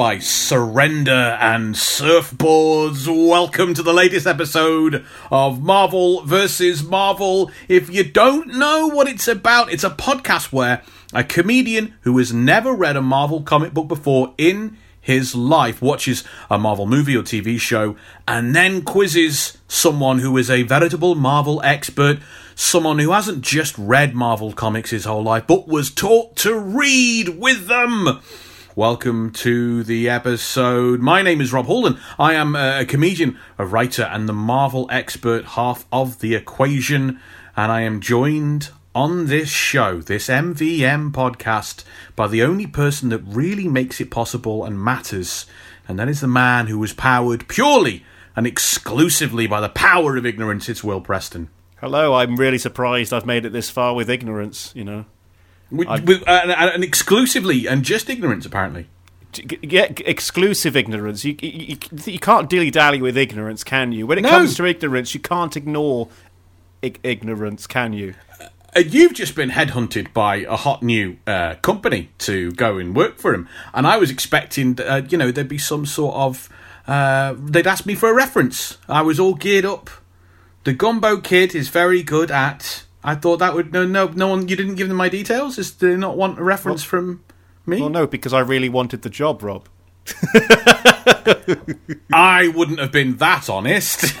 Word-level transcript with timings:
sacrifice, 0.00 0.30
surrender, 0.30 1.36
and 1.40 1.74
surfboards. 1.74 3.06
Welcome 3.06 3.74
to 3.74 3.82
the 3.82 3.92
latest 3.92 4.26
episode 4.26 5.04
of 5.30 5.62
Marvel 5.62 6.22
vs. 6.22 6.82
Marvel. 6.82 7.50
If 7.68 7.90
you 7.90 8.04
don't 8.04 8.46
know 8.54 8.86
what 8.86 9.08
it's 9.08 9.28
about, 9.28 9.70
it's 9.70 9.84
a 9.84 9.90
podcast 9.90 10.52
where 10.52 10.82
a 11.12 11.22
comedian 11.22 11.92
who 12.00 12.16
has 12.16 12.32
never 12.32 12.72
read 12.72 12.96
a 12.96 13.02
Marvel 13.02 13.42
comic 13.42 13.74
book 13.74 13.88
before 13.88 14.32
in 14.38 14.78
his 15.02 15.34
life 15.34 15.82
watches 15.82 16.24
a 16.48 16.58
Marvel 16.58 16.86
movie 16.86 17.14
or 17.14 17.22
TV 17.22 17.60
show 17.60 17.94
and 18.26 18.56
then 18.56 18.80
quizzes 18.80 19.58
someone 19.68 20.20
who 20.20 20.34
is 20.38 20.48
a 20.48 20.62
veritable 20.62 21.14
Marvel 21.14 21.60
expert 21.62 22.20
someone 22.54 22.98
who 22.98 23.10
hasn't 23.12 23.42
just 23.42 23.76
read 23.76 24.14
Marvel 24.14 24.52
comics 24.52 24.90
his 24.90 25.04
whole 25.04 25.22
life, 25.22 25.46
but 25.46 25.68
was 25.68 25.90
taught 25.90 26.36
to 26.36 26.58
read 26.58 27.28
with 27.38 27.66
them. 27.66 28.20
Welcome 28.76 29.32
to 29.32 29.82
the 29.82 30.08
episode. 30.08 31.00
My 31.00 31.22
name 31.22 31.40
is 31.40 31.52
Rob 31.52 31.66
Holden. 31.66 31.98
I 32.20 32.34
am 32.34 32.54
uh, 32.54 32.78
a 32.78 32.84
comedian, 32.84 33.36
a 33.58 33.66
writer, 33.66 34.04
and 34.04 34.28
the 34.28 34.32
Marvel 34.32 34.86
expert 34.92 35.44
half 35.44 35.86
of 35.90 36.20
the 36.20 36.36
equation. 36.36 37.18
And 37.56 37.72
I 37.72 37.80
am 37.80 38.00
joined 38.00 38.70
on 38.94 39.26
this 39.26 39.48
show, 39.48 40.00
this 40.00 40.28
MVM 40.28 41.10
podcast, 41.10 41.82
by 42.14 42.28
the 42.28 42.44
only 42.44 42.68
person 42.68 43.08
that 43.08 43.18
really 43.26 43.66
makes 43.66 44.00
it 44.00 44.12
possible 44.12 44.64
and 44.64 44.80
matters. 44.80 45.46
And 45.88 45.98
that 45.98 46.08
is 46.08 46.20
the 46.20 46.28
man 46.28 46.68
who 46.68 46.78
was 46.78 46.92
powered 46.92 47.48
purely 47.48 48.04
and 48.36 48.46
exclusively 48.46 49.48
by 49.48 49.60
the 49.60 49.68
power 49.68 50.16
of 50.16 50.24
ignorance. 50.24 50.68
It's 50.68 50.84
Will 50.84 51.00
Preston. 51.00 51.50
Hello, 51.80 52.14
I'm 52.14 52.36
really 52.36 52.58
surprised 52.58 53.12
I've 53.12 53.26
made 53.26 53.44
it 53.44 53.52
this 53.52 53.68
far 53.68 53.96
with 53.96 54.08
ignorance, 54.08 54.72
you 54.76 54.84
know. 54.84 55.06
With, 55.70 55.88
with, 56.04 56.28
uh, 56.28 56.54
and, 56.56 56.82
exclusively, 56.82 57.66
and 57.66 57.84
just 57.84 58.10
ignorance, 58.10 58.44
apparently. 58.44 58.88
Yeah, 59.62 59.92
exclusive 60.04 60.76
ignorance. 60.76 61.24
You, 61.24 61.36
you, 61.40 61.76
you 62.04 62.18
can't 62.18 62.50
dilly 62.50 62.70
dally 62.70 63.00
with 63.00 63.16
ignorance, 63.16 63.62
can 63.62 63.92
you? 63.92 64.06
When 64.06 64.18
it 64.18 64.22
no. 64.22 64.30
comes 64.30 64.56
to 64.56 64.66
ignorance, 64.66 65.14
you 65.14 65.20
can't 65.20 65.56
ignore 65.56 66.08
ig- 66.82 66.98
ignorance, 67.04 67.68
can 67.68 67.92
you? 67.92 68.14
Uh, 68.74 68.80
you've 68.80 69.14
just 69.14 69.36
been 69.36 69.50
headhunted 69.50 70.12
by 70.12 70.36
a 70.36 70.56
hot 70.56 70.82
new 70.82 71.18
uh, 71.26 71.54
company 71.56 72.10
to 72.18 72.50
go 72.52 72.78
and 72.78 72.96
work 72.96 73.18
for 73.18 73.32
them, 73.32 73.48
and 73.72 73.86
I 73.86 73.98
was 73.98 74.10
expecting, 74.10 74.80
uh, 74.80 75.02
you 75.08 75.16
know, 75.16 75.30
there'd 75.30 75.48
be 75.48 75.58
some 75.58 75.86
sort 75.86 76.14
of. 76.16 76.48
Uh, 76.86 77.34
they'd 77.38 77.68
ask 77.68 77.86
me 77.86 77.94
for 77.94 78.10
a 78.10 78.14
reference. 78.14 78.78
I 78.88 79.02
was 79.02 79.20
all 79.20 79.34
geared 79.34 79.64
up 79.64 79.90
the 80.64 80.74
Gumbo 80.74 81.18
Kid 81.18 81.54
is 81.54 81.68
very 81.68 82.02
good 82.02 82.30
at. 82.30 82.84
I 83.02 83.14
thought 83.14 83.38
that 83.38 83.54
would 83.54 83.72
no 83.72 83.86
no 83.86 84.08
no 84.08 84.28
one. 84.28 84.48
You 84.48 84.56
didn't 84.56 84.74
give 84.74 84.88
them 84.88 84.96
my 84.96 85.08
details. 85.08 85.58
Is 85.58 85.70
do 85.70 85.90
they 85.90 85.96
not 85.96 86.16
want 86.16 86.38
a 86.38 86.44
reference 86.44 86.82
well, 86.82 87.02
from 87.02 87.24
me? 87.66 87.80
Well, 87.80 87.88
no, 87.88 88.06
because 88.06 88.32
I 88.32 88.40
really 88.40 88.68
wanted 88.68 89.02
the 89.02 89.10
job, 89.10 89.42
Rob. 89.42 89.68
I 92.12 92.52
wouldn't 92.54 92.78
have 92.78 92.92
been 92.92 93.16
that 93.16 93.48
honest. 93.48 94.04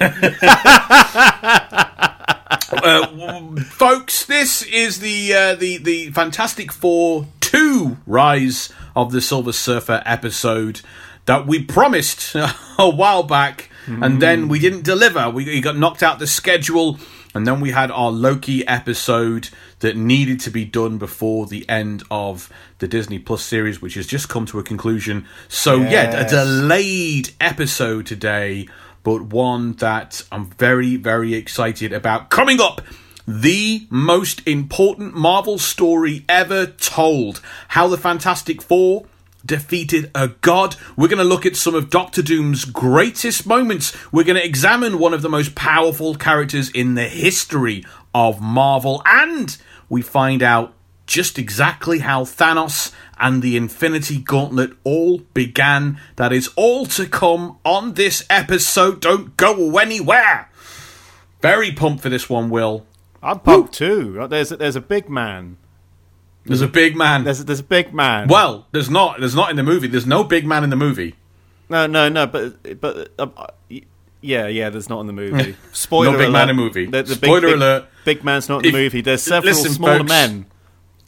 uh, 2.72 3.56
folks, 3.64 4.24
this 4.26 4.62
is 4.62 5.00
the 5.00 5.34
uh, 5.34 5.54
the 5.56 5.78
the 5.78 6.10
Fantastic 6.10 6.72
Four 6.72 7.26
two 7.40 7.98
Rise 8.06 8.72
of 8.96 9.12
the 9.12 9.20
Silver 9.20 9.52
Surfer 9.52 10.02
episode 10.06 10.80
that 11.26 11.46
we 11.46 11.62
promised 11.62 12.34
a 12.78 12.88
while 12.88 13.22
back 13.24 13.70
Mm. 13.86 14.04
And 14.04 14.22
then 14.22 14.48
we 14.48 14.58
didn't 14.58 14.82
deliver. 14.82 15.30
We, 15.30 15.44
we 15.44 15.60
got 15.60 15.76
knocked 15.76 16.02
out 16.02 16.18
the 16.18 16.26
schedule. 16.26 16.98
And 17.34 17.46
then 17.46 17.60
we 17.60 17.70
had 17.70 17.90
our 17.90 18.10
Loki 18.10 18.66
episode 18.66 19.50
that 19.80 19.96
needed 19.96 20.40
to 20.40 20.50
be 20.50 20.64
done 20.64 20.98
before 20.98 21.46
the 21.46 21.68
end 21.68 22.02
of 22.10 22.50
the 22.78 22.88
Disney 22.88 23.18
Plus 23.18 23.42
series, 23.42 23.80
which 23.80 23.94
has 23.94 24.06
just 24.06 24.28
come 24.28 24.46
to 24.46 24.58
a 24.58 24.62
conclusion. 24.62 25.26
So, 25.48 25.76
yes. 25.76 26.12
yeah, 26.12 26.26
a 26.26 26.28
delayed 26.28 27.30
episode 27.40 28.06
today, 28.06 28.68
but 29.02 29.22
one 29.22 29.74
that 29.74 30.24
I'm 30.32 30.46
very, 30.46 30.96
very 30.96 31.34
excited 31.34 31.92
about. 31.92 32.30
Coming 32.30 32.60
up, 32.60 32.82
the 33.28 33.86
most 33.90 34.46
important 34.46 35.14
Marvel 35.14 35.58
story 35.58 36.24
ever 36.28 36.66
told. 36.66 37.40
How 37.68 37.86
the 37.86 37.96
Fantastic 37.96 38.60
Four 38.60 39.06
defeated 39.50 40.12
a 40.14 40.28
god. 40.28 40.76
We're 40.96 41.08
going 41.08 41.18
to 41.18 41.24
look 41.24 41.44
at 41.44 41.56
some 41.56 41.74
of 41.74 41.90
Doctor 41.90 42.22
Doom's 42.22 42.64
greatest 42.64 43.48
moments. 43.48 43.92
We're 44.12 44.22
going 44.22 44.40
to 44.40 44.46
examine 44.46 45.00
one 45.00 45.12
of 45.12 45.22
the 45.22 45.28
most 45.28 45.56
powerful 45.56 46.14
characters 46.14 46.70
in 46.70 46.94
the 46.94 47.08
history 47.08 47.84
of 48.14 48.40
Marvel. 48.40 49.02
And 49.04 49.58
we 49.88 50.02
find 50.02 50.40
out 50.40 50.72
just 51.08 51.36
exactly 51.36 51.98
how 51.98 52.22
Thanos 52.22 52.92
and 53.18 53.42
the 53.42 53.56
Infinity 53.56 54.18
Gauntlet 54.18 54.70
all 54.84 55.18
began. 55.34 56.00
That 56.14 56.32
is 56.32 56.48
all 56.54 56.86
to 56.86 57.08
come 57.08 57.58
on 57.64 57.94
this 57.94 58.24
episode. 58.30 59.00
Don't 59.00 59.36
go 59.36 59.76
anywhere. 59.78 60.48
Very 61.42 61.72
pumped 61.72 62.04
for 62.04 62.08
this 62.08 62.30
one, 62.30 62.50
Will. 62.50 62.86
I'm 63.20 63.40
pumped 63.40 63.74
too. 63.74 64.28
There's 64.30 64.52
a, 64.52 64.56
there's 64.58 64.76
a 64.76 64.80
big 64.80 65.08
man 65.08 65.56
there's 66.44 66.62
a 66.62 66.68
big 66.68 66.96
man. 66.96 67.24
There's 67.24 67.44
there's 67.44 67.60
a 67.60 67.64
big 67.64 67.92
man. 67.92 68.28
Well, 68.28 68.66
there's 68.72 68.90
not. 68.90 69.20
There's 69.20 69.34
not 69.34 69.50
in 69.50 69.56
the 69.56 69.62
movie. 69.62 69.86
There's 69.86 70.06
no 70.06 70.24
big 70.24 70.46
man 70.46 70.64
in 70.64 70.70
the 70.70 70.76
movie. 70.76 71.14
No, 71.68 71.86
no, 71.86 72.08
no. 72.08 72.26
But 72.26 72.80
but 72.80 73.12
um, 73.18 73.32
yeah, 74.20 74.46
yeah. 74.46 74.70
There's 74.70 74.88
not 74.88 75.00
in 75.00 75.06
the 75.06 75.12
movie. 75.12 75.56
Spoiler 75.72 76.12
no 76.12 76.18
big 76.18 76.28
alert. 76.28 76.32
man 76.32 76.50
in 76.50 76.56
the 76.56 76.62
movie. 76.62 76.86
The, 76.86 77.02
the 77.02 77.14
Spoiler 77.14 77.40
big, 77.40 77.54
alert. 77.54 77.88
Big, 78.04 78.24
man's 78.24 78.48
not 78.48 78.64
in 78.64 78.72
the 78.72 78.78
movie. 78.78 79.00
There's 79.00 79.22
several 79.22 79.52
listen, 79.52 79.72
smaller 79.72 79.98
folks, 79.98 80.08
men. 80.08 80.46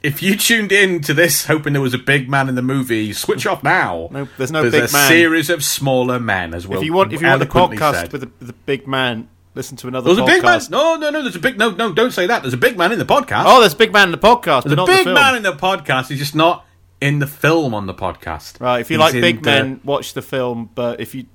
If 0.02 0.22
you 0.22 0.36
tuned 0.36 0.72
in 0.72 1.00
to 1.02 1.14
this 1.14 1.46
hoping 1.46 1.74
there 1.74 1.82
was 1.82 1.94
a 1.94 1.98
big 1.98 2.28
man 2.28 2.48
in 2.48 2.56
the 2.56 2.62
movie, 2.62 3.12
switch 3.12 3.46
off 3.46 3.62
now. 3.62 4.08
No, 4.10 4.28
there's 4.36 4.50
no 4.50 4.68
there's 4.68 4.92
big 4.92 5.00
a 5.00 5.06
series 5.08 5.48
of 5.48 5.64
smaller 5.64 6.18
men 6.18 6.54
as 6.54 6.66
well. 6.66 6.80
If 6.80 6.84
you 6.84 6.92
want, 6.92 7.12
if 7.12 7.22
you 7.22 7.28
want 7.28 7.40
the 7.40 7.46
podcast 7.46 7.92
said. 7.94 8.12
with 8.12 8.38
the 8.40 8.52
big 8.52 8.88
man, 8.88 9.28
listen 9.54 9.76
to 9.78 9.88
another. 9.88 10.14
There's 10.14 10.18
podcast. 10.18 10.22
a 10.22 10.36
big 10.36 10.42
man. 10.42 10.60
No, 10.70 10.96
no, 10.96 11.10
no. 11.10 11.22
There's 11.22 11.36
a 11.36 11.40
big. 11.40 11.58
No, 11.58 11.70
no. 11.70 11.92
Don't 11.92 12.12
say 12.12 12.26
that. 12.26 12.42
There's 12.42 12.54
a 12.54 12.58
big 12.58 12.76
man 12.76 12.92
in 12.92 12.98
the 12.98 13.04
podcast. 13.04 13.44
Oh, 13.46 13.60
there's 13.60 13.74
a 13.74 13.76
big 13.76 13.92
man 13.92 14.08
in 14.08 14.12
the 14.12 14.18
podcast. 14.18 14.64
There's 14.64 14.78
a 14.78 14.84
big 14.84 15.04
the 15.04 15.14
man 15.14 15.36
in 15.36 15.42
the 15.42 15.52
podcast. 15.52 16.08
He's 16.08 16.18
just 16.18 16.34
not 16.34 16.66
in 17.00 17.18
the 17.18 17.26
film 17.26 17.74
on 17.74 17.86
the 17.86 17.94
podcast. 17.94 18.60
Right. 18.60 18.80
If 18.80 18.90
you 18.90 18.98
He's 18.98 19.12
like 19.12 19.20
big 19.20 19.44
men, 19.44 19.80
watch 19.84 20.14
the 20.14 20.22
film. 20.22 20.70
But 20.74 21.00
if 21.00 21.14
you 21.14 21.26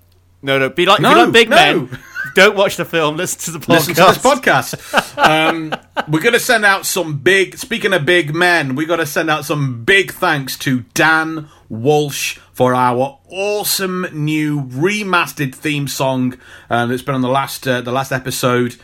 no, 0.41 0.59
no, 0.59 0.69
be 0.69 0.85
like 0.85 1.01
no, 1.01 1.09
if 1.09 1.17
you 1.17 1.23
like 1.23 1.33
big 1.33 1.50
no. 1.50 1.55
men. 1.55 2.00
Don't 2.35 2.55
watch 2.55 2.78
the 2.78 2.85
film. 2.85 3.17
Listen 3.17 3.39
to 3.53 3.59
the 3.59 3.66
podcast. 3.66 3.88
Listen 3.88 3.95
to 3.95 4.01
this 4.03 4.17
podcast. 4.19 5.17
um, 5.28 5.73
we're 6.07 6.22
going 6.22 6.34
to 6.34 6.39
send 6.39 6.66
out 6.66 6.85
some 6.85 7.17
big. 7.17 7.57
Speaking 7.57 7.94
of 7.94 8.05
big 8.05 8.35
men, 8.35 8.75
we 8.75 8.85
got 8.85 8.97
to 8.97 9.07
send 9.07 9.29
out 9.29 9.45
some 9.45 9.84
big 9.84 10.13
thanks 10.13 10.57
to 10.59 10.81
Dan 10.94 11.49
Walsh 11.69 12.39
for 12.57 12.73
our 12.73 13.19
awesome 13.29 14.07
new 14.12 14.63
remastered 14.63 15.53
theme 15.53 15.88
song 15.88 16.35
um, 16.72 16.90
that's 16.90 17.03
been 17.03 17.13
on 17.13 17.22
the 17.22 17.29
last 17.29 17.68
uh, 17.68 17.81
the 17.81 17.91
last 17.91 18.12
episode. 18.12 18.75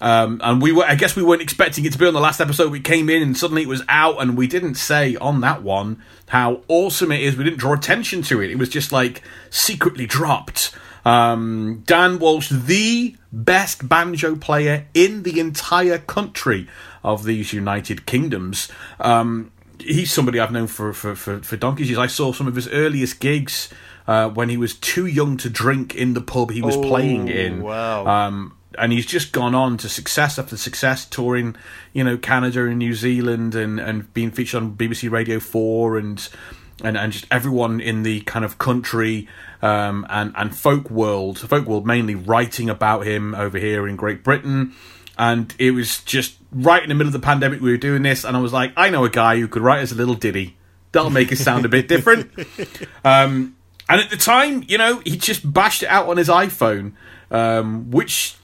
Um, 0.00 0.40
and 0.42 0.60
we 0.60 0.72
were, 0.72 0.82
I 0.82 0.96
guess, 0.96 1.14
we 1.14 1.22
weren't 1.22 1.40
expecting 1.40 1.84
it 1.84 1.92
to 1.92 1.98
be 2.00 2.06
on 2.08 2.14
the 2.14 2.20
last 2.20 2.40
episode. 2.40 2.72
We 2.72 2.80
came 2.80 3.08
in 3.08 3.22
and 3.22 3.36
suddenly 3.36 3.62
it 3.62 3.68
was 3.68 3.84
out, 3.88 4.20
and 4.20 4.36
we 4.36 4.48
didn't 4.48 4.74
say 4.74 5.14
on 5.14 5.40
that 5.42 5.62
one 5.62 6.02
how 6.30 6.62
awesome 6.66 7.12
it 7.12 7.20
is. 7.20 7.36
We 7.36 7.44
didn't 7.44 7.60
draw 7.60 7.74
attention 7.74 8.22
to 8.22 8.42
it. 8.42 8.50
It 8.50 8.58
was 8.58 8.68
just 8.68 8.90
like 8.90 9.22
secretly 9.50 10.06
dropped. 10.06 10.74
Um, 11.04 11.84
Dan 11.86 12.18
Walsh, 12.18 12.48
the 12.48 13.14
best 13.32 13.88
banjo 13.88 14.34
player 14.34 14.86
in 14.94 15.22
the 15.22 15.38
entire 15.38 15.98
country 15.98 16.66
of 17.04 17.22
these 17.22 17.52
United 17.52 18.04
Kingdoms. 18.04 18.68
Um, 18.98 19.51
he's 19.82 20.12
somebody 20.12 20.40
I've 20.40 20.52
known 20.52 20.66
for, 20.66 20.92
for, 20.92 21.14
for, 21.14 21.40
for 21.40 21.56
donkeys 21.56 21.88
years. 21.88 21.98
I 21.98 22.06
saw 22.06 22.32
some 22.32 22.46
of 22.46 22.54
his 22.54 22.68
earliest 22.68 23.20
gigs 23.20 23.68
uh, 24.06 24.28
when 24.28 24.48
he 24.48 24.56
was 24.56 24.74
too 24.74 25.06
young 25.06 25.36
to 25.38 25.50
drink 25.50 25.94
in 25.94 26.14
the 26.14 26.20
pub 26.20 26.50
he 26.50 26.62
was 26.62 26.76
oh, 26.76 26.82
playing 26.82 27.28
in. 27.28 27.62
Wow. 27.62 28.06
Um, 28.06 28.56
and 28.78 28.92
he's 28.92 29.06
just 29.06 29.32
gone 29.32 29.54
on 29.54 29.76
to 29.78 29.88
success 29.88 30.38
after 30.38 30.56
success, 30.56 31.04
touring, 31.04 31.56
you 31.92 32.02
know, 32.04 32.16
Canada 32.16 32.64
and 32.66 32.78
New 32.78 32.94
Zealand, 32.94 33.54
and, 33.54 33.78
and 33.78 34.12
being 34.14 34.30
featured 34.30 34.62
on 34.62 34.76
BBC 34.76 35.10
Radio 35.10 35.40
Four, 35.40 35.98
and 35.98 36.26
and 36.82 36.96
and 36.96 37.12
just 37.12 37.26
everyone 37.30 37.80
in 37.80 38.02
the 38.02 38.22
kind 38.22 38.44
of 38.44 38.58
country 38.58 39.28
um, 39.60 40.06
and 40.08 40.32
and 40.36 40.56
folk 40.56 40.90
world, 40.90 41.38
folk 41.38 41.66
world 41.66 41.86
mainly 41.86 42.14
writing 42.14 42.70
about 42.70 43.06
him 43.06 43.34
over 43.34 43.58
here 43.58 43.86
in 43.86 43.96
Great 43.96 44.24
Britain. 44.24 44.74
And 45.22 45.54
it 45.56 45.70
was 45.70 46.02
just 46.02 46.34
right 46.50 46.82
in 46.82 46.88
the 46.88 46.96
middle 46.96 47.06
of 47.06 47.12
the 47.12 47.24
pandemic 47.24 47.60
we 47.60 47.70
were 47.70 47.76
doing 47.76 48.02
this, 48.02 48.24
and 48.24 48.36
I 48.36 48.40
was 48.40 48.52
like, 48.52 48.72
I 48.76 48.90
know 48.90 49.04
a 49.04 49.08
guy 49.08 49.38
who 49.38 49.46
could 49.46 49.62
write 49.62 49.80
us 49.80 49.92
a 49.92 49.94
little 49.94 50.16
ditty. 50.16 50.56
That'll 50.90 51.10
make 51.10 51.30
it 51.30 51.36
sound 51.36 51.64
a 51.64 51.68
bit 51.68 51.86
different. 51.86 52.32
Um, 53.04 53.56
and 53.88 54.00
at 54.00 54.10
the 54.10 54.16
time, 54.16 54.64
you 54.68 54.78
know, 54.78 55.00
he 55.04 55.16
just 55.16 55.52
bashed 55.52 55.82
it 55.82 55.88
out 55.88 56.08
on 56.08 56.16
his 56.16 56.28
iPhone, 56.28 56.94
um, 57.30 57.90
which, 57.90 58.36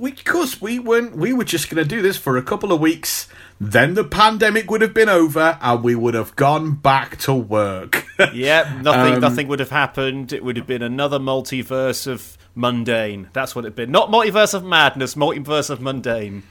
because 0.00 0.60
we 0.60 0.78
weren't, 0.78 1.16
we 1.16 1.32
were 1.32 1.44
just 1.44 1.68
going 1.68 1.82
to 1.82 1.88
do 1.88 2.02
this 2.02 2.16
for 2.16 2.36
a 2.36 2.42
couple 2.42 2.72
of 2.72 2.80
weeks 2.80 3.28
then 3.62 3.94
the 3.94 4.02
pandemic 4.02 4.68
would 4.72 4.80
have 4.80 4.92
been 4.92 5.08
over 5.08 5.56
and 5.60 5.84
we 5.84 5.94
would 5.94 6.14
have 6.14 6.34
gone 6.34 6.74
back 6.74 7.16
to 7.16 7.32
work. 7.32 8.04
yep, 8.32 8.66
nothing 8.80 9.14
um, 9.14 9.20
nothing 9.20 9.46
would 9.46 9.60
have 9.60 9.70
happened. 9.70 10.32
It 10.32 10.42
would 10.42 10.56
have 10.56 10.66
been 10.66 10.82
another 10.82 11.20
multiverse 11.20 12.08
of 12.08 12.36
mundane. 12.54 13.28
That's 13.32 13.54
what 13.54 13.64
it'd 13.64 13.76
been. 13.76 13.90
Not 13.90 14.10
multiverse 14.10 14.54
of 14.54 14.64
madness, 14.64 15.14
multiverse 15.14 15.70
of 15.70 15.80
mundane. 15.80 16.42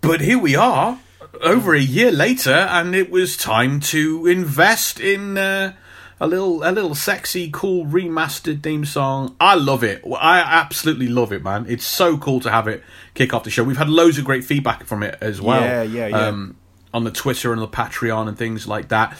But 0.00 0.20
here 0.20 0.38
we 0.38 0.54
are, 0.54 1.00
over 1.40 1.74
a 1.74 1.80
year 1.80 2.12
later, 2.12 2.52
and 2.52 2.94
it 2.94 3.10
was 3.10 3.36
time 3.36 3.80
to 3.80 4.26
invest 4.26 5.00
in 5.00 5.36
uh, 5.38 5.74
a 6.20 6.26
little 6.26 6.62
a 6.62 6.70
little 6.70 6.94
sexy, 6.94 7.50
cool 7.52 7.84
remastered 7.84 8.62
theme 8.62 8.84
song. 8.84 9.36
I 9.40 9.54
love 9.54 9.82
it. 9.82 10.02
I 10.18 10.40
absolutely 10.40 11.08
love 11.08 11.32
it, 11.32 11.42
man. 11.42 11.66
It's 11.68 11.84
so 11.84 12.16
cool 12.16 12.40
to 12.40 12.50
have 12.50 12.68
it 12.68 12.82
kick 13.14 13.34
off 13.34 13.44
the 13.44 13.50
show. 13.50 13.64
We've 13.64 13.76
had 13.76 13.88
loads 13.88 14.18
of 14.18 14.24
great 14.24 14.44
feedback 14.44 14.84
from 14.84 15.02
it 15.02 15.18
as 15.20 15.40
well. 15.40 15.62
Yeah, 15.62 15.82
yeah, 15.82 16.06
yeah. 16.06 16.26
Um, 16.28 16.56
on 16.94 17.04
the 17.04 17.10
Twitter 17.10 17.52
and 17.52 17.60
the 17.60 17.68
Patreon 17.68 18.28
and 18.28 18.38
things 18.38 18.66
like 18.66 18.88
that. 18.88 19.18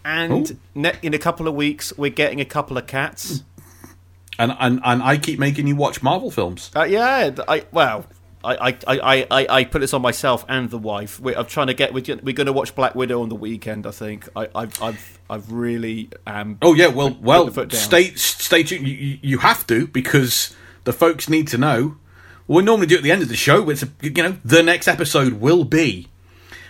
And 0.04 0.58
ne- 0.74 0.98
in 1.04 1.14
a 1.14 1.20
couple 1.20 1.48
of 1.48 1.54
weeks, 1.54 1.92
we're 1.98 2.10
getting 2.10 2.40
a 2.42 2.46
couple 2.46 2.78
of 2.78 2.88
cats. 2.88 3.44
And, 4.40 4.56
and 4.60 4.80
and 4.84 5.04
I 5.04 5.18
keep 5.18 5.40
making 5.40 5.68
you 5.68 5.76
watch 5.76 6.02
Marvel 6.02 6.32
films. 6.32 6.72
Uh, 6.76 6.84
yeah, 6.84 7.32
I 7.48 7.66
well, 7.72 8.06
I, 8.44 8.70
I, 8.70 8.78
I, 8.88 9.28
I, 9.30 9.48
I 9.50 9.64
put 9.66 9.80
this 9.80 9.94
on 9.94 10.02
myself 10.02 10.46
and 10.50 10.70
the 10.70 10.78
wife. 10.78 11.20
We, 11.20 11.36
I'm 11.36 11.46
trying 11.46 11.68
to 11.68 11.74
get. 11.74 11.94
We're, 11.94 12.04
we're 12.24 12.34
going 12.34 12.48
to 12.48 12.54
watch 12.54 12.74
Black 12.76 12.96
Widow 12.96 13.22
on 13.22 13.30
the 13.30 13.36
weekend. 13.36 13.86
I 13.86 13.92
think. 13.92 14.28
I, 14.36 14.48
I've, 14.56 14.82
I've, 14.82 15.20
I've 15.30 15.52
really 15.52 16.10
um. 16.26 16.58
Oh 16.62 16.74
yeah, 16.74 16.88
well, 16.88 17.16
well, 17.22 17.46
the 17.46 17.52
foot 17.52 17.70
down. 17.70 17.80
stay 17.82 18.14
stay 18.16 18.64
tuned. 18.64 18.88
You, 18.88 19.20
you- 19.22 19.38
have 19.40 19.66
to 19.68 19.88
because 19.88 20.56
the 20.84 20.94
folks 20.94 21.30
need 21.30 21.48
to 21.50 21.58
know. 21.58 21.98
We 22.48 22.64
normally 22.64 22.88
do 22.88 22.96
it 22.96 23.00
at 23.00 23.04
the 23.04 23.12
end 23.12 23.22
of 23.22 23.30
the 23.30 23.36
show, 23.36 23.64
but 23.64 23.72
it's 23.72 23.84
a, 23.84 23.90
you 24.02 24.12
know 24.12 24.38
the 24.44 24.64
next 24.64 24.88
episode 24.88 25.34
will 25.34 25.64
be 25.64 26.08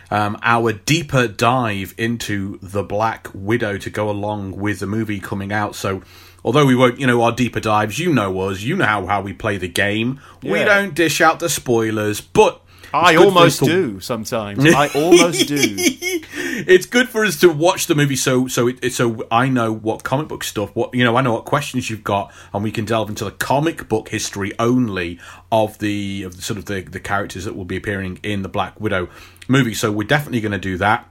um, 0.09 0.37
our 0.43 0.73
deeper 0.73 1.27
dive 1.27 1.93
into 1.97 2.59
the 2.61 2.83
Black 2.83 3.29
Widow 3.33 3.77
to 3.77 3.89
go 3.89 4.09
along 4.09 4.57
with 4.57 4.79
the 4.79 4.87
movie 4.87 5.19
coming 5.19 5.53
out. 5.53 5.75
So. 5.75 6.01
Although 6.43 6.65
we 6.65 6.75
won't, 6.75 6.99
you 6.99 7.07
know, 7.07 7.21
our 7.21 7.31
deeper 7.31 7.59
dives, 7.59 7.99
you 7.99 8.11
know 8.13 8.39
us, 8.41 8.61
you 8.61 8.75
know 8.75 8.85
how, 8.85 9.05
how 9.05 9.21
we 9.21 9.33
play 9.33 9.57
the 9.57 9.67
game. 9.67 10.19
We 10.41 10.59
don't 10.65 10.95
dish 10.95 11.21
out 11.21 11.39
the 11.39 11.49
spoilers, 11.49 12.19
but 12.19 12.61
I 12.93 13.13
it's 13.13 13.19
good 13.21 13.21
for 13.21 13.27
us 13.27 13.35
almost 13.35 13.59
to- 13.59 13.65
do 13.65 13.99
sometimes. 13.99 14.65
I 14.73 14.87
almost 14.95 15.47
do. 15.47 15.55
it's 15.61 16.85
good 16.85 17.07
for 17.09 17.23
us 17.25 17.39
to 17.41 17.49
watch 17.49 17.87
the 17.87 17.95
movie 17.95 18.15
so 18.17 18.47
so 18.47 18.67
it, 18.67 18.79
it- 18.83 18.93
so 18.93 19.25
I 19.31 19.47
know 19.49 19.71
what 19.71 20.03
comic 20.03 20.27
book 20.27 20.43
stuff 20.43 20.75
what 20.75 20.93
you 20.93 21.03
know 21.03 21.15
I 21.15 21.21
know 21.21 21.33
what 21.33 21.45
questions 21.45 21.89
you've 21.89 22.03
got 22.03 22.33
and 22.53 22.63
we 22.63 22.71
can 22.71 22.83
delve 22.85 23.07
into 23.09 23.23
the 23.23 23.31
comic 23.31 23.87
book 23.87 24.09
history 24.09 24.51
only 24.59 25.19
of 25.51 25.77
the 25.79 26.23
of 26.23 26.35
the 26.35 26.41
sort 26.41 26.57
of 26.57 26.65
the, 26.65 26.81
the 26.81 26.99
characters 26.99 27.45
that 27.45 27.55
will 27.55 27.65
be 27.65 27.77
appearing 27.77 28.19
in 28.23 28.41
the 28.41 28.49
Black 28.49 28.79
Widow 28.81 29.07
movie 29.47 29.73
so 29.73 29.91
we're 29.91 30.07
definitely 30.07 30.41
going 30.41 30.51
to 30.51 30.57
do 30.57 30.77
that 30.77 31.07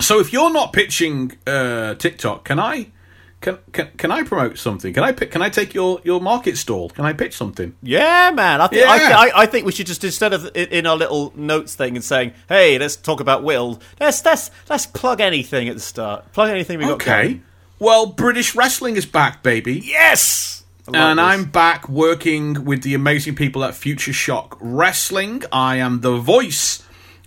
so 0.00 0.18
if 0.18 0.32
you're 0.32 0.52
not 0.52 0.72
pitching 0.72 1.32
uh, 1.46 1.94
TikTok 1.96 2.44
can 2.44 2.58
I 2.58 2.90
can, 3.42 3.58
can 3.72 3.90
can 3.98 4.10
I 4.10 4.22
promote 4.22 4.56
something 4.56 4.94
can 4.94 5.02
I 5.02 5.12
pick, 5.12 5.30
can 5.30 5.42
I 5.42 5.50
take 5.50 5.74
your 5.74 6.00
your 6.04 6.20
market 6.20 6.56
stall 6.56 6.88
can 6.88 7.04
I 7.04 7.12
pitch 7.12 7.36
something 7.36 7.74
Yeah, 7.82 8.30
man. 8.34 8.60
I, 8.62 8.66
th- 8.68 8.84
I, 8.86 8.96
Yeah. 8.96 9.08
th- 9.22 9.34
I, 9.34 9.42
I 9.42 9.46
think 9.46 9.66
we 9.66 9.72
should 9.72 9.86
just 9.86 10.02
instead 10.04 10.32
of 10.32 10.50
in 10.56 10.86
our 10.86 10.96
little 10.96 11.32
notes 11.36 11.74
thing 11.74 11.96
and 11.96 12.04
saying, 12.04 12.32
"Hey, 12.48 12.78
let's 12.78 12.96
talk 12.96 13.20
about 13.20 13.42
Will." 13.44 13.80
Let's 14.00 14.24
let's 14.24 14.50
let's 14.70 14.86
plug 14.86 15.20
anything 15.20 15.68
at 15.68 15.74
the 15.74 15.80
start. 15.82 16.32
Plug 16.32 16.48
anything 16.50 16.78
we 16.78 16.84
got. 16.86 16.94
okay 16.94 17.22
going. 17.22 17.42
well 17.78 18.06
British 18.06 18.54
wrestling 18.54 18.96
is 18.96 19.04
back 19.06 19.42
baby 19.42 19.80
Yes. 19.84 20.64
And 20.86 21.18
this. 21.18 21.24
I'm 21.24 21.44
back 21.44 21.88
working 21.88 22.64
with 22.64 22.82
the 22.82 22.94
amazing 22.94 23.34
people 23.36 23.62
at 23.64 23.74
Future 23.74 24.12
Shock 24.12 24.56
Wrestling. 24.60 25.42
I 25.52 25.76
am 25.76 26.00
the 26.00 26.16
voice 26.16 26.82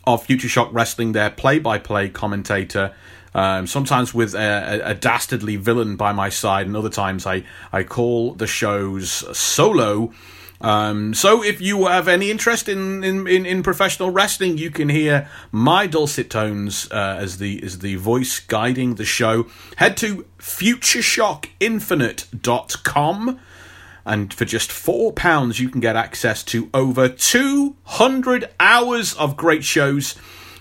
of 0.06 0.25
Future 0.25 0.50
Shock 0.50 0.70
Wrestling, 0.74 1.13
their 1.13 1.30
play-by-play 1.30 2.10
commentator. 2.10 2.94
Um, 3.36 3.68
sometimes 3.68 4.13
with 4.13 4.34
a, 4.34 4.82
a, 4.86 4.94
dastardly 4.94 5.58
villain 5.58 5.98
by 5.98 6.13
my 6.13 6.30
side, 6.30 6.68
and 6.68 6.77
other 6.77 6.89
times 6.89 7.25
I, 7.25 7.44
I 7.74 7.84
call 7.84 8.34
the 8.34 8.48
shows 8.48 9.12
solo. 9.38 10.13
Um, 10.62 11.13
so 11.13 11.44
if 11.44 11.60
you 11.60 11.88
have 11.88 12.08
any 12.08 12.32
interest 12.32 12.70
in, 12.70 13.04
in, 13.04 13.27
in, 13.27 13.46
in 13.46 13.62
professional 13.62 14.10
wrestling, 14.10 14.58
you 14.58 14.72
can 14.72 14.88
hear 14.88 15.30
my 15.51 15.86
dulcet 15.86 16.30
tones 16.30 16.89
uh, 16.92 17.18
as 17.20 17.39
the 17.39 17.62
as 17.62 17.80
the 17.80 17.96
voice 17.96 18.39
guiding 18.39 18.96
the 18.96 19.04
show. 19.04 19.48
Head 19.75 19.98
to 19.98 20.25
futureshockinfinite.com 20.39 23.39
and 24.06 24.34
for 24.34 24.46
just 24.46 24.72
four 24.72 25.12
pounds 25.12 25.60
you 25.60 25.68
can 25.68 25.82
get 25.82 25.98
access 25.98 26.42
to 26.44 26.70
over 26.74 27.10
200 27.10 28.50
hours 28.60 29.13
of 29.15 29.36
great 29.36 29.63
shows 29.63 30.15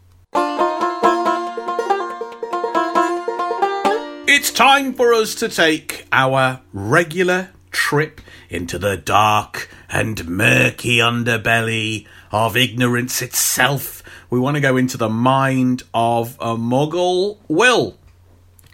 It's 4.28 4.50
time 4.52 4.94
for 4.94 5.14
us 5.14 5.36
to 5.36 5.48
take 5.48 6.06
our 6.12 6.60
regular 6.74 7.52
trip 7.76 8.22
into 8.50 8.80
the 8.80 8.96
dark 8.96 9.70
and 9.90 10.28
murky 10.30 10.98
underbelly 11.00 12.08
of 12.32 12.56
ignorance 12.56 13.22
itself. 13.22 14.02
We 14.30 14.40
want 14.40 14.56
to 14.56 14.62
go 14.62 14.78
into 14.78 14.96
the 14.98 15.10
mind 15.10 15.84
of 15.94 16.38
a 16.40 16.56
muggle. 16.56 17.38
Will, 17.50 17.98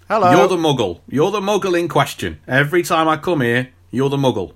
Hello. 0.08 0.31
you're 0.31 0.48
the 0.48 0.55
muggle. 0.55 1.01
You're 1.10 1.31
the 1.31 1.41
muggle 1.41 1.77
in 1.77 1.88
question. 1.88 2.39
Every 2.48 2.84
time 2.84 3.08
I 3.08 3.17
come 3.17 3.41
here, 3.41 3.70
you're 3.89 4.10
the 4.10 4.17
muggle. 4.17 4.53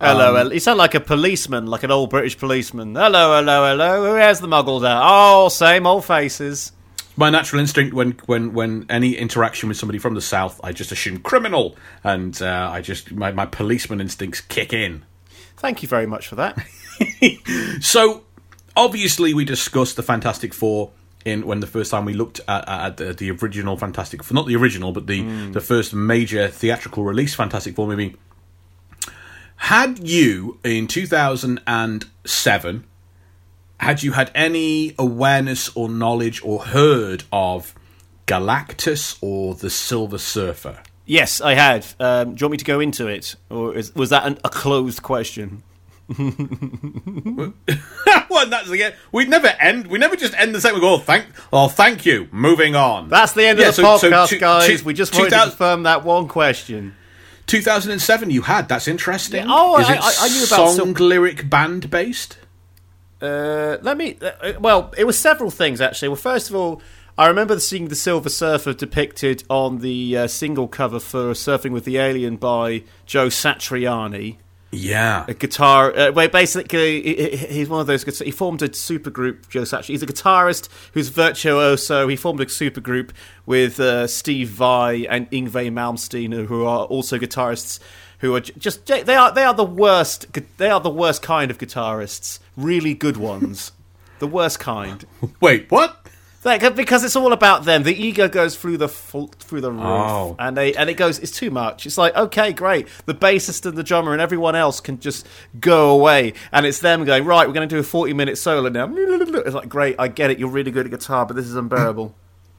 Hello, 0.00 0.30
Um, 0.30 0.36
hello. 0.36 0.50
You 0.52 0.60
sound 0.60 0.78
like 0.78 0.94
a 0.94 1.00
policeman, 1.00 1.66
like 1.66 1.82
an 1.82 1.90
old 1.90 2.08
British 2.10 2.38
policeman. 2.38 2.94
Hello, 2.94 3.36
hello, 3.36 3.68
hello. 3.68 4.06
Who 4.10 4.14
has 4.14 4.40
the 4.40 4.46
muggle 4.48 4.80
there? 4.80 4.98
Oh, 5.00 5.48
same 5.50 5.86
old 5.86 6.04
faces. 6.06 6.72
My 7.18 7.30
natural 7.30 7.58
instinct 7.58 7.92
when, 7.92 8.12
when, 8.26 8.52
when 8.52 8.86
any 8.88 9.16
interaction 9.16 9.68
with 9.68 9.76
somebody 9.76 9.98
from 9.98 10.14
the 10.14 10.20
south, 10.20 10.60
I 10.62 10.70
just 10.70 10.92
assume 10.92 11.18
criminal, 11.18 11.76
and 12.04 12.40
uh, 12.40 12.70
I 12.72 12.80
just 12.80 13.10
my, 13.10 13.32
my 13.32 13.44
policeman 13.44 14.00
instincts 14.00 14.40
kick 14.40 14.72
in. 14.72 15.04
Thank 15.56 15.82
you 15.82 15.88
very 15.88 16.06
much 16.06 16.28
for 16.28 16.36
that. 16.36 16.64
so 17.80 18.22
obviously 18.76 19.34
we 19.34 19.44
discussed 19.44 19.96
the 19.96 20.02
Fantastic 20.04 20.54
Four 20.54 20.92
in 21.24 21.44
when 21.44 21.58
the 21.58 21.66
first 21.66 21.90
time 21.90 22.04
we 22.04 22.14
looked 22.14 22.40
at, 22.46 22.68
at 22.68 22.96
the, 22.98 23.12
the 23.12 23.32
original 23.32 23.76
Fantastic 23.76 24.22
Four, 24.22 24.36
not 24.36 24.46
the 24.46 24.54
original, 24.54 24.92
but 24.92 25.08
the 25.08 25.50
the 25.50 25.60
first 25.60 25.92
major 25.92 26.46
theatrical 26.46 27.02
release 27.02 27.34
Fantastic 27.34 27.74
Four 27.74 27.88
movie. 27.88 28.14
Had 29.56 29.98
you 30.08 30.60
in 30.62 30.86
two 30.86 31.08
thousand 31.08 31.60
and 31.66 32.06
seven? 32.24 32.84
Had 33.78 34.02
you 34.02 34.12
had 34.12 34.30
any 34.34 34.94
awareness 34.98 35.70
or 35.76 35.88
knowledge 35.88 36.42
or 36.44 36.64
heard 36.64 37.24
of 37.32 37.74
Galactus 38.26 39.16
or 39.20 39.54
the 39.54 39.70
Silver 39.70 40.18
Surfer? 40.18 40.82
Yes, 41.06 41.40
I 41.40 41.54
had. 41.54 41.86
Um, 42.00 42.34
do 42.34 42.42
you 42.42 42.46
want 42.46 42.52
me 42.52 42.58
to 42.58 42.64
go 42.64 42.80
into 42.80 43.06
it, 43.06 43.36
or 43.48 43.74
is, 43.74 43.94
was 43.94 44.10
that 44.10 44.26
an, 44.26 44.38
a 44.44 44.48
closed 44.50 45.02
question? 45.02 45.62
well, 46.18 47.52
that's 48.48 48.68
again. 48.70 48.94
We 49.12 49.26
never 49.26 49.46
end. 49.48 49.86
We 49.86 49.98
never 49.98 50.16
just 50.16 50.34
end 50.34 50.54
the 50.54 50.60
segment. 50.60 50.82
We 50.82 50.88
go, 50.88 50.94
oh, 50.94 50.98
thank, 50.98 51.26
oh, 51.52 51.68
thank 51.68 52.04
you. 52.06 52.28
Moving 52.32 52.74
on. 52.76 53.08
That's 53.08 53.32
the 53.32 53.46
end 53.46 53.58
Yeah, 53.58 53.68
of 53.70 53.76
the 53.76 53.82
so- 53.82 53.98
so 53.98 54.10
podcast, 54.10 54.28
two- 54.28 54.38
guys. 54.38 54.66
two- 54.80 54.84
we 54.84 54.94
just 54.94 55.14
wanted 55.14 55.30
to 55.30 55.40
confirm 55.42 55.82
that 55.84 56.04
one 56.04 56.28
question. 56.28 56.94
2007. 57.46 58.30
You 58.30 58.42
had. 58.42 58.68
That's 58.68 58.88
interesting. 58.88 59.44
Yeah, 59.46 59.52
oh, 59.54 59.78
Is 59.78 59.88
I- 59.88 59.94
it 59.94 60.00
I- 60.02 60.14
I 60.20 60.28
knew 60.28 60.44
about 60.44 60.70
song, 60.76 60.94
Sil- 60.96 61.06
lyric, 61.06 61.48
band 61.48 61.90
based. 61.90 62.38
Uh, 63.20 63.78
let 63.82 63.96
me. 63.96 64.16
Uh, 64.20 64.52
well, 64.60 64.92
it 64.96 65.04
was 65.04 65.18
several 65.18 65.50
things 65.50 65.80
actually. 65.80 66.08
Well, 66.08 66.16
first 66.16 66.50
of 66.50 66.56
all, 66.56 66.80
I 67.16 67.26
remember 67.26 67.58
seeing 67.58 67.88
the 67.88 67.96
Silver 67.96 68.28
Surfer 68.28 68.72
depicted 68.72 69.42
on 69.50 69.78
the 69.78 70.16
uh, 70.16 70.26
single 70.28 70.68
cover 70.68 71.00
for 71.00 71.32
"Surfing 71.32 71.72
with 71.72 71.84
the 71.84 71.96
Alien" 71.98 72.36
by 72.36 72.84
Joe 73.06 73.26
Satriani. 73.28 74.36
Yeah. 74.70 75.24
a 75.26 75.32
guitar. 75.32 75.96
Uh, 75.96 76.12
where 76.12 76.28
basically, 76.28 77.02
he- 77.02 77.36
he- 77.36 77.46
he's 77.54 77.68
one 77.70 77.80
of 77.80 77.86
those. 77.86 78.02
He 78.18 78.30
formed 78.30 78.60
a 78.62 78.68
supergroup. 78.68 79.48
Joe 79.48 79.62
Satriani. 79.62 79.86
He's 79.86 80.02
a 80.02 80.06
guitarist 80.06 80.68
who's 80.92 81.08
virtuoso. 81.08 82.06
He 82.06 82.16
formed 82.16 82.40
a 82.40 82.46
supergroup 82.46 83.10
with 83.46 83.80
uh, 83.80 84.06
Steve 84.06 84.50
Vai 84.50 85.06
and 85.08 85.28
Yngwie 85.30 85.72
Malmsteen, 85.72 86.46
who 86.46 86.64
are 86.66 86.84
also 86.84 87.18
guitarists. 87.18 87.80
Who 88.20 88.34
are 88.34 88.40
just 88.40 88.86
they 88.86 89.14
are 89.14 89.32
they 89.32 89.44
are 89.44 89.54
the 89.54 89.64
worst. 89.64 90.26
They 90.58 90.68
are 90.70 90.80
the 90.80 90.90
worst 90.90 91.22
kind 91.22 91.50
of 91.50 91.58
guitarists. 91.58 92.38
Really 92.56 92.94
good 92.94 93.16
ones. 93.16 93.72
the 94.18 94.26
worst 94.26 94.58
kind. 94.58 95.04
Wait, 95.40 95.70
what? 95.70 95.94
Like, 96.44 96.62
uh, 96.62 96.70
because 96.70 97.02
it's 97.04 97.16
all 97.16 97.32
about 97.32 97.64
them. 97.64 97.82
The 97.82 97.92
ego 97.94 98.28
goes 98.28 98.56
through 98.56 98.78
the 98.78 98.88
through 98.88 99.60
the 99.60 99.72
roof, 99.72 99.82
Oh. 99.82 100.36
and 100.38 100.56
they 100.56 100.72
and 100.74 100.88
it 100.88 100.94
goes. 100.94 101.18
It's 101.18 101.32
too 101.32 101.50
much. 101.50 101.84
It's 101.84 101.98
like 101.98 102.14
okay, 102.16 102.52
great. 102.52 102.88
The 103.06 103.14
bassist 103.14 103.66
and 103.66 103.76
the 103.76 103.82
drummer 103.82 104.12
and 104.12 104.22
everyone 104.22 104.54
else 104.54 104.80
can 104.80 104.98
just 105.00 105.26
go 105.60 105.90
away, 105.90 106.32
and 106.52 106.64
it's 106.64 106.78
them 106.80 107.04
going 107.04 107.24
right. 107.24 107.46
We're 107.46 107.54
going 107.54 107.68
to 107.68 107.74
do 107.74 107.80
a 107.80 107.84
forty-minute 107.84 108.38
solo 108.38 108.68
now. 108.68 108.86
It's 109.38 109.54
like 109.54 109.68
great. 109.68 109.96
I 109.98 110.08
get 110.08 110.30
it. 110.30 110.38
You're 110.38 110.48
really 110.48 110.70
good 110.70 110.86
at 110.86 110.90
guitar, 110.90 111.26
but 111.26 111.36
this 111.36 111.46
is 111.46 111.54
unbearable. 111.54 112.14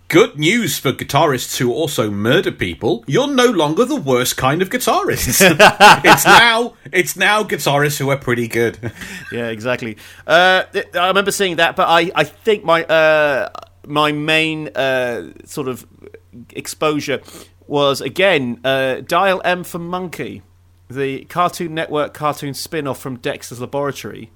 Good 0.09 0.39
news 0.39 0.79
for 0.79 0.91
guitarists 0.91 1.57
who 1.57 1.71
also 1.71 2.09
murder 2.09 2.51
people. 2.51 3.03
You're 3.05 3.27
no 3.27 3.45
longer 3.45 3.85
the 3.85 3.95
worst 3.95 4.37
kind 4.37 4.63
of 4.63 4.71
guitarist. 4.71 5.27
it's 6.03 6.25
now 6.25 6.73
it's 6.91 7.15
now 7.15 7.43
guitarists 7.43 7.99
who 7.99 8.09
are 8.09 8.17
pretty 8.17 8.47
good. 8.47 8.91
yeah, 9.31 9.49
exactly. 9.49 9.97
Uh, 10.25 10.63
I 10.95 11.09
remember 11.09 11.29
seeing 11.29 11.57
that, 11.57 11.75
but 11.75 11.87
I, 11.87 12.11
I 12.15 12.23
think 12.23 12.63
my 12.63 12.85
uh, 12.85 13.49
my 13.85 14.11
main 14.11 14.69
uh, 14.69 15.31
sort 15.45 15.67
of 15.67 15.85
exposure 16.53 17.21
was 17.67 18.01
again 18.01 18.61
uh, 18.63 19.01
Dial 19.01 19.43
M 19.45 19.63
for 19.63 19.77
Monkey, 19.77 20.41
the 20.89 21.25
Cartoon 21.25 21.75
Network 21.75 22.15
cartoon 22.15 22.55
spin-off 22.55 22.99
from 22.99 23.17
Dexter's 23.17 23.61
Laboratory. 23.61 24.31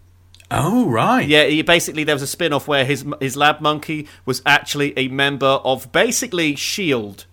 Oh 0.55 0.87
right. 0.87 1.27
Yeah, 1.27 1.45
he 1.45 1.63
basically 1.63 2.03
there 2.03 2.13
was 2.13 2.21
a 2.21 2.27
spin-off 2.27 2.67
where 2.67 2.85
his 2.85 3.03
his 3.19 3.35
lab 3.35 3.59
monkey 3.59 4.07
was 4.23 4.41
actually 4.45 4.97
a 4.97 5.07
member 5.07 5.47
of 5.47 5.91
basically 5.91 6.55
Shield. 6.55 7.25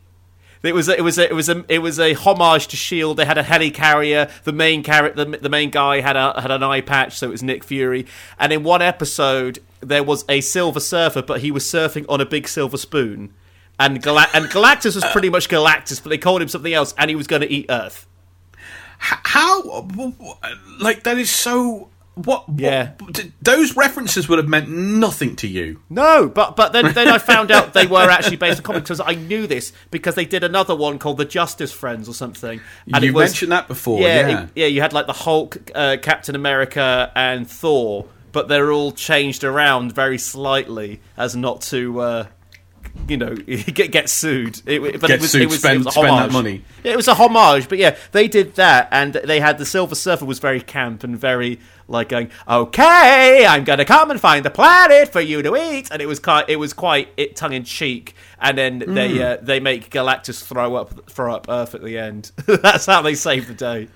It 0.63 0.75
was 0.75 0.89
a, 0.89 0.97
it 0.97 1.03
was 1.03 1.19
a, 1.19 1.29
it 1.29 1.35
was 1.35 1.49
a 1.51 1.65
it 1.69 1.79
was 1.81 2.01
a 2.01 2.15
homage 2.15 2.69
to 2.69 2.77
Shield. 2.77 3.19
They 3.19 3.27
had 3.27 3.37
a 3.37 3.43
helicarrier. 3.43 4.31
The 4.45 4.53
main 4.53 4.83
character, 4.83 5.25
the, 5.25 5.37
the 5.37 5.49
main 5.51 5.71
guy 5.71 6.01
had 6.01 6.17
a 6.17 6.41
had 6.41 6.51
an 6.51 6.63
eye 6.63 6.81
patch, 6.81 7.19
so 7.19 7.29
it 7.29 7.31
was 7.31 7.43
Nick 7.43 7.63
Fury. 7.63 8.07
And 8.39 8.53
in 8.53 8.63
one 8.63 8.81
episode, 8.81 9.59
there 9.81 10.03
was 10.03 10.25
a 10.29 10.41
Silver 10.41 10.81
Surfer, 10.81 11.23
but 11.23 11.41
he 11.41 11.51
was 11.51 11.65
surfing 11.65 12.07
on 12.09 12.21
a 12.23 12.27
big 12.27 12.49
silver 12.49 12.79
spoon. 12.79 13.35
And 13.79 13.97
and 13.97 14.47
Galactus 14.47 14.95
was 14.95 15.05
pretty 15.13 15.31
much 15.31 15.49
Galactus, 15.49 16.03
but 16.03 16.09
they 16.09 16.19
called 16.19 16.41
him 16.41 16.49
something 16.49 16.73
else, 16.73 16.95
and 16.97 17.11
he 17.11 17.17
was 17.17 17.27
going 17.27 17.43
to 17.43 17.51
eat 17.51 17.67
Earth. 17.69 18.07
How 18.99 19.89
like 20.79 21.05
that 21.05 21.17
is 21.17 21.31
so 21.31 21.89
what, 22.25 22.49
what- 22.49 22.61
Yeah. 22.61 22.91
d- 23.13 23.33
those 23.43 23.77
references 23.77 24.29
would 24.29 24.39
have 24.39 24.49
meant 24.49 24.69
nothing 24.69 25.37
to 25.37 25.49
you. 25.49 25.81
No, 25.91 26.29
but 26.29 26.57
but 26.57 26.73
then 26.73 26.93
then 26.93 27.09
I 27.09 27.19
found 27.19 27.51
out 27.51 27.73
they 27.75 27.87
were 27.87 28.09
actually 28.11 28.37
based 28.37 28.59
on 28.59 28.65
comics 28.65 28.85
because 28.91 29.01
I 29.01 29.15
knew 29.15 29.47
this 29.47 29.73
because 29.91 30.15
they 30.15 30.25
did 30.25 30.45
another 30.45 30.75
one 30.77 30.99
called 30.99 31.17
the 31.19 31.25
Justice 31.25 31.73
Friends 31.73 32.09
or 32.09 32.15
something. 32.15 32.61
And 32.93 33.03
you 33.03 33.11
it 33.11 33.15
was, 33.15 33.31
mentioned 33.31 33.53
that 33.53 33.69
before. 33.69 34.01
yeah, 34.01 34.29
Yeah. 34.29 34.43
it- 34.45 34.49
yeah. 34.57 34.67
You 34.67 34.81
had 34.81 34.93
like 34.93 35.07
the 35.07 35.13
Hulk, 35.13 35.57
uh, 35.75 35.97
Captain 36.03 36.35
America, 36.35 37.13
and 37.15 37.49
Thor, 37.49 38.07
but 38.33 38.49
they're 38.49 38.71
all 38.73 38.93
changed 38.93 39.45
around 39.45 39.93
very 39.95 40.19
slightly 40.19 41.01
as 41.17 41.35
not 41.37 41.61
to. 41.63 42.01
Uh, 42.01 42.27
you 43.09 43.17
know, 43.17 43.35
get 43.37 43.91
get 43.93 44.09
sued. 44.09 44.61
It, 44.67 44.81
but 45.01 45.09
Get 45.09 45.11
it 45.11 45.21
was, 45.21 45.31
sued, 45.33 45.43
it 45.43 45.47
was, 45.49 45.59
spend- 45.59 45.75
it 45.83 45.85
was 45.85 45.87
a 45.89 45.91
spend 45.93 46.07
that 46.09 46.19
homage. 46.21 46.33
money. 46.33 46.65
It 46.85 46.97
was 46.97 47.09
a 47.09 47.15
homage, 47.15 47.69
but 47.69 47.79
yeah, 47.79 47.97
they 48.13 48.29
did 48.29 48.55
that, 48.57 48.89
and 48.93 49.15
they 49.15 49.41
had 49.41 49.59
the 49.59 49.67
Silver 49.67 49.95
Surfer 49.95 50.25
was 50.25 50.39
very 50.39 50.61
camp 50.61 51.05
and 51.05 51.19
very 51.19 51.59
like 51.89 52.09
going, 52.09 52.31
"Okay, 52.49 53.45
I'm 53.47 53.65
gonna 53.65 53.85
come 53.85 54.11
and 54.11 54.21
find 54.21 54.45
the 54.45 54.51
planet 54.51 55.09
for 55.13 55.21
you 55.21 55.43
to 55.43 55.57
eat," 55.57 55.89
and 55.91 56.01
it 56.01 56.07
was 56.07 56.19
quite, 56.21 56.49
it 56.49 56.57
was 56.57 56.73
quite 56.73 57.09
it 57.17 57.37
tongue 57.37 57.53
in 57.53 57.65
cheek, 57.65 58.15
and 58.41 58.57
then 58.57 58.79
they 58.87 59.17
Hmm. 59.17 59.23
uh, 59.23 59.37
they 59.43 59.61
make 59.61 59.91
Galactus 59.91 60.45
throw 60.45 60.77
up 60.77 61.11
throw 61.11 61.35
up 61.35 61.47
Earth 61.49 61.75
at 61.75 61.83
the 61.83 61.99
end. 61.99 62.31
That's 62.47 62.87
how 62.87 63.03
they 63.03 63.15
save 63.15 63.49
the 63.49 63.55
day. 63.55 63.89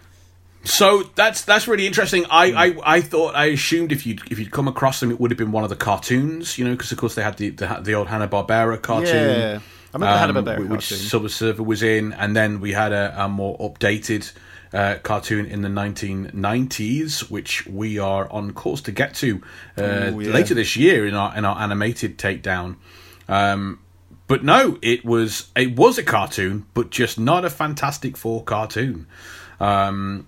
So 0.64 1.02
that's 1.14 1.44
that's 1.44 1.68
really 1.68 1.86
interesting. 1.86 2.24
I, 2.30 2.52
I, 2.52 2.96
I 2.96 3.00
thought 3.00 3.34
I 3.34 3.46
assumed 3.46 3.92
if 3.92 4.06
you 4.06 4.16
if 4.30 4.38
you'd 4.38 4.50
come 4.50 4.66
across 4.68 5.00
them, 5.00 5.10
it 5.10 5.20
would 5.20 5.30
have 5.30 5.38
been 5.38 5.52
one 5.52 5.64
of 5.64 5.70
the 5.70 5.76
cartoons, 5.76 6.58
you 6.58 6.64
know, 6.64 6.72
because 6.72 6.90
of 6.90 6.98
course 6.98 7.14
they 7.14 7.22
had 7.22 7.36
the 7.36 7.50
the, 7.50 7.80
the 7.82 7.94
old 7.94 8.08
Hanna 8.08 8.28
Barbera 8.28 8.80
cartoon. 8.80 9.40
Yeah. 9.40 9.60
I 9.92 9.96
remember 9.96 10.18
Hanna-Barbera 10.18 10.64
um, 10.64 10.68
which 10.70 10.88
cartoon. 10.88 11.06
Silver 11.06 11.28
Surfer 11.28 11.62
was 11.62 11.82
in, 11.84 12.12
and 12.14 12.34
then 12.34 12.60
we 12.60 12.72
had 12.72 12.92
a, 12.92 13.14
a 13.24 13.28
more 13.28 13.56
updated 13.58 14.32
uh, 14.72 14.96
cartoon 15.04 15.46
in 15.46 15.62
the 15.62 15.68
1990s, 15.68 17.30
which 17.30 17.64
we 17.66 18.00
are 18.00 18.30
on 18.32 18.52
course 18.52 18.80
to 18.82 18.92
get 18.92 19.14
to 19.14 19.40
uh, 19.78 20.10
Ooh, 20.12 20.20
yeah. 20.20 20.32
later 20.32 20.54
this 20.54 20.74
year 20.76 21.06
in 21.06 21.14
our 21.14 21.36
in 21.36 21.44
our 21.44 21.56
animated 21.60 22.18
takedown. 22.18 22.76
Um, 23.28 23.78
but 24.26 24.42
no, 24.42 24.78
it 24.82 25.04
was 25.04 25.50
it 25.54 25.76
was 25.76 25.96
a 25.98 26.02
cartoon, 26.02 26.66
but 26.74 26.90
just 26.90 27.18
not 27.18 27.44
a 27.44 27.50
Fantastic 27.50 28.16
Four 28.16 28.42
cartoon. 28.42 29.06
Um, 29.60 30.26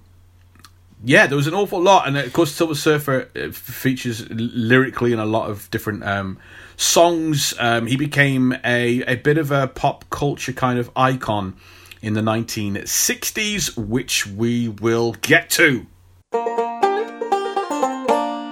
yeah, 1.04 1.26
there 1.26 1.36
was 1.36 1.46
an 1.46 1.54
awful 1.54 1.80
lot, 1.80 2.08
and 2.08 2.16
of 2.16 2.32
course, 2.32 2.52
Silver 2.52 2.74
Surfer 2.74 3.28
uh, 3.36 3.50
features 3.52 4.28
lyrically 4.30 5.12
in 5.12 5.18
a 5.18 5.26
lot 5.26 5.50
of 5.50 5.70
different 5.70 6.04
um, 6.04 6.38
songs. 6.76 7.54
Um, 7.58 7.86
he 7.86 7.96
became 7.96 8.54
a 8.64 9.02
a 9.02 9.16
bit 9.16 9.36
of 9.36 9.50
a 9.50 9.68
pop 9.68 10.08
culture 10.08 10.52
kind 10.52 10.78
of 10.78 10.90
icon 10.96 11.56
in 12.00 12.14
the 12.14 12.22
1960s, 12.22 13.76
which 13.76 14.26
we 14.26 14.68
will 14.68 15.12
get 15.20 15.50
to. 15.50 15.86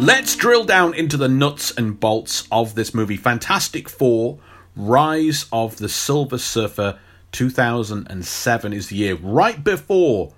Let's 0.00 0.36
drill 0.36 0.64
down 0.64 0.92
into 0.94 1.16
the 1.16 1.28
nuts 1.28 1.70
and 1.70 1.98
bolts 1.98 2.46
of 2.52 2.74
this 2.74 2.92
movie. 2.92 3.16
Fantastic 3.16 3.88
Four: 3.88 4.38
Rise 4.76 5.46
of 5.50 5.78
the 5.78 5.88
Silver 5.88 6.38
Surfer. 6.38 6.98
2007 7.32 8.72
is 8.72 8.88
the 8.90 8.96
year 8.96 9.16
right 9.16 9.64
before 9.64 10.32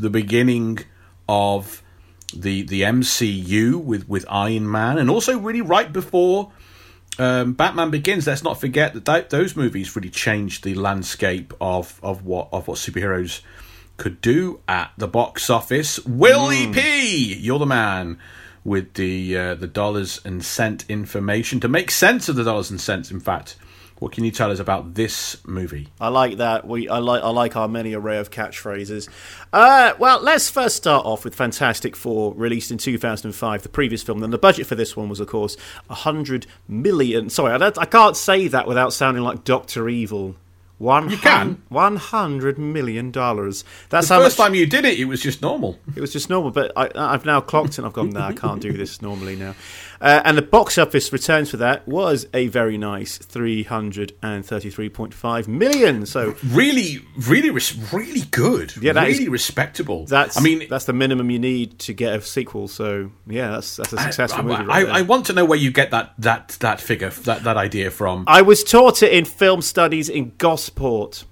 the 0.00 0.10
beginning 0.10 0.80
of 1.30 1.80
the 2.34 2.62
the 2.62 2.82
MCU 2.82 3.80
with 3.82 4.08
with 4.08 4.26
Iron 4.28 4.68
Man, 4.68 4.98
and 4.98 5.08
also 5.08 5.38
really 5.38 5.60
right 5.60 5.92
before 5.92 6.50
um, 7.20 7.52
Batman 7.52 7.90
Begins. 7.90 8.26
Let's 8.26 8.42
not 8.42 8.60
forget 8.60 8.94
that 8.94 9.06
th- 9.06 9.28
those 9.28 9.54
movies 9.54 9.94
really 9.94 10.10
changed 10.10 10.64
the 10.64 10.74
landscape 10.74 11.54
of 11.60 12.00
of 12.02 12.26
what 12.26 12.48
of 12.52 12.66
what 12.66 12.78
superheroes 12.78 13.42
could 13.96 14.20
do 14.20 14.60
at 14.66 14.90
the 14.98 15.06
box 15.06 15.48
office. 15.48 16.04
Willie 16.04 16.72
P, 16.72 17.34
you're 17.34 17.60
the 17.60 17.66
man 17.66 18.18
with 18.64 18.94
the 18.94 19.36
uh, 19.36 19.54
the 19.54 19.68
dollars 19.68 20.20
and 20.24 20.44
cent 20.44 20.84
information 20.88 21.60
to 21.60 21.68
make 21.68 21.92
sense 21.92 22.28
of 22.28 22.34
the 22.34 22.42
dollars 22.42 22.72
and 22.72 22.80
cents. 22.80 23.12
In 23.12 23.20
fact, 23.20 23.54
what 24.00 24.10
can 24.12 24.24
you 24.24 24.30
tell 24.32 24.50
us 24.50 24.58
about 24.58 24.94
this 24.94 25.36
movie? 25.46 25.88
I 26.00 26.08
like 26.08 26.38
that. 26.38 26.66
We 26.66 26.88
I 26.88 26.98
like 26.98 27.22
I 27.22 27.28
like 27.30 27.54
our 27.54 27.68
many 27.68 27.94
array 27.94 28.18
of 28.18 28.30
catchphrases. 28.32 29.08
Uh, 29.52 29.92
well, 29.98 30.20
let's 30.20 30.50
first 30.50 30.74
start 30.76 31.06
off 31.06 31.24
with 31.24 31.34
Fantastic 31.34 31.94
Four, 31.94 32.34
released 32.34 32.70
in 32.72 32.78
2005, 32.78 33.62
the 33.62 33.68
previous 33.68 34.02
film. 34.02 34.18
Then 34.18 34.30
the 34.30 34.38
budget 34.38 34.66
for 34.66 34.74
this 34.74 34.96
one 34.96 35.08
was, 35.08 35.20
of 35.20 35.28
course, 35.28 35.56
a 35.88 35.94
hundred 35.94 36.46
million. 36.66 37.30
Sorry, 37.30 37.52
I, 37.52 37.66
I 37.76 37.86
can't 37.86 38.16
say 38.16 38.48
that 38.48 38.66
without 38.66 38.92
sounding 38.92 39.22
like 39.22 39.44
Doctor 39.44 39.88
Evil. 39.88 40.34
One 40.78 41.10
You 41.10 41.18
can. 41.18 41.60
One 41.68 41.96
hundred 41.96 42.58
million 42.58 43.10
dollars. 43.10 43.64
That's 43.90 44.08
The 44.08 44.14
how 44.14 44.20
first 44.22 44.38
much. 44.38 44.46
time 44.46 44.54
you 44.54 44.64
did 44.64 44.86
it, 44.86 44.98
it 44.98 45.04
was 45.04 45.20
just 45.20 45.42
normal. 45.42 45.78
It 45.94 46.00
was 46.00 46.10
just 46.10 46.30
normal, 46.30 46.52
but 46.52 46.72
I, 46.74 46.88
I've 46.94 47.26
now 47.26 47.42
clocked 47.42 47.76
and 47.76 47.86
I've 47.86 47.92
gone, 47.92 48.08
no, 48.08 48.20
I 48.22 48.32
can't 48.32 48.62
do 48.62 48.72
this 48.72 49.02
normally 49.02 49.36
now. 49.36 49.54
Uh, 50.00 50.22
and 50.24 50.38
the 50.38 50.42
box 50.42 50.78
office 50.78 51.12
returns 51.12 51.50
for 51.50 51.58
that 51.58 51.86
was 51.86 52.26
a 52.32 52.46
very 52.48 52.78
nice 52.78 53.18
333.5 53.18 55.48
million. 55.48 56.06
So 56.06 56.34
Really, 56.44 57.00
really, 57.28 57.50
res- 57.50 57.92
really 57.92 58.22
good. 58.30 58.72
Yeah, 58.80 58.94
that 58.94 59.08
is- 59.08 59.18
really 59.18 59.28
respectable. 59.30 60.06
that's 60.06 60.38
I 60.38 60.40
mean, 60.40 60.66
that's 60.70 60.86
the 60.86 60.92
minimum 60.94 61.30
you 61.30 61.38
need 61.38 61.78
to 61.80 61.92
get 61.92 62.14
a 62.16 62.22
sequel. 62.22 62.68
So 62.68 63.10
yeah, 63.26 63.50
that's 63.50 63.76
that's 63.76 63.92
a 63.92 63.98
successful 63.98 64.40
I, 64.40 64.44
movie. 64.58 64.70
I, 64.70 64.82
Right 64.84 64.88
I 64.88 64.92
there. 65.00 65.04
want 65.04 65.26
to 65.26 65.32
know 65.34 65.44
where 65.44 65.58
you 65.58 65.70
get 65.70 65.90
that 65.90 66.14
that 66.18 66.56
that 66.60 66.80
figure, 66.80 67.10
that 67.10 67.44
that 67.44 67.56
idea 67.56 67.90
from. 67.90 68.24
I 68.26 68.42
was 68.42 68.64
taught 68.64 69.02
it 69.02 69.12
in 69.12 69.24
film 69.24 69.62
studies 69.62 70.08
in 70.08 70.32
Gosport. 70.38 71.24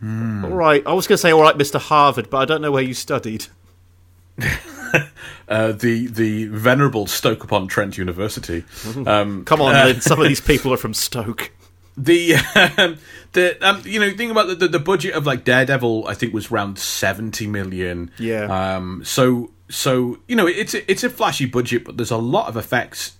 Hmm. 0.00 0.44
All 0.44 0.50
right, 0.52 0.82
I 0.86 0.92
was 0.92 1.06
going 1.06 1.16
to 1.16 1.20
say 1.20 1.32
all 1.32 1.42
right, 1.42 1.56
Mister 1.56 1.78
Harvard, 1.78 2.30
but 2.30 2.38
I 2.38 2.44
don't 2.44 2.62
know 2.62 2.70
where 2.72 2.82
you 2.82 2.94
studied. 2.94 3.46
Uh, 5.48 5.72
the 5.72 6.06
the 6.08 6.44
venerable 6.48 7.06
Stoke 7.06 7.42
upon 7.42 7.68
Trent 7.68 7.96
University. 7.96 8.64
Um, 9.06 9.46
Come 9.46 9.62
on, 9.62 9.72
Lynn, 9.72 10.02
some 10.02 10.20
of 10.20 10.28
these 10.28 10.40
people 10.52 10.74
are 10.74 10.76
from 10.76 10.92
Stoke. 10.92 11.52
the 11.96 12.34
um, 12.76 12.98
the 13.32 13.56
um, 13.66 13.80
you 13.86 13.98
know 13.98 14.14
think 14.14 14.30
about 14.30 14.48
the, 14.48 14.54
the 14.56 14.68
the 14.68 14.78
budget 14.78 15.14
of 15.14 15.24
like 15.26 15.44
Daredevil 15.44 16.06
I 16.06 16.12
think 16.12 16.34
was 16.34 16.50
around 16.50 16.78
70 16.78 17.46
million 17.46 18.10
Yeah. 18.18 18.74
um 18.76 19.02
so 19.06 19.50
so 19.70 20.18
you 20.28 20.36
know 20.36 20.46
it's 20.46 20.74
a, 20.74 20.88
it's 20.90 21.02
a 21.02 21.08
flashy 21.08 21.46
budget 21.46 21.82
but 21.84 21.96
there's 21.96 22.10
a 22.10 22.18
lot 22.18 22.48
of 22.48 22.56
effects 22.58 23.16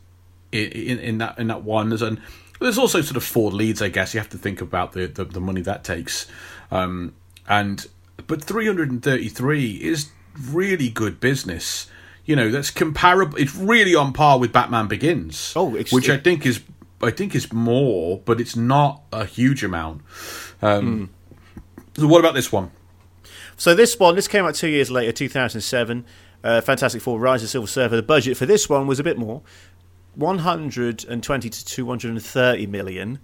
in, 0.52 0.70
in, 0.70 0.98
in 0.98 1.18
that 1.18 1.38
in 1.38 1.46
that 1.48 1.62
one 1.62 1.88
there's 1.88 2.02
an 2.02 2.20
there's 2.60 2.76
also 2.78 3.00
sort 3.00 3.16
of 3.16 3.24
four 3.24 3.50
leads 3.50 3.80
I 3.80 3.88
guess 3.88 4.12
you 4.12 4.20
have 4.20 4.28
to 4.30 4.38
think 4.38 4.60
about 4.60 4.92
the 4.92 5.06
the, 5.06 5.24
the 5.24 5.40
money 5.40 5.62
that 5.62 5.82
takes 5.82 6.26
um 6.70 7.14
and 7.48 7.86
but 8.26 8.44
333 8.44 9.72
is 9.82 10.10
really 10.50 10.88
good 10.88 11.20
business 11.20 11.88
you 12.24 12.36
know 12.36 12.50
that's 12.50 12.70
comparable 12.70 13.36
it's 13.38 13.54
really 13.56 13.94
on 13.94 14.12
par 14.12 14.38
with 14.38 14.52
Batman 14.52 14.86
Begins 14.86 15.52
Oh, 15.56 15.64
which 15.70 16.08
I 16.08 16.16
think 16.18 16.44
is 16.46 16.60
I 17.00 17.10
think 17.12 17.34
is 17.34 17.52
more, 17.52 18.20
but 18.24 18.40
it's 18.40 18.56
not 18.56 19.02
a 19.12 19.24
huge 19.24 19.62
amount. 19.62 20.02
Um, 20.60 21.10
So 21.96 22.08
what 22.08 22.18
about 22.18 22.34
this 22.34 22.50
one? 22.50 22.72
So 23.56 23.72
this 23.74 23.98
one, 23.98 24.16
this 24.16 24.26
came 24.28 24.44
out 24.44 24.56
two 24.56 24.68
years 24.68 24.90
later, 24.90 25.12
2007. 25.12 26.04
Uh, 26.42 26.60
Fantastic 26.60 27.00
Four: 27.00 27.18
Rise 27.20 27.42
of 27.42 27.50
Silver 27.50 27.68
Surfer. 27.68 27.96
The 27.96 28.02
budget 28.02 28.36
for 28.36 28.46
this 28.46 28.68
one 28.68 28.86
was 28.86 28.98
a 28.98 29.04
bit 29.04 29.16
more, 29.16 29.42
120 30.16 31.50
to 31.50 31.64
230 31.64 32.66
million, 32.66 33.18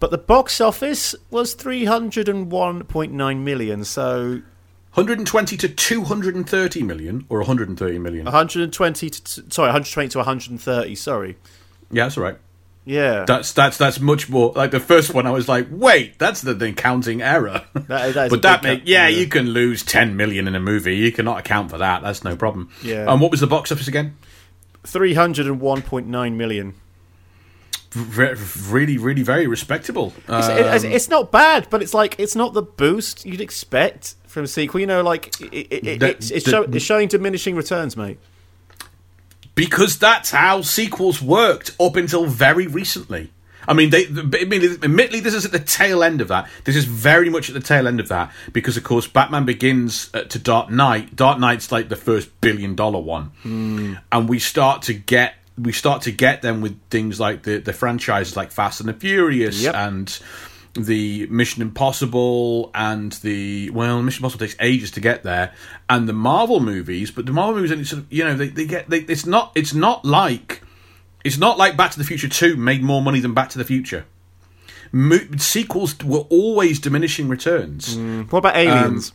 but 0.00 0.10
the 0.10 0.18
box 0.18 0.60
office 0.60 1.14
was 1.30 1.54
301.9 1.54 3.38
million. 3.42 3.84
So 3.84 4.42
120 4.94 5.56
to 5.56 5.68
230 5.68 6.82
million, 6.82 7.26
or 7.28 7.38
130 7.38 7.98
million? 7.98 8.24
120 8.24 9.10
to 9.10 9.20
sorry, 9.50 9.66
120 9.68 10.08
to 10.10 10.18
130. 10.18 10.94
Sorry, 10.94 11.36
Yeah, 11.90 12.04
that's 12.04 12.16
all 12.16 12.24
right. 12.24 12.38
yeah, 12.84 13.24
That's 13.26 13.52
that's 13.52 13.76
that's 13.78 13.98
much 14.00 14.28
more 14.28 14.52
like 14.54 14.70
the 14.70 14.78
first 14.80 15.12
one. 15.14 15.26
I 15.26 15.30
was 15.32 15.48
like, 15.48 15.66
wait, 15.70 16.18
that's 16.18 16.42
the, 16.42 16.54
the 16.54 16.72
counting 16.72 17.22
error. 17.22 17.64
That- 17.74 18.30
but 18.30 18.42
that 18.42 18.62
make 18.62 18.82
yeah, 18.84 19.08
yeah. 19.08 19.18
you 19.18 19.26
can 19.26 19.50
lose 19.50 19.82
10 19.82 20.16
million 20.16 20.46
in 20.48 20.54
a 20.54 20.60
movie. 20.60 20.96
You 20.96 21.10
cannot 21.12 21.38
account 21.38 21.70
for 21.70 21.78
that. 21.78 22.02
That's 22.02 22.22
no 22.24 22.36
problem. 22.36 22.70
Yeah. 22.82 23.10
And 23.10 23.20
what 23.20 23.30
was 23.30 23.40
the 23.40 23.46
box 23.46 23.72
office 23.72 23.88
again? 23.88 24.16
301.9 24.84 26.34
million. 26.36 26.74
Really, 27.96 28.98
really, 28.98 29.22
very 29.22 29.46
respectable. 29.46 30.12
It's, 30.28 30.48
Um, 30.48 30.58
it's, 30.58 30.84
it's 30.84 31.08
not 31.08 31.30
bad, 31.30 31.68
but 31.70 31.80
it's 31.80 31.94
like 31.94 32.16
it's 32.18 32.34
not 32.34 32.52
the 32.52 32.62
boost 32.62 33.24
you'd 33.24 33.40
expect 33.40 34.16
from 34.34 34.44
a 34.44 34.48
sequel. 34.48 34.80
You 34.80 34.86
know, 34.86 35.02
like 35.02 35.40
it, 35.40 35.68
it, 35.86 35.98
The- 36.00 36.10
it's, 36.10 36.30
it's, 36.30 36.44
the- 36.44 36.50
show, 36.50 36.62
it's 36.64 36.84
showing 36.84 37.08
diminishing 37.08 37.56
returns, 37.56 37.96
mate. 37.96 38.18
because 39.54 39.98
that's 39.98 40.30
how 40.30 40.60
sequels 40.62 41.22
worked 41.22 41.74
up 41.80 41.96
until 41.96 42.26
very 42.26 42.66
recently. 42.66 43.30
I 43.66 43.72
mean, 43.72 43.88
they. 43.88 44.06
I 44.06 44.44
mean, 44.44 44.62
admittedly, 44.82 45.20
this 45.20 45.32
is 45.32 45.46
at 45.46 45.52
the 45.52 45.58
tail 45.58 46.02
end 46.04 46.20
of 46.20 46.28
that. 46.28 46.50
This 46.64 46.76
is 46.76 46.84
very 46.84 47.30
much 47.30 47.48
at 47.48 47.54
the 47.54 47.60
tail 47.60 47.88
end 47.88 47.98
of 47.98 48.08
that 48.08 48.30
because, 48.52 48.76
of 48.76 48.84
course, 48.84 49.06
Batman 49.06 49.46
Begins 49.46 50.10
uh, 50.12 50.24
to 50.24 50.38
Dark 50.38 50.68
Knight. 50.68 51.16
Dark 51.16 51.38
Knight's 51.38 51.72
like 51.72 51.88
the 51.88 51.96
first 51.96 52.28
billion 52.42 52.74
dollar 52.74 52.98
one, 53.00 53.30
and 54.12 54.28
we 54.28 54.38
start 54.38 54.82
to 54.82 54.92
get 54.92 55.36
we 55.56 55.72
start 55.72 56.02
to 56.02 56.10
get 56.10 56.42
them 56.42 56.60
with 56.60 56.78
things 56.90 57.18
like 57.18 57.44
the 57.44 57.56
the 57.56 57.72
franchises 57.72 58.36
like 58.36 58.50
Fast 58.50 58.80
and 58.80 58.88
the 58.88 58.92
Furious 58.92 59.62
Yep. 59.62 59.74
and 59.74 60.20
the 60.74 61.26
Mission 61.28 61.62
Impossible 61.62 62.70
and 62.74 63.12
the 63.12 63.70
well, 63.70 64.02
Mission 64.02 64.20
Impossible 64.20 64.46
takes 64.46 64.56
ages 64.60 64.90
to 64.92 65.00
get 65.00 65.22
there, 65.22 65.52
and 65.88 66.08
the 66.08 66.12
Marvel 66.12 66.60
movies. 66.60 67.10
But 67.10 67.26
the 67.26 67.32
Marvel 67.32 67.54
movies, 67.54 67.72
only 67.72 67.84
sort 67.84 68.02
of 68.02 68.12
you 68.12 68.24
know, 68.24 68.34
they, 68.34 68.48
they 68.48 68.66
get 68.66 68.90
they, 68.90 69.00
it's 69.00 69.26
not 69.26 69.52
it's 69.54 69.74
not 69.74 70.04
like 70.04 70.62
it's 71.24 71.38
not 71.38 71.58
like 71.58 71.76
Back 71.76 71.92
to 71.92 71.98
the 71.98 72.04
Future 72.04 72.28
Two 72.28 72.56
made 72.56 72.82
more 72.82 73.02
money 73.02 73.20
than 73.20 73.34
Back 73.34 73.50
to 73.50 73.58
the 73.58 73.64
Future. 73.64 74.04
Mo- 74.92 75.36
sequels 75.38 75.98
were 76.04 76.26
always 76.30 76.78
diminishing 76.78 77.28
returns. 77.28 77.96
Mm. 77.96 78.30
What 78.30 78.40
about 78.40 78.56
um, 78.56 78.68
aliens? 78.68 79.12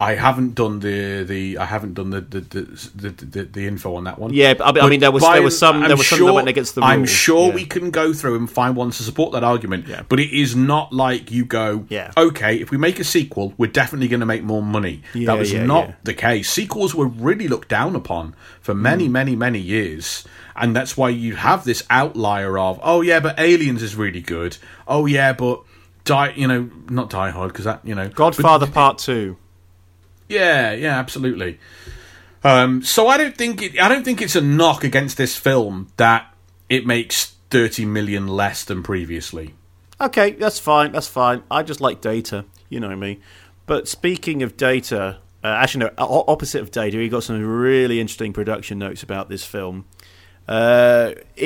I 0.00 0.16
haven't 0.16 0.56
done 0.56 0.80
the 0.80 1.22
the 1.22 1.56
I 1.58 1.64
haven't 1.64 1.94
done 1.94 2.10
the 2.10 2.20
the 2.20 2.40
the, 2.40 3.10
the, 3.10 3.44
the, 3.44 3.66
info 3.66 3.94
on 3.94 4.04
that 4.04 4.18
one. 4.18 4.34
Yeah, 4.34 4.54
but 4.54 4.64
I 4.66 4.72
mean- 4.72 4.84
I 4.84 4.88
mean, 4.90 5.00
there 5.00 5.12
was- 5.12 5.22
by- 5.22 5.34
there 5.34 5.42
was 5.42 5.56
some- 5.56 5.80
there 5.80 5.90
I'm 5.92 5.96
was 5.98 6.06
some 6.08 6.18
that 6.26 6.32
went 6.32 6.48
against 6.48 6.74
the 6.74 6.82
I'm 6.82 7.06
sure 7.06 7.48
yeah. 7.48 7.54
we 7.54 7.64
can 7.64 7.90
go 7.90 8.12
through 8.12 8.36
and 8.36 8.50
find 8.50 8.74
ones 8.74 8.96
to 8.98 9.04
support 9.04 9.32
that 9.32 9.44
argument. 9.44 9.86
Yeah. 9.86 10.02
But 10.08 10.18
it 10.18 10.36
is 10.36 10.56
not 10.56 10.92
like 10.92 11.30
you 11.30 11.44
go, 11.44 11.86
Yeah. 11.88 12.10
okay, 12.16 12.56
if 12.56 12.72
we 12.72 12.76
make 12.76 12.98
a 12.98 13.04
sequel, 13.04 13.54
we're 13.56 13.70
definitely 13.70 14.08
going 14.08 14.20
to 14.20 14.26
make 14.26 14.42
more 14.42 14.62
money. 14.64 15.02
Yeah, 15.14 15.26
that 15.26 15.38
was 15.38 15.54
not 15.54 15.94
the 16.02 16.12
case. 16.14 16.50
Sequels 16.50 16.92
were 16.94 17.06
really 17.06 17.46
looked 17.46 17.68
down 17.68 17.94
upon 17.94 18.34
for 18.60 18.74
many, 18.74 19.06
Mm. 19.08 19.12
many, 19.12 19.36
many 19.36 19.60
years. 19.60 20.24
And 20.56 20.74
that's 20.74 20.96
why 20.96 21.10
you 21.10 21.36
have 21.36 21.64
this 21.64 21.84
outlier 21.88 22.58
of, 22.58 22.80
oh 22.82 23.00
yeah, 23.00 23.20
but 23.20 23.38
Aliens 23.38 23.82
is 23.82 23.94
really 23.94 24.20
good. 24.20 24.56
Oh 24.88 25.06
yeah, 25.06 25.32
but 25.32 25.62
Die, 26.04 26.32
you 26.36 26.46
know, 26.48 26.68
not 26.90 27.08
Die 27.10 27.30
Hard 27.30 27.52
because 27.52 27.64
that, 27.64 27.80
you 27.84 27.94
know, 27.94 28.08
but- 28.08 28.14
Godfather 28.16 28.66
Part 28.66 28.98
Two. 28.98 29.36
Yeah, 30.28 30.72
yeah, 30.72 30.98
absolutely. 30.98 31.58
Um, 32.42 32.82
so 32.82 33.08
I 33.08 33.16
don't 33.16 33.36
think 33.36 33.62
it, 33.62 33.80
I 33.80 33.88
don't 33.88 34.04
think 34.04 34.20
it's 34.20 34.36
a 34.36 34.40
knock 34.40 34.84
against 34.84 35.16
this 35.16 35.36
film 35.36 35.88
that 35.96 36.34
it 36.68 36.86
makes 36.86 37.36
thirty 37.50 37.84
million 37.84 38.26
less 38.26 38.64
than 38.64 38.82
previously. 38.82 39.54
Okay, 40.00 40.32
that's 40.32 40.58
fine. 40.58 40.92
That's 40.92 41.06
fine. 41.06 41.42
I 41.50 41.62
just 41.62 41.80
like 41.80 42.00
data. 42.00 42.44
You 42.68 42.80
know 42.80 42.94
me. 42.96 43.20
But 43.66 43.88
speaking 43.88 44.42
of 44.42 44.56
data, 44.56 45.18
uh, 45.42 45.46
actually, 45.46 45.86
no, 45.86 45.90
opposite 45.98 46.60
of 46.60 46.70
data, 46.70 46.98
he 46.98 47.08
got 47.08 47.22
some 47.22 47.42
really 47.42 48.00
interesting 48.00 48.32
production 48.32 48.78
notes 48.78 49.02
about 49.02 49.28
this 49.28 49.44
film. 49.44 49.86
Uh, 50.46 51.12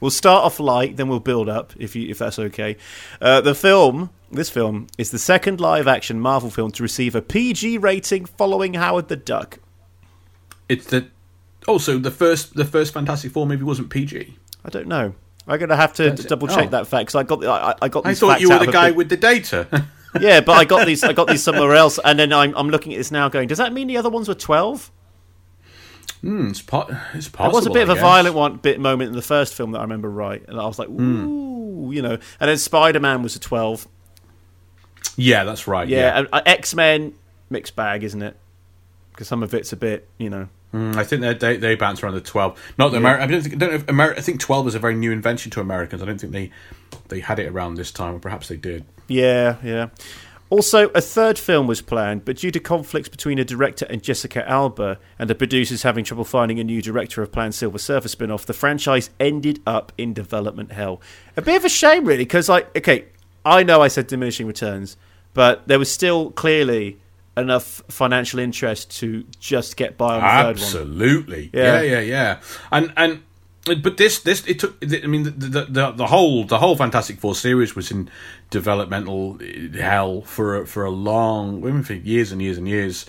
we'll 0.00 0.10
start 0.10 0.44
off 0.44 0.58
light, 0.60 0.96
then 0.96 1.08
we'll 1.08 1.20
build 1.20 1.48
up, 1.48 1.72
if 1.78 1.94
you, 1.94 2.08
if 2.10 2.18
that's 2.18 2.38
okay. 2.38 2.76
Uh, 3.20 3.40
the 3.40 3.54
film, 3.54 4.10
this 4.30 4.48
film, 4.50 4.86
is 4.98 5.10
the 5.10 5.18
second 5.18 5.60
live-action 5.60 6.18
Marvel 6.20 6.50
film 6.50 6.70
to 6.72 6.82
receive 6.82 7.14
a 7.14 7.22
PG 7.22 7.78
rating 7.78 8.24
following 8.24 8.74
Howard 8.74 9.08
the 9.08 9.16
Duck. 9.16 9.58
It's 10.68 10.86
the 10.86 11.08
also 11.68 11.98
the 11.98 12.10
first 12.10 12.54
the 12.54 12.64
first 12.64 12.92
Fantastic 12.94 13.32
Four 13.32 13.46
movie 13.46 13.64
wasn't 13.64 13.90
PG. 13.90 14.36
I 14.64 14.68
don't 14.70 14.86
know. 14.88 15.14
I'm 15.46 15.58
gonna 15.60 15.76
have 15.76 15.92
to 15.94 16.04
That's 16.04 16.24
double 16.24 16.48
check 16.48 16.68
Oh. 16.68 16.70
that 16.70 16.86
fact 16.86 17.06
because 17.08 17.14
I 17.16 17.22
got 17.22 17.40
the- 17.40 17.50
I, 17.50 17.74
I 17.82 17.88
got 17.88 18.06
I 18.06 18.14
thought 18.14 18.40
you 18.40 18.48
were 18.48 18.58
the 18.64 18.72
guy 18.72 18.88
big- 18.88 18.96
with 18.96 19.08
the 19.10 19.16
data. 19.18 19.86
yeah, 20.18 20.40
but 20.40 20.52
I 20.52 20.64
got 20.64 20.86
these. 20.86 21.04
I 21.04 21.12
got 21.12 21.28
these 21.28 21.42
somewhere 21.48 21.74
else, 21.74 21.98
and 22.02 22.18
then 22.18 22.32
I'm 22.32 22.54
I'm 22.56 22.70
looking 22.70 22.94
at 22.94 22.96
this 22.96 23.10
now, 23.10 23.28
going, 23.28 23.48
does 23.48 23.58
that 23.58 23.74
mean 23.74 23.88
the 23.88 23.98
other 23.98 24.08
ones 24.08 24.26
were 24.26 24.34
twelve? 24.34 24.90
Hmm, 26.24 26.48
it's, 26.48 26.62
po- 26.62 26.86
it's 27.12 27.28
possible. 27.28 27.50
There 27.50 27.54
was 27.58 27.66
a 27.66 27.70
bit 27.70 27.82
of 27.82 27.90
a 27.90 27.94
guess. 27.94 28.02
violent 28.02 28.34
one 28.34 28.56
bit 28.56 28.80
moment 28.80 29.08
in 29.10 29.14
the 29.16 29.22
first 29.22 29.54
film 29.54 29.72
that 29.72 29.78
I 29.78 29.82
remember 29.82 30.08
right, 30.10 30.42
and 30.48 30.58
I 30.60 30.66
was 30.66 30.78
like, 30.78 30.88
Hmm. 30.88 31.26
ooh, 31.26 31.92
you 31.92 32.00
know. 32.02 32.18
And 32.40 32.48
then 32.50 32.56
Spider 32.56 33.00
Man 33.00 33.22
was 33.22 33.36
a 33.36 33.40
twelve. 33.40 33.86
Yeah, 35.16 35.44
that's 35.44 35.66
right. 35.68 35.86
Yeah, 35.88 36.20
Yeah, 36.20 36.26
uh, 36.32 36.40
X 36.46 36.74
Men 36.74 37.14
mixed 37.50 37.76
bag, 37.76 38.02
isn't 38.04 38.22
it? 38.22 38.36
Because 39.10 39.28
some 39.28 39.42
of 39.42 39.54
it's 39.54 39.72
a 39.72 39.76
bit, 39.76 40.08
you 40.18 40.30
know. 40.30 40.48
Mm, 40.72 40.96
I 40.96 41.04
think 41.04 41.22
they 41.22 41.34
they, 41.34 41.56
they 41.56 41.74
bounce 41.76 42.02
around 42.02 42.14
the 42.14 42.20
twelve. 42.20 42.60
Not 42.78 42.90
the 42.90 42.98
Ameri- 42.98 43.20
I 43.20 43.26
don't 43.26 43.42
think, 43.42 43.54
I 43.54 43.58
don't 43.58 43.68
know 43.70 43.74
if 43.76 43.86
Ameri- 43.86 44.18
I 44.18 44.20
think 44.22 44.40
twelve 44.40 44.66
is 44.66 44.74
a 44.74 44.80
very 44.80 44.94
new 44.96 45.12
invention 45.12 45.50
to 45.52 45.60
Americans. 45.60 46.02
I 46.02 46.06
don't 46.06 46.18
think 46.20 46.32
they 46.32 46.50
they 47.08 47.20
had 47.20 47.38
it 47.38 47.46
around 47.46 47.74
this 47.74 47.92
time, 47.92 48.14
or 48.14 48.18
perhaps 48.18 48.48
they 48.48 48.56
did. 48.56 48.84
Yeah, 49.06 49.56
yeah. 49.62 49.90
Also, 50.50 50.88
a 50.90 51.00
third 51.00 51.38
film 51.38 51.66
was 51.66 51.80
planned, 51.80 52.24
but 52.24 52.36
due 52.36 52.50
to 52.50 52.60
conflicts 52.60 53.08
between 53.08 53.38
a 53.38 53.44
director 53.44 53.86
and 53.90 54.02
Jessica 54.02 54.48
Alba, 54.48 54.98
and 55.18 55.28
the 55.28 55.34
producers 55.34 55.82
having 55.82 56.04
trouble 56.04 56.24
finding 56.24 56.60
a 56.60 56.64
new 56.64 56.82
director 56.82 57.22
of 57.22 57.32
planned 57.32 57.54
Silver 57.54 57.78
Surfer 57.78 58.08
spin 58.08 58.30
off, 58.30 58.46
the 58.46 58.52
franchise 58.52 59.10
ended 59.18 59.60
up 59.66 59.92
in 59.96 60.12
development 60.12 60.72
hell. 60.72 61.00
A 61.36 61.42
bit 61.42 61.56
of 61.56 61.64
a 61.64 61.68
shame, 61.68 62.04
really, 62.04 62.24
because, 62.24 62.48
like, 62.48 62.76
okay, 62.76 63.06
I 63.44 63.62
know 63.62 63.80
I 63.80 63.88
said 63.88 64.06
diminishing 64.06 64.46
returns, 64.46 64.96
but 65.32 65.66
there 65.66 65.78
was 65.78 65.90
still 65.90 66.30
clearly 66.30 66.98
enough 67.36 67.82
financial 67.88 68.38
interest 68.38 68.96
to 68.98 69.24
just 69.40 69.76
get 69.76 69.96
by 69.98 70.16
on 70.16 70.20
the 70.20 70.28
third 70.28 70.44
one. 70.44 70.50
Absolutely. 70.50 71.50
Yeah. 71.52 71.80
Yeah. 71.80 71.82
yeah, 71.82 72.00
yeah, 72.00 72.40
And 72.70 72.92
and 72.96 73.22
but 73.64 73.96
this 73.96 74.20
this 74.20 74.46
it 74.46 74.58
took. 74.58 74.76
I 74.82 75.06
mean, 75.06 75.24
the, 75.24 75.66
the 75.68 75.90
the 75.92 76.06
whole 76.06 76.44
the 76.44 76.58
whole 76.58 76.76
Fantastic 76.76 77.18
Four 77.18 77.34
series 77.34 77.74
was 77.74 77.90
in 77.90 78.10
developmental 78.50 79.38
hell 79.74 80.20
for 80.22 80.62
a, 80.62 80.66
for 80.66 80.84
a 80.84 80.90
long, 80.90 81.66
I 81.66 81.70
mean, 81.70 81.82
for 81.82 81.94
years 81.94 82.30
and 82.30 82.42
years 82.42 82.58
and 82.58 82.68
years. 82.68 83.06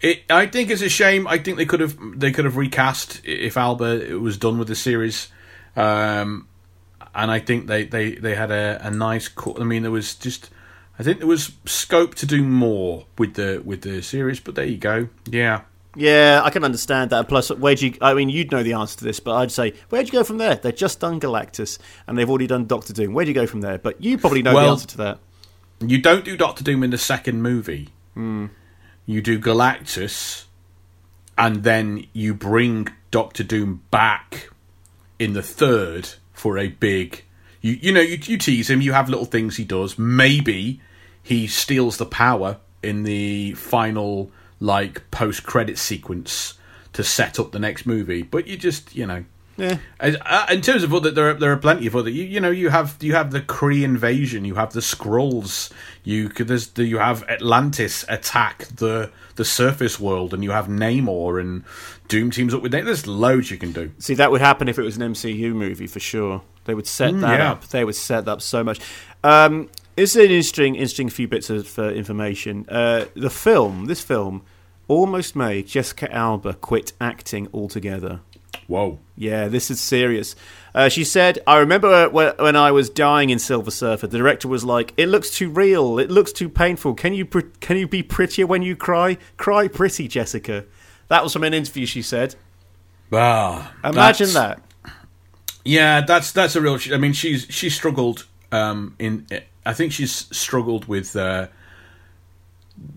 It, 0.00 0.22
I 0.30 0.46
think 0.46 0.70
it's 0.70 0.82
a 0.82 0.88
shame. 0.88 1.28
I 1.28 1.38
think 1.38 1.58
they 1.58 1.66
could 1.66 1.80
have 1.80 1.96
they 2.18 2.32
could 2.32 2.44
have 2.44 2.56
recast 2.56 3.20
if 3.24 3.56
Alba 3.56 4.18
was 4.18 4.38
done 4.38 4.58
with 4.58 4.68
the 4.68 4.74
series, 4.74 5.28
um, 5.76 6.48
and 7.14 7.30
I 7.30 7.38
think 7.38 7.66
they, 7.66 7.84
they, 7.84 8.12
they 8.12 8.34
had 8.34 8.50
a, 8.50 8.80
a 8.82 8.90
nice. 8.90 9.28
Co- 9.28 9.56
I 9.60 9.64
mean, 9.64 9.82
there 9.82 9.92
was 9.92 10.14
just 10.14 10.50
I 10.98 11.02
think 11.02 11.18
there 11.18 11.28
was 11.28 11.52
scope 11.66 12.14
to 12.16 12.26
do 12.26 12.42
more 12.42 13.06
with 13.18 13.34
the 13.34 13.62
with 13.64 13.82
the 13.82 14.02
series, 14.02 14.40
but 14.40 14.54
there 14.54 14.64
you 14.64 14.76
go. 14.76 15.08
Yeah, 15.30 15.62
Yeah, 15.94 16.40
I 16.42 16.50
can 16.50 16.64
understand 16.64 17.10
that. 17.10 17.28
Plus, 17.28 17.50
where'd 17.50 17.80
you? 17.82 17.94
I 18.00 18.14
mean, 18.14 18.28
you'd 18.28 18.50
know 18.50 18.62
the 18.62 18.72
answer 18.74 18.98
to 18.98 19.04
this, 19.04 19.20
but 19.20 19.34
I'd 19.34 19.52
say, 19.52 19.74
where'd 19.90 20.06
you 20.06 20.12
go 20.12 20.24
from 20.24 20.38
there? 20.38 20.54
They've 20.54 20.74
just 20.74 21.00
done 21.00 21.20
Galactus, 21.20 21.78
and 22.06 22.16
they've 22.16 22.28
already 22.28 22.46
done 22.46 22.66
Doctor 22.66 22.92
Doom. 22.92 23.12
Where'd 23.12 23.28
you 23.28 23.34
go 23.34 23.46
from 23.46 23.60
there? 23.60 23.78
But 23.78 24.02
you 24.02 24.16
probably 24.18 24.42
know 24.42 24.54
the 24.54 24.60
answer 24.60 24.86
to 24.88 24.96
that. 24.98 25.18
you 25.80 25.98
don't 26.00 26.24
do 26.24 26.36
Doctor 26.36 26.64
Doom 26.64 26.82
in 26.82 26.90
the 26.90 26.98
second 26.98 27.42
movie. 27.42 27.90
Hmm. 28.14 28.46
You 29.04 29.20
do 29.20 29.38
Galactus, 29.38 30.44
and 31.36 31.62
then 31.62 32.06
you 32.12 32.34
bring 32.34 32.88
Doctor 33.10 33.42
Doom 33.42 33.82
back 33.90 34.48
in 35.18 35.34
the 35.34 35.42
third 35.42 36.08
for 36.32 36.56
a 36.56 36.68
big. 36.68 37.24
You 37.60 37.72
you 37.80 37.92
know 37.92 38.00
you, 38.00 38.18
you 38.22 38.38
tease 38.38 38.70
him. 38.70 38.80
You 38.80 38.92
have 38.92 39.08
little 39.10 39.26
things 39.26 39.56
he 39.56 39.64
does. 39.64 39.98
Maybe 39.98 40.80
he 41.22 41.46
steals 41.46 41.98
the 41.98 42.06
power 42.06 42.58
in 42.82 43.02
the 43.02 43.52
final 43.52 44.30
like 44.62 45.10
post 45.10 45.42
credit 45.44 45.76
sequence 45.76 46.54
to 46.92 47.02
set 47.02 47.38
up 47.40 47.52
the 47.52 47.58
next 47.58 47.84
movie. 47.86 48.22
But 48.22 48.46
you 48.46 48.56
just 48.56 48.94
you 48.94 49.06
know 49.06 49.24
Yeah. 49.56 49.78
as, 50.00 50.16
uh, 50.24 50.46
in 50.50 50.60
terms 50.60 50.82
of 50.82 50.94
other, 50.94 51.10
there 51.10 51.30
are, 51.30 51.34
there 51.34 51.52
are 51.52 51.56
plenty 51.56 51.86
of 51.86 51.96
other. 51.96 52.08
You, 52.08 52.24
you 52.24 52.40
know, 52.40 52.50
you 52.50 52.70
have 52.70 52.96
you 53.00 53.14
have 53.14 53.32
the 53.32 53.40
Kree 53.40 53.82
invasion, 53.82 54.44
you 54.44 54.54
have 54.54 54.72
the 54.72 54.80
Skrulls, 54.80 55.70
you 56.04 56.28
could 56.28 56.48
there's 56.48 56.68
the, 56.68 56.84
you 56.84 56.98
have 56.98 57.22
Atlantis 57.28 58.04
attack 58.08 58.64
the 58.66 59.10
the 59.34 59.44
surface 59.44 59.98
world, 59.98 60.32
and 60.34 60.44
you 60.44 60.50
have 60.52 60.66
Namor 60.68 61.40
and 61.40 61.64
Doom 62.08 62.30
teams 62.30 62.54
up 62.54 62.62
with. 62.62 62.72
Namor. 62.72 62.84
There's 62.84 63.06
loads 63.06 63.50
you 63.50 63.58
can 63.58 63.72
do. 63.72 63.90
See, 63.98 64.14
that 64.14 64.30
would 64.30 64.40
happen 64.42 64.68
if 64.68 64.78
it 64.78 64.82
was 64.82 64.96
an 64.96 65.02
MCU 65.12 65.54
movie 65.54 65.86
for 65.86 66.00
sure. 66.00 66.42
They 66.64 66.74
would 66.74 66.86
set 66.86 67.18
that 67.20 67.40
yeah. 67.40 67.52
up. 67.52 67.64
They 67.68 67.84
would 67.84 67.96
set 67.96 68.26
that 68.26 68.30
up 68.30 68.42
so 68.42 68.62
much. 68.62 68.78
Um, 69.24 69.68
it's 69.96 70.14
an 70.14 70.22
interesting, 70.22 70.76
interesting 70.76 71.08
few 71.10 71.26
bits 71.28 71.50
of 71.50 71.78
uh, 71.78 71.90
information. 71.90 72.66
Uh, 72.68 73.06
the 73.14 73.30
film, 73.30 73.86
this 73.86 74.00
film, 74.00 74.42
almost 74.88 75.34
made 75.36 75.66
Jessica 75.68 76.12
Alba 76.12 76.54
quit 76.54 76.92
acting 77.00 77.48
altogether. 77.52 78.20
Whoa, 78.68 79.00
Yeah, 79.16 79.48
this 79.48 79.70
is 79.70 79.80
serious. 79.80 80.36
Uh, 80.74 80.88
she 80.88 81.04
said, 81.04 81.38
I 81.46 81.58
remember 81.58 82.08
when, 82.08 82.32
when 82.38 82.56
I 82.56 82.70
was 82.70 82.88
dying 82.88 83.28
in 83.30 83.38
Silver 83.38 83.70
Surfer, 83.70 84.06
the 84.06 84.18
director 84.18 84.48
was 84.48 84.64
like, 84.64 84.94
It 84.96 85.08
looks 85.08 85.30
too 85.30 85.50
real. 85.50 85.98
It 85.98 86.10
looks 86.10 86.32
too 86.32 86.48
painful. 86.48 86.94
Can 86.94 87.12
you, 87.12 87.24
pr- 87.26 87.40
can 87.60 87.76
you 87.76 87.86
be 87.88 88.02
prettier 88.02 88.46
when 88.46 88.62
you 88.62 88.76
cry? 88.76 89.18
Cry 89.36 89.68
pretty, 89.68 90.08
Jessica. 90.08 90.64
That 91.08 91.22
was 91.22 91.32
from 91.32 91.44
an 91.44 91.52
interview, 91.54 91.84
she 91.86 92.00
said. 92.02 92.36
ah, 93.12 93.74
Imagine 93.84 94.32
that. 94.34 94.62
Yeah, 95.64 96.00
that's 96.00 96.32
that's 96.32 96.56
a 96.56 96.60
real. 96.60 96.78
I 96.92 96.96
mean, 96.96 97.12
she's 97.12 97.46
she 97.48 97.70
struggled. 97.70 98.26
Um, 98.50 98.96
in 98.98 99.26
I 99.64 99.74
think 99.74 99.92
she's 99.92 100.12
struggled 100.36 100.86
with 100.86 101.14
uh, 101.14 101.48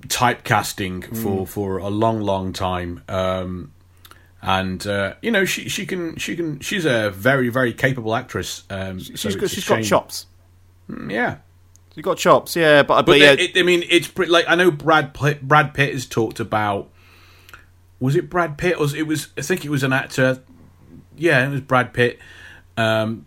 typecasting 0.08 1.16
for 1.16 1.46
for 1.46 1.78
a 1.78 1.90
long, 1.90 2.22
long 2.22 2.54
time. 2.54 3.04
Um, 3.08 3.72
and 4.42 4.86
uh, 4.86 5.16
you 5.22 5.32
know, 5.32 5.46
she 5.46 5.70
she 5.70 5.86
can 5.86 6.18
she 6.18 6.36
can 6.36 6.60
she's 6.60 6.86
a 6.86 7.10
very 7.12 7.50
very 7.50 7.74
capable 7.74 8.16
actress. 8.16 8.64
Um, 8.70 9.00
so 9.00 9.16
She's 9.16 9.36
got, 9.36 9.50
she's 9.50 9.68
got 9.68 9.84
chops. 9.84 10.28
Yeah, 11.08 11.38
She's 11.96 12.04
got 12.04 12.18
chops, 12.18 12.58
yeah. 12.58 12.84
But, 12.84 12.98
but, 12.98 13.06
but 13.06 13.20
yeah, 13.20 13.32
it, 13.32 13.58
I 13.58 13.64
mean, 13.64 13.86
it's 13.90 14.10
pretty, 14.10 14.30
like 14.30 14.46
I 14.50 14.56
know 14.56 14.70
Brad 14.70 15.14
Pitt, 15.14 15.42
Brad 15.42 15.74
Pitt 15.74 15.94
has 15.94 16.06
talked 16.06 16.42
about. 16.42 16.90
Was 18.02 18.18
it 18.18 18.30
Brad 18.30 18.58
Pitt? 18.58 18.76
Or 18.76 18.82
was, 18.82 18.94
it 18.94 19.08
was 19.08 19.30
I 19.38 19.42
think 19.42 19.64
it 19.64 19.70
was 19.70 19.82
an 19.82 19.94
actor. 19.94 20.44
Yeah, 21.16 21.48
it 21.48 21.52
was 21.52 21.62
Brad 21.62 21.94
Pitt. 21.94 22.20
Um, 22.76 23.26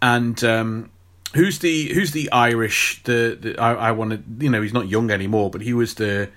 and 0.00 0.42
um, 0.44 0.90
who's 1.34 1.58
the 1.58 1.92
who's 1.94 2.12
the 2.12 2.30
Irish? 2.32 3.02
The, 3.04 3.38
the 3.40 3.58
I, 3.58 3.88
I 3.88 3.92
want 3.92 4.10
to 4.10 4.44
you 4.44 4.50
know 4.50 4.62
he's 4.62 4.72
not 4.72 4.88
young 4.88 5.10
anymore, 5.10 5.50
but 5.50 5.62
he 5.62 5.72
was 5.72 5.94
the 5.94 6.30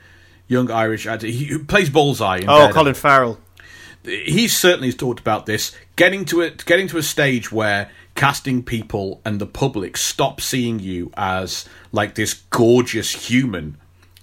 young 0.48 0.70
Irish 0.70 1.08
actor. 1.08 1.28
He 1.28 1.46
who 1.46 1.64
plays 1.64 1.90
Bullseye. 1.90 2.40
In 2.40 2.50
oh, 2.50 2.70
Colin 2.72 2.94
Farrell. 2.94 3.40
he 4.04 4.48
certainly 4.48 4.88
has 4.88 4.96
talked 4.96 5.20
about 5.20 5.46
this 5.46 5.76
getting 5.96 6.26
to 6.26 6.42
it 6.42 6.66
getting 6.66 6.88
to 6.88 6.98
a 6.98 7.04
stage 7.04 7.52
where 7.52 7.90
casting 8.16 8.62
people 8.62 9.22
and 9.24 9.40
the 9.40 9.46
public 9.46 9.96
stop 9.96 10.42
seeing 10.42 10.80
you 10.80 11.12
as 11.16 11.68
like 11.92 12.16
this 12.16 12.34
gorgeous 12.50 13.28
human 13.28 13.78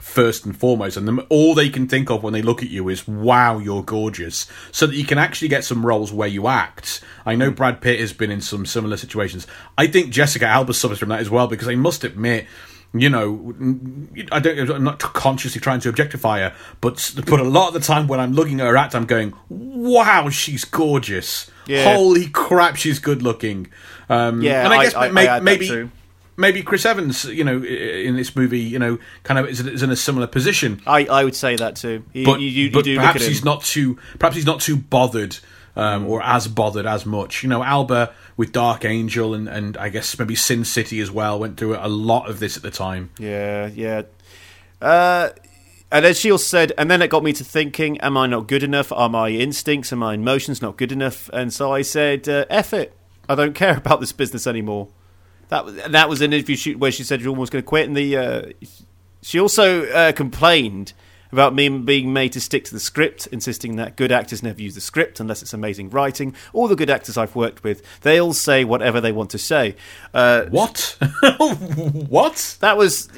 first 0.08 0.44
and 0.46 0.56
foremost 0.56 0.96
and 0.96 1.06
them, 1.06 1.20
all 1.28 1.54
they 1.54 1.68
can 1.68 1.86
think 1.86 2.10
of 2.10 2.22
when 2.22 2.32
they 2.32 2.42
look 2.42 2.62
at 2.62 2.70
you 2.70 2.88
is 2.88 3.06
wow 3.06 3.58
you're 3.58 3.82
gorgeous 3.82 4.46
so 4.72 4.86
that 4.86 4.96
you 4.96 5.04
can 5.04 5.18
actually 5.18 5.48
get 5.48 5.62
some 5.64 5.84
roles 5.84 6.12
where 6.12 6.28
you 6.28 6.48
act 6.48 7.00
i 7.26 7.34
know 7.36 7.50
brad 7.50 7.80
pitt 7.80 8.00
has 8.00 8.12
been 8.12 8.30
in 8.30 8.40
some 8.40 8.64
similar 8.64 8.96
situations 8.96 9.46
i 9.76 9.86
think 9.86 10.10
jessica 10.10 10.46
alba 10.46 10.72
suffers 10.72 10.98
from 10.98 11.10
that 11.10 11.20
as 11.20 11.28
well 11.30 11.46
because 11.46 11.68
i 11.68 11.74
must 11.74 12.04
admit 12.04 12.46
you 12.94 13.10
know, 13.10 13.54
I 14.32 14.40
don't. 14.40 14.70
I'm 14.70 14.82
not 14.82 14.98
consciously 14.98 15.60
trying 15.60 15.80
to 15.80 15.90
objectify 15.90 16.40
her, 16.40 16.54
but 16.80 17.12
but 17.28 17.38
a 17.38 17.44
lot 17.44 17.68
of 17.68 17.74
the 17.74 17.80
time 17.80 18.08
when 18.08 18.18
I'm 18.18 18.32
looking 18.32 18.62
at 18.62 18.66
her 18.66 18.78
act, 18.78 18.94
I'm 18.94 19.04
going, 19.04 19.34
"Wow, 19.50 20.30
she's 20.30 20.64
gorgeous! 20.64 21.50
Yeah. 21.66 21.94
Holy 21.94 22.28
crap, 22.28 22.76
she's 22.76 22.98
good 22.98 23.20
looking." 23.22 23.66
Um, 24.08 24.40
Yeah, 24.40 24.64
and 24.64 24.72
I, 24.72 24.76
I- 24.78 24.84
guess 24.84 24.94
I- 24.94 25.10
may- 25.10 25.28
I 25.28 25.40
maybe. 25.40 25.90
Maybe 26.38 26.62
Chris 26.62 26.86
Evans, 26.86 27.24
you 27.24 27.44
know, 27.44 27.62
in 27.62 28.16
this 28.16 28.34
movie, 28.34 28.60
you 28.60 28.78
know, 28.78 28.98
kind 29.24 29.38
of 29.38 29.46
is, 29.48 29.60
is 29.60 29.82
in 29.82 29.90
a 29.90 29.96
similar 29.96 30.26
position, 30.26 30.80
I, 30.86 31.04
I 31.04 31.24
would 31.24 31.36
say 31.36 31.56
that 31.56 31.76
too. 31.76 32.04
You, 32.14 32.24
but, 32.24 32.40
you, 32.40 32.48
you, 32.48 32.70
but 32.70 32.86
perhaps 32.86 33.26
he's 33.26 33.44
not 33.44 33.62
too 33.62 33.98
perhaps 34.18 34.36
he's 34.36 34.46
not 34.46 34.60
too 34.60 34.76
bothered. 34.76 35.36
Um, 35.76 36.08
or 36.08 36.20
as 36.24 36.48
bothered 36.48 36.86
as 36.86 37.06
much, 37.06 37.44
you 37.44 37.48
know. 37.48 37.62
Alba 37.62 38.12
with 38.36 38.50
Dark 38.50 38.84
Angel 38.84 39.32
and, 39.32 39.48
and 39.48 39.76
I 39.76 39.90
guess 39.90 40.18
maybe 40.18 40.34
Sin 40.34 40.64
City 40.64 40.98
as 40.98 41.08
well 41.08 41.38
went 41.38 41.56
through 41.56 41.76
a 41.76 41.86
lot 41.86 42.28
of 42.28 42.40
this 42.40 42.56
at 42.56 42.64
the 42.64 42.72
time. 42.72 43.10
Yeah, 43.16 43.68
yeah. 43.72 44.02
Uh, 44.82 45.28
and 45.92 46.04
as 46.04 46.18
she 46.18 46.32
also 46.32 46.42
said, 46.42 46.72
and 46.76 46.90
then 46.90 47.00
it 47.00 47.10
got 47.10 47.22
me 47.22 47.32
to 47.32 47.44
thinking: 47.44 48.00
Am 48.00 48.16
I 48.16 48.26
not 48.26 48.48
good 48.48 48.64
enough? 48.64 48.90
Are 48.90 49.08
my 49.08 49.28
instincts 49.28 49.92
and 49.92 50.00
my 50.00 50.14
emotions 50.14 50.60
not 50.60 50.76
good 50.76 50.90
enough? 50.90 51.30
And 51.32 51.52
so 51.52 51.72
I 51.72 51.82
said, 51.82 52.28
uh, 52.28 52.44
"F 52.50 52.72
it! 52.72 52.96
I 53.28 53.36
don't 53.36 53.54
care 53.54 53.76
about 53.84 54.00
this 54.00 54.10
business 54.10 54.48
anymore." 54.48 54.88
That 55.48 55.64
was 55.64 55.74
that 55.76 56.08
was 56.08 56.20
an 56.20 56.32
interview 56.32 56.56
she, 56.56 56.74
where 56.74 56.92
she 56.92 57.04
said 57.04 57.20
she 57.20 57.26
was 57.26 57.32
almost 57.32 57.52
going 57.52 57.62
to 57.62 57.66
quit. 57.66 57.86
And 57.86 57.96
the 57.96 58.16
uh, 58.16 58.42
she 59.22 59.40
also 59.40 59.86
uh, 59.86 60.12
complained 60.12 60.92
about 61.30 61.54
me 61.54 61.68
being 61.68 62.12
made 62.12 62.32
to 62.32 62.40
stick 62.40 62.64
to 62.64 62.72
the 62.72 62.80
script, 62.80 63.26
insisting 63.28 63.76
that 63.76 63.96
good 63.96 64.10
actors 64.10 64.42
never 64.42 64.60
use 64.62 64.74
the 64.74 64.80
script 64.80 65.20
unless 65.20 65.42
it's 65.42 65.52
amazing 65.52 65.90
writing. 65.90 66.34
All 66.52 66.68
the 66.68 66.76
good 66.76 66.90
actors 66.90 67.18
I've 67.18 67.36
worked 67.36 67.62
with, 67.62 67.82
they 68.00 68.18
all 68.18 68.32
say 68.32 68.64
whatever 68.64 69.00
they 69.00 69.12
want 69.12 69.30
to 69.30 69.38
say. 69.38 69.76
Uh, 70.14 70.46
What? 70.46 70.96
what? 72.08 72.56
that 72.60 72.76
was 72.76 73.08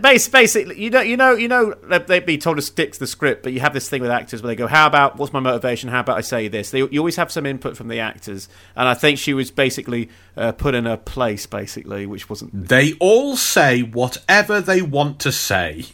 basically 0.00 0.80
you 0.80 0.90
know 0.90 1.00
you 1.00 1.16
know 1.16 1.34
you 1.34 1.48
know 1.48 1.74
they'd 2.06 2.26
be 2.26 2.38
told 2.38 2.56
to 2.56 2.62
stick 2.62 2.92
to 2.92 2.98
the 2.98 3.06
script 3.06 3.42
but 3.42 3.52
you 3.52 3.60
have 3.60 3.74
this 3.74 3.88
thing 3.88 4.00
with 4.00 4.10
actors 4.10 4.42
where 4.42 4.48
they 4.48 4.56
go 4.56 4.66
how 4.66 4.86
about 4.86 5.18
what's 5.18 5.32
my 5.32 5.40
motivation 5.40 5.88
how 5.88 6.00
about 6.00 6.16
i 6.16 6.20
say 6.20 6.48
this 6.48 6.70
they, 6.70 6.78
you 6.78 6.98
always 6.98 7.16
have 7.16 7.32
some 7.32 7.46
input 7.46 7.76
from 7.76 7.88
the 7.88 7.98
actors 7.98 8.48
and 8.76 8.88
i 8.88 8.94
think 8.94 9.18
she 9.18 9.34
was 9.34 9.50
basically 9.50 10.08
uh, 10.36 10.52
put 10.52 10.74
in 10.74 10.86
a 10.86 10.96
place 10.96 11.46
basically 11.46 12.06
which 12.06 12.30
wasn't 12.30 12.52
They 12.68 12.94
all 13.00 13.36
say 13.36 13.82
whatever 13.82 14.60
they 14.60 14.82
want 14.82 15.20
to 15.20 15.32
say. 15.32 15.86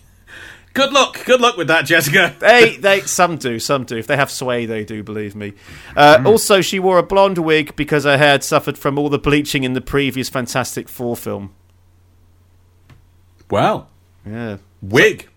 Good 0.74 0.92
luck. 0.92 1.24
Good 1.24 1.40
luck 1.40 1.57
with 1.57 1.68
that, 1.68 1.87
Jessica. 1.87 2.37
they 2.40 2.77
they 2.77 3.01
some 3.01 3.37
do 3.37 3.59
some 3.59 3.85
do 3.85 3.96
if 3.96 4.07
they 4.07 4.16
have 4.16 4.31
sway 4.31 4.66
they 4.66 4.85
do 4.85 5.03
believe 5.03 5.35
me 5.35 5.55
uh, 5.96 6.22
also 6.24 6.61
she 6.61 6.79
wore 6.79 6.98
a 6.98 7.03
blonde 7.03 7.38
wig 7.38 7.74
because 7.74 8.05
her 8.05 8.18
hair 8.18 8.33
had 8.33 8.44
suffered 8.44 8.79
from 8.79 8.98
all 8.98 9.09
the 9.09 9.18
bleaching 9.18 9.64
in 9.64 9.72
the 9.72 9.81
previous 9.81 10.29
fantastic 10.29 10.88
four 10.88 11.16
film 11.16 11.55
Well, 13.50 13.88
yeah 14.26 14.58
wig. 14.82 15.28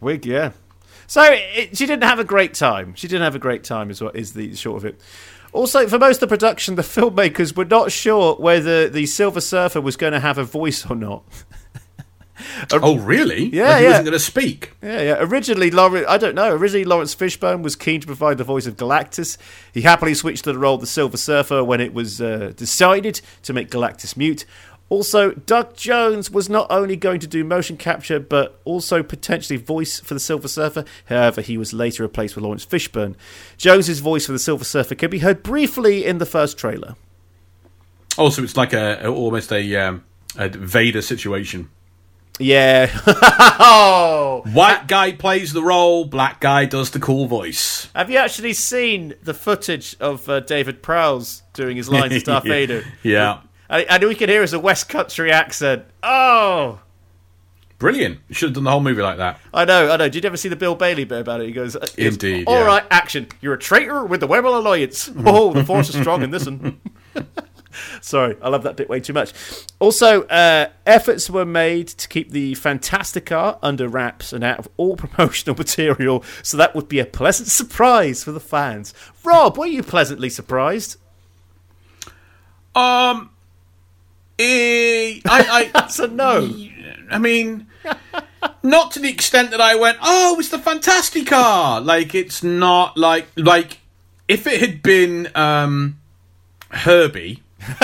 Wig, 0.00 0.24
yeah. 0.26 0.52
So 1.06 1.22
it, 1.24 1.76
she 1.76 1.86
didn't 1.86 2.04
have 2.04 2.18
a 2.18 2.24
great 2.24 2.54
time. 2.54 2.94
She 2.94 3.08
didn't 3.08 3.22
have 3.24 3.34
a 3.34 3.38
great 3.40 3.64
time, 3.64 3.90
is 3.90 4.00
what 4.00 4.16
is 4.16 4.32
the 4.32 4.54
short 4.54 4.78
of 4.78 4.84
it. 4.84 5.00
Also, 5.52 5.88
for 5.88 5.98
most 5.98 6.16
of 6.22 6.28
the 6.28 6.34
production, 6.36 6.76
the 6.76 6.82
filmmakers 6.82 7.56
were 7.56 7.64
not 7.64 7.90
sure 7.90 8.36
whether 8.36 8.88
the 8.88 9.06
Silver 9.06 9.40
Surfer 9.40 9.80
was 9.80 9.96
going 9.96 10.12
to 10.12 10.20
have 10.20 10.38
a 10.38 10.44
voice 10.44 10.86
or 10.88 10.94
not. 10.96 11.24
Oh, 12.72 12.96
really? 12.96 13.44
Yeah, 13.54 13.68
Like 13.68 13.76
he 13.78 13.82
yeah. 13.82 13.88
wasn't 13.90 14.04
going 14.06 14.12
to 14.12 14.18
speak. 14.18 14.72
Yeah, 14.82 15.00
yeah. 15.02 15.16
Originally, 15.20 15.70
Lawrence, 15.70 16.06
I 16.08 16.16
don't 16.18 16.34
know. 16.34 16.52
Originally, 16.54 16.84
Laurence 16.84 17.14
Fishburne 17.14 17.62
was 17.62 17.76
keen 17.76 18.00
to 18.00 18.06
provide 18.06 18.38
the 18.38 18.44
voice 18.44 18.66
of 18.66 18.76
Galactus. 18.76 19.36
He 19.72 19.82
happily 19.82 20.14
switched 20.14 20.44
to 20.44 20.52
the 20.52 20.58
role 20.58 20.76
of 20.76 20.80
the 20.80 20.86
Silver 20.86 21.16
Surfer 21.16 21.62
when 21.64 21.80
it 21.80 21.92
was 21.92 22.20
uh, 22.20 22.52
decided 22.56 23.20
to 23.42 23.52
make 23.52 23.70
Galactus 23.70 24.16
mute. 24.16 24.44
Also, 24.90 25.30
Doug 25.30 25.76
Jones 25.76 26.32
was 26.32 26.48
not 26.48 26.66
only 26.68 26.96
going 26.96 27.20
to 27.20 27.28
do 27.28 27.44
motion 27.44 27.76
capture, 27.76 28.18
but 28.18 28.60
also 28.64 29.04
potentially 29.04 29.56
voice 29.56 30.00
for 30.00 30.14
the 30.14 30.20
Silver 30.20 30.48
Surfer. 30.48 30.84
However, 31.06 31.40
he 31.40 31.56
was 31.56 31.72
later 31.72 32.02
replaced 32.02 32.34
with 32.34 32.42
Laurence 32.42 32.66
Fishburne. 32.66 33.14
Jones's 33.56 34.00
voice 34.00 34.26
for 34.26 34.32
the 34.32 34.38
Silver 34.40 34.64
Surfer 34.64 34.96
can 34.96 35.08
be 35.08 35.20
heard 35.20 35.44
briefly 35.44 36.04
in 36.04 36.18
the 36.18 36.26
first 36.26 36.58
trailer. 36.58 36.96
Also, 38.18 38.42
it's 38.42 38.56
like 38.56 38.72
a, 38.72 39.06
almost 39.06 39.52
a, 39.52 39.76
um, 39.76 40.04
a 40.36 40.48
Vader 40.48 41.02
situation. 41.02 41.70
Yeah. 42.40 42.90
oh! 43.06 44.42
White 44.52 44.88
guy 44.88 45.12
plays 45.12 45.52
the 45.52 45.62
role, 45.62 46.04
black 46.04 46.40
guy 46.40 46.64
does 46.64 46.90
the 46.90 46.98
cool 46.98 47.26
voice. 47.26 47.88
Have 47.94 48.10
you 48.10 48.16
actually 48.16 48.54
seen 48.54 49.14
the 49.22 49.34
footage 49.34 49.94
of 50.00 50.28
uh, 50.28 50.40
David 50.40 50.82
Prowse 50.82 51.42
doing 51.52 51.76
his 51.76 51.88
lines 51.88 52.14
to 52.14 52.20
Darth 52.24 52.44
Vader? 52.44 52.82
Yeah. 53.04 53.42
And, 53.70 53.86
and 53.88 54.04
we 54.04 54.14
can 54.14 54.28
hear 54.28 54.42
his 54.42 54.52
a 54.52 54.60
West 54.60 54.88
Country 54.90 55.32
accent. 55.32 55.84
Oh! 56.02 56.80
Brilliant. 57.78 58.18
You 58.28 58.34
should 58.34 58.48
have 58.50 58.54
done 58.56 58.64
the 58.64 58.70
whole 58.70 58.80
movie 58.80 59.00
like 59.00 59.16
that. 59.16 59.40
I 59.54 59.64
know, 59.64 59.90
I 59.90 59.96
know. 59.96 60.10
Did 60.10 60.22
you 60.24 60.28
ever 60.28 60.36
see 60.36 60.50
the 60.50 60.56
Bill 60.56 60.74
Bailey 60.74 61.04
bit 61.04 61.20
about 61.20 61.40
it? 61.40 61.46
He 61.46 61.52
goes, 61.52 61.76
Indeed, 61.96 62.44
All 62.46 62.56
yeah. 62.56 62.66
right, 62.66 62.84
action. 62.90 63.28
You're 63.40 63.54
a 63.54 63.58
traitor 63.58 64.04
with 64.04 64.20
the 64.20 64.26
Webble 64.28 64.54
Alliance. 64.58 65.10
Oh, 65.24 65.54
the 65.54 65.64
force 65.64 65.88
is 65.88 65.98
strong 65.98 66.22
in 66.22 66.30
this 66.30 66.44
one. 66.44 66.78
Sorry, 68.02 68.36
I 68.42 68.48
love 68.48 68.64
that 68.64 68.76
bit 68.76 68.88
way 68.90 69.00
too 69.00 69.12
much. 69.12 69.32
Also, 69.78 70.24
uh, 70.24 70.68
efforts 70.84 71.30
were 71.30 71.46
made 71.46 71.88
to 71.88 72.08
keep 72.08 72.32
the 72.32 72.54
Fantasticar 72.54 73.58
under 73.62 73.88
wraps 73.88 74.32
and 74.32 74.42
out 74.44 74.58
of 74.58 74.68
all 74.76 74.96
promotional 74.98 75.56
material, 75.56 76.22
so 76.42 76.56
that 76.56 76.74
would 76.74 76.88
be 76.88 76.98
a 76.98 77.06
pleasant 77.06 77.48
surprise 77.48 78.24
for 78.24 78.32
the 78.32 78.40
fans. 78.40 78.92
Rob, 79.24 79.56
were 79.56 79.66
you 79.66 79.82
pleasantly 79.82 80.28
surprised? 80.28 80.96
Um, 82.74 83.29
I, 84.40 85.20
I, 85.28 85.70
That's 85.74 85.98
a 85.98 86.08
no. 86.08 86.52
I 87.10 87.18
mean, 87.18 87.66
not 88.62 88.92
to 88.92 89.00
the 89.00 89.08
extent 89.10 89.50
that 89.50 89.60
I 89.60 89.74
went, 89.74 89.98
oh, 90.02 90.36
it's 90.38 90.48
the 90.48 90.58
Fantasticar. 90.58 91.84
Like, 91.84 92.14
it's 92.14 92.42
not 92.42 92.96
like 92.96 93.26
like 93.36 93.78
if 94.28 94.46
it 94.46 94.60
had 94.60 94.82
been 94.82 95.28
um, 95.34 95.98
Herbie. 96.70 97.42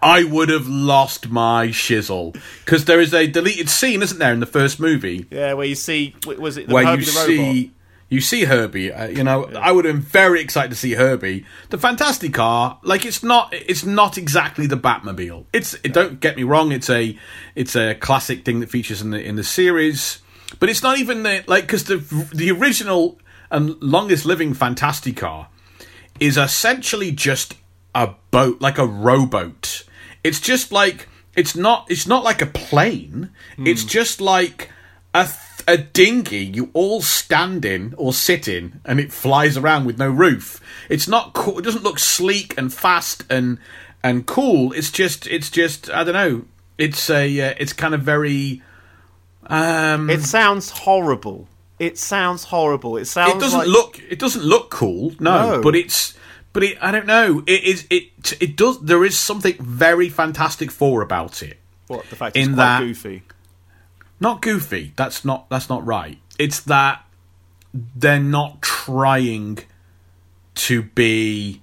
I 0.00 0.24
would 0.30 0.48
have 0.48 0.68
lost 0.68 1.28
my 1.28 1.68
shizzle 1.68 2.40
because 2.64 2.84
there 2.84 3.00
is 3.00 3.12
a 3.12 3.26
deleted 3.26 3.68
scene, 3.68 4.00
isn't 4.02 4.18
there, 4.18 4.32
in 4.32 4.38
the 4.40 4.46
first 4.46 4.78
movie 4.78 5.26
Yeah, 5.30 5.54
where 5.54 5.66
you 5.66 5.74
see, 5.74 6.14
was 6.24 6.56
it 6.56 6.68
the 6.68 6.74
where 6.74 6.84
Herbie 6.86 7.04
you 7.04 7.10
the 7.10 7.18
robot? 7.18 7.26
see 7.26 7.72
you 8.08 8.20
see 8.20 8.44
Herbie. 8.44 8.92
Uh, 8.92 9.08
you 9.08 9.22
know, 9.22 9.44
I 9.44 9.72
would 9.72 9.84
have 9.84 9.94
been 9.94 10.02
very 10.02 10.40
excited 10.40 10.70
to 10.70 10.76
see 10.76 10.92
Herbie. 10.92 11.44
The 11.70 11.78
Fantastic 11.78 12.32
Car, 12.34 12.78
like 12.82 13.04
it's 13.04 13.22
not, 13.22 13.52
it's 13.52 13.84
not 13.84 14.16
exactly 14.16 14.66
the 14.66 14.76
Batmobile. 14.76 15.44
It's 15.52 15.74
it, 15.84 15.92
don't 15.92 16.18
get 16.20 16.36
me 16.36 16.42
wrong. 16.42 16.72
It's 16.72 16.88
a 16.88 17.18
it's 17.54 17.76
a 17.76 17.94
classic 17.94 18.44
thing 18.44 18.60
that 18.60 18.70
features 18.70 19.02
in 19.02 19.10
the 19.10 19.20
in 19.22 19.36
the 19.36 19.44
series, 19.44 20.20
but 20.58 20.70
it's 20.70 20.82
not 20.82 20.98
even 20.98 21.22
the, 21.22 21.44
like 21.46 21.64
because 21.64 21.84
the 21.84 21.96
the 22.34 22.50
original 22.50 23.18
and 23.50 23.80
longest 23.82 24.24
living 24.24 24.54
Fantastic 24.54 25.16
Car 25.16 25.48
is 26.20 26.36
essentially 26.36 27.12
just 27.12 27.54
a 27.94 28.14
boat, 28.30 28.60
like 28.60 28.78
a 28.78 28.86
rowboat. 28.86 29.84
It's 30.24 30.40
just 30.40 30.72
like 30.72 31.08
it's 31.36 31.54
not 31.54 31.86
it's 31.90 32.06
not 32.06 32.24
like 32.24 32.40
a 32.40 32.46
plane. 32.46 33.30
It's 33.58 33.84
just 33.84 34.20
like 34.20 34.70
a 35.14 35.24
th- 35.24 35.36
a 35.68 35.76
dinghy 35.78 36.44
you 36.44 36.70
all 36.72 37.00
stand 37.02 37.64
in 37.64 37.94
or 37.96 38.12
sit 38.12 38.48
in, 38.48 38.80
and 38.84 38.98
it 38.98 39.12
flies 39.12 39.56
around 39.56 39.84
with 39.84 39.98
no 39.98 40.10
roof. 40.10 40.60
It's 40.88 41.06
not 41.06 41.32
cool. 41.34 41.58
It 41.58 41.62
doesn't 41.62 41.84
look 41.84 41.98
sleek 42.00 42.56
and 42.58 42.72
fast 42.74 43.24
and 43.30 43.58
and 44.02 44.26
cool. 44.26 44.72
It's 44.72 44.90
just 44.90 45.26
it's 45.28 45.50
just 45.50 45.90
I 45.90 46.02
don't 46.04 46.14
know. 46.14 46.44
It's 46.78 47.08
a 47.10 47.40
uh, 47.40 47.54
it's 47.58 47.72
kind 47.72 47.94
of 47.94 48.00
very. 48.02 48.62
Um, 49.46 50.10
It 50.10 50.22
sounds 50.22 50.70
horrible. 50.70 51.48
It 51.78 51.96
sounds 51.98 52.44
horrible. 52.44 52.96
It 52.96 53.04
sounds. 53.06 53.34
it 53.34 53.40
doesn't 53.40 53.58
like- 53.60 53.68
look 53.68 54.00
it 54.10 54.18
doesn't 54.18 54.42
look 54.44 54.70
cool 54.70 55.12
no, 55.20 55.56
No. 55.56 55.62
but 55.62 55.76
it's 55.76 56.14
but 56.52 56.62
it 56.64 56.78
i 56.82 56.90
don't 56.90 57.06
know 57.06 57.42
it 57.46 57.62
is 57.62 57.86
it 57.90 58.04
it 58.40 58.56
does 58.56 58.80
there 58.80 59.04
is 59.04 59.16
something 59.16 59.54
very 59.60 60.08
fantastic 60.08 60.70
for 60.72 61.02
about 61.02 61.42
it 61.42 61.58
What 61.86 62.04
the 62.10 62.16
fact 62.16 62.36
it's 62.36 62.46
in 62.48 62.54
quite 62.54 62.64
that- 62.64 62.80
goofy. 62.80 63.22
Not 64.20 64.42
goofy. 64.42 64.92
That's 64.96 65.24
not 65.24 65.48
that's 65.50 65.68
not 65.68 65.84
right. 65.86 66.18
It's 66.38 66.60
that 66.60 67.04
they're 67.74 68.20
not 68.20 68.62
trying 68.62 69.58
to 70.54 70.82
be 70.82 71.62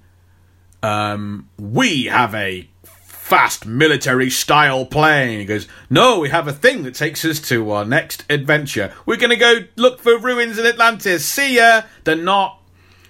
um 0.83 1.49
we 1.59 2.05
have 2.05 2.33
a 2.35 2.67
fast 2.83 3.65
military 3.65 4.29
style 4.29 4.85
plane. 4.85 5.39
He 5.39 5.45
goes 5.45 5.67
no 5.89 6.19
we 6.19 6.29
have 6.29 6.47
a 6.47 6.53
thing 6.53 6.83
that 6.83 6.93
takes 6.95 7.25
us 7.25 7.39
to 7.49 7.71
our 7.71 7.83
next 7.85 8.23
adventure. 8.29 8.93
We're 9.05 9.17
gonna 9.17 9.35
go 9.35 9.61
look 9.75 9.99
for 9.99 10.17
ruins 10.17 10.57
in 10.59 10.65
atlantis. 10.65 11.25
See 11.25 11.55
ya. 11.55 11.81
They're 12.03 12.15
not 12.15 12.61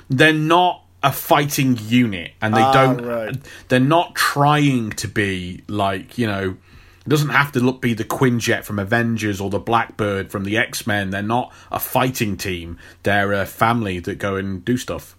they're 0.09 0.33
not 0.33 0.83
a 1.03 1.11
fighting 1.11 1.77
unit 1.83 2.31
and 2.41 2.55
they 2.55 2.61
Ah, 2.61 2.71
don't 2.73 3.05
right. 3.05 3.35
they're 3.67 3.79
not 3.79 4.15
trying 4.15 4.89
to 4.91 5.07
be 5.07 5.61
like 5.67 6.17
you 6.17 6.25
know 6.25 6.57
it 7.05 7.09
doesn't 7.09 7.29
have 7.29 7.51
to 7.53 7.59
look 7.59 7.81
be 7.81 7.93
the 7.93 8.03
Quinjet 8.03 8.63
from 8.63 8.79
Avengers 8.79 9.39
or 9.39 9.49
the 9.49 9.59
Blackbird 9.59 10.31
from 10.31 10.43
the 10.43 10.57
X 10.57 10.87
Men. 10.87 11.11
They're 11.11 11.21
not 11.21 11.53
a 11.71 11.79
fighting 11.79 12.35
team. 12.37 12.77
They're 13.03 13.33
a 13.33 13.45
family 13.45 13.99
that 13.99 14.15
go 14.17 14.35
and 14.35 14.63
do 14.65 14.77
stuff. 14.77 15.15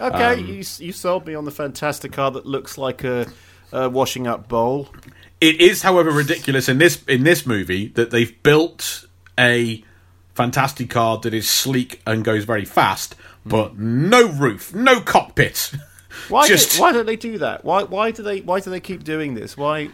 Okay, 0.00 0.34
Um, 0.34 0.46
you 0.46 0.54
you 0.78 0.92
sold 0.92 1.26
me 1.26 1.34
on 1.34 1.44
the 1.44 1.50
fantastic 1.50 2.12
car 2.12 2.30
that 2.30 2.46
looks 2.46 2.78
like 2.78 3.04
a, 3.04 3.26
a 3.72 3.88
washing 3.88 4.26
up 4.26 4.48
bowl. 4.48 4.88
It 5.40 5.60
is, 5.60 5.82
however, 5.82 6.10
ridiculous 6.10 6.68
in 6.68 6.78
this 6.78 7.02
in 7.04 7.22
this 7.24 7.46
movie 7.46 7.88
that 7.88 8.10
they've 8.10 8.42
built 8.42 9.04
a 9.38 9.84
fantastic 10.34 10.90
car 10.90 11.18
that 11.18 11.34
is 11.34 11.48
sleek 11.48 12.00
and 12.06 12.24
goes 12.24 12.44
very 12.44 12.64
fast, 12.64 13.14
but 13.44 13.78
no 13.78 14.26
roof, 14.28 14.74
no 14.74 15.00
cockpit. 15.00 15.72
Why 16.28 16.46
Just- 16.48 16.76
do, 16.76 16.80
why 16.80 16.92
don't 16.92 17.06
they 17.06 17.16
do 17.16 17.38
that? 17.38 17.64
Why 17.64 17.82
why 17.84 18.10
do 18.10 18.22
they 18.22 18.40
why 18.40 18.60
do 18.60 18.70
they 18.70 18.80
keep 18.80 19.04
doing 19.04 19.34
this? 19.34 19.56
Why 19.56 19.90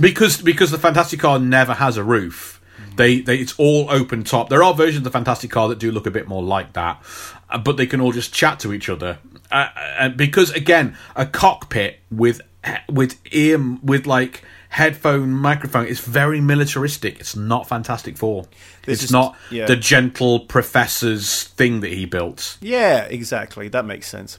because 0.00 0.40
because 0.40 0.70
the 0.70 0.78
Fantastic 0.78 1.20
Car 1.20 1.38
never 1.38 1.74
has 1.74 1.96
a 1.96 2.04
roof. 2.04 2.60
They, 2.96 3.20
they 3.20 3.38
it's 3.38 3.54
all 3.58 3.90
open 3.90 4.22
top. 4.24 4.48
There 4.48 4.62
are 4.62 4.72
versions 4.72 4.98
of 4.98 5.04
the 5.04 5.10
Fantastic 5.10 5.50
Car 5.50 5.68
that 5.68 5.78
do 5.78 5.90
look 5.90 6.06
a 6.06 6.10
bit 6.10 6.28
more 6.28 6.42
like 6.42 6.74
that, 6.74 7.02
uh, 7.50 7.58
but 7.58 7.76
they 7.76 7.86
can 7.86 8.00
all 8.00 8.12
just 8.12 8.32
chat 8.32 8.60
to 8.60 8.72
each 8.72 8.88
other. 8.88 9.18
Uh, 9.50 9.68
and 9.98 10.16
because 10.16 10.50
again, 10.50 10.96
a 11.16 11.26
cockpit 11.26 12.00
with 12.10 12.40
with 12.88 13.18
ear 13.32 13.58
with 13.82 14.06
like 14.06 14.44
headphone 14.70 15.30
microphone 15.30 15.86
is 15.86 16.00
very 16.00 16.40
militaristic. 16.40 17.20
It's 17.20 17.36
not 17.36 17.68
Fantastic 17.68 18.16
Four. 18.16 18.46
It's 18.86 19.04
is- 19.04 19.12
not 19.12 19.36
yeah. 19.50 19.66
the 19.66 19.76
gentle 19.76 20.40
professor's 20.40 21.44
thing 21.44 21.80
that 21.80 21.92
he 21.92 22.04
built. 22.04 22.58
Yeah, 22.60 23.04
exactly. 23.04 23.68
That 23.68 23.84
makes 23.84 24.08
sense. 24.08 24.38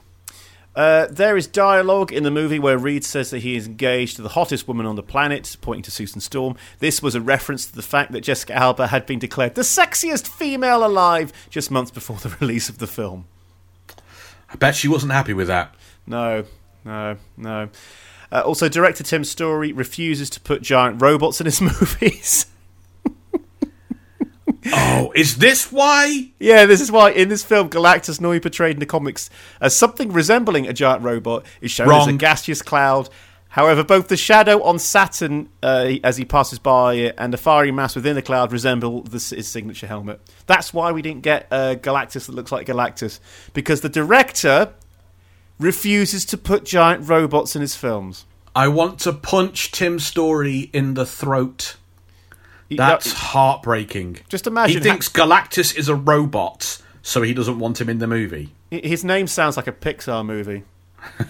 Uh, 0.76 1.08
there 1.10 1.38
is 1.38 1.48
dialogue 1.48 2.12
in 2.12 2.24
the 2.24 2.32
movie 2.32 2.60
where 2.60 2.78
Reed 2.78 3.06
says 3.06 3.30
that 3.30 3.40
he 3.40 3.56
is 3.56 3.66
engaged 3.66 4.18
to 4.18 4.22
the 4.22 4.30
hottest 4.30 4.68
woman 4.68 4.86
on 4.86 4.96
the 4.96 5.04
planet, 5.04 5.56
pointing 5.62 5.84
to 5.84 5.92
Susan 5.92 6.20
Storm. 6.20 6.58
This 6.80 7.02
was 7.02 7.16
a 7.16 7.22
reference 7.22 7.66
to 7.68 7.76
the 7.76 7.82
fact 7.82 8.12
that 8.12 8.22
Jessica 8.22 8.54
Alba 8.54 8.88
had 8.88 9.06
been 9.06 9.20
declared 9.20 9.56
the 9.56 9.62
sexiest 9.62 10.28
female 10.28 10.86
alive 10.86 11.32
just 11.50 11.72
months 11.72 11.92
before 11.92 12.18
the 12.18 12.30
release 12.42 12.68
of 12.68 12.80
the 12.80 12.88
film. 12.88 13.26
I 14.50 14.56
bet 14.58 14.76
she 14.76 14.88
wasn't 14.90 15.14
happy 15.14 15.34
with 15.34 15.48
that. 15.48 15.74
No, 16.06 16.44
no, 16.84 17.18
no. 17.38 17.70
Uh, 18.32 18.42
also, 18.42 18.68
director 18.68 19.04
Tim 19.04 19.24
Story 19.24 19.72
refuses 19.72 20.30
to 20.32 20.42
put 20.42 20.62
giant 20.62 21.02
robots 21.02 21.40
in 21.40 21.46
his 21.46 21.62
movies. 21.62 22.48
Oh, 24.68 25.12
is 25.16 25.38
this 25.38 25.72
why? 25.72 26.32
Yeah, 26.40 26.66
this 26.66 26.82
is 26.82 26.92
why 26.92 27.12
in 27.12 27.30
this 27.30 27.44
film, 27.44 27.70
Galactus, 27.70 28.22
normally 28.22 28.40
portrayed 28.40 28.76
in 28.76 28.80
the 28.80 28.86
comics 28.86 29.30
as 29.60 29.76
something 29.76 30.12
resembling 30.12 30.68
a 30.68 30.74
giant 30.74 31.04
robot, 31.04 31.46
is 31.62 31.72
shown 31.72 31.92
as 31.92 32.08
a 32.08 32.14
gaseous 32.14 32.62
cloud. 32.62 33.10
However, 33.50 33.84
both 33.84 34.10
the 34.10 34.18
shadow 34.18 34.62
on 34.64 34.80
Saturn 34.80 35.50
uh, 35.64 35.94
as 36.04 36.18
he 36.18 36.26
passes 36.26 36.60
by 36.60 36.96
it 36.96 37.16
and 37.18 37.32
the 37.32 37.38
fiery 37.38 37.72
mass 37.72 37.96
within 37.96 38.16
the 38.16 38.22
cloud 38.22 38.52
resemble 38.52 39.02
the, 39.04 39.18
his 39.18 39.48
signature 39.48 39.88
helmet. 39.88 40.20
That's 40.46 40.74
why 40.74 40.92
we 40.92 41.02
didn't 41.02 41.22
get 41.22 41.48
uh, 41.50 41.76
Galactus 41.76 42.26
that 42.26 42.36
looks 42.36 42.52
like 42.52 42.68
Galactus, 42.68 43.20
because 43.54 43.80
the 43.80 43.88
director 43.88 44.74
refuses 45.58 46.26
to 46.26 46.38
put 46.38 46.66
giant 46.66 47.08
robots 47.08 47.56
in 47.56 47.62
his 47.62 47.76
films. 47.76 48.26
I 48.54 48.68
want 48.68 49.00
to 49.00 49.14
punch 49.14 49.72
Tim 49.72 50.00
Story 50.00 50.70
in 50.74 50.96
the 50.96 51.06
throat. 51.06 51.78
That's 52.70 53.08
no, 53.08 53.20
heartbreaking. 53.20 54.20
Just 54.30 54.48
imagine 54.48 54.78
He 54.78 54.90
thinks 54.90 55.10
Galactus 55.10 55.76
is 55.76 55.88
a 55.88 55.96
robot, 55.96 56.82
so 57.02 57.22
he 57.22 57.34
doesn't 57.34 57.60
want 57.60 57.80
him 57.80 57.90
in 57.90 58.00
the 58.00 58.08
movie. 58.08 58.54
his 58.72 59.04
name 59.04 59.28
sounds 59.28 59.58
like 59.58 59.68
a 59.68 59.72
Pixar 59.72 60.26
movie. 60.26 60.64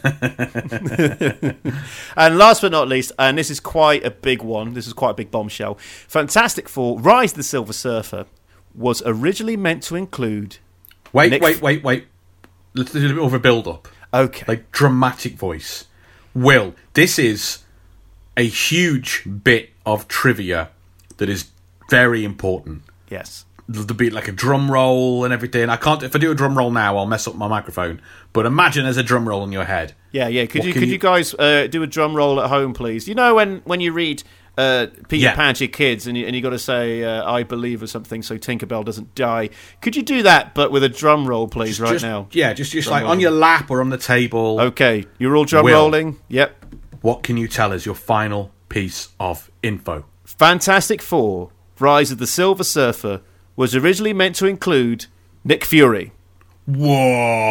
and 2.16 2.38
last 2.38 2.62
but 2.62 2.72
not 2.72 2.88
least, 2.88 3.12
and 3.20 3.38
this 3.38 3.50
is 3.50 3.60
quite 3.60 4.06
a 4.06 4.12
big 4.12 4.42
one, 4.42 4.74
this 4.74 4.88
is 4.88 4.94
quite 4.94 5.12
a 5.12 5.16
big 5.16 5.32
bombshell. 5.32 5.76
Fantastic 6.08 6.70
Four 6.70 7.00
Rise 7.00 7.32
of 7.32 7.38
the 7.38 7.44
Silver 7.44 7.74
Surfer 7.74 8.26
was 8.74 9.04
originally 9.06 9.58
meant 9.58 9.84
to 9.84 9.96
include. 9.96 10.58
Wait, 11.12 11.32
Nick- 11.32 11.42
wait, 11.42 11.62
wait, 11.62 11.84
wait. 11.84 12.08
Let's 12.74 12.92
do 12.92 13.06
a 13.06 13.14
bit 13.14 13.24
of 13.24 13.34
a 13.34 13.40
build 13.40 13.68
up. 13.68 13.88
Okay. 14.14 14.46
Like 14.48 14.72
dramatic 14.72 15.34
voice. 15.34 15.86
Will, 16.34 16.76
this 16.94 17.18
is 17.20 17.60
a 18.38 18.46
huge 18.46 19.24
bit 19.44 19.70
of 19.86 20.08
trivia 20.08 20.70
that 21.18 21.30
is 21.30 21.50
very 21.90 22.24
important. 22.24 22.84
Yes. 23.10 23.46
There'll 23.68 23.88
be 23.96 24.12
like 24.12 24.28
a 24.28 24.32
drum 24.32 24.70
roll 24.72 25.24
and 25.26 25.34
everything. 25.34 25.70
I 25.70 25.76
can't 25.78 26.04
if 26.04 26.16
I 26.16 26.20
do 26.20 26.30
a 26.32 26.36
drum 26.36 26.56
roll 26.56 26.70
now, 26.70 26.98
I'll 26.98 27.08
mess 27.08 27.28
up 27.28 27.36
my 27.36 27.48
microphone. 27.48 28.00
But 28.32 28.46
imagine 28.46 28.84
there's 28.84 28.98
a 28.98 29.04
drum 29.04 29.28
roll 29.28 29.44
in 29.44 29.52
your 29.52 29.64
head. 29.66 29.96
Yeah, 30.12 30.28
yeah. 30.28 30.46
Could 30.46 30.60
What 30.60 30.68
you 30.68 30.74
could 30.74 30.84
you, 30.84 30.88
you- 30.94 30.98
guys 31.00 31.34
uh, 31.34 31.68
do 31.68 31.82
a 31.82 31.88
drum 31.88 32.16
roll 32.16 32.40
at 32.40 32.50
home, 32.50 32.74
please? 32.74 33.08
You 33.08 33.16
know 33.16 33.34
when 33.36 33.62
when 33.66 33.82
you 33.82 33.92
read 33.92 34.22
uh, 34.58 34.88
Peter 35.10 35.24
Yeah. 35.24 35.36
Pan 35.36 35.56
to 35.56 35.66
your 35.66 35.72
kids 35.72 36.06
and 36.08 36.16
you, 36.16 36.26
and 36.28 36.36
you 36.36 36.42
got 36.44 36.52
to 36.52 36.60
say 36.60 37.04
uh, 37.04 37.30
"I 37.30 37.42
believe" 37.42 37.82
or 37.82 37.88
something 37.88 38.22
so 38.22 38.38
Tinkerbell 38.38 38.86
doesn't 38.86 39.16
die. 39.16 39.50
Could 39.82 39.96
you 39.96 40.04
do 40.04 40.22
that, 40.24 40.54
but 40.54 40.72
with 40.72 40.84
a 40.84 40.90
drum 40.90 41.28
roll, 41.28 41.48
please, 41.48 41.80
right 41.82 41.94
Just- 41.94 42.06
now? 42.06 42.28
Yeah, 42.32 42.54
just 42.54 42.72
just 42.72 42.88
Drum 42.88 43.02
like 43.02 43.10
on 43.10 43.20
your 43.20 43.32
lap 43.32 43.72
or 43.72 43.82
on 43.82 43.90
the 43.90 43.98
table. 43.98 44.62
Okay, 44.62 45.06
you're 45.18 45.36
all 45.36 45.44
drum 45.46 45.66
Will. 45.66 45.74
rolling. 45.74 46.18
Yep. 46.30 46.66
What 47.02 47.24
can 47.24 47.36
you 47.36 47.48
tell 47.48 47.74
us? 47.74 47.84
Your 47.86 47.96
final 47.96 48.52
piece 48.70 49.10
of 49.20 49.50
info. 49.64 50.06
Fantastic 50.38 51.02
Four: 51.02 51.52
Rise 51.80 52.12
of 52.12 52.18
the 52.18 52.28
Silver 52.28 52.64
Surfer 52.64 53.22
was 53.56 53.76
originally 53.76 54.14
meant 54.14 54.36
to 54.38 54.46
include 54.46 55.06
Nick 55.44 55.64
Fury. 55.64 56.12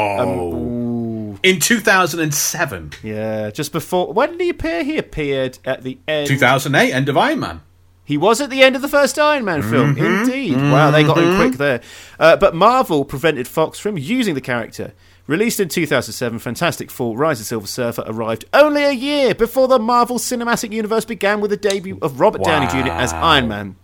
Whoa! 0.04 1.36
In 1.42 1.60
2007, 1.60 2.92
Yeah, 3.02 3.50
just 3.50 3.72
before. 3.72 4.12
When 4.12 4.32
did 4.32 4.40
he 4.40 4.48
appear? 4.48 4.84
He 4.84 4.98
appeared 4.98 5.58
at 5.64 5.82
the 5.82 5.98
end. 6.08 6.28
2008, 6.28 6.92
end 6.92 7.08
of 7.08 7.16
Iron 7.16 7.40
Man. 7.40 7.60
He 8.04 8.18
was 8.18 8.40
at 8.40 8.50
the 8.50 8.62
end 8.62 8.76
of 8.76 8.82
the 8.82 8.88
first 8.88 9.18
Iron 9.18 9.44
Man 9.44 9.62
film. 9.62 9.94
Mm-hmm. 9.94 10.24
Indeed. 10.30 10.56
Wow, 10.56 10.90
they 10.90 11.04
got 11.04 11.18
him 11.18 11.36
quick 11.36 11.54
there. 11.54 11.80
Uh, 12.18 12.36
but 12.36 12.54
Marvel 12.54 13.04
prevented 13.04 13.48
Fox 13.48 13.78
from 13.78 13.96
using 13.96 14.34
the 14.34 14.40
character. 14.40 14.92
Released 15.26 15.58
in 15.58 15.70
2007, 15.70 16.38
Fantastic 16.38 16.90
Four 16.90 17.16
Rise 17.16 17.40
of 17.40 17.46
Silver 17.46 17.66
Surfer 17.66 18.04
arrived 18.06 18.44
only 18.52 18.84
a 18.84 18.92
year 18.92 19.34
before 19.34 19.68
the 19.68 19.78
Marvel 19.78 20.18
Cinematic 20.18 20.70
Universe 20.70 21.06
began 21.06 21.40
with 21.40 21.50
the 21.50 21.56
debut 21.56 21.98
of 22.02 22.20
Robert 22.20 22.44
Downey 22.44 22.66
Jr. 22.66 22.90
as 22.90 23.14
Iron 23.14 23.48
Man. 23.48 23.76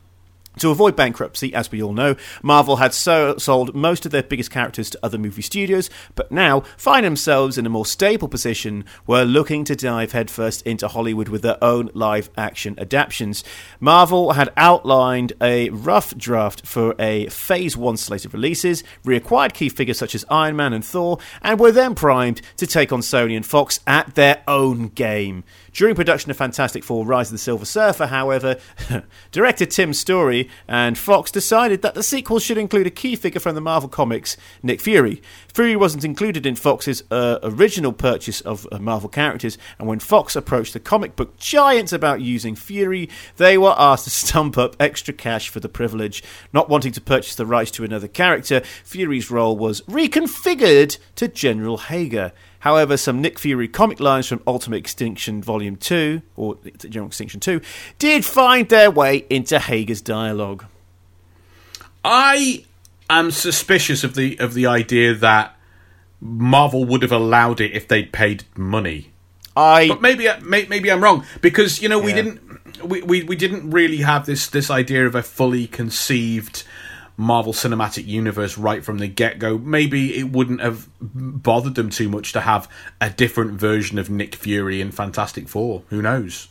To 0.58 0.70
avoid 0.70 0.96
bankruptcy, 0.96 1.54
as 1.54 1.70
we 1.70 1.80
all 1.80 1.92
know, 1.92 2.16
Marvel 2.42 2.76
had 2.76 2.92
so 2.92 3.36
sold 3.38 3.74
most 3.74 4.04
of 4.04 4.10
their 4.10 4.24
biggest 4.24 4.50
characters 4.50 4.90
to 4.90 4.98
other 5.00 5.16
movie 5.16 5.42
studios, 5.42 5.88
but 6.16 6.32
now 6.32 6.60
find 6.76 7.06
themselves 7.06 7.56
in 7.56 7.66
a 7.66 7.70
more 7.70 7.86
stable 7.86 8.26
position 8.26 8.84
were 9.06 9.22
looking 9.22 9.64
to 9.64 9.76
dive 9.76 10.10
headfirst 10.10 10.62
into 10.62 10.88
Hollywood 10.88 11.28
with 11.28 11.42
their 11.42 11.62
own 11.62 11.88
live 11.94 12.30
action 12.36 12.74
adaptations. 12.78 13.44
Marvel 13.78 14.32
had 14.32 14.52
outlined 14.56 15.32
a 15.40 15.70
rough 15.70 16.16
draft 16.18 16.66
for 16.66 16.96
a 16.98 17.28
Phase 17.28 17.76
1 17.76 17.96
slate 17.96 18.24
of 18.24 18.34
releases, 18.34 18.82
reacquired 19.04 19.54
key 19.54 19.68
figures 19.68 19.98
such 19.98 20.16
as 20.16 20.24
Iron 20.28 20.56
Man 20.56 20.72
and 20.72 20.84
Thor, 20.84 21.18
and 21.42 21.60
were 21.60 21.72
then 21.72 21.94
primed 21.94 22.42
to 22.56 22.66
take 22.66 22.92
on 22.92 23.00
Sony 23.00 23.36
and 23.36 23.46
Fox 23.46 23.78
at 23.86 24.16
their 24.16 24.42
own 24.48 24.88
game. 24.88 25.44
During 25.72 25.94
production 25.94 26.30
of 26.30 26.36
Fantastic 26.36 26.82
Four 26.82 27.06
Rise 27.06 27.28
of 27.28 27.32
the 27.32 27.38
Silver 27.38 27.64
Surfer, 27.64 28.06
however, 28.06 28.56
director 29.30 29.66
Tim 29.66 29.92
Story 29.94 30.48
and 30.66 30.98
Fox 30.98 31.30
decided 31.30 31.82
that 31.82 31.94
the 31.94 32.02
sequel 32.02 32.40
should 32.40 32.58
include 32.58 32.88
a 32.88 32.90
key 32.90 33.14
figure 33.14 33.40
from 33.40 33.54
the 33.54 33.60
Marvel 33.60 33.88
Comics, 33.88 34.36
Nick 34.62 34.80
Fury. 34.80 35.22
Fury 35.52 35.76
wasn't 35.76 36.04
included 36.04 36.44
in 36.44 36.56
Fox's 36.56 37.04
uh, 37.10 37.38
original 37.42 37.92
purchase 37.92 38.40
of 38.40 38.66
uh, 38.72 38.78
Marvel 38.78 39.08
characters, 39.08 39.58
and 39.78 39.86
when 39.86 40.00
Fox 40.00 40.34
approached 40.34 40.72
the 40.72 40.80
comic 40.80 41.14
book 41.14 41.36
giants 41.38 41.92
about 41.92 42.20
using 42.20 42.56
Fury, 42.56 43.08
they 43.36 43.56
were 43.56 43.74
asked 43.78 44.04
to 44.04 44.10
stump 44.10 44.58
up 44.58 44.74
extra 44.80 45.14
cash 45.14 45.48
for 45.48 45.60
the 45.60 45.68
privilege. 45.68 46.22
Not 46.52 46.68
wanting 46.68 46.92
to 46.92 47.00
purchase 47.00 47.36
the 47.36 47.46
rights 47.46 47.70
to 47.72 47.84
another 47.84 48.08
character, 48.08 48.60
Fury's 48.84 49.30
role 49.30 49.56
was 49.56 49.82
reconfigured 49.82 50.98
to 51.14 51.28
General 51.28 51.78
Hager. 51.78 52.32
However, 52.60 52.96
some 52.96 53.20
Nick 53.20 53.38
Fury 53.38 53.68
comic 53.68 54.00
lines 54.00 54.26
from 54.28 54.42
Ultimate 54.46 54.76
Extinction 54.76 55.42
Volume 55.42 55.76
2, 55.76 56.22
or 56.36 56.58
General 56.88 57.08
Extinction 57.08 57.40
2, 57.40 57.60
did 57.98 58.24
find 58.24 58.68
their 58.68 58.90
way 58.90 59.24
into 59.30 59.58
Hager's 59.58 60.00
dialogue. 60.02 60.64
I 62.04 62.64
am 63.08 63.30
suspicious 63.30 64.04
of 64.04 64.14
the 64.14 64.38
of 64.38 64.54
the 64.54 64.66
idea 64.66 65.14
that 65.14 65.56
Marvel 66.20 66.84
would 66.84 67.02
have 67.02 67.12
allowed 67.12 67.60
it 67.60 67.72
if 67.72 67.88
they'd 67.88 68.12
paid 68.12 68.44
money. 68.56 69.10
I 69.56 69.88
But 69.88 70.00
maybe 70.00 70.28
uh, 70.28 70.40
may- 70.40 70.66
maybe 70.66 70.90
I'm 70.90 71.02
wrong 71.02 71.24
because 71.40 71.82
you 71.82 71.88
know 71.88 71.98
we 71.98 72.10
Yeah. 72.10 72.16
didn't 72.22 72.40
we, 72.84 73.02
we, 73.02 73.22
we 73.24 73.36
didn't 73.36 73.70
really 73.70 73.98
have 73.98 74.24
this 74.26 74.46
this 74.46 74.70
idea 74.70 75.06
of 75.06 75.14
a 75.14 75.22
fully 75.22 75.66
conceived 75.66 76.64
Marvel 77.20 77.52
Cinematic 77.52 78.06
Universe 78.06 78.56
right 78.56 78.82
from 78.82 78.96
the 78.98 79.06
get 79.06 79.38
go. 79.38 79.58
Maybe 79.58 80.18
it 80.18 80.32
wouldn't 80.32 80.60
have 80.62 80.88
bothered 81.00 81.74
them 81.74 81.90
too 81.90 82.08
much 82.08 82.32
to 82.32 82.40
have 82.40 82.66
a 82.98 83.10
different 83.10 83.52
version 83.60 83.98
of 83.98 84.08
Nick 84.08 84.34
Fury 84.34 84.80
in 84.80 84.90
Fantastic 84.90 85.46
Four. 85.46 85.82
Who 85.90 86.00
knows? 86.00 86.48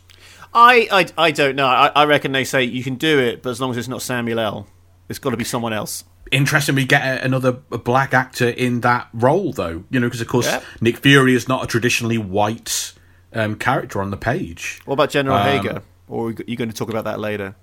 I, 0.54 0.88
I, 0.92 1.26
I 1.26 1.30
don't 1.32 1.56
know. 1.56 1.66
I, 1.66 1.88
I 1.88 2.04
reckon 2.04 2.30
they 2.32 2.44
say 2.44 2.62
you 2.64 2.84
can 2.84 2.94
do 2.94 3.18
it, 3.18 3.42
but 3.42 3.50
as 3.50 3.60
long 3.60 3.72
as 3.72 3.76
it's 3.76 3.88
not 3.88 4.00
Samuel 4.00 4.38
L., 4.38 4.68
it's 5.08 5.18
got 5.18 5.30
to 5.30 5.36
be 5.36 5.44
someone 5.44 5.72
else. 5.72 6.04
Interesting, 6.30 6.76
we 6.76 6.84
get 6.84 7.02
a, 7.02 7.24
another 7.24 7.50
black 7.50 8.14
actor 8.14 8.48
in 8.48 8.82
that 8.82 9.08
role, 9.12 9.52
though. 9.52 9.82
You 9.90 9.98
know, 9.98 10.06
because 10.06 10.20
of 10.20 10.28
course 10.28 10.46
Yep. 10.46 10.64
Nick 10.80 10.96
Fury 10.98 11.34
is 11.34 11.48
not 11.48 11.64
a 11.64 11.66
traditionally 11.66 12.18
white 12.18 12.92
um, 13.32 13.56
character 13.56 14.00
on 14.00 14.10
the 14.10 14.16
page. 14.16 14.80
What 14.84 14.94
about 14.94 15.10
General 15.10 15.36
Um, 15.36 15.46
Hager? 15.46 15.82
Or 16.06 16.28
are 16.28 16.34
you 16.46 16.56
going 16.56 16.70
to 16.70 16.76
talk 16.76 16.90
about 16.90 17.04
that 17.04 17.18
later? 17.18 17.56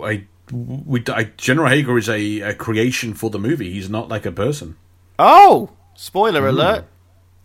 I, 0.00 0.26
we, 0.52 1.02
I, 1.08 1.24
General 1.36 1.68
Hager 1.68 1.96
is 1.98 2.08
a, 2.08 2.40
a 2.40 2.54
creation 2.54 3.14
for 3.14 3.30
the 3.30 3.38
movie. 3.38 3.72
He's 3.72 3.88
not 3.90 4.08
like 4.08 4.26
a 4.26 4.32
person. 4.32 4.76
Oh, 5.18 5.70
spoiler 5.94 6.46
alert! 6.48 6.84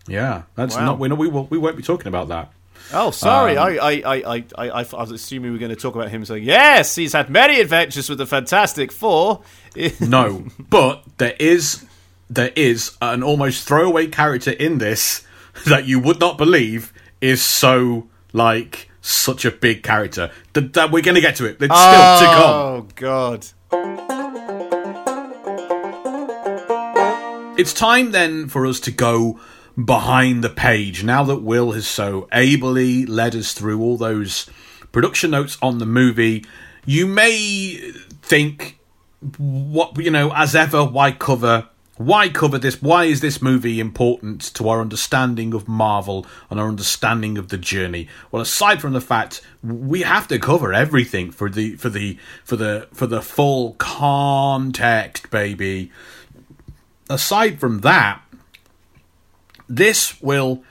Yeah, 0.08 0.44
that's 0.56 0.76
Wow. 0.76 0.86
not. 0.86 1.00
We, 1.00 1.10
we 1.10 1.28
we 1.28 1.58
won't 1.58 1.78
be 1.78 1.84
talking 1.84 2.08
about 2.08 2.30
that. 2.30 2.52
Oh, 2.92 3.12
sorry. 3.12 3.56
Um, 3.56 3.68
I, 3.68 3.78
I, 3.78 3.92
I, 3.92 4.16
I, 4.38 4.44
I, 4.58 4.70
I 4.82 4.82
was 5.02 5.12
assuming 5.12 5.52
we 5.52 5.58
were 5.58 5.60
going 5.60 5.70
to 5.70 5.76
talk 5.76 5.94
about 5.94 6.10
him 6.10 6.26
saying, 6.26 6.44
yes, 6.44 6.96
he's 6.96 7.14
had 7.14 7.30
many 7.30 7.60
adventures 7.60 8.10
with 8.10 8.18
the 8.18 8.26
Fantastic 8.26 8.92
Four. 8.92 9.42
No, 10.00 10.46
but 10.58 11.04
there 11.20 11.36
is 11.40 11.86
there 12.30 12.52
is 12.56 12.98
an 13.02 13.22
almost 13.22 13.68
throwaway 13.68 14.08
character 14.08 14.50
in 14.52 14.80
this 14.80 15.24
that 15.68 15.86
you 15.86 16.00
would 16.00 16.20
not 16.20 16.38
believe 16.40 16.92
is 17.22 17.44
so 17.44 18.08
like 18.34 18.89
such 19.02 19.46
a 19.46 19.52
big 19.52 19.84
character. 19.84 20.32
That, 20.54 20.92
we're 20.92 21.02
going 21.02 21.16
to 21.16 21.22
get 21.22 21.36
to 21.38 21.46
it. 21.46 21.58
It's 21.62 21.66
still 21.66 21.74
to 21.74 22.26
oh, 22.26 22.36
come. 22.36 22.54
Oh, 22.56 22.88
God. 22.96 23.48
It's 27.60 27.74
time 27.74 28.12
then 28.12 28.48
for 28.48 28.66
us 28.66 28.80
to 28.82 28.92
go 28.92 29.40
behind 29.84 30.44
the 30.44 30.50
page. 30.50 31.04
Now 31.04 31.24
that 31.26 31.42
Will 31.42 31.74
has 31.74 31.88
so 31.88 32.28
ably 32.32 33.06
led 33.06 33.36
us 33.36 33.54
through 33.54 33.82
all 33.82 33.98
those 33.98 34.50
production 34.92 35.32
notes 35.32 35.58
on 35.62 35.78
the 35.78 35.86
movie, 35.86 36.46
you 36.86 37.06
may 37.06 37.92
think, 38.22 38.80
what 39.38 39.98
you 39.98 40.12
know, 40.12 40.32
as 40.34 40.56
ever, 40.56 40.86
why 40.86 41.12
cover? 41.12 41.68
Why 42.00 42.30
cover 42.30 42.58
this? 42.58 42.82
Why 42.82 43.06
is 43.06 43.20
this 43.20 43.42
movie 43.42 43.80
important 43.80 44.42
to 44.56 44.70
our 44.70 44.80
understanding 44.80 45.54
of 45.54 45.68
Marvel 45.68 46.26
and 46.50 46.60
our 46.60 46.68
understanding 46.68 47.38
of 47.38 47.50
the 47.50 47.58
journey? 47.58 48.08
Well, 48.32 48.42
aside 48.42 48.82
from 48.82 48.94
the 48.94 49.02
fact 49.02 49.42
we 49.62 50.02
have 50.02 50.28
to 50.30 50.40
cover 50.40 50.74
everything 50.74 51.30
for 51.30 51.50
the 51.50 51.76
for 51.76 51.90
the 51.90 52.18
for 52.46 52.56
the 52.56 52.88
for 52.94 53.06
the 53.06 53.22
full 53.22 53.74
context, 53.74 55.30
baby 55.30 55.92
aside 57.10 57.60
from 57.60 57.80
that, 57.80 58.22
this 59.68 60.22
will 60.22 60.64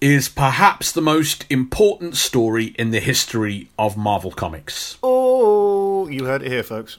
is 0.00 0.28
perhaps 0.28 0.92
the 0.92 1.00
most 1.00 1.46
important 1.48 2.16
story 2.16 2.66
in 2.78 2.90
the 2.90 3.00
history 3.00 3.70
of 3.78 3.96
Marvel 3.96 4.30
Comics. 4.30 4.98
Oh, 5.02 6.06
you 6.08 6.26
heard 6.26 6.42
it 6.42 6.48
here, 6.50 6.62
folks. 6.62 6.98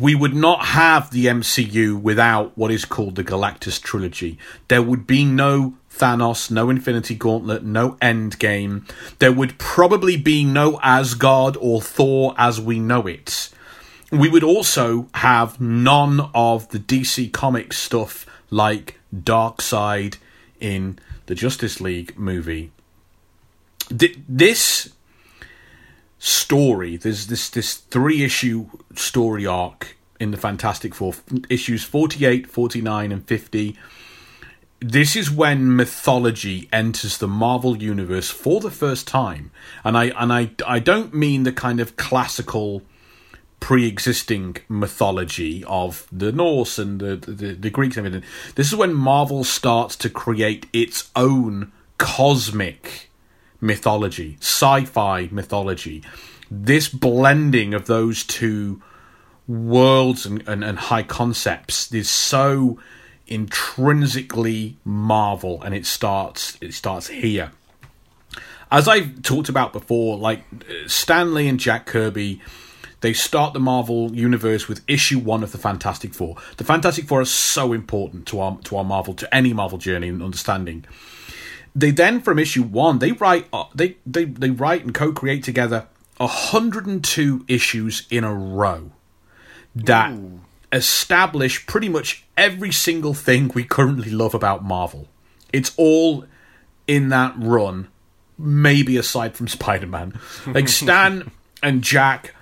We 0.00 0.14
would 0.14 0.34
not 0.34 0.64
have 0.66 1.10
the 1.10 1.26
MCU 1.26 2.00
without 2.00 2.56
what 2.56 2.70
is 2.72 2.84
called 2.84 3.14
the 3.14 3.24
Galactus 3.24 3.80
trilogy. 3.80 4.38
There 4.68 4.82
would 4.82 5.06
be 5.06 5.24
no 5.24 5.74
Thanos, 5.94 6.50
no 6.50 6.70
Infinity 6.70 7.14
Gauntlet, 7.14 7.62
no 7.62 7.92
Endgame. 8.02 8.88
There 9.20 9.32
would 9.32 9.58
probably 9.58 10.16
be 10.16 10.42
no 10.42 10.80
Asgard 10.82 11.56
or 11.60 11.80
Thor 11.80 12.34
as 12.36 12.60
we 12.60 12.80
know 12.80 13.06
it. 13.06 13.50
We 14.10 14.28
would 14.28 14.44
also 14.44 15.08
have 15.14 15.60
none 15.60 16.30
of 16.34 16.68
the 16.70 16.78
DC 16.78 17.32
Comics 17.32 17.78
stuff 17.78 18.26
like 18.50 18.98
Darkseid 19.14 20.16
in 20.60 20.98
the 21.26 21.34
Justice 21.34 21.80
League 21.80 22.18
movie. 22.18 22.70
Th- 23.96 24.18
this 24.28 24.92
story, 26.24 26.96
there's 26.96 27.26
this 27.26 27.50
this 27.50 27.74
three 27.74 28.24
issue 28.24 28.66
story 28.94 29.46
arc 29.46 29.96
in 30.18 30.30
the 30.30 30.38
Fantastic 30.38 30.94
Four, 30.94 31.14
issues 31.50 31.84
48, 31.84 32.46
49, 32.46 33.12
and 33.12 33.26
50. 33.26 33.76
This 34.80 35.16
is 35.16 35.30
when 35.30 35.76
mythology 35.76 36.68
enters 36.72 37.18
the 37.18 37.28
Marvel 37.28 37.76
universe 37.76 38.30
for 38.30 38.60
the 38.60 38.70
first 38.70 39.06
time, 39.06 39.50
and 39.84 39.98
I 39.98 40.06
and 40.18 40.32
I 40.32 40.50
I 40.66 40.78
don't 40.78 41.12
mean 41.12 41.42
the 41.42 41.52
kind 41.52 41.78
of 41.78 41.96
classical 41.96 42.82
pre-existing 43.60 44.56
mythology 44.68 45.62
of 45.64 46.06
the 46.10 46.32
Norse 46.32 46.78
and 46.78 47.00
the, 47.00 47.16
the 47.16 47.52
the 47.52 47.70
Greeks 47.70 47.98
and 47.98 48.06
everything. 48.06 48.28
This 48.54 48.68
is 48.68 48.76
when 48.76 48.94
Marvel 48.94 49.44
starts 49.44 49.94
to 49.96 50.08
create 50.08 50.66
its 50.72 51.10
own 51.14 51.70
cosmic 51.98 53.10
mythology, 53.64 54.36
sci-fi 54.40 55.28
mythology. 55.32 56.02
This 56.50 56.88
blending 56.88 57.72
of 57.72 57.86
those 57.86 58.22
two 58.22 58.82
worlds 59.48 60.26
and, 60.26 60.46
and, 60.46 60.62
and 60.62 60.78
high 60.78 61.02
concepts 61.02 61.92
is 61.92 62.08
so 62.08 62.78
intrinsically 63.26 64.76
Marvel, 64.84 65.62
and 65.62 65.74
it 65.74 65.86
starts 65.86 66.58
it 66.60 66.74
starts 66.74 67.08
here. 67.08 67.52
As 68.70 68.86
I've 68.86 69.22
talked 69.22 69.48
about 69.48 69.72
before, 69.72 70.18
like 70.18 70.44
Stan 70.86 71.32
Lee 71.32 71.48
and 71.48 71.58
Jack 71.58 71.86
Kirby, 71.86 72.42
they 73.00 73.12
start 73.12 73.54
the 73.54 73.60
Marvel 73.60 74.14
universe 74.14 74.68
with 74.68 74.82
issue 74.86 75.18
one 75.18 75.42
of 75.42 75.52
the 75.52 75.58
Fantastic 75.58 76.12
Four. 76.12 76.36
The 76.58 76.64
Fantastic 76.64 77.06
Four 77.06 77.22
are 77.22 77.26
so 77.26 77.72
important 77.72 78.26
to 78.26 78.40
our 78.40 78.58
to 78.64 78.76
our 78.76 78.84
Marvel 78.84 79.14
to 79.14 79.34
any 79.34 79.54
Marvel 79.54 79.78
journey 79.78 80.08
and 80.08 80.22
understanding. 80.22 80.84
They 81.74 81.90
then 81.90 82.20
from 82.20 82.38
issue 82.38 82.62
one 82.62 82.98
they 82.98 83.12
write 83.12 83.48
uh, 83.52 83.64
they 83.74 83.96
they 84.06 84.24
they 84.24 84.50
write 84.50 84.84
and 84.84 84.94
co-create 84.94 85.42
together 85.42 85.86
102 86.18 87.44
issues 87.48 88.06
in 88.10 88.22
a 88.22 88.32
row 88.32 88.92
that 89.74 90.12
Ooh. 90.12 90.40
establish 90.72 91.66
pretty 91.66 91.88
much 91.88 92.24
every 92.36 92.70
single 92.70 93.14
thing 93.14 93.50
we 93.54 93.64
currently 93.64 94.10
love 94.10 94.34
about 94.34 94.64
Marvel. 94.64 95.08
It's 95.52 95.72
all 95.76 96.24
in 96.86 97.08
that 97.08 97.34
run, 97.36 97.88
maybe 98.38 98.96
aside 98.96 99.34
from 99.36 99.48
Spider 99.48 99.86
Man. 99.86 100.18
Like 100.46 100.68
Stan 100.80 101.30
and 101.62 101.82
Jack 101.82 102.34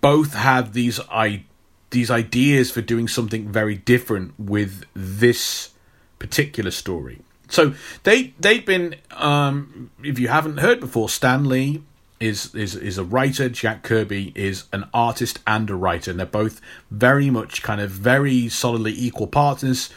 both 0.00 0.34
have 0.34 0.72
these 0.72 1.00
I- 1.10 1.44
these 1.90 2.10
ideas 2.10 2.70
for 2.70 2.80
doing 2.80 3.08
something 3.08 3.50
very 3.50 3.76
different 3.76 4.34
with 4.38 4.84
this 4.94 5.70
particular 6.18 6.70
story. 6.70 7.20
So 7.48 7.74
they 8.02 8.34
they've 8.40 8.64
been 8.64 8.96
um, 9.12 9.90
if 10.02 10.18
you 10.18 10.28
haven't 10.28 10.58
heard 10.58 10.80
before, 10.80 11.08
Stan 11.08 11.48
Lee 11.48 11.82
is 12.20 12.54
is 12.54 12.74
is 12.74 12.98
a 12.98 13.04
writer. 13.04 13.48
Jack 13.48 13.82
Kirby 13.82 14.32
is 14.34 14.64
an 14.72 14.88
artist 14.92 15.38
and 15.46 15.68
a 15.70 15.74
writer, 15.74 16.10
and 16.10 16.18
they're 16.20 16.26
both 16.26 16.60
very 16.90 17.30
much 17.30 17.62
kind 17.62 17.80
of 17.80 17.90
very 17.90 18.48
solidly 18.48 18.92
equal 18.92 19.26
partners 19.26 19.90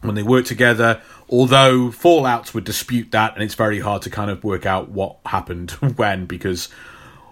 when 0.00 0.14
they 0.14 0.22
work 0.22 0.44
together. 0.44 1.00
Although 1.28 1.88
Fallouts 1.88 2.54
would 2.54 2.64
dispute 2.64 3.10
that, 3.12 3.34
and 3.34 3.42
it's 3.42 3.54
very 3.54 3.80
hard 3.80 4.02
to 4.02 4.10
kind 4.10 4.30
of 4.30 4.44
work 4.44 4.66
out 4.66 4.90
what 4.90 5.16
happened 5.26 5.70
when 5.96 6.26
because 6.26 6.66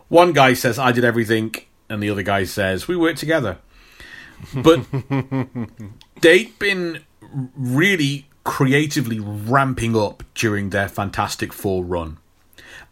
one 0.09 0.33
guy 0.33 0.55
says 0.55 0.78
I 0.78 0.93
did 0.93 1.05
everything, 1.05 1.55
and 1.89 2.03
the 2.03 2.11
other 2.11 2.22
guy 2.22 2.45
says 2.45 2.89
we 2.89 2.97
worked 2.97 3.18
together. 3.18 3.59
But 4.55 4.85
they've 6.20 6.59
been 6.59 7.05
really 7.57 8.26
creatively 8.45 9.20
ramping 9.20 9.97
up 9.97 10.22
during 10.34 10.70
their 10.70 10.88
Fantastic 10.88 11.53
Four 11.53 11.84
run 11.84 12.18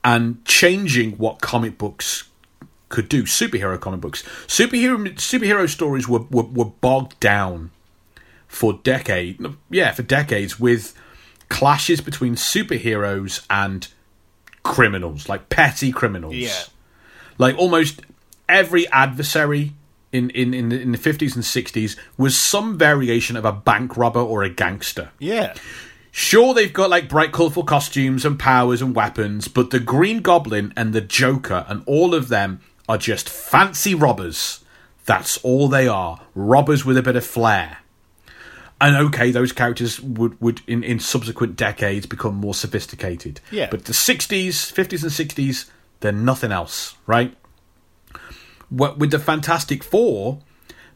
and 0.04 0.44
changing 0.44 1.12
what 1.12 1.40
comic 1.40 1.78
books 1.78 2.24
could 2.88 3.08
do. 3.08 3.24
Superhero 3.24 3.78
comic 3.80 4.00
books, 4.00 4.22
superhero 4.46 5.14
superhero 5.14 5.68
stories 5.68 6.08
were 6.08 6.24
were, 6.30 6.44
were 6.44 6.66
bogged 6.66 7.18
down 7.20 7.70
for 8.46 8.74
decades. 8.82 9.44
Yeah, 9.70 9.92
for 9.92 10.02
decades 10.02 10.58
with 10.60 10.94
clashes 11.48 12.00
between 12.00 12.34
superheroes 12.34 13.44
and 13.48 13.88
criminals, 14.62 15.28
like 15.28 15.48
petty 15.48 15.92
criminals. 15.92 16.34
Yeah, 16.34 16.62
like 17.38 17.56
almost 17.58 18.02
every 18.48 18.88
adversary 18.88 19.72
in, 20.12 20.30
in, 20.30 20.54
in, 20.54 20.68
the, 20.70 20.80
in 20.80 20.92
the 20.92 20.98
50s 20.98 21.34
and 21.34 21.44
60s 21.44 21.96
was 22.16 22.36
some 22.36 22.76
variation 22.76 23.36
of 23.36 23.44
a 23.44 23.52
bank 23.52 23.96
robber 23.96 24.20
or 24.20 24.42
a 24.42 24.50
gangster. 24.50 25.10
Yeah. 25.18 25.54
Sure, 26.10 26.52
they've 26.54 26.72
got 26.72 26.90
like 26.90 27.08
bright, 27.08 27.32
colourful 27.32 27.64
costumes 27.64 28.24
and 28.24 28.38
powers 28.38 28.82
and 28.82 28.96
weapons, 28.96 29.46
but 29.46 29.70
the 29.70 29.78
Green 29.78 30.22
Goblin 30.22 30.72
and 30.76 30.92
the 30.92 31.00
Joker 31.00 31.64
and 31.68 31.84
all 31.86 32.14
of 32.14 32.28
them 32.28 32.60
are 32.88 32.98
just 32.98 33.28
fancy 33.28 33.94
robbers. 33.94 34.64
That's 35.04 35.38
all 35.38 35.68
they 35.68 35.86
are. 35.86 36.20
Robbers 36.34 36.84
with 36.84 36.96
a 36.96 37.02
bit 37.02 37.16
of 37.16 37.24
flair. 37.24 37.78
And 38.80 38.96
okay, 38.96 39.30
those 39.30 39.52
characters 39.52 40.00
would, 40.00 40.40
would 40.40 40.62
in, 40.66 40.82
in 40.82 40.98
subsequent 40.98 41.54
decades 41.54 42.06
become 42.06 42.34
more 42.34 42.54
sophisticated. 42.54 43.40
Yeah. 43.50 43.68
But 43.70 43.84
the 43.84 43.92
60s, 43.92 44.72
50s, 44.72 45.02
and 45.02 45.12
60s, 45.12 45.70
they're 46.00 46.12
nothing 46.12 46.50
else, 46.50 46.96
right? 47.06 47.36
With 48.70 49.10
the 49.10 49.18
Fantastic 49.18 49.82
Four, 49.82 50.40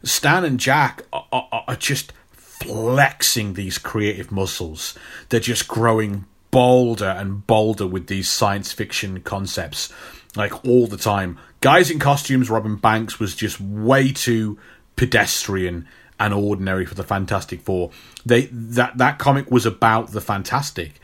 Stan 0.03 0.45
and 0.45 0.61
Jack 0.61 1.03
are, 1.12 1.27
are, 1.33 1.64
are 1.66 1.77
just 1.77 2.12
flexing 2.33 3.55
these 3.55 3.79
creative 3.79 4.31
muscles. 4.31 4.97
They're 5.29 5.41
just 5.41 5.66
growing 5.66 6.25
bolder 6.51 7.09
and 7.09 7.45
bolder 7.47 7.87
with 7.87 8.07
these 8.07 8.29
science 8.29 8.72
fiction 8.72 9.20
concepts, 9.22 9.93
like 10.37 10.64
all 10.64 10.87
the 10.87 10.97
time. 10.97 11.39
Guys 11.61 11.91
in 11.91 11.99
costumes 11.99 12.49
robbing 12.49 12.77
banks 12.77 13.18
was 13.18 13.35
just 13.35 13.61
way 13.61 14.12
too 14.12 14.59
pedestrian 14.95 15.89
and 16.20 16.33
ordinary 16.33 16.87
for 16.87 16.95
the 16.95 17.03
Fantastic 17.03 17.61
Four. 17.61 17.91
They 18.25 18.43
that 18.47 18.99
that 18.99 19.18
comic 19.18 19.51
was 19.51 19.66
about 19.66 20.12
the 20.12 20.20
fantastic. 20.20 21.01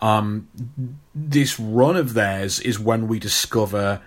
Um, 0.00 0.48
this 1.14 1.58
run 1.58 1.96
of 1.96 2.14
theirs 2.14 2.60
is 2.60 2.78
when 2.78 3.08
we 3.08 3.18
discover 3.18 4.00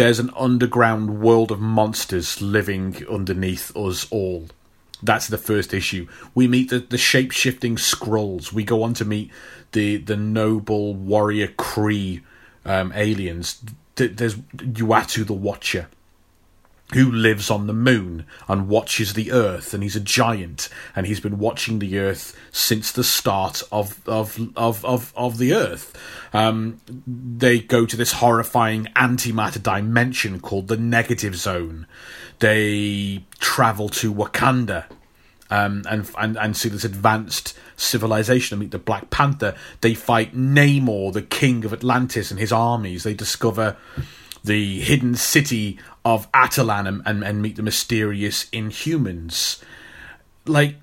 there's 0.00 0.18
an 0.18 0.30
underground 0.34 1.20
world 1.20 1.52
of 1.52 1.60
monsters 1.60 2.40
living 2.40 3.06
underneath 3.08 3.76
us 3.76 4.06
all. 4.10 4.48
That's 5.02 5.28
the 5.28 5.36
first 5.36 5.74
issue. 5.74 6.08
We 6.34 6.48
meet 6.48 6.70
the, 6.70 6.78
the 6.78 6.96
shape 6.96 7.32
shifting 7.32 7.76
Skrulls. 7.76 8.50
We 8.50 8.64
go 8.64 8.82
on 8.82 8.94
to 8.94 9.04
meet 9.04 9.30
the 9.72 9.98
the 9.98 10.16
noble 10.16 10.94
warrior 10.94 11.48
Kree 11.48 12.22
um, 12.64 12.92
aliens. 12.94 13.62
There's 13.94 14.36
Uatu 14.36 15.26
the 15.26 15.34
Watcher 15.34 15.88
who 16.92 17.10
lives 17.10 17.50
on 17.50 17.66
the 17.66 17.72
moon 17.72 18.24
and 18.48 18.68
watches 18.68 19.14
the 19.14 19.30
earth 19.32 19.72
and 19.72 19.82
he's 19.82 19.96
a 19.96 20.00
giant 20.00 20.68
and 20.96 21.06
he's 21.06 21.20
been 21.20 21.38
watching 21.38 21.78
the 21.78 21.98
earth 21.98 22.36
since 22.50 22.92
the 22.92 23.04
start 23.04 23.62
of 23.70 24.00
of 24.08 24.38
of 24.56 24.84
of, 24.84 25.12
of 25.16 25.38
the 25.38 25.54
earth 25.54 25.96
um, 26.32 26.80
they 27.06 27.60
go 27.60 27.86
to 27.86 27.96
this 27.96 28.12
horrifying 28.14 28.86
antimatter 28.96 29.62
dimension 29.62 30.40
called 30.40 30.68
the 30.68 30.76
negative 30.76 31.36
zone 31.36 31.86
they 32.40 33.24
travel 33.38 33.88
to 33.88 34.12
wakanda 34.12 34.84
um, 35.50 35.82
and, 35.88 36.08
and 36.16 36.36
and 36.36 36.56
see 36.56 36.68
this 36.68 36.84
advanced 36.84 37.58
civilization 37.76 38.54
and 38.54 38.60
meet 38.60 38.70
the 38.70 38.78
Black 38.78 39.10
Panther. 39.10 39.56
They 39.80 39.94
fight 39.94 40.34
Namor, 40.34 41.12
the 41.12 41.22
king 41.22 41.64
of 41.64 41.72
Atlantis, 41.72 42.30
and 42.30 42.38
his 42.38 42.52
armies. 42.52 43.02
They 43.02 43.14
discover 43.14 43.76
the 44.44 44.80
hidden 44.80 45.16
city 45.16 45.78
of 46.04 46.30
Attilan 46.32 46.88
and, 46.88 47.02
and, 47.04 47.22
and 47.22 47.42
meet 47.42 47.56
the 47.56 47.62
mysterious 47.62 48.46
Inhumans. 48.46 49.62
Like, 50.46 50.76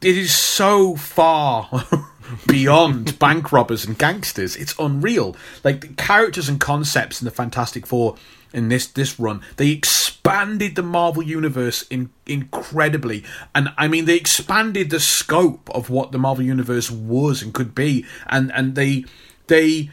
it 0.00 0.18
is 0.18 0.34
so 0.34 0.96
far 0.96 1.86
beyond 2.46 3.18
bank 3.18 3.52
robbers 3.52 3.84
and 3.84 3.98
gangsters. 3.98 4.56
It's 4.56 4.74
unreal. 4.78 5.36
Like 5.62 5.80
the 5.80 5.88
characters 5.88 6.48
and 6.48 6.60
concepts 6.60 7.20
in 7.20 7.24
the 7.24 7.30
Fantastic 7.30 7.86
Four 7.86 8.16
in 8.52 8.68
this 8.68 8.86
this 8.86 9.18
run, 9.18 9.40
they 9.56 9.70
expanded 9.70 10.76
the 10.76 10.82
Marvel 10.82 11.22
universe 11.22 11.82
in 11.88 12.10
incredibly, 12.26 13.24
and 13.54 13.70
I 13.76 13.88
mean 13.88 14.04
they 14.04 14.16
expanded 14.16 14.90
the 14.90 15.00
scope 15.00 15.68
of 15.70 15.90
what 15.90 16.12
the 16.12 16.18
Marvel 16.18 16.44
universe 16.44 16.90
was 16.90 17.42
and 17.42 17.52
could 17.52 17.74
be, 17.74 18.04
and 18.26 18.52
and 18.52 18.74
they 18.74 19.06
they 19.48 19.90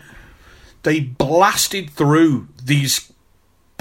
they 0.83 0.99
blasted 0.99 1.89
through 1.89 2.49
these 2.63 3.10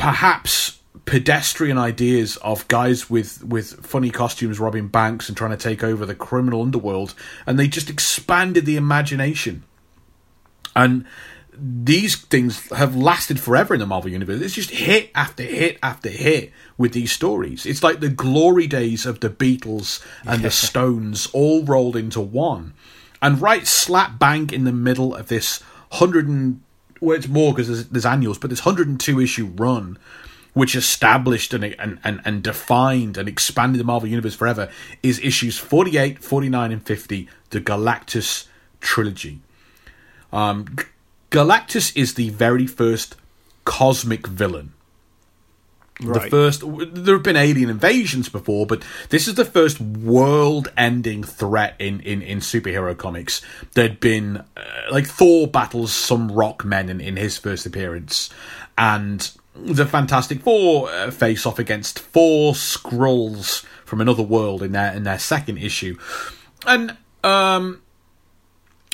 perhaps 0.01 0.79
pedestrian 1.05 1.77
ideas 1.77 2.37
of 2.39 2.67
guys 2.69 3.11
with 3.11 3.45
with 3.45 3.85
funny 3.85 4.11
costumes 4.11 4.59
robbing 4.59 4.89
banks 4.89 5.29
and 5.29 5.37
trying 5.37 5.51
to 5.51 5.57
take 5.57 5.85
over 5.85 6.07
the 6.07 6.15
criminal 6.15 6.63
underworld 6.63 7.15
and 7.47 7.59
they 7.59 7.69
just 7.69 7.91
expanded 7.91 8.65
the 8.65 8.77
imagination 8.77 9.63
and 10.75 11.05
these 11.53 12.17
things 12.17 12.71
have 12.71 12.97
lasted 12.97 13.39
forever 13.39 13.75
in 13.75 13.81
the 13.81 13.87
Marvel 13.87 14.11
universe. 14.11 14.41
It's 14.41 14.55
just 14.55 14.71
hit 14.71 15.11
after 15.15 15.43
hit 15.43 15.79
after 15.83 16.09
hit 16.09 16.53
with 16.79 16.93
these 16.95 17.13
stories. 17.13 17.67
It's 17.67 17.83
like 17.83 18.01
the 18.01 18.09
glory 18.09 18.67
days 18.67 19.05
of 19.05 19.21
the 19.21 19.29
Beatles 19.29 20.03
and 20.25 20.43
the 20.43 20.51
Stones 20.67 21.27
all 21.35 21.65
rolled 21.65 21.97
into 21.97 22.21
one. 22.21 22.73
And 23.21 23.43
right 23.43 23.67
slap 23.67 24.19
bang 24.19 24.51
in 24.51 24.65
the 24.65 24.73
middle 24.73 25.15
of 25.15 25.29
this 25.29 25.63
hundred 25.91 26.29
and 26.29 26.63
well, 27.01 27.17
it's 27.17 27.29
more 27.29 27.53
because 27.53 27.69
there's, 27.69 27.87
there's, 27.89 28.07
annuals, 28.07 28.39
but 28.39 28.51
this 28.51 28.65
102 28.65 29.21
issue 29.21 29.47
run, 29.57 29.99
which 30.53 30.75
established 30.75 31.55
and, 31.55 31.65
and, 31.65 31.99
and, 32.05 32.21
and 32.25 32.43
defined 32.43 33.17
and 33.17 33.29
expanded 33.29 33.81
the 33.81 33.85
Marvel 33.85 34.09
Universe 34.09 34.35
forever, 34.35 34.71
is 35.03 35.19
issues 35.21 35.59
48, 35.59 36.23
49, 36.23 36.73
and 36.73 36.87
50, 36.87 37.29
the 37.51 37.61
Galactus 37.61 38.47
trilogy. 38.81 39.41
Um, 40.33 40.77
Galactus 41.31 41.97
is 41.97 42.15
the 42.15 42.31
very 42.31 42.67
first 42.67 43.17
cosmic 43.65 44.27
villain. 44.27 44.73
The 46.01 46.21
first, 46.31 46.63
there 46.95 47.15
have 47.15 47.23
been 47.23 47.37
alien 47.37 47.69
invasions 47.69 48.29
before, 48.29 48.67
but 48.67 48.83
this 49.11 49.29
is 49.29 49.35
the 49.35 49.45
first 49.45 49.81
world-ending 49.81 51.25
threat 51.25 51.77
in, 51.79 52.01
in, 52.01 52.23
in 52.23 52.41
superhero 52.41 52.97
comics. 52.97 53.43
There'd 53.75 54.01
been 54.01 54.39
uh, 54.57 54.63
like 54.91 55.07
Thor 55.07 55.47
battles 55.47 55.93
some 55.93 56.33
rock 56.33 56.65
men 56.65 56.89
in, 56.89 57.01
in 57.01 57.17
his 57.17 57.39
first 57.39 57.67
appearance, 57.67 58.31
and 58.79 59.31
the 59.55 59.87
Fantastic 59.87 60.41
Four 60.43 60.91
uh, 60.91 61.11
face 61.11 61.45
off 61.45 61.59
against 61.59 61.99
four 61.99 62.55
Skrulls 62.55 63.65
from 63.85 64.01
another 64.01 64.23
world 64.23 64.63
in 64.63 64.73
their 64.73 64.93
in 64.93 65.05
their 65.05 65.19
second 65.19 65.59
issue, 65.59 65.99
and 66.67 66.97
um, 67.23 67.83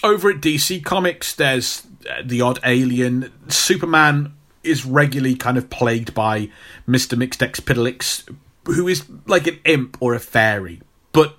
over 0.03 0.31
at 0.31 0.37
DC 0.37 0.85
Comics, 0.85 1.35
there's 1.35 1.87
uh, 2.09 2.23
the 2.25 2.41
odd 2.41 2.59
alien. 2.65 3.33
Superman 3.49 4.36
is 4.67 4.85
regularly 4.85 5.37
kind 5.37 5.57
of 5.57 5.71
plagued 5.71 6.15
by 6.15 6.51
Mister 6.87 7.17
Mxyzptlk 7.17 8.37
who 8.67 8.89
is 8.89 9.05
like 9.27 9.47
an 9.47 9.59
imp 9.65 9.97
or 10.01 10.15
a 10.15 10.21
fairy, 10.21 10.81
but 11.13 11.37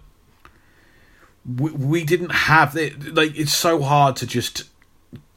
we, 1.45 1.71
we 1.71 2.03
didn't 2.03 2.31
have 2.31 2.75
it. 2.75 3.13
Like 3.13 3.37
it's 3.37 3.53
so 3.53 3.81
hard 3.81 4.15
to 4.17 4.27
just 4.27 4.63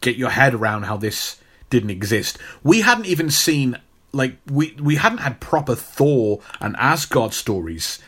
get 0.01 0.17
your 0.17 0.31
head 0.31 0.55
around 0.55 0.85
how 0.85 0.97
this 0.97 1.41
didn't 1.69 1.91
exist. 1.91 2.39
We 2.63 2.81
hadn't 2.83 3.07
even 3.07 3.31
seen 3.31 3.79
like 4.13 4.37
we 4.51 4.75
we 4.81 4.97
hadn't 4.97 5.19
had 5.19 5.41
proper 5.41 5.75
Thor 5.75 6.41
and 6.61 6.77
Asgard 6.77 7.33
stories 7.33 7.99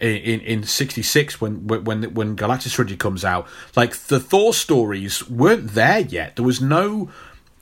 in 0.00 0.16
in, 0.16 0.40
in 0.40 0.62
66 0.64 1.40
when 1.40 1.66
when 1.66 2.14
when 2.14 2.36
Galactus 2.36 2.74
Trilogy 2.74 2.96
comes 2.96 3.24
out 3.24 3.46
like 3.74 3.96
the 3.96 4.20
Thor 4.20 4.52
stories 4.52 5.28
weren't 5.28 5.68
there 5.68 6.00
yet 6.00 6.36
there 6.36 6.44
was 6.44 6.60
no 6.60 7.10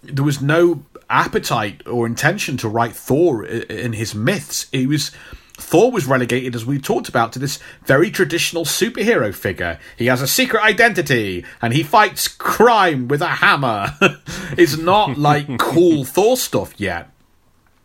there 0.02 0.24
was 0.24 0.42
no 0.42 0.82
appetite 1.08 1.86
or 1.86 2.06
intention 2.06 2.56
to 2.58 2.68
write 2.68 2.94
Thor 2.96 3.44
in 3.44 3.92
his 3.92 4.14
myths 4.14 4.66
it 4.72 4.88
was 4.88 5.10
Thor 5.58 5.90
was 5.90 6.04
relegated, 6.04 6.54
as 6.54 6.66
we 6.66 6.78
talked 6.78 7.08
about, 7.08 7.32
to 7.32 7.38
this 7.38 7.58
very 7.86 8.10
traditional 8.10 8.66
superhero 8.66 9.34
figure. 9.34 9.78
He 9.96 10.04
has 10.06 10.20
a 10.20 10.26
secret 10.28 10.62
identity 10.62 11.46
and 11.62 11.72
he 11.72 11.82
fights 11.82 12.28
crime 12.28 13.08
with 13.08 13.22
a 13.22 13.26
hammer. 13.28 13.94
it's 14.58 14.76
not 14.76 15.16
like 15.18 15.58
cool 15.58 16.04
Thor 16.04 16.36
stuff 16.36 16.74
yet. 16.78 17.10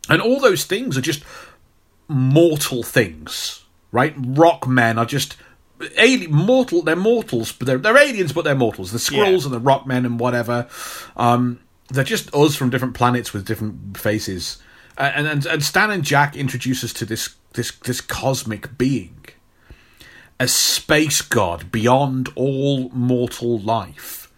And 0.09 0.21
all 0.21 0.41
those 0.41 0.65
things 0.65 0.97
are 0.97 1.01
just 1.01 1.23
mortal 2.09 2.83
things, 2.83 3.63
right? 3.93 4.13
Rock 4.17 4.67
men 4.67 4.97
are 4.97 5.05
just 5.05 5.37
alien, 5.97 6.31
mortal. 6.31 6.81
They're 6.81 6.95
mortals, 6.97 7.53
but 7.53 7.67
they're 7.67 7.77
they're 7.77 7.97
aliens, 7.97 8.33
but 8.33 8.43
they're 8.43 8.53
mortals. 8.55 8.91
The 8.91 8.97
Skrulls 8.97 9.39
Yeah. 9.39 9.45
and 9.45 9.53
the 9.53 9.59
rock 9.59 9.87
men 9.87 10.05
and 10.05 10.19
whatever. 10.19 10.67
Um, 11.15 11.59
they're 11.91 12.03
just 12.03 12.33
us 12.33 12.55
from 12.55 12.69
different 12.69 12.93
planets 12.93 13.33
with 13.33 13.45
different 13.45 13.97
faces. 13.97 14.61
Uh, 14.97 15.11
and, 15.15 15.27
and 15.27 15.45
and 15.45 15.63
Stan 15.63 15.91
and 15.91 16.03
Jack 16.03 16.35
introduce 16.35 16.83
us 16.83 16.93
to 16.93 17.05
this 17.05 17.35
this 17.53 17.71
this 17.71 18.01
cosmic 18.01 18.77
being, 18.77 19.25
a 20.39 20.47
space 20.47 21.21
god 21.21 21.71
beyond 21.71 22.29
all 22.35 22.89
mortal 22.89 23.59
life 23.59 24.31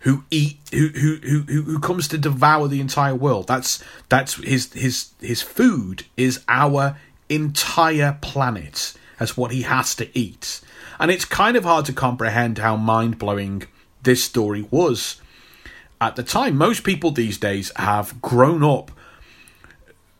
who 0.00 0.24
eat 0.30 0.58
who 0.72 0.88
who 0.88 1.16
who 1.16 1.62
who 1.62 1.78
comes 1.78 2.08
to 2.08 2.18
devour 2.18 2.68
the 2.68 2.80
entire 2.80 3.14
world. 3.14 3.46
That's 3.46 3.82
that's 4.08 4.34
his 4.34 4.72
his 4.72 5.12
his 5.20 5.42
food 5.42 6.04
is 6.16 6.44
our 6.48 6.96
entire 7.28 8.18
planet 8.20 8.94
as 9.20 9.36
what 9.36 9.52
he 9.52 9.62
has 9.62 9.94
to 9.96 10.18
eat. 10.18 10.60
And 10.98 11.10
it's 11.10 11.24
kind 11.24 11.56
of 11.56 11.64
hard 11.64 11.86
to 11.86 11.92
comprehend 11.92 12.58
how 12.58 12.76
mind 12.76 13.18
blowing 13.18 13.64
this 14.02 14.22
story 14.24 14.66
was 14.70 15.20
at 16.02 16.16
the 16.16 16.22
time. 16.22 16.56
Most 16.56 16.82
people 16.82 17.12
these 17.12 17.38
days 17.38 17.70
have 17.76 18.20
grown 18.20 18.64
up 18.64 18.90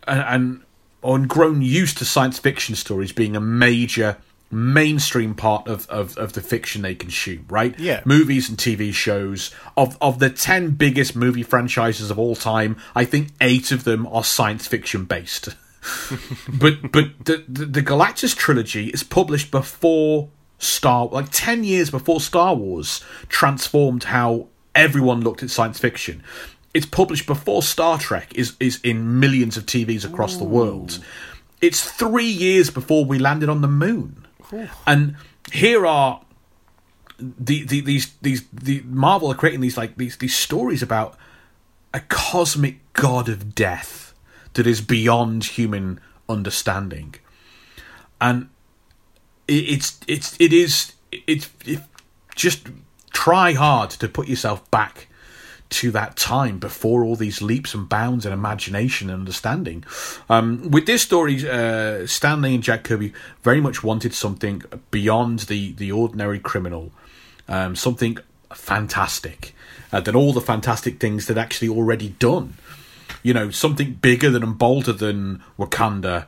and, 0.07 0.63
and 1.03 1.29
grown 1.29 1.61
used 1.61 1.99
to 1.99 2.05
science 2.05 2.39
fiction 2.39 2.77
stories 2.77 3.13
being 3.13 3.35
a 3.35 3.41
major 3.41 4.17
mainstream 4.51 5.35
part 5.35 5.67
of, 5.67 5.89
of, 5.89 6.17
of 6.19 6.35
the 6.35 6.41
fiction 6.41 6.83
they 6.83 6.95
consume, 6.95 7.47
right? 7.49 7.77
Yeah. 7.81 8.03
Movies 8.05 8.49
and 8.49 8.57
TV 8.57 8.93
shows. 8.93 9.51
Of 9.77 9.99
of 10.01 10.21
the 10.21 10.31
ten 10.31 10.71
biggest 10.71 11.17
movie 11.17 11.43
franchises 11.43 12.11
of 12.11 12.19
all 12.19 12.37
time, 12.37 12.77
I 12.95 13.05
think 13.05 13.29
eight 13.41 13.73
of 13.73 13.85
them 13.85 14.07
are 14.07 14.23
science 14.23 14.67
fiction 14.69 15.05
based. 15.05 15.49
but 16.49 16.93
but 16.93 17.25
the, 17.25 17.45
the 17.49 17.65
the 17.67 17.83
Galactus 17.83 18.37
trilogy 18.37 18.89
is 18.91 19.03
published 19.03 19.51
before 19.51 20.29
Star 20.63 21.07
like 21.07 21.27
10 21.33 21.65
years 21.65 21.91
before 21.91 22.21
Star 22.21 22.55
Wars 22.55 23.05
transformed 23.29 24.05
how 24.05 24.47
everyone 24.75 25.21
looked 25.21 25.43
at 25.43 25.51
science 25.51 25.79
fiction. 25.79 26.23
It's 26.75 26.87
published 26.87 27.27
before 27.27 27.63
Star 27.63 27.99
Trek 27.99 28.33
is 28.35 28.57
is 28.59 28.81
in 28.83 29.21
millions 29.21 29.57
of 29.57 29.67
TVs 29.67 30.05
across 30.05 30.37
the 30.37 30.45
world. 30.45 30.99
It's 31.61 31.89
3 31.89 32.25
years 32.25 32.71
before 32.71 33.05
we 33.05 33.19
landed 33.19 33.49
on 33.49 33.61
the 33.61 33.69
moon. 33.69 34.27
And 34.87 35.17
here 35.53 35.87
are 35.87 36.23
the, 37.19 37.65
the 37.65 37.81
these 37.81 38.13
these 38.21 38.47
the 38.53 38.83
Marvel 38.85 39.31
are 39.31 39.35
creating 39.35 39.61
these 39.61 39.77
like 39.77 39.97
these 39.97 40.17
these 40.17 40.37
stories 40.37 40.83
about 40.83 41.17
a 41.95 42.01
cosmic 42.01 42.81
god 42.95 43.29
of 43.29 43.55
death 43.55 44.15
that 44.55 44.67
is 44.67 44.81
beyond 44.81 45.45
human 45.45 46.01
understanding, 46.29 47.15
and 48.21 48.49
it, 49.47 49.55
it's 49.55 50.01
it's 50.07 50.37
it 50.41 50.53
is 50.53 50.93
it's 51.13 51.49
it, 51.65 51.81
just 52.35 52.69
try 53.13 53.53
hard 53.53 53.91
to 53.91 54.09
put 54.09 54.29
yourself 54.29 54.69
back 54.71 55.09
to 55.73 55.91
that 55.91 56.17
time 56.17 56.59
before 56.59 57.03
all 57.03 57.17
these 57.17 57.41
leaps 57.41 57.75
and 57.75 57.89
bounds 57.89 58.27
and 58.27 58.35
imagination 58.35 59.09
and 59.09 59.21
understanding. 59.21 59.85
Um, 60.29 60.71
with 60.71 60.87
this 60.87 61.03
story, 61.03 61.49
uh, 61.49 62.07
Stan 62.07 62.43
Lee 62.43 62.55
and 62.55 62.63
Jack 62.63 62.85
Kirby 62.85 63.13
very 63.43 63.61
much 63.61 63.83
wanted 63.83 64.15
something 64.15 64.63
beyond 64.91 65.41
the 65.41 65.73
the 65.73 65.91
ordinary 65.91 66.39
criminal, 66.39 66.93
um, 67.49 67.75
something 67.75 68.19
fantastic 68.53 69.55
uh, 69.93 70.01
than 70.01 70.15
all 70.15 70.33
the 70.33 70.41
fantastic 70.41 71.01
things 71.01 71.27
they'd 71.27 71.39
actually 71.39 71.69
already 71.69 72.11
done. 72.19 72.55
You 73.23 73.33
know, 73.33 73.51
something 73.51 73.95
bigger 73.95 74.31
than 74.31 74.43
and 74.43 74.59
bolder 74.59 74.93
than 74.93 75.43
Wakanda 75.59 76.27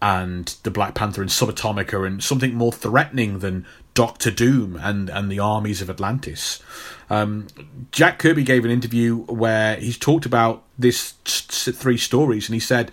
and 0.00 0.54
the 0.62 0.70
Black 0.70 0.94
Panther 0.94 1.22
and 1.22 1.30
Subatomica, 1.30 2.06
and 2.06 2.22
something 2.22 2.54
more 2.54 2.72
threatening 2.72 3.40
than 3.40 3.66
Doctor 3.94 4.30
Doom 4.30 4.76
and, 4.80 5.08
and 5.08 5.30
the 5.30 5.38
armies 5.38 5.80
of 5.80 5.88
Atlantis. 5.88 6.60
Um, 7.08 7.46
Jack 7.92 8.18
Kirby 8.18 8.42
gave 8.42 8.64
an 8.64 8.70
interview 8.70 9.18
where 9.24 9.76
he's 9.76 9.96
talked 9.96 10.26
about 10.26 10.64
this 10.78 11.12
three 11.12 11.96
stories, 11.96 12.48
and 12.48 12.54
he 12.54 12.60
said, 12.60 12.90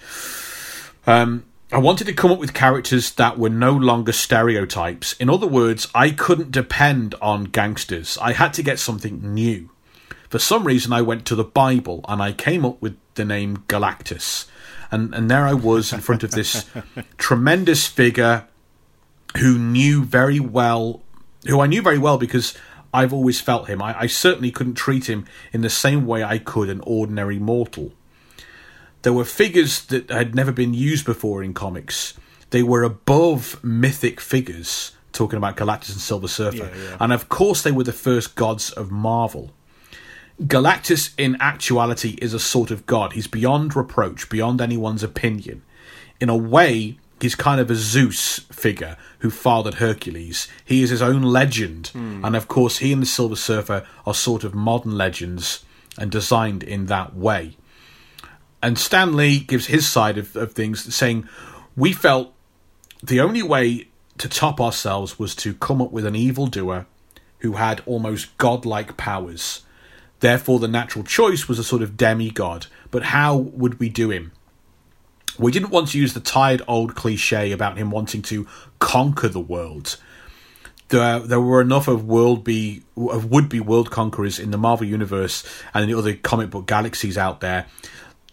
um, 1.08 1.46
I 1.74 1.80
wanted 1.80 2.06
to 2.08 2.14
come 2.14 2.32
up 2.32 2.40
with 2.40 2.54
characters 2.54 3.12
that 3.14 3.40
were 3.40 3.50
no 3.50 3.72
longer 3.72 4.12
stereotypes. 4.12 5.14
In 5.14 5.30
other 5.30 5.48
words, 5.48 5.88
I 5.96 6.12
couldn't 6.12 6.52
depend 6.52 7.16
on 7.22 7.46
gangsters. 7.46 8.18
I 8.22 8.34
had 8.34 8.54
to 8.56 8.64
get 8.64 8.78
something 8.78 9.34
new. 9.34 9.70
For 10.30 10.38
some 10.38 10.66
reason, 10.66 10.92
I 10.92 11.02
went 11.02 11.26
to 11.28 11.36
the 11.36 11.46
Bible 11.46 12.04
and 12.10 12.22
I 12.22 12.34
came 12.34 12.66
up 12.66 12.82
with 12.82 12.98
the 13.16 13.24
name 13.24 13.64
Galactus. 13.68 14.48
And, 14.92 15.16
and 15.16 15.32
there 15.32 15.48
I 15.48 15.54
was 15.54 15.94
in 15.94 16.02
front 16.02 16.24
of 16.24 16.32
this 16.32 16.66
tremendous 17.18 17.88
figure 17.88 18.48
who 19.38 19.58
knew 19.58 20.04
very 20.04 20.40
well, 20.40 21.02
who 21.48 21.60
I 21.60 21.68
knew 21.68 21.82
very 21.82 21.98
well 21.98 22.18
because 22.18 22.56
I've 22.94 23.14
always 23.14 23.40
felt 23.40 23.68
him. 23.68 23.82
I, 23.82 24.02
I 24.02 24.08
certainly 24.08 24.52
couldn't 24.52 24.76
treat 24.76 25.10
him 25.10 25.26
in 25.54 25.62
the 25.62 25.70
same 25.70 26.06
way 26.06 26.24
I 26.24 26.38
could 26.38 26.70
an 26.70 26.82
ordinary 26.84 27.40
mortal. 27.40 27.94
There 29.04 29.14
were 29.14 29.26
figures 29.26 29.84
that 29.86 30.10
had 30.10 30.36
never 30.36 30.52
been 30.52 30.74
used 30.74 31.06
before 31.06 31.44
in 31.44 31.54
comics. 31.54 32.14
They 32.52 32.62
were 32.62 32.84
above 32.84 33.64
mythic 33.64 34.20
figures, 34.20 34.92
talking 35.14 35.38
about 35.38 35.58
Galactus 35.58 35.92
and 35.92 36.02
Silver 36.02 36.28
Surfer. 36.28 36.70
Yeah, 36.76 36.84
yeah. 36.84 36.98
And 37.00 37.14
of 37.14 37.30
course, 37.30 37.62
they 37.62 37.72
were 37.72 37.84
the 37.84 37.94
first 37.94 38.36
gods 38.36 38.72
of 38.72 38.92
Marvel. 38.92 39.52
Galactus, 40.42 41.14
in 41.18 41.38
actuality, 41.40 42.18
is 42.22 42.34
a 42.34 42.40
sort 42.40 42.72
of 42.72 42.86
god. 42.86 43.14
He's 43.14 43.28
beyond 43.28 43.76
reproach, 43.76 44.30
beyond 44.30 44.60
anyone's 44.60 45.04
opinion. 45.04 45.62
In 46.20 46.30
a 46.30 46.38
way, 46.38 46.98
he's 47.22 47.36
kind 47.36 47.60
of 47.62 47.70
a 47.70 47.76
Zeus 47.76 48.40
figure 48.52 48.98
who 49.20 49.30
fathered 49.30 49.76
Hercules. 49.76 50.48
He 50.66 50.84
is 50.84 50.90
his 50.90 51.02
own 51.02 51.22
legend. 51.22 51.88
Hmm. 51.88 52.24
And 52.26 52.36
of 52.36 52.48
course, 52.48 52.80
he 52.80 52.92
and 52.94 53.02
the 53.02 53.08
Silver 53.08 53.36
Surfer 53.36 53.86
are 54.06 54.14
sort 54.14 54.44
of 54.44 54.56
modern 54.56 54.98
legends 54.98 55.64
and 55.98 56.12
designed 56.12 56.64
in 56.64 56.88
that 56.88 57.16
way. 57.16 57.58
And 58.64 58.78
Stan 58.78 59.16
Lee 59.16 59.40
gives 59.40 59.68
his 59.68 59.88
side 59.88 60.18
of, 60.18 60.36
of 60.36 60.54
things, 60.54 60.94
saying, 60.94 61.28
We 61.76 61.94
felt 61.94 62.34
the 63.02 63.20
only 63.20 63.42
way 63.42 63.88
to 64.18 64.30
top 64.30 64.62
ourselves 64.62 65.18
was 65.18 65.34
to 65.36 65.54
come 65.54 65.82
up 65.82 65.92
with 65.92 66.06
an 66.06 66.16
evildoer 66.16 66.86
who 67.40 67.54
had 67.54 67.82
almost 67.86 68.38
godlike 68.38 68.98
powers. 68.98 69.64
Therefore, 70.20 70.60
the 70.60 70.68
natural 70.68 71.04
choice 71.04 71.48
was 71.48 71.58
a 71.58 71.64
sort 71.64 71.82
of 71.82 71.98
demigod. 71.98 72.68
But 72.92 73.04
how 73.04 73.36
would 73.36 73.80
we 73.80 73.90
do 73.90 74.12
him? 74.12 74.32
We 75.42 75.52
didn't 75.52 75.72
want 75.72 75.90
to 75.90 75.98
use 75.98 76.14
the 76.14 76.20
tired 76.20 76.62
old 76.68 76.96
cliche 76.96 77.52
about 77.52 77.78
him 77.78 77.92
wanting 77.92 78.22
to 78.24 78.48
conquer 78.80 79.28
the 79.28 79.40
world. 79.40 79.98
There, 80.90 81.20
there 81.20 81.42
were 81.42 81.62
enough 81.62 81.88
of 81.88 82.06
world 82.06 82.44
be 82.44 82.84
of 82.96 83.26
would 83.26 83.50
be 83.50 83.60
world 83.60 83.92
conquerors 83.92 84.40
in 84.40 84.52
the 84.52 84.58
Marvel 84.58 84.86
universe 84.86 85.44
and 85.74 85.84
in 85.84 85.90
the 85.90 85.98
other 85.98 86.14
comic 86.16 86.50
book 86.50 86.68
galaxies 86.68 87.18
out 87.18 87.42
there 87.42 87.66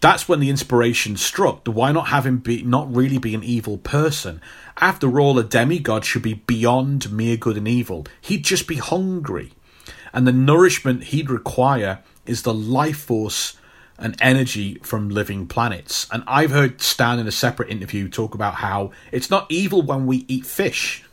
that's 0.01 0.29
when 0.29 0.39
the 0.39 0.49
inspiration 0.49 1.17
struck. 1.17 1.67
Why 1.67 1.91
not 1.91 2.07
have 2.07 2.25
him 2.25 2.37
be 2.37 2.63
not 2.63 2.93
really 2.93 3.17
be 3.17 3.35
an 3.35 3.43
evil 3.43 3.77
person? 3.77 4.41
After 4.77 5.19
all, 5.19 5.37
a 5.37 5.43
demigod 5.43 6.05
should 6.05 6.21
be 6.21 6.35
beyond 6.35 7.11
mere 7.11 7.35
good 7.35 7.57
and 7.57 7.67
evil. 7.67 8.05
He'd 8.21 8.45
just 8.45 8.67
be 8.67 8.77
hungry. 8.77 9.51
And 10.13 10.25
the 10.25 10.31
nourishment 10.31 11.05
he'd 11.05 11.29
require 11.29 11.99
is 12.25 12.43
the 12.43 12.53
life 12.53 12.97
force 12.97 13.57
and 13.99 14.15
energy 14.21 14.75
from 14.83 15.09
living 15.09 15.47
planets. 15.47 16.07
And 16.11 16.23
I've 16.27 16.51
heard 16.51 16.81
Stan 16.81 17.19
in 17.19 17.27
a 17.27 17.31
separate 17.31 17.69
interview 17.69 18.09
talk 18.09 18.33
about 18.33 18.55
how 18.55 18.91
it's 19.11 19.29
not 19.29 19.45
evil 19.49 19.81
when 19.81 20.05
we 20.05 20.25
eat 20.27 20.45
fish. 20.45 21.03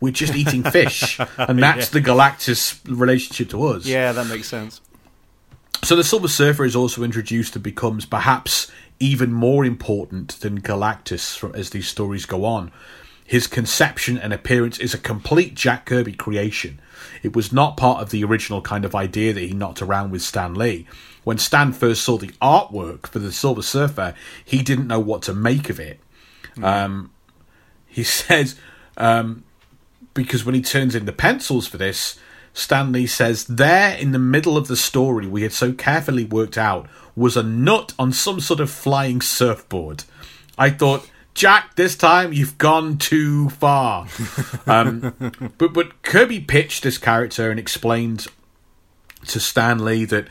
We're 0.00 0.12
just 0.12 0.34
eating 0.36 0.62
fish. 0.62 1.18
And 1.38 1.62
that's 1.62 1.92
yeah. 1.92 2.00
the 2.00 2.08
Galactus 2.08 2.80
relationship 2.86 3.50
to 3.50 3.64
us. 3.66 3.86
Yeah, 3.86 4.12
that 4.12 4.26
makes 4.26 4.48
sense. 4.48 4.80
So 5.82 5.94
the 5.94 6.04
Silver 6.04 6.28
Surfer 6.28 6.64
is 6.64 6.74
also 6.74 7.02
introduced 7.02 7.54
and 7.54 7.62
becomes 7.62 8.06
perhaps 8.06 8.70
even 8.98 9.32
more 9.32 9.64
important 9.64 10.40
than 10.40 10.60
Galactus 10.60 11.54
as 11.54 11.70
these 11.70 11.88
stories 11.88 12.26
go 12.26 12.44
on. 12.44 12.72
His 13.24 13.46
conception 13.46 14.16
and 14.18 14.32
appearance 14.32 14.78
is 14.78 14.94
a 14.94 14.98
complete 14.98 15.54
Jack 15.54 15.86
Kirby 15.86 16.12
creation. 16.12 16.80
It 17.22 17.34
was 17.34 17.52
not 17.52 17.76
part 17.76 18.00
of 18.00 18.10
the 18.10 18.24
original 18.24 18.62
kind 18.62 18.84
of 18.84 18.94
idea 18.94 19.32
that 19.32 19.40
he 19.40 19.52
knocked 19.52 19.82
around 19.82 20.10
with 20.10 20.22
Stan 20.22 20.54
Lee. 20.54 20.86
When 21.26 21.38
Stan 21.38 21.72
first 21.72 22.04
saw 22.04 22.18
the 22.18 22.30
artwork 22.40 23.08
for 23.08 23.18
the 23.18 23.32
Silver 23.32 23.60
Surfer, 23.60 24.14
he 24.44 24.62
didn't 24.62 24.86
know 24.86 25.00
what 25.00 25.22
to 25.22 25.34
make 25.34 25.68
of 25.68 25.80
it. 25.80 25.98
Mm. 26.54 26.64
Um, 26.64 27.10
he 27.84 28.04
says, 28.04 28.54
um, 28.96 29.42
because 30.14 30.44
when 30.44 30.54
he 30.54 30.62
turns 30.62 30.94
in 30.94 31.04
the 31.04 31.12
pencils 31.12 31.66
for 31.66 31.78
this, 31.78 32.16
Stan 32.54 32.92
Lee 32.92 33.08
says, 33.08 33.44
There 33.46 33.96
in 33.98 34.12
the 34.12 34.20
middle 34.20 34.56
of 34.56 34.68
the 34.68 34.76
story 34.76 35.26
we 35.26 35.42
had 35.42 35.52
so 35.52 35.72
carefully 35.72 36.24
worked 36.24 36.56
out 36.56 36.86
was 37.16 37.36
a 37.36 37.42
nut 37.42 37.92
on 37.98 38.12
some 38.12 38.38
sort 38.38 38.60
of 38.60 38.70
flying 38.70 39.20
surfboard. 39.20 40.04
I 40.56 40.70
thought, 40.70 41.10
Jack, 41.34 41.74
this 41.74 41.96
time 41.96 42.32
you've 42.32 42.56
gone 42.56 42.98
too 42.98 43.48
far. 43.50 44.06
um, 44.68 45.12
but 45.58 45.72
but 45.72 46.02
Kirby 46.02 46.38
pitched 46.38 46.84
this 46.84 46.98
character 46.98 47.50
and 47.50 47.58
explained 47.58 48.28
to 49.26 49.40
Stan 49.40 49.84
Lee 49.84 50.04
that 50.04 50.28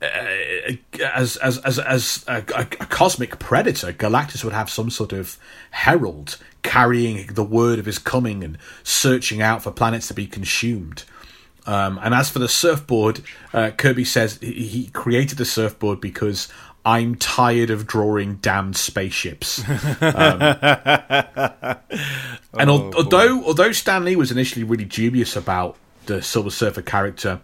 as 0.00 1.36
as 1.36 1.58
as 1.58 1.78
as 1.78 2.24
a, 2.28 2.44
a, 2.54 2.60
a, 2.60 2.86
cosmic 2.86 3.38
predator, 3.38 3.92
Galactus 3.92 4.44
would 4.44 4.52
have 4.52 4.70
some 4.70 4.90
sort 4.90 5.12
of 5.12 5.38
herald 5.70 6.38
carrying 6.62 7.26
the 7.28 7.42
word 7.42 7.78
of 7.78 7.86
his 7.86 7.98
coming 7.98 8.44
and 8.44 8.58
searching 8.82 9.42
out 9.42 9.62
for 9.62 9.70
planets 9.70 10.08
to 10.08 10.14
be 10.14 10.26
consumed. 10.26 11.04
Um, 11.66 11.98
and 12.02 12.14
as 12.14 12.30
for 12.30 12.38
the 12.38 12.48
surfboard, 12.48 13.20
uh, 13.52 13.70
Kirby 13.72 14.04
says 14.04 14.38
he, 14.40 14.52
he 14.52 14.86
created 14.88 15.36
the 15.36 15.44
surfboard 15.44 16.00
because 16.00 16.48
I'm 16.84 17.16
tired 17.16 17.70
of 17.70 17.86
drawing 17.86 18.36
damned 18.36 18.76
spaceships. 18.76 19.62
Um, 20.00 20.40
and 22.54 22.70
oh, 22.70 22.92
although 22.96 23.44
although 23.44 23.72
Stan 23.72 24.04
Lee 24.04 24.16
was 24.16 24.30
initially 24.30 24.64
really 24.64 24.86
dubious 24.86 25.36
about 25.36 25.76
the 26.06 26.22
Silver 26.22 26.50
Surfer 26.50 26.82
character, 26.82 27.40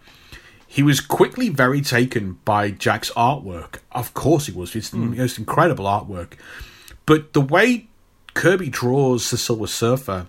he 0.74 0.82
was 0.82 1.00
quickly 1.00 1.50
very 1.50 1.80
taken 1.80 2.40
by 2.44 2.72
Jack's 2.72 3.12
artwork. 3.12 3.76
Of 3.92 4.12
course, 4.12 4.46
he 4.46 4.52
was. 4.52 4.74
It's 4.74 4.90
the 4.90 4.96
mm. 4.96 5.16
most 5.16 5.38
incredible 5.38 5.84
artwork. 5.84 6.32
But 7.06 7.32
the 7.32 7.40
way 7.40 7.86
Kirby 8.34 8.70
draws 8.70 9.30
the 9.30 9.36
Silver 9.36 9.68
Surfer, 9.68 10.26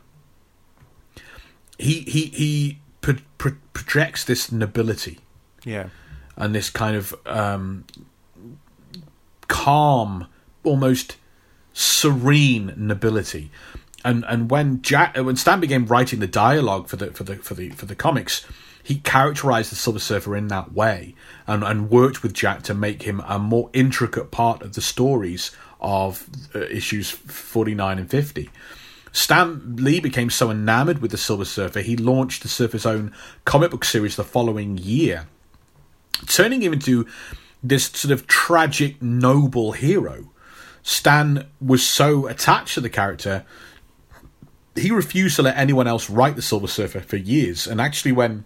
he 1.79 2.01
he 2.01 2.25
he 2.25 2.79
pro- 3.01 3.15
pro- 3.39 3.57
projects 3.73 4.23
this 4.23 4.51
nobility. 4.51 5.17
Yeah. 5.63 5.89
And 6.37 6.53
this 6.53 6.69
kind 6.69 6.95
of 6.95 7.15
um, 7.25 7.85
calm, 9.47 10.27
almost 10.63 11.17
serene 11.73 12.71
nobility. 12.77 13.49
And 14.03 14.23
and 14.27 14.51
when 14.51 14.83
Jack 14.83 15.17
when 15.17 15.37
Stan 15.37 15.59
began 15.59 15.87
writing 15.87 16.19
the 16.19 16.27
dialogue 16.27 16.87
for 16.87 16.97
the 16.97 17.07
for 17.07 17.23
the 17.23 17.37
for 17.37 17.55
the 17.55 17.71
for 17.71 17.87
the 17.87 17.95
comics, 17.95 18.45
he 18.85 18.99
characterized 18.99 19.71
the 19.71 19.75
Silver 19.75 19.97
Surfer 19.97 20.35
in 20.35 20.47
that 20.49 20.71
way 20.71 21.15
and, 21.47 21.63
and 21.63 21.89
worked 21.89 22.21
with 22.21 22.35
Jack 22.35 22.61
to 22.63 22.75
make 22.75 23.01
him 23.01 23.19
a 23.27 23.39
more 23.39 23.71
intricate 23.73 24.29
part 24.29 24.61
of 24.61 24.73
the 24.73 24.81
stories 24.81 25.49
of 25.81 26.29
uh, 26.53 26.59
issues 26.59 27.09
49 27.09 27.97
and 27.97 28.09
50. 28.11 28.47
Stan 29.11 29.75
Lee 29.77 29.99
became 29.99 30.29
so 30.29 30.51
enamored 30.51 30.99
with 30.99 31.09
the 31.09 31.17
Silver 31.17 31.45
Surfer, 31.45 31.81
he 31.81 31.97
launched 31.97 32.43
the 32.43 32.47
Surfer's 32.47 32.85
own 32.85 33.11
comic 33.43 33.71
book 33.71 33.83
series 33.83 34.17
the 34.17 34.23
following 34.23 34.77
year, 34.77 35.25
turning 36.27 36.61
him 36.61 36.71
into 36.71 37.07
this 37.63 37.85
sort 37.85 38.11
of 38.11 38.27
tragic, 38.27 39.01
noble 39.01 39.71
hero. 39.71 40.31
Stan 40.83 41.47
was 41.59 41.83
so 41.83 42.27
attached 42.27 42.75
to 42.75 42.81
the 42.81 42.89
character, 42.89 43.45
he 44.75 44.91
refused 44.91 45.37
to 45.37 45.41
let 45.41 45.57
anyone 45.57 45.87
else 45.87 46.07
write 46.07 46.35
the 46.35 46.43
Silver 46.43 46.67
Surfer 46.67 46.99
for 46.99 47.17
years. 47.17 47.65
And 47.65 47.81
actually, 47.81 48.11
when 48.11 48.45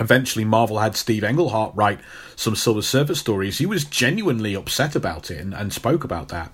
eventually 0.00 0.44
Marvel 0.44 0.78
had 0.78 0.96
Steve 0.96 1.24
Englehart 1.24 1.72
write 1.74 2.00
some 2.36 2.56
Silver 2.56 2.82
Surfer 2.82 3.14
stories, 3.14 3.58
he 3.58 3.66
was 3.66 3.84
genuinely 3.84 4.54
upset 4.54 4.94
about 4.94 5.30
it 5.30 5.40
and, 5.40 5.54
and 5.54 5.72
spoke 5.72 6.04
about 6.04 6.28
that. 6.28 6.52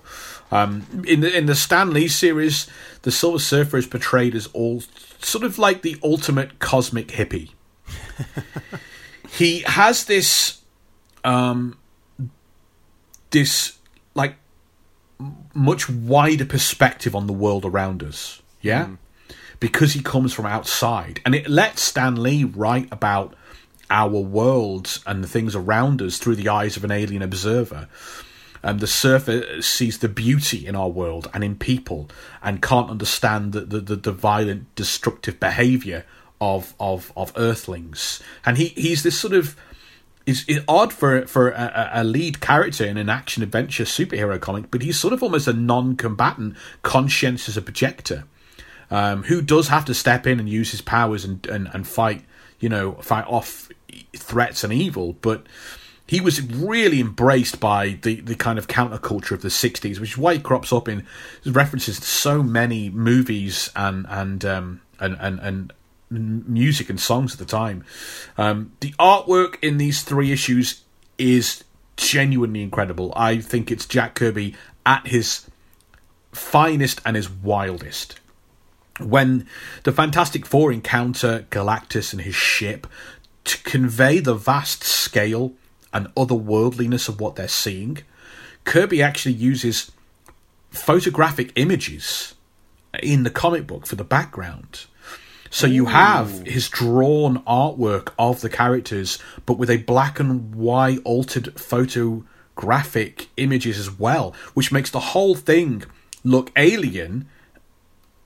Um, 0.51 1.03
in 1.07 1.21
the 1.21 1.35
in 1.35 1.45
the 1.47 1.55
Stan 1.55 1.91
Lee 1.91 2.07
series, 2.07 2.67
the 3.01 3.11
Silver 3.11 3.39
Surfer 3.39 3.77
is 3.77 3.87
portrayed 3.87 4.35
as 4.35 4.47
all 4.47 4.81
sort 5.19 5.43
of 5.43 5.57
like 5.57 5.81
the 5.81 5.97
ultimate 6.03 6.59
cosmic 6.59 7.07
hippie. 7.09 7.51
he 9.29 9.61
has 9.61 10.05
this 10.05 10.61
um, 11.23 11.77
this 13.31 13.77
like 14.13 14.35
much 15.53 15.89
wider 15.89 16.45
perspective 16.45 17.15
on 17.15 17.27
the 17.27 17.33
world 17.33 17.65
around 17.65 18.03
us. 18.03 18.41
Yeah, 18.61 18.85
mm. 18.85 18.97
Because 19.65 19.93
he 19.93 19.99
comes 19.99 20.31
from 20.31 20.45
outside, 20.45 21.19
and 21.25 21.33
it 21.33 21.49
lets 21.49 21.81
Stan 21.81 22.21
Lee 22.21 22.43
write 22.43 22.87
about 22.91 23.33
our 23.89 24.11
worlds 24.11 25.01
and 25.07 25.23
the 25.23 25.27
things 25.27 25.55
around 25.55 26.03
us 26.03 26.19
through 26.19 26.35
the 26.35 26.49
eyes 26.49 26.77
of 26.77 26.83
an 26.83 26.91
alien 26.91 27.23
observer. 27.23 27.87
And 28.61 28.79
the 28.79 28.85
surfer 28.85 29.63
sees 29.63 29.97
the 29.97 30.07
beauty 30.07 30.67
in 30.67 30.75
our 30.75 30.89
world 30.89 31.31
and 31.33 31.43
in 31.43 31.55
people, 31.55 32.11
and 32.43 32.61
can't 32.61 32.91
understand 32.91 33.53
the 33.53 33.61
the, 33.61 33.79
the, 33.79 33.95
the 33.95 34.11
violent, 34.11 34.75
destructive 34.75 35.39
behaviour 35.39 36.05
of 36.39 36.75
of 36.79 37.11
of 37.17 37.33
Earthlings. 37.35 38.21
And 38.45 38.59
he 38.59 38.65
he's 38.67 39.01
this 39.01 39.19
sort 39.19 39.33
of 39.33 39.55
is 40.27 40.45
odd 40.67 40.93
for 40.93 41.25
for 41.25 41.49
a, 41.49 41.89
a, 41.91 42.03
lead 42.03 42.39
character 42.39 42.85
in 42.85 42.97
an 42.97 43.09
action 43.09 43.41
adventure 43.41 43.85
superhero 43.85 44.39
comic, 44.39 44.69
but 44.69 44.83
he's 44.83 44.99
sort 44.99 45.11
of 45.11 45.23
almost 45.23 45.47
a 45.47 45.53
non-combatant, 45.53 46.55
conscientious 46.83 47.57
objector, 47.57 48.25
um, 48.91 49.23
who 49.23 49.41
does 49.41 49.67
have 49.69 49.85
to 49.85 49.93
step 49.93 50.27
in 50.27 50.39
and 50.39 50.49
use 50.49 50.71
his 50.71 50.81
powers 50.81 51.25
and, 51.25 51.45
and, 51.47 51.69
and 51.73 51.87
fight, 51.87 52.23
you 52.59 52.69
know, 52.69 52.93
fight 52.93 53.25
off 53.27 53.69
threats 54.15 54.63
and 54.63 54.73
evil. 54.73 55.13
But 55.21 55.45
he 56.07 56.21
was 56.21 56.41
really 56.41 56.99
embraced 56.99 57.59
by 57.59 57.97
the, 58.01 58.21
the 58.21 58.35
kind 58.35 58.59
of 58.59 58.67
counterculture 58.67 59.31
of 59.31 59.41
the 59.41 59.49
'60s, 59.49 59.99
which 59.99 60.11
is 60.11 60.17
why 60.17 60.35
he 60.35 60.39
crops 60.39 60.71
up 60.71 60.87
in 60.87 61.05
references 61.45 61.99
to 61.99 62.05
so 62.05 62.43
many 62.43 62.89
movies 62.89 63.71
and 63.75 64.05
and 64.09 64.45
um, 64.45 64.81
and 64.99 65.17
and, 65.19 65.39
and 65.39 65.73
music 66.09 66.89
and 66.89 66.99
songs 66.99 67.33
at 67.33 67.39
the 67.39 67.45
time. 67.45 67.83
Um, 68.37 68.73
the 68.79 68.91
artwork 68.93 69.57
in 69.61 69.77
these 69.77 70.03
three 70.03 70.31
issues 70.31 70.81
is 71.17 71.63
genuinely 71.97 72.61
incredible. 72.61 73.13
I 73.15 73.39
think 73.39 73.71
it's 73.71 73.85
Jack 73.85 74.15
Kirby 74.15 74.55
at 74.85 75.07
his 75.07 75.49
finest 76.31 77.01
and 77.05 77.15
his 77.15 77.29
wildest. 77.29 78.19
When 78.99 79.45
the 79.83 79.91
Fantastic 79.91 80.45
Four 80.45 80.71
encounter 80.71 81.45
Galactus 81.49 82.13
and 82.13 82.21
his 82.21 82.35
ship, 82.35 82.87
to 83.43 83.61
convey 83.63 84.19
the 84.19 84.33
vast 84.33 84.83
scale 84.83 85.53
and 85.93 86.07
otherworldliness 86.15 87.09
of 87.09 87.19
what 87.19 87.35
they're 87.35 87.47
seeing, 87.47 87.99
Kirby 88.63 89.01
actually 89.01 89.35
uses 89.35 89.91
photographic 90.71 91.51
images 91.55 92.35
in 93.01 93.23
the 93.23 93.29
comic 93.29 93.67
book 93.67 93.85
for 93.85 93.95
the 93.95 94.03
background. 94.03 94.85
So 95.49 95.67
you 95.67 95.85
have 95.85 96.41
his 96.45 96.67
drawn 96.67 97.41
artwork 97.43 98.11
of 98.19 98.41
the 98.41 98.49
characters, 98.49 99.19
but 99.45 99.57
with 99.57 99.69
a 99.69 99.77
black 99.77 100.19
and 100.19 100.53
white 100.55 100.99
altered 101.05 101.57
photographic 101.59 103.29
images 103.37 103.77
as 103.77 103.97
well, 103.97 104.35
which 104.53 104.71
makes 104.71 104.89
the 104.89 104.99
whole 104.99 105.35
thing 105.35 105.83
look 106.23 106.51
alien 106.57 107.27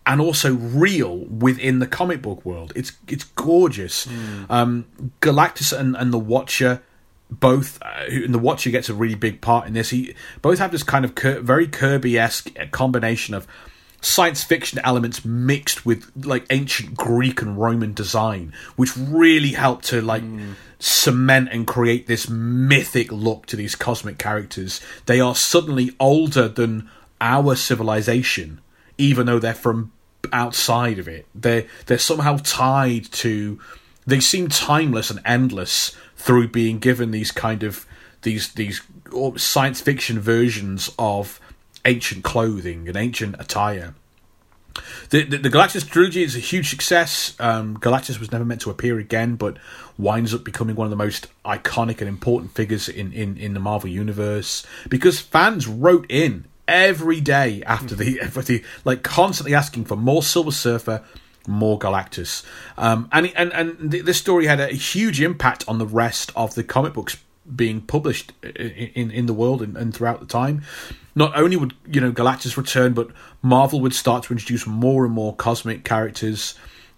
and 0.10 0.20
also 0.20 0.55
real 0.55 1.20
within 1.26 1.78
the 1.78 1.86
comic 1.86 2.22
book 2.22 2.43
world. 2.43 2.74
It's 2.76 2.93
it's 3.07 3.24
gorgeous. 3.24 4.07
Mm. 4.07 4.45
Um, 4.49 4.86
Galactus 5.22 5.72
and, 5.72 5.95
and 5.95 6.12
the 6.12 6.18
Watcher 6.20 6.82
both, 7.30 7.80
uh, 7.84 8.05
and 8.07 8.34
the 8.34 8.39
Watcher 8.39 8.72
gets 8.72 8.89
a 8.89 8.95
really 8.95 9.14
big 9.14 9.39
part 9.39 9.68
in 9.68 9.74
this. 9.74 9.91
He 9.91 10.16
both 10.41 10.57
have 10.57 10.72
this 10.72 10.82
kind 10.82 11.05
of 11.05 11.14
very 11.43 11.68
Kirby 11.68 12.18
esque 12.18 12.49
combination 12.72 13.36
of 13.36 13.45
science 14.01 14.43
fiction 14.43 14.80
elements 14.84 15.24
mixed 15.24 15.86
with 15.86 16.12
like 16.26 16.47
ancient 16.49 16.97
Greek 16.97 17.43
and 17.43 17.55
Roman 17.55 17.93
design, 17.93 18.51
which 18.78 18.97
really 18.97 19.51
helped 19.51 19.86
to 19.86 20.01
like 20.01 20.24
mm. 20.24 20.55
cement 20.80 21.49
and 21.51 21.68
create 21.68 22.07
this 22.07 22.28
mythic 22.28 23.12
look 23.12 23.45
to 23.45 23.55
these 23.55 23.76
cosmic 23.76 24.18
characters. 24.18 24.82
They 25.05 25.20
are 25.20 25.36
suddenly 25.36 25.91
older 25.99 26.47
than 26.47 26.89
our 27.22 27.55
civilization, 27.55 28.60
even 28.97 29.28
though 29.28 29.38
they're 29.38 29.53
from 29.53 29.91
outside 30.32 30.99
of 30.99 31.07
it. 31.07 31.28
They 31.34 31.67
they're 31.86 31.97
somehow 31.97 32.38
tied 32.43 33.05
to. 33.13 33.59
They 34.05 34.20
seem 34.20 34.49
timeless 34.49 35.09
and 35.09 35.20
endless 35.24 35.95
through 36.15 36.49
being 36.49 36.80
given 36.80 37.11
these 37.11 37.32
kind 37.32 37.63
of 37.63 37.86
these 38.22 38.53
these 38.53 38.82
science 39.38 39.82
fiction 39.82 40.20
versions 40.20 40.91
of 40.99 41.39
ancient 41.86 42.24
clothing 42.24 42.88
and 42.88 42.97
ancient 42.97 43.36
attire. 43.39 43.95
The, 45.09 45.24
the, 45.24 45.38
the 45.38 45.49
Galactus 45.49 45.88
trilogy 45.89 46.24
is 46.24 46.36
a 46.36 46.39
huge 46.39 46.70
success. 46.70 47.36
Um, 47.39 47.78
Galactus 47.78 48.20
was 48.20 48.32
never 48.32 48.45
meant 48.45 48.61
to 48.61 48.70
appear 48.70 48.99
again, 48.99 49.36
but 49.36 49.57
winds 49.97 50.34
up 50.34 50.43
becoming 50.43 50.76
one 50.76 50.86
of 50.86 50.91
the 50.91 50.95
most 50.95 51.28
iconic 51.43 51.99
and 51.99 52.07
important 52.07 52.53
figures 52.53 52.88
in, 52.88 53.11
in, 53.11 53.36
in 53.38 53.53
the 53.53 53.59
Marvel 53.59 53.89
universe 53.89 54.65
because 54.88 55.20
fans 55.20 55.67
wrote 55.67 56.05
in 56.09 56.45
every 56.70 57.20
day 57.20 57.61
after 57.65 57.95
the, 57.95 58.22
after 58.22 58.41
the 58.41 58.63
like 58.86 59.03
constantly 59.03 59.53
asking 59.53 59.86
for 59.86 59.97
more 59.97 60.24
Silver 60.24 60.51
Surfer, 60.51 61.03
more 61.47 61.80
Galactus, 61.80 62.43
um, 62.78 63.09
and 63.11 63.34
and 63.36 63.51
and 63.53 63.91
this 63.91 64.17
story 64.17 64.45
had 64.45 64.59
a 64.59 64.67
huge 64.67 65.20
impact 65.20 65.65
on 65.67 65.80
the 65.80 65.86
rest 65.86 66.32
of 66.36 66.55
the 66.55 66.63
comic 66.63 66.93
books 66.93 67.17
being 67.53 67.82
published 67.82 68.32
in 68.43 69.11
in 69.11 69.26
the 69.26 69.34
world 69.34 69.61
and, 69.61 69.76
and 69.76 69.93
throughout 69.93 70.20
the 70.20 70.26
time. 70.26 70.61
Not 71.15 71.36
only 71.36 71.57
would 71.57 71.74
you 71.91 71.99
know 71.99 72.11
Galactus 72.11 72.55
return, 72.55 72.93
but 72.93 73.09
Marvel 73.41 73.82
would 73.82 73.95
start 73.95 74.24
to 74.26 74.34
introduce 74.34 74.67
more 74.67 75.05
and 75.05 75.13
more 75.13 75.36
cosmic 75.36 75.84
characters 75.84 76.55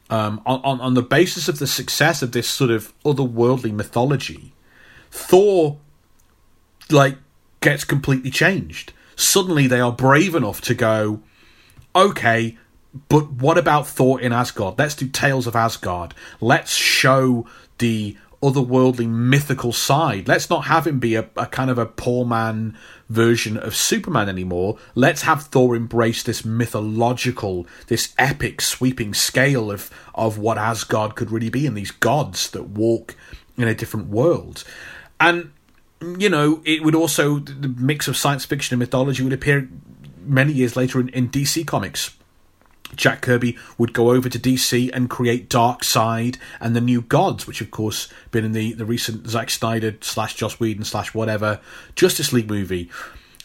um, 0.09 0.41
on, 0.45 0.59
on 0.63 0.82
on 0.82 0.93
the 0.93 1.01
basis 1.01 1.47
of 1.47 1.59
the 1.59 1.67
success 1.67 2.22
of 2.22 2.34
this 2.34 2.47
sort 2.47 2.72
of 2.72 2.93
otherworldly 3.03 3.72
mythology. 3.72 4.51
Thor, 5.09 5.78
like, 6.89 7.17
gets 7.61 7.84
completely 7.84 8.32
changed. 8.32 8.93
Suddenly, 9.22 9.67
they 9.67 9.80
are 9.80 9.91
brave 9.91 10.34
enough 10.34 10.61
to 10.61 10.74
go, 10.74 11.22
okay, 11.95 12.57
but 13.07 13.32
what 13.32 13.57
about 13.57 13.88
Thor 13.88 14.19
in 14.19 14.34
Asgard? 14.34 14.80
Let's 14.80 14.95
do 14.95 15.07
Tales 15.07 15.45
of 15.45 15.55
Asgard. 15.55 16.13
Let's 16.41 16.74
show 16.74 17.45
the 17.78 18.17
otherworldly 18.41 19.07
mythical 19.07 19.72
side. 19.74 20.28
Let's 20.28 20.49
not 20.49 20.65
have 20.65 20.88
him 20.88 20.99
be 20.99 21.13
a, 21.13 21.30
a, 21.38 21.45
kind 21.45 21.69
of 21.69 21.78
a 21.78 21.86
poor 21.86 22.26
man 22.26 22.76
version 23.09 23.57
of 23.57 23.76
Superman 23.76 24.28
anymore. 24.28 24.80
Let's 24.95 25.22
have 25.22 25.43
Thor 25.43 25.76
embrace 25.76 26.24
this 26.24 26.43
mythological, 26.43 27.67
this 27.88 28.15
epic 28.17 28.59
sweeping 28.59 29.13
scale 29.13 29.69
of, 29.69 29.91
of 30.15 30.39
what 30.39 30.57
Asgard 30.57 31.15
could 31.15 31.30
really 31.30 31.49
be 31.49 31.67
and 31.67 31.78
these 31.78 31.91
gods 31.91 32.49
that 32.49 32.69
walk 32.69 33.15
in 33.55 33.67
a 33.67 33.76
different 33.76 34.07
world. 34.07 34.63
And, 35.19 35.51
you 36.01 36.29
know, 36.29 36.61
it 36.65 36.83
would 36.83 36.95
also, 36.95 37.39
the 37.39 37.67
mix 37.67 38.07
of 38.07 38.17
science 38.17 38.45
fiction 38.45 38.75
and 38.75 38.79
mythology 38.79 39.23
would 39.23 39.33
appear 39.33 39.69
many 40.23 40.53
years 40.53 40.75
later 40.75 40.99
in, 40.99 41.09
in 41.09 41.29
DC 41.29 41.65
Comics 41.65 42.15
Jack 42.95 43.21
Kirby 43.21 43.57
would 43.77 43.93
go 43.93 44.11
over 44.11 44.29
to 44.29 44.39
DC 44.39 44.89
and 44.93 45.09
create 45.09 45.49
Darkseid 45.49 46.37
and 46.59 46.75
the 46.75 46.81
New 46.81 47.01
Gods, 47.01 47.47
which 47.47 47.61
of 47.61 47.71
course 47.71 48.07
been 48.31 48.45
in 48.45 48.51
the, 48.51 48.73
the 48.73 48.85
recent 48.85 49.27
Zack 49.27 49.49
Snyder 49.49 49.95
slash 50.01 50.35
Joss 50.35 50.59
Whedon 50.59 50.83
slash 50.83 51.13
whatever 51.13 51.59
Justice 51.95 52.33
League 52.33 52.49
movie. 52.49 52.89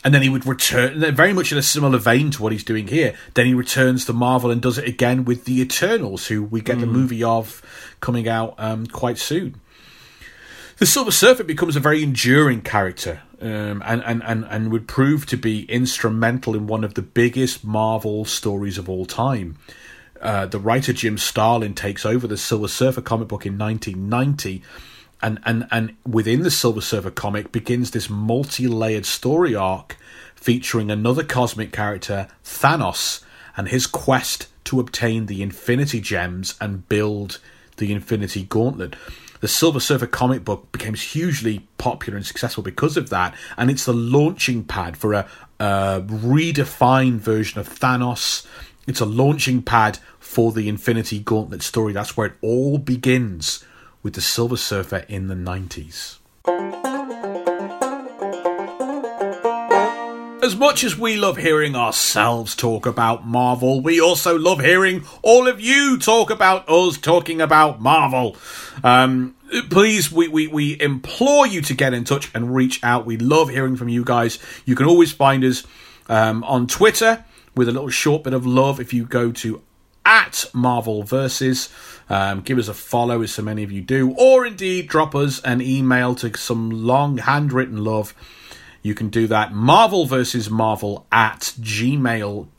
And 0.05 0.15
then 0.15 0.23
he 0.23 0.29
would 0.29 0.47
return, 0.47 1.01
very 1.17 1.33
much 1.33 1.51
in 1.51 1.59
a 1.59 1.63
similar 1.63 1.99
vein 1.99 2.31
to 2.33 2.43
what 2.43 2.53
he's 2.53 2.63
doing 2.63 2.87
here. 2.87 3.17
Then 3.35 3.47
he 3.47 3.55
returns 3.55 4.05
to 4.05 4.13
Marvel 4.13 4.53
and 4.53 4.63
does 4.63 4.79
it 4.79 4.87
again 4.87 5.25
with 5.25 5.47
the 5.47 5.61
Eternals, 5.61 6.29
who 6.29 6.45
we 6.45 6.61
get 6.61 6.77
mm. 6.77 6.81
the 6.81 6.87
movie 6.87 7.25
of 7.25 7.61
coming 8.01 8.29
out 8.29 8.55
um, 8.59 8.87
quite 8.87 9.19
soon. 9.19 9.61
The 10.79 10.85
Silver 10.85 11.11
Surfer 11.11 11.43
becomes 11.43 11.75
a 11.75 11.81
very 11.81 12.03
enduring 12.03 12.61
character 12.61 13.23
um, 13.41 13.83
and, 13.87 14.03
and, 14.05 14.23
and, 14.23 14.45
and 14.45 14.71
would 14.71 14.87
prove 14.87 15.25
to 15.27 15.39
be 15.39 15.65
instrumental 15.71 16.55
in 16.55 16.67
one 16.67 16.85
of 16.85 16.93
the 16.93 17.01
biggest 17.03 17.65
Marvel 17.65 18.27
stories 18.27 18.77
of 18.77 18.87
all 18.87 19.07
time. 19.07 19.57
Uh, 20.21 20.45
the 20.45 20.59
writer 20.59 20.93
Jim 20.93 21.17
Starlin 21.17 21.73
takes 21.73 22.05
over 22.05 22.27
the 22.27 22.37
Silver 22.37 22.69
Surfer 22.69 23.01
comic 23.01 23.27
book 23.29 23.47
in 23.47 23.57
1990, 23.57 24.63
and, 25.23 25.41
and, 25.47 25.67
and 25.71 25.97
within 26.07 26.43
the 26.43 26.51
Silver 26.51 26.83
Surfer 26.83 27.11
comic 27.11 27.53
begins 27.53 27.93
this 27.93 28.11
multi 28.11 28.69
layered 28.69 29.07
story 29.07 29.55
arc 29.55 29.97
featuring 30.35 30.91
another 30.91 31.25
cosmic 31.25 31.73
character, 31.73 32.29
Thanos, 32.45 33.23
and 33.57 33.69
his 33.69 33.87
quest 33.87 34.47
to 34.65 34.79
obtain 34.79 35.25
the 35.25 35.41
Infinity 35.41 36.03
Gems 36.03 36.55
and 36.61 36.87
build 36.87 37.39
the 37.79 37.93
Infinity 37.93 38.45
Gauntlet 38.45 38.95
the 39.47 39.53
Silver 39.53 39.79
Surfer 39.79 40.09
comic 40.09 40.45
book 40.45 40.73
became 40.73 40.95
hugely 40.95 41.69
popular 41.79 42.17
and 42.17 42.27
successful 42.27 42.65
because 42.65 42.97
of 42.97 43.11
that, 43.11 43.33
and 43.57 43.71
it's 43.71 43.85
the 43.85 43.93
launching 43.93 44.65
pad 44.65 44.97
for 44.97 45.13
a, 45.13 45.29
a 45.61 46.03
redefined 46.05 47.19
version 47.19 47.61
of 47.61 47.69
Thanos. 47.69 48.45
It's 48.89 48.99
a 48.99 49.07
launching 49.07 49.63
pad 49.63 50.01
for 50.19 50.51
the 50.51 50.69
Infinity 50.69 51.21
Gauntlet 51.21 51.63
story. 51.63 51.93
That's 51.93 52.17
where 52.17 52.27
it 52.27 52.33
all 52.41 52.79
begins 52.79 53.65
with 54.03 54.15
the 54.15 54.21
Silver 54.21 54.57
Surfer 54.57 55.05
in 55.09 55.29
the 55.29 55.37
90s. 55.37 56.17
As 60.43 60.57
much 60.57 60.83
as 60.83 60.99
we 60.99 61.17
love 61.17 61.37
hearing 61.37 61.77
ourselves 61.77 62.57
talk 62.57 62.85
about 62.85 63.25
Marvel, 63.25 63.81
we 63.81 64.01
also 64.01 64.37
love 64.37 64.61
hearing 64.61 65.05
all 65.23 65.47
of 65.47 65.61
you 65.61 65.99
talk 65.99 66.31
about 66.31 66.69
us 66.69 66.99
talking 66.99 67.41
about 67.41 67.81
Marvel. 67.81 68.37
Um, 68.83 69.36
please, 69.71 70.11
we, 70.11 70.29
we, 70.29 70.47
we 70.47 70.81
implore 70.81 71.47
you 71.47 71.61
to 71.63 71.75
get 71.75 71.95
in 71.95 72.05
touch 72.05 72.31
and 72.35 72.55
reach 72.55 72.83
out. 72.83 73.07
We 73.07 73.17
love 73.17 73.51
hearing 73.51 73.77
from 73.77 73.89
you 73.89 74.05
guys. 74.05 74.39
You 74.65 74.75
can 74.75 74.87
always 74.87 75.13
find 75.13 75.45
us 75.45 75.65
um, 76.09 76.45
on 76.45 76.67
Twitter 76.67 77.25
with 77.55 77.69
a 77.69 77.73
little 77.73 77.91
short 77.91 78.25
bit 78.25 78.35
of 78.35 78.47
love 78.47 78.81
if 78.81 78.93
you 78.93 79.05
go 79.05 79.33
to 79.33 79.63
at 80.05 80.45
Marvel 80.53 81.03
Versus. 81.03 81.69
Um, 82.09 82.43
give 82.43 82.59
us 82.59 82.69
a 82.69 82.75
follow, 82.75 83.23
as 83.23 83.33
so 83.33 83.43
many 83.43 83.63
of 83.65 83.73
you 83.73 83.83
do, 83.83 84.15
or 84.17 84.47
indeed 84.47 84.89
drop 84.89 85.15
us 85.15 85.41
an 85.43 85.61
email 85.61 86.15
to 86.17 86.37
some 86.37 86.71
long 86.71 87.19
handwritten 87.19 87.83
love 87.83 88.15
you 88.87 88.95
can 88.95 89.09
do 89.09 89.27
that 89.27 89.53
Marvel 89.53 90.07
versus 90.07 90.49
Marvel 90.49 91.09
at 91.11 91.55
gmail.com. 91.61 92.53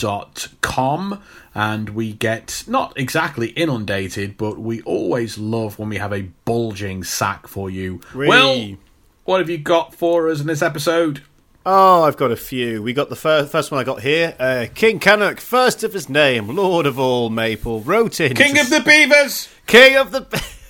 And 1.57 1.89
we 1.89 2.13
get 2.13 2.63
not 2.67 2.93
exactly 2.95 3.47
inundated, 3.47 4.37
but 4.37 4.59
we 4.59 4.83
always 4.83 5.39
love 5.39 5.79
when 5.79 5.89
we 5.89 5.97
have 5.97 6.13
a 6.13 6.29
bulging 6.45 7.03
sack 7.03 7.47
for 7.47 7.67
you. 7.67 7.99
Really? 8.13 8.29
Well, 8.29 8.77
what 9.25 9.39
have 9.39 9.49
you 9.49 9.57
got 9.57 9.95
for 9.95 10.29
us 10.29 10.39
in 10.39 10.45
this 10.45 10.61
episode? 10.61 11.23
Oh, 11.65 12.03
I've 12.03 12.15
got 12.15 12.29
a 12.29 12.35
few. 12.35 12.83
We 12.83 12.93
got 12.93 13.09
the 13.09 13.15
first, 13.15 13.51
first 13.51 13.71
one 13.71 13.81
I 13.81 13.83
got 13.83 14.01
here. 14.01 14.35
Uh, 14.37 14.67
King 14.75 14.99
Canuck, 14.99 15.39
first 15.39 15.83
of 15.83 15.93
his 15.93 16.07
name, 16.07 16.47
Lord 16.55 16.85
of 16.85 16.99
all 16.99 17.31
Maple, 17.31 17.81
wrote 17.81 18.19
in. 18.19 18.35
King 18.35 18.59
of 18.59 18.69
the 18.69 18.81
Beavers! 18.81 19.49
King 19.65 19.97
of 19.97 20.11
the. 20.11 20.27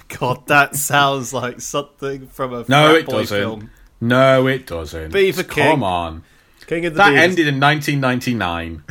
God, 0.19 0.47
that 0.47 0.77
sounds 0.77 1.33
like 1.33 1.59
something 1.59 2.27
from 2.27 2.53
a 2.53 2.63
no, 2.69 2.95
it 2.95 3.07
doesn't. 3.07 3.37
film. 3.37 3.71
No, 3.99 4.47
it 4.47 4.65
doesn't. 4.65 5.11
Beaver 5.11 5.43
King. 5.43 5.65
Come 5.65 5.83
on. 5.83 6.23
King 6.67 6.85
of 6.85 6.93
the 6.93 6.97
That 6.97 7.13
ended 7.15 7.47
in 7.47 7.59
1999. 7.61 8.83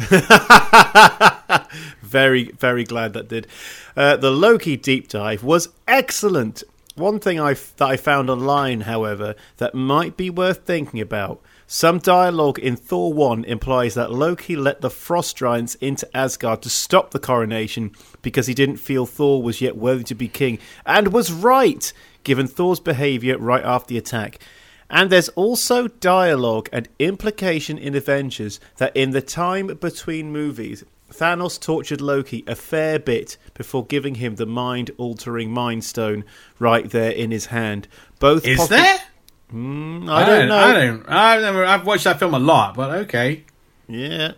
very, 2.03 2.45
very 2.53 2.85
glad 2.85 3.13
that 3.13 3.29
did. 3.29 3.47
Uh, 3.95 4.17
the 4.17 4.31
Loki 4.31 4.79
deep 4.79 5.09
dive 5.09 5.45
was 5.45 5.69
excellent. 5.87 6.63
One 6.95 7.21
thing 7.21 7.39
I 7.39 7.53
that 7.53 7.87
I 7.87 7.99
found 7.99 8.31
online, 8.31 8.81
however, 8.83 9.35
that 9.59 9.75
might 9.75 10.17
be 10.17 10.31
worth 10.31 10.65
thinking 10.65 11.03
about. 11.03 11.43
Some 11.67 11.99
dialogue 11.99 12.59
in 12.59 12.77
Thor 12.77 13.13
1 13.13 13.45
implies 13.45 13.95
that 13.95 14.13
Loki 14.13 14.57
let 14.57 14.81
the 14.81 14.89
Frost 14.89 15.37
Giants 15.37 15.75
into 15.75 16.09
Asgard 16.17 16.63
to 16.63 16.71
stop 16.71 17.11
the 17.11 17.19
coronation 17.19 17.91
because 18.23 18.47
he 18.47 18.55
didn't 18.55 18.77
feel 18.77 19.05
Thor 19.05 19.43
was 19.43 19.61
yet 19.61 19.77
worthy 19.77 20.05
to 20.05 20.15
be 20.15 20.29
king, 20.29 20.59
and 20.87 21.13
was 21.13 21.31
right, 21.33 21.93
given 22.23 22.47
Thor's 22.47 22.81
behaviour 22.81 23.37
right 23.37 23.65
after 23.65 23.89
the 23.89 23.99
attack. 23.99 24.39
And 24.89 25.11
there's 25.11 25.29
also 25.31 25.89
dialogue 25.89 26.69
and 26.73 26.89
implication 26.99 27.77
in 27.79 27.95
Avengers 27.95 28.61
that 28.77 28.97
in 28.97 29.11
the 29.11 29.23
time 29.23 29.67
between 29.67 30.33
movies, 30.33 30.85
Thanos 31.11 31.61
tortured 31.61 32.01
Loki 32.01 32.45
a 32.47 32.55
fair 32.55 32.99
bit 32.99 33.37
before 33.55 33.87
giving 33.87 34.17
him 34.17 34.37
the 34.37 34.47
mind 34.47 34.91
altering 34.99 35.51
Mind 35.51 35.85
Stone 35.85 36.25
right 36.59 36.89
there 36.91 37.11
in 37.11 37.31
his 37.31 37.47
hand. 37.47 37.89
Both 38.19 38.47
Is 38.47 38.69
there? 38.69 38.99
Mm, 39.53 40.11
I, 40.11 40.27
don't 40.27 40.49
know. 40.49 40.57
I 40.57 40.73
don't. 40.73 41.09
I've 41.09 41.43
never. 41.43 41.65
I've 41.65 41.87
watched 41.87 42.05
that 42.05 42.19
film 42.19 42.35
a 42.35 42.39
lot, 42.39 42.75
but 42.75 42.91
okay. 42.91 43.45
Yeah. 43.89 44.33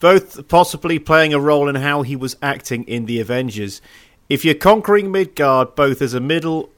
Both 0.00 0.48
possibly 0.48 0.98
playing 0.98 1.32
a 1.32 1.40
role 1.40 1.68
in 1.68 1.76
how 1.76 2.02
he 2.02 2.16
was 2.16 2.36
acting 2.42 2.84
in 2.84 3.06
the 3.06 3.20
Avengers. 3.20 3.80
If 4.28 4.44
you're 4.44 4.54
conquering 4.54 5.10
Midgard 5.10 5.74
both 5.74 6.02
as 6.02 6.12
a 6.12 6.20
middle 6.20 6.70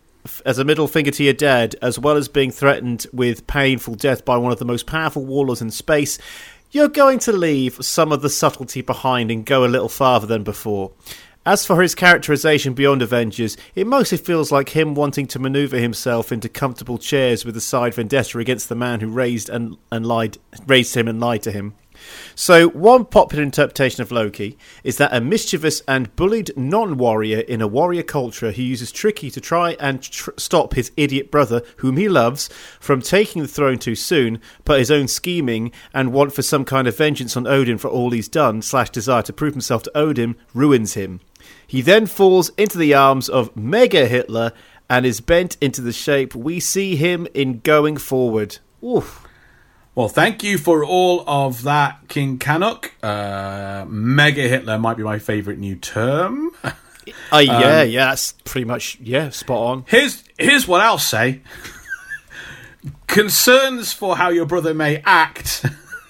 as 0.45 0.59
a 0.59 0.64
middle 0.64 0.89
finger 0.89 1.11
to 1.11 1.25
your 1.25 1.35
dad, 1.35 1.77
as 1.83 1.99
well 1.99 2.16
as 2.16 2.29
being 2.29 2.51
threatened 2.51 3.07
with 3.12 3.47
painful 3.47 3.95
death 3.95 4.25
by 4.25 4.37
one 4.37 4.53
of 4.53 4.59
the 4.59 4.64
most 4.64 4.87
powerful 4.87 5.25
warlords 5.25 5.62
in 5.62 5.70
space, 5.70 6.18
you're 6.70 6.89
going 6.89 7.18
to 7.20 7.33
leave 7.33 7.85
some 7.85 8.11
of 8.11 8.22
the 8.22 8.31
subtlety 8.31 8.81
behind 8.81 9.31
and 9.31 9.47
go 9.47 9.64
a 9.64 9.66
little 9.66 9.89
farther 9.89 10.27
than 10.27 10.43
before. 10.43 10.93
As 11.47 11.66
for 11.66 11.83
his 11.83 11.95
characterization 11.95 12.72
beyond 12.72 13.03
Avengers, 13.03 13.59
it 13.75 13.87
mostly 13.87 14.16
feels 14.16 14.51
like 14.51 14.70
him 14.70 14.95
wanting 14.95 15.27
to 15.27 15.39
maneuver 15.39 15.77
himself 15.77 16.33
into 16.33 16.49
comfortable 16.49 16.97
chairs 16.97 17.45
with 17.45 17.55
a 17.55 17.61
side 17.61 17.93
vendetta 17.93 18.39
against 18.39 18.70
the 18.70 18.75
man 18.75 19.01
who 19.01 19.09
raised 19.09 19.51
and, 19.51 19.77
and 19.93 20.07
lied 20.07 20.39
raised 20.66 20.97
him 20.97 21.07
and 21.07 21.20
lied 21.20 21.43
to 21.43 21.53
him. 21.53 21.75
So, 22.34 22.68
one 22.68 23.05
popular 23.05 23.42
interpretation 23.42 24.02
of 24.02 24.11
Loki 24.11 24.59
is 24.82 24.96
that 24.98 25.14
a 25.14 25.20
mischievous 25.20 25.82
and 25.86 26.14
bullied 26.16 26.50
non 26.57 26.96
warrior 26.96 27.40
in 27.40 27.61
a 27.61 27.68
warrior 27.68 28.02
culture 28.02 28.52
who 28.52 28.62
uses 28.62 28.90
Tricky 28.90 29.30
to 29.30 29.40
try 29.40 29.76
and 29.78 30.02
tr- 30.02 30.30
stop 30.36 30.74
his 30.74 30.90
idiot 30.96 31.30
brother, 31.30 31.62
whom 31.76 31.96
he 31.96 32.09
loves, 32.09 32.48
from 32.80 33.00
taking 33.00 33.42
the 33.42 33.48
throne 33.48 33.78
too 33.78 33.94
soon, 33.94 34.40
but 34.64 34.78
his 34.78 34.90
own 34.90 35.09
scheming 35.09 35.72
and 35.92 36.12
want 36.12 36.34
for 36.34 36.42
some 36.42 36.64
kind 36.64 36.88
of 36.88 36.96
vengeance 36.96 37.36
on 37.36 37.46
Odin 37.46 37.78
for 37.78 37.88
all 37.88 38.11
he's 38.11 38.28
done, 38.28 38.62
slash 38.62 38.90
desire 38.90 39.22
to 39.22 39.32
prove 39.32 39.55
himself 39.55 39.82
to 39.84 39.96
Odin, 39.96 40.36
ruins 40.52 40.94
him. 40.94 41.20
He 41.66 41.82
then 41.82 42.07
falls 42.07 42.50
into 42.57 42.78
the 42.78 42.94
arms 42.94 43.28
of 43.28 43.55
Mega 43.57 44.07
Hitler 44.07 44.52
and 44.88 45.07
is 45.07 45.20
bent 45.20 45.57
into 45.61 45.80
the 45.80 45.92
shape 45.92 46.34
we 46.34 46.61
see 46.61 46.96
him 46.96 47.26
in 47.34 47.61
going 47.61 47.96
forward. 47.96 48.59
Oof. 48.82 49.24
Well, 49.95 50.09
thank 50.09 50.42
you 50.42 50.59
for 50.59 50.84
all 50.84 51.22
of 51.28 51.62
that, 51.62 52.09
King 52.09 52.38
Canuck. 52.38 52.92
Uh, 53.01 53.84
Mega 53.88 54.42
Hitler 54.42 54.76
might 54.76 54.97
be 54.97 55.05
my 55.05 55.20
favourite 55.20 55.59
new 55.59 55.76
term. 55.76 56.51
Uh, 57.30 57.38
yeah, 57.38 57.80
um, 57.80 57.88
yeah, 57.90 58.07
that's 58.07 58.32
pretty 58.45 58.64
much 58.64 58.99
yeah, 58.99 59.28
spot 59.28 59.59
on. 59.59 59.84
Here's 59.86 60.24
here's 60.38 60.66
what 60.66 60.80
I'll 60.80 60.99
say. 60.99 61.42
Concerns 63.07 63.92
for 63.92 64.16
how 64.16 64.30
your 64.30 64.47
brother 64.47 64.72
may 64.72 65.03
act 65.05 65.66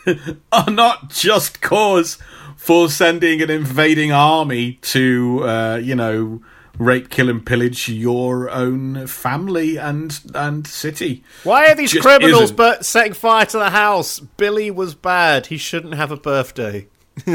are 0.52 0.70
not 0.70 1.10
just 1.10 1.60
cause 1.60 2.16
for 2.56 2.88
sending 2.88 3.42
an 3.42 3.50
invading 3.50 4.12
army 4.12 4.74
to, 4.82 5.42
uh, 5.44 5.80
you 5.82 5.94
know, 5.94 6.40
rape, 6.78 7.10
kill, 7.10 7.28
and 7.28 7.44
pillage 7.44 7.88
your 7.88 8.50
own 8.50 9.06
family 9.06 9.76
and 9.76 10.20
and 10.34 10.66
city. 10.66 11.24
Why 11.42 11.68
are 11.68 11.74
these 11.74 11.92
Just 11.92 12.06
criminals 12.06 12.52
but 12.52 12.84
setting 12.84 13.12
fire 13.12 13.46
to 13.46 13.58
the 13.58 13.70
house? 13.70 14.20
Billy 14.20 14.70
was 14.70 14.94
bad. 14.94 15.46
He 15.46 15.56
shouldn't 15.56 15.94
have 15.94 16.10
a 16.10 16.16
birthday. 16.16 16.86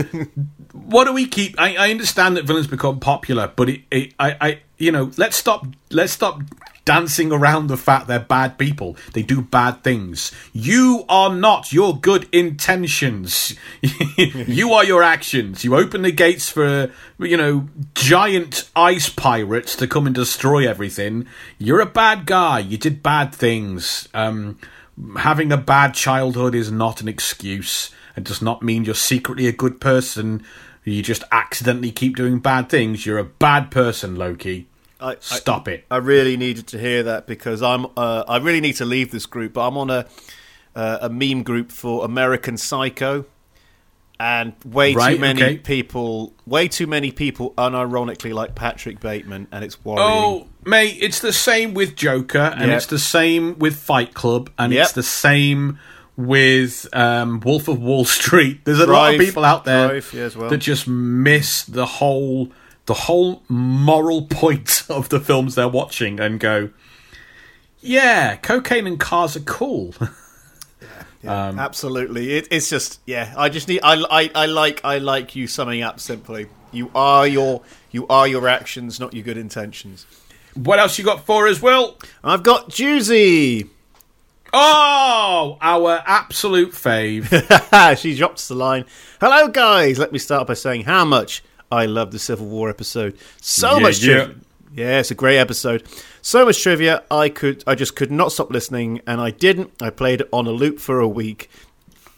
what 0.74 1.06
do 1.06 1.14
we 1.14 1.26
keep? 1.26 1.60
I, 1.60 1.76
I 1.76 1.92
understand 1.92 2.38
that 2.38 2.46
villains 2.46 2.68
become 2.68 3.00
popular, 3.00 3.52
but 3.56 3.70
it, 3.70 3.82
it, 3.90 4.14
I, 4.20 4.38
I, 4.42 4.62
you 4.78 4.92
know, 4.92 5.12
let's 5.18 5.38
stop. 5.38 5.66
Let's 5.90 6.14
stop 6.14 6.42
dancing 6.90 7.32
around 7.32 7.68
the 7.68 7.78
fact 7.78 8.08
they're 8.08 8.20
bad 8.20 8.58
people. 8.58 8.98
They 9.14 9.22
do 9.22 9.44
bad 9.44 9.84
things. 9.84 10.32
You 10.54 11.06
are 11.08 11.32
not 11.32 11.72
your 11.72 11.96
good 11.96 12.28
intentions. 12.32 13.56
you 14.18 14.74
are 14.74 14.84
your 14.84 15.04
actions. 15.04 15.64
You 15.64 15.76
open 15.76 16.02
the 16.02 16.12
gates 16.12 16.50
for, 16.50 16.92
you 17.20 17.38
know, 17.38 17.70
giant 17.94 18.68
ice 18.76 19.08
pirates 19.08 19.76
to 19.76 19.86
come 19.86 20.08
and 20.08 20.16
destroy 20.16 20.68
everything. 20.68 21.28
You're 21.60 21.80
a 21.80 21.86
bad 21.86 22.26
guy. 22.26 22.58
You 22.58 22.80
did 22.80 23.04
bad 23.04 23.36
things. 23.36 24.10
Um, 24.16 24.58
having 25.18 25.52
a 25.52 25.58
bad 25.58 25.94
childhood 25.94 26.56
is 26.56 26.72
not 26.72 27.02
an 27.02 27.08
excuse. 27.08 27.92
It 28.18 28.24
does 28.24 28.42
not 28.42 28.64
mean 28.64 28.84
you're 28.84 28.96
secretly 28.96 29.46
a 29.46 29.52
good 29.52 29.80
person. 29.80 30.44
You 30.84 31.04
just 31.04 31.24
accidentally 31.32 31.92
keep 31.92 32.16
doing 32.16 32.40
bad 32.40 32.68
things. 32.68 33.06
You're 33.06 33.20
a 33.20 33.24
bad 33.26 33.70
person, 33.70 34.16
Loki. 34.16 34.66
I, 35.00 35.16
Stop 35.20 35.68
I, 35.68 35.72
it! 35.72 35.86
I 35.90 35.98
really 35.98 36.38
needed 36.38 36.68
to 36.68 36.80
hear 36.80 37.04
that 37.04 37.28
because 37.28 37.62
I'm. 37.62 37.86
Uh, 37.96 38.24
I 38.28 38.38
really 38.38 38.62
need 38.62 38.76
to 38.78 38.86
leave 38.86 39.12
this 39.12 39.26
group. 39.26 39.54
But 39.54 39.68
I'm 39.68 39.78
on 39.78 39.90
a 39.90 40.06
uh, 40.76 41.00
a 41.02 41.10
meme 41.10 41.44
group 41.44 41.72
for 41.72 42.06
American 42.06 42.58
Psycho, 42.58 43.26
and 44.20 44.54
way 44.66 44.94
right, 44.94 45.16
too 45.16 45.20
many 45.20 45.42
okay. 45.42 45.58
people, 45.58 46.34
way 46.46 46.68
too 46.68 46.88
many 46.88 47.12
people, 47.12 47.54
unironically 47.58 48.34
like 48.34 48.56
Patrick 48.56 49.00
Bateman, 49.00 49.48
and 49.52 49.64
it's 49.64 49.84
worrying. 49.84 50.02
Oh, 50.02 50.48
mate, 50.66 50.98
it's 51.00 51.22
the 51.22 51.34
same 51.34 51.74
with 51.74 51.96
Joker, 51.96 52.38
and 52.38 52.68
yep. 52.68 52.78
it's 52.78 52.86
the 52.88 53.00
same 53.00 53.58
with 53.60 53.78
Fight 53.78 54.14
Club, 54.14 54.50
and 54.58 54.74
yep. 54.74 54.86
it's 54.86 54.94
the 54.94 55.04
same 55.04 55.80
with 56.18 56.86
um, 56.94 57.40
Wolf 57.40 57.70
of 57.70 57.82
Wall 57.82 58.04
Street. 58.06 58.66
There's 58.66 58.80
a 58.80 58.86
Drive, 58.86 58.96
lot 58.96 59.14
of 59.14 59.20
people 59.20 59.46
out 59.46 59.64
there 59.64 59.88
Drive, 59.88 60.14
yeah, 60.14 60.30
well. 60.36 60.50
that 60.50 60.58
just 60.58 60.88
miss 60.88 61.64
the 61.64 61.86
whole 61.86 62.52
the 62.90 62.96
whole 62.96 63.44
moral 63.48 64.24
point 64.42 64.84
of 64.90 65.10
the 65.10 65.20
films 65.20 65.54
they're 65.54 65.70
watching 65.70 66.20
and 66.20 66.40
go, 66.40 66.72
yeah, 67.82 68.36
cocaine 68.36 68.88
and 68.88 69.00
cars 69.00 69.38
are 69.38 69.42
cool. 69.42 69.94
yeah, 71.22 71.50
um, 71.50 71.60
absolutely. 71.60 72.34
It, 72.34 72.48
it's 72.50 72.68
just 72.68 73.00
yeah. 73.06 73.32
I 73.38 73.50
just 73.50 73.68
need. 73.68 73.82
I, 73.84 74.04
I 74.10 74.32
I 74.34 74.46
like 74.48 74.82
I 74.84 74.98
like 74.98 75.36
you 75.36 75.46
summing 75.46 75.84
up 75.84 76.00
simply. 76.00 76.48
You 76.72 76.90
are 76.96 77.28
your 77.28 77.62
you 77.92 78.08
are 78.08 78.28
your 78.28 78.48
actions, 78.48 79.00
not 79.00 79.14
your 79.14 79.24
good 79.24 79.38
intentions. 79.38 80.08
What 80.56 80.80
else 80.80 80.98
you 80.98 81.06
got 81.06 81.26
for 81.28 81.48
us, 81.48 81.62
Will? 81.62 81.96
I've 82.24 82.42
got 82.42 82.70
Juicy. 82.70 83.70
Oh, 84.52 85.60
our 85.62 86.02
absolute 86.08 86.72
fave. 86.72 87.30
she 88.02 88.16
drops 88.16 88.48
the 88.48 88.56
line. 88.56 88.86
Hello, 89.22 89.48
guys. 89.48 90.00
Let 90.00 90.12
me 90.12 90.18
start 90.18 90.48
by 90.48 90.56
saying 90.56 90.86
how 90.86 91.06
much 91.06 91.44
I 91.72 91.86
love 91.86 92.12
the 92.12 92.20
Civil 92.20 92.48
War 92.48 92.70
episode. 92.70 93.18
So 93.42 93.76
yeah, 93.76 93.80
much 93.80 94.00
trivia. 94.00 94.36
Yeah. 94.74 94.86
yeah, 94.86 95.00
it's 95.00 95.12
a 95.12 95.16
great 95.16 95.38
episode. 95.38 95.84
So 96.22 96.46
much 96.46 96.62
trivia. 96.62 97.04
I 97.12 97.30
could, 97.30 97.64
I 97.68 97.76
just 97.76 97.96
could 97.96 98.12
not 98.12 98.32
stop 98.32 98.52
listening, 98.52 99.02
and 99.06 99.22
I 99.22 99.32
didn't. 99.32 99.72
I 99.82 99.90
played 99.90 100.22
it 100.22 100.30
on 100.32 100.48
a 100.48 100.52
loop 100.52 100.80
for 100.80 101.00
a 101.00 101.08
week. 101.08 101.50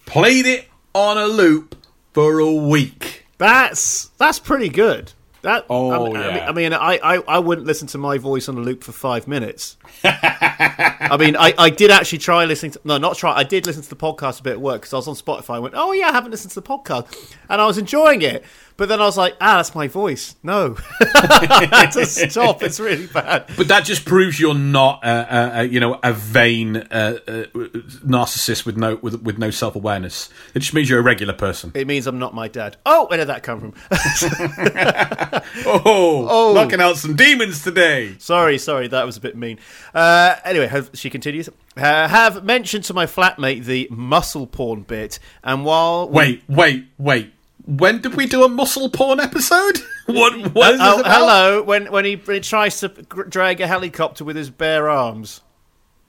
Played 0.06 0.46
it 0.46 0.68
on 0.94 1.18
a 1.18 1.26
loop 1.26 1.76
for 2.14 2.40
a 2.40 2.52
week. 2.52 3.26
That's 3.38 4.08
that's 4.18 4.40
pretty 4.40 4.70
good. 4.70 5.14
That 5.42 5.66
oh 5.72 6.14
I, 6.14 6.36
yeah. 6.36 6.50
I 6.50 6.52
mean, 6.52 6.72
I, 6.72 7.00
I, 7.04 7.16
I 7.28 7.40
wouldn't 7.40 7.66
listen 7.66 7.88
to 7.90 7.98
my 7.98 8.20
voice 8.20 8.48
on 8.48 8.58
a 8.58 8.60
loop 8.60 8.84
for 8.84 8.92
five 8.92 9.28
minutes. 9.28 9.76
I 10.04 11.18
mean, 11.20 11.36
I, 11.36 11.56
I 11.58 11.72
did 11.72 11.90
actually 11.90 12.20
try 12.20 12.46
listening 12.46 12.74
to 12.74 12.82
no, 12.84 13.00
not 13.00 13.18
try. 13.18 13.36
I 13.36 13.44
did 13.44 13.66
listen 13.66 13.82
to 13.82 13.90
the 13.90 13.96
podcast 13.96 14.42
a 14.42 14.44
bit 14.44 14.54
at 14.54 14.62
work 14.62 14.82
because 14.82 14.94
I 14.94 14.98
was 14.98 15.08
on 15.08 15.16
Spotify. 15.16 15.56
I 15.56 15.60
went, 15.60 15.74
oh 15.76 15.94
yeah, 15.94 16.10
I 16.10 16.12
haven't 16.12 16.30
listened 16.30 16.52
to 16.52 16.62
the 16.62 16.68
podcast, 16.68 17.34
and 17.50 17.60
I 17.60 17.66
was 17.66 17.80
enjoying 17.80 18.22
it. 18.22 18.44
But 18.82 18.90
then 18.90 19.00
I 19.00 19.06
was 19.06 19.16
like, 19.16 19.36
ah, 19.40 19.58
that's 19.58 19.76
my 19.76 19.88
voice. 19.88 20.36
No, 20.42 20.74
to 21.00 22.04
stop. 22.04 22.64
It's 22.64 22.80
really 22.80 23.06
bad. 23.06 23.46
But 23.56 23.68
that 23.68 23.86
just 23.86 24.06
proves 24.06 24.40
you're 24.40 24.56
not, 24.56 25.06
uh, 25.06 25.52
uh, 25.58 25.62
you 25.62 25.80
know, 25.80 26.00
a 26.02 26.12
vain 26.14 26.78
uh, 26.78 27.20
uh, 27.28 27.44
narcissist 28.04 28.66
with 28.66 28.78
no 28.78 28.96
with, 28.96 29.22
with 29.22 29.38
no 29.38 29.52
self 29.52 29.76
awareness. 29.76 30.32
It 30.56 30.62
just 30.62 30.74
means 30.74 30.90
you're 30.90 30.98
a 30.98 31.04
regular 31.04 31.34
person. 31.34 31.72
It 31.76 31.86
means 31.86 32.08
I'm 32.08 32.18
not 32.18 32.34
my 32.34 32.48
dad. 32.48 32.78
Oh, 32.84 33.06
where 33.06 33.20
did 33.20 33.28
that 33.28 33.44
come 33.44 33.60
from? 33.60 33.74
oh, 35.68 36.28
oh, 36.28 36.54
knocking 36.56 36.82
out 36.82 36.98
some 36.98 37.16
demons 37.16 37.64
today. 37.64 38.16
Sorry, 38.18 38.58
sorry, 38.58 38.88
that 38.88 39.06
was 39.06 39.16
a 39.16 39.22
bit 39.22 39.38
mean. 39.38 39.60
Uh, 39.94 40.38
anyway, 40.44 40.66
have, 40.66 40.90
she 40.96 41.12
continues. 41.12 41.50
Uh, 41.78 42.08
have 42.08 42.44
mentioned 42.44 42.86
to 42.86 42.96
my 42.96 43.06
flatmate 43.06 43.66
the 43.66 43.88
muscle 43.92 44.48
porn 44.48 44.82
bit, 44.82 45.20
and 45.44 45.66
while 45.66 46.10
we- 46.10 46.16
wait, 46.16 46.44
wait, 46.50 46.86
wait 46.98 47.34
when 47.66 48.02
did 48.02 48.16
we 48.16 48.26
do 48.26 48.44
a 48.44 48.50
muscle 48.50 48.90
porn 48.90 49.20
episode? 49.20 49.80
what? 50.06 50.54
What 50.54 50.76
oh, 50.80 51.04
hello. 51.06 51.64
When 51.64 51.92
when 51.92 52.06
he, 52.06 52.16
he 52.16 52.40
tries 52.40 52.80
to 52.80 52.90
drag 52.90 53.62
a 53.62 53.68
helicopter 53.68 54.24
with 54.24 54.36
his 54.36 54.50
bare 54.50 54.90
arms. 54.90 55.42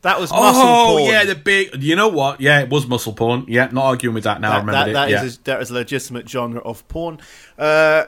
That 0.02 0.18
was 0.18 0.32
muscle 0.32 0.62
oh, 0.64 0.96
porn. 0.98 1.10
yeah, 1.12 1.24
the 1.24 1.36
big. 1.36 1.80
You 1.80 1.94
know 1.94 2.08
what? 2.08 2.40
Yeah, 2.40 2.60
it 2.60 2.68
was 2.68 2.88
muscle 2.88 3.12
porn. 3.12 3.44
Yeah, 3.46 3.68
not 3.70 3.84
arguing 3.84 4.14
with 4.14 4.24
that 4.24 4.40
now. 4.40 4.50
That, 4.50 4.56
I 4.56 4.60
remember 4.60 4.92
that, 4.92 5.10
that 5.10 5.22
it. 5.22 5.26
Is 5.26 5.36
a, 5.36 5.44
that 5.44 5.62
is 5.62 5.70
a 5.70 5.74
legitimate 5.74 6.28
genre 6.28 6.60
of 6.60 6.86
porn. 6.88 7.20
Uh, 7.56 8.04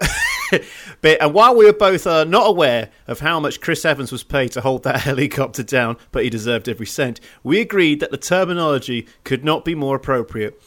but 1.01 1.23
and 1.23 1.33
while 1.33 1.55
we 1.55 1.67
were 1.67 1.73
both 1.73 2.05
uh, 2.05 2.25
not 2.25 2.49
aware 2.49 2.91
of 3.07 3.21
how 3.21 3.39
much 3.39 3.61
Chris 3.61 3.85
Evans 3.85 4.11
was 4.11 4.25
paid 4.25 4.51
to 4.53 4.61
hold 4.61 4.83
that 4.83 5.01
helicopter 5.03 5.63
down, 5.63 5.97
but 6.11 6.25
he 6.25 6.31
deserved 6.31 6.69
every 6.69 6.87
cent, 6.87 7.21
we 7.45 7.61
agreed 7.61 8.01
that 8.01 8.11
the 8.11 8.17
terminology 8.17 9.07
could 9.23 9.45
not 9.45 9.65
be 9.65 9.77
more 9.77 9.95
appropriate. 9.95 10.61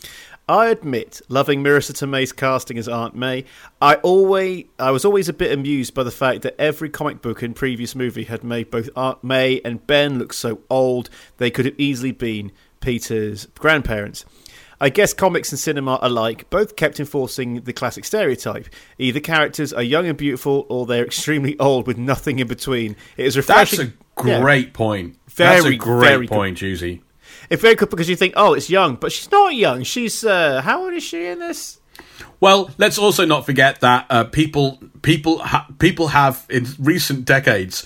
I 0.49 0.67
admit, 0.67 1.21
loving 1.27 1.61
Marisa 1.61 1.91
Tomei's 1.91 2.31
casting 2.31 2.77
as 2.77 2.87
Aunt 2.87 3.13
May, 3.13 3.43
I 3.81 3.95
always 3.95 4.65
I 4.79 4.91
was 4.91 5.03
always 5.03 5.27
a 5.27 5.33
bit 5.33 5.51
amused 5.51 5.93
by 5.93 6.03
the 6.03 6.11
fact 6.11 6.41
that 6.43 6.55
every 6.59 6.89
comic 6.89 7.21
book 7.21 7.41
and 7.41 7.53
previous 7.53 7.95
movie 7.95 8.23
had 8.23 8.45
made 8.45 8.71
both 8.71 8.89
Aunt 8.95 9.21
May 9.23 9.59
and 9.65 9.85
Ben 9.85 10.17
look 10.19 10.31
so 10.31 10.61
old 10.69 11.09
they 11.37 11.51
could 11.51 11.65
have 11.65 11.77
easily 11.77 12.13
been 12.13 12.53
Peter's 12.79 13.47
grandparents. 13.55 14.23
I 14.79 14.89
guess 14.89 15.13
comics 15.13 15.51
and 15.51 15.59
cinema 15.59 15.99
alike 16.01 16.49
both 16.49 16.75
kept 16.75 16.99
enforcing 16.99 17.61
the 17.61 17.73
classic 17.73 18.05
stereotype. 18.05 18.67
Either 18.97 19.19
characters 19.19 19.73
are 19.73 19.83
young 19.83 20.07
and 20.07 20.17
beautiful 20.17 20.65
or 20.69 20.85
they're 20.85 21.03
extremely 21.03 21.59
old 21.59 21.87
with 21.87 21.97
nothing 21.97 22.39
in 22.39 22.47
between. 22.47 22.95
It 23.17 23.25
is 23.25 23.35
refreshing. 23.35 23.79
That's 23.79 23.91
a 23.91 24.39
great 24.39 24.67
yeah. 24.67 24.73
point. 24.73 25.17
Very, 25.27 25.61
That's 25.61 25.65
a 25.65 25.77
great 25.77 26.29
point, 26.29 26.57
Juicy. 26.57 27.01
It's 27.49 27.61
very 27.61 27.75
good 27.75 27.89
because 27.89 28.09
you 28.09 28.15
think, 28.15 28.33
oh, 28.35 28.53
it's 28.53 28.69
young, 28.69 28.95
but 28.95 29.11
she's 29.11 29.31
not 29.31 29.55
young. 29.55 29.83
She's 29.83 30.23
uh, 30.23 30.61
how 30.61 30.83
old 30.83 30.93
is 30.93 31.03
she 31.03 31.27
in 31.27 31.39
this? 31.39 31.79
Well, 32.39 32.69
let's 32.77 32.97
also 32.97 33.25
not 33.25 33.45
forget 33.45 33.79
that 33.81 34.05
uh, 34.09 34.23
people 34.25 34.79
people 35.01 35.39
ha- 35.39 35.67
people 35.79 36.09
have 36.09 36.45
in 36.49 36.67
recent 36.77 37.25
decades 37.25 37.85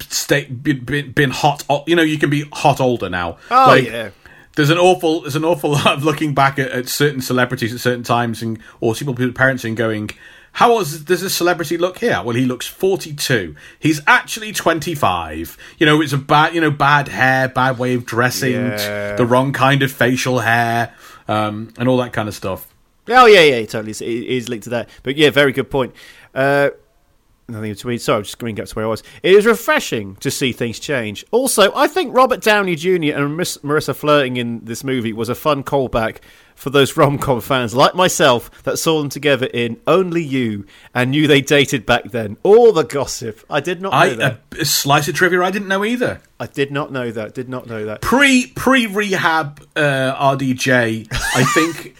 stay, 0.00 0.44
been, 0.44 1.12
been 1.12 1.30
hot. 1.30 1.64
You 1.86 1.96
know, 1.96 2.02
you 2.02 2.18
can 2.18 2.30
be 2.30 2.44
hot 2.52 2.80
older 2.80 3.08
now. 3.08 3.38
Oh 3.50 3.66
like, 3.68 3.86
yeah. 3.86 4.10
there's 4.56 4.70
an 4.70 4.78
awful 4.78 5.22
there's 5.22 5.36
an 5.36 5.44
awful 5.44 5.70
lot 5.72 5.86
of 5.86 6.04
looking 6.04 6.34
back 6.34 6.58
at, 6.58 6.70
at 6.70 6.88
certain 6.88 7.20
celebrities 7.20 7.72
at 7.72 7.80
certain 7.80 8.02
times 8.02 8.42
and 8.42 8.58
or 8.80 8.94
people 8.94 9.14
parents 9.32 9.64
and 9.64 9.76
going 9.76 10.10
how 10.52 10.70
old 10.72 10.84
does 11.06 11.20
this 11.22 11.34
celebrity 11.34 11.78
look 11.78 11.98
here? 11.98 12.22
Well, 12.22 12.36
he 12.36 12.44
looks 12.44 12.66
42. 12.66 13.54
He's 13.78 14.00
actually 14.06 14.52
25. 14.52 15.56
You 15.78 15.86
know, 15.86 16.00
it's 16.02 16.12
a 16.12 16.18
bad, 16.18 16.54
you 16.54 16.60
know, 16.60 16.70
bad 16.70 17.08
hair, 17.08 17.48
bad 17.48 17.78
way 17.78 17.94
of 17.94 18.04
dressing, 18.04 18.52
Yeah. 18.52 19.16
the 19.16 19.24
wrong 19.26 19.52
kind 19.52 19.82
of 19.82 19.90
facial 19.90 20.40
hair, 20.40 20.94
um, 21.28 21.72
and 21.78 21.88
all 21.88 21.96
that 21.98 22.12
kind 22.12 22.28
of 22.28 22.34
stuff. 22.34 22.66
Oh 23.08 23.26
yeah, 23.26 23.40
yeah, 23.42 23.64
totally. 23.66 23.90
It 23.92 24.02
is 24.02 24.48
linked 24.48 24.64
to 24.64 24.70
that. 24.70 24.88
But 25.02 25.16
yeah, 25.16 25.30
very 25.30 25.52
good 25.52 25.70
point. 25.70 25.94
Uh, 26.34 26.70
nothing 27.48 27.74
to 27.74 27.88
read. 27.88 28.00
Sorry, 28.00 28.18
I'm 28.18 28.22
just 28.24 28.38
going 28.38 28.60
up 28.60 28.66
to 28.68 28.74
where 28.74 28.84
I 28.84 28.88
was. 28.88 29.02
It 29.22 29.32
is 29.34 29.44
refreshing 29.46 30.16
to 30.16 30.30
see 30.30 30.52
things 30.52 30.78
change. 30.78 31.24
Also, 31.30 31.72
I 31.74 31.88
think 31.88 32.14
Robert 32.14 32.40
Downey 32.40 32.76
Jr. 32.76 33.16
and 33.16 33.36
Miss 33.36 33.56
Marissa 33.58 33.94
flirting 33.94 34.36
in 34.36 34.64
this 34.64 34.84
movie 34.84 35.12
was 35.12 35.28
a 35.28 35.34
fun 35.34 35.64
callback 35.64 36.18
for 36.62 36.70
those 36.70 36.96
rom 36.96 37.18
com 37.18 37.40
fans 37.40 37.74
like 37.74 37.96
myself 37.96 38.62
that 38.62 38.78
saw 38.78 39.00
them 39.00 39.08
together 39.08 39.46
in 39.46 39.80
Only 39.84 40.22
You 40.22 40.64
and 40.94 41.10
knew 41.10 41.26
they 41.26 41.40
dated 41.40 41.84
back 41.84 42.12
then. 42.12 42.36
All 42.44 42.72
the 42.72 42.84
gossip. 42.84 43.40
I 43.50 43.58
did 43.58 43.82
not 43.82 43.90
know 43.90 43.98
I 43.98 44.14
that. 44.14 44.38
a, 44.56 44.60
a 44.60 44.64
slice 44.64 45.08
of 45.08 45.16
trivia 45.16 45.42
I 45.42 45.50
didn't 45.50 45.66
know 45.66 45.84
either. 45.84 46.20
I 46.38 46.46
did 46.46 46.70
not 46.70 46.92
know 46.92 47.10
that. 47.10 47.34
Did 47.34 47.48
not 47.48 47.66
know 47.66 47.86
that. 47.86 48.00
Pre 48.00 48.46
pre 48.46 48.86
rehab 48.86 49.60
uh, 49.74 50.14
RDJ, 50.14 51.08
I 51.10 51.44
think 51.52 51.96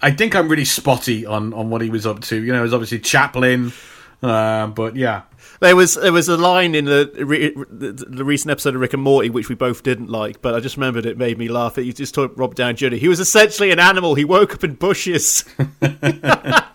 I 0.00 0.10
think 0.10 0.34
I'm 0.34 0.48
really 0.48 0.64
spotty 0.64 1.26
on 1.26 1.52
on 1.52 1.68
what 1.68 1.82
he 1.82 1.90
was 1.90 2.06
up 2.06 2.22
to. 2.22 2.42
You 2.42 2.50
know, 2.50 2.60
it 2.60 2.62
was 2.62 2.72
obviously 2.72 2.98
Chaplin, 2.98 3.74
uh, 4.22 4.66
but 4.68 4.96
yeah. 4.96 5.22
There 5.60 5.76
was 5.76 5.94
there 5.94 6.12
was 6.12 6.28
a 6.28 6.36
line 6.36 6.74
in 6.74 6.86
the, 6.86 7.10
re- 7.18 7.54
the 7.70 7.92
the 7.92 8.24
recent 8.24 8.50
episode 8.50 8.74
of 8.74 8.80
Rick 8.80 8.94
and 8.94 9.02
Morty 9.02 9.30
which 9.30 9.48
we 9.48 9.54
both 9.54 9.82
didn't 9.82 10.08
like, 10.08 10.42
but 10.42 10.54
I 10.54 10.60
just 10.60 10.76
remembered 10.76 11.06
it 11.06 11.18
made 11.18 11.38
me 11.38 11.48
laugh. 11.48 11.76
You 11.76 11.92
just 11.92 12.14
talked 12.14 12.38
Rob 12.38 12.54
Down 12.54 12.76
Jr. 12.76 12.94
He 12.94 13.08
was 13.08 13.20
essentially 13.20 13.70
an 13.70 13.78
animal. 13.78 14.14
He 14.14 14.24
woke 14.24 14.54
up 14.54 14.64
in 14.64 14.74
bushes. 14.74 15.44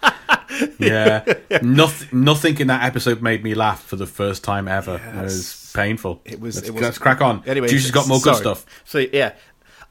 Yeah, 0.80 1.24
nothing. 1.62 2.24
Nothing 2.24 2.60
in 2.60 2.68
that 2.68 2.84
episode 2.84 3.22
made 3.22 3.44
me 3.44 3.54
laugh 3.54 3.84
for 3.84 3.96
the 3.96 4.08
first 4.08 4.44
time 4.44 4.68
ever. 4.68 4.96
It 4.96 5.22
was 5.22 5.72
painful. 5.76 6.22
It 6.26 6.40
was. 6.40 6.56
Let's, 6.56 6.68
it 6.70 6.72
was 6.74 6.82
let's 6.82 6.98
crack 6.98 7.22
on. 7.22 7.44
Anyway, 7.46 7.68
Juice 7.68 7.84
has 7.84 7.92
got 7.92 8.08
more 8.08 8.20
good 8.20 8.36
stuff. 8.36 8.66
So 8.86 9.00
yeah, 9.00 9.34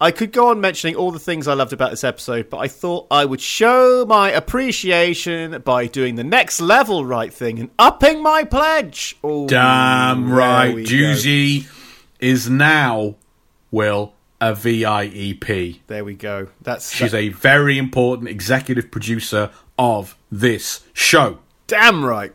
I 0.01 0.11
could 0.11 0.31
go 0.33 0.51
on 0.51 0.61
mentioning 0.61 0.95
all 0.95 1.11
the 1.11 1.19
things 1.19 1.49
I 1.49 1.55
loved 1.55 1.73
about 1.73 1.91
this 1.91 2.05
episode, 2.05 2.51
but 2.51 2.59
I 2.59 2.69
thought 2.69 3.07
I 3.11 3.25
would 3.25 3.41
show 3.41 4.05
my 4.07 4.31
appreciation 4.31 5.63
by 5.63 5.87
doing 5.87 6.17
the 6.17 6.25
next 6.25 6.61
level 6.61 7.05
right 7.07 7.33
thing 7.33 7.59
and 7.59 7.71
upping 7.79 8.23
my 8.23 8.45
pledge. 8.45 9.17
Ooh, 9.25 9.47
Damn 9.47 10.31
right, 10.31 10.75
we 10.75 10.85
go. 10.85 11.67
Is 12.21 12.49
now 12.51 13.17
Will 13.71 14.13
a 14.41 14.53
VIEP. 14.53 15.81
There 15.87 16.05
we 16.05 16.15
go. 16.15 16.49
That's 16.61 16.93
She's 16.93 17.15
a 17.15 17.31
very 17.31 17.79
important 17.79 18.29
executive 18.29 18.91
producer 18.91 19.51
of 19.79 20.17
this 20.31 20.85
show. 20.93 21.39
Damn 21.67 22.05
right. 22.05 22.35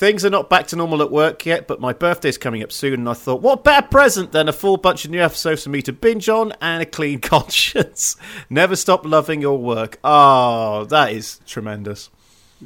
Things 0.00 0.24
are 0.24 0.30
not 0.30 0.48
back 0.48 0.66
to 0.68 0.76
normal 0.76 1.02
at 1.02 1.10
work 1.10 1.44
yet, 1.44 1.66
but 1.66 1.78
my 1.78 1.92
birthday's 1.92 2.38
coming 2.38 2.62
up 2.62 2.72
soon, 2.72 2.94
and 2.94 3.08
I 3.10 3.12
thought, 3.12 3.42
what 3.42 3.62
better 3.64 3.86
present 3.86 4.32
than 4.32 4.48
a 4.48 4.52
full 4.54 4.78
bunch 4.78 5.04
of 5.04 5.10
new 5.10 5.20
episodes 5.20 5.64
for 5.64 5.68
me 5.68 5.82
to 5.82 5.92
binge 5.92 6.26
on 6.26 6.54
and 6.62 6.82
a 6.82 6.86
clean 6.86 7.20
conscience? 7.20 8.16
Never 8.48 8.76
stop 8.76 9.04
loving 9.04 9.42
your 9.42 9.58
work. 9.58 9.98
Oh, 10.02 10.86
that 10.86 11.12
is 11.12 11.42
tremendous. 11.44 12.08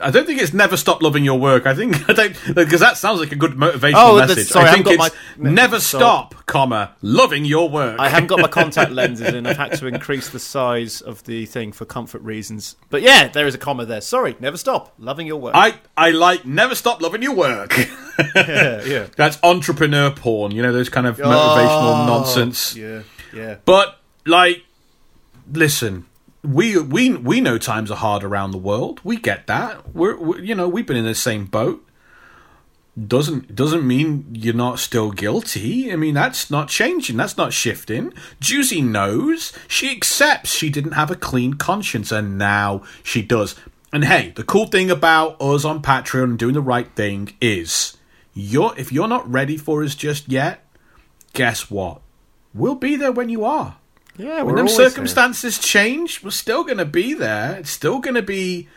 I 0.00 0.10
don't 0.10 0.26
think 0.26 0.40
it's 0.42 0.52
never 0.52 0.76
stop 0.76 1.02
loving 1.02 1.24
your 1.24 1.38
work. 1.38 1.66
I 1.66 1.74
think 1.74 2.08
I 2.10 2.12
don't 2.14 2.36
because 2.54 2.80
that 2.80 2.96
sounds 2.96 3.20
like 3.20 3.30
a 3.30 3.36
good 3.36 3.52
motivational 3.52 3.92
Oh, 3.96 4.16
message. 4.18 4.48
sorry, 4.48 4.66
I 4.68 4.72
I 4.72 4.74
think 4.74 4.86
got 4.86 4.98
my- 4.98 5.10
never 5.50 5.78
so- 5.78 5.98
stop, 5.98 6.34
comma 6.46 6.96
loving 7.00 7.44
your 7.44 7.68
work. 7.70 7.98
I 8.00 8.08
haven't 8.08 8.26
got 8.26 8.40
my 8.40 8.48
contact 8.48 8.90
lenses 9.00 9.32
in. 9.34 9.46
I've 9.46 9.56
had 9.56 9.72
to 9.78 9.86
increase 9.86 10.30
the 10.30 10.40
size 10.40 11.00
of 11.00 11.22
the 11.24 11.46
thing 11.46 11.70
for 11.72 11.84
comfort 11.84 12.22
reasons. 12.22 12.74
But 12.90 13.02
yeah, 13.02 13.28
there 13.28 13.46
is 13.46 13.54
a 13.54 13.58
comma 13.58 13.84
there. 13.86 14.00
Sorry, 14.00 14.34
never 14.40 14.56
stop 14.56 14.92
loving 14.98 15.26
your 15.28 15.40
work. 15.40 15.54
I, 15.54 15.74
I 15.96 16.10
like 16.10 16.44
never 16.44 16.74
stop 16.74 17.00
loving 17.00 17.22
your 17.22 17.34
work. 17.34 17.76
yeah, 18.34 18.82
yeah. 18.84 19.06
That's 19.16 19.38
entrepreneur 19.44 20.10
porn, 20.10 20.50
you 20.52 20.62
know, 20.62 20.72
those 20.72 20.88
kind 20.88 21.06
of 21.06 21.18
motivational 21.18 22.02
Oh, 22.02 22.06
nonsense. 22.08 22.74
Yeah, 22.74 23.02
yeah. 23.32 23.56
But 23.64 23.98
like, 24.26 24.64
listen, 25.52 26.06
we 26.44 26.78
we 26.78 27.14
we 27.14 27.40
know 27.40 27.58
times 27.58 27.90
are 27.90 27.96
hard 27.96 28.22
around 28.22 28.50
the 28.50 28.58
world. 28.58 29.00
We 29.02 29.16
get 29.16 29.46
that. 29.46 29.94
We're, 29.94 30.16
we 30.16 30.42
you 30.42 30.54
know 30.54 30.68
we've 30.68 30.86
been 30.86 30.96
in 30.96 31.04
the 31.04 31.14
same 31.14 31.46
boat. 31.46 31.84
Doesn't 32.96 33.56
doesn't 33.56 33.86
mean 33.86 34.26
you're 34.32 34.54
not 34.54 34.78
still 34.78 35.10
guilty. 35.10 35.92
I 35.92 35.96
mean 35.96 36.14
that's 36.14 36.50
not 36.50 36.68
changing. 36.68 37.16
That's 37.16 37.36
not 37.36 37.52
shifting. 37.52 38.12
Juicy 38.40 38.82
knows. 38.82 39.52
She 39.66 39.90
accepts 39.90 40.52
she 40.52 40.70
didn't 40.70 40.92
have 40.92 41.10
a 41.10 41.16
clean 41.16 41.54
conscience, 41.54 42.12
and 42.12 42.38
now 42.38 42.82
she 43.02 43.22
does. 43.22 43.56
And 43.92 44.04
hey, 44.04 44.32
the 44.36 44.44
cool 44.44 44.66
thing 44.66 44.90
about 44.90 45.40
us 45.40 45.64
on 45.64 45.82
Patreon 45.82 46.24
and 46.24 46.38
doing 46.38 46.54
the 46.54 46.60
right 46.60 46.88
thing 46.94 47.34
is, 47.40 47.96
you're 48.34 48.74
if 48.76 48.92
you're 48.92 49.08
not 49.08 49.30
ready 49.30 49.56
for 49.56 49.82
us 49.82 49.94
just 49.94 50.28
yet, 50.28 50.64
guess 51.32 51.70
what? 51.70 52.00
We'll 52.52 52.76
be 52.76 52.94
there 52.94 53.12
when 53.12 53.28
you 53.28 53.44
are. 53.44 53.78
Yeah, 54.16 54.42
When 54.42 54.54
them 54.54 54.68
circumstances 54.68 55.58
change, 55.58 56.22
we're 56.22 56.30
still 56.30 56.62
going 56.64 56.78
to 56.78 56.84
be 56.84 57.14
there. 57.14 57.56
It's 57.56 57.70
still 57.70 57.98
going 57.98 58.14
to 58.14 58.22
be, 58.22 58.68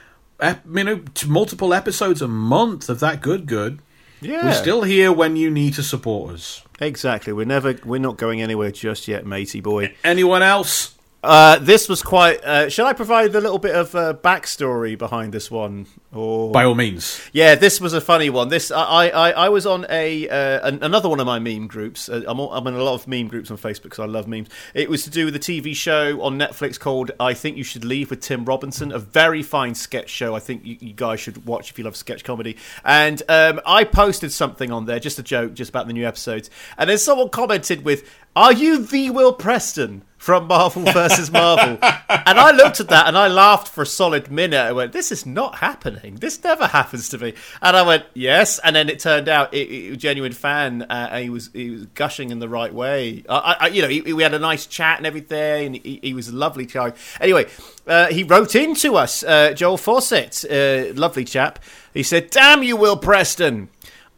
you 0.41 0.83
know, 0.83 1.01
multiple 1.27 1.73
episodes 1.73 2.21
a 2.21 2.27
month 2.27 2.89
of 2.89 2.99
that 3.01 3.21
good 3.21 3.45
good. 3.45 3.79
Yeah, 4.19 4.45
We're 4.45 4.53
still 4.53 4.81
here 4.81 5.11
when 5.11 5.35
you 5.35 5.51
need 5.51 5.75
to 5.75 5.83
support 5.83 6.33
us. 6.33 6.63
exactly. 6.79 7.33
We're 7.33 7.45
never. 7.45 7.75
We're 7.85 7.99
not 7.99 8.17
going 8.17 8.41
anywhere 8.41 8.71
just 8.71 9.07
yet, 9.07 9.27
matey 9.27 9.61
boy. 9.61 9.93
Anyone 10.03 10.41
else? 10.41 10.95
Uh, 11.27 11.59
this 11.59 11.89
was 11.89 12.01
quite. 12.01 12.41
Uh, 12.41 12.69
shall 12.69 12.85
I 12.85 12.93
provide 12.93 13.35
a 13.35 13.41
little 13.41 13.59
bit 13.59 13.75
of 13.75 13.93
uh, 13.93 14.13
backstory 14.13 14.97
behind 14.97 15.33
this 15.33 15.51
one? 15.51 15.85
Or 16.13 16.51
By 16.53 16.63
all 16.63 16.73
means. 16.73 17.21
yeah, 17.33 17.55
this 17.55 17.81
was 17.81 17.91
a 17.91 17.99
funny 17.99 18.29
one. 18.29 18.47
This 18.47 18.71
I 18.71 19.09
I, 19.09 19.31
I 19.31 19.49
was 19.49 19.65
on 19.65 19.85
a 19.89 20.29
uh, 20.29 20.65
an, 20.65 20.81
another 20.81 21.09
one 21.09 21.19
of 21.19 21.25
my 21.25 21.37
meme 21.37 21.67
groups. 21.67 22.07
Uh, 22.07 22.23
I'm 22.25 22.39
all, 22.39 22.53
I'm 22.53 22.65
in 22.67 22.75
a 22.75 22.81
lot 22.81 22.93
of 22.93 23.09
meme 23.09 23.27
groups 23.27 23.51
on 23.51 23.57
Facebook 23.57 23.83
because 23.83 23.99
I 23.99 24.05
love 24.05 24.25
memes. 24.25 24.47
It 24.73 24.89
was 24.89 25.03
to 25.03 25.09
do 25.09 25.25
with 25.25 25.35
a 25.35 25.39
TV 25.39 25.75
show 25.75 26.21
on 26.21 26.39
Netflix 26.39 26.79
called 26.79 27.11
"I 27.19 27.33
Think 27.33 27.57
You 27.57 27.65
Should 27.65 27.83
Leave" 27.83 28.09
with 28.09 28.21
Tim 28.21 28.45
Robinson. 28.45 28.93
A 28.93 28.99
very 28.99 29.43
fine 29.43 29.75
sketch 29.75 30.09
show. 30.09 30.33
I 30.33 30.39
think 30.39 30.65
you, 30.65 30.77
you 30.79 30.93
guys 30.93 31.19
should 31.19 31.45
watch 31.45 31.71
if 31.71 31.77
you 31.77 31.83
love 31.83 31.97
sketch 31.97 32.23
comedy. 32.23 32.55
And 32.85 33.21
um, 33.27 33.59
I 33.65 33.83
posted 33.83 34.31
something 34.31 34.71
on 34.71 34.85
there, 34.85 34.99
just 35.01 35.19
a 35.19 35.23
joke, 35.23 35.55
just 35.55 35.71
about 35.71 35.87
the 35.87 35.93
new 35.93 36.07
episodes. 36.07 36.49
And 36.77 36.89
then 36.89 36.97
someone 36.97 37.27
commented 37.27 37.83
with, 37.83 38.09
"Are 38.33 38.53
you 38.53 38.77
the 38.79 39.09
Will 39.09 39.33
Preston?" 39.33 40.03
From 40.17 40.47
Marvel 40.47 40.81
versus 40.93 41.31
Marvel, 41.31 41.77
and 41.81 42.39
I 42.39 42.51
looked 42.51 42.79
at 42.79 42.89
that 42.89 43.07
and 43.07 43.17
I 43.17 43.27
laughed 43.27 43.67
for 43.67 43.83
a 43.83 43.85
solid 43.85 44.31
minute. 44.31 44.57
I 44.57 44.71
went, 44.71 44.91
"This 44.91 45.11
is 45.11 45.25
not 45.25 45.55
happening. 45.55 46.15
This 46.15 46.43
never 46.43 46.65
happens 46.67 47.07
to 47.09 47.17
me." 47.19 47.33
And 47.61 47.77
I 47.77 47.83
went, 47.83 48.05
"Yes." 48.15 48.59
And 48.59 48.75
then 48.75 48.89
it 48.89 48.99
turned 48.99 49.29
out 49.29 49.53
it, 49.53 49.69
it, 49.69 49.93
a 49.93 49.95
genuine 49.95 50.33
fan. 50.33 50.81
Uh, 50.81 51.09
and 51.11 51.23
he 51.23 51.29
was 51.29 51.51
he 51.53 51.69
was 51.69 51.85
gushing 51.87 52.31
in 52.31 52.39
the 52.39 52.49
right 52.49 52.73
way. 52.73 53.23
I, 53.29 53.57
I, 53.59 53.67
you 53.67 53.81
know, 53.83 53.87
he, 53.87 54.01
we 54.01 54.23
had 54.23 54.33
a 54.33 54.39
nice 54.39 54.65
chat 54.65 54.97
and 54.97 55.05
everything. 55.05 55.67
And 55.67 55.75
he, 55.75 55.99
he 56.01 56.13
was 56.13 56.29
a 56.29 56.35
lovely 56.35 56.65
guy. 56.65 56.93
Anyway, 57.21 57.45
uh, 57.85 58.07
he 58.07 58.23
wrote 58.23 58.55
into 58.55 58.95
us, 58.95 59.23
uh, 59.23 59.53
Joel 59.53 59.77
Fawcett, 59.77 60.43
uh, 60.49 60.93
lovely 60.99 61.25
chap. 61.25 61.59
He 61.93 62.03
said, 62.03 62.31
"Damn 62.31 62.63
you, 62.63 62.75
Will 62.75 62.97
Preston." 62.97 63.69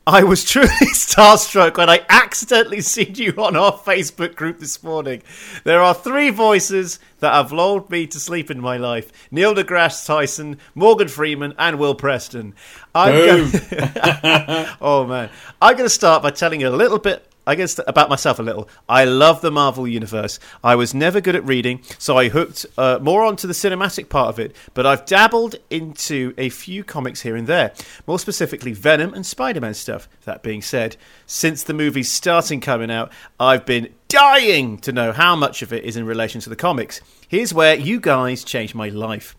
I 0.08 0.24
was 0.24 0.44
truly 0.44 0.70
starstruck 0.94 1.78
when 1.78 1.90
I 1.90 2.04
accidentally 2.10 2.82
seen 2.82 3.16
you 3.16 3.34
on 3.38 3.56
our 3.56 3.74
Facebook 3.74 4.36
group 4.36 4.60
this 4.60 4.82
morning. 4.82 5.22
There 5.64 5.82
are 5.82 5.94
three 5.94 6.30
voices 6.30 7.00
that 7.20 7.34
have 7.34 7.52
lulled 7.52 7.90
me 7.90 8.08
to 8.08 8.20
sleep 8.20 8.50
in 8.50 8.60
my 8.60 8.78
life 8.78 9.12
Neil 9.32 9.54
deGrasse 9.54 10.06
Tyson, 10.06 10.58
Morgan 10.74 11.10
Freeman, 11.10 11.54
and 11.60 11.78
Will 11.78 11.96
Preston. 11.96 12.56
I'm 12.96 13.14
Boom. 13.14 13.52
oh, 14.82 15.06
man. 15.08 15.30
I'm 15.62 15.74
going 15.76 15.86
to 15.86 15.94
start 15.94 16.24
by 16.24 16.32
telling 16.32 16.62
you 16.62 16.70
a 16.70 16.72
little 16.72 17.00
bit. 17.00 17.26
I 17.50 17.56
guess 17.56 17.80
about 17.88 18.10
myself 18.10 18.38
a 18.38 18.44
little. 18.44 18.70
I 18.88 19.06
love 19.06 19.42
the 19.42 19.50
Marvel 19.50 19.88
universe. 19.88 20.40
I 20.64 20.76
was 20.76 20.94
never 20.94 21.20
good 21.20 21.36
at 21.36 21.44
reading, 21.44 21.82
so 21.98 22.16
I 22.16 22.30
hooked 22.30 22.68
uh, 22.78 23.00
more 23.02 23.26
onto 23.26 23.48
the 23.48 23.56
cinematic 23.56 24.08
part 24.08 24.30
of 24.30 24.38
it. 24.38 24.56
But 24.76 24.86
I've 24.86 25.08
dabbled 25.08 25.56
into 25.72 26.36
a 26.38 26.50
few 26.50 26.84
comics 26.84 27.22
here 27.22 27.36
and 27.36 27.48
there, 27.48 27.74
more 28.06 28.20
specifically 28.20 28.72
Venom 28.72 29.16
and 29.16 29.26
Spider-Man 29.26 29.74
stuff. 29.74 30.08
That 30.26 30.44
being 30.44 30.62
said, 30.62 30.96
since 31.26 31.64
the 31.64 31.74
movie's 31.74 32.12
starting 32.12 32.62
coming 32.62 32.92
out, 32.92 33.12
I've 33.40 33.66
been 33.66 33.96
dying 34.10 34.78
to 34.82 34.92
know 34.92 35.12
how 35.12 35.36
much 35.36 35.64
of 35.64 35.74
it 35.74 35.84
is 35.86 35.98
in 35.98 36.06
relation 36.06 36.42
to 36.42 36.50
the 36.50 36.56
comics. 36.56 37.02
Here's 37.28 37.52
where 37.52 37.74
you 37.74 38.00
guys 38.00 38.44
changed 38.44 38.76
my 38.76 38.90
life. 38.90 39.36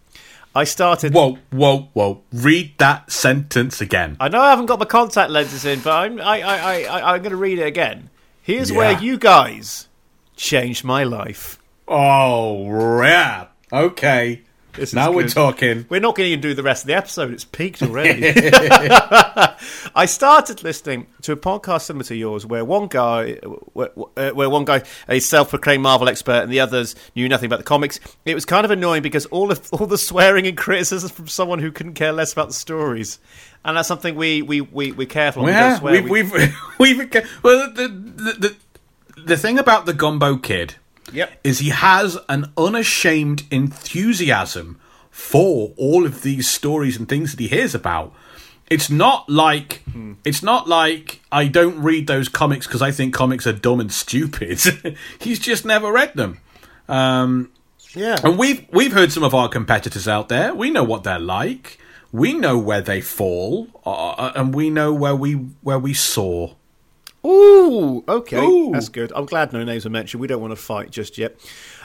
I 0.55 0.65
started. 0.65 1.15
Whoa, 1.15 1.39
whoa, 1.51 1.89
whoa. 1.93 2.23
Read 2.33 2.77
that 2.79 3.13
sentence 3.13 3.81
again. 3.81 4.17
I 4.19 4.29
know 4.29 4.41
I 4.41 4.51
haven't 4.51 4.67
got 4.67 4.79
my 4.81 4.85
contact 4.85 5.31
lenses 5.31 5.65
in, 5.65 5.81
but 5.81 5.93
I'm 5.93 6.21
I, 6.21 6.41
I, 6.41 6.57
I, 6.57 6.83
I, 6.83 7.15
I'm 7.15 7.23
going 7.23 7.31
to 7.31 7.37
read 7.37 7.59
it 7.61 7.67
again. 7.67 8.11
Here's 8.43 8.71
Yeah. 8.71 8.77
where 8.79 9.01
you 9.01 9.17
guys 9.19 9.89
changed 10.37 10.83
my 10.85 11.05
life. 11.05 11.59
Oh, 11.87 13.01
yeah. 13.03 13.47
Okay. 13.73 14.43
This 14.75 14.95
now 14.95 15.13
we're 15.13 15.25
good. 15.25 15.33
talking. 15.33 15.87
We're 15.89 16.01
not 16.01 16.17
going 16.17 16.31
to 16.31 16.37
do 16.37 16.55
the 16.55 16.63
rest 16.63 16.85
of 16.85 16.89
the 16.89 16.95
episode. 16.95 17.33
It's 17.33 17.45
peaked 17.45 17.83
already. 17.83 18.33
I 19.95 20.07
started 20.07 20.63
listening 20.63 21.07
to 21.23 21.33
a 21.33 21.37
podcast 21.37 21.83
similar 21.83 22.05
to 22.05 22.15
yours, 22.15 22.47
where 22.47 22.65
one 22.65 22.87
guy, 22.87 23.35
where, 23.73 23.89
where 23.89 24.49
one 24.49 24.65
guy, 24.65 24.83
a 25.09 25.21
self-proclaimed 25.21 25.83
Marvel 25.83 26.09
expert, 26.09 26.43
and 26.43 26.53
the 26.53 26.61
others 26.61 26.95
knew 27.15 27.29
nothing 27.29 27.47
about 27.47 27.59
the 27.59 27.65
comics. 27.65 28.01
It 28.25 28.35
was 28.35 28.45
kind 28.45 28.65
of 28.65 28.71
annoying 28.71 29.03
because 29.03 29.27
all 29.27 29.51
of 29.51 29.69
all 29.73 29.87
the 29.87 29.99
swearing 29.99 30.47
and 30.47 30.57
criticism 30.57 31.11
from 31.11 31.29
someone 31.29 31.59
who 31.59 31.73
couldn't 31.73 31.95
care 31.95 32.13
less 32.13 32.33
about 32.33 32.49
the 32.49 32.55
stories, 32.55 33.19
and 33.65 33.77
that's 33.77 33.89
something 33.89 34.15
we 34.15 34.43
we 34.43 34.61
we 34.61 34.93
we're 34.93 35.07
careful. 35.07 35.45
We 35.45 35.51
yeah, 35.51 35.79
swear. 35.79 36.03
we've, 36.03 36.33
we've, 36.33 36.57
we've, 36.79 37.15
well, 37.43 37.73
the, 37.73 37.89
the, 37.89 38.33
the, 38.33 38.57
the 39.25 39.37
thing 39.37 39.59
about 39.59 39.87
the 39.87 39.95
Gumbo 39.95 40.37
Kid 40.37 40.77
Yep. 41.13 41.41
is 41.45 41.59
he 41.59 41.71
has 41.71 42.19
an 42.29 42.53
unashamed 42.57 43.45
enthusiasm 43.51 44.81
for 45.11 45.73
all 45.77 46.07
of 46.07 46.23
these 46.23 46.49
stories 46.49 46.97
and 46.97 47.09
things 47.09 47.33
that 47.33 47.41
he 47.41 47.49
hears 47.49 47.75
about. 47.75 48.13
It's 48.69 48.89
not 48.89 49.29
like 49.29 49.83
it's 50.25 50.43
not 50.45 50.69
like 50.69 51.21
I 51.33 51.49
don't 51.49 51.83
read 51.83 52.07
those 52.07 52.29
comics 52.29 52.67
because 52.69 52.83
I 52.83 52.93
think 52.93 53.13
comics 53.13 53.45
are 53.47 53.53
dumb 53.53 53.81
and 53.81 53.93
stupid. 53.93 54.61
He's 55.21 55.41
just 55.41 55.65
never 55.65 55.91
read 55.91 56.15
them. 56.15 56.39
Um, 56.89 57.51
yeah. 57.95 58.19
and 58.23 58.39
we've 58.39 58.65
we've 58.71 58.93
heard 58.93 59.11
some 59.11 59.25
of 59.25 59.35
our 59.35 59.49
competitors 59.49 60.07
out 60.07 60.29
there. 60.29 60.55
We 60.55 60.71
know 60.71 60.85
what 60.85 61.03
they're 61.03 61.19
like. 61.19 61.79
We 62.13 62.33
know 62.33 62.59
where 62.59 62.81
they 62.81 63.01
fall, 63.01 63.69
uh, 63.85 64.33
and 64.35 64.55
we 64.55 64.71
know 64.71 64.93
where 64.93 65.17
we 65.17 65.33
where 65.35 65.79
we 65.79 65.93
soar. 65.93 66.57
Ooh, 67.25 68.03
okay, 68.09 68.45
Ooh. 68.45 68.71
that's 68.73 68.89
good. 68.89 69.13
I'm 69.15 69.27
glad 69.27 69.53
no 69.53 69.63
names 69.63 69.85
were 69.85 69.91
mentioned. 69.91 70.21
We 70.21 70.27
don't 70.27 70.41
want 70.41 70.53
to 70.53 70.57
fight 70.57 70.91
just 70.91 71.19
yet. 71.19 71.39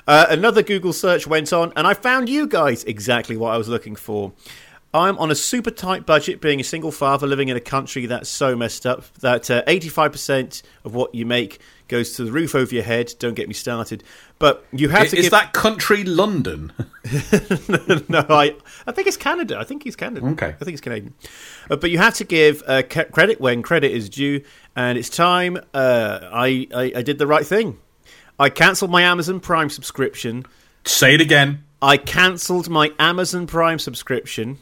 Uh, 0.07 0.27
another 0.29 0.63
Google 0.63 0.93
search 0.93 1.27
went 1.27 1.51
on, 1.51 1.73
and 1.75 1.86
I 1.86 1.93
found 1.93 2.29
you 2.29 2.47
guys 2.47 2.83
exactly 2.86 3.36
what 3.36 3.53
I 3.53 3.57
was 3.57 3.67
looking 3.67 3.95
for. 3.95 4.31
I'm 4.93 5.17
on 5.17 5.29
a 5.29 5.36
super 5.36 5.71
tight 5.71 6.05
budget, 6.05 6.39
being 6.39 6.61
a 6.61 6.63
single 6.63 6.91
father 6.91 7.27
living 7.27 7.49
in 7.49 7.57
a 7.57 7.61
country 7.61 8.05
that's 8.05 8.29
so 8.29 8.55
messed 8.55 8.86
up 8.86 9.13
that 9.15 9.51
uh, 9.51 9.61
85% 9.65 10.61
of 10.86 10.95
what 10.95 11.13
you 11.13 11.25
make 11.25 11.59
goes 11.88 12.13
to 12.13 12.25
the 12.25 12.31
roof 12.31 12.55
over 12.55 12.73
your 12.73 12.83
head. 12.83 13.13
Don't 13.19 13.36
get 13.36 13.47
me 13.47 13.53
started. 13.53 14.03
But 14.39 14.65
you 14.71 14.89
have 14.89 15.05
Is, 15.05 15.11
to 15.11 15.21
give. 15.21 15.31
that 15.31 15.53
country 15.53 16.03
London? 16.03 16.71
no, 18.09 18.25
I, 18.29 18.55
I 18.88 18.91
think 18.91 19.07
it's 19.07 19.17
Canada. 19.17 19.57
I 19.59 19.63
think 19.63 19.83
he's 19.83 19.95
Canada. 19.95 20.25
Okay. 20.27 20.47
I 20.47 20.51
think 20.53 20.71
he's 20.71 20.81
Canadian. 20.81 21.13
Uh, 21.69 21.75
but 21.75 21.91
you 21.91 21.97
have 21.97 22.15
to 22.15 22.23
give 22.23 22.63
uh, 22.67 22.83
credit 22.83 23.39
when 23.39 23.61
credit 23.61 23.91
is 23.91 24.09
due, 24.09 24.41
and 24.75 24.97
it's 24.97 25.09
time. 25.09 25.57
Uh, 25.73 26.19
I, 26.31 26.67
I 26.73 26.93
I 26.97 27.01
did 27.01 27.17
the 27.19 27.27
right 27.27 27.45
thing. 27.45 27.77
I 28.39 28.49
cancelled 28.49 28.91
my 28.91 29.03
Amazon 29.03 29.39
Prime 29.39 29.69
subscription. 29.69 30.45
Say 30.86 31.15
it 31.15 31.21
again. 31.21 31.63
I 31.81 31.97
cancelled 31.97 32.69
my 32.69 32.91
Amazon 32.99 33.47
Prime 33.47 33.79
subscription. 33.79 34.57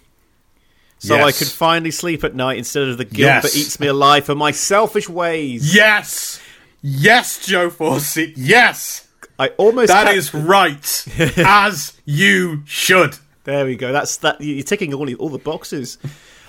So 0.99 1.15
I 1.15 1.33
could 1.33 1.49
finally 1.49 1.91
sleep 1.91 2.23
at 2.23 2.33
night 2.33 2.57
instead 2.57 2.87
of 2.87 2.97
the 2.97 3.03
guilt 3.03 3.17
Yes. 3.19 3.43
that 3.43 3.59
eats 3.59 3.77
me 3.77 3.87
alive 3.87 4.23
for 4.25 4.35
my 4.35 4.51
selfish 4.51 5.09
ways. 5.09 5.75
Yes, 5.75 6.39
yes, 6.83 7.43
Joel 7.45 7.71
Fawcett. 7.71 8.37
Yes, 8.37 9.07
I 9.39 9.47
almost 9.57 9.87
that 9.87 10.13
is 10.13 10.33
right, 10.33 11.05
as 11.37 11.99
you 12.05 12.61
should. 12.65 13.17
There 13.45 13.65
we 13.65 13.75
go. 13.75 13.91
That's 13.91 14.17
that. 14.17 14.39
You're 14.39 14.63
ticking 14.63 14.93
all 14.93 15.05
the, 15.05 15.15
all 15.15 15.29
the 15.29 15.39
boxes. 15.39 15.97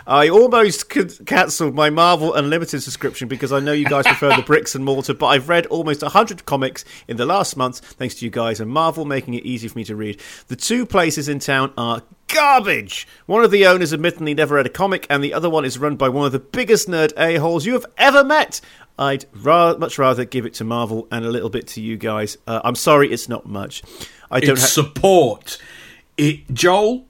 I 0.07 0.29
almost 0.29 0.91
could 0.91 1.27
cancelled 1.27 1.75
my 1.75 1.89
Marvel 1.89 2.35
Unlimited 2.35 2.83
subscription 2.83 3.27
because 3.27 3.53
I 3.53 3.61
know 3.61 3.73
you 3.73 3.87
guys 3.87 4.07
prefer 4.07 4.37
the 4.37 4.43
bricks 4.43 4.75
and 4.75 4.85
mortar, 4.85 5.15
but 5.15 5.29
I've 5.29 5.49
read 5.49 5.65
almost 5.67 6.03
100 6.03 6.45
comics 6.45 6.85
in 7.09 7.17
the 7.17 7.25
last 7.25 7.57
month 7.57 7.79
thanks 7.81 8.17
to 8.17 8.27
you 8.27 8.31
guys 8.31 8.61
and 8.61 8.71
Marvel 8.71 9.07
making 9.07 9.33
it 9.33 9.45
easy 9.45 9.67
for 9.67 9.79
me 9.79 9.85
to 9.85 9.97
read. 9.97 10.21
The 10.49 10.57
two 10.57 10.85
places 10.85 11.31
in 11.31 11.39
town 11.39 11.73
are 11.79 12.03
garbage. 12.29 13.07
One 13.27 13.45
of 13.45 13.51
the 13.51 13.67
owners 13.67 13.93
admittedly 13.93 14.35
never 14.35 14.57
read 14.57 14.67
a 14.67 14.71
comic, 14.71 15.07
and 15.11 15.23
the 15.23 15.35
other 15.35 15.51
one 15.51 15.65
is 15.65 15.79
run 15.79 15.97
by 15.97 16.09
one 16.09 16.27
of 16.27 16.33
the 16.33 16.39
biggest 16.39 16.89
nerd 16.89 17.13
a-holes 17.19 17.67
you 17.67 17.73
have 17.75 17.87
ever 17.99 18.25
met. 18.25 18.61
I'd 18.99 19.25
ra- 19.35 19.77
much 19.77 19.99
rather 19.99 20.25
give 20.25 20.47
it 20.47 20.55
to 20.55 20.65
Marvel 20.65 21.09
and 21.11 21.25
a 21.25 21.31
little 21.31 21.51
bit 21.51 21.67
to 21.69 21.81
you 21.81 21.97
guys. 21.97 22.37
Uh, 22.47 22.61
I'm 22.65 22.77
sorry, 22.77 23.13
it's 23.13 23.29
not 23.29 23.45
much. 23.47 23.83
I 24.31 24.41
don't 24.41 24.53
It's 24.53 24.63
have. 24.63 24.71
support. 24.71 25.59
It, 26.17 26.53
Joel. 26.53 27.07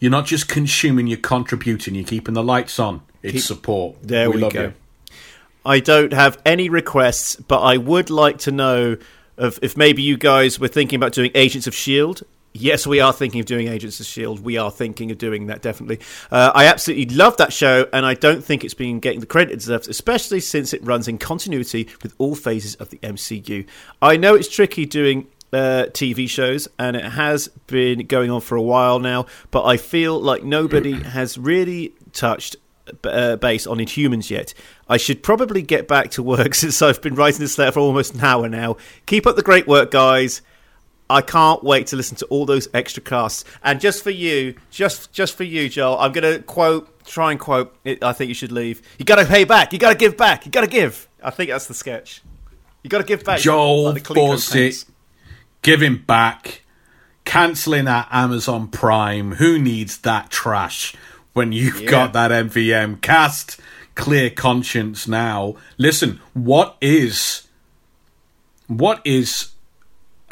You're 0.00 0.10
not 0.10 0.26
just 0.26 0.48
consuming; 0.48 1.06
you're 1.06 1.16
contributing. 1.18 1.94
You're 1.94 2.04
keeping 2.04 2.34
the 2.34 2.42
lights 2.42 2.78
on. 2.80 3.02
It's 3.22 3.44
support. 3.44 3.96
There 4.02 4.30
we, 4.30 4.38
love 4.38 4.52
go. 4.52 4.62
you. 4.62 4.74
I 5.64 5.78
don't 5.78 6.12
have 6.12 6.42
any 6.44 6.68
requests, 6.68 7.36
but 7.36 7.60
I 7.60 7.76
would 7.76 8.10
like 8.10 8.38
to 8.38 8.50
know 8.50 8.96
of 9.38 9.60
if 9.62 9.76
maybe 9.76 10.02
you 10.02 10.16
guys 10.16 10.58
were 10.58 10.66
thinking 10.68 10.96
about 10.96 11.12
doing 11.12 11.30
Agents 11.36 11.68
of 11.68 11.74
Shield. 11.74 12.24
Yes, 12.54 12.86
we 12.86 13.00
are 13.00 13.12
thinking 13.12 13.40
of 13.40 13.46
doing 13.46 13.68
Agents 13.68 13.98
of 14.00 14.06
Shield. 14.06 14.40
We 14.40 14.58
are 14.58 14.70
thinking 14.70 15.10
of 15.10 15.18
doing 15.18 15.46
that 15.46 15.62
definitely. 15.62 16.00
Uh, 16.30 16.52
I 16.54 16.66
absolutely 16.66 17.14
love 17.14 17.38
that 17.38 17.52
show, 17.52 17.88
and 17.92 18.04
I 18.04 18.14
don't 18.14 18.44
think 18.44 18.62
it's 18.62 18.74
been 18.74 19.00
getting 19.00 19.20
the 19.20 19.26
credit 19.26 19.52
it 19.52 19.56
deserves, 19.56 19.88
especially 19.88 20.40
since 20.40 20.74
it 20.74 20.84
runs 20.84 21.08
in 21.08 21.16
continuity 21.16 21.88
with 22.02 22.14
all 22.18 22.34
phases 22.34 22.74
of 22.76 22.90
the 22.90 22.98
MCU. 22.98 23.66
I 24.02 24.18
know 24.18 24.34
it's 24.34 24.48
tricky 24.48 24.84
doing 24.84 25.28
uh, 25.52 25.86
TV 25.90 26.28
shows, 26.28 26.68
and 26.78 26.94
it 26.94 27.04
has 27.04 27.48
been 27.66 28.06
going 28.06 28.30
on 28.30 28.42
for 28.42 28.56
a 28.56 28.62
while 28.62 28.98
now. 28.98 29.26
But 29.50 29.64
I 29.64 29.78
feel 29.78 30.20
like 30.20 30.44
nobody 30.44 30.92
has 31.02 31.38
really 31.38 31.94
touched 32.12 32.56
uh, 33.04 33.36
base 33.36 33.66
on 33.66 33.78
Inhumans 33.78 34.28
yet. 34.30 34.52
I 34.88 34.98
should 34.98 35.22
probably 35.22 35.62
get 35.62 35.88
back 35.88 36.10
to 36.12 36.22
work 36.22 36.54
since 36.54 36.82
I've 36.82 37.00
been 37.00 37.14
writing 37.14 37.40
this 37.40 37.56
letter 37.56 37.72
for 37.72 37.80
almost 37.80 38.14
an 38.14 38.20
hour 38.20 38.48
now. 38.48 38.76
Keep 39.06 39.26
up 39.26 39.36
the 39.36 39.42
great 39.42 39.66
work, 39.66 39.90
guys. 39.90 40.42
I 41.12 41.20
can't 41.22 41.62
wait 41.62 41.86
to 41.88 41.96
listen 41.96 42.16
to 42.18 42.26
all 42.26 42.46
those 42.46 42.68
extra 42.74 43.02
casts. 43.02 43.44
And 43.62 43.80
just 43.80 44.02
for 44.02 44.10
you, 44.10 44.54
just 44.70 45.12
just 45.12 45.36
for 45.36 45.44
you, 45.44 45.68
Joel, 45.68 45.98
I'm 45.98 46.12
going 46.12 46.36
to 46.38 46.42
quote, 46.42 47.04
try 47.04 47.30
and 47.30 47.38
quote. 47.40 47.76
It, 47.84 48.02
I 48.02 48.12
think 48.12 48.28
you 48.28 48.34
should 48.34 48.52
leave. 48.52 48.82
You 48.98 49.04
got 49.04 49.16
to 49.16 49.24
pay 49.24 49.44
back. 49.44 49.72
You 49.72 49.78
got 49.78 49.90
to 49.92 49.98
give 49.98 50.16
back. 50.16 50.46
You 50.46 50.50
got 50.52 50.62
to 50.62 50.66
give. 50.66 51.08
I 51.22 51.30
think 51.30 51.50
that's 51.50 51.66
the 51.66 51.74
sketch. 51.74 52.22
You 52.82 52.90
got 52.90 52.98
to 52.98 53.04
give 53.04 53.24
back. 53.24 53.40
Joel 53.40 53.84
Like 53.84 53.94
the 54.02 54.14
Coleco 54.14 54.14
Fawcett, 54.32 54.84
give 55.62 55.80
him 55.82 56.02
back. 56.06 56.62
Cancelling 57.24 57.84
that 57.84 58.08
Amazon 58.10 58.66
Prime. 58.68 59.32
Who 59.36 59.56
needs 59.58 59.98
that 59.98 60.30
trash 60.30 60.94
when 61.34 61.52
you've 61.52 61.82
Yeah. 61.82 61.90
got 61.90 62.12
that 62.14 62.32
MVM 62.32 62.96
cast? 63.00 63.60
Clear 63.94 64.28
conscience 64.30 65.06
now. 65.06 65.54
Listen, 65.78 66.18
what 66.34 66.76
is 66.80 67.46
what 68.66 69.00
is 69.04 69.51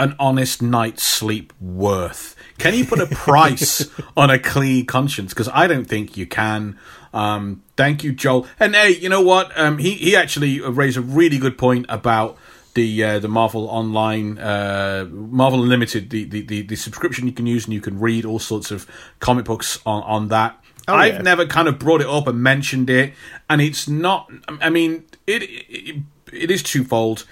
an 0.01 0.16
honest 0.18 0.62
night's 0.62 1.05
sleep 1.05 1.53
worth? 1.61 2.34
Can 2.59 2.74
you 2.74 2.84
put 2.84 2.98
a 3.01 3.07
price 3.07 3.88
on 4.16 4.30
a 4.30 4.38
clean 4.38 4.86
conscience? 4.86 5.32
Because 5.32 5.48
I 5.53 5.66
don't 5.66 5.84
think 5.84 6.16
you 6.16 6.26
can. 6.26 6.78
Um, 7.12 7.62
thank 7.76 8.03
you, 8.03 8.12
Joel. 8.12 8.46
And 8.59 8.74
hey, 8.74 8.96
you 8.96 9.09
know 9.09 9.20
what? 9.20 9.57
Um, 9.59 9.78
he 9.78 9.94
he 9.94 10.16
actually 10.16 10.61
raised 10.61 10.96
a 10.96 11.01
really 11.01 11.38
good 11.38 11.57
point 11.57 11.86
about 11.88 12.36
the 12.74 13.05
uh, 13.05 13.18
the 13.18 13.28
Marvel 13.28 13.68
Online, 13.68 14.38
uh, 14.38 15.07
Marvel 15.11 15.62
Unlimited, 15.62 16.11
the, 16.11 16.24
the, 16.24 16.42
the, 16.42 16.62
the 16.62 16.76
subscription 16.76 17.26
you 17.26 17.32
can 17.32 17.46
use 17.46 17.64
and 17.64 17.74
you 17.74 17.80
can 17.80 17.98
read 17.98 18.24
all 18.24 18.38
sorts 18.38 18.70
of 18.70 18.86
comic 19.20 19.44
books 19.44 19.80
on 19.84 20.03
on 20.03 20.28
that. 20.28 20.57
I've 20.88 21.14
yeah. 21.14 21.22
never 21.22 21.46
kind 21.46 21.68
of 21.68 21.78
brought 21.78 22.01
it 22.01 22.09
up 22.09 22.26
and 22.26 22.42
mentioned 22.42 22.90
it, 22.90 23.14
and 23.48 23.61
it's 23.61 23.86
not. 23.88 24.30
I 24.48 24.70
mean, 24.70 25.05
it 25.26 25.42
it, 25.42 25.96
it 26.32 26.51
is 26.51 26.62
twofold. 26.62 27.26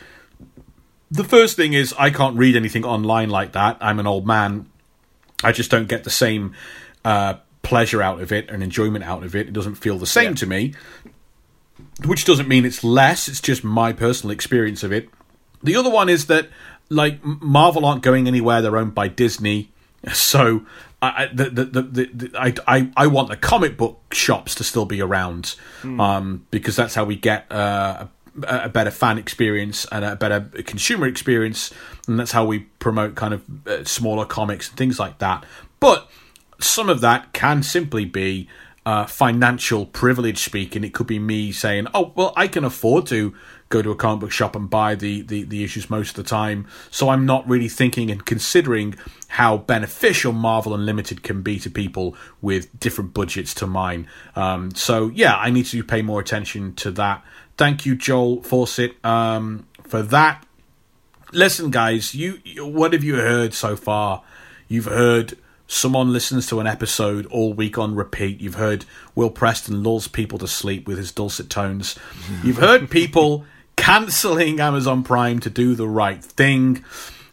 The 1.10 1.24
first 1.24 1.56
thing 1.56 1.72
is 1.72 1.94
I 1.98 2.10
can't 2.10 2.36
read 2.36 2.54
anything 2.56 2.84
online 2.84 3.30
like 3.30 3.52
that. 3.52 3.78
I'm 3.80 3.98
an 3.98 4.06
old 4.06 4.26
man. 4.26 4.66
I 5.42 5.52
just 5.52 5.70
don't 5.70 5.88
get 5.88 6.04
the 6.04 6.10
same 6.10 6.54
uh, 7.04 7.34
pleasure 7.62 8.02
out 8.02 8.20
of 8.20 8.32
it 8.32 8.50
and 8.50 8.62
enjoyment 8.62 9.04
out 9.04 9.22
of 9.24 9.34
it. 9.34 9.48
It 9.48 9.52
doesn't 9.52 9.76
feel 9.76 9.98
the 9.98 10.06
same 10.06 10.30
Yeah. 10.30 10.36
to 10.36 10.46
me, 10.46 10.74
which 12.04 12.24
doesn't 12.24 12.48
mean 12.48 12.64
it's 12.64 12.82
less. 12.84 13.28
It's 13.28 13.40
just 13.40 13.64
my 13.64 13.92
personal 13.92 14.32
experience 14.32 14.82
of 14.82 14.92
it. 14.92 15.08
The 15.62 15.76
other 15.76 15.90
one 15.90 16.08
is 16.08 16.26
that 16.26 16.48
like 16.88 17.24
Marvel 17.24 17.84
aren't 17.84 18.02
going 18.02 18.26
anywhere. 18.28 18.62
They're 18.62 18.76
owned 18.76 18.94
by 18.94 19.08
Disney, 19.08 19.70
so 20.12 20.62
I, 21.02 21.24
I- 21.24 21.30
the, 21.32 21.50
the, 21.50 21.64
the, 21.64 21.82
the, 21.82 22.10
the, 22.28 22.30
I, 22.38 22.54
I, 22.66 22.90
I 22.96 23.06
want 23.06 23.28
the 23.28 23.36
comic 23.36 23.76
book 23.76 24.00
shops 24.12 24.54
to 24.56 24.64
still 24.64 24.84
be 24.86 25.00
around 25.00 25.54
um, 25.84 26.46
because 26.50 26.76
that's 26.76 26.94
how 26.94 27.04
we 27.04 27.16
get 27.16 27.50
uh, 27.52 28.06
a, 28.46 28.68
better 28.68 28.90
fan 28.90 29.18
experience 29.18 29.86
and 29.90 30.04
a 30.04 30.16
better 30.16 30.40
consumer 30.64 31.06
experience, 31.06 31.72
and 32.06 32.18
that's 32.18 32.32
how 32.32 32.44
we 32.44 32.60
promote 32.78 33.14
kind 33.14 33.34
of 33.34 33.66
uh, 33.66 33.84
smaller 33.84 34.24
comics 34.24 34.68
and 34.68 34.76
things 34.76 34.98
like 34.98 35.18
that. 35.18 35.44
But 35.80 36.10
some 36.60 36.88
of 36.88 37.00
that 37.00 37.32
can 37.32 37.62
simply 37.62 38.04
be 38.04 38.48
uh, 38.88 39.04
financial 39.04 39.84
privilege 39.84 40.38
speaking. 40.38 40.82
It 40.82 40.94
could 40.94 41.06
be 41.06 41.18
me 41.18 41.52
saying, 41.52 41.88
"Oh, 41.92 42.12
well, 42.14 42.32
I 42.36 42.48
can 42.48 42.64
afford 42.64 43.06
to 43.08 43.34
go 43.68 43.82
to 43.82 43.90
a 43.90 43.94
comic 43.94 44.20
book 44.20 44.32
shop 44.32 44.56
and 44.56 44.70
buy 44.70 44.94
the, 44.94 45.20
the, 45.20 45.42
the 45.42 45.62
issues 45.62 45.90
most 45.90 46.16
of 46.16 46.24
the 46.24 46.28
time." 46.28 46.66
So 46.90 47.10
I'm 47.10 47.26
not 47.26 47.46
really 47.46 47.68
thinking 47.68 48.10
and 48.10 48.24
considering 48.24 48.94
how 49.28 49.58
beneficial 49.58 50.32
Marvel 50.32 50.74
Unlimited 50.74 51.22
can 51.22 51.42
be 51.42 51.58
to 51.58 51.70
people 51.70 52.16
with 52.40 52.80
different 52.80 53.12
budgets 53.12 53.52
to 53.54 53.66
mine. 53.66 54.08
Um, 54.34 54.74
so 54.74 55.10
yeah, 55.14 55.36
I 55.36 55.50
need 55.50 55.66
to 55.66 55.84
pay 55.84 56.00
more 56.00 56.18
attention 56.18 56.74
to 56.76 56.90
that. 56.92 57.22
Thank 57.58 57.84
you, 57.84 57.94
Joel 57.94 58.42
Fawcett, 58.42 59.04
um, 59.04 59.66
for 59.82 60.02
that 60.02 60.44
listen 61.30 61.70
guys 61.70 62.14
you, 62.14 62.40
you 62.42 62.64
what 62.64 62.94
have 62.94 63.04
you 63.04 63.16
heard 63.16 63.52
so 63.52 63.76
far 63.76 64.22
you've 64.66 64.86
heard 64.86 65.36
someone 65.68 66.12
listens 66.12 66.46
to 66.46 66.58
an 66.58 66.66
episode 66.66 67.26
all 67.26 67.52
week 67.52 67.78
on 67.78 67.94
repeat. 67.94 68.40
You've 68.40 68.54
heard 68.54 68.84
Will 69.14 69.30
Preston 69.30 69.82
lulls 69.82 70.08
people 70.08 70.38
to 70.38 70.48
sleep 70.48 70.88
with 70.88 70.98
his 70.98 71.12
dulcet 71.12 71.50
tones. 71.50 71.96
You've 72.42 72.56
heard 72.56 72.90
people 72.90 73.44
cancelling 73.76 74.58
Amazon 74.60 75.04
Prime 75.04 75.38
to 75.40 75.50
do 75.50 75.74
the 75.74 75.86
right 75.86 76.24
thing. 76.24 76.82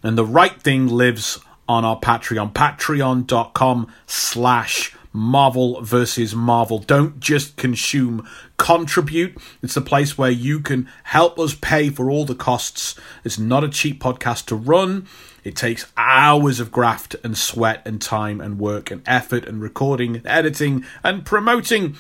And 0.04 0.18
the 0.18 0.26
right 0.26 0.62
thing 0.62 0.88
lives 0.88 1.40
on 1.68 1.84
our 1.84 2.00
Patreon, 2.00 2.54
patreon.com 2.54 3.92
slash 4.06 4.96
Marvel 5.16 5.82
versus 5.82 6.36
Marvel. 6.36 6.80
Don't 6.80 7.22
just 7.22 7.56
consume, 7.56 8.28
contribute. 8.58 9.38
It's 9.64 9.78
a 9.78 9.82
place 9.82 10.18
where 10.18 10.30
you 10.30 10.60
can 10.60 10.90
help 11.04 11.40
us 11.40 11.56
pay 11.56 11.90
for 11.90 12.12
all 12.12 12.26
the 12.26 12.36
costs. 12.36 12.96
It's 13.24 13.40
not 13.40 13.64
a 13.64 13.70
cheap 13.70 14.02
podcast 14.02 14.46
to 14.48 14.56
run. 14.56 15.08
It 15.46 15.56
takes 15.56 15.92
hours 15.96 16.60
of 16.60 16.70
graft 16.70 17.16
and 17.24 17.38
sweat 17.38 17.82
and 17.86 18.02
time 18.02 18.42
and 18.42 18.60
work 18.60 18.92
and 18.92 19.02
effort 19.06 19.46
and 19.46 19.62
recording 19.62 20.18
and 20.18 20.28
editing 20.28 20.84
and 21.02 21.26
promoting. 21.26 21.96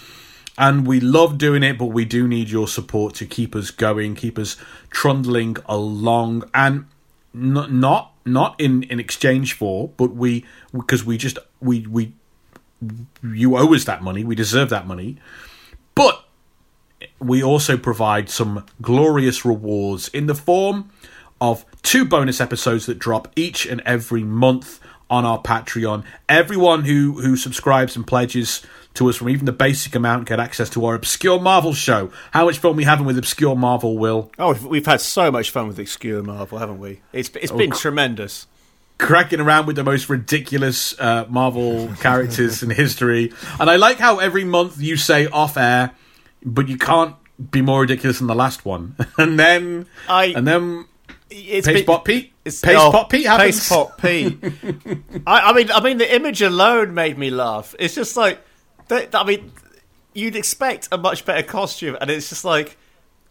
And 0.58 0.86
we 0.86 1.00
love 1.00 1.38
doing 1.38 1.64
it, 1.64 1.78
but 1.78 1.88
we 1.88 2.04
do 2.04 2.28
need 2.28 2.50
your 2.50 2.68
support 2.68 3.14
to 3.16 3.26
keep 3.26 3.56
us 3.56 3.72
going, 3.72 4.16
keep 4.16 4.38
us 4.38 4.58
trundling 4.90 5.58
along, 5.68 6.50
and 6.54 6.86
not 7.34 7.72
not 7.72 8.14
not 8.26 8.60
in 8.60 8.84
in 8.84 9.00
exchange 9.00 9.54
for, 9.54 9.90
but 9.96 10.16
we 10.16 10.44
because 10.74 11.06
we 11.06 11.18
just 11.18 11.38
we 11.62 11.86
we 11.88 12.14
you 13.24 13.58
owe 13.58 13.74
us 13.74 13.86
that 13.86 14.02
money, 14.02 14.24
we 14.24 14.36
deserve 14.36 14.70
that 14.70 14.88
money, 14.88 15.18
but 15.94 16.26
we 17.20 17.44
also 17.44 17.78
provide 17.78 18.30
some 18.30 18.66
glorious 18.82 19.46
rewards 19.46 20.08
in 20.10 20.28
the 20.28 20.36
form 20.36 20.90
of 21.42 21.66
two 21.82 22.06
bonus 22.06 22.40
episodes 22.40 22.86
that 22.86 23.00
drop 23.00 23.28
each 23.36 23.66
and 23.66 23.82
every 23.86 24.24
month 24.24 24.80
on 25.10 25.26
our 25.26 25.42
Patreon. 25.42 26.04
Everyone 26.28 26.84
who 26.84 27.22
who 27.22 27.36
subscribes 27.36 27.96
and 27.96 28.06
pledges 28.08 28.66
to 28.96 29.10
us 29.10 29.18
from 29.18 29.30
even 29.30 29.46
the 29.46 29.52
basic 29.52 29.94
amount 29.94 30.28
get 30.28 30.40
access 30.40 30.70
to 30.72 30.86
our 30.86 30.96
obscure 30.96 31.40
Marvel 31.40 31.74
show. 31.74 32.12
How 32.32 32.46
much 32.46 32.60
fun 32.60 32.76
we 32.76 32.86
having 32.86 33.06
with 33.06 33.18
obscure 33.18 33.56
Marvel, 33.56 33.98
Will? 33.98 34.32
Oh, 34.40 34.54
we've, 34.68 34.86
had 34.86 35.02
so 35.02 35.32
much 35.32 35.52
fun 35.52 35.68
with 35.68 35.78
obscure 35.78 36.24
Marvel, 36.24 36.58
haven't 36.58 36.80
we? 36.80 37.02
It's 37.12 37.30
it's 37.36 37.52
oh, 37.52 37.58
been 37.58 37.74
Oh, 37.74 37.76
tremendous. 37.76 38.48
Cracking 38.98 39.42
around 39.42 39.66
with 39.68 39.76
the 39.76 39.84
most 39.84 40.08
ridiculous 40.10 40.98
uh, 41.00 41.26
Marvel 41.30 41.94
characters 42.00 42.64
in 42.64 42.70
history, 42.70 43.34
and 43.60 43.70
I 43.70 43.76
like 43.76 43.98
how 43.98 44.20
every 44.20 44.46
month 44.46 44.80
you 44.80 44.96
say 44.96 45.28
off 45.28 45.58
air, 45.58 45.92
but 46.44 46.70
you 46.70 46.78
can't 46.78 47.16
be 47.52 47.62
more 47.62 47.82
ridiculous 47.82 48.20
than 48.20 48.28
the 48.28 48.36
last 48.36 48.64
one. 48.64 48.96
and 49.18 49.38
then, 49.38 49.86
I- 50.08 50.28
and 50.28 50.48
then 50.48 50.86
It's 51.30 51.68
Paste 51.68 51.80
been- 51.80 51.86
Pot 51.86 52.06
Pete, 52.06 52.32
It's, 52.46 52.62
Paste 52.62 52.80
oh, 52.80 52.92
Pot 52.92 53.10
Pete 53.10 53.26
happens. 53.26 53.58
Paste 53.58 53.70
Pot 53.70 53.98
Pete. 53.98 54.38
I, 55.28 55.40
I 55.50 55.54
mean, 55.54 55.70
I 55.72 55.82
mean, 55.82 55.98
the 55.98 56.16
image 56.16 56.42
alone 56.42 56.94
made 56.94 57.18
me 57.18 57.30
laugh. 57.30 57.76
It's 57.78 57.96
just 57.96 58.16
like, 58.16 58.40
that, 58.88 59.14
I 59.14 59.26
mean, 59.26 59.52
you'd 60.14 60.38
expect 60.38 60.88
a 60.94 60.98
much 60.98 61.26
better 61.26 61.46
costume, 61.46 61.98
and 62.00 62.10
it's 62.10 62.30
just 62.30 62.46
like, 62.46 62.78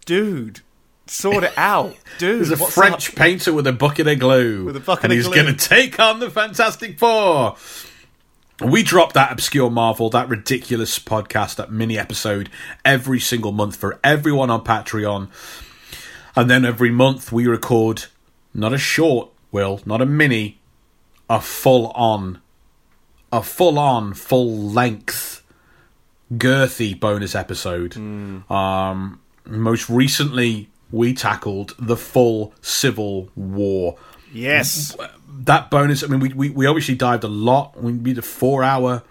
dude, 0.05 0.61
sort 1.07 1.45
it 1.45 1.53
out, 1.57 1.97
dude. 2.19 2.41
There's 2.41 2.51
a 2.51 2.57
French 2.57 3.11
up? 3.11 3.17
painter 3.17 3.53
with 3.53 3.67
a 3.67 3.73
bucket 3.73 4.07
of 4.07 4.19
glue. 4.19 4.65
With 4.65 4.77
a 4.77 4.81
bucket 4.81 5.05
and 5.05 5.13
he's 5.13 5.29
going 5.29 5.47
to 5.47 5.69
take 5.69 5.99
on 5.99 6.21
the 6.21 6.31
Fantastic 6.31 6.99
Four. 6.99 7.57
We 8.65 8.85
drop 8.85 9.15
that 9.15 9.33
obscure 9.33 9.69
Marvel, 9.69 10.11
that 10.11 10.29
ridiculous 10.29 10.99
podcast, 10.99 11.57
that 11.57 11.73
mini 11.73 11.99
episode 11.99 12.51
every 12.85 13.19
single 13.19 13.51
month 13.51 13.77
for 13.77 13.99
everyone 14.05 14.49
on 14.49 14.63
Patreon. 14.63 15.29
And 16.37 16.49
then 16.49 16.65
every 16.65 16.91
month 16.91 17.33
we 17.33 17.47
record 17.47 18.05
not 18.53 18.73
a 18.73 18.79
short, 18.79 19.31
Will, 19.51 19.81
not 19.85 20.01
a 20.01 20.07
mini, 20.07 20.61
a 21.29 21.41
full 21.41 21.89
on, 21.93 22.41
a 23.33 23.43
full 23.43 23.79
on, 23.79 24.15
full 24.15 24.57
length, 24.57 25.43
girthy 26.33 26.99
bonus 26.99 27.35
episode. 27.35 27.97
Um, 27.97 29.21
most 29.47 29.89
recently, 29.91 30.71
we 30.91 31.15
tackled 31.15 31.75
the 31.79 31.97
full 31.97 32.55
Civil 32.61 33.31
War. 33.35 33.97
Yes, 34.33 34.97
That 35.29 35.71
bonus, 35.71 36.03
I 36.03 36.09
mean, 36.09 36.21
we, 36.21 36.33
we, 36.33 36.51
we 36.51 36.67
obviously 36.67 36.95
dived 36.95 37.25
a 37.25 37.29
lot. 37.29 37.81
We 37.81 37.93
did 37.93 38.19
a 38.19 38.23
four 38.23 38.65
hour 38.65 39.03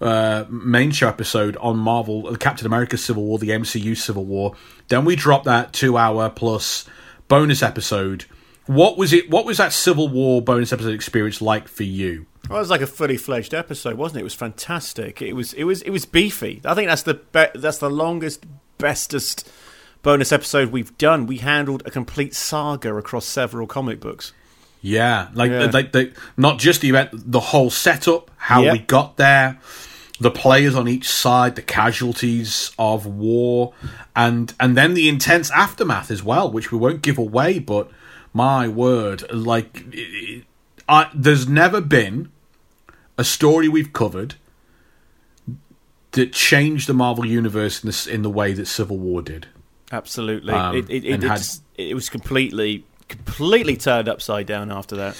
uh, 0.00 0.44
main 0.48 0.90
show 0.90 1.08
episode 1.08 1.56
on 1.58 1.76
Marvel, 1.76 2.28
uh, 2.28 2.36
Captain 2.36 2.66
America 2.66 2.96
Civil 2.96 3.24
War, 3.24 3.38
the 3.38 3.50
MCU 3.50 3.96
Civil 3.96 4.24
War. 4.24 4.54
Then 4.88 5.04
we 5.04 5.16
dropped 5.16 5.44
that 5.44 5.72
two 5.72 5.96
hour 5.98 6.30
plus 6.30 6.86
bonus 7.28 7.62
episode. 7.62 8.24
What 8.66 8.96
was 8.96 9.12
it? 9.12 9.30
What 9.30 9.44
was 9.44 9.58
that 9.58 9.72
Civil 9.72 10.08
War 10.08 10.40
bonus 10.40 10.72
episode 10.72 10.94
experience 10.94 11.42
like 11.42 11.68
for 11.68 11.82
you? 11.82 12.26
well, 12.48 12.58
it 12.58 12.62
was 12.62 12.70
like 12.70 12.80
a 12.80 12.86
fully 12.86 13.16
fledged 13.16 13.52
episode, 13.54 13.96
wasn't 13.96 14.18
it? 14.18 14.20
It 14.20 14.24
was 14.24 14.34
fantastic. 14.34 15.22
It 15.22 15.34
was, 15.34 15.52
it 15.52 15.64
was, 15.64 15.82
it 15.82 15.90
was 15.90 16.04
beefy. 16.04 16.60
I 16.64 16.74
think 16.74 16.88
that's 16.88 17.02
the 17.02 17.14
be- 17.14 17.58
that's 17.58 17.78
the 17.78 17.90
longest, 17.90 18.44
bestest 18.78 19.48
bonus 20.02 20.32
episode 20.32 20.70
we've 20.70 20.96
done. 20.98 21.26
We 21.26 21.38
handled 21.38 21.82
a 21.86 21.90
complete 21.90 22.34
saga 22.34 22.94
across 22.96 23.26
several 23.26 23.66
comic 23.66 24.00
books. 24.00 24.32
Yeah, 24.82 25.28
like 25.34 25.50
Yeah. 25.50 25.70
like 25.72 25.92
the 25.92 26.12
not 26.36 26.58
just 26.58 26.80
the 26.80 26.88
event, 26.88 27.10
the 27.12 27.40
whole 27.40 27.70
setup, 27.70 28.30
how 28.36 28.62
Yep. 28.62 28.72
we 28.72 28.78
got 28.78 29.16
there, 29.18 29.58
the 30.18 30.30
players 30.30 30.74
on 30.74 30.88
each 30.88 31.06
side, 31.08 31.54
the 31.54 31.62
casualties 31.62 32.70
of 32.78 33.04
war, 33.04 33.74
and 34.16 34.54
and 34.58 34.76
then 34.76 34.94
the 34.94 35.08
intense 35.08 35.50
aftermath 35.50 36.10
as 36.10 36.22
well, 36.22 36.50
which 36.50 36.72
we 36.72 36.78
won't 36.78 37.02
give 37.02 37.18
away. 37.18 37.58
But 37.58 37.90
my 38.32 38.68
word, 38.68 39.30
like, 39.32 39.84
it- 39.92 40.44
I, 40.88 41.08
there's 41.14 41.46
never 41.46 41.80
been 41.80 42.30
a 43.18 43.22
story 43.24 43.68
we've 43.68 43.92
covered 43.92 44.34
that 46.12 46.32
changed 46.32 46.88
the 46.88 46.94
Marvel 46.94 47.24
universe 47.24 47.84
in 47.84 47.90
the, 47.90 48.10
in 48.14 48.22
the 48.22 48.30
way 48.30 48.52
that 48.52 48.66
Civil 48.66 48.98
War 48.98 49.22
did. 49.22 49.46
Absolutely, 49.92 50.52
Um, 50.52 50.76
it, 50.76 50.88
it, 50.90 51.04
it, 51.04 51.22
had- 51.22 51.42
it 51.76 51.94
was 51.94 52.08
completely, 52.08 52.84
completely 53.08 53.76
turned 53.76 54.08
upside 54.08 54.46
down 54.46 54.70
after 54.70 54.94
that. 54.96 55.16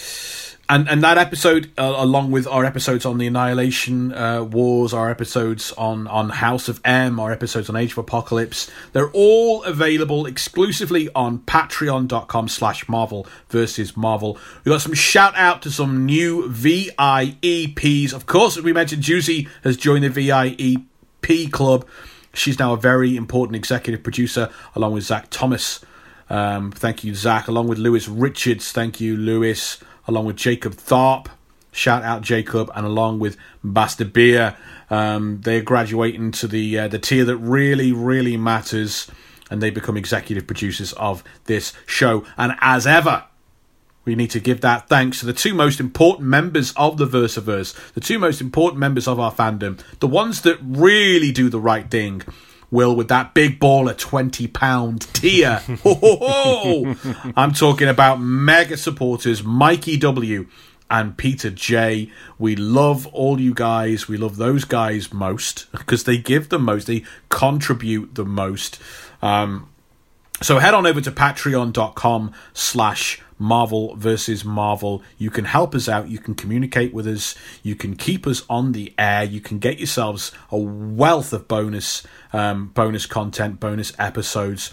and 0.68 0.88
and 0.88 1.02
that 1.02 1.18
episode, 1.18 1.72
uh, 1.76 1.94
along 1.96 2.30
with 2.30 2.46
our 2.46 2.64
episodes 2.64 3.04
on 3.04 3.18
the 3.18 3.26
Annihilation 3.26 4.12
uh, 4.14 4.44
Wars, 4.44 4.94
our 4.94 5.10
episodes 5.10 5.72
on 5.72 6.06
on 6.06 6.28
House 6.30 6.68
of 6.68 6.80
M, 6.84 7.18
our 7.18 7.32
episodes 7.32 7.68
on 7.68 7.74
Age 7.74 7.90
of 7.92 7.98
Apocalypse, 7.98 8.70
they're 8.92 9.10
all 9.10 9.64
available 9.64 10.26
exclusively 10.26 11.08
on 11.16 11.40
Patreon.com/slash 11.40 12.88
Marvel 12.88 13.26
versus 13.48 13.96
Marvel. 13.96 14.38
We 14.64 14.70
got 14.70 14.80
some 14.82 14.94
shout 14.94 15.34
out 15.34 15.62
to 15.62 15.70
some 15.72 16.06
new 16.06 16.48
VIEPs. 16.48 18.12
Of 18.12 18.26
course, 18.26 18.56
as 18.56 18.62
we 18.62 18.72
mentioned, 18.72 19.02
Juicy 19.02 19.48
has 19.64 19.76
joined 19.76 20.04
the 20.04 20.10
VIEP 20.10 21.50
club. 21.52 21.84
She's 22.32 22.58
now 22.58 22.72
a 22.72 22.76
very 22.76 23.16
important 23.16 23.56
executive 23.56 24.02
producer, 24.02 24.50
along 24.74 24.92
with 24.92 25.04
Zach 25.04 25.28
Thomas. 25.30 25.80
Um, 26.28 26.70
thank 26.70 27.02
you, 27.02 27.14
Zach. 27.14 27.48
Along 27.48 27.66
with 27.66 27.78
Lewis 27.78 28.08
Richards. 28.08 28.72
Thank 28.72 29.00
you, 29.00 29.16
Lewis. 29.16 29.78
Along 30.06 30.26
with 30.26 30.36
Jacob 30.36 30.74
Tharp. 30.74 31.26
Shout 31.72 32.02
out 32.02 32.22
Jacob, 32.22 32.70
and 32.74 32.84
along 32.84 33.20
with 33.20 33.36
Bastard 33.62 34.12
Beer, 34.12 34.56
um, 34.90 35.40
they're 35.42 35.62
graduating 35.62 36.32
to 36.32 36.48
the 36.48 36.80
uh, 36.80 36.88
the 36.88 36.98
tier 36.98 37.24
that 37.24 37.36
really, 37.36 37.92
really 37.92 38.36
matters, 38.36 39.08
and 39.50 39.62
they 39.62 39.70
become 39.70 39.96
executive 39.96 40.48
producers 40.48 40.92
of 40.94 41.22
this 41.44 41.72
show. 41.86 42.24
And 42.36 42.56
as 42.60 42.88
ever, 42.88 43.24
we 44.10 44.16
need 44.16 44.30
to 44.32 44.40
give 44.40 44.60
that 44.62 44.88
thanks 44.88 45.20
to 45.20 45.26
the 45.26 45.32
two 45.32 45.54
most 45.54 45.78
important 45.78 46.28
members 46.28 46.72
of 46.76 46.96
the 46.96 47.06
Versaverse, 47.06 47.92
the 47.94 48.00
two 48.00 48.18
most 48.18 48.40
important 48.40 48.80
members 48.80 49.06
of 49.06 49.20
our 49.20 49.32
fandom, 49.32 49.78
the 50.00 50.08
ones 50.08 50.40
that 50.40 50.58
really 50.60 51.30
do 51.30 51.48
the 51.48 51.60
right 51.60 51.88
thing. 51.88 52.22
Will 52.72 52.96
with 52.96 53.06
that 53.06 53.34
big 53.34 53.60
ball 53.60 53.84
baller 53.84 53.96
twenty 53.96 54.48
pound 54.48 55.02
tier. 55.12 55.62
I'm 57.36 57.52
talking 57.52 57.88
about 57.88 58.16
mega 58.16 58.76
supporters 58.76 59.44
Mikey 59.44 59.96
W 59.98 60.48
and 60.90 61.16
Peter 61.16 61.50
J. 61.50 62.10
We 62.36 62.56
love 62.56 63.06
all 63.08 63.40
you 63.40 63.54
guys. 63.54 64.08
We 64.08 64.16
love 64.16 64.38
those 64.38 64.64
guys 64.64 65.12
most 65.12 65.70
because 65.70 66.02
they 66.02 66.18
give 66.18 66.48
the 66.48 66.58
most. 66.58 66.88
They 66.88 67.04
contribute 67.28 68.16
the 68.16 68.24
most. 68.24 68.80
Um, 69.22 69.68
so 70.42 70.58
head 70.58 70.74
on 70.74 70.86
over 70.86 71.00
to 71.00 71.10
patreon.com 71.10 72.32
slash 72.52 73.20
Marvel 73.38 73.96
versus 73.96 74.44
Marvel. 74.44 75.02
You 75.18 75.30
can 75.30 75.46
help 75.46 75.74
us 75.74 75.88
out. 75.88 76.08
You 76.08 76.18
can 76.18 76.34
communicate 76.34 76.92
with 76.92 77.06
us. 77.06 77.34
You 77.62 77.74
can 77.74 77.96
keep 77.96 78.26
us 78.26 78.44
on 78.48 78.72
the 78.72 78.92
air. 78.98 79.24
You 79.24 79.40
can 79.40 79.58
get 79.58 79.78
yourselves 79.78 80.30
a 80.50 80.58
wealth 80.58 81.32
of 81.32 81.48
bonus, 81.48 82.06
um, 82.32 82.68
bonus 82.68 83.06
content, 83.06 83.58
bonus 83.58 83.92
episodes. 83.98 84.72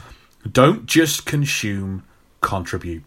Don't 0.50 0.86
just 0.86 1.26
consume, 1.26 2.04
contribute. 2.42 3.04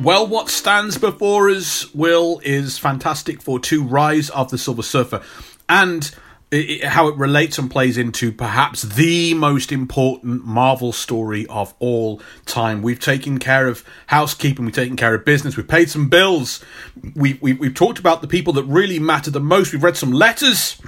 Well, 0.00 0.26
what 0.26 0.48
stands 0.48 0.98
before 0.98 1.48
us, 1.48 1.94
Will, 1.94 2.40
is 2.42 2.76
Fantastic 2.76 3.40
Four 3.40 3.60
2 3.60 3.84
Rise 3.84 4.30
of 4.30 4.50
the 4.50 4.58
Silver 4.58 4.82
Surfer. 4.82 5.22
And 5.68 6.10
it, 6.52 6.84
how 6.84 7.08
it 7.08 7.16
relates 7.16 7.58
and 7.58 7.70
plays 7.70 7.96
into 7.96 8.30
perhaps 8.30 8.82
the 8.82 9.34
most 9.34 9.72
important 9.72 10.44
Marvel 10.44 10.92
story 10.92 11.46
of 11.46 11.74
all 11.78 12.20
time. 12.44 12.82
We've 12.82 13.00
taken 13.00 13.38
care 13.38 13.66
of 13.66 13.84
housekeeping, 14.06 14.66
we've 14.66 14.74
taken 14.74 14.96
care 14.96 15.14
of 15.14 15.24
business, 15.24 15.56
we've 15.56 15.66
paid 15.66 15.90
some 15.90 16.08
bills, 16.08 16.62
we, 17.16 17.38
we, 17.40 17.54
we've 17.54 17.74
talked 17.74 17.98
about 17.98 18.20
the 18.20 18.28
people 18.28 18.52
that 18.52 18.64
really 18.64 18.98
matter 18.98 19.30
the 19.30 19.40
most, 19.40 19.72
we've 19.72 19.82
read 19.82 19.96
some 19.96 20.12
letters, 20.12 20.80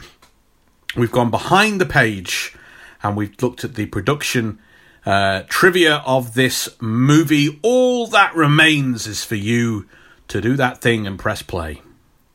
we've 0.96 1.12
gone 1.12 1.30
behind 1.30 1.80
the 1.80 1.86
page, 1.86 2.54
and 3.02 3.16
we've 3.16 3.34
looked 3.42 3.64
at 3.64 3.74
the 3.74 3.86
production. 3.86 4.60
Uh, 5.06 5.42
trivia 5.50 5.96
of 6.06 6.32
this 6.32 6.66
movie. 6.80 7.60
All 7.60 8.06
that 8.06 8.34
remains 8.34 9.06
is 9.06 9.22
for 9.22 9.34
you 9.34 9.86
to 10.28 10.40
do 10.40 10.56
that 10.56 10.80
thing 10.80 11.06
and 11.06 11.18
press 11.18 11.42
play. 11.42 11.82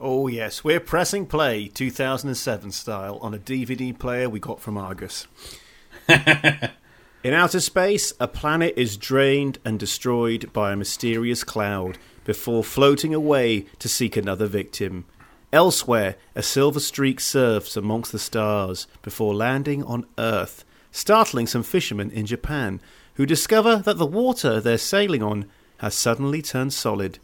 Oh, 0.01 0.27
yes, 0.27 0.63
we're 0.63 0.79
pressing 0.79 1.25
play 1.25 1.67
2007 1.67 2.71
style 2.71 3.17
on 3.21 3.33
a 3.33 3.37
DVD 3.37 3.97
player 3.97 4.29
we 4.29 4.39
got 4.39 4.61
from 4.61 4.77
Argos. 4.77 5.27
In 6.07 7.33
outer 7.33 7.59
space, 7.59 8.13
a 8.17 8.25
planet 8.25 8.75
is 8.77 8.95
drained 8.95 9.57
and 9.65 9.77
destroyed 9.77 10.53
by 10.53 10.71
a 10.71 10.77
mysterious 10.77 11.43
cloud 11.43 11.97
before 12.23 12.63
floating 12.63 13.13
away 13.13 13.65
to 13.79 13.89
seek 13.89 14.15
another 14.15 14.47
victim. 14.47 15.03
Elsewhere, 15.51 16.15
a 16.33 16.43
silver 16.43 16.79
streak 16.79 17.19
surfs 17.19 17.75
amongst 17.75 18.13
the 18.13 18.19
stars 18.19 18.87
before 19.01 19.35
landing 19.35 19.83
on 19.83 20.05
Earth, 20.17 20.63
startling 20.91 21.45
some 21.45 21.63
fishermen 21.63 22.09
in 22.11 22.25
Japan 22.25 22.79
who 23.15 23.25
discover 23.25 23.75
that 23.79 23.97
the 23.97 24.05
water 24.05 24.61
they're 24.61 24.77
sailing 24.77 25.21
on 25.21 25.45
has 25.79 25.93
suddenly 25.93 26.41
turned 26.41 26.71
solid. 26.71 27.19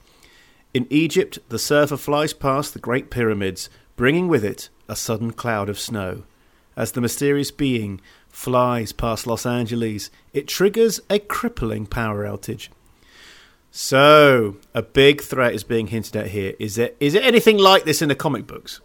In 0.76 0.88
Egypt, 0.90 1.40
the 1.48 1.58
surfer 1.58 1.96
flies 1.96 2.34
past 2.34 2.74
the 2.74 2.80
Great 2.80 3.10
Pyramids, 3.10 3.70
bringing 3.96 4.28
with 4.28 4.44
it 4.44 4.68
a 4.90 4.96
sudden 4.98 5.32
cloud 5.32 5.70
of 5.70 5.80
snow. 5.80 6.24
As 6.76 6.92
the 6.92 7.00
mysterious 7.00 7.50
being 7.50 8.02
flies 8.28 8.92
past 8.92 9.26
Los 9.26 9.46
Angeles, 9.46 10.12
it 10.34 10.50
triggers 10.50 11.00
a 11.10 11.20
crippling 11.20 11.86
power 11.86 12.26
outage. 12.26 12.68
So, 13.72 14.58
a 14.74 14.82
big 14.82 15.22
threat 15.22 15.54
is 15.54 15.64
being 15.64 15.88
hinted 15.88 16.18
at 16.18 16.28
here. 16.32 16.56
Is 16.60 16.76
there 16.76 16.92
is 17.00 17.16
it 17.16 17.24
anything 17.24 17.58
like 17.58 17.86
this 17.86 18.02
in 18.02 18.10
the 18.10 18.16
comic 18.16 18.46
books? 18.46 18.82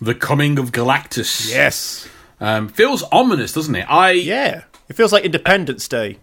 The 0.00 0.14
coming 0.14 0.58
of 0.58 0.72
Galactus. 0.72 1.50
Yes. 1.50 2.08
Um, 2.40 2.66
feels 2.66 3.02
ominous, 3.12 3.52
doesn't 3.52 3.74
it? 3.74 3.84
I 3.90 4.12
Yeah. 4.12 4.62
It 4.88 4.96
feels 4.96 5.12
like 5.12 5.26
Independence 5.26 5.86
Day. 5.86 6.16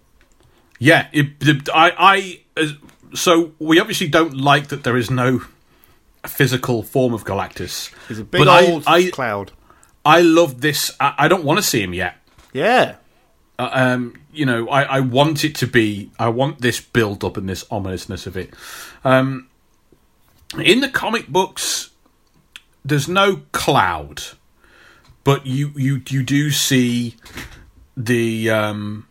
yeah. 0.80 1.08
It, 1.14 1.70
I 1.72 2.40
I 2.58 2.78
so 3.16 3.52
we 3.60 3.80
obviously 3.80 4.08
don't 4.08 4.36
like 4.36 4.68
that 4.68 4.84
there 4.84 4.98
is 4.98 5.10
no 5.10 5.42
physical 6.28 6.84
form 6.84 7.14
of 7.14 7.24
Galactus. 7.24 7.92
It's 8.10 8.20
a 8.20 8.24
big 8.24 8.40
But 8.40 8.48
I- 8.48 8.66
old 8.68 8.84
I- 8.88 9.10
cloud. 9.12 9.52
I 10.06 10.22
love 10.22 10.62
this. 10.62 10.92
I, 11.00 11.16
I 11.18 11.28
don't 11.28 11.44
want 11.44 11.58
to 11.58 11.64
see 11.64 11.82
him 11.82 11.94
yet. 11.94 12.18
Yeah. 12.54 12.96
Uh, 13.58 13.70
um, 13.72 14.20
you 14.32 14.46
know, 14.46 14.68
I, 14.70 14.84
I 14.84 15.00
want 15.00 15.44
it 15.44 15.56
to 15.56 15.68
be. 15.68 16.12
I 16.20 16.28
want 16.30 16.62
this 16.62 16.80
build 16.80 17.24
up 17.24 17.38
and 17.38 17.50
this 17.50 17.66
ominousness 17.72 18.28
of 18.28 18.38
it. 18.38 18.54
Um, 19.04 19.48
in 20.60 20.82
the 20.82 20.90
comic 20.90 21.28
books, 21.28 21.90
there's 22.84 23.08
no 23.08 23.42
cloud, 23.52 24.22
but 25.24 25.46
you 25.48 25.72
you 25.76 26.02
you 26.10 26.22
do 26.22 26.52
see 26.52 27.16
the 27.98 28.50
um, 28.52 29.08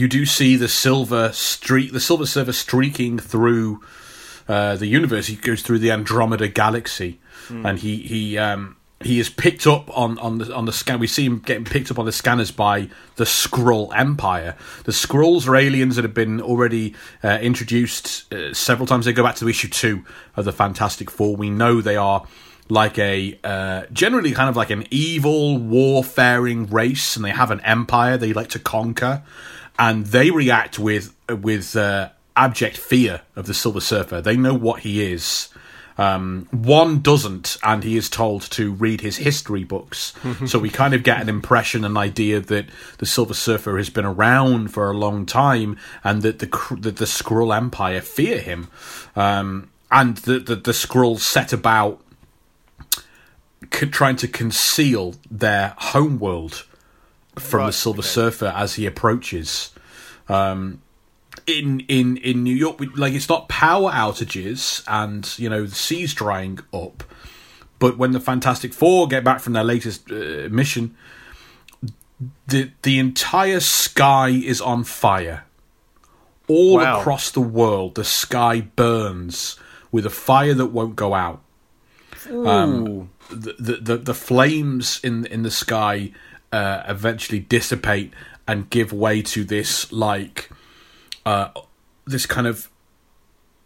you 0.00 0.08
do 0.08 0.26
see 0.26 0.56
the 0.56 0.68
silver 0.68 1.32
streak, 1.32 1.92
the 1.92 2.00
silver 2.00 2.26
surfer 2.26 2.52
streaking 2.52 3.18
through 3.18 3.82
uh, 4.48 4.76
the 4.76 4.86
universe. 4.86 5.26
He 5.26 5.36
goes 5.36 5.62
through 5.62 5.80
the 5.80 5.90
Andromeda 5.90 6.48
galaxy, 6.48 7.20
and 7.66 7.78
he 7.78 7.98
he 7.98 8.38
um, 8.38 8.76
he 9.00 9.20
is 9.20 9.28
picked 9.28 9.66
up 9.66 9.96
on 9.96 10.18
on 10.18 10.38
the 10.38 10.54
on 10.54 10.64
the 10.64 10.72
scan. 10.72 10.98
We 10.98 11.06
see 11.06 11.24
him 11.24 11.40
getting 11.40 11.64
picked 11.64 11.90
up 11.90 11.98
on 11.98 12.06
the 12.06 12.12
scanners 12.12 12.50
by 12.50 12.88
the 13.16 13.24
Skrull 13.24 13.92
Empire. 13.94 14.56
The 14.84 14.92
Skrulls 14.92 15.46
are 15.46 15.56
aliens 15.56 15.96
that 15.96 16.02
have 16.02 16.14
been 16.14 16.40
already 16.40 16.94
uh, 17.22 17.38
introduced 17.40 18.32
uh, 18.32 18.54
several 18.54 18.86
times. 18.86 19.04
They 19.04 19.12
go 19.12 19.22
back 19.22 19.36
to 19.36 19.48
issue 19.48 19.68
two 19.68 20.04
of 20.36 20.44
the 20.44 20.52
Fantastic 20.52 21.10
Four. 21.10 21.36
We 21.36 21.50
know 21.50 21.80
they 21.80 21.96
are 21.96 22.26
like 22.68 22.98
a 22.98 23.38
uh, 23.44 23.82
generally 23.92 24.32
kind 24.32 24.48
of 24.48 24.56
like 24.56 24.70
an 24.70 24.86
evil 24.90 25.58
warfaring 25.58 26.66
race, 26.66 27.16
and 27.16 27.24
they 27.24 27.30
have 27.30 27.50
an 27.50 27.60
empire 27.60 28.16
they 28.16 28.32
like 28.32 28.48
to 28.48 28.58
conquer, 28.58 29.22
and 29.78 30.06
they 30.06 30.30
react 30.30 30.78
with 30.78 31.14
with 31.28 31.76
uh, 31.76 32.10
abject 32.36 32.76
fear 32.76 33.22
of 33.34 33.46
the 33.46 33.54
Silver 33.54 33.80
Surfer. 33.80 34.20
They 34.20 34.36
know 34.36 34.54
what 34.54 34.80
he 34.80 35.12
is. 35.12 35.48
Um, 35.98 36.46
one 36.50 37.00
doesn't, 37.00 37.56
and 37.62 37.82
he 37.82 37.96
is 37.96 38.10
told 38.10 38.42
to 38.50 38.72
read 38.72 39.00
his 39.00 39.16
history 39.16 39.64
books. 39.64 40.12
so 40.46 40.58
we 40.58 40.68
kind 40.68 40.92
of 40.92 41.02
get 41.02 41.22
an 41.22 41.30
impression, 41.30 41.84
an 41.84 41.96
idea 41.96 42.40
that 42.40 42.66
the 42.98 43.06
Silver 43.06 43.32
Surfer 43.32 43.78
has 43.78 43.88
been 43.88 44.04
around 44.04 44.68
for 44.68 44.90
a 44.90 44.96
long 44.96 45.24
time, 45.24 45.78
and 46.04 46.22
that 46.22 46.38
the 46.38 46.76
that 46.80 46.96
the 46.96 47.06
Skrull 47.06 47.56
Empire 47.56 48.02
fear 48.02 48.40
him, 48.40 48.68
um, 49.14 49.70
and 49.90 50.18
that 50.18 50.46
the, 50.46 50.56
the 50.56 50.72
Skrulls 50.72 51.20
set 51.20 51.52
about 51.52 52.02
c- 53.72 53.86
trying 53.86 54.16
to 54.16 54.28
conceal 54.28 55.14
their 55.30 55.74
homeworld 55.78 56.66
from 57.38 57.66
the 57.66 57.72
Silver 57.72 58.00
okay. 58.00 58.08
Surfer 58.08 58.52
as 58.56 58.74
he 58.74 58.86
approaches. 58.86 59.70
Um, 60.28 60.82
in 61.46 61.80
in 61.88 62.16
in 62.18 62.42
New 62.42 62.54
York, 62.54 62.80
we- 62.80 62.86
like 62.88 63.12
it's 63.12 63.28
not 63.28 63.48
power 63.48 63.90
outages 63.92 64.82
and 64.88 65.32
you 65.38 65.48
know 65.48 65.64
the 65.66 65.74
seas 65.74 66.14
drying 66.14 66.58
up, 66.72 67.04
but 67.78 67.98
when 67.98 68.12
the 68.12 68.20
Fantastic 68.20 68.72
Four 68.72 69.06
get 69.06 69.22
back 69.22 69.40
from 69.40 69.52
their 69.52 69.62
latest 69.64 70.10
uh, 70.10 70.48
mission, 70.50 70.96
the 72.48 72.70
the 72.82 72.98
entire 72.98 73.60
sky 73.60 74.28
is 74.30 74.60
on 74.60 74.84
fire. 74.84 75.44
All 76.48 76.76
Wow. 76.76 77.00
across 77.00 77.30
the 77.32 77.40
world, 77.40 77.96
the 77.96 78.04
sky 78.04 78.60
burns 78.60 79.56
with 79.92 80.06
a 80.06 80.10
fire 80.10 80.54
that 80.54 80.66
won't 80.66 80.96
go 80.96 81.12
out 81.14 81.42
the 83.28 83.54
the, 83.58 83.76
the, 83.76 83.96
the 83.98 84.14
flames 84.14 85.00
in 85.04 85.26
in 85.26 85.42
the 85.42 85.50
sky 85.50 86.12
uh, 86.56 86.82
eventually 86.88 87.38
dissipate 87.38 88.14
and 88.48 88.70
give 88.70 88.90
way 88.90 89.20
to 89.20 89.44
this 89.44 89.92
like 89.92 90.48
uh, 91.26 91.50
this 92.06 92.24
kind 92.24 92.46
of 92.46 92.70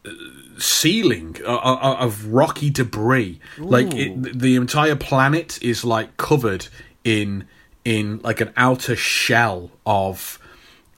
uh, 0.05 0.11
ceiling 0.59 1.37
uh, 1.47 1.57
uh, 1.57 1.97
of 2.01 2.27
rocky 2.27 2.69
debris. 2.69 3.39
Like 3.59 3.95
it, 3.95 4.39
the 4.41 4.57
entire 4.57 4.97
planet 4.97 5.62
is 5.62 5.85
like 5.85 6.17
covered 6.17 6.67
in 7.05 7.45
in 7.85 8.19
like 8.25 8.41
an 8.41 8.53
outer 8.57 8.97
shell 8.97 9.71
of 9.87 10.41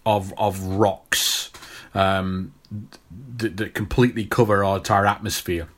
of 0.07 0.33
of 0.39 0.63
rocks 0.63 1.51
um, 1.95 2.55
that, 3.37 3.59
that 3.59 3.75
completely 3.75 4.25
cover 4.25 4.65
our 4.65 4.79
entire 4.79 5.07
atmosphere 5.07 5.69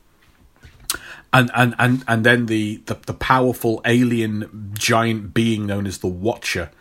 and 1.35 1.51
and 1.53 1.75
and 1.77 2.03
and 2.07 2.25
then 2.25 2.45
the, 2.45 2.77
the 2.85 2.95
the 3.05 3.13
powerful 3.13 3.81
alien 3.85 4.71
giant 4.73 5.33
being 5.33 5.65
known 5.65 5.85
as 5.85 5.97
the 5.97 6.07
Watcher 6.07 6.71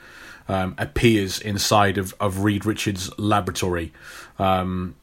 um, 0.48 0.76
appears 0.78 1.40
inside 1.40 1.98
of 1.98 2.14
of 2.20 2.44
Reed 2.44 2.64
Richards' 2.64 3.10
laboratory. 3.18 3.93
Um, 4.39 4.94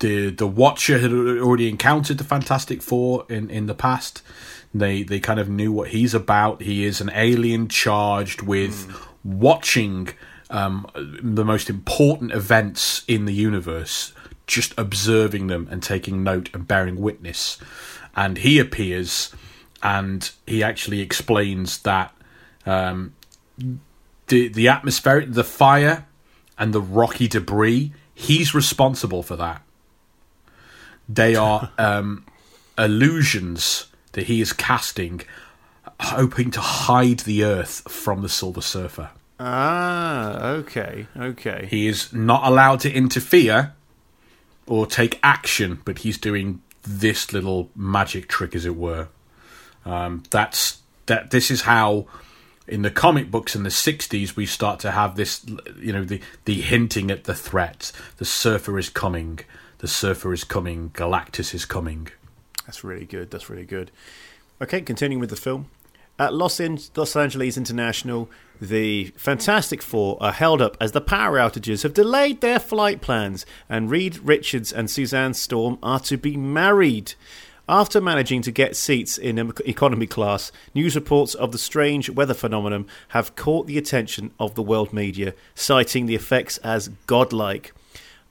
the 0.00 0.30
the 0.30 0.48
Watcher 0.48 0.98
had 0.98 1.12
already 1.12 1.68
encountered 1.68 2.18
the 2.18 2.24
Fantastic 2.24 2.82
Four 2.82 3.26
in 3.28 3.48
in 3.48 3.66
the 3.66 3.74
past. 3.74 4.22
They 4.74 5.04
they 5.04 5.20
kind 5.20 5.38
of 5.38 5.48
knew 5.48 5.70
what 5.70 5.90
he's 5.90 6.12
about. 6.12 6.62
He 6.62 6.84
is 6.84 7.00
an 7.00 7.12
alien 7.14 7.68
charged 7.68 8.42
with 8.42 8.92
watching 9.22 10.08
um, 10.50 10.86
the 10.94 11.44
most 11.44 11.70
important 11.70 12.32
events 12.32 13.04
in 13.06 13.24
the 13.24 13.32
universe, 13.32 14.12
just 14.48 14.74
observing 14.76 15.46
them 15.46 15.68
and 15.70 15.80
taking 15.80 16.24
note 16.24 16.50
and 16.52 16.66
bearing 16.66 17.00
witness. 17.00 17.58
And 18.16 18.38
he 18.38 18.58
appears, 18.58 19.34
and 19.82 20.30
he 20.46 20.62
actually 20.62 21.00
explains 21.00 21.78
that 21.78 22.14
um, 22.66 23.14
the 24.28 24.48
the 24.48 24.68
atmospheric, 24.68 25.32
the 25.32 25.44
fire, 25.44 26.06
and 26.58 26.72
the 26.72 26.80
rocky 26.80 27.28
debris. 27.28 27.92
He's 28.14 28.54
responsible 28.54 29.22
for 29.22 29.36
that. 29.36 29.62
They 31.08 31.34
are 31.48 31.70
um, 31.78 32.24
illusions 32.78 33.86
that 34.12 34.26
he 34.26 34.40
is 34.40 34.52
casting, 34.52 35.22
hoping 36.00 36.50
to 36.52 36.60
hide 36.60 37.20
the 37.20 37.44
Earth 37.44 37.90
from 37.90 38.22
the 38.22 38.28
Silver 38.28 38.60
Surfer. 38.60 39.10
Ah, 39.40 40.46
okay, 40.46 41.08
okay. 41.16 41.66
He 41.68 41.88
is 41.88 42.12
not 42.12 42.46
allowed 42.46 42.80
to 42.80 42.92
interfere 42.92 43.74
or 44.66 44.86
take 44.86 45.18
action, 45.22 45.80
but 45.84 45.98
he's 45.98 46.18
doing 46.18 46.62
this 46.86 47.32
little 47.32 47.70
magic 47.74 48.28
trick, 48.28 48.54
as 48.54 48.66
it 48.66 48.76
were. 48.76 49.08
Um, 49.84 50.22
that's 50.30 50.78
that. 51.06 51.30
This 51.30 51.50
is 51.50 51.62
how, 51.62 52.06
in 52.66 52.82
the 52.82 52.90
comic 52.90 53.30
books 53.30 53.54
in 53.54 53.62
the 53.62 53.70
'60s, 53.70 54.36
we 54.36 54.46
start 54.46 54.80
to 54.80 54.90
have 54.92 55.16
this. 55.16 55.44
You 55.78 55.92
know, 55.92 56.04
the 56.04 56.20
the 56.44 56.60
hinting 56.60 57.10
at 57.10 57.24
the 57.24 57.34
threat. 57.34 57.92
The 58.18 58.24
Surfer 58.24 58.78
is 58.78 58.88
coming. 58.88 59.40
The 59.78 59.88
Surfer 59.88 60.32
is 60.32 60.44
coming. 60.44 60.90
Galactus 60.90 61.54
is 61.54 61.64
coming. 61.64 62.08
That's 62.66 62.82
really 62.84 63.04
good. 63.04 63.30
That's 63.30 63.50
really 63.50 63.66
good. 63.66 63.90
Okay, 64.62 64.80
continuing 64.80 65.20
with 65.20 65.30
the 65.30 65.36
film. 65.36 65.68
At 66.18 66.32
Los, 66.32 66.60
In- 66.60 66.78
Los 66.94 67.16
Angeles 67.16 67.56
International, 67.56 68.30
the 68.60 69.12
Fantastic 69.16 69.82
Four 69.82 70.16
are 70.20 70.32
held 70.32 70.62
up 70.62 70.76
as 70.80 70.92
the 70.92 71.00
power 71.00 71.38
outages 71.38 71.82
have 71.82 71.94
delayed 71.94 72.40
their 72.40 72.58
flight 72.58 73.00
plans, 73.00 73.44
and 73.68 73.90
Reed 73.90 74.18
Richards 74.18 74.72
and 74.72 74.90
Suzanne 74.90 75.34
Storm 75.34 75.78
are 75.82 76.00
to 76.00 76.16
be 76.16 76.36
married. 76.36 77.14
After 77.68 78.00
managing 78.00 78.42
to 78.42 78.52
get 78.52 78.76
seats 78.76 79.16
in 79.16 79.38
economy 79.64 80.06
class, 80.06 80.52
news 80.74 80.94
reports 80.94 81.34
of 81.34 81.50
the 81.50 81.58
strange 81.58 82.10
weather 82.10 82.34
phenomenon 82.34 82.86
have 83.08 83.36
caught 83.36 83.66
the 83.66 83.78
attention 83.78 84.32
of 84.38 84.54
the 84.54 84.62
world 84.62 84.92
media, 84.92 85.34
citing 85.54 86.04
the 86.04 86.14
effects 86.14 86.58
as 86.58 86.88
godlike. 87.06 87.72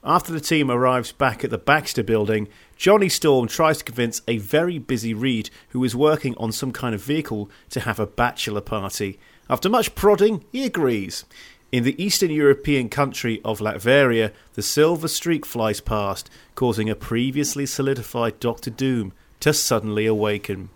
After 0.04 0.32
the 0.32 0.40
team 0.40 0.70
arrives 0.70 1.12
back 1.12 1.42
at 1.42 1.50
the 1.50 1.58
Baxter 1.58 2.02
building, 2.02 2.46
Johnny 2.76 3.08
Storm 3.08 3.48
tries 3.48 3.78
to 3.78 3.84
convince 3.84 4.22
a 4.28 4.38
very 4.38 4.78
busy 4.78 5.14
Reed, 5.14 5.50
who 5.70 5.82
is 5.82 5.96
working 5.96 6.36
on 6.36 6.52
some 6.52 6.72
kind 6.72 6.94
of 6.94 7.02
vehicle, 7.02 7.50
to 7.70 7.80
have 7.80 7.98
a 7.98 8.06
bachelor 8.06 8.60
party. 8.60 9.18
After 9.48 9.68
much 9.68 9.94
prodding, 9.94 10.44
he 10.52 10.64
agrees. 10.64 11.24
In 11.72 11.84
the 11.84 12.00
Eastern 12.02 12.30
European 12.30 12.88
country 12.88 13.40
of 13.44 13.58
Latveria, 13.58 14.32
the 14.54 14.62
silver 14.62 15.08
streak 15.08 15.44
flies 15.44 15.80
past, 15.80 16.30
causing 16.54 16.88
a 16.88 16.94
previously 16.94 17.66
solidified 17.66 18.38
Doctor 18.38 18.70
Doom 18.70 19.12
to 19.40 19.52
suddenly 19.52 20.06
awaken. 20.06 20.70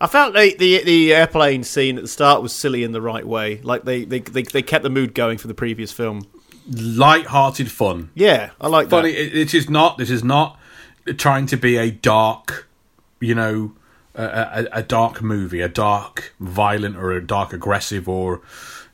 I 0.00 0.06
felt 0.06 0.34
the, 0.34 0.54
the 0.58 0.82
the 0.84 1.12
airplane 1.14 1.64
scene 1.64 1.96
at 1.96 2.02
the 2.02 2.08
start 2.08 2.42
was 2.42 2.52
silly 2.52 2.84
in 2.84 2.92
the 2.92 3.00
right 3.00 3.26
way. 3.26 3.60
Like 3.62 3.84
they, 3.84 4.04
they, 4.04 4.20
they, 4.20 4.42
they 4.42 4.62
kept 4.62 4.82
the 4.84 4.90
mood 4.90 5.14
going 5.14 5.38
for 5.38 5.48
the 5.48 5.54
previous 5.54 5.90
film. 5.92 6.26
Light-hearted 6.70 7.70
fun. 7.70 8.10
Yeah, 8.14 8.50
I 8.60 8.68
like 8.68 8.88
But 8.88 9.02
that. 9.02 9.08
it, 9.08 9.34
it 9.34 9.54
is 9.54 9.70
not. 9.70 9.98
This 9.98 10.10
is 10.10 10.22
not 10.22 10.58
trying 11.16 11.46
to 11.46 11.56
be 11.56 11.76
a 11.76 11.90
dark, 11.90 12.68
you 13.20 13.34
know, 13.34 13.72
a, 14.18 14.66
a, 14.72 14.78
a 14.78 14.82
dark 14.82 15.22
movie, 15.22 15.60
a 15.60 15.68
dark, 15.68 16.34
violent, 16.40 16.96
or 16.96 17.12
a 17.12 17.24
dark, 17.24 17.52
aggressive, 17.52 18.08
or 18.08 18.40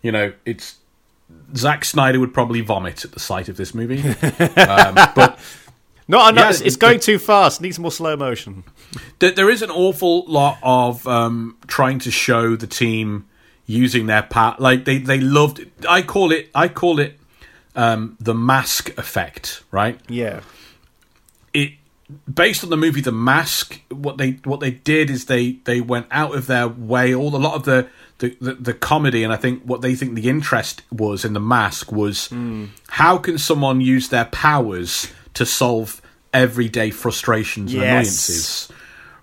you 0.03 0.13
know, 0.13 0.33
it's. 0.45 0.77
Zack 1.57 1.85
Snyder 1.85 2.21
would 2.21 2.35
probably 2.35 2.61
vomit 2.61 3.05
at 3.05 3.13
the 3.13 3.21
sight 3.21 3.49
of 3.49 3.57
this 3.57 3.75
movie. 3.75 3.99
um, 4.61 4.95
but 5.15 5.39
No, 6.07 6.31
know 6.31 6.43
Yeah, 6.43 6.51
it's, 6.51 6.61
it's 6.61 6.77
going 6.77 7.01
too 7.01 7.19
fast. 7.19 7.61
Needs 7.61 7.79
more 7.79 7.93
slow 7.93 8.17
motion. 8.17 8.65
th- 9.21 9.35
there 9.35 9.49
is 9.49 9.63
an 9.63 9.71
awful 9.71 10.25
lot 10.27 10.59
of 10.63 11.07
um, 11.07 11.57
trying 11.67 11.99
to 12.01 12.11
show 12.11 12.57
the 12.57 12.67
team 12.67 13.27
using 13.67 14.07
their 14.07 14.23
power. 14.23 14.57
Like 14.59 14.85
they, 14.85 14.99
they 14.99 15.21
loved. 15.21 15.65
I 15.89 16.03
call 16.03 16.31
it. 16.33 16.51
I 16.55 16.69
call 16.69 17.01
it 17.01 17.19
um, 17.75 18.17
the 18.21 18.35
mask 18.35 18.97
effect. 18.99 19.63
Right. 19.71 19.99
Yeah, 20.09 20.41
it 21.55 21.73
based 22.33 22.65
on 22.65 22.71
the 22.71 22.77
movie 22.77 23.01
The 23.01 23.13
Mask. 23.13 23.81
What 23.91 24.19
they 24.19 24.33
what 24.45 24.61
they 24.61 24.71
did 24.71 25.11
is 25.11 25.27
they 25.27 25.53
they 25.65 25.81
went 25.81 26.07
out 26.11 26.35
of 26.35 26.47
their 26.47 26.69
way. 26.69 27.15
All 27.15 27.35
a 27.35 27.39
lot 27.39 27.55
of 27.55 27.65
the 27.65 27.89
the, 28.19 28.37
the, 28.41 28.55
the 28.55 28.75
comedy 28.75 29.25
and 29.25 29.33
I 29.33 29.37
think 29.37 29.63
what 29.65 29.81
they 29.81 29.95
think 29.95 30.15
the 30.15 30.29
interest 30.29 30.83
was 30.93 31.25
in 31.25 31.33
The 31.33 31.41
Mask 31.41 31.91
was 31.93 32.31
how 32.89 33.19
can 33.19 33.39
someone 33.39 33.81
use 33.81 34.09
their 34.09 34.27
powers 34.27 35.11
to 35.35 35.45
solve 35.45 36.01
everyday 36.33 36.91
frustrations 36.91 37.73
and 37.73 37.83
Yes. 37.83 37.91
annoyances, 37.93 38.69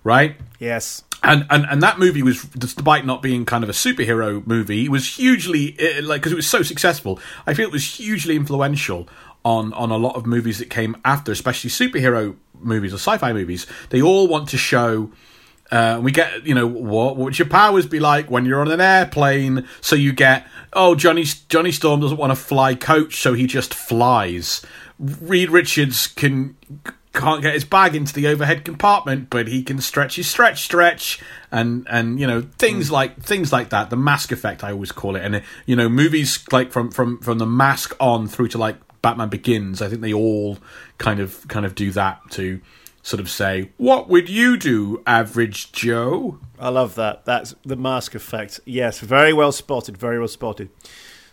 right? 0.04 0.36
yes, 0.58 1.02
and, 1.22 1.46
and 1.50 1.64
and 1.70 1.82
that 1.82 1.98
movie 1.98 2.22
was 2.22 2.42
despite 2.44 3.06
not 3.06 3.22
being 3.22 3.44
kind 3.46 3.62
of 3.64 3.70
a 3.70 3.72
superhero 3.74 4.44
movie 4.46 4.84
it 4.86 4.90
was 4.90 5.06
hugely 5.16 5.76
uh, 5.78 6.02
like 6.02 6.20
because 6.20 6.32
it 6.32 6.36
was 6.36 6.48
so 6.48 6.62
successful 6.62 7.20
i 7.46 7.54
feel 7.54 7.66
it 7.68 7.72
was 7.72 7.84
hugely 7.96 8.34
influential 8.34 9.08
on 9.44 9.72
on 9.72 9.90
a 9.90 9.96
lot 9.96 10.16
of 10.16 10.26
movies 10.26 10.58
that 10.58 10.70
came 10.70 10.96
after 11.04 11.32
especially 11.32 11.70
superhero 11.70 12.36
movies 12.60 12.92
or 12.92 12.96
sci-fi 12.96 13.32
movies 13.32 13.66
they 13.90 14.00
all 14.00 14.28
want 14.28 14.48
to 14.48 14.56
show 14.56 15.10
uh, 15.72 15.98
we 16.02 16.12
get, 16.12 16.46
you 16.46 16.54
know, 16.54 16.66
what, 16.66 17.16
what 17.16 17.24
would 17.24 17.38
your 17.38 17.48
powers 17.48 17.86
be 17.86 17.98
like 17.98 18.30
when 18.30 18.44
you're 18.44 18.60
on 18.60 18.70
an 18.70 18.80
airplane? 18.80 19.66
So 19.80 19.96
you 19.96 20.12
get, 20.12 20.46
oh, 20.74 20.94
Johnny 20.94 21.24
Johnny 21.48 21.72
Storm 21.72 22.00
doesn't 22.00 22.18
want 22.18 22.30
to 22.30 22.36
fly 22.36 22.74
coach, 22.74 23.16
so 23.16 23.32
he 23.32 23.46
just 23.46 23.72
flies. 23.72 24.60
Reed 24.98 25.48
Richards 25.48 26.08
can 26.08 26.56
can't 27.14 27.42
get 27.42 27.54
his 27.54 27.64
bag 27.64 27.94
into 27.94 28.12
the 28.12 28.26
overhead 28.26 28.66
compartment, 28.66 29.30
but 29.30 29.48
he 29.48 29.62
can 29.62 29.80
stretch 29.80 30.16
his 30.16 30.28
stretch 30.28 30.62
stretch, 30.62 31.20
and 31.50 31.86
and 31.88 32.20
you 32.20 32.26
know 32.26 32.42
things 32.58 32.90
like 32.90 33.22
things 33.22 33.50
like 33.50 33.70
that. 33.70 33.88
The 33.88 33.96
mask 33.96 34.30
effect, 34.30 34.62
I 34.62 34.72
always 34.72 34.92
call 34.92 35.16
it, 35.16 35.24
and 35.24 35.42
you 35.64 35.74
know 35.74 35.88
movies 35.88 36.44
like 36.52 36.70
from 36.70 36.90
from 36.90 37.18
from 37.20 37.38
the 37.38 37.46
mask 37.46 37.96
on 37.98 38.28
through 38.28 38.48
to 38.48 38.58
like 38.58 38.76
Batman 39.02 39.28
Begins. 39.28 39.82
I 39.82 39.88
think 39.88 40.00
they 40.00 40.12
all 40.12 40.58
kind 40.98 41.20
of 41.20 41.46
kind 41.48 41.66
of 41.66 41.74
do 41.74 41.90
that 41.90 42.20
to 42.30 42.60
sort 43.02 43.20
of 43.20 43.28
say, 43.28 43.70
"What 43.76 44.08
would 44.08 44.28
you 44.28 44.56
do, 44.56 45.02
average 45.06 45.72
Joe?" 45.72 46.38
I 46.58 46.68
love 46.68 46.94
that. 46.94 47.24
That's 47.24 47.54
the 47.64 47.76
mask 47.76 48.14
effect. 48.14 48.60
Yes, 48.64 49.00
very 49.00 49.32
well 49.32 49.52
spotted. 49.52 49.98
Very 49.98 50.18
well 50.18 50.28
spotted. 50.28 50.70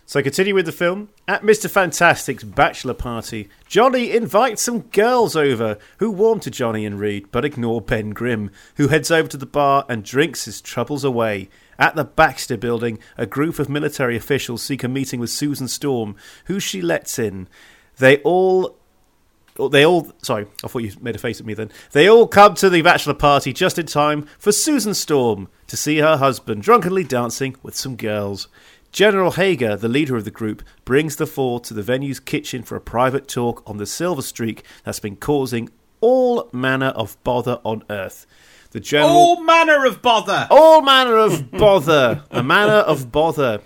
So 0.04 0.20
continue 0.24 0.56
with 0.56 0.66
the 0.66 0.72
film. 0.72 1.10
At 1.28 1.44
Mr. 1.44 1.70
Fantastic's 1.70 2.42
bachelor 2.42 2.94
party, 2.94 3.48
Johnny 3.68 4.10
invites 4.10 4.62
some 4.62 4.80
girls 4.80 5.36
over 5.36 5.78
who 5.98 6.10
warm 6.10 6.40
to 6.40 6.50
Johnny 6.50 6.84
and 6.84 6.98
Reed, 6.98 7.26
but 7.30 7.44
ignore 7.44 7.80
Ben 7.80 8.10
Grimm, 8.10 8.50
who 8.74 8.88
heads 8.88 9.12
over 9.12 9.28
to 9.28 9.36
the 9.36 9.46
bar 9.46 9.84
and 9.88 10.02
drinks 10.02 10.46
his 10.46 10.60
troubles 10.60 11.04
away. 11.04 11.48
At 11.80 11.96
the 11.96 12.04
Baxter 12.04 12.58
building, 12.58 12.98
a 13.16 13.24
group 13.24 13.58
of 13.58 13.70
military 13.70 14.14
officials 14.14 14.62
seek 14.62 14.84
a 14.84 14.88
meeting 14.88 15.18
with 15.18 15.30
Susan 15.30 15.66
Storm, 15.66 16.14
who 16.44 16.60
she 16.60 16.82
lets 16.82 17.18
in. 17.18 17.48
They 17.96 18.18
all 18.18 18.76
Oh, 19.58 19.68
they 19.68 19.84
all 19.84 20.10
sorry 20.22 20.46
i 20.64 20.68
thought 20.68 20.84
you 20.84 20.92
made 21.02 21.16
a 21.16 21.18
face 21.18 21.40
at 21.40 21.44
me 21.44 21.54
then 21.54 21.70
they 21.90 22.08
all 22.08 22.26
come 22.28 22.54
to 22.54 22.70
the 22.70 22.80
bachelor 22.82 23.14
party 23.14 23.52
just 23.52 23.80
in 23.80 23.84
time 23.84 24.26
for 24.38 24.52
susan 24.52 24.94
storm 24.94 25.48
to 25.66 25.76
see 25.76 25.98
her 25.98 26.16
husband 26.16 26.62
drunkenly 26.62 27.02
dancing 27.02 27.56
with 27.62 27.74
some 27.74 27.96
girls 27.96 28.46
general 28.92 29.32
hager 29.32 29.76
the 29.76 29.88
leader 29.88 30.16
of 30.16 30.24
the 30.24 30.30
group 30.30 30.62
brings 30.84 31.16
the 31.16 31.26
four 31.26 31.60
to 31.60 31.74
the 31.74 31.82
venue's 31.82 32.20
kitchen 32.20 32.62
for 32.62 32.76
a 32.76 32.80
private 32.80 33.26
talk 33.26 33.62
on 33.66 33.76
the 33.76 33.84
silver 33.84 34.22
streak 34.22 34.64
that's 34.84 35.00
been 35.00 35.16
causing 35.16 35.68
all 36.00 36.48
manner 36.52 36.88
of 36.88 37.22
bother 37.24 37.60
on 37.64 37.82
earth 37.90 38.26
the 38.72 38.80
general 38.80 39.10
All 39.10 39.42
manner 39.42 39.84
of 39.84 40.00
bother. 40.00 40.46
all 40.48 40.80
manner 40.80 41.16
of 41.16 41.50
bother. 41.50 42.22
a 42.30 42.40
manner 42.42 42.72
of 42.74 43.10
bother. 43.10 43.60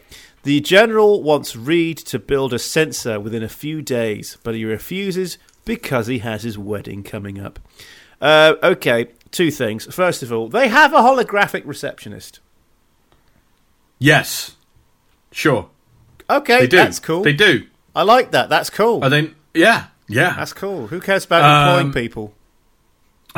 The 0.44 0.60
general 0.60 1.22
wants 1.22 1.54
Reed 1.54 1.98
to 1.98 2.18
build 2.18 2.54
a 2.54 2.58
sensor 2.58 3.20
within 3.20 3.42
a 3.42 3.48
few 3.50 3.82
days, 3.82 4.38
but 4.42 4.54
he 4.54 4.64
refuses 4.64 5.36
because 5.66 6.06
he 6.06 6.20
has 6.20 6.42
his 6.42 6.56
wedding 6.56 7.02
coming 7.02 7.38
up. 7.38 7.58
Uh, 8.18 8.54
okay, 8.62 9.08
two 9.30 9.50
things. 9.50 9.84
First 9.94 10.22
of 10.22 10.32
all, 10.32 10.48
they 10.48 10.68
have 10.68 10.94
a 10.94 10.98
holographic 11.00 11.66
receptionist. 11.66 12.40
Yes, 13.98 14.56
sure, 15.32 15.68
Okay, 16.30 16.60
they 16.60 16.66
do. 16.66 16.76
that's 16.78 16.98
cool. 16.98 17.22
They 17.22 17.32
do. 17.34 17.66
I 17.94 18.02
like 18.04 18.30
that. 18.32 18.48
That's 18.48 18.70
cool. 18.70 19.04
Are 19.04 19.10
they? 19.10 19.30
Yeah, 19.52 19.86
yeah, 20.08 20.34
That's 20.36 20.52
cool. 20.52 20.86
Who 20.88 21.00
cares 21.00 21.24
about 21.24 21.68
employing 21.68 21.86
Um, 21.88 21.92
people? 21.92 22.34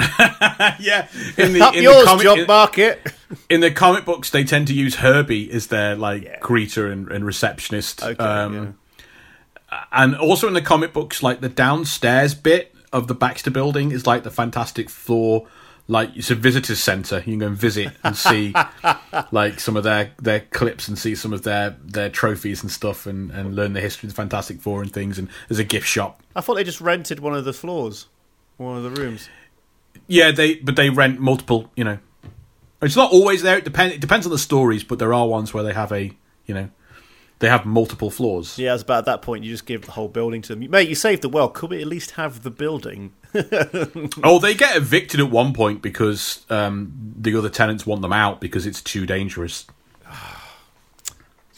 yeah. 0.79 1.09
In 1.39 1.53
the, 1.55 1.61
Up 1.63 1.75
in 1.75 1.83
yours, 1.83 2.01
the 2.01 2.05
comic, 2.07 2.25
job 2.25 2.49
market. 2.49 3.13
in 3.49 3.61
the 3.61 3.71
comic 3.71 4.05
books, 4.05 4.31
they 4.31 4.45
tend 4.45 4.67
to 4.69 4.75
use 4.75 4.97
Herbie 4.97 5.51
as 5.51 5.69
their 5.69 5.97
like 5.97 6.41
greeter 6.43 6.91
and, 6.93 7.11
and 7.11 7.25
receptionist. 7.25 8.03
Okay, 8.03 8.23
um, 8.23 8.77
and 9.93 10.15
also 10.17 10.49
in 10.49 10.55
the 10.55 10.61
comic 10.63 10.93
books, 10.93 11.23
like 11.23 11.41
the 11.41 11.49
downstairs 11.49 12.35
bit 12.35 12.75
of 12.93 13.07
the 13.09 13.15
Baxter 13.15 13.51
building 13.51 13.91
is 13.91 14.07
like 14.07 14.23
the 14.23 14.31
Fantastic 14.31 14.91
Four. 14.91 15.47
Like 15.89 16.17
it's 16.17 16.31
a 16.31 16.35
visitors 16.35 16.81
center. 16.81 17.19
You 17.19 17.25
can 17.25 17.39
go 17.39 17.47
and 17.47 17.57
visit 17.57 17.93
and 18.03 18.17
see 18.17 18.53
like 19.31 19.61
some 19.61 19.77
of 19.77 19.85
their, 19.85 20.13
their 20.21 20.41
clips 20.41 20.89
and 20.89 20.99
see 20.99 21.15
some 21.15 21.33
of 21.33 21.43
their, 21.43 21.77
their 21.85 22.09
trophies 22.09 22.63
and 22.63 22.71
stuff 22.73 23.07
and, 23.07 23.31
and 23.31 23.55
learn 23.55 23.73
the 23.73 23.81
history 23.81 24.09
of 24.09 24.13
the 24.13 24.17
Fantastic 24.17 24.61
Four 24.61 24.83
and 24.83 24.93
things. 24.93 25.19
And 25.19 25.29
there's 25.49 25.61
a 25.61 25.65
gift 25.65 25.87
shop. 25.87 26.23
I 26.35 26.41
thought 26.41 26.55
they 26.55 26.65
just 26.65 26.81
rented 26.81 27.21
one 27.21 27.35
of 27.35 27.45
the 27.45 27.53
floors, 27.53 28.09
one 28.57 28.77
of 28.77 28.83
the 28.83 29.01
rooms. 29.01 29.29
Yeah, 30.09 30.33
they 30.33 30.57
but 30.57 30.77
they 30.77 30.91
rent 30.91 31.21
multiple. 31.21 31.71
You 31.77 31.85
know, 31.85 31.99
it's 32.83 32.97
not 32.97 33.13
always 33.13 33.43
there. 33.43 33.59
It 33.59 33.65
depends. 33.65 33.95
It 33.95 34.01
depends 34.01 34.27
on 34.27 34.33
the 34.33 34.39
stories, 34.39 34.85
but 34.85 34.99
there 34.99 35.15
are 35.15 35.27
ones 35.27 35.55
where 35.55 35.65
they 35.65 35.73
have 35.73 35.93
a 35.93 36.13
you 36.47 36.55
know 36.55 36.71
they 37.39 37.49
have 37.49 37.67
multiple 37.67 38.11
floors. 38.11 38.59
Yeah, 38.59 38.75
it's 38.75 38.83
about 38.83 38.99
at 38.99 39.05
that 39.07 39.23
point 39.23 39.45
you 39.45 39.51
just 39.51 39.67
give 39.67 39.83
the 39.83 39.93
whole 39.93 40.09
building 40.09 40.43
to 40.43 40.55
them. 40.55 40.71
Mate, 40.71 40.89
you 40.89 40.95
saved 40.95 41.23
the 41.23 41.29
world. 41.29 41.55
Could 41.55 41.71
we 41.71 41.81
at 41.81 41.87
least 41.87 42.13
have 42.13 42.43
the 42.43 42.51
building? 42.51 43.13
Oh, 44.25 44.39
they 44.39 44.55
get 44.55 44.77
evicted 44.77 45.21
at 45.21 45.31
one 45.31 45.53
point 45.53 45.83
because 45.83 46.45
um, 46.51 46.93
the 47.19 47.37
other 47.37 47.49
tenants 47.51 47.87
want 47.87 48.03
them 48.03 48.13
out 48.13 48.41
because 48.41 48.67
it's 48.67 48.83
too 48.83 49.07
dangerous. 49.07 49.67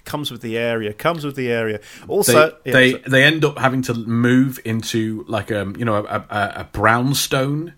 Comes 0.04 0.30
with 0.30 0.40
the 0.40 0.56
area. 0.56 0.94
Comes 0.94 1.24
with 1.24 1.36
the 1.36 1.50
area. 1.50 1.78
They 2.00 2.06
Also, 2.06 2.56
yeah, 2.64 2.72
they 2.72 2.92
so- 2.92 2.98
they 3.08 3.24
end 3.24 3.44
up 3.44 3.58
having 3.58 3.82
to 3.82 3.94
move 3.94 4.58
into 4.64 5.24
like 5.28 5.52
um 5.52 5.76
you 5.76 5.84
know 5.84 5.96
a, 5.96 6.24
a, 6.30 6.52
a 6.60 6.68
brownstone, 6.72 7.74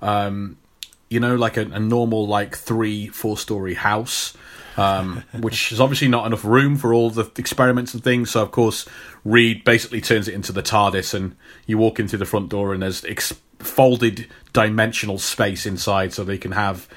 um 0.00 0.56
you 1.10 1.20
know 1.20 1.34
like 1.36 1.58
a, 1.58 1.62
a 1.62 1.78
normal 1.80 2.26
like 2.26 2.56
three 2.56 3.08
four 3.08 3.36
story 3.36 3.74
house. 3.74 4.34
um, 4.78 5.22
which 5.40 5.72
is 5.72 5.78
obviously 5.80 6.08
not 6.08 6.26
enough 6.26 6.42
room 6.44 6.76
for 6.76 6.94
all 6.94 7.10
the 7.10 7.30
experiments 7.36 7.92
and 7.94 8.02
things. 8.02 8.30
So, 8.30 8.42
of 8.42 8.50
course, 8.50 8.86
Reed 9.24 9.62
basically 9.62 10.00
turns 10.00 10.26
it 10.26 10.34
into 10.34 10.50
the 10.52 10.62
TARDIS, 10.64 11.12
and 11.14 11.36
you 11.66 11.78
walk 11.78 12.00
in 12.00 12.08
through 12.08 12.18
the 12.20 12.24
front 12.24 12.48
door, 12.48 12.72
and 12.74 12.82
there's 12.82 13.04
ex- 13.04 13.34
folded 13.64 14.26
dimensional 14.52 15.18
space 15.18 15.66
inside, 15.66 16.12
so 16.12 16.24
they 16.24 16.38
can 16.38 16.52
have 16.52 16.88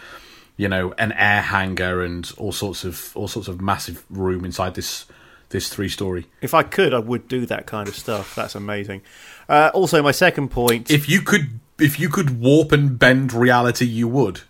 you 0.59 0.67
know, 0.67 0.91
an 0.97 1.11
air 1.11 1.43
hangar 1.43 2.01
and 2.03 2.31
all 2.37 2.51
sorts 2.51 2.83
of 2.83 3.11
all 3.15 3.27
sorts 3.27 3.47
of 3.47 3.61
massive 3.61 4.03
room 4.09 4.43
inside 4.43 4.73
this 4.73 5.05
this 5.49 5.69
three 5.69 5.87
story. 5.87 6.25
If 6.41 6.55
I 6.55 6.63
could, 6.63 6.95
I 6.95 6.99
would 6.99 7.27
do 7.27 7.45
that 7.45 7.67
kind 7.67 7.87
of 7.87 7.95
stuff. 7.95 8.33
That's 8.33 8.55
amazing. 8.55 9.03
Uh, 9.47 9.69
also, 9.75 10.01
my 10.01 10.11
second 10.11 10.49
point. 10.49 10.89
If 10.89 11.07
you 11.07 11.21
could, 11.21 11.59
if 11.79 11.99
you 11.99 12.09
could 12.09 12.39
warp 12.39 12.71
and 12.71 12.97
bend 12.97 13.33
reality, 13.33 13.85
you 13.85 14.07
would. 14.07 14.41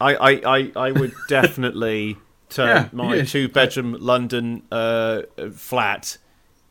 I, 0.00 0.14
I, 0.14 0.30
I, 0.58 0.72
I 0.76 0.92
would 0.92 1.14
definitely 1.30 2.18
turn 2.50 2.68
Yeah, 2.68 2.88
my 2.92 3.14
yeah. 3.16 3.24
two 3.24 3.48
bedroom 3.48 3.96
London 3.98 4.62
uh, 4.70 5.22
flat 5.54 6.18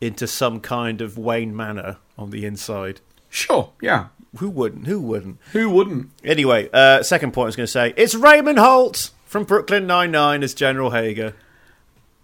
into 0.00 0.26
some 0.28 0.60
kind 0.60 1.00
of 1.00 1.18
Wayne 1.18 1.54
Manor 1.56 1.96
on 2.16 2.30
the 2.30 2.46
inside. 2.46 3.00
Sure, 3.28 3.72
yeah. 3.82 4.06
Who 4.38 4.50
wouldn't? 4.50 4.86
Who 4.86 5.00
wouldn't? 5.00 5.38
Who 5.52 5.70
wouldn't? 5.70 6.10
Anyway, 6.24 6.68
uh, 6.72 7.02
second 7.02 7.32
point 7.32 7.44
I 7.44 7.48
was 7.48 7.56
going 7.56 7.66
to 7.66 7.72
say 7.72 7.94
it's 7.96 8.14
Raymond 8.14 8.58
Holt 8.58 9.10
from 9.26 9.44
Brooklyn 9.44 9.86
Nine 9.86 10.10
Nine 10.10 10.42
as 10.42 10.54
General 10.54 10.90
Hager. 10.90 11.34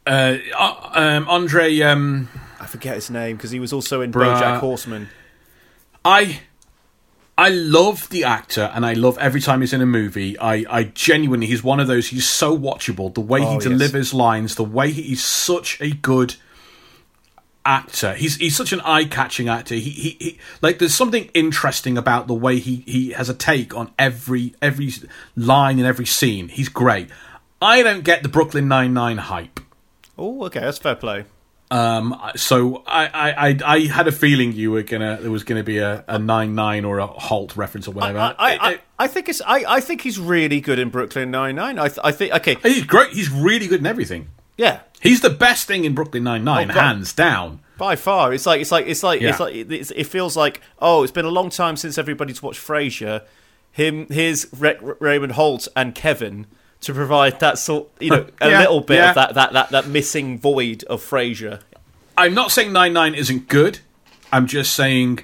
Uh, 0.06 0.38
uh, 0.58 0.90
um, 0.94 1.28
Andre, 1.28 1.78
um, 1.80 2.28
I 2.58 2.66
forget 2.66 2.94
his 2.96 3.10
name 3.10 3.36
because 3.36 3.50
he 3.50 3.60
was 3.60 3.72
also 3.72 4.00
in 4.00 4.12
Bruh. 4.12 4.34
BoJack 4.34 4.58
Horseman. 4.60 5.08
I 6.04 6.40
I 7.36 7.48
love 7.50 8.08
the 8.10 8.24
actor 8.24 8.70
and 8.74 8.84
I 8.84 8.94
love 8.94 9.16
every 9.18 9.40
time 9.40 9.60
he's 9.60 9.72
in 9.72 9.80
a 9.80 9.86
movie. 9.86 10.38
I, 10.38 10.64
I 10.68 10.84
genuinely 10.84 11.46
he's 11.46 11.62
one 11.62 11.80
of 11.80 11.86
those 11.86 12.08
he's 12.08 12.28
so 12.28 12.56
watchable. 12.58 13.12
The 13.14 13.20
way 13.20 13.40
Oh, 13.42 13.48
he 13.48 13.54
yes. 13.54 13.62
delivers 13.64 14.14
lines, 14.14 14.54
the 14.56 14.64
way 14.64 14.90
he, 14.90 15.02
he's 15.02 15.24
such 15.24 15.80
a 15.80 15.90
good 15.90 16.36
actor. 17.64 18.14
He's 18.14 18.36
he's 18.36 18.56
such 18.56 18.72
an 18.72 18.80
eye 18.80 19.04
catching 19.04 19.48
actor. 19.48 19.74
He, 19.74 19.90
he 19.90 20.16
he 20.18 20.38
like 20.62 20.78
there's 20.78 20.94
something 20.94 21.30
interesting 21.34 21.98
about 21.98 22.26
the 22.26 22.34
way 22.34 22.58
he, 22.58 22.76
he 22.86 23.10
has 23.10 23.28
a 23.28 23.34
take 23.34 23.74
on 23.74 23.92
every 23.98 24.54
every 24.62 24.92
line 25.36 25.78
in 25.78 25.84
every 25.84 26.06
scene. 26.06 26.48
He's 26.48 26.68
great. 26.68 27.08
I 27.62 27.82
don't 27.82 28.04
get 28.04 28.22
the 28.22 28.28
Brooklyn 28.28 28.68
Nine 28.68 28.94
Nine 28.94 29.18
hype. 29.18 29.60
Oh, 30.16 30.44
okay, 30.46 30.60
that's 30.60 30.78
fair 30.78 30.96
play. 30.96 31.24
Um, 31.72 32.20
so 32.34 32.82
I, 32.84 33.06
I, 33.06 33.48
I, 33.48 33.58
I 33.64 33.80
had 33.86 34.08
a 34.08 34.12
feeling 34.12 34.52
you 34.52 34.72
were 34.72 34.82
gonna 34.82 35.18
there 35.20 35.30
was 35.30 35.44
gonna 35.44 35.62
be 35.62 35.78
a, 35.78 36.04
a 36.08 36.18
nine 36.18 36.56
nine 36.56 36.84
or 36.84 36.98
a 36.98 37.06
Holt 37.06 37.56
reference 37.56 37.86
or 37.86 37.92
whatever. 37.92 38.18
I, 38.18 38.34
I, 38.36 38.70
I, 38.70 38.80
I 38.98 39.06
think 39.06 39.28
it's. 39.28 39.40
I, 39.40 39.64
I 39.68 39.80
think 39.80 40.00
he's 40.00 40.18
really 40.18 40.60
good 40.60 40.80
in 40.80 40.90
Brooklyn 40.90 41.30
Nine 41.30 41.54
Nine. 41.54 41.78
I, 41.78 41.88
th- 41.88 42.00
I 42.02 42.10
think. 42.10 42.34
Okay, 42.34 42.56
he's 42.62 42.84
great. 42.84 43.12
He's 43.12 43.30
really 43.30 43.68
good 43.68 43.80
in 43.80 43.86
everything. 43.86 44.30
Yeah, 44.60 44.80
He's 45.00 45.22
the 45.22 45.30
best 45.30 45.66
thing 45.66 45.84
in 45.86 45.94
Brooklyn 45.94 46.24
Nine 46.24 46.44
Nine, 46.44 46.70
Oh, 46.70 46.74
hands 46.74 47.14
down. 47.14 47.60
By 47.78 47.96
far, 47.96 48.34
it's 48.34 48.44
like 48.44 48.60
it's 48.60 48.70
like 48.70 48.86
it's 48.86 49.02
like 49.02 49.22
it's 49.22 49.40
like 49.40 49.54
it's, 49.54 49.90
it 49.92 50.04
feels 50.04 50.36
like 50.36 50.60
oh, 50.78 51.02
it's 51.02 51.12
been 51.12 51.24
a 51.24 51.30
long 51.30 51.48
time 51.48 51.76
since 51.78 51.96
everybody's 51.96 52.42
watched 52.42 52.60
Frasier. 52.60 53.22
Him, 53.72 54.06
here's 54.10 54.52
Ra- 54.52 54.94
Raymond 54.98 55.32
Holt 55.32 55.66
and 55.74 55.94
Kevin 55.94 56.46
to 56.82 56.92
provide 56.92 57.40
that 57.40 57.56
sort, 57.58 57.88
you 58.00 58.10
know, 58.10 58.26
a 58.40 58.50
Yeah, 58.50 58.60
little 58.60 58.80
bit 58.82 58.96
yeah. 58.96 59.08
of 59.10 59.14
that, 59.14 59.34
that 59.34 59.52
that 59.54 59.70
that 59.70 59.86
missing 59.88 60.38
void 60.38 60.84
of 60.84 61.00
Frasier. 61.02 61.60
I'm 62.18 62.34
not 62.34 62.50
saying 62.50 62.70
Nine 62.72 62.92
Nine 62.92 63.14
isn't 63.14 63.48
good. 63.48 63.78
I'm 64.30 64.46
just 64.46 64.74
saying 64.74 65.20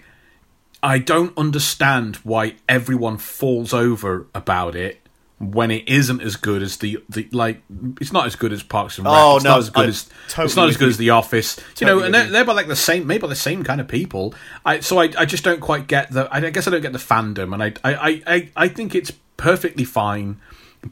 I 0.82 0.98
don't 0.98 1.36
understand 1.36 2.16
why 2.24 2.54
everyone 2.68 3.18
falls 3.18 3.74
over 3.74 4.26
about 4.34 4.74
it 4.74 5.05
when 5.38 5.70
it 5.70 5.86
isn't 5.86 6.22
as 6.22 6.36
good 6.36 6.62
as 6.62 6.78
the, 6.78 6.98
the 7.10 7.28
like 7.30 7.60
it's 8.00 8.12
not 8.12 8.24
as 8.26 8.36
good 8.36 8.52
as 8.52 8.62
Parks 8.62 8.96
and 8.96 9.04
Rec. 9.06 9.14
Oh, 9.14 9.36
it's 9.36 9.44
no, 9.44 9.50
not 9.50 9.58
as 9.58 9.70
good 9.70 9.82
I'm 9.84 9.88
as 9.90 10.08
totally 10.28 10.44
it's 10.46 10.56
not 10.56 10.68
as 10.70 10.76
good 10.78 10.84
you. 10.86 10.90
as 10.90 10.96
The 10.96 11.10
Office. 11.10 11.60
you 11.78 11.86
know, 11.86 12.00
and 12.00 12.14
they're, 12.14 12.26
they're 12.30 12.44
by 12.44 12.54
like 12.54 12.68
the 12.68 12.76
same 12.76 13.06
maybe 13.06 13.20
by 13.22 13.28
the 13.28 13.34
same 13.34 13.62
kind 13.62 13.80
of 13.80 13.86
people. 13.88 14.34
I 14.64 14.80
so 14.80 14.98
I, 14.98 15.10
I 15.18 15.26
just 15.26 15.44
don't 15.44 15.60
quite 15.60 15.88
get 15.88 16.10
the 16.10 16.26
I 16.34 16.40
guess 16.50 16.66
I 16.66 16.70
don't 16.70 16.80
get 16.80 16.92
the 16.94 16.98
fandom 16.98 17.52
and 17.52 17.62
I 17.62 17.72
I, 17.84 17.94
I, 17.94 18.22
I, 18.26 18.50
I 18.56 18.68
think 18.68 18.94
it's 18.94 19.12
perfectly 19.36 19.84
fine. 19.84 20.40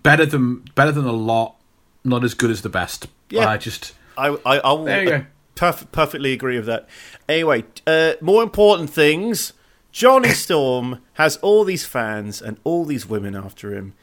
Better 0.02 0.26
than 0.26 0.56
better 0.74 0.92
than 0.92 1.06
a 1.06 1.12
lot, 1.12 1.56
not 2.04 2.22
as 2.24 2.34
good 2.34 2.50
as 2.50 2.60
the 2.62 2.68
best. 2.68 3.06
Yeah. 3.30 3.48
I 3.48 3.56
just 3.56 3.94
I 4.18 4.28
I, 4.44 4.58
I 4.58 4.72
will 4.72 4.84
There 4.84 5.02
you 5.04 5.08
go. 5.08 5.24
perf- 5.56 5.90
perfectly 5.90 6.32
agree 6.34 6.56
with 6.56 6.66
that. 6.66 6.86
Anyway, 7.28 7.64
uh, 7.86 8.12
more 8.20 8.42
important 8.42 8.90
things. 8.90 9.54
Johnny 9.90 10.28
Storm 10.34 11.00
has 11.14 11.36
all 11.38 11.64
these 11.64 11.86
fans 11.86 12.42
and 12.42 12.58
all 12.64 12.84
these 12.84 13.06
women 13.06 13.34
after 13.34 13.72
him. 13.74 13.94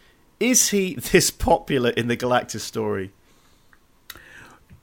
Is 0.42 0.70
he 0.70 0.96
this 0.96 1.30
popular 1.32 1.92
in 1.92 2.08
the 2.08 2.18
Galactus 2.18 2.62
story? 2.62 3.12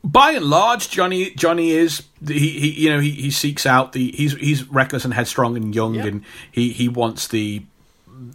by 0.05 0.31
and 0.33 0.45
large, 0.45 0.89
Johnny 0.91 1.31
Johnny 1.35 1.73
is 1.73 2.05
he, 2.27 2.49
he 2.51 2.71
you 2.85 2.91
know 2.91 3.01
he, 3.01 3.11
he 3.11 3.31
seeks 3.31 3.67
out 3.67 3.93
the 3.93 4.13
he's 4.13 4.35
he's 4.35 4.65
reckless 4.71 5.05
and 5.05 5.13
headstrong 5.13 5.57
and 5.57 5.75
young 5.75 5.95
Yeah. 5.95 6.07
and 6.07 6.25
he 6.53 6.73
he 6.73 6.89
wants 6.89 7.27
the 7.29 7.63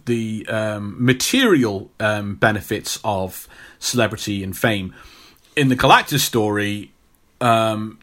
the 0.06 0.46
um, 0.48 0.96
material 0.98 1.90
um, 2.00 2.34
benefits 2.36 2.98
of 3.04 3.48
celebrity 3.78 4.42
and 4.44 4.56
fame. 4.56 4.94
In 5.56 5.68
the 5.68 5.76
Galactus 5.76 6.20
story, 6.20 6.92
um, 7.40 7.98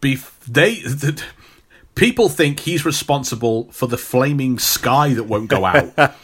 bef- 0.00 0.38
they 0.46 0.80
the, 0.80 1.22
people 1.96 2.28
think 2.28 2.60
he's 2.60 2.84
responsible 2.84 3.68
for 3.72 3.88
the 3.88 3.98
flaming 3.98 4.58
sky 4.60 5.14
that 5.14 5.24
won't 5.24 5.48
go 5.48 5.64
out 5.64 5.92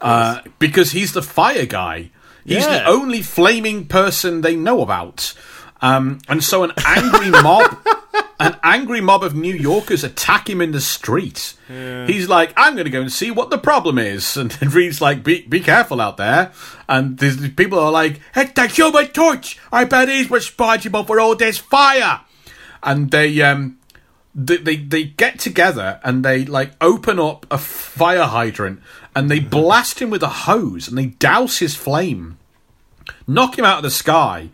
uh, 0.00 0.40
because 0.58 0.92
he's 0.92 1.12
the 1.12 1.22
fire 1.22 1.66
guy. 1.66 2.10
He's 2.46 2.64
Yeah. 2.64 2.78
the 2.78 2.84
only 2.86 3.20
flaming 3.20 3.86
person 3.86 4.40
they 4.40 4.56
know 4.56 4.80
about. 4.80 5.34
Um, 5.82 6.18
and 6.28 6.42
so 6.42 6.64
an 6.64 6.72
angry 6.84 7.30
mob, 7.42 7.76
an 8.40 8.56
angry 8.64 9.00
mob 9.00 9.22
of 9.22 9.34
New 9.36 9.54
Yorkers 9.54 10.02
attack 10.02 10.48
him 10.48 10.60
in 10.60 10.72
the 10.72 10.80
street. 10.80 11.54
He's 11.68 12.28
like, 12.28 12.52
"I'm 12.56 12.74
going 12.74 12.86
to 12.86 12.90
go 12.90 13.00
and 13.00 13.12
see 13.12 13.30
what 13.30 13.50
the 13.50 13.58
problem 13.58 13.96
is," 13.98 14.36
and 14.40 14.50
Reed's 14.74 15.00
like, 15.00 15.22
"Be 15.22 15.42
be 15.42 15.60
careful 15.60 16.00
out 16.00 16.16
there." 16.16 16.50
And 16.88 17.18
these 17.18 17.36
people 17.50 17.78
are 17.78 17.92
like, 17.92 18.20
"It's 18.34 18.52
the 18.52 18.66
Human 18.66 19.06
Torch. 19.08 19.58
I 19.70 19.84
bet 19.84 20.08
he's 20.08 20.30
responsible 20.30 21.04
for 21.04 21.20
all 21.20 21.36
this 21.36 21.58
fire." 21.58 22.22
And 22.82 23.10
they 23.12 23.40
um, 23.42 23.77
they, 24.38 24.56
they 24.58 24.76
they 24.76 25.04
get 25.04 25.40
together 25.40 26.00
and 26.04 26.24
they 26.24 26.44
like 26.44 26.72
open 26.80 27.18
up 27.18 27.44
a 27.50 27.58
fire 27.58 28.22
hydrant 28.22 28.80
and 29.14 29.28
they 29.28 29.40
blast 29.40 30.00
him 30.00 30.10
with 30.10 30.22
a 30.22 30.28
hose 30.28 30.86
and 30.86 30.96
they 30.96 31.06
douse 31.06 31.58
his 31.58 31.74
flame, 31.74 32.38
knock 33.26 33.58
him 33.58 33.64
out 33.64 33.78
of 33.78 33.82
the 33.82 33.90
sky. 33.90 34.50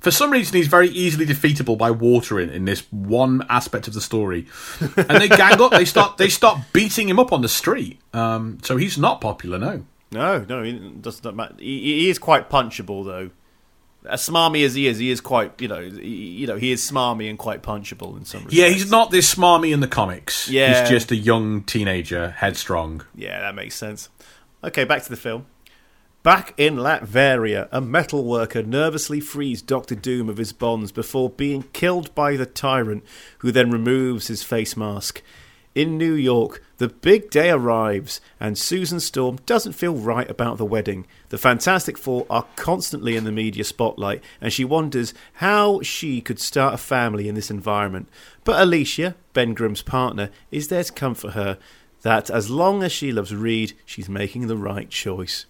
For 0.00 0.10
some 0.10 0.30
reason, 0.30 0.56
he's 0.56 0.68
very 0.68 0.88
easily 0.88 1.26
defeatable 1.26 1.76
by 1.76 1.90
water 1.90 2.38
in, 2.40 2.48
in 2.48 2.64
this 2.64 2.80
one 2.92 3.44
aspect 3.48 3.88
of 3.88 3.94
the 3.94 4.00
story, 4.00 4.46
and 4.96 5.20
they 5.20 5.28
gang 5.28 5.60
up. 5.60 5.72
They 5.72 5.84
start 5.84 6.16
they 6.16 6.28
start 6.28 6.60
beating 6.72 7.08
him 7.08 7.18
up 7.18 7.32
on 7.32 7.42
the 7.42 7.48
street. 7.48 8.00
Um, 8.14 8.58
so 8.62 8.76
he's 8.76 8.96
not 8.96 9.20
popular, 9.20 9.58
no. 9.58 9.84
No, 10.12 10.46
no, 10.48 10.62
it 10.62 11.02
doesn't 11.02 11.34
matter. 11.34 11.56
He, 11.58 11.82
he 11.82 12.10
is 12.10 12.18
quite 12.18 12.48
punchable, 12.48 13.04
though. 13.04 13.30
As 14.08 14.26
smarmy 14.26 14.64
as 14.64 14.74
he 14.74 14.86
is, 14.86 14.98
he 14.98 15.10
is 15.10 15.20
quite, 15.20 15.60
you 15.60 15.68
know, 15.68 15.82
he, 15.82 16.08
you 16.08 16.46
know, 16.46 16.56
he 16.56 16.72
is 16.72 16.88
smarmy 16.88 17.28
and 17.28 17.38
quite 17.38 17.62
punchable 17.62 18.16
in 18.16 18.24
some 18.24 18.44
respects. 18.44 18.54
Yeah, 18.54 18.68
he's 18.68 18.90
not 18.90 19.10
this 19.10 19.34
smarmy 19.34 19.72
in 19.72 19.80
the 19.80 19.88
comics. 19.88 20.48
Yeah. 20.48 20.80
he's 20.80 20.88
just 20.88 21.10
a 21.10 21.16
young 21.16 21.62
teenager, 21.62 22.30
headstrong. 22.30 23.02
Yeah, 23.14 23.40
that 23.40 23.54
makes 23.54 23.74
sense. 23.74 24.08
Okay, 24.62 24.84
back 24.84 25.02
to 25.02 25.10
the 25.10 25.16
film. 25.16 25.46
Back 26.22 26.54
in 26.56 26.74
Latveria, 26.76 27.68
a 27.70 27.80
metal 27.80 28.24
worker 28.24 28.60
nervously 28.62 29.20
frees 29.20 29.62
Doctor 29.62 29.94
Doom 29.94 30.28
of 30.28 30.38
his 30.38 30.52
bonds 30.52 30.90
before 30.90 31.30
being 31.30 31.62
killed 31.72 32.12
by 32.16 32.36
the 32.36 32.46
tyrant, 32.46 33.04
who 33.38 33.52
then 33.52 33.70
removes 33.70 34.26
his 34.26 34.42
face 34.42 34.76
mask. 34.76 35.22
In 35.76 35.98
New 35.98 36.14
York, 36.14 36.62
the 36.78 36.88
big 36.88 37.28
day 37.28 37.50
arrives, 37.50 38.18
and 38.40 38.56
Susan 38.56 38.98
Storm 38.98 39.38
doesn't 39.44 39.74
feel 39.74 39.92
right 39.92 40.28
about 40.30 40.56
the 40.56 40.64
wedding. 40.64 41.06
The 41.28 41.36
Fantastic 41.36 41.98
Four 41.98 42.24
are 42.30 42.46
constantly 42.56 43.14
in 43.14 43.24
the 43.24 43.30
media 43.30 43.62
spotlight, 43.62 44.24
and 44.40 44.50
she 44.54 44.64
wonders 44.64 45.12
how 45.34 45.82
she 45.82 46.22
could 46.22 46.40
start 46.40 46.72
a 46.72 46.78
family 46.78 47.28
in 47.28 47.34
this 47.34 47.50
environment. 47.50 48.08
But 48.42 48.58
Alicia, 48.58 49.16
Ben 49.34 49.52
Grimm's 49.52 49.82
partner, 49.82 50.30
is 50.50 50.68
there 50.68 50.82
to 50.82 50.92
comfort 50.94 51.32
her 51.32 51.58
that 52.00 52.30
as 52.30 52.48
long 52.48 52.82
as 52.82 52.90
she 52.90 53.12
loves 53.12 53.34
Reed, 53.34 53.74
she's 53.84 54.08
making 54.08 54.46
the 54.46 54.56
right 54.56 54.88
choice. 54.88 55.44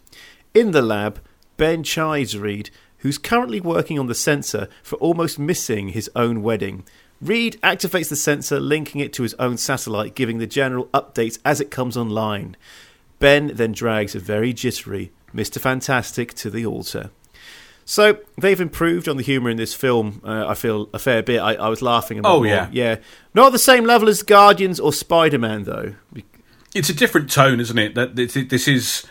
In 0.55 0.73
the 0.73 0.83
lab, 0.83 1.21
Ben 1.57 1.85
chides 1.85 2.37
Reed, 2.37 2.71
who's 2.99 3.17
currently 3.17 3.61
working 3.61 3.97
on 3.97 4.09
the 4.09 4.15
sensor 4.15 4.69
for 4.83 4.97
almost 4.97 5.39
missing 5.39 5.91
his 5.91 6.11
own 6.17 6.43
wedding. 6.43 6.85
Reed 7.21 7.59
activates 7.63 8.09
the 8.11 8.17
sensor, 8.17 8.61
linking 8.61 9.01
it 9.01 9.13
to 9.15 9.23
his 9.23 9.35
own 9.35 9.57
satellite, 9.57 10.15
giving 10.15 10.39
the 10.39 10.47
general 10.47 10.87
updates 10.89 11.39
as 11.45 11.61
it 11.61 11.71
comes 11.71 11.97
online. 11.97 12.57
Ben 13.19 13.53
then 13.55 13.73
drags 13.73 14.15
a 14.15 14.19
very 14.21 14.53
jittery 14.53 15.11
Mr. 15.35 15.59
Fantastic 15.61 16.35
to 16.35 16.51
the 16.51 16.65
altar. 16.67 17.11
So 17.85 18.19
they've 18.37 18.61
improved 18.61 19.09
on 19.09 19.17
the 19.17 19.23
humour 19.23 19.49
in 19.49 19.57
this 19.57 19.73
film. 19.73 20.21
Uh, 20.25 20.47
I 20.49 20.55
feel 20.55 20.89
a 20.93 20.99
fair 20.99 21.23
bit. 21.23 21.39
I, 21.39 21.55
I 21.55 21.69
was 21.69 21.83
laughing. 21.83 22.19
A 22.19 22.23
Oh, 22.27 22.39
more. 22.39 22.47
yeah. 22.47 22.69
yeah. 22.73 22.97
Not 23.33 23.53
the 23.53 23.59
same 23.61 23.85
level 23.85 24.09
as 24.09 24.23
Guardians 24.23 24.81
or 24.81 24.93
Spider 24.93 25.39
Man, 25.39 25.63
though. 25.65 25.95
It's 26.75 26.91
a 26.91 26.95
different 26.95 27.31
tone, 27.31 27.61
isn't 27.61 27.79
it? 27.79 27.95
That 27.95 28.17
this, 28.17 28.37
is 28.37 29.05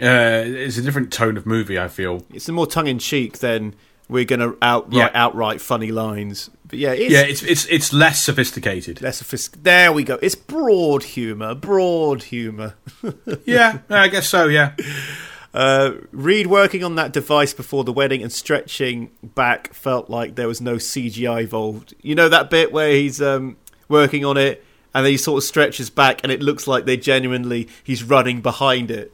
uh, 0.00 0.42
it's 0.46 0.78
a 0.78 0.82
different 0.82 1.12
tone 1.12 1.36
of 1.36 1.44
movie. 1.46 1.78
I 1.78 1.88
feel. 1.88 2.24
It's 2.32 2.48
more 2.48 2.66
tongue 2.66 2.86
in 2.86 2.98
cheek 2.98 3.38
than 3.38 3.74
we're 4.12 4.24
going 4.24 4.40
to 4.40 4.56
outright 4.62 4.94
Yeah. 4.94 5.10
outright 5.14 5.60
funny 5.60 5.90
lines. 5.90 6.50
But 6.68 6.78
yeah, 6.78 6.92
it's 6.92 7.12
Yeah, 7.12 7.22
it's 7.22 7.42
it's 7.42 7.66
it's 7.66 7.92
less 7.92 8.22
sophisticated. 8.22 9.02
less 9.02 9.18
sophisticated. 9.18 9.64
There 9.64 9.92
we 9.92 10.04
go. 10.04 10.18
It's 10.22 10.34
broad 10.34 11.02
humour. 11.02 11.54
Broad 11.54 12.22
humour. 12.24 12.74
yeah, 13.44 13.78
I 13.90 14.08
guess 14.08 14.28
so. 14.28 14.46
Yeah, 14.48 14.72
Uh, 15.54 15.92
Reed 16.12 16.46
working 16.46 16.82
on 16.82 16.94
that 16.94 17.12
device 17.12 17.52
before 17.52 17.84
the 17.84 17.92
wedding 17.92 18.22
and 18.22 18.32
stretching 18.32 19.10
back 19.22 19.74
felt 19.74 20.08
like 20.08 20.34
there 20.34 20.48
was 20.48 20.62
no 20.62 20.76
CGI 20.76 21.42
involved. 21.42 21.92
You 22.00 22.14
know 22.14 22.28
that 22.30 22.48
bit 22.48 22.72
where 22.72 22.90
he's 22.92 23.20
um, 23.20 23.58
working 23.88 24.24
on 24.24 24.38
it 24.38 24.64
and 24.94 25.04
then 25.04 25.10
he 25.12 25.18
sort 25.18 25.38
of 25.42 25.44
stretches 25.44 25.90
back 25.90 26.20
and 26.22 26.32
it 26.32 26.40
looks 26.40 26.66
like 26.66 26.86
they 26.86 26.96
genuinely 26.96 27.68
he's 27.84 28.02
running 28.02 28.40
behind 28.40 28.90
it. 28.90 29.12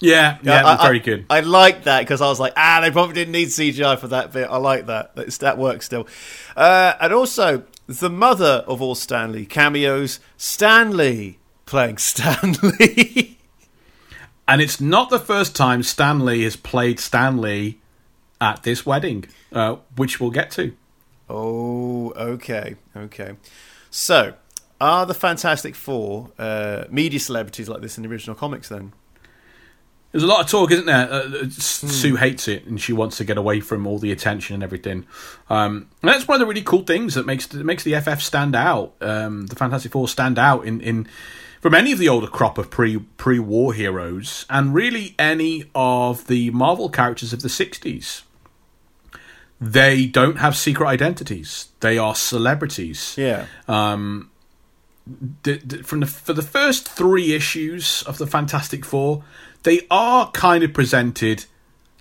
Yeah, 0.00 0.38
yeah, 0.42 0.64
I, 0.64 0.82
very 0.82 1.00
I, 1.00 1.04
good. 1.04 1.26
I 1.28 1.40
like 1.40 1.84
that 1.84 2.00
because 2.00 2.22
I 2.22 2.26
was 2.26 2.40
like, 2.40 2.54
ah, 2.56 2.80
they 2.80 2.90
probably 2.90 3.14
didn't 3.14 3.32
need 3.32 3.48
CGI 3.48 3.98
for 3.98 4.08
that 4.08 4.32
bit. 4.32 4.48
I 4.48 4.56
like 4.56 4.86
that. 4.86 5.14
That's, 5.14 5.38
that 5.38 5.58
works 5.58 5.84
still. 5.86 6.08
Uh, 6.56 6.94
and 7.00 7.12
also, 7.12 7.64
the 7.86 8.08
mother 8.08 8.64
of 8.66 8.80
all 8.80 8.94
Stan 8.94 9.32
Lee 9.32 9.44
cameos, 9.44 10.18
Stan 10.38 10.96
Lee 10.96 11.38
playing 11.66 11.98
Stan 11.98 12.54
Lee. 12.62 13.38
and 14.48 14.62
it's 14.62 14.80
not 14.80 15.10
the 15.10 15.18
first 15.18 15.54
time 15.54 15.82
Stan 15.82 16.24
Lee 16.24 16.44
has 16.44 16.56
played 16.56 16.98
Stan 16.98 17.38
Lee 17.38 17.78
at 18.40 18.62
this 18.62 18.86
wedding, 18.86 19.26
uh, 19.52 19.76
which 19.96 20.18
we'll 20.18 20.30
get 20.30 20.50
to. 20.52 20.74
Oh, 21.28 22.12
okay, 22.12 22.76
okay. 22.96 23.36
So, 23.90 24.34
are 24.80 25.04
the 25.04 25.14
Fantastic 25.14 25.74
Four 25.74 26.30
uh, 26.38 26.84
media 26.90 27.20
celebrities 27.20 27.68
like 27.68 27.82
this 27.82 27.98
in 27.98 28.02
the 28.02 28.08
original 28.08 28.34
comics 28.34 28.70
then? 28.70 28.92
There's 30.12 30.24
a 30.24 30.26
lot 30.26 30.40
of 30.40 30.50
talk, 30.50 30.72
isn't 30.72 30.86
there? 30.86 31.08
Uh, 31.10 31.44
uh 31.44 31.48
Sue 31.50 32.16
hates 32.16 32.48
it, 32.48 32.64
and 32.66 32.80
she 32.80 32.92
wants 32.92 33.16
to 33.18 33.24
get 33.24 33.38
away 33.38 33.60
from 33.60 33.86
all 33.86 33.98
the 33.98 34.10
attention 34.10 34.54
and 34.54 34.62
everything. 34.62 35.06
Um, 35.48 35.88
and 36.02 36.10
that's 36.10 36.26
one 36.26 36.36
of 36.36 36.40
the 36.40 36.46
really 36.46 36.62
cool 36.62 36.82
things 36.82 37.14
that 37.14 37.26
makes 37.26 37.46
that 37.46 37.64
makes 37.64 37.84
the 37.84 37.98
FF 38.00 38.20
stand 38.20 38.56
out. 38.56 38.94
Um, 39.00 39.46
the 39.46 39.54
Fantastic 39.54 39.92
Four 39.92 40.08
stand 40.08 40.38
out 40.38 40.64
in, 40.64 40.80
in 40.80 41.06
from 41.60 41.74
any 41.74 41.92
of 41.92 41.98
the 41.98 42.08
older 42.08 42.26
crop 42.26 42.58
of 42.58 42.70
pre 42.70 42.98
pre 42.98 43.38
war 43.38 43.72
heroes, 43.72 44.46
and 44.50 44.74
really 44.74 45.14
any 45.16 45.64
of 45.74 46.26
the 46.26 46.50
Marvel 46.50 46.88
characters 46.88 47.32
of 47.32 47.42
the 47.42 47.48
'60s. 47.48 48.22
They 49.62 50.06
don't 50.06 50.38
have 50.38 50.56
secret 50.56 50.86
identities. 50.86 51.68
They 51.80 51.98
are 51.98 52.14
celebrities. 52.14 53.14
Yeah. 53.18 53.44
Um, 53.68 54.30
the, 55.42 55.58
the, 55.58 55.82
from 55.82 56.00
the 56.00 56.06
for 56.06 56.32
the 56.32 56.42
first 56.42 56.88
three 56.88 57.34
issues 57.34 58.02
of 58.04 58.18
the 58.18 58.26
Fantastic 58.26 58.84
Four, 58.84 59.22
they 59.62 59.86
are 59.90 60.30
kind 60.32 60.64
of 60.64 60.72
presented 60.72 61.44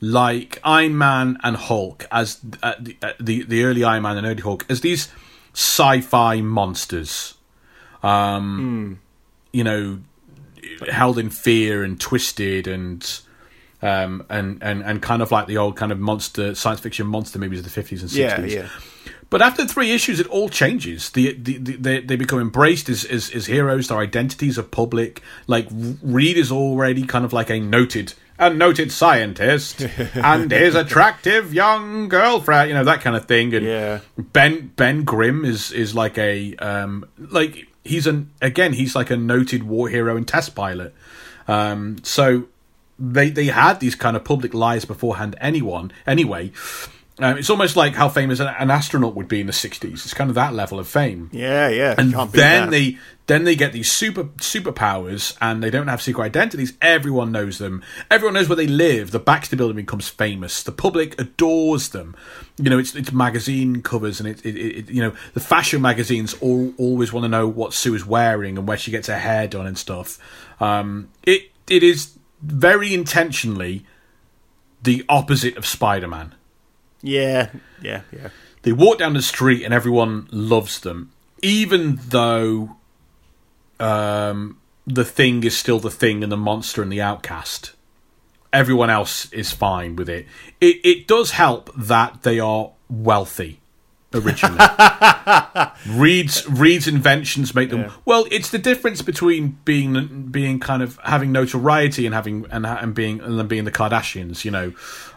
like 0.01 0.59
Iron 0.63 0.97
Man 0.97 1.37
and 1.43 1.57
Hulk 1.57 2.07
as 2.11 2.39
uh, 2.63 2.75
the, 2.79 2.97
uh, 3.01 3.13
the, 3.19 3.43
the 3.43 3.63
early 3.63 3.83
Iron 3.83 4.03
Man 4.03 4.17
and 4.17 4.25
early 4.25 4.41
Hulk 4.41 4.65
as 4.69 4.81
these 4.81 5.09
sci-fi 5.53 6.41
monsters. 6.41 7.35
Um, 8.01 8.99
mm. 9.01 9.43
you 9.51 9.63
know, 9.63 9.99
held 10.89 11.19
in 11.19 11.29
fear 11.29 11.83
and 11.83 11.99
twisted 11.99 12.67
and 12.67 13.19
um, 13.81 14.25
and 14.29 14.61
and 14.61 14.83
and 14.83 15.01
kind 15.01 15.21
of 15.21 15.31
like 15.31 15.47
the 15.47 15.57
old 15.57 15.75
kind 15.75 15.91
of 15.91 15.99
monster 15.99 16.55
science 16.55 16.79
fiction 16.79 17.07
monster 17.07 17.39
movies 17.39 17.59
of 17.59 17.65
the 17.65 17.71
fifties 17.71 18.01
and 18.01 18.11
sixties. 18.11 18.53
Yeah, 18.53 18.61
yeah. 18.61 18.69
But 19.29 19.43
after 19.43 19.65
three 19.65 19.91
issues, 19.91 20.19
it 20.19 20.27
all 20.27 20.49
changes. 20.49 21.11
The, 21.11 21.33
the, 21.33 21.57
the, 21.57 21.75
they, 21.75 21.99
they 22.01 22.15
become 22.15 22.39
embraced 22.39 22.89
as, 22.89 23.05
as, 23.05 23.29
as 23.29 23.45
heroes. 23.45 23.87
Their 23.87 23.99
identities 23.99 24.57
are 24.57 24.63
public. 24.63 25.21
Like 25.45 25.67
Reed 25.71 26.37
is 26.37 26.51
already 26.51 27.03
kind 27.05 27.25
of 27.25 27.33
like 27.33 27.49
a 27.49 27.59
noted 27.59 28.13
a 28.39 28.49
noted 28.49 28.89
scientist 28.89 29.81
and 30.15 30.49
his 30.49 30.73
attractive 30.73 31.53
young 31.53 32.07
girlfriend. 32.07 32.69
You 32.69 32.75
know 32.75 32.85
that 32.85 33.01
kind 33.01 33.15
of 33.15 33.25
thing. 33.25 33.53
And 33.53 33.65
yeah. 33.65 33.99
Ben 34.17 34.71
Ben 34.75 35.03
Grimm 35.03 35.43
is 35.45 35.71
is 35.71 35.93
like 35.93 36.17
a 36.17 36.55
um 36.55 37.05
like 37.17 37.67
he's 37.83 38.07
an 38.07 38.31
again 38.41 38.73
he's 38.73 38.95
like 38.95 39.09
a 39.11 39.17
noted 39.17 39.63
war 39.63 39.89
hero 39.89 40.15
and 40.15 40.27
test 40.27 40.55
pilot. 40.55 40.95
Um, 41.47 41.97
so 42.03 42.45
they 42.97 43.29
they 43.29 43.47
had 43.47 43.81
these 43.81 43.95
kind 43.95 44.15
of 44.15 44.23
public 44.23 44.53
lies 44.53 44.85
beforehand. 44.85 45.35
Anyone 45.41 45.91
anyway 46.07 46.51
um, 47.21 47.37
it's 47.37 47.49
almost 47.49 47.75
like 47.75 47.95
how 47.95 48.09
famous 48.09 48.39
an, 48.39 48.47
an, 48.47 48.71
astronaut 48.71 49.15
would 49.15 49.27
be 49.27 49.41
in 49.41 49.47
the 49.47 49.53
'60s. 49.53 49.91
It's 49.91 50.13
kind 50.13 50.29
of 50.29 50.35
that 50.35 50.53
level 50.53 50.79
of 50.79 50.87
fame. 50.87 51.29
Yeah, 51.31 51.69
yeah. 51.69 51.95
And 51.97 52.13
then 52.13 52.69
they 52.69 52.97
then 53.27 53.43
they 53.43 53.55
get 53.55 53.73
these 53.73 53.91
super 53.91 54.25
superpowers, 54.25 55.37
and 55.41 55.61
they 55.61 55.69
don't 55.69 55.87
have 55.87 56.01
secret 56.01 56.23
identities. 56.23 56.73
Everyone 56.81 57.31
knows 57.31 57.57
them. 57.57 57.83
Everyone 58.09 58.33
knows 58.33 58.49
where 58.49 58.55
they 58.55 58.67
live. 58.67 59.11
The 59.11 59.19
Baxter 59.19 59.55
Building 59.55 59.75
becomes 59.75 60.07
famous. 60.07 60.63
The 60.63 60.71
public 60.71 61.19
adores 61.19 61.89
them. 61.89 62.15
You 62.57 62.69
know, 62.69 62.79
it's 62.79 62.95
it's 62.95 63.11
magazine 63.11 63.81
covers, 63.81 64.19
and 64.19 64.29
it, 64.29 64.45
it, 64.45 64.55
it 64.55 64.89
you 64.89 65.01
know 65.01 65.13
the 65.33 65.39
fashion 65.39 65.81
magazines 65.81 66.35
all 66.41 66.73
always 66.77 67.11
want 67.11 67.25
to 67.25 67.29
know 67.29 67.47
what 67.47 67.73
Sue 67.73 67.95
is 67.95 68.05
wearing 68.05 68.57
and 68.57 68.67
where 68.67 68.77
she 68.77 68.91
gets 68.91 69.07
her 69.07 69.19
hair 69.19 69.47
done 69.47 69.67
and 69.67 69.77
stuff. 69.77 70.17
Um, 70.61 71.09
it 71.23 71.51
it 71.69 71.83
is 71.83 72.17
very 72.41 72.93
intentionally 72.93 73.85
the 74.81 75.03
opposite 75.09 75.57
of 75.57 75.65
Spider-Man 75.65 76.33
yeah, 77.01 77.49
yeah, 77.81 78.01
yeah. 78.11 78.29
They 78.63 78.73
walk 78.73 78.99
down 78.99 79.13
the 79.13 79.21
street 79.21 79.63
and 79.63 79.73
everyone 79.73 80.27
loves 80.31 80.79
them, 80.79 81.11
even 81.41 81.99
though 82.07 82.75
um, 83.79 84.57
the 84.85 85.05
thing 85.05 85.43
is 85.43 85.57
still 85.57 85.79
the 85.79 85.91
thing 85.91 86.23
and 86.23 86.31
the 86.31 86.37
monster 86.37 86.81
and 86.81 86.91
the 86.91 87.01
outcast. 87.01 87.73
Everyone 88.51 88.89
else 88.89 89.31
is 89.31 89.51
fine 89.51 89.95
with 89.95 90.09
it. 90.09 90.25
It 90.59 90.77
it 90.83 91.07
does 91.07 91.31
help 91.31 91.69
that 91.75 92.23
they 92.23 92.39
are 92.39 92.71
wealthy 92.89 93.59
originally. 94.13 94.57
Reed's 95.87 96.47
Reed's 96.47 96.87
inventions 96.87 97.53
make 97.53 97.69
them 97.69 97.81
yeah. 97.81 97.91
well. 98.05 98.25
It's 98.31 98.49
the 98.49 98.57
difference 98.57 99.01
between 99.01 99.59
being 99.65 100.27
being 100.31 100.59
kind 100.59 100.81
of 100.81 100.99
having 101.03 101.31
notoriety 101.31 102.05
and 102.05 102.15
having 102.15 102.45
and, 102.51 102.65
and 102.65 102.93
being 102.93 103.21
and 103.21 103.37
then 103.37 103.47
being 103.47 103.65
the 103.65 103.71
Kardashians. 103.71 104.43
You 104.45 104.51
know, 104.51 104.73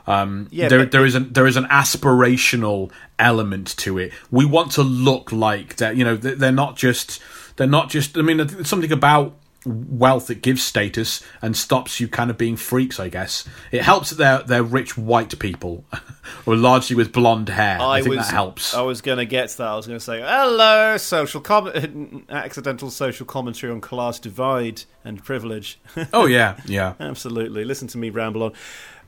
um, 0.06 0.48
yeah, 0.50 0.68
there 0.68 0.84
there 0.84 1.06
is 1.06 1.14
an 1.14 1.32
there 1.32 1.46
is 1.46 1.56
an 1.56 1.64
aspirational 1.64 2.90
element 3.18 3.76
to 3.78 3.98
it. 3.98 4.12
We 4.30 4.44
want 4.44 4.72
to 4.72 4.82
look 4.82 5.32
like 5.32 5.76
that. 5.76 5.96
You 5.96 6.04
know, 6.04 6.16
they're 6.16 6.52
not 6.52 6.76
just 6.76 7.20
they're 7.56 7.66
not 7.66 7.90
just. 7.90 8.18
I 8.18 8.22
mean, 8.22 8.38
there's 8.38 8.68
something 8.68 8.92
about 8.92 9.36
wealth 9.64 10.26
that 10.26 10.42
gives 10.42 10.62
status 10.62 11.22
and 11.40 11.56
stops 11.56 12.00
you 12.00 12.08
kind 12.08 12.30
of 12.30 12.38
being 12.38 12.56
freaks. 12.56 12.98
I 12.98 13.08
guess 13.08 13.48
it 13.70 13.82
helps 13.82 14.10
that 14.10 14.16
they're 14.16 14.42
they're 14.42 14.62
rich 14.62 14.96
white 14.96 15.38
people, 15.38 15.84
or 16.46 16.56
largely 16.56 16.96
with 16.96 17.12
blonde 17.12 17.48
hair. 17.48 17.80
I, 17.80 17.98
I 17.98 18.02
think 18.02 18.16
was, 18.16 18.26
that 18.26 18.32
helps. 18.32 18.74
I 18.74 18.82
was 18.82 19.00
going 19.00 19.18
to 19.18 19.26
get 19.26 19.50
to 19.50 19.58
that. 19.58 19.68
I 19.68 19.76
was 19.76 19.86
going 19.86 19.98
to 19.98 20.04
say 20.04 20.20
hello, 20.20 20.96
social 20.96 21.40
com- 21.40 22.24
accidental 22.28 22.90
social 22.90 23.26
commentary 23.26 23.72
on 23.72 23.80
class 23.80 24.18
divide 24.18 24.82
and 25.04 25.22
privilege. 25.22 25.78
oh 26.12 26.26
yeah, 26.26 26.58
yeah, 26.66 26.94
absolutely. 26.98 27.64
Listen 27.64 27.88
to 27.88 27.98
me 27.98 28.10
ramble 28.10 28.42
on. 28.42 28.52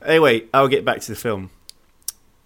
Anyway, 0.05 0.43
I'll 0.53 0.67
get 0.67 0.85
back 0.85 1.01
to 1.01 1.11
the 1.11 1.15
film. 1.17 1.49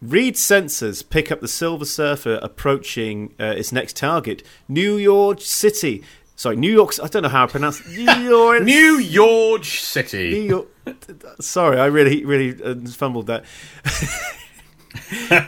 Reed 0.02 0.36
sensors 0.36 1.08
pick 1.08 1.30
up 1.30 1.42
the 1.42 1.48
Silver 1.48 1.84
Surfer 1.84 2.40
approaching 2.42 3.34
uh, 3.40 3.46
its 3.58 3.72
next 3.74 3.98
target, 3.98 4.44
New 4.70 4.96
York 4.96 5.42
City, 5.42 6.04
Sorry, 6.40 6.56
New 6.56 6.72
York. 6.72 6.94
I 7.04 7.08
don't 7.08 7.24
know 7.24 7.28
how 7.28 7.44
I 7.44 7.48
pronounce 7.48 7.86
New 7.86 8.10
York. 8.10 8.64
New 8.64 8.98
York 8.98 9.66
City. 9.66 10.30
New 10.30 10.42
York. 10.44 10.68
Sorry, 11.42 11.78
I 11.78 11.88
really, 11.88 12.24
really 12.24 12.64
uh, 12.64 12.76
fumbled 12.92 13.28
that. 13.28 13.44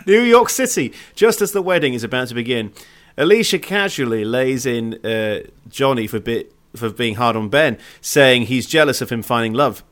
New 0.06 0.22
York 0.22 0.50
City. 0.50 0.94
Just 1.16 1.42
as 1.42 1.54
the 1.54 1.62
wedding 1.62 1.94
is 1.94 2.04
about 2.04 2.28
to 2.28 2.36
begin, 2.36 2.74
Alicia 3.18 3.60
casually 3.60 4.26
lays 4.26 4.66
in 4.66 4.96
uh, 5.06 5.44
Johnny 5.70 6.08
for 6.08 6.20
bit 6.20 6.54
for 6.76 6.90
being 6.90 7.16
hard 7.16 7.38
on 7.38 7.48
Ben, 7.48 7.78
saying 8.02 8.48
he's 8.48 8.68
jealous 8.68 9.00
of 9.00 9.10
him 9.10 9.22
finding 9.22 9.54
love. 9.54 9.86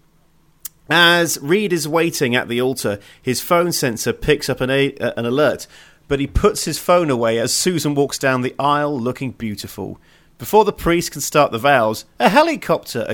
As 0.90 1.38
Reed 1.41 1.72
is 1.72 1.88
waiting 1.88 2.36
at 2.36 2.48
the 2.48 2.61
altar, 2.61 2.99
his 3.22 3.41
phone 3.41 3.72
sensor 3.72 4.11
picks 4.11 4.49
up 4.49 4.60
an, 4.60 4.72
a- 4.72 4.95
uh, 4.95 5.14
an 5.18 5.26
alert, 5.26 5.68
but 6.07 6.20
he 6.20 6.26
puts 6.26 6.66
his 6.66 6.80
phone 6.80 7.11
away 7.11 7.38
as 7.38 7.53
Susan 7.53 7.94
walks 7.94 8.18
down 8.18 8.41
the 8.41 8.56
aisle 8.57 8.99
looking 8.99 9.32
beautiful. 9.32 9.99
Before 10.40 10.66
the 10.66 10.74
priest 10.74 11.11
can 11.11 11.22
start 11.22 11.52
the 11.52 11.60
vows, 11.60 12.06
a 12.20 12.30
helicopter 12.30 13.06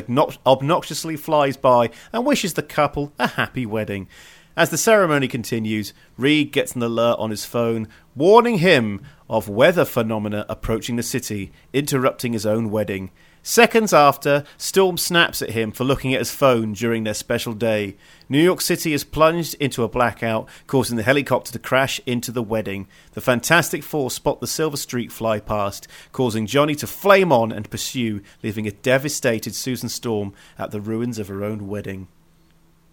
obnoxiously 0.46 1.18
flies 1.18 1.58
by 1.58 1.90
and 2.14 2.26
wishes 2.26 2.54
the 2.54 2.64
couple 2.64 3.12
a 3.20 3.28
happy 3.28 3.66
wedding. 3.66 4.08
As 4.56 4.70
the 4.70 4.78
ceremony 4.78 5.28
continues, 5.28 5.92
Reed 6.18 6.54
gets 6.54 6.76
an 6.76 6.84
alert 6.84 7.18
on 7.20 7.32
his 7.32 7.44
phone 7.44 7.90
warning 8.16 8.60
him 8.60 9.02
of 9.30 9.50
weather 9.50 9.84
phenomena 9.84 10.46
approaching 10.48 10.96
the 10.96 11.04
city, 11.04 11.52
interrupting 11.74 12.32
his 12.32 12.46
own 12.46 12.70
wedding. 12.72 13.12
Seconds 13.48 13.94
after, 13.94 14.44
Storm 14.58 14.98
snaps 14.98 15.40
at 15.40 15.52
him 15.52 15.72
for 15.72 15.84
looking 15.84 16.16
at 16.16 16.20
his 16.20 16.32
phone 16.32 16.74
during 16.74 17.04
their 17.04 17.14
special 17.14 17.54
day. 17.54 17.96
New 18.28 18.42
York 18.42 18.60
City 18.60 18.92
is 18.92 19.04
plunged 19.04 19.54
into 19.60 19.84
a 19.84 19.88
blackout, 19.88 20.50
causing 20.66 20.98
the 20.98 21.04
helicopter 21.04 21.52
to 21.52 21.60
crash 21.60 22.02
into 22.08 22.32
the 22.32 22.42
wedding. 22.42 22.88
The 23.12 23.22
Fantastic 23.22 23.84
Four 23.84 24.10
spot 24.10 24.42
the 24.42 24.48
Silver 24.48 24.78
Streak 24.78 25.12
fly 25.12 25.40
past, 25.40 25.88
causing 26.12 26.48
Johnny 26.48 26.74
to 26.74 26.88
flame 26.88 27.32
on 27.32 27.52
and 27.52 27.70
pursue, 27.70 28.24
leaving 28.42 28.66
a 28.66 28.72
devastated 28.72 29.54
Susan 29.54 29.90
Storm 29.90 30.34
at 30.58 30.72
the 30.72 30.82
ruins 30.82 31.20
of 31.20 31.28
her 31.28 31.44
own 31.44 31.68
wedding. 31.68 32.08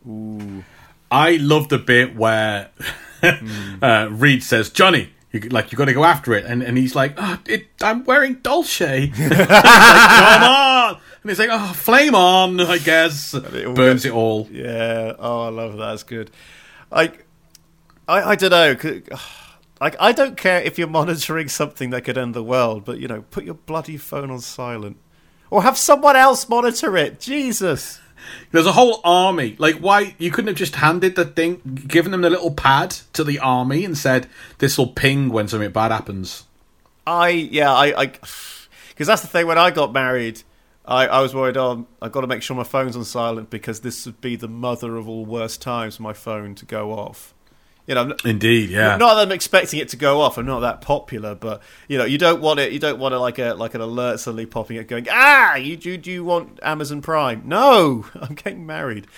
Ooh. 0.07 0.65
I 1.11 1.37
love 1.37 1.71
the 1.71 1.79
bit 1.79 2.15
where 2.15 2.69
mm. 3.23 3.83
uh, 3.83 4.11
Reed 4.11 4.43
says, 4.43 4.69
Johnny, 4.69 5.15
you, 5.33 5.41
like 5.49 5.73
you 5.73 5.79
got 5.79 5.87
to 5.87 5.93
go 5.95 6.05
after 6.05 6.33
it, 6.35 6.45
and 6.45 6.63
and 6.63 6.77
he's 6.77 6.95
like, 6.95 7.15
oh, 7.17 7.39
it, 7.47 7.67
I'm 7.83 8.05
wearing 8.05 8.35
Dolce. 8.37 9.07
like, 9.19 9.49
Come 9.49 10.43
on, 10.43 10.97
And 11.23 11.31
it's 11.31 11.39
like, 11.41 11.49
oh, 11.51 11.73
flame 11.73 12.15
on, 12.15 12.61
I 12.61 12.79
guess. 12.79 13.33
it 13.35 13.43
Burns 13.75 14.03
gets- 14.03 14.05
it 14.07 14.13
all. 14.13 14.49
Yeah. 14.51 15.15
Oh, 15.19 15.43
I 15.43 15.49
love 15.49 15.73
that. 15.79 15.79
That's 15.91 16.03
good. 16.03 16.31
I, 16.91 17.13
I, 18.07 18.23
I 18.33 18.35
don't 18.37 18.51
know. 18.51 18.75
'cause- 18.77 19.01
ah, 19.13 19.59
Like, 19.81 19.97
I 19.99 20.13
don't 20.13 20.37
care 20.37 20.61
if 20.61 20.79
you're 20.79 20.87
monitoring 20.89 21.49
something 21.49 21.91
that 21.91 22.03
could 22.03 22.19
end 22.19 22.35
the 22.35 22.43
world, 22.45 22.85
but 22.85 22.99
you 23.01 23.09
know, 23.09 23.23
put 23.31 23.45
your 23.45 23.55
bloody 23.55 23.97
phone 23.97 24.31
on 24.31 24.41
silent, 24.41 24.97
or 25.51 25.63
have 25.63 25.79
someone 25.79 26.17
else 26.17 26.49
monitor 26.49 26.97
it. 26.97 27.21
Jesus. 27.21 28.01
There's 28.51 28.67
a 28.67 28.73
whole 28.73 29.01
army. 29.05 29.57
Like, 29.59 29.77
why 29.77 30.15
you 30.19 30.31
couldn't 30.31 30.49
have 30.49 30.57
just 30.57 30.77
handed 30.77 31.17
the 31.17 31.25
thing, 31.25 31.85
given 31.87 32.13
them 32.13 32.23
the 32.23 32.31
little 32.31 32.53
pad 32.53 32.91
to 33.13 33.25
the 33.25 33.39
army, 33.39 33.85
and 33.85 33.97
said, 33.97 34.29
"This 34.59 34.79
will 34.79 34.89
ping 34.89 35.31
when 35.31 35.49
something 35.49 35.71
bad 35.71 35.91
happens." 35.91 36.45
I 37.07 37.31
yeah 37.31 37.73
I 37.73 38.03
I 38.03 38.07
because 38.07 39.07
that's 39.07 39.23
the 39.23 39.29
thing. 39.29 39.47
When 39.47 39.59
I 39.59 39.71
got 39.71 39.93
married, 39.93 40.43
I, 40.85 41.07
I 41.07 41.21
was 41.21 41.35
worried. 41.35 41.57
Oh, 41.57 41.87
I've 42.01 42.13
got 42.13 42.23
to 42.23 42.27
make 42.27 42.43
sure 42.43 42.57
my 42.57 42.65
phone's 42.65 42.97
on 42.97 43.05
silent 43.05 43.51
because 43.51 43.81
this 43.81 44.07
would 44.07 44.21
be 44.21 44.37
the 44.37 44.49
mother 44.49 44.97
of 44.97 45.09
all 45.09 45.25
worst 45.25 45.63
times 45.63 45.97
for 45.97 46.03
my 46.03 46.13
phone 46.13 46.55
to 46.57 46.67
go 46.67 46.93
off. 46.93 47.35
You 47.87 47.97
know, 47.97 48.15
Indeed, 48.25 48.71
yeah. 48.71 48.97
not 48.97 49.15
that 49.15 49.23
I'm 49.23 49.33
expecting 49.33 49.81
it 49.81 49.89
to 49.89 49.97
go 49.97 50.21
off. 50.21 50.39
I'm 50.39 50.47
not 50.47 50.61
that 50.61 50.81
popular, 50.83 51.35
but 51.35 51.61
you 51.89 51.99
know, 51.99 52.05
you 52.05 52.17
don't 52.17 52.41
want 52.41 52.61
it. 52.61 52.71
You 52.73 52.79
don't 52.79 53.01
want 53.01 53.13
it 53.13 53.19
like 53.19 53.39
a 53.41 53.55
like 53.55 53.75
an 53.75 53.81
alert 53.81 54.21
suddenly 54.21 54.47
popping 54.47 54.79
up, 54.79 54.87
going, 54.87 55.07
ah, 55.11 55.57
you 55.57 55.77
do 55.77 55.97
do 55.97 56.11
you 56.13 56.23
want 56.25 56.61
Amazon 56.63 57.03
Prime? 57.03 57.43
No, 57.45 58.07
I'm 58.21 58.35
getting 58.35 58.65
married. 58.67 59.09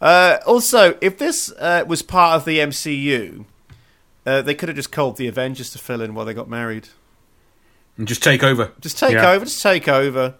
Uh, 0.00 0.38
also, 0.46 0.98
if 1.00 1.16
this 1.18 1.52
uh, 1.58 1.84
was 1.86 2.02
part 2.02 2.36
of 2.36 2.44
the 2.44 2.58
MCU, 2.58 3.44
uh, 4.26 4.42
they 4.42 4.54
could 4.54 4.68
have 4.68 4.76
just 4.76 4.90
called 4.92 5.16
the 5.16 5.28
Avengers 5.28 5.70
to 5.70 5.78
fill 5.78 6.00
in 6.00 6.14
while 6.14 6.24
they 6.26 6.34
got 6.34 6.48
married. 6.48 6.88
and 7.96 8.06
just 8.08 8.22
take 8.22 8.42
over. 8.42 8.72
Just 8.80 8.98
take 8.98 9.12
Yeah. 9.12 9.30
over, 9.30 9.44
just 9.44 9.62
take 9.62 9.86
over. 9.88 10.34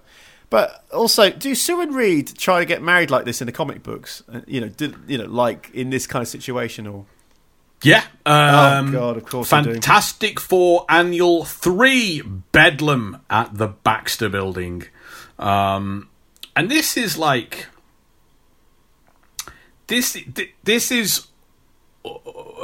But 0.51 0.85
also, 0.93 1.31
do 1.31 1.55
Sue 1.55 1.81
and 1.81 1.95
Reed 1.95 2.37
try 2.39 2.59
to 2.61 2.65
get 2.65 2.83
married 2.83 3.11
like 3.11 3.25
this 3.25 3.41
in 3.43 3.47
the 3.47 3.53
comic 3.53 3.83
books? 3.83 4.23
Uh, 4.33 4.41
You 4.47 4.63
know, 4.63 4.69
did, 4.69 4.95
you 5.07 5.19
know, 5.19 5.27
like 5.27 5.71
in 5.75 5.91
this 5.91 6.07
kind 6.07 6.23
of 6.23 6.29
situation, 6.29 6.87
or 6.87 7.05
Yeah. 7.83 8.03
Um, 8.27 8.89
Oh, 8.89 8.93
God, 8.93 9.17
of 9.19 9.25
course. 9.25 9.49
Fantastic 9.49 10.41
Four 10.41 10.85
Annual 10.89 11.45
3 11.45 12.23
Bedlam 12.53 13.21
at 13.31 13.57
the 13.57 13.69
Baxter 13.69 14.29
Building. 14.29 14.83
Um, 15.39 16.09
and 16.57 16.69
this 16.71 16.97
is 16.97 17.17
like. 17.17 17.67
This 19.87 20.19
this 20.65 20.91
is. 20.91 21.27
uh, 22.05 22.11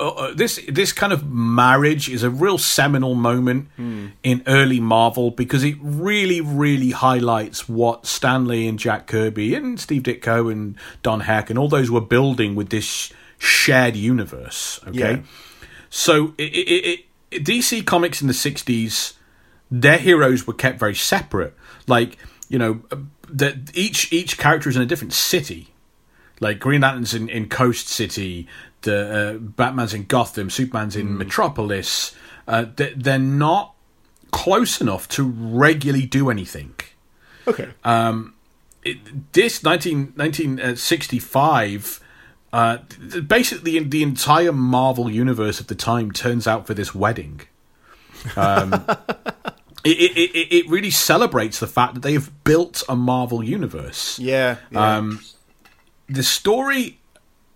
uh, 0.09 0.35
this 0.35 0.61
this 0.69 0.93
kind 0.93 1.13
of 1.13 1.31
marriage 1.31 2.09
is 2.09 2.23
a 2.23 2.31
real 2.31 2.59
seminal 2.59 3.15
moment 3.15 3.69
Hmm. 3.77 4.09
in 4.23 4.43
early 4.47 4.81
Marvel 4.81 5.31
because 5.31 5.63
it 5.65 5.77
really 5.81 6.41
really 6.41 6.91
highlights 6.91 7.69
what 7.69 8.05
Stan 8.07 8.47
Lee 8.47 8.67
and 8.69 8.79
Jack 8.79 9.07
Kirby 9.07 9.55
and 9.55 9.79
Steve 9.81 10.03
Ditko 10.03 10.51
and 10.53 10.75
Don 11.03 11.21
Heck 11.21 11.49
and 11.51 11.59
all 11.59 11.69
those 11.69 11.91
were 11.91 12.01
building 12.01 12.55
with 12.55 12.71
this 12.71 13.13
shared 13.39 13.97
universe. 13.97 14.81
Okay, 14.87 14.99
Yeah. 14.99 15.19
so 15.91 16.35
it, 16.39 16.53
it, 16.53 17.05
it, 17.31 17.45
DC 17.45 17.85
Comics 17.87 18.21
in 18.21 18.29
the 18.29 18.35
'60s, 18.35 19.15
their 19.71 19.99
heroes 19.99 20.47
were 20.47 20.55
kept 20.55 20.79
very 20.79 20.95
separate. 20.95 21.55
Like 21.87 22.19
you 22.49 22.59
know, 22.59 22.83
that 23.29 23.71
each 23.75 24.13
each 24.13 24.39
character 24.39 24.69
is 24.69 24.77
in 24.77 24.83
a 24.83 24.87
different 24.87 25.13
city. 25.13 25.69
Like 26.41 26.59
Green 26.59 26.81
Lantern's 26.81 27.15
in, 27.15 27.29
in 27.29 27.49
Coast 27.49 27.89
City, 27.89 28.49
the 28.83 29.35
uh, 29.37 29.39
Batman's 29.39 29.95
in 29.95 30.05
Gotham, 30.05 30.51
Superman's 30.51 30.97
in 30.97 31.17
Metropolis. 31.17 32.15
Uh, 32.47 32.67
they, 32.77 32.93
they're 32.95 33.19
not 33.19 33.75
close 34.33 34.81
enough 34.81 35.07
to 35.09 35.23
regularly 35.23 36.07
do 36.07 36.29
anything 36.29 36.75
okay, 37.47 37.69
it, 38.85 39.33
this 39.33 39.63
19, 39.63 40.13
1965 40.17 42.01
uh, 42.55 42.79
basically 43.27 43.79
the 43.81 44.03
entire 44.03 44.53
marvel 44.53 45.11
universe 45.11 45.61
of 45.61 45.67
the 45.67 45.75
time 45.75 46.13
turns 46.13 46.47
out 46.47 46.67
for 46.67 46.75
this 46.75 46.95
wedding 46.95 47.41
um, 48.37 48.73
it, 49.85 49.99
it, 49.99 50.31
it, 50.35 50.53
it 50.55 50.69
really 50.69 50.91
celebrates 50.91 51.59
the 51.59 51.67
fact 51.67 51.95
that 51.95 52.01
they 52.01 52.13
have 52.13 52.45
built 52.45 52.83
a 52.89 52.97
marvel 52.97 53.43
universe 53.43 54.19
yeah, 54.19 54.57
yeah. 54.71 54.97
um, 54.97 55.21
the 56.09 56.23
story, 56.23 56.99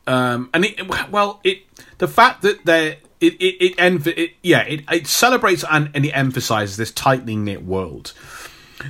um, 0.07 0.51
and 0.55 0.65
it 0.65 1.11
well, 1.11 1.41
it 1.45 1.63
the 1.99 2.09
fact 2.09 2.43
that 2.43 2.65
they 2.65 2.99
it 3.21 3.35
it, 3.35 3.77
it, 3.79 4.07
it 4.19 4.31
yeah 4.43 4.63
it, 4.63 4.85
it 4.91 5.07
celebrates 5.07 5.65
and, 5.71 5.91
and 5.95 6.05
it 6.05 6.11
emphasizes 6.11 6.77
this 6.77 6.93
tightly 6.93 7.37
knit 7.37 7.65
world. 7.65 8.13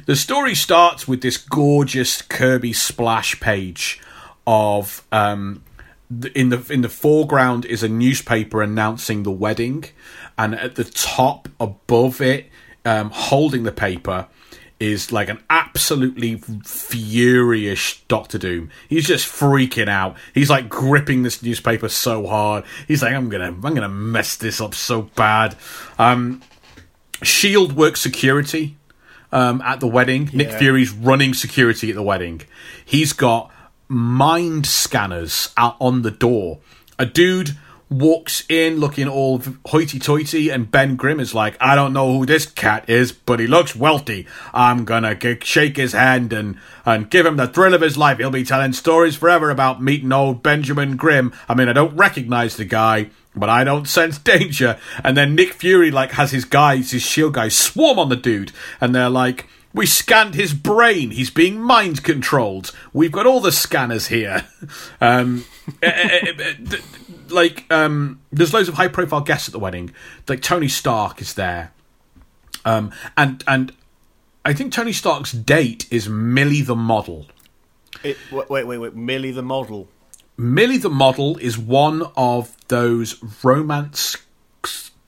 The 0.06 0.16
story 0.16 0.54
starts 0.54 1.08
with 1.08 1.22
this 1.22 1.38
gorgeous 1.38 2.20
Kirby 2.20 2.74
splash 2.74 3.40
page 3.40 4.00
of 4.46 5.02
um, 5.10 5.62
in 6.34 6.48
the 6.48 6.64
in 6.70 6.80
the 6.80 6.88
foreground 6.88 7.64
is 7.64 7.82
a 7.82 7.88
newspaper 7.88 8.62
announcing 8.62 9.22
the 9.22 9.30
wedding, 9.30 9.84
and 10.36 10.54
at 10.54 10.74
the 10.74 10.84
top 10.84 11.48
above 11.60 12.20
it, 12.20 12.50
um, 12.84 13.10
holding 13.10 13.64
the 13.64 13.72
paper, 13.72 14.26
is 14.80 15.12
like 15.12 15.28
an 15.28 15.42
absolutely 15.50 16.36
furious 16.64 18.00
Doctor 18.08 18.38
Doom. 18.38 18.70
He's 18.88 19.06
just 19.06 19.26
freaking 19.26 19.88
out. 19.88 20.16
He's 20.32 20.48
like 20.48 20.68
gripping 20.68 21.24
this 21.24 21.42
newspaper 21.42 21.88
so 21.88 22.26
hard. 22.26 22.64
He's 22.86 23.02
like, 23.02 23.12
"I'm 23.12 23.28
gonna, 23.28 23.46
I'm 23.46 23.60
gonna 23.60 23.88
mess 23.88 24.36
this 24.36 24.60
up 24.60 24.74
so 24.74 25.02
bad." 25.02 25.56
Um, 25.98 26.42
Shield 27.22 27.72
works 27.72 28.00
security 28.00 28.76
um, 29.32 29.60
at 29.62 29.80
the 29.80 29.88
wedding. 29.88 30.30
Nick 30.32 30.52
Fury's 30.52 30.92
running 30.92 31.34
security 31.34 31.90
at 31.90 31.96
the 31.96 32.02
wedding. 32.02 32.42
He's 32.84 33.12
got 33.12 33.50
mind 33.88 34.66
scanners 34.66 35.50
out 35.56 35.76
on 35.80 36.02
the 36.02 36.10
door. 36.10 36.58
A 36.98 37.06
dude 37.06 37.56
walks 37.90 38.44
in 38.50 38.78
looking 38.78 39.08
all 39.08 39.42
hoity-toity, 39.66 40.50
and 40.50 40.70
Ben 40.70 40.94
Grimm 40.94 41.20
is 41.20 41.34
like, 41.34 41.56
"I 41.58 41.74
don't 41.74 41.94
know 41.94 42.18
who 42.18 42.26
this 42.26 42.44
cat 42.44 42.84
is, 42.88 43.12
but 43.12 43.40
he 43.40 43.46
looks 43.46 43.74
wealthy. 43.74 44.26
I'm 44.52 44.84
gonna 44.84 45.14
g- 45.14 45.38
shake 45.42 45.78
his 45.78 45.92
hand 45.92 46.32
and 46.32 46.56
and 46.84 47.08
give 47.08 47.24
him 47.24 47.36
the 47.36 47.46
thrill 47.46 47.72
of 47.72 47.80
his 47.80 47.96
life. 47.96 48.18
He'll 48.18 48.30
be 48.30 48.44
telling 48.44 48.74
stories 48.74 49.16
forever 49.16 49.48
about 49.50 49.82
meeting 49.82 50.12
old 50.12 50.42
Benjamin 50.42 50.96
Grimm. 50.96 51.32
I 51.48 51.54
mean, 51.54 51.68
I 51.68 51.72
don't 51.72 51.96
recognize 51.96 52.56
the 52.56 52.64
guy." 52.66 53.08
But 53.36 53.50
I 53.50 53.62
don't 53.62 53.86
sense 53.86 54.18
danger. 54.18 54.78
And 55.04 55.16
then 55.16 55.36
Nick 55.36 55.52
Fury 55.52 55.92
like 55.92 56.12
has 56.12 56.32
his 56.32 56.44
guys, 56.44 56.90
his 56.90 57.02
shield 57.02 57.34
guys, 57.34 57.56
swarm 57.56 57.98
on 57.98 58.08
the 58.08 58.16
dude, 58.16 58.50
and 58.80 58.92
they're 58.92 59.10
like, 59.10 59.46
"We 59.72 59.86
scanned 59.86 60.34
his 60.34 60.54
brain. 60.54 61.10
He's 61.10 61.30
being 61.30 61.60
mind 61.60 62.02
controlled. 62.02 62.72
We've 62.92 63.12
got 63.12 63.26
all 63.26 63.40
the 63.40 63.52
scanners 63.52 64.08
here." 64.08 64.46
Um, 65.00 65.44
eh, 65.82 65.90
eh, 65.90 66.32
eh, 66.38 66.76
like, 67.28 67.64
um, 67.70 68.20
there's 68.32 68.52
loads 68.52 68.68
of 68.68 68.74
high 68.74 68.88
profile 68.88 69.20
guests 69.20 69.48
at 69.48 69.52
the 69.52 69.58
wedding. 69.58 69.92
Like 70.26 70.42
Tony 70.42 70.68
Stark 70.68 71.20
is 71.20 71.34
there, 71.34 71.72
um, 72.64 72.92
and 73.16 73.44
and 73.46 73.72
I 74.44 74.54
think 74.54 74.72
Tony 74.72 74.92
Stark's 74.92 75.32
date 75.32 75.86
is 75.90 76.08
Millie 76.08 76.62
the 76.62 76.76
model. 76.76 77.26
It, 78.02 78.16
wait, 78.32 78.48
wait, 78.48 78.66
wait, 78.66 78.78
wait. 78.78 78.94
Millie 78.94 79.30
the 79.30 79.42
model. 79.42 79.88
Millie 80.36 80.78
the 80.78 80.90
model 80.90 81.36
is 81.38 81.58
one 81.58 82.02
of 82.16 82.56
those 82.68 83.22
romance 83.42 84.16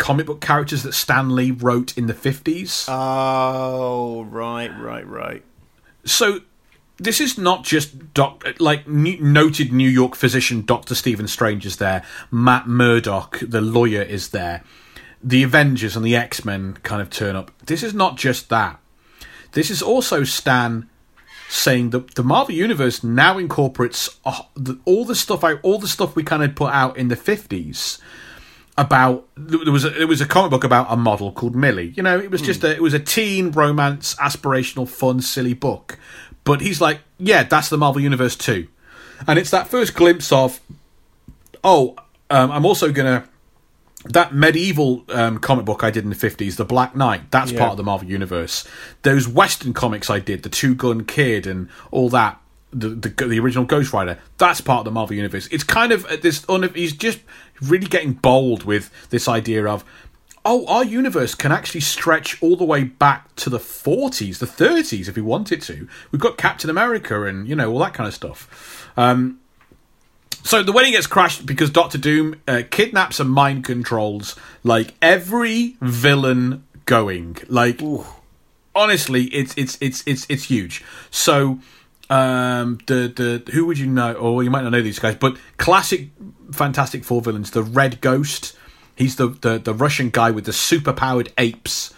comic 0.00 0.26
book 0.26 0.40
characters 0.40 0.82
that 0.82 0.94
Stan 0.94 1.36
Lee 1.36 1.52
wrote 1.52 1.96
in 1.96 2.06
the 2.06 2.14
50s. 2.14 2.86
Oh, 2.88 4.24
right, 4.24 4.70
right, 4.80 5.06
right. 5.06 5.44
so 6.04 6.40
this 6.96 7.20
is 7.20 7.38
not 7.38 7.62
just 7.62 8.12
doc- 8.14 8.44
like 8.58 8.88
noted 8.88 9.72
New 9.72 9.88
York 9.88 10.16
physician 10.16 10.64
Dr. 10.64 10.94
Stephen 10.94 11.28
Strange 11.28 11.64
is 11.64 11.76
there, 11.76 12.02
Matt 12.30 12.66
Murdock, 12.66 13.38
the 13.42 13.60
lawyer, 13.60 14.02
is 14.02 14.30
there. 14.30 14.64
The 15.22 15.42
Avengers 15.42 15.96
and 15.96 16.04
the 16.04 16.16
X 16.16 16.44
Men 16.46 16.78
kind 16.82 17.02
of 17.02 17.10
turn 17.10 17.36
up. 17.36 17.52
This 17.66 17.82
is 17.82 17.94
not 17.94 18.16
just 18.16 18.48
that. 18.48 18.80
This 19.52 19.70
is 19.70 19.82
also 19.82 20.24
Stan 20.24 20.88
saying 21.48 21.90
that 21.90 22.14
the 22.14 22.22
Marvel 22.22 22.54
Universe 22.54 23.04
now 23.04 23.36
incorporates 23.36 24.18
all 24.84 25.04
the 25.04 25.14
stuff 25.14 25.44
I, 25.44 25.54
all 25.56 25.78
the 25.78 25.88
stuff 25.88 26.16
we 26.16 26.22
kind 26.22 26.42
of 26.42 26.54
put 26.54 26.72
out 26.72 26.96
in 26.96 27.08
the 27.08 27.16
fifties 27.16 27.98
about 28.80 29.28
there 29.36 29.70
was 29.70 29.84
a, 29.84 29.90
there 29.90 30.06
was 30.06 30.22
a 30.22 30.26
comic 30.26 30.50
book 30.50 30.64
about 30.64 30.86
a 30.88 30.96
model 30.96 31.32
called 31.32 31.54
Millie. 31.54 31.92
You 31.96 32.02
know, 32.02 32.18
it 32.18 32.30
was 32.30 32.40
just 32.40 32.64
a 32.64 32.70
it 32.74 32.80
was 32.82 32.94
a 32.94 32.98
teen 32.98 33.50
romance, 33.50 34.14
aspirational, 34.14 34.88
fun, 34.88 35.20
silly 35.20 35.52
book. 35.54 35.98
But 36.44 36.62
he's 36.62 36.80
like, 36.80 37.00
yeah, 37.18 37.42
that's 37.42 37.68
the 37.68 37.76
Marvel 37.76 38.00
Universe 38.00 38.36
too, 38.36 38.68
and 39.28 39.38
it's 39.38 39.50
that 39.50 39.68
first 39.68 39.94
glimpse 39.94 40.32
of, 40.32 40.60
oh, 41.62 41.94
um, 42.30 42.50
I'm 42.50 42.64
also 42.64 42.90
gonna 42.90 43.28
that 44.06 44.34
medieval 44.34 45.04
um, 45.10 45.38
comic 45.38 45.66
book 45.66 45.84
I 45.84 45.90
did 45.90 46.04
in 46.04 46.10
the 46.10 46.16
fifties, 46.16 46.56
The 46.56 46.64
Black 46.64 46.96
Knight. 46.96 47.30
That's 47.30 47.52
Yeah. 47.52 47.58
part 47.58 47.72
of 47.72 47.76
the 47.76 47.82
Marvel 47.82 48.08
Universe. 48.08 48.66
Those 49.02 49.28
Western 49.28 49.74
comics 49.74 50.08
I 50.08 50.20
did, 50.20 50.42
The 50.42 50.48
Two 50.48 50.74
Gun 50.74 51.04
Kid, 51.04 51.46
and 51.46 51.68
all 51.90 52.08
that. 52.08 52.40
The, 52.72 52.90
the 52.90 53.08
the 53.26 53.40
original 53.40 53.64
Ghost 53.64 53.92
Rider. 53.92 54.18
That's 54.38 54.60
part 54.60 54.80
of 54.80 54.84
the 54.84 54.90
Marvel 54.92 55.16
Universe. 55.16 55.48
It's 55.50 55.64
kind 55.64 55.90
of 55.90 56.04
uh, 56.06 56.16
this. 56.16 56.46
He's 56.74 56.92
just 56.92 57.20
really 57.60 57.86
getting 57.86 58.12
bold 58.12 58.64
with 58.64 58.90
this 59.10 59.28
idea 59.28 59.66
of, 59.66 59.84
oh, 60.44 60.66
our 60.66 60.84
universe 60.84 61.34
can 61.34 61.52
actually 61.52 61.80
stretch 61.80 62.42
all 62.42 62.56
the 62.56 62.64
way 62.64 62.84
back 62.84 63.34
to 63.36 63.50
the 63.50 63.58
40s, 63.58 64.38
the 64.38 64.46
30s, 64.46 65.08
if 65.08 65.16
we 65.16 65.22
wanted 65.22 65.60
to. 65.62 65.88
We've 66.10 66.20
got 66.20 66.38
Captain 66.38 66.70
America 66.70 67.24
and, 67.24 67.46
you 67.46 67.54
know, 67.54 67.70
all 67.70 67.78
that 67.80 67.94
kind 67.94 68.08
of 68.08 68.14
stuff. 68.14 68.88
Um, 68.96 69.40
so 70.42 70.62
the 70.62 70.72
wedding 70.72 70.92
gets 70.92 71.06
crashed 71.06 71.44
because 71.44 71.70
Doctor 71.70 71.98
Doom 71.98 72.40
uh, 72.48 72.62
kidnaps 72.70 73.20
and 73.20 73.30
mind 73.30 73.64
controls 73.64 74.36
like 74.64 74.94
every 75.02 75.76
villain 75.82 76.64
going. 76.86 77.36
Like, 77.48 77.82
Ooh. 77.82 78.06
honestly, 78.74 79.24
it's 79.24 79.54
it's 79.58 79.76
it's 79.82 80.02
it's 80.06 80.26
it's 80.30 80.44
huge. 80.44 80.82
So 81.10 81.60
um, 82.10 82.78
the 82.86 83.40
the 83.44 83.52
who 83.52 83.64
would 83.66 83.78
you 83.78 83.86
know? 83.86 84.12
Or 84.12 84.42
you 84.42 84.50
might 84.50 84.62
not 84.62 84.72
know 84.72 84.82
these 84.82 84.98
guys, 84.98 85.14
but 85.14 85.38
classic 85.56 86.10
Fantastic 86.52 87.04
Four 87.04 87.22
villains: 87.22 87.52
the 87.52 87.62
Red 87.62 88.00
Ghost. 88.00 88.56
He's 88.96 89.16
the 89.16 89.28
the, 89.28 89.58
the 89.58 89.72
Russian 89.72 90.10
guy 90.10 90.30
with 90.30 90.44
the 90.44 90.52
super 90.52 90.92
powered 90.92 91.32
apes. 91.38 91.94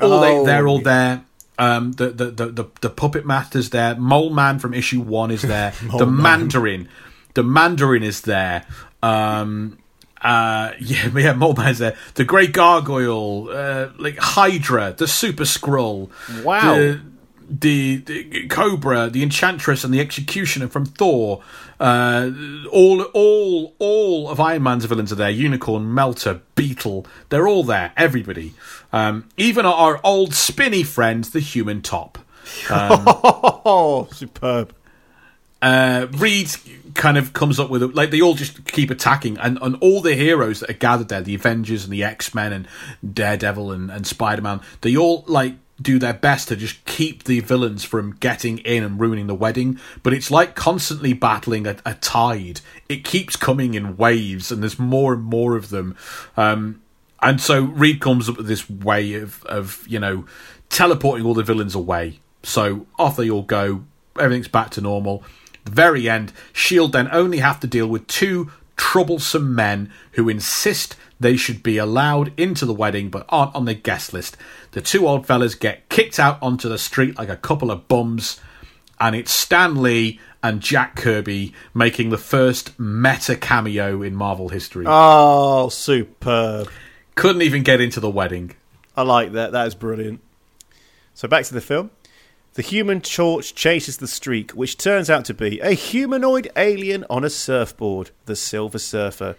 All 0.00 0.12
oh, 0.12 0.20
they, 0.20 0.46
they're 0.46 0.68
all 0.68 0.80
there. 0.80 1.24
Um, 1.56 1.92
the, 1.92 2.08
the, 2.08 2.30
the, 2.32 2.46
the, 2.46 2.64
the 2.80 2.90
puppet 2.90 3.24
master's 3.24 3.70
there. 3.70 3.94
Mole 3.94 4.30
Man 4.30 4.58
from 4.58 4.74
issue 4.74 5.00
one 5.00 5.30
is 5.30 5.42
there. 5.42 5.72
the 5.98 6.06
Mandarin, 6.06 6.88
the 7.34 7.44
Mandarin 7.44 8.02
is 8.02 8.22
there. 8.22 8.66
Um, 9.02 9.78
uh, 10.20 10.72
yeah, 10.80 11.08
yeah, 11.16 11.32
Mole 11.32 11.54
Man's 11.54 11.78
there. 11.78 11.96
The 12.14 12.24
Great 12.24 12.52
Gargoyle, 12.52 13.50
uh, 13.50 13.90
like 13.98 14.18
Hydra, 14.18 14.94
the 14.98 15.06
Super 15.06 15.44
Skrull. 15.44 16.10
Wow. 16.42 16.74
The, 16.74 17.00
the, 17.48 17.96
the, 17.96 18.46
Cobra, 18.48 19.08
the 19.08 19.22
Enchantress, 19.22 19.84
and 19.84 19.92
the 19.92 20.00
Executioner 20.00 20.68
from 20.68 20.84
Thor. 20.84 21.42
Uh, 21.80 22.30
all, 22.70 23.02
all, 23.02 23.74
all 23.78 24.28
of 24.28 24.40
Iron 24.40 24.62
Man's 24.62 24.84
villains 24.84 25.12
are 25.12 25.16
there. 25.16 25.30
Unicorn, 25.30 25.92
Melter, 25.92 26.40
Beetle. 26.54 27.06
They're 27.28 27.48
all 27.48 27.64
there. 27.64 27.92
Everybody. 27.96 28.54
Um, 28.92 29.28
even 29.36 29.66
our 29.66 30.00
old 30.04 30.34
spinny 30.34 30.82
friend, 30.82 31.24
the 31.24 31.40
Human 31.40 31.82
Top. 31.82 32.18
Um, 32.70 33.04
oh, 33.06 34.08
superb. 34.12 34.74
Uh, 35.60 36.08
Reed 36.10 36.50
kind 36.94 37.16
of 37.16 37.32
comes 37.32 37.58
up 37.58 37.70
with 37.70 37.82
like 37.94 38.10
they 38.10 38.20
all 38.20 38.34
just 38.34 38.66
keep 38.66 38.90
attacking, 38.90 39.38
and, 39.38 39.58
and 39.62 39.76
all 39.80 40.02
the 40.02 40.14
heroes 40.14 40.60
that 40.60 40.68
are 40.68 40.74
gathered 40.74 41.08
there, 41.08 41.22
the 41.22 41.34
Avengers 41.34 41.84
and 41.84 41.92
the 41.92 42.04
X 42.04 42.34
Men 42.34 42.52
and 42.52 42.68
Daredevil 43.14 43.72
and, 43.72 43.90
and 43.90 44.06
Spider 44.06 44.42
Man, 44.42 44.60
they 44.82 44.94
all 44.94 45.24
like 45.26 45.54
do 45.80 45.98
their 45.98 46.14
best 46.14 46.48
to 46.48 46.56
just 46.56 46.84
keep 46.84 47.24
the 47.24 47.40
villains 47.40 47.84
from 47.84 48.12
getting 48.16 48.58
in 48.58 48.84
and 48.84 49.00
ruining 49.00 49.26
the 49.26 49.34
wedding. 49.34 49.78
But 50.02 50.12
it's 50.12 50.30
like 50.30 50.54
constantly 50.54 51.12
battling 51.12 51.66
a, 51.66 51.76
a 51.84 51.94
tide. 51.94 52.60
It 52.88 53.04
keeps 53.04 53.36
coming 53.36 53.74
in 53.74 53.96
waves, 53.96 54.52
and 54.52 54.62
there's 54.62 54.78
more 54.78 55.14
and 55.14 55.22
more 55.22 55.56
of 55.56 55.70
them. 55.70 55.96
Um, 56.36 56.82
and 57.20 57.40
so 57.40 57.62
Reed 57.62 58.00
comes 58.00 58.28
up 58.28 58.36
with 58.36 58.46
this 58.46 58.68
way 58.68 59.14
of, 59.14 59.42
of 59.44 59.84
you 59.88 59.98
know 59.98 60.26
teleporting 60.68 61.26
all 61.26 61.34
the 61.34 61.42
villains 61.42 61.74
away. 61.74 62.20
So 62.42 62.86
off 62.98 63.16
they 63.16 63.30
all 63.30 63.42
go. 63.42 63.84
Everything's 64.18 64.48
back 64.48 64.70
to 64.70 64.80
normal. 64.80 65.24
the 65.64 65.72
very 65.72 66.08
end, 66.08 66.32
Shield 66.52 66.92
then 66.92 67.08
only 67.10 67.38
have 67.38 67.58
to 67.60 67.66
deal 67.66 67.88
with 67.88 68.06
two 68.06 68.52
troublesome 68.76 69.54
men 69.54 69.90
who 70.12 70.28
insist 70.28 70.96
they 71.20 71.36
should 71.36 71.62
be 71.62 71.78
allowed 71.78 72.32
into 72.38 72.66
the 72.66 72.74
wedding 72.74 73.10
but 73.10 73.26
aren't 73.28 73.54
on 73.54 73.64
the 73.64 73.74
guest 73.74 74.12
list. 74.12 74.36
The 74.72 74.80
two 74.80 75.06
old 75.06 75.26
fellas 75.26 75.54
get 75.54 75.88
kicked 75.88 76.18
out 76.18 76.42
onto 76.42 76.68
the 76.68 76.78
street 76.78 77.16
like 77.18 77.28
a 77.28 77.36
couple 77.36 77.70
of 77.70 77.88
bums, 77.88 78.40
and 79.00 79.14
it's 79.14 79.32
Stan 79.32 79.80
Lee 79.80 80.20
and 80.42 80.60
Jack 80.60 80.96
Kirby 80.96 81.54
making 81.72 82.10
the 82.10 82.18
first 82.18 82.78
meta 82.78 83.36
cameo 83.36 84.02
in 84.02 84.14
Marvel 84.14 84.50
history. 84.50 84.84
Oh, 84.86 85.68
superb. 85.70 86.70
Couldn't 87.14 87.42
even 87.42 87.62
get 87.62 87.80
into 87.80 88.00
the 88.00 88.10
wedding. 88.10 88.54
I 88.96 89.02
like 89.02 89.32
that. 89.32 89.52
That 89.52 89.66
is 89.66 89.74
brilliant. 89.74 90.20
So 91.14 91.28
back 91.28 91.44
to 91.46 91.54
the 91.54 91.60
film. 91.60 91.90
The 92.54 92.62
human 92.62 93.00
torch 93.00 93.54
chases 93.54 93.96
the 93.96 94.06
streak, 94.06 94.52
which 94.52 94.76
turns 94.76 95.10
out 95.10 95.24
to 95.24 95.34
be 95.34 95.58
a 95.60 95.72
humanoid 95.72 96.48
alien 96.56 97.04
on 97.10 97.24
a 97.24 97.30
surfboard, 97.30 98.10
the 98.26 98.36
Silver 98.36 98.78
Surfer. 98.78 99.36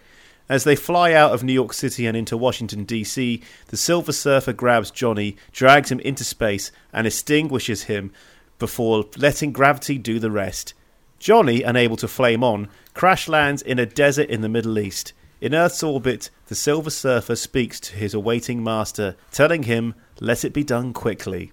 As 0.48 0.62
they 0.62 0.76
fly 0.76 1.12
out 1.12 1.32
of 1.32 1.42
New 1.42 1.52
York 1.52 1.72
City 1.72 2.06
and 2.06 2.16
into 2.16 2.36
Washington, 2.36 2.84
D.C., 2.84 3.42
the 3.66 3.76
Silver 3.76 4.12
Surfer 4.12 4.52
grabs 4.52 4.92
Johnny, 4.92 5.36
drags 5.50 5.90
him 5.90 5.98
into 6.00 6.22
space, 6.22 6.70
and 6.92 7.06
extinguishes 7.06 7.84
him 7.84 8.12
before 8.58 9.06
letting 9.16 9.52
gravity 9.52 9.98
do 9.98 10.20
the 10.20 10.30
rest. 10.30 10.72
Johnny, 11.18 11.62
unable 11.62 11.96
to 11.96 12.06
flame 12.06 12.44
on, 12.44 12.68
crash 12.94 13.26
lands 13.26 13.60
in 13.60 13.78
a 13.78 13.86
desert 13.86 14.28
in 14.28 14.40
the 14.40 14.48
Middle 14.48 14.78
East. 14.78 15.12
In 15.40 15.54
Earth's 15.54 15.82
orbit, 15.82 16.30
the 16.46 16.54
Silver 16.54 16.90
Surfer 16.90 17.36
speaks 17.36 17.80
to 17.80 17.96
his 17.96 18.14
awaiting 18.14 18.62
master, 18.62 19.16
telling 19.32 19.64
him, 19.64 19.94
Let 20.20 20.44
it 20.44 20.52
be 20.52 20.64
done 20.64 20.92
quickly. 20.92 21.52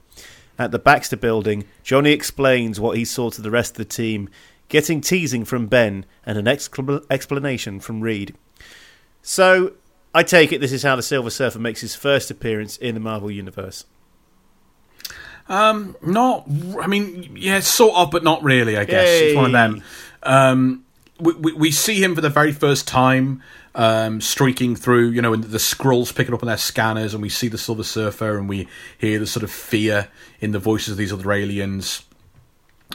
At 0.59 0.71
the 0.71 0.79
Baxter 0.79 1.17
building, 1.17 1.65
Johnny 1.81 2.11
explains 2.11 2.79
what 2.79 2.97
he 2.97 3.05
saw 3.05 3.31
to 3.31 3.41
the 3.41 3.51
rest 3.51 3.71
of 3.71 3.77
the 3.77 3.85
team, 3.85 4.29
getting 4.69 5.01
teasing 5.01 5.45
from 5.45 5.67
Ben 5.67 6.05
and 6.25 6.37
an 6.37 6.47
explanation 6.47 7.79
from 7.79 8.01
Reed. 8.01 8.35
So 9.23 9.73
I 10.13 10.21
take 10.21 10.51
it 10.51 10.61
this 10.61 10.71
is 10.71 10.83
how 10.83 10.95
the 10.95 11.01
Silver 11.01 11.31
Surfer 11.31 11.57
makes 11.57 11.81
his 11.81 11.95
first 11.95 12.29
appearance 12.29 12.77
in 12.77 12.93
the 12.93 12.99
Marvel 12.99 13.31
Universe. 13.31 13.85
Um, 15.49 15.95
not. 16.05 16.45
I 16.79 16.87
mean, 16.87 17.35
yeah, 17.35 17.59
sort 17.61 17.95
of, 17.95 18.11
but 18.11 18.23
not 18.23 18.43
really. 18.43 18.77
I 18.77 18.85
guess 18.85 19.07
Yay. 19.07 19.27
it's 19.29 19.35
one 19.35 19.45
of 19.45 19.51
them. 19.51 19.83
Um, 20.21 20.85
we, 21.19 21.33
we, 21.33 21.53
we 21.53 21.71
see 21.71 22.03
him 22.03 22.15
for 22.15 22.21
the 22.21 22.29
very 22.29 22.51
first 22.51 22.87
time, 22.87 23.41
um, 23.75 24.21
streaking 24.21 24.75
through. 24.75 25.09
You 25.09 25.21
know, 25.21 25.33
and 25.33 25.43
the 25.43 25.57
Skrulls 25.57 26.15
picking 26.15 26.33
up 26.33 26.43
on 26.43 26.47
their 26.47 26.57
scanners, 26.57 27.13
and 27.13 27.21
we 27.21 27.29
see 27.29 27.47
the 27.47 27.57
Silver 27.57 27.83
Surfer, 27.83 28.37
and 28.37 28.47
we 28.47 28.67
hear 28.97 29.19
the 29.19 29.27
sort 29.27 29.43
of 29.43 29.51
fear 29.51 30.09
in 30.39 30.51
the 30.51 30.59
voices 30.59 30.91
of 30.91 30.97
these 30.97 31.11
other 31.11 31.31
aliens. 31.31 32.03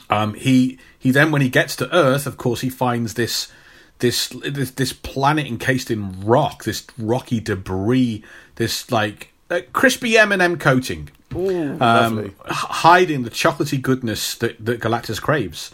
Um, 0.09 0.35
he 0.35 0.79
he 0.99 1.11
then, 1.11 1.31
when 1.31 1.43
he 1.43 1.49
gets 1.49 1.77
to 1.77 1.95
Earth, 1.95 2.27
of 2.27 2.37
course, 2.37 2.61
he 2.61 2.71
finds 2.71 3.15
this 3.15 3.51
this 3.99 4.29
this 4.29 4.73
this 4.73 4.93
planet 4.93 5.47
encased 5.47 5.91
in 5.91 6.21
rock, 6.21 6.65
this 6.65 6.87
rocky 6.99 7.41
debris, 7.41 8.23
this 8.57 8.91
like 8.91 9.33
uh, 9.51 9.61
crispy 9.73 10.17
M 10.17 10.33
and 10.33 10.43
m 10.43 10.59
coating, 10.59 11.11
Ooh, 11.35 11.81
um, 11.81 12.35
hiding 12.47 13.23
the 13.23 13.31
chocolatey 13.31 13.81
goodness 13.81 14.35
that, 14.37 14.65
that 14.65 14.81
Galactus 14.81 15.21
craves. 15.21 15.71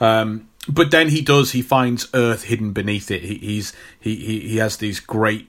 Um, 0.00 0.48
but 0.68 0.90
then 0.90 1.08
he 1.08 1.22
does; 1.22 1.52
he 1.52 1.62
finds 1.62 2.08
Earth 2.14 2.44
hidden 2.44 2.72
beneath 2.72 3.10
it. 3.10 3.22
He, 3.22 3.36
he's 3.36 3.72
he, 3.98 4.16
he 4.16 4.40
he 4.40 4.56
has 4.58 4.76
these 4.78 5.00
great. 5.00 5.48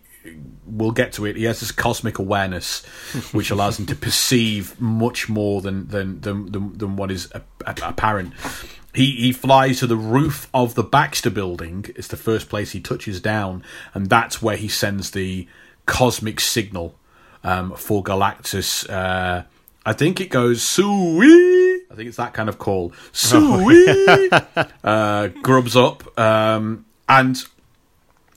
We'll 0.65 0.91
get 0.91 1.13
to 1.13 1.25
it. 1.25 1.35
He 1.35 1.45
has 1.45 1.61
this 1.61 1.71
cosmic 1.71 2.19
awareness, 2.19 2.85
which 3.31 3.49
allows 3.49 3.79
him 3.79 3.85
to 3.87 3.95
perceive 3.95 4.79
much 4.79 5.29
more 5.29 5.61
than 5.61 5.87
than 5.87 6.21
than 6.21 6.51
than, 6.51 6.77
than 6.77 6.95
what 6.95 7.11
is 7.11 7.31
apparent 7.65 8.33
he 8.93 9.11
he 9.11 9.31
flies 9.31 9.79
to 9.79 9.87
the 9.87 9.95
roof 9.95 10.49
of 10.53 10.75
the 10.75 10.83
Baxter 10.83 11.29
building. 11.29 11.85
It's 11.95 12.07
the 12.07 12.17
first 12.17 12.49
place 12.49 12.71
he 12.71 12.79
touches 12.79 13.21
down, 13.21 13.63
and 13.93 14.09
that's 14.09 14.41
where 14.41 14.57
he 14.57 14.67
sends 14.67 15.11
the 15.11 15.47
cosmic 15.85 16.39
signal 16.39 16.95
um, 17.43 17.75
for 17.75 18.03
Galactus. 18.03 18.89
Uh, 18.89 19.43
I 19.85 19.93
think 19.93 20.19
it 20.19 20.29
goes 20.29 20.63
Sui. 20.63 21.81
I 21.91 21.95
think 21.95 22.07
it's 22.07 22.17
that 22.17 22.33
kind 22.33 22.49
of 22.49 22.57
call. 22.57 22.93
Sui 23.11 24.29
uh, 24.83 25.27
grubs 25.41 25.75
up, 25.75 26.17
um, 26.19 26.85
and 27.07 27.43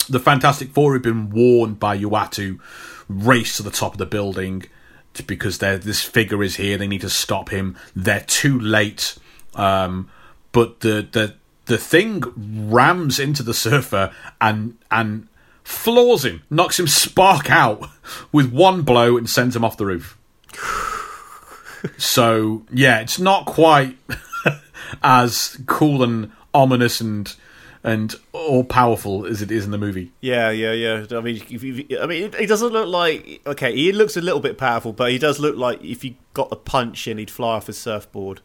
the 0.08 0.20
Fantastic 0.20 0.70
Four 0.70 0.94
have 0.94 1.02
been 1.02 1.30
warned 1.30 1.78
by 1.78 1.98
Uatu. 1.98 2.60
Race 3.08 3.56
to 3.56 3.62
the 3.62 3.70
top 3.70 3.92
of 3.92 3.98
the 3.98 4.06
building 4.06 4.64
because 5.26 5.58
this 5.58 6.02
figure 6.02 6.42
is 6.42 6.56
here. 6.56 6.78
They 6.78 6.86
need 6.86 7.02
to 7.02 7.10
stop 7.10 7.50
him. 7.50 7.76
They're 7.94 8.24
too 8.26 8.58
late. 8.58 9.18
Um, 9.54 10.08
but 10.52 10.80
the 10.80 11.06
the 11.10 11.34
the 11.66 11.78
thing 11.78 12.22
rams 12.70 13.18
into 13.18 13.42
the 13.42 13.54
surfer 13.54 14.12
and 14.40 14.76
and 14.90 15.28
floors 15.64 16.24
him, 16.24 16.42
knocks 16.50 16.78
him 16.78 16.86
spark 16.86 17.50
out 17.50 17.88
with 18.32 18.52
one 18.52 18.82
blow, 18.82 19.16
and 19.16 19.28
sends 19.28 19.56
him 19.56 19.64
off 19.64 19.76
the 19.76 19.86
roof. 19.86 20.18
so 21.96 22.64
yeah, 22.70 23.00
it's 23.00 23.18
not 23.18 23.46
quite 23.46 23.96
as 25.02 25.58
cool 25.66 26.02
and 26.02 26.32
ominous 26.54 27.00
and 27.00 27.34
and 27.84 28.14
all 28.32 28.62
powerful 28.62 29.26
as 29.26 29.42
it 29.42 29.50
is 29.50 29.64
in 29.64 29.72
the 29.72 29.78
movie. 29.78 30.12
Yeah, 30.20 30.50
yeah, 30.50 30.72
yeah. 30.72 31.04
I 31.10 31.20
mean, 31.20 31.42
if, 31.48 32.00
I 32.00 32.06
mean, 32.06 32.32
he 32.38 32.46
doesn't 32.46 32.72
look 32.72 32.86
like 32.86 33.40
okay. 33.46 33.74
He 33.74 33.92
looks 33.92 34.16
a 34.16 34.20
little 34.20 34.40
bit 34.40 34.58
powerful, 34.58 34.92
but 34.92 35.10
he 35.10 35.18
does 35.18 35.40
look 35.40 35.56
like 35.56 35.82
if 35.82 36.02
he 36.02 36.16
got 36.34 36.50
the 36.50 36.56
punch 36.56 37.08
in, 37.08 37.18
he'd 37.18 37.30
fly 37.30 37.56
off 37.56 37.66
his 37.66 37.78
surfboard 37.78 38.40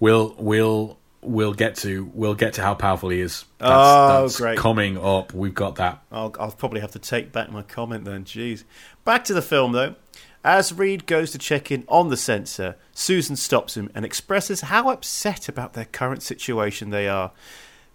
we'll 0.00 0.34
we'll 0.38 0.98
we'll 1.22 1.54
get 1.54 1.76
to 1.76 2.10
we'll 2.14 2.34
get 2.34 2.54
to 2.54 2.62
how 2.62 2.74
powerful 2.74 3.10
he 3.10 3.20
is. 3.20 3.44
That's, 3.58 3.72
oh, 3.72 4.22
that's 4.22 4.38
great! 4.38 4.58
Coming 4.58 4.98
up, 4.98 5.32
we've 5.32 5.54
got 5.54 5.76
that. 5.76 6.02
I'll, 6.10 6.34
I'll 6.38 6.52
probably 6.52 6.80
have 6.80 6.92
to 6.92 6.98
take 6.98 7.32
back 7.32 7.50
my 7.50 7.62
comment 7.62 8.04
then. 8.04 8.24
Jeez. 8.24 8.64
Back 9.04 9.24
to 9.24 9.34
the 9.34 9.42
film 9.42 9.72
though. 9.72 9.96
As 10.44 10.72
Reed 10.72 11.06
goes 11.06 11.32
to 11.32 11.38
check 11.38 11.72
in 11.72 11.84
on 11.88 12.08
the 12.08 12.16
sensor, 12.16 12.76
Susan 12.92 13.34
stops 13.34 13.76
him 13.76 13.90
and 13.96 14.04
expresses 14.04 14.60
how 14.60 14.90
upset 14.90 15.48
about 15.48 15.72
their 15.72 15.86
current 15.86 16.22
situation 16.22 16.90
they 16.90 17.08
are. 17.08 17.32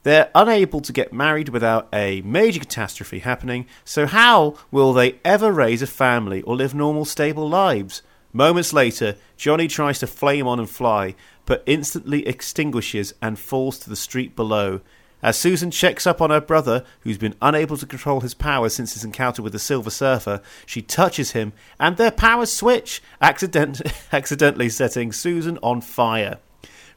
They're 0.03 0.31
unable 0.35 0.81
to 0.81 0.91
get 0.91 1.13
married 1.13 1.47
without 1.47 1.87
a 1.93 2.21
major 2.21 2.59
catastrophe 2.59 3.19
happening, 3.19 3.67
so 3.85 4.05
how 4.05 4.55
will 4.69 4.91
they 4.91 5.19
ever 5.23 5.49
raise 5.51 5.81
a 5.81 5.87
family 5.87 6.41
or 6.41 6.57
live 6.57 6.75
normal, 6.75 7.05
stable 7.05 7.47
lives? 7.47 8.01
Moments 8.33 8.73
later, 8.73 9.15
Johnny 9.37 9.67
tries 9.67 9.99
to 9.99 10.07
flame 10.07 10.47
on 10.47 10.59
and 10.59 10.69
fly, 10.69 11.15
but 11.51 11.63
instantly 11.65 12.25
extinguishes 12.25 13.13
and 13.21 13.37
falls 13.37 13.77
to 13.77 13.89
the 13.89 13.95
street 13.97 14.37
below. 14.37 14.79
As 15.21 15.37
Susan 15.37 15.69
checks 15.69 16.07
up 16.07 16.21
on 16.21 16.29
her 16.29 16.39
brother, 16.39 16.85
who's 17.01 17.17
been 17.17 17.35
unable 17.41 17.75
to 17.75 17.85
control 17.85 18.21
his 18.21 18.33
powers 18.33 18.73
since 18.73 18.93
his 18.93 19.03
encounter 19.03 19.41
with 19.41 19.51
the 19.51 19.59
Silver 19.59 19.89
Surfer, 19.89 20.41
she 20.65 20.81
touches 20.81 21.31
him, 21.31 21.51
and 21.77 21.97
their 21.97 22.09
powers 22.09 22.53
switch, 22.53 23.03
accident- 23.19 23.81
accidentally 24.13 24.69
setting 24.69 25.11
Susan 25.11 25.59
on 25.61 25.81
fire. 25.81 26.37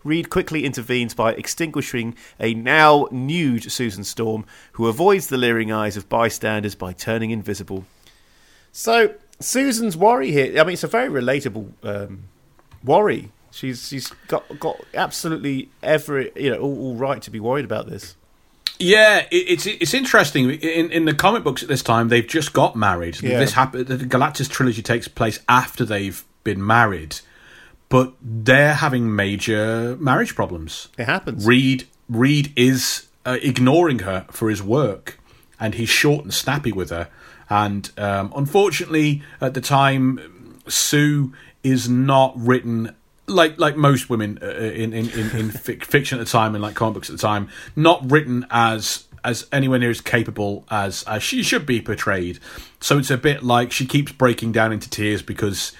Reed 0.04 0.30
quickly 0.30 0.64
intervenes 0.64 1.14
by 1.14 1.32
extinguishing 1.32 2.14
a 2.38 2.54
now 2.54 3.08
nude 3.10 3.72
Susan 3.72 4.04
Storm, 4.04 4.46
who 4.74 4.86
avoids 4.86 5.26
the 5.26 5.36
leering 5.36 5.72
eyes 5.72 5.96
of 5.96 6.08
bystanders 6.08 6.76
by 6.76 6.92
turning 6.92 7.32
invisible. 7.32 7.86
So, 8.70 9.16
Susan's 9.40 9.96
worry 9.96 10.30
here, 10.30 10.60
I 10.60 10.62
mean, 10.62 10.74
it's 10.74 10.84
a 10.84 10.86
very 10.86 11.08
relatable 11.08 11.72
um, 11.82 12.28
worry. 12.84 13.32
She's 13.54 13.86
she's 13.86 14.10
got 14.26 14.44
got 14.58 14.80
absolutely 14.94 15.70
every 15.80 16.32
you 16.34 16.50
know 16.50 16.58
all, 16.58 16.78
all 16.78 16.96
right 16.96 17.22
to 17.22 17.30
be 17.30 17.38
worried 17.38 17.64
about 17.64 17.88
this. 17.88 18.16
Yeah, 18.80 19.26
it, 19.30 19.36
it's 19.36 19.66
it's 19.66 19.94
interesting. 19.94 20.50
In 20.50 20.90
in 20.90 21.04
the 21.04 21.14
comic 21.14 21.44
books 21.44 21.62
at 21.62 21.68
this 21.68 21.82
time, 21.82 22.08
they've 22.08 22.26
just 22.26 22.52
got 22.52 22.74
married. 22.74 23.22
Yeah. 23.22 23.38
This 23.38 23.52
happened. 23.52 23.86
The 23.86 23.96
Galactus 23.98 24.50
trilogy 24.50 24.82
takes 24.82 25.06
place 25.06 25.38
after 25.48 25.84
they've 25.84 26.24
been 26.42 26.66
married, 26.66 27.20
but 27.88 28.14
they're 28.20 28.74
having 28.74 29.14
major 29.14 29.96
marriage 30.00 30.34
problems. 30.34 30.88
It 30.98 31.04
happens. 31.04 31.46
Reed 31.46 31.86
Reed 32.08 32.52
is 32.56 33.06
uh, 33.24 33.38
ignoring 33.40 34.00
her 34.00 34.26
for 34.32 34.50
his 34.50 34.64
work, 34.64 35.20
and 35.60 35.74
he's 35.74 35.88
short 35.88 36.24
and 36.24 36.34
snappy 36.34 36.72
with 36.72 36.90
her. 36.90 37.08
And 37.48 37.88
um, 37.96 38.32
unfortunately, 38.34 39.22
at 39.40 39.54
the 39.54 39.60
time, 39.60 40.58
Sue 40.66 41.32
is 41.62 41.88
not 41.88 42.32
written 42.36 42.96
like 43.26 43.58
like 43.58 43.76
most 43.76 44.10
women 44.10 44.38
uh, 44.42 44.46
in 44.46 44.92
in, 44.92 45.08
in, 45.10 45.30
in 45.30 45.50
fic- 45.50 45.84
fiction 45.84 46.18
at 46.18 46.26
the 46.26 46.30
time 46.30 46.54
and 46.54 46.62
like 46.62 46.74
comic 46.74 46.94
books 46.94 47.10
at 47.10 47.16
the 47.16 47.22
time, 47.22 47.48
not 47.76 48.10
written 48.10 48.46
as 48.50 49.06
as 49.24 49.46
anywhere 49.50 49.78
near 49.78 49.90
as 49.90 50.00
capable 50.00 50.64
as 50.70 51.02
as 51.04 51.22
she 51.22 51.42
should 51.42 51.66
be 51.66 51.80
portrayed. 51.80 52.38
So 52.80 52.98
it's 52.98 53.10
a 53.10 53.16
bit 53.16 53.42
like 53.42 53.72
she 53.72 53.86
keeps 53.86 54.12
breaking 54.12 54.52
down 54.52 54.72
into 54.72 54.90
tears 54.90 55.22
because 55.22 55.72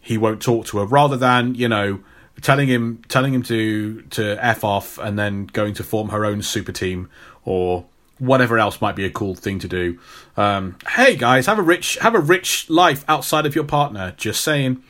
he 0.00 0.18
won't 0.18 0.42
talk 0.42 0.66
to 0.66 0.78
her, 0.78 0.84
rather 0.84 1.16
than 1.16 1.54
you 1.54 1.68
know 1.68 2.00
telling 2.42 2.68
him 2.68 3.02
telling 3.08 3.34
him 3.34 3.42
to 3.44 4.02
to 4.02 4.44
f 4.44 4.64
off 4.64 4.98
and 4.98 5.18
then 5.18 5.46
going 5.46 5.74
to 5.74 5.84
form 5.84 6.08
her 6.08 6.24
own 6.24 6.42
super 6.42 6.72
team 6.72 7.08
or 7.44 7.84
whatever 8.18 8.58
else 8.58 8.80
might 8.80 8.96
be 8.96 9.04
a 9.04 9.10
cool 9.10 9.34
thing 9.34 9.58
to 9.58 9.68
do. 9.68 9.98
Um, 10.36 10.76
hey 10.88 11.16
guys, 11.16 11.46
have 11.46 11.58
a 11.58 11.62
rich 11.62 11.96
have 11.98 12.14
a 12.14 12.20
rich 12.20 12.68
life 12.68 13.04
outside 13.08 13.46
of 13.46 13.54
your 13.54 13.64
partner. 13.64 14.14
Just 14.16 14.42
saying. 14.42 14.82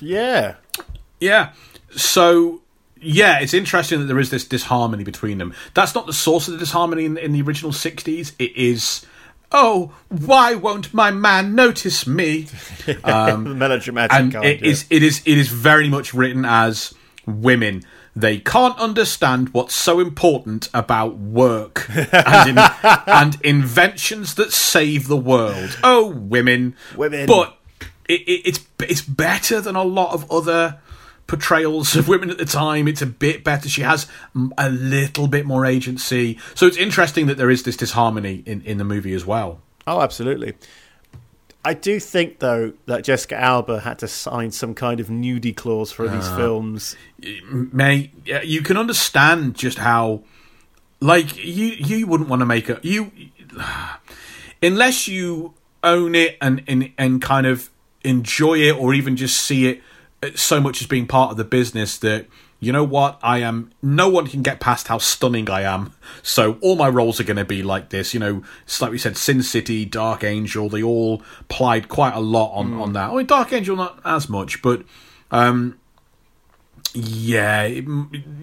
Yeah. 0.00 0.54
Yeah. 1.22 1.52
So 1.94 2.60
yeah, 3.00 3.40
it's 3.40 3.54
interesting 3.54 4.00
that 4.00 4.06
there 4.06 4.18
is 4.18 4.30
this 4.30 4.44
disharmony 4.44 5.04
between 5.04 5.38
them. 5.38 5.54
That's 5.74 5.94
not 5.94 6.06
the 6.06 6.12
source 6.12 6.48
of 6.48 6.54
the 6.54 6.58
disharmony 6.58 7.04
in, 7.04 7.16
in 7.16 7.32
the 7.32 7.42
original 7.42 7.72
'60s. 7.72 8.32
It 8.38 8.56
is. 8.56 9.06
Oh, 9.54 9.92
why 10.08 10.54
won't 10.54 10.94
my 10.94 11.10
man 11.10 11.54
notice 11.54 12.06
me? 12.06 12.48
Um, 13.04 13.58
melodramatic 13.58 14.34
and 14.34 14.44
it 14.44 14.62
is 14.64 14.86
it 14.90 15.04
is 15.04 15.22
it 15.24 15.38
is 15.38 15.48
very 15.48 15.88
much 15.88 16.12
written 16.12 16.44
as 16.44 16.94
women. 17.26 17.84
They 18.16 18.38
can't 18.38 18.76
understand 18.78 19.50
what's 19.50 19.74
so 19.74 20.00
important 20.00 20.68
about 20.74 21.16
work 21.16 21.88
and, 22.12 22.50
in, 22.50 22.58
and 23.06 23.40
inventions 23.42 24.34
that 24.34 24.52
save 24.52 25.06
the 25.06 25.16
world. 25.16 25.78
Oh, 25.82 26.08
women, 26.08 26.76
Women. 26.96 27.26
But 27.26 27.56
it, 28.08 28.20
it, 28.22 28.42
it's 28.44 28.66
it's 28.80 29.00
better 29.00 29.60
than 29.60 29.76
a 29.76 29.84
lot 29.84 30.12
of 30.12 30.30
other 30.30 30.80
portrayals 31.26 31.96
of 31.96 32.08
women 32.08 32.30
at 32.30 32.38
the 32.38 32.44
time. 32.44 32.88
It's 32.88 33.02
a 33.02 33.06
bit 33.06 33.44
better. 33.44 33.68
She 33.68 33.82
has 33.82 34.06
a 34.58 34.70
little 34.70 35.28
bit 35.28 35.46
more 35.46 35.64
agency. 35.64 36.38
So 36.54 36.66
it's 36.66 36.76
interesting 36.76 37.26
that 37.26 37.36
there 37.36 37.50
is 37.50 37.62
this 37.62 37.76
disharmony 37.76 38.42
in, 38.46 38.62
in 38.62 38.78
the 38.78 38.84
movie 38.84 39.14
as 39.14 39.24
well. 39.24 39.60
Oh, 39.86 40.00
absolutely. 40.00 40.54
I 41.64 41.74
do 41.74 42.00
think, 42.00 42.40
though, 42.40 42.72
that 42.86 43.04
Jessica 43.04 43.36
Alba 43.36 43.80
had 43.80 44.00
to 44.00 44.08
sign 44.08 44.50
some 44.50 44.74
kind 44.74 44.98
of 44.98 45.06
nudie 45.06 45.54
clause 45.54 45.92
for 45.92 46.08
these 46.08 46.26
ah. 46.26 46.36
films. 46.36 46.96
mate, 47.48 48.10
yeah, 48.24 48.42
you 48.42 48.62
can 48.62 48.76
understand 48.76 49.54
just 49.54 49.78
how, 49.78 50.22
like, 51.00 51.36
you 51.36 51.66
you 51.66 52.06
wouldn't 52.06 52.28
want 52.28 52.40
to 52.40 52.46
make 52.46 52.68
a 52.68 52.80
you 52.82 53.12
unless 54.60 55.06
you 55.06 55.54
own 55.84 56.14
it 56.14 56.36
and 56.40 56.62
and 56.66 56.92
and 56.98 57.22
kind 57.22 57.46
of 57.46 57.70
enjoy 58.02 58.54
it 58.58 58.72
or 58.72 58.92
even 58.94 59.16
just 59.16 59.40
see 59.40 59.68
it 59.68 59.82
so 60.34 60.60
much 60.60 60.80
as 60.80 60.86
being 60.86 61.06
part 61.06 61.30
of 61.30 61.36
the 61.36 61.44
business 61.44 61.98
that 61.98 62.26
you 62.60 62.70
know 62.72 62.84
what 62.84 63.18
I 63.22 63.38
am 63.38 63.70
no 63.82 64.08
one 64.08 64.28
can 64.28 64.42
get 64.42 64.60
past 64.60 64.86
how 64.88 64.98
stunning 64.98 65.50
I 65.50 65.62
am. 65.62 65.92
So 66.22 66.58
all 66.60 66.76
my 66.76 66.88
roles 66.88 67.18
are 67.18 67.24
going 67.24 67.36
to 67.36 67.44
be 67.44 67.62
like 67.62 67.88
this 67.90 68.14
you 68.14 68.20
know 68.20 68.42
it's 68.64 68.80
like 68.80 68.92
we 68.92 68.98
said 68.98 69.16
Sin 69.16 69.42
City 69.42 69.84
Dark 69.84 70.22
Angel 70.22 70.68
they 70.68 70.82
all 70.82 71.22
plied 71.48 71.88
quite 71.88 72.14
a 72.14 72.20
lot 72.20 72.52
on 72.54 72.74
on 72.74 72.92
that. 72.92 73.10
I 73.10 73.14
mean 73.16 73.26
Dark 73.26 73.52
Angel 73.52 73.74
not 73.76 74.00
as 74.04 74.28
much 74.28 74.62
but 74.62 74.84
um 75.32 75.78
yeah, 76.94 77.62
it- 77.62 77.86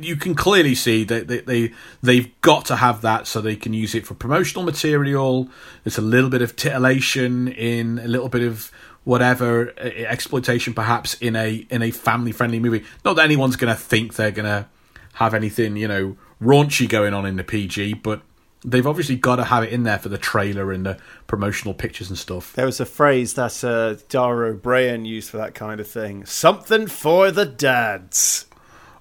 you 0.02 0.16
can 0.16 0.34
clearly 0.34 0.74
see 0.74 1.04
that 1.04 1.28
they, 1.28 1.42
they 1.42 1.72
they've 2.02 2.30
got 2.42 2.66
to 2.66 2.78
have 2.78 3.02
that 3.02 3.28
so 3.28 3.42
they 3.42 3.56
can 3.56 3.74
use 3.74 3.94
it 3.94 4.08
for 4.08 4.16
promotional 4.16 4.64
material. 4.64 5.50
There's 5.84 6.00
a 6.00 6.02
little 6.02 6.32
bit 6.32 6.42
of 6.42 6.56
titillation 6.56 7.48
in 7.48 8.00
a 8.00 8.08
little 8.08 8.28
bit 8.30 8.42
of 8.42 8.72
whatever 9.10 9.72
uh, 9.72 9.82
exploitation, 9.82 10.72
perhaps 10.76 11.16
in 11.16 11.36
a 11.36 11.66
in 11.72 11.82
a 11.82 11.90
family 11.90 12.32
friendly 12.32 12.60
movie. 12.60 12.86
Not 13.04 13.16
that 13.16 13.26
anyone's 13.26 13.56
going 13.56 13.74
to 13.74 13.80
think 13.80 14.14
they're 14.14 14.30
going 14.30 14.46
to 14.46 14.68
have 15.14 15.34
anything 15.34 15.76
you 15.76 15.88
know 15.88 16.16
raunchy 16.40 16.88
going 16.88 17.16
on 17.16 17.26
in 17.26 17.36
the 17.36 17.44
PG, 17.44 17.96
but 17.96 18.22
they've 18.64 18.86
obviously 18.86 19.16
got 19.16 19.38
to 19.38 19.46
have 19.46 19.64
it 19.64 19.74
in 19.74 19.82
there 19.82 19.98
for 19.98 20.10
the 20.10 20.18
trailer 20.20 20.72
and 20.72 20.86
the 20.86 21.00
promotional 21.26 21.74
pictures 21.74 22.10
and 22.10 22.20
stuff. 22.20 22.54
There 22.54 22.68
was 22.68 22.80
a 22.80 22.86
phrase 22.86 23.34
that 23.34 23.64
uh, 23.64 23.96
Dara 24.10 24.54
Ó 24.54 24.58
Briain 24.58 25.08
used 25.08 25.32
for 25.32 25.38
that 25.38 25.56
kind 25.56 25.82
of 25.82 25.88
thing. 25.88 26.26
Something 26.26 26.86
for 26.86 27.32
the 27.32 27.46
dads. 27.46 28.46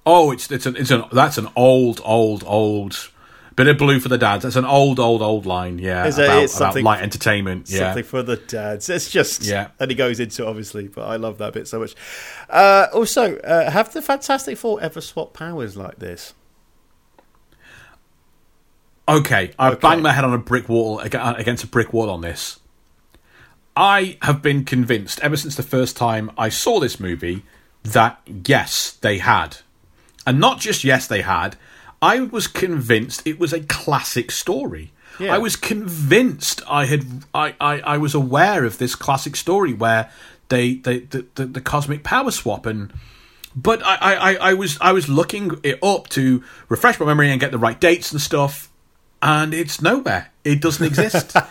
Oh, 0.07 0.31
it's 0.31 0.51
it's 0.51 0.65
an 0.65 0.75
it's 0.75 0.89
an 0.89 1.03
that's 1.11 1.37
an 1.37 1.49
old 1.55 2.01
old 2.03 2.43
old 2.47 3.11
bit 3.59 3.67
of 3.67 3.77
blue 3.77 3.99
for 3.99 4.07
the 4.07 4.17
dads. 4.17 4.43
That's 4.43 4.55
an 4.55 4.63
old 4.63 4.99
old 5.01 5.21
old 5.21 5.45
line. 5.45 5.79
Yeah, 5.79 6.05
Is 6.05 6.17
it- 6.17 6.23
about, 6.25 6.43
it's 6.43 6.55
about 6.57 6.81
light 6.81 7.01
entertainment. 7.01 7.69
Yeah, 7.69 7.79
Something 7.89 8.03
for 8.05 8.23
the 8.23 8.37
dads. 8.37 8.87
It's 8.89 9.09
just, 9.11 9.43
Yeah. 9.43 9.67
and 9.79 9.91
he 9.91 9.95
goes 9.95 10.21
into 10.21 10.43
it, 10.43 10.47
obviously, 10.47 10.87
but 10.87 11.01
I 11.05 11.17
love 11.17 11.37
that 11.39 11.51
bit 11.53 11.67
so 11.67 11.79
much. 11.79 11.93
Uh, 12.49 12.87
also, 12.93 13.37
uh, 13.39 13.69
have 13.69 13.91
the 13.91 14.01
Fantastic 14.01 14.57
Four 14.57 14.81
ever 14.81 15.01
swapped 15.01 15.33
powers 15.33 15.75
like 15.75 15.99
this? 15.99 16.33
Okay, 19.07 19.51
I've 19.59 19.73
Okay. 19.73 19.81
banged 19.81 20.03
my 20.03 20.13
head 20.13 20.23
on 20.23 20.33
a 20.33 20.37
brick 20.37 20.69
wall 20.69 20.99
against 20.99 21.63
a 21.63 21.67
brick 21.67 21.91
wall 21.91 22.09
on 22.09 22.21
this. 22.21 22.59
I 23.75 24.17
have 24.21 24.41
been 24.41 24.63
convinced 24.65 25.19
ever 25.21 25.35
since 25.35 25.55
the 25.55 25.63
first 25.63 25.97
time 25.97 26.31
I 26.37 26.49
saw 26.49 26.79
this 26.79 26.99
movie 26.99 27.43
that 27.83 28.21
yes, 28.45 28.91
they 29.01 29.17
had. 29.17 29.57
And 30.27 30.39
not 30.39 30.59
just 30.59 30.83
yes, 30.83 31.07
they 31.07 31.21
had. 31.23 31.55
I 32.01 32.21
was 32.21 32.47
convinced 32.47 33.21
it 33.25 33.39
was 33.39 33.51
a 33.53 33.59
classic 33.61 34.31
story. 34.31 34.91
Yeah. 35.19 35.35
I 35.35 35.37
was 35.37 35.55
convinced 35.55 36.61
I 36.69 36.85
had 36.85 37.05
I, 37.33 37.55
I, 37.59 37.79
I 37.81 37.97
was 37.97 38.13
aware 38.15 38.63
of 38.63 38.77
this 38.77 38.95
classic 38.95 39.35
story 39.35 39.73
where 39.73 40.09
they, 40.47 40.75
they 40.75 40.99
the, 40.99 41.25
the, 41.35 41.45
the 41.45 41.61
cosmic 41.61 42.03
power 42.03 42.31
swap 42.31 42.65
and 42.65 42.93
but 43.55 43.83
I, 43.85 43.95
I, 44.15 44.35
I- 44.35 44.53
was 44.53 44.77
I 44.79 44.93
was 44.93 45.09
looking 45.09 45.59
it 45.63 45.83
up 45.83 46.07
to 46.09 46.43
refresh 46.69 46.99
my 46.99 47.05
memory 47.05 47.31
and 47.31 47.39
get 47.41 47.51
the 47.51 47.57
right 47.57 47.79
dates 47.79 48.11
and 48.11 48.21
stuff, 48.21 48.69
and 49.21 49.53
it's 49.53 49.81
nowhere. 49.81 50.29
It 50.45 50.61
doesn't 50.61 50.85
exist. 50.85 51.35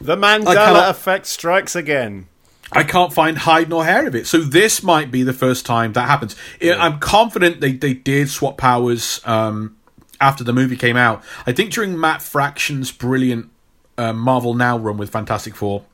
The 0.00 0.16
Mandela 0.16 0.90
effect 0.90 1.24
strikes 1.26 1.74
again. 1.74 2.26
I 2.74 2.82
can't 2.84 3.12
find 3.12 3.38
hide 3.38 3.68
nor 3.68 3.84
hair 3.84 4.06
of 4.06 4.14
it. 4.14 4.26
So 4.26 4.38
this 4.38 4.82
might 4.82 5.10
be 5.10 5.22
the 5.22 5.32
first 5.32 5.64
time 5.66 5.92
that 5.94 6.08
happens. 6.08 6.34
I- 6.62 6.72
I'm 6.72 6.98
confident 6.98 7.60
they, 7.60 7.72
they 7.72 7.94
did 7.94 8.28
swap 8.28 8.56
powers 8.58 9.20
um, 9.24 9.76
after 10.20 10.42
the 10.44 10.52
movie 10.52 10.76
came 10.76 10.96
out. 10.96 11.22
I 11.46 11.52
think 11.52 11.72
during 11.72 11.98
Matt 11.98 12.20
Fraction's 12.22 12.90
brilliant 12.92 13.50
uh, 13.96 14.12
Marvel 14.12 14.54
Now 14.54 14.76
run 14.78 14.96
with 14.96 15.10
Fantastic 15.10 15.54
Four, 15.54 15.84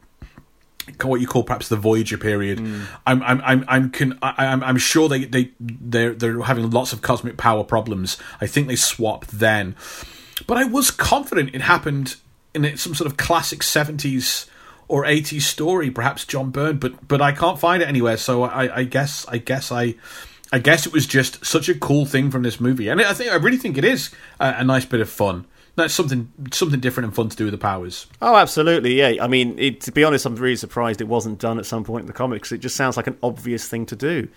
what 1.03 1.21
you 1.21 1.27
call 1.27 1.43
perhaps 1.45 1.69
the 1.69 1.77
Voyager 1.77 2.17
period. 2.19 2.59
I'm 3.07 3.23
I'm 3.23 3.41
I'm 3.43 3.65
I'm 3.69 3.91
con- 3.91 4.19
I, 4.23 4.47
I'm 4.47 4.63
I'm 4.65 4.79
sure 4.79 5.09
they 5.09 5.25
they 5.27 5.51
they're 5.61 6.15
they're 6.15 6.41
having 6.43 6.71
lots 6.71 6.93
of 6.95 7.03
cosmic 7.03 7.37
power 7.37 7.63
problems. 7.63 8.17
I 8.41 8.47
think 8.47 8.69
they 8.69 8.77
swapped 8.77 9.31
then, 9.39 9.77
but 10.47 10.57
I 10.57 10.65
was 10.65 10.91
confident 10.91 11.55
it 11.55 11.61
happened 11.61 12.17
in 12.55 12.77
some 12.79 12.95
sort 12.95 13.07
of 13.11 13.17
classic 13.19 13.63
seventies 13.63 14.47
or 14.91 15.07
eighties 15.07 15.47
story, 15.47 15.91
perhaps 15.91 16.25
John 16.25 16.51
Byrne. 16.51 16.79
But 16.79 17.07
but 17.09 17.23
I 17.23 17.33
can't 17.33 17.59
find 17.59 17.83
it 17.83 17.89
anywhere. 17.89 18.17
So 18.17 18.43
I 18.43 18.79
I 18.79 18.85
guess 18.85 19.25
I 19.29 19.39
guess 19.39 19.71
I 19.73 19.95
I 20.53 20.59
guess 20.59 20.87
it 20.87 20.93
was 20.93 21.07
just 21.07 21.47
such 21.47 21.69
a 21.69 21.75
cool 21.75 22.05
thing 22.05 22.31
from 22.31 22.43
this 22.43 22.61
movie, 22.61 22.89
and 22.89 23.01
I 23.01 23.15
think 23.15 23.33
I 23.33 23.37
really 23.37 23.57
think 23.57 23.79
it 23.79 23.85
is 23.85 24.11
a, 24.41 24.57
a 24.59 24.65
nice 24.65 24.85
bit 24.85 25.01
of 25.01 25.09
fun. 25.09 25.47
That's 25.77 25.95
something 25.95 26.33
something 26.53 26.81
different 26.81 27.07
and 27.07 27.15
fun 27.15 27.29
to 27.29 27.37
do 27.37 27.45
with 27.45 27.53
the 27.53 27.59
powers. 27.59 28.07
Oh, 28.21 28.37
absolutely, 28.37 28.95
yeah. 28.99 29.23
I 29.23 29.29
mean, 29.29 29.59
it, 29.59 29.81
to 29.83 29.93
be 29.93 30.03
honest, 30.03 30.27
I'm 30.27 30.35
really 30.35 30.57
surprised 30.57 31.01
it 31.01 31.09
wasn't 31.09 31.39
done 31.39 31.59
at 31.59 31.67
some 31.67 31.85
point 31.85 32.03
in 32.03 32.07
the 32.07 32.13
comics. 32.13 32.51
It 32.51 32.59
just 32.59 32.75
sounds 32.75 32.97
like 32.97 33.07
an 33.07 33.17
obvious 33.23 33.69
thing 33.69 33.87
to 33.87 33.97
do. 33.97 34.29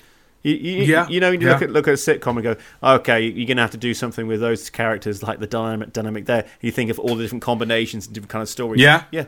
You, 0.44 0.56
you, 0.56 0.84
Yeah, 0.84 1.08
you 1.08 1.20
know, 1.20 1.32
you 1.32 1.40
yeah. 1.40 1.54
look 1.54 1.62
at 1.64 1.72
look 1.72 1.88
at 1.88 1.94
a 1.94 1.98
sitcom 1.98 2.34
and 2.34 2.44
go, 2.44 2.56
okay, 2.84 3.22
you're 3.22 3.48
going 3.48 3.58
to 3.58 3.64
have 3.64 3.72
to 3.72 3.78
do 3.78 3.94
something 3.94 4.28
with 4.28 4.42
those 4.42 4.70
characters, 4.70 5.24
like 5.24 5.40
the 5.40 5.48
dynamic, 5.48 5.94
dynamic 5.94 6.26
there. 6.26 6.46
You 6.62 6.72
think 6.72 6.92
of 6.92 7.00
all 7.00 7.16
the 7.16 7.24
different 7.24 7.44
combinations 7.44 8.06
and 8.06 8.14
different 8.14 8.32
kind 8.32 8.44
of 8.44 8.50
stories. 8.50 8.80
Yeah. 8.82 9.06
yeah. 9.12 9.26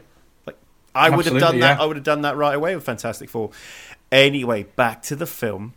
I 0.96 1.10
would 1.10 1.26
have 1.26 1.34
done 1.34 1.44
Absolutely, 1.44 1.60
that. 1.62 1.80
I 1.80 1.86
would 1.86 1.98
have 1.98 2.06
done 2.06 2.22
that 2.22 2.38
right 2.38 2.56
away 2.56 2.74
with 2.76 2.86
Fantastic 2.86 3.30
Four. 3.30 3.52
Anyway, 4.12 4.64
back 4.64 5.02
to 5.04 5.16
the 5.16 5.28
film. 5.28 5.74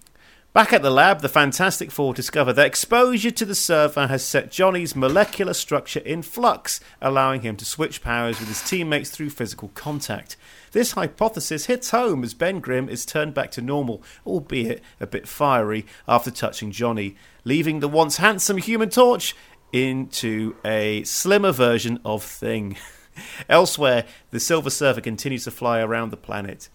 Back 0.55 0.73
at 0.73 0.83
the 0.83 0.91
lab, 0.91 1.21
the 1.21 1.29
Fantastic 1.29 1.91
Four 1.91 2.15
discover 2.15 2.53
that 2.53 2.67
exposure 2.67 3.31
to 3.31 3.45
the 3.45 3.55
server 3.55 4.07
has 4.07 4.25
set 4.25 4.51
Johnny's 4.51 4.97
molecular 4.97 5.53
structure 5.55 6.01
in 6.01 6.23
flux, 6.23 6.81
allowing 7.03 7.43
him 7.43 7.57
to 7.57 7.65
switch 7.65 8.03
powers 8.03 8.41
with 8.41 8.49
his 8.49 8.63
teammates 8.63 9.11
through 9.11 9.31
physical 9.31 9.69
contact. 9.75 10.37
This 10.73 10.93
hypothesis 10.93 11.67
hits 11.67 11.91
home 11.91 12.25
as 12.25 12.33
Ben 12.33 12.61
Grimm 12.61 12.89
is 12.89 13.05
turned 13.05 13.35
back 13.35 13.51
to 13.53 13.61
normal, 13.61 14.03
albeit 14.27 14.83
a 15.01 15.07
bit 15.07 15.29
fiery, 15.29 15.85
after 16.09 16.31
touching 16.31 16.71
Johnny, 16.71 17.17
leaving 17.45 17.81
the 17.81 17.89
once 17.89 18.17
handsome 18.17 18.59
Human 18.59 18.89
Torch 18.89 19.37
into 19.73 20.57
a 20.65 21.03
slimmer 21.05 21.53
version 21.53 22.01
of 22.05 22.23
Thing. 22.23 22.77
Elsewhere, 23.49 24.05
the 24.31 24.41
Silver 24.41 24.71
Surfer 24.71 25.01
continues 25.01 25.45
to 25.45 25.51
fly 25.51 25.81
around 25.81 26.11
the 26.11 26.17
planet. 26.17 26.69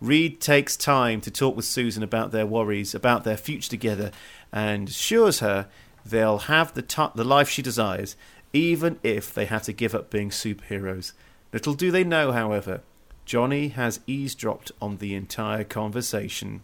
Reed 0.00 0.40
takes 0.40 0.76
time 0.76 1.20
to 1.22 1.30
talk 1.30 1.56
with 1.56 1.64
Susan 1.64 2.02
about 2.02 2.30
their 2.30 2.46
worries, 2.46 2.94
about 2.94 3.24
their 3.24 3.36
future 3.36 3.70
together, 3.70 4.12
and 4.52 4.88
assures 4.88 5.40
her 5.40 5.68
they'll 6.06 6.38
have 6.38 6.74
the, 6.74 6.82
t- 6.82 7.06
the 7.14 7.24
life 7.24 7.48
she 7.48 7.62
desires, 7.62 8.16
even 8.52 8.98
if 9.02 9.34
they 9.34 9.46
have 9.46 9.62
to 9.64 9.72
give 9.72 9.94
up 9.94 10.10
being 10.10 10.30
superheroes. 10.30 11.12
Little 11.52 11.74
do 11.74 11.90
they 11.90 12.04
know, 12.04 12.32
however, 12.32 12.82
Johnny 13.24 13.68
has 13.68 14.00
eavesdropped 14.06 14.72
on 14.80 14.98
the 14.98 15.14
entire 15.14 15.64
conversation. 15.64 16.62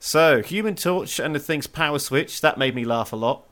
So, 0.00 0.42
Human 0.42 0.74
Torch 0.74 1.18
and 1.18 1.34
the 1.34 1.40
Thing's 1.40 1.66
power 1.66 1.98
switch, 1.98 2.40
that 2.40 2.58
made 2.58 2.74
me 2.74 2.84
laugh 2.84 3.12
a 3.12 3.16
lot. 3.16 3.44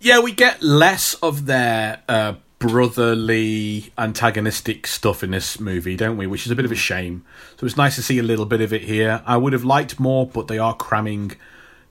Yeah, 0.00 0.18
we 0.18 0.32
get 0.32 0.62
less 0.62 1.14
of 1.14 1.46
their 1.46 2.02
uh, 2.08 2.34
brotherly 2.62 3.92
antagonistic 3.98 4.86
stuff 4.86 5.24
in 5.24 5.32
this 5.32 5.58
movie, 5.58 5.96
don't 5.96 6.16
we? 6.16 6.26
Which 6.26 6.46
is 6.46 6.52
a 6.52 6.56
bit 6.56 6.64
of 6.64 6.72
a 6.72 6.76
shame. 6.76 7.24
So 7.58 7.66
it's 7.66 7.76
nice 7.76 7.96
to 7.96 8.02
see 8.02 8.18
a 8.18 8.22
little 8.22 8.46
bit 8.46 8.60
of 8.60 8.72
it 8.72 8.82
here. 8.82 9.22
I 9.26 9.36
would 9.36 9.52
have 9.52 9.64
liked 9.64 9.98
more, 9.98 10.26
but 10.26 10.46
they 10.46 10.58
are 10.58 10.74
cramming 10.74 11.32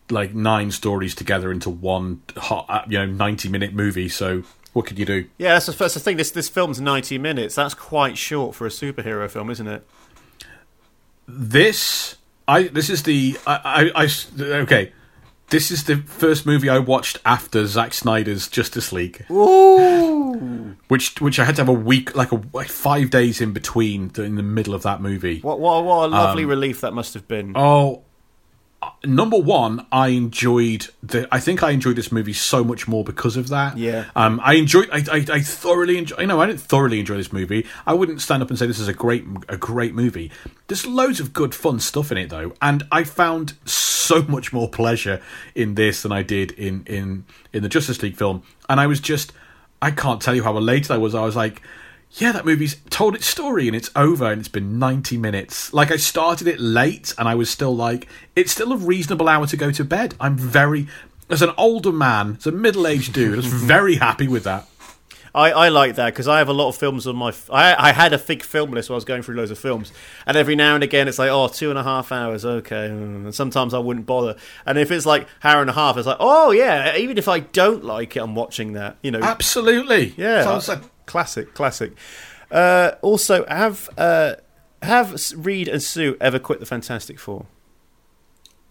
like 0.10 0.34
nine 0.34 0.72
stories 0.72 1.14
together 1.14 1.52
into 1.52 1.70
one 1.70 2.22
hot, 2.38 2.66
uh, 2.70 2.82
you 2.88 2.98
know, 2.98 3.06
ninety-minute 3.06 3.74
movie. 3.74 4.08
So 4.08 4.44
what 4.74 4.86
could 4.86 4.98
you 4.98 5.06
do? 5.06 5.28
Yeah, 5.38 5.54
that's 5.54 5.66
the, 5.66 5.74
that's 5.74 5.96
the 5.96 6.00
thing. 6.00 6.18
This, 6.18 6.32
this 6.32 6.48
film's 6.48 6.80
90 6.80 7.18
minutes. 7.18 7.56
That's 7.56 7.74
quite 7.74 8.18
short 8.18 8.56
for 8.56 8.66
a 8.66 8.70
superhero 8.70 9.30
film, 9.30 9.50
isn't 9.50 9.68
it? 9.68 9.86
This, 11.28 12.16
I 12.48 12.64
this 12.64 12.90
is 12.90 13.04
the 13.04 13.38
I, 13.46 13.92
I, 13.96 14.04
I 14.06 14.54
okay. 14.62 14.94
This 15.52 15.70
is 15.70 15.84
the 15.84 15.98
first 15.98 16.46
movie 16.46 16.70
I 16.70 16.80
watched 16.80 17.20
after 17.26 17.68
Zack 17.68 17.94
Snyder's 17.94 18.48
Justice 18.48 18.94
League. 18.94 19.26
Ooh! 19.30 20.78
which 20.88 21.20
which 21.22 21.40
I 21.40 21.46
had 21.46 21.56
to 21.56 21.62
have 21.62 21.70
a 21.70 21.74
week, 21.74 22.16
like 22.16 22.32
a 22.32 22.42
like 22.54 22.70
five 22.70 23.10
days 23.10 23.42
in 23.42 23.52
between, 23.52 24.12
in 24.18 24.36
the 24.36 24.44
middle 24.44 24.74
of 24.74 24.84
that 24.84 25.02
movie. 25.02 25.40
What, 25.40 25.60
what, 25.60 25.84
what 25.84 26.06
a 26.06 26.08
lovely 26.08 26.44
um, 26.44 26.50
relief 26.50 26.82
that 26.82 26.94
must 26.94 27.14
have 27.14 27.28
been. 27.28 27.54
Oh, 27.56 28.04
number 29.04 29.38
one, 29.38 29.86
I 29.92 30.10
enjoyed 30.10 30.88
the. 31.04 31.28
I 31.32 31.40
think 31.40 31.64
I 31.64 31.72
enjoyed 31.72 31.96
this 31.96 32.12
movie 32.12 32.34
so 32.34 32.64
much 32.64 32.88
more 32.88 33.04
because 33.04 33.38
of 33.38 33.50
that. 33.50 33.78
Yeah. 33.78 34.06
Um, 34.16 34.40
I 34.44 34.54
enjoyed. 34.54 34.90
I, 34.92 35.04
I, 35.12 35.26
I 35.32 35.42
thoroughly 35.42 35.98
enjoy. 35.98 36.18
I 36.18 36.26
know 36.26 36.42
I 36.42 36.48
didn't 36.48 36.62
thoroughly 36.62 37.00
enjoy 37.00 37.18
this 37.18 37.34
movie. 37.34 37.66
I 37.86 37.94
wouldn't 37.94 38.22
stand 38.22 38.44
up 38.44 38.50
and 38.50 38.58
say 38.58 38.68
this 38.68 38.80
is 38.80 38.88
a 38.88 38.94
great 38.94 39.26
a 39.50 39.58
great 39.58 39.94
movie. 39.94 40.32
There's 40.68 40.86
loads 40.86 41.20
of 41.20 41.34
good 41.34 41.54
fun 41.54 41.80
stuff 41.80 42.12
in 42.12 42.18
it 42.18 42.30
though, 42.30 42.54
and 42.62 42.84
I 42.92 43.04
found 43.04 43.54
so 43.66 44.22
much 44.28 44.54
more 44.54 44.70
pleasure 44.70 45.22
in 45.56 45.76
this 45.76 46.02
than 46.02 46.12
I 46.12 46.24
did 46.24 46.52
in 46.52 46.84
in 46.86 47.26
in 47.54 47.64
the 47.64 47.70
Justice 47.70 48.02
League 48.02 48.18
film. 48.18 48.44
And 48.70 48.80
I 48.80 48.88
was 48.88 49.00
just. 49.00 49.34
I 49.84 49.90
can't 49.90 50.22
tell 50.22 50.36
you 50.36 50.44
how 50.44 50.56
elated 50.56 50.92
I 50.92 50.98
was. 50.98 51.16
I 51.16 51.26
was 51.26 51.36
like. 51.36 51.62
Yeah, 52.16 52.34
that 52.34 52.46
movie's 52.46 52.76
told 52.90 53.16
its 53.16 53.26
story 53.26 53.68
and 53.68 53.76
it's 53.76 53.90
over 53.96 54.32
and 54.32 54.40
it's 54.40 54.50
been 54.50 54.78
90 54.80 55.18
minutes. 55.18 55.74
Like, 55.74 55.92
I 55.92 55.96
started 55.96 56.48
it 56.48 56.60
late 56.60 57.14
and 57.18 57.28
I 57.28 57.36
was 57.36 57.50
still 57.50 57.76
like, 57.76 58.08
it's 58.36 58.52
still 58.52 58.74
a 58.74 58.78
reasonable 58.78 59.30
hour 59.30 59.48
to 59.48 59.56
go 59.58 59.72
to 59.72 59.84
bed. 59.86 60.16
I'm 60.20 60.38
very, 60.38 60.88
as 61.30 61.42
an 61.42 61.52
older 61.58 61.94
man, 61.94 62.36
as 62.40 62.48
a 62.48 62.52
middle 62.52 62.86
aged 62.86 63.14
dude, 63.14 63.34
I 63.34 63.38
was 63.38 63.46
very 63.48 63.96
happy 63.96 64.28
with 64.28 64.44
that. 64.44 64.68
I, 65.34 65.52
I 65.52 65.70
like 65.70 65.96
that 65.96 66.08
because 66.08 66.28
I 66.28 66.40
have 66.40 66.50
a 66.50 66.54
lot 66.54 66.68
of 66.68 66.76
films 66.76 67.08
on 67.08 67.16
my. 67.16 67.30
F- 67.30 67.50
I, 67.50 67.74
I 67.74 67.92
had 67.94 68.12
a 68.12 68.18
big 68.18 68.44
film 68.44 68.72
list 68.72 68.90
while 68.90 68.96
I 68.96 68.98
was 68.98 69.06
going 69.06 69.22
through 69.22 69.36
loads 69.36 69.50
of 69.50 69.58
films, 69.58 69.94
and 70.26 70.36
every 70.36 70.58
now 70.58 70.76
and 70.76 70.84
again 70.84 71.08
it's 71.08 71.18
like, 71.18 71.30
oh, 71.30 71.48
two 71.48 71.70
and 71.70 71.80
a 71.80 71.84
half 71.84 72.12
hours, 72.12 72.44
okay. 72.44 72.88
And 72.88 73.34
sometimes 73.34 73.74
I 73.74 73.80
wouldn't 73.80 74.06
bother. 74.06 74.36
And 74.66 74.78
if 74.78 74.92
it's 74.92 75.06
like 75.06 75.28
hour 75.42 75.62
and 75.62 75.70
a 75.70 75.74
half, 75.74 75.96
it's 75.96 76.06
like, 76.06 76.18
oh 76.20 76.52
yeah. 76.52 76.98
Even 76.98 77.18
if 77.18 77.30
I 77.30 77.40
don't 77.40 77.86
like 77.86 78.18
it, 78.18 78.20
I'm 78.20 78.36
watching 78.36 78.74
that. 78.74 78.98
You 79.02 79.12
know, 79.12 79.22
Absolutely. 79.22 80.14
yeah, 80.18 80.44
So 80.44 80.52
I 80.52 80.56
was 80.56 80.68
like, 80.68 80.82
classic, 81.12 81.54
classic. 81.54 81.92
Uh, 82.50 82.92
also, 83.02 83.46
have 83.48 83.90
uh, 83.98 84.36
have 84.82 85.16
Reed 85.36 85.68
and 85.68 85.84
Sue 85.84 86.16
ever 86.22 86.40
quit 86.40 86.60
the 86.60 86.66
Fantastic 86.66 87.20
Four? 87.20 87.46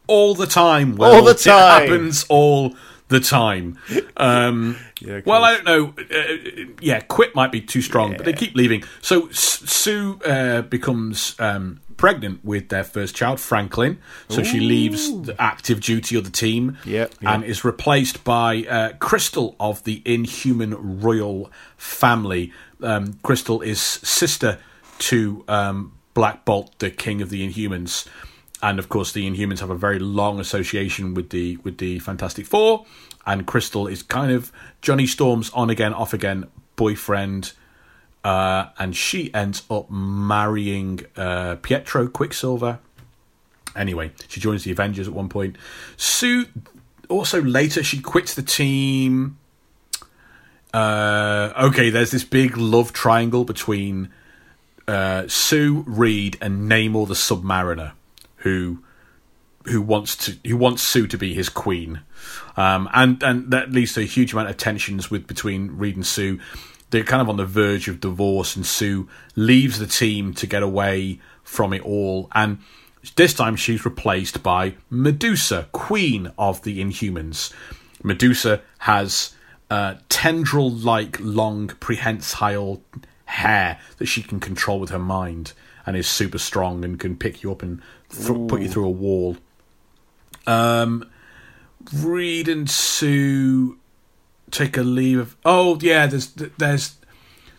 all 0.06 0.34
the 0.34 0.46
time. 0.46 1.00
All 1.00 1.22
the 1.22 1.34
time. 1.34 1.82
It 1.82 1.88
happens 1.88 2.24
all 2.28 2.74
the 3.08 3.20
time. 3.20 3.78
Um, 4.16 4.76
Yeah, 5.00 5.20
well. 5.24 5.44
I 5.44 5.52
don't 5.54 5.64
know. 5.64 5.94
Uh, 5.98 6.66
yeah, 6.80 7.00
quit 7.00 7.34
might 7.34 7.52
be 7.52 7.60
too 7.60 7.80
strong, 7.80 8.16
but 8.16 8.24
they 8.26 8.32
keep 8.32 8.54
leaving. 8.54 8.82
So 9.00 9.28
S- 9.28 9.62
Sue 9.70 10.18
uh, 10.24 10.62
becomes 10.62 11.36
um, 11.38 11.80
pregnant 12.00 12.42
with 12.42 12.70
their 12.70 12.82
first 12.82 13.14
child, 13.14 13.38
Franklin. 13.38 13.98
So 14.30 14.42
she 14.42 14.58
leaves 14.58 15.12
the 15.26 15.36
active 15.38 15.82
duty 15.82 16.16
of 16.16 16.24
the 16.24 16.30
team 16.30 16.78
Yep, 16.86 17.14
yep. 17.20 17.30
and 17.30 17.44
is 17.44 17.62
replaced 17.62 18.24
by 18.24 18.64
uh, 18.64 18.92
Crystal 18.98 19.54
of 19.60 19.84
the 19.84 20.00
Inhuman 20.06 21.02
royal 21.02 21.52
family. 21.76 22.54
Um, 22.82 23.18
Crystal 23.22 23.60
is 23.60 23.78
sister 23.82 24.58
to 25.10 25.44
um, 25.46 25.92
Black 26.14 26.46
Bolt, 26.46 26.78
the 26.78 26.90
king 26.90 27.20
of 27.20 27.28
the 27.28 27.46
Inhumans 27.46 28.08
and 28.62 28.78
of 28.78 28.88
course 28.88 29.12
the 29.12 29.28
Inhumans 29.30 29.60
have 29.60 29.70
a 29.70 29.74
very 29.74 29.98
long 29.98 30.40
association 30.40 31.12
with 31.12 31.28
the 31.30 31.58
with 31.64 31.78
the 31.78 31.98
Fantastic 31.98 32.46
Four, 32.46 32.86
and 33.26 33.46
Crystal 33.46 33.86
is 33.86 34.02
kind 34.02 34.32
of 34.32 34.50
Johnny 34.80 35.06
Storm's 35.06 35.50
on 35.50 35.68
again, 35.68 35.92
off 35.92 36.14
again 36.14 36.46
boyfriend, 36.76 37.52
uh, 38.24 38.66
and 38.78 38.96
she 38.96 39.32
ends 39.34 39.62
up 39.70 39.90
marrying 39.90 41.00
uh, 41.16 41.56
Pietro 41.62 42.06
Quicksilver. 42.08 42.78
Anyway, 43.74 44.12
she 44.28 44.40
joins 44.40 44.64
the 44.64 44.72
Avengers 44.72 45.08
at 45.08 45.14
one 45.14 45.28
point. 45.28 45.56
Sue 45.96 46.46
also 47.08 47.42
later 47.42 47.82
she 47.82 48.00
quits 48.00 48.34
the 48.34 48.42
team. 48.42 49.38
Uh, 50.72 51.52
okay, 51.56 51.90
there's 51.90 52.10
this 52.10 52.24
big 52.24 52.56
love 52.56 52.92
triangle 52.92 53.44
between 53.44 54.10
uh, 54.86 55.26
Sue 55.26 55.84
Reed 55.86 56.36
and 56.40 56.70
Namor 56.70 57.08
the 57.08 57.14
Submariner, 57.14 57.92
who 58.36 58.82
who 59.64 59.82
wants 59.82 60.16
to 60.16 60.36
who 60.46 60.56
wants 60.56 60.82
Sue 60.82 61.06
to 61.06 61.18
be 61.18 61.34
his 61.34 61.48
queen, 61.48 62.00
um, 62.56 62.88
and 62.92 63.22
and 63.22 63.50
that 63.50 63.70
leads 63.70 63.94
to 63.94 64.00
a 64.00 64.04
huge 64.04 64.32
amount 64.32 64.48
of 64.48 64.56
tensions 64.56 65.10
with 65.10 65.26
between 65.26 65.76
Reed 65.76 65.96
and 65.96 66.06
Sue. 66.06 66.38
They're 66.90 67.04
kind 67.04 67.22
of 67.22 67.28
on 67.28 67.36
the 67.36 67.46
verge 67.46 67.88
of 67.88 68.00
divorce, 68.00 68.56
and 68.56 68.66
Sue 68.66 69.08
leaves 69.36 69.78
the 69.78 69.86
team 69.86 70.34
to 70.34 70.46
get 70.46 70.62
away 70.62 71.20
from 71.42 71.72
it 71.72 71.82
all. 71.82 72.28
And 72.34 72.58
this 73.16 73.32
time, 73.32 73.56
she's 73.56 73.84
replaced 73.84 74.42
by 74.42 74.74
Medusa, 74.90 75.68
queen 75.72 76.32
of 76.36 76.62
the 76.62 76.80
Inhumans. 76.80 77.52
Medusa 78.02 78.60
has 78.78 79.34
uh, 79.70 79.94
tendril-like, 80.08 81.18
long, 81.20 81.68
prehensile 81.80 82.82
hair 83.24 83.78
that 83.98 84.06
she 84.06 84.22
can 84.22 84.40
control 84.40 84.80
with 84.80 84.90
her 84.90 84.98
mind, 84.98 85.52
and 85.86 85.96
is 85.96 86.06
super 86.06 86.38
strong 86.38 86.84
and 86.84 87.00
can 87.00 87.16
pick 87.16 87.42
you 87.42 87.50
up 87.50 87.62
and 87.62 87.80
th- 88.10 88.48
put 88.48 88.60
you 88.60 88.68
through 88.68 88.86
a 88.86 88.90
wall. 88.90 89.36
Um, 90.46 91.08
Reed 91.92 92.48
and 92.48 92.68
Sue 92.68 93.78
take 94.50 94.76
a 94.76 94.82
leave 94.82 95.18
of. 95.18 95.36
Oh 95.44 95.78
yeah, 95.80 96.06
there's 96.06 96.28
there's 96.32 96.96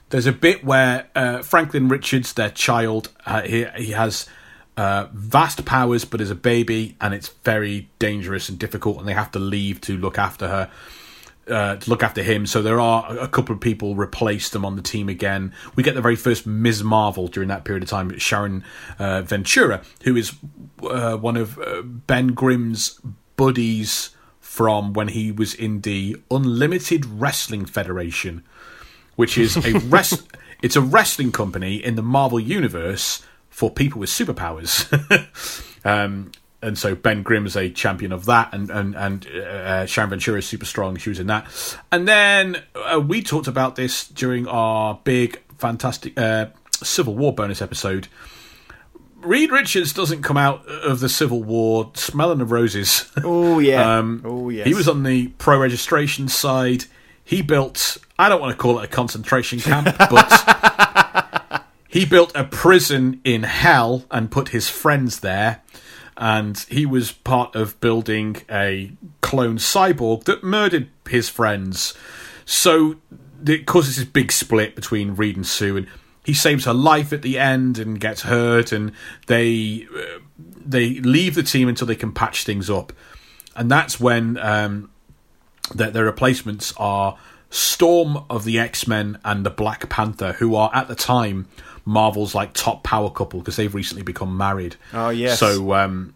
there's 0.10 0.26
a 0.26 0.32
bit 0.32 0.64
where 0.64 1.08
uh, 1.16 1.42
Franklin 1.42 1.88
Richards, 1.88 2.34
their 2.34 2.50
child, 2.50 3.10
uh, 3.26 3.42
he 3.42 3.66
he 3.78 3.92
has 3.92 4.28
uh, 4.78 5.08
vast 5.14 5.66
powers, 5.66 6.06
but 6.06 6.22
is 6.22 6.30
a 6.30 6.36
baby, 6.36 6.96
and 7.02 7.14
it's 7.14 7.30
very 7.44 7.90
dangerous 8.00 8.50
and 8.50 8.60
difficult, 8.60 9.00
and 9.00 9.08
they 9.08 9.14
have 9.14 9.32
to 9.32 9.40
leave 9.40 9.82
to 9.82 9.98
look 9.98 10.18
after 10.18 10.48
her. 10.48 10.72
Uh, 11.48 11.76
to 11.76 11.90
look 11.90 12.04
after 12.04 12.22
him, 12.22 12.46
so 12.46 12.62
there 12.62 12.80
are 12.80 13.18
a 13.18 13.28
couple 13.28 13.54
of 13.54 13.60
people 13.60 13.96
replace 13.96 14.50
them 14.50 14.64
on 14.64 14.76
the 14.76 14.82
team 14.82 15.10
again. 15.10 15.52
We 15.76 15.82
get 15.82 15.96
the 15.96 16.02
very 16.02 16.16
first 16.16 16.46
Ms. 16.46 16.84
Marvel 16.84 17.28
during 17.28 17.50
that 17.50 17.66
period 17.66 17.82
of 17.82 17.90
time, 17.90 18.16
Sharon 18.20 18.64
uh, 19.00 19.24
Ventura, 19.24 19.82
who 20.04 20.16
is 20.16 20.34
uh, 20.84 21.18
one 21.18 21.36
of 21.38 21.58
uh, 21.58 21.82
Ben 21.82 22.28
Grimm's 22.28 23.02
buddies 23.36 24.12
from 24.52 24.92
when 24.92 25.08
he 25.08 25.32
was 25.32 25.54
in 25.54 25.80
the 25.80 26.14
Unlimited 26.30 27.06
Wrestling 27.06 27.66
Federation, 27.66 28.44
which 29.16 29.38
is 29.38 29.56
a 29.56 29.80
rest. 29.88 30.28
it's 30.62 30.76
a 30.76 30.82
wrestling 30.82 31.32
company 31.32 31.76
in 31.76 31.96
the 31.96 32.02
Marvel 32.02 32.38
universe 32.38 33.26
for 33.50 33.72
people 33.72 34.02
with 34.02 34.10
superpowers. 34.10 34.92
um, 35.86 36.34
and 36.62 36.78
so 36.78 36.96
Ben 36.96 37.24
Grimm 37.24 37.46
is 37.46 37.56
a 37.56 37.70
champion 37.70 38.12
of 38.12 38.26
that, 38.26 38.54
and 38.54 38.70
and 38.70 38.94
and 38.94 39.26
uh, 39.26 39.86
Sharon 39.86 40.10
Ventura 40.10 40.40
is 40.40 40.48
super 40.48 40.66
strong. 40.66 40.98
She 40.98 41.08
was 41.08 41.20
in 41.22 41.28
that, 41.28 41.48
and 41.90 42.06
then 42.06 42.62
uh, 42.76 43.00
we 43.00 43.24
talked 43.24 43.48
about 43.48 43.78
this 43.78 44.06
during 44.06 44.48
our 44.48 45.00
big 45.06 45.40
fantastic 45.60 46.20
uh, 46.20 46.48
Civil 46.74 47.16
War 47.16 47.34
bonus 47.34 47.62
episode. 47.62 48.10
Reed 49.22 49.52
Richards 49.52 49.94
doesn't 49.94 50.24
come 50.24 50.38
out 50.38 50.66
of 50.68 51.00
the 51.00 51.10
Civil 51.10 51.44
War 51.44 51.92
smelling 51.96 52.42
of 52.42 52.52
roses. 52.52 53.12
Oh 53.24 53.60
yeah. 53.60 53.82
Um, 53.92 54.22
oh 54.26 54.50
yes. 54.50 54.66
He 54.68 54.74
was 54.74 54.88
on 54.88 55.04
the 55.04 55.28
pro 55.28 55.60
registration 55.60 56.28
side. 56.28 56.86
He 57.24 57.42
built, 57.42 57.98
I 58.18 58.30
don't 58.30 58.42
want 58.42 58.52
to 58.52 58.58
call 58.58 58.80
it 58.80 58.86
a 58.86 58.88
concentration 58.88 59.60
camp, 59.60 59.86
but 59.98 61.64
he 61.88 62.06
built 62.06 62.32
a 62.36 62.44
prison 62.44 63.22
in 63.24 63.44
hell 63.44 64.06
and 64.10 64.32
put 64.32 64.50
his 64.50 64.70
friends 64.70 65.20
there. 65.20 65.62
And 66.18 66.58
he 66.70 66.86
was 66.86 67.12
part 67.12 67.56
of 67.56 67.80
building 67.80 68.38
a 68.50 68.92
clone 69.22 69.58
cyborg 69.58 70.26
that 70.26 70.44
murdered 70.44 70.90
his 71.10 71.30
friends. 71.30 71.94
So 72.46 72.96
it 73.46 73.66
causes 73.66 73.96
this 73.96 74.06
big 74.06 74.32
split 74.32 74.76
between 74.76 75.16
Reed 75.16 75.36
and 75.36 75.48
Sue. 75.48 75.78
And 75.78 75.88
he 76.24 76.34
saves 76.34 76.66
her 76.66 76.74
life 76.74 77.12
at 77.14 77.22
the 77.22 77.40
end 77.40 77.80
and 77.80 78.00
gets 78.00 78.22
hurt. 78.22 78.72
And 78.72 78.92
they, 79.28 79.88
uh, 79.96 80.20
they 80.66 81.00
leave 81.00 81.36
the 81.36 81.44
team 81.44 81.68
until 81.68 81.88
they 81.88 81.96
can 81.96 82.12
patch 82.12 82.44
things 82.44 82.70
up. 82.70 82.94
And 83.56 83.70
that's 83.70 84.00
when 84.00 84.38
um, 84.38 84.90
their, 85.74 85.92
their 85.92 86.06
replacements 86.06 86.74
are 86.78 87.18
Storm 87.50 88.24
of 88.30 88.46
the 88.46 88.60
X 88.60 88.88
Men 88.88 89.20
and 89.26 89.46
the 89.46 89.50
Black 89.50 89.90
Panther, 89.90 90.34
who 90.34 90.56
are 90.56 90.72
at 90.74 90.88
the 90.88 90.96
time 90.96 91.48
Marvel's 91.84 92.34
like 92.34 92.54
top 92.54 92.84
power 92.84 93.10
couple 93.10 93.40
because 93.40 93.58
they've 93.58 93.76
recently 93.76 94.04
become 94.04 94.38
married. 94.38 94.78
Oh, 94.94 95.10
yes. 95.10 95.40
So 95.40 95.74
um, 95.74 96.14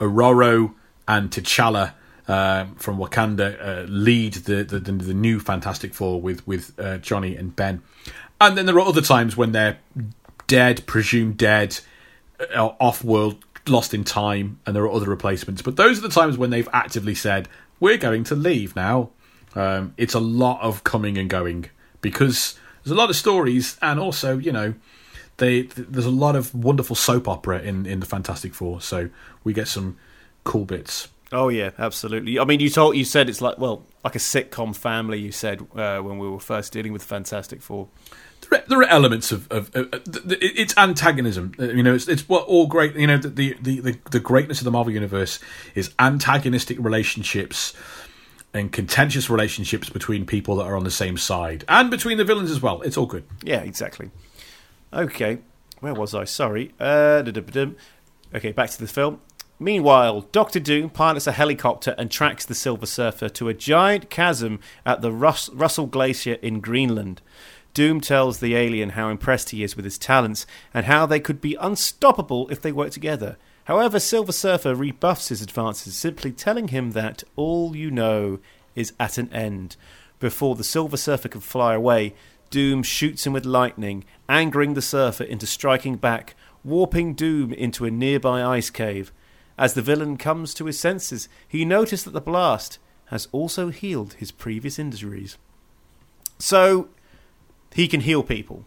Ororo 0.00 0.74
and 1.06 1.30
T'Challa 1.30 1.92
uh, 2.28 2.66
from 2.76 2.98
Wakanda 2.98 3.58
uh, 3.60 3.86
lead 3.88 4.34
the, 4.34 4.62
the 4.62 4.78
the 4.78 5.14
new 5.14 5.40
Fantastic 5.40 5.94
Four 5.94 6.20
with 6.20 6.46
with 6.46 6.78
uh, 6.78 6.98
Johnny 6.98 7.36
and 7.36 7.54
Ben, 7.56 7.82
and 8.40 8.56
then 8.56 8.66
there 8.66 8.76
are 8.76 8.80
other 8.80 9.00
times 9.00 9.36
when 9.36 9.52
they're 9.52 9.78
dead, 10.46 10.86
presumed 10.86 11.36
dead, 11.36 11.78
uh, 12.54 12.72
off 12.80 13.02
world, 13.04 13.44
lost 13.66 13.94
in 13.94 14.04
time, 14.04 14.60
and 14.66 14.74
there 14.74 14.82
are 14.84 14.90
other 14.90 15.08
replacements. 15.08 15.62
But 15.62 15.76
those 15.76 15.98
are 15.98 16.02
the 16.02 16.08
times 16.08 16.38
when 16.38 16.50
they've 16.50 16.68
actively 16.72 17.14
said 17.14 17.48
we're 17.80 17.98
going 17.98 18.24
to 18.24 18.34
leave 18.34 18.74
now. 18.74 19.10
Um, 19.54 19.94
it's 19.96 20.14
a 20.14 20.20
lot 20.20 20.60
of 20.60 20.84
coming 20.84 21.16
and 21.16 21.28
going 21.30 21.66
because 22.00 22.58
there's 22.82 22.92
a 22.92 22.98
lot 22.98 23.10
of 23.10 23.16
stories, 23.16 23.76
and 23.82 23.98
also 24.00 24.38
you 24.38 24.52
know. 24.52 24.74
They, 25.38 25.62
there's 25.62 26.04
a 26.04 26.10
lot 26.10 26.34
of 26.34 26.52
wonderful 26.52 26.96
soap 26.96 27.28
opera 27.28 27.60
in, 27.60 27.86
in 27.86 28.00
the 28.00 28.06
Fantastic 28.06 28.52
Four, 28.52 28.80
so 28.80 29.08
we 29.44 29.52
get 29.52 29.68
some 29.68 29.96
cool 30.42 30.64
bits. 30.64 31.06
Oh 31.30 31.48
yeah, 31.48 31.70
absolutely. 31.78 32.38
I 32.38 32.44
mean, 32.44 32.60
you 32.60 32.70
told 32.70 32.96
you 32.96 33.04
said 33.04 33.28
it's 33.28 33.40
like 33.40 33.58
well, 33.58 33.84
like 34.02 34.14
a 34.14 34.18
sitcom 34.18 34.74
family. 34.74 35.18
You 35.18 35.32
said 35.32 35.60
uh, 35.76 36.00
when 36.00 36.18
we 36.18 36.28
were 36.28 36.40
first 36.40 36.72
dealing 36.72 36.92
with 36.92 37.02
Fantastic 37.02 37.60
Four. 37.60 37.88
There 38.50 38.64
there 38.68 38.78
are 38.80 38.84
elements 38.84 39.32
of, 39.32 39.50
of, 39.50 39.74
of, 39.74 39.92
of 39.92 40.02
it's 40.40 40.76
antagonism. 40.76 41.52
Uh, 41.58 41.64
You 41.64 41.82
know, 41.82 41.94
it's, 41.94 42.08
it's 42.08 42.28
what 42.28 42.44
all 42.46 42.66
great. 42.66 42.94
You 42.94 43.06
know, 43.06 43.18
the, 43.18 43.54
the 43.60 43.80
the 43.80 43.98
the 44.10 44.20
greatness 44.20 44.60
of 44.60 44.64
the 44.64 44.70
Marvel 44.70 44.92
universe 44.92 45.38
is 45.74 45.92
antagonistic 45.98 46.78
relationships 46.80 47.74
and 48.54 48.72
contentious 48.72 49.28
relationships 49.28 49.90
between 49.90 50.24
people 50.24 50.56
that 50.56 50.64
are 50.64 50.76
on 50.76 50.84
the 50.84 50.90
same 50.90 51.18
side 51.18 51.64
and 51.68 51.90
between 51.90 52.16
the 52.16 52.24
villains 52.24 52.50
as 52.50 52.62
well. 52.62 52.80
It's 52.82 52.96
all 52.96 53.06
good. 53.06 53.24
Yeah, 53.42 53.60
exactly. 53.60 54.10
Okay, 54.92 55.38
where 55.80 55.92
was 55.94 56.14
I? 56.14 56.24
Sorry. 56.24 56.72
Uh, 56.80 57.22
okay, 58.34 58.52
back 58.52 58.70
to 58.70 58.78
the 58.78 58.86
film. 58.86 59.20
Meanwhile, 59.60 60.22
Doctor 60.32 60.60
Doom 60.60 60.88
pilots 60.88 61.26
a 61.26 61.32
helicopter 61.32 61.94
and 61.98 62.10
tracks 62.10 62.46
the 62.46 62.54
Silver 62.54 62.86
Surfer 62.86 63.28
to 63.30 63.48
a 63.48 63.54
giant 63.54 64.08
chasm 64.08 64.60
at 64.86 65.02
the 65.02 65.10
Rus- 65.12 65.50
Russell 65.50 65.86
Glacier 65.86 66.34
in 66.34 66.60
Greenland. 66.60 67.20
Doom 67.78 68.00
tells 68.00 68.40
the 68.40 68.56
alien 68.56 68.90
how 68.90 69.08
impressed 69.08 69.50
he 69.50 69.62
is 69.62 69.76
with 69.76 69.84
his 69.84 69.98
talents 69.98 70.48
and 70.74 70.86
how 70.86 71.06
they 71.06 71.20
could 71.20 71.40
be 71.40 71.54
unstoppable 71.60 72.48
if 72.48 72.60
they 72.60 72.72
work 72.72 72.90
together. 72.90 73.36
However, 73.66 74.00
Silver 74.00 74.32
Surfer 74.32 74.74
rebuffs 74.74 75.28
his 75.28 75.42
advances, 75.42 75.94
simply 75.94 76.32
telling 76.32 76.68
him 76.68 76.90
that 76.90 77.22
all 77.36 77.76
you 77.76 77.92
know 77.92 78.40
is 78.74 78.94
at 78.98 79.16
an 79.16 79.32
end. 79.32 79.76
Before 80.18 80.56
the 80.56 80.64
Silver 80.64 80.96
Surfer 80.96 81.28
can 81.28 81.40
fly 81.40 81.74
away, 81.74 82.14
Doom 82.50 82.82
shoots 82.82 83.24
him 83.24 83.32
with 83.32 83.44
lightning, 83.44 84.04
angering 84.28 84.74
the 84.74 84.82
Surfer 84.82 85.22
into 85.22 85.46
striking 85.46 85.94
back, 85.94 86.34
warping 86.64 87.14
Doom 87.14 87.52
into 87.52 87.84
a 87.84 87.92
nearby 87.92 88.42
ice 88.42 88.70
cave. 88.70 89.12
As 89.56 89.74
the 89.74 89.82
villain 89.82 90.16
comes 90.16 90.52
to 90.54 90.64
his 90.64 90.80
senses, 90.80 91.28
he 91.46 91.64
notices 91.64 92.02
that 92.02 92.10
the 92.10 92.20
blast 92.20 92.80
has 93.10 93.28
also 93.30 93.68
healed 93.68 94.14
his 94.14 94.32
previous 94.32 94.80
injuries. 94.80 95.38
So, 96.40 96.88
he 97.74 97.88
can 97.88 98.00
heal 98.00 98.22
people, 98.22 98.64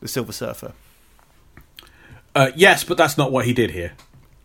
the 0.00 0.08
Silver 0.08 0.32
Surfer. 0.32 0.72
Uh, 2.34 2.50
yes, 2.54 2.84
but 2.84 2.96
that's 2.96 3.18
not 3.18 3.32
what 3.32 3.44
he 3.46 3.52
did 3.52 3.70
here. 3.70 3.92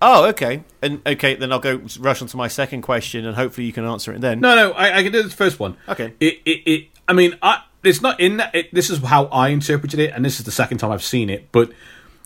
Oh, 0.02 0.26
okay. 0.26 0.64
And 0.82 1.02
okay, 1.08 1.36
then 1.36 1.54
I'll 1.54 1.60
go 1.60 1.82
rush 2.00 2.22
on 2.22 2.28
to 2.28 2.38
my 2.38 2.48
second 2.48 2.82
question, 2.82 3.26
and 3.26 3.36
hopefully 3.36 3.66
you 3.66 3.74
can 3.74 3.86
answer 3.86 4.12
it 4.12 4.20
then. 4.20 4.42
No, 4.42 4.56
no, 4.56 4.72
I, 4.72 4.98
I 4.98 5.04
can 5.04 5.12
do 5.14 5.24
the 5.24 5.30
first 5.30 5.60
one. 5.60 5.78
Okay. 5.88 6.14
It, 6.20 6.42
it, 6.46 6.70
it 6.70 6.88
I 7.08 7.14
mean, 7.14 7.38
I, 7.42 7.64
it's 7.84 8.02
not 8.02 8.20
in 8.20 8.38
that. 8.38 8.54
It, 8.54 8.74
this 8.74 8.90
is 8.90 9.00
how 9.00 9.26
I 9.26 9.50
interpreted 9.50 10.00
it, 10.00 10.14
and 10.14 10.26
this 10.26 10.40
is 10.40 10.46
the 10.46 10.52
second 10.52 10.80
time 10.80 10.92
I've 10.92 11.04
seen 11.04 11.30
it. 11.30 11.52
But 11.52 11.72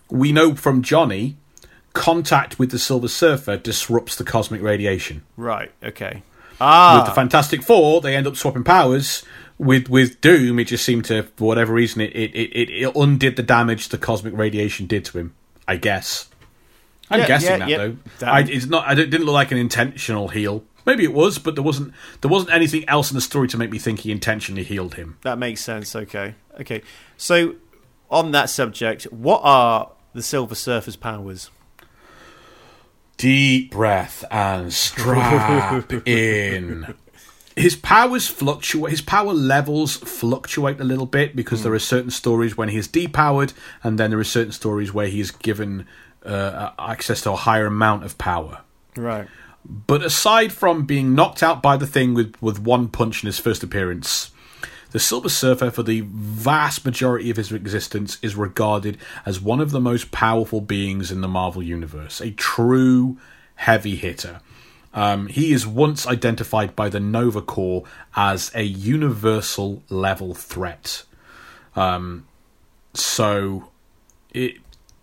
we 0.09 0.31
know 0.31 0.55
from 0.55 0.81
Johnny, 0.81 1.37
contact 1.93 2.57
with 2.57 2.71
the 2.71 2.79
Silver 2.79 3.07
Surfer 3.07 3.57
disrupts 3.57 4.15
the 4.15 4.23
cosmic 4.23 4.61
radiation. 4.61 5.23
Right. 5.35 5.71
Okay. 5.83 6.23
Ah. 6.59 6.97
With 6.97 7.09
the 7.09 7.13
Fantastic 7.13 7.61
Four, 7.61 8.01
they 8.01 8.15
end 8.15 8.25
up 8.25 8.35
swapping 8.35 8.63
powers. 8.63 9.23
With 9.59 9.89
with 9.89 10.21
Doom, 10.21 10.59
it 10.59 10.65
just 10.65 10.85
seemed 10.85 11.05
to, 11.05 11.23
for 11.23 11.47
whatever 11.47 11.73
reason, 11.73 12.01
it 12.01 12.11
it, 12.15 12.31
it, 12.35 12.69
it 12.69 12.95
undid 12.95 13.35
the 13.37 13.43
damage 13.43 13.89
the 13.89 13.97
cosmic 13.97 14.35
radiation 14.37 14.85
did 14.85 15.03
to 15.05 15.17
him. 15.17 15.33
I 15.67 15.77
guess. 15.77 16.29
I'm 17.09 17.21
Yeah, 17.21 17.27
guessing 17.27 17.49
yeah, 17.49 17.57
that 17.57 17.69
yeah. 17.69 17.77
though. 17.77 18.27
I, 18.27 18.41
it's 18.43 18.65
not. 18.67 18.87
I 18.87 18.93
didn't 18.95 19.23
look 19.23 19.33
like 19.33 19.51
an 19.51 19.57
intentional 19.57 20.27
heal. 20.27 20.63
Maybe 20.85 21.03
it 21.03 21.13
was, 21.13 21.39
but 21.39 21.55
there 21.55 21.63
wasn't. 21.63 21.93
There 22.21 22.29
wasn't 22.29 22.53
anything 22.53 22.87
else 22.87 23.09
in 23.11 23.15
the 23.15 23.21
story 23.21 23.47
to 23.49 23.57
make 23.57 23.71
me 23.71 23.79
think 23.79 24.01
he 24.01 24.11
intentionally 24.11 24.63
healed 24.63 24.93
him. 24.95 25.17
That 25.23 25.37
makes 25.37 25.61
sense. 25.61 25.95
Okay. 25.95 26.35
Okay. 26.59 26.81
So, 27.17 27.55
on 28.11 28.31
that 28.31 28.49
subject, 28.49 29.03
what 29.05 29.41
are 29.43 29.91
the 30.13 30.21
Silver 30.21 30.55
Surfer's 30.55 30.95
powers? 30.95 31.49
Deep 33.17 33.71
breath 33.71 34.23
and 34.29 34.71
strap 34.71 35.91
in. 36.07 36.93
His 37.57 37.75
powers 37.75 38.27
fluctuate. 38.27 38.91
His 38.91 39.01
power 39.01 39.33
levels 39.33 39.97
fluctuate 39.97 40.79
a 40.79 40.83
little 40.83 41.07
bit 41.07 41.35
because 41.35 41.63
there 41.63 41.73
are 41.73 41.79
certain 41.79 42.11
stories 42.11 42.55
when 42.55 42.69
he's 42.69 42.87
depowered, 42.87 43.51
and 43.83 43.97
then 43.97 44.11
there 44.11 44.19
are 44.19 44.23
certain 44.23 44.51
stories 44.51 44.93
where 44.93 45.07
he's 45.07 45.31
given 45.31 45.87
uh, 46.23 46.69
access 46.77 47.21
to 47.21 47.31
a 47.31 47.35
higher 47.35 47.65
amount 47.65 48.03
of 48.03 48.17
power. 48.19 48.61
Right. 48.95 49.27
But 49.65 50.03
aside 50.03 50.53
from 50.53 50.85
being 50.85 51.15
knocked 51.15 51.41
out 51.41 51.63
by 51.63 51.77
the 51.77 51.87
thing 51.87 52.13
with, 52.13 52.35
with 52.41 52.59
one 52.59 52.89
punch 52.89 53.23
in 53.23 53.27
his 53.27 53.39
first 53.39 53.63
appearance, 53.63 54.29
the 54.91 54.99
Silver 54.99 55.29
Surfer, 55.29 55.71
for 55.71 55.83
the 55.83 56.01
vast 56.05 56.85
majority 56.85 57.31
of 57.31 57.37
his 57.37 57.51
existence, 57.51 58.19
is 58.21 58.35
regarded 58.35 58.97
as 59.25 59.41
one 59.41 59.59
of 59.59 59.71
the 59.71 59.81
most 59.81 60.11
powerful 60.11 60.61
beings 60.61 61.11
in 61.11 61.21
the 61.21 61.27
Marvel 61.27 61.63
Universe, 61.63 62.21
a 62.21 62.31
true 62.31 63.17
heavy 63.55 63.95
hitter. 63.95 64.41
Um, 64.97 65.27
he 65.27 65.53
is 65.53 65.67
once 65.67 66.07
identified 66.07 66.75
by 66.75 66.89
the 66.89 66.99
Nova 66.99 67.41
Corps 67.41 67.83
as 68.15 68.51
a 68.55 68.63
universal 68.63 69.83
level 69.89 70.33
threat. 70.33 71.03
Um, 71.75 72.25
so 72.95 73.69
it 74.33 74.55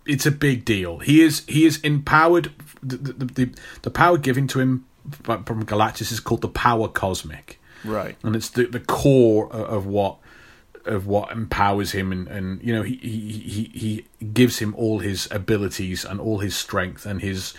it's 0.05 0.25
a 0.25 0.31
big 0.31 0.65
deal. 0.65 0.99
He 0.99 1.21
is 1.21 1.43
he 1.47 1.65
is 1.65 1.77
empowered. 1.77 2.51
The 2.83 2.97
the, 2.97 3.25
the, 3.25 3.49
the 3.83 3.89
power 3.89 4.17
given 4.17 4.47
to 4.49 4.59
him 4.59 4.85
from 5.23 5.65
Galactus 5.65 6.11
is 6.11 6.19
called 6.19 6.41
the 6.41 6.49
power 6.49 6.87
cosmic, 6.89 7.59
Right. 7.85 8.17
and 8.23 8.35
it's 8.35 8.49
the 8.49 8.65
the 8.65 8.81
core 8.81 9.51
of, 9.53 9.85
what 9.85 10.17
of 10.85 11.07
what 11.07 11.31
empowers 11.31 11.93
him, 11.93 12.11
and, 12.11 12.27
and 12.27 12.61
you 12.61 12.73
know 12.75 12.83
he, 12.83 12.95
he 12.97 13.31
he 13.53 13.79
he 14.19 14.25
gives 14.33 14.59
him 14.59 14.75
all 14.75 14.99
his 14.99 15.27
abilities 15.31 16.03
and 16.03 16.19
all 16.19 16.39
his 16.39 16.55
strength 16.55 17.05
and 17.05 17.21
his 17.21 17.53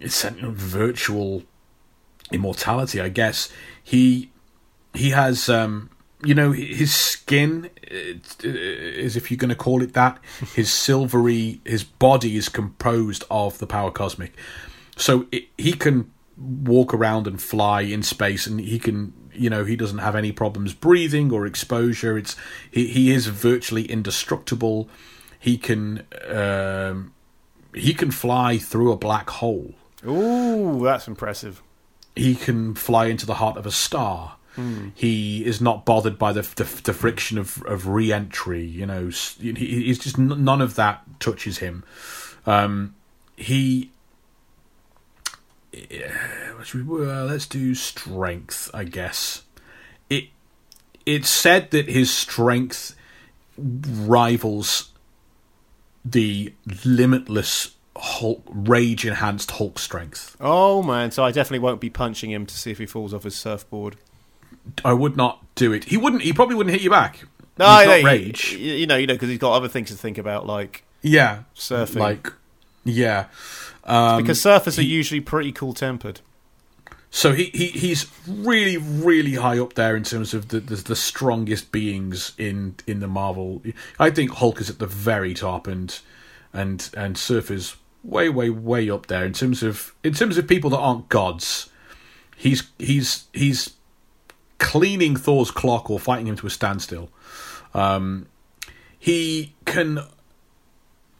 it's 0.00 0.24
a 0.24 0.30
virtual 0.30 1.42
immortality. 2.32 3.00
I 3.00 3.08
guess 3.08 3.50
he 3.82 4.30
he 4.94 5.10
has 5.10 5.48
um 5.48 5.90
you 6.24 6.34
know 6.34 6.52
his 6.52 6.94
skin 6.94 7.70
uh, 7.90 8.18
is 8.42 9.16
if 9.16 9.30
you're 9.30 9.38
going 9.38 9.50
to 9.50 9.54
call 9.54 9.82
it 9.82 9.92
that 9.94 10.18
his 10.54 10.72
silvery 10.72 11.60
his 11.64 11.84
body 11.84 12.36
is 12.36 12.48
composed 12.48 13.24
of 13.30 13.58
the 13.58 13.66
power 13.66 13.90
cosmic 13.90 14.34
so 15.00 15.26
it, 15.32 15.48
he 15.56 15.72
can 15.72 16.10
walk 16.36 16.94
around 16.94 17.26
and 17.26 17.40
fly 17.40 17.82
in 17.82 18.02
space, 18.02 18.46
and 18.46 18.60
he 18.60 18.78
can, 18.78 19.12
you 19.32 19.50
know, 19.50 19.64
he 19.64 19.76
doesn't 19.76 19.98
have 19.98 20.14
any 20.14 20.32
problems 20.32 20.74
breathing 20.74 21.32
or 21.32 21.46
exposure. 21.46 22.18
It's 22.18 22.36
he, 22.70 22.86
he 22.86 23.10
is 23.10 23.26
virtually 23.26 23.84
indestructible. 23.84 24.88
He 25.38 25.56
can 25.56 26.06
um, 26.28 27.12
he 27.74 27.94
can 27.94 28.10
fly 28.10 28.58
through 28.58 28.92
a 28.92 28.96
black 28.96 29.30
hole. 29.30 29.74
Ooh, 30.06 30.80
that's 30.82 31.06
impressive. 31.08 31.62
He 32.16 32.34
can 32.34 32.74
fly 32.74 33.06
into 33.06 33.26
the 33.26 33.34
heart 33.34 33.56
of 33.56 33.66
a 33.66 33.70
star. 33.70 34.36
He 34.94 35.42
is 35.46 35.58
not 35.62 35.86
bothered 35.86 36.18
by 36.18 36.32
the 36.34 36.42
the, 36.42 36.64
the 36.84 36.92
friction 36.92 37.38
of, 37.38 37.62
of 37.64 37.86
re-entry. 37.86 38.62
You 38.62 38.84
know, 38.84 39.08
he, 39.08 39.52
he's 39.54 39.98
just 39.98 40.18
none 40.18 40.60
of 40.60 40.74
that 40.74 41.02
touches 41.18 41.58
him. 41.58 41.82
Um, 42.44 42.94
he. 43.36 43.90
Yeah, 45.72 46.12
we- 46.74 46.82
well, 46.82 47.24
let's 47.26 47.46
do 47.46 47.74
strength, 47.74 48.70
I 48.74 48.84
guess. 48.84 49.44
It 50.10 50.24
it's 51.06 51.30
said 51.30 51.70
that 51.70 51.88
his 51.88 52.12
strength 52.12 52.94
rivals 53.56 54.90
the 56.04 56.52
limitless 56.84 57.76
Hulk, 58.00 58.42
rage 58.50 59.04
enhanced 59.06 59.50
Hulk 59.52 59.78
strength. 59.78 60.36
Oh 60.40 60.82
man, 60.82 61.10
so 61.10 61.22
I 61.24 61.30
definitely 61.32 61.58
won't 61.60 61.80
be 61.80 61.90
punching 61.90 62.30
him 62.30 62.46
to 62.46 62.54
see 62.56 62.70
if 62.70 62.78
he 62.78 62.86
falls 62.86 63.12
off 63.14 63.24
his 63.24 63.36
surfboard. 63.36 63.96
I 64.84 64.92
would 64.92 65.16
not 65.16 65.44
do 65.54 65.72
it. 65.72 65.84
He 65.84 65.96
wouldn't. 65.96 66.22
He 66.22 66.32
probably 66.32 66.54
wouldn't 66.54 66.72
hit 66.72 66.82
you 66.82 66.90
back. 66.90 67.24
No, 67.58 67.66
He's 67.78 67.86
no, 67.86 68.02
rage. 68.02 68.52
You, 68.52 68.72
you 68.74 68.86
know, 68.86 68.96
you 68.96 69.06
know, 69.06 69.14
because 69.14 69.28
he's 69.28 69.38
got 69.38 69.52
other 69.52 69.68
things 69.68 69.90
to 69.90 69.96
think 69.96 70.16
about, 70.18 70.46
like 70.46 70.82
Yeah, 71.02 71.42
surfing. 71.54 71.96
like 71.96 72.32
yeah. 72.84 73.26
Um, 73.84 74.22
because 74.22 74.40
surfers 74.40 74.78
are 74.78 74.82
usually 74.82 75.20
pretty 75.20 75.52
cool 75.52 75.74
tempered. 75.74 76.20
so 77.10 77.32
he, 77.32 77.44
he 77.52 77.66
he's 77.66 78.06
really 78.26 78.76
really 78.78 79.34
high 79.34 79.58
up 79.58 79.74
there 79.74 79.96
in 79.96 80.04
terms 80.04 80.32
of 80.32 80.48
the, 80.48 80.60
the 80.60 80.76
the 80.76 80.96
strongest 80.96 81.70
beings 81.72 82.32
in 82.38 82.76
in 82.86 83.00
the 83.00 83.08
Marvel. 83.08 83.62
I 83.98 84.10
think 84.10 84.30
Hulk 84.32 84.60
is 84.60 84.70
at 84.70 84.78
the 84.78 84.86
very 84.86 85.34
top, 85.34 85.66
and 85.66 85.98
and 86.52 86.88
and 86.96 87.18
Surfer's 87.18 87.76
way 88.02 88.28
way 88.28 88.50
way 88.50 88.90
up 88.90 89.06
there 89.06 89.24
in 89.24 89.32
terms 89.32 89.62
of 89.62 89.94
in 90.02 90.14
terms 90.14 90.38
of 90.38 90.48
people 90.48 90.70
that 90.70 90.78
aren't 90.78 91.08
gods. 91.08 91.70
He's 92.36 92.70
he's 92.78 93.24
he's 93.32 93.74
cleaning 94.58 95.16
Thor's 95.16 95.50
clock 95.50 95.90
or 95.90 95.98
fighting 95.98 96.26
him 96.26 96.36
to 96.36 96.46
a 96.46 96.50
standstill. 96.50 97.10
Um, 97.74 98.26
he 98.98 99.54
can 99.64 100.00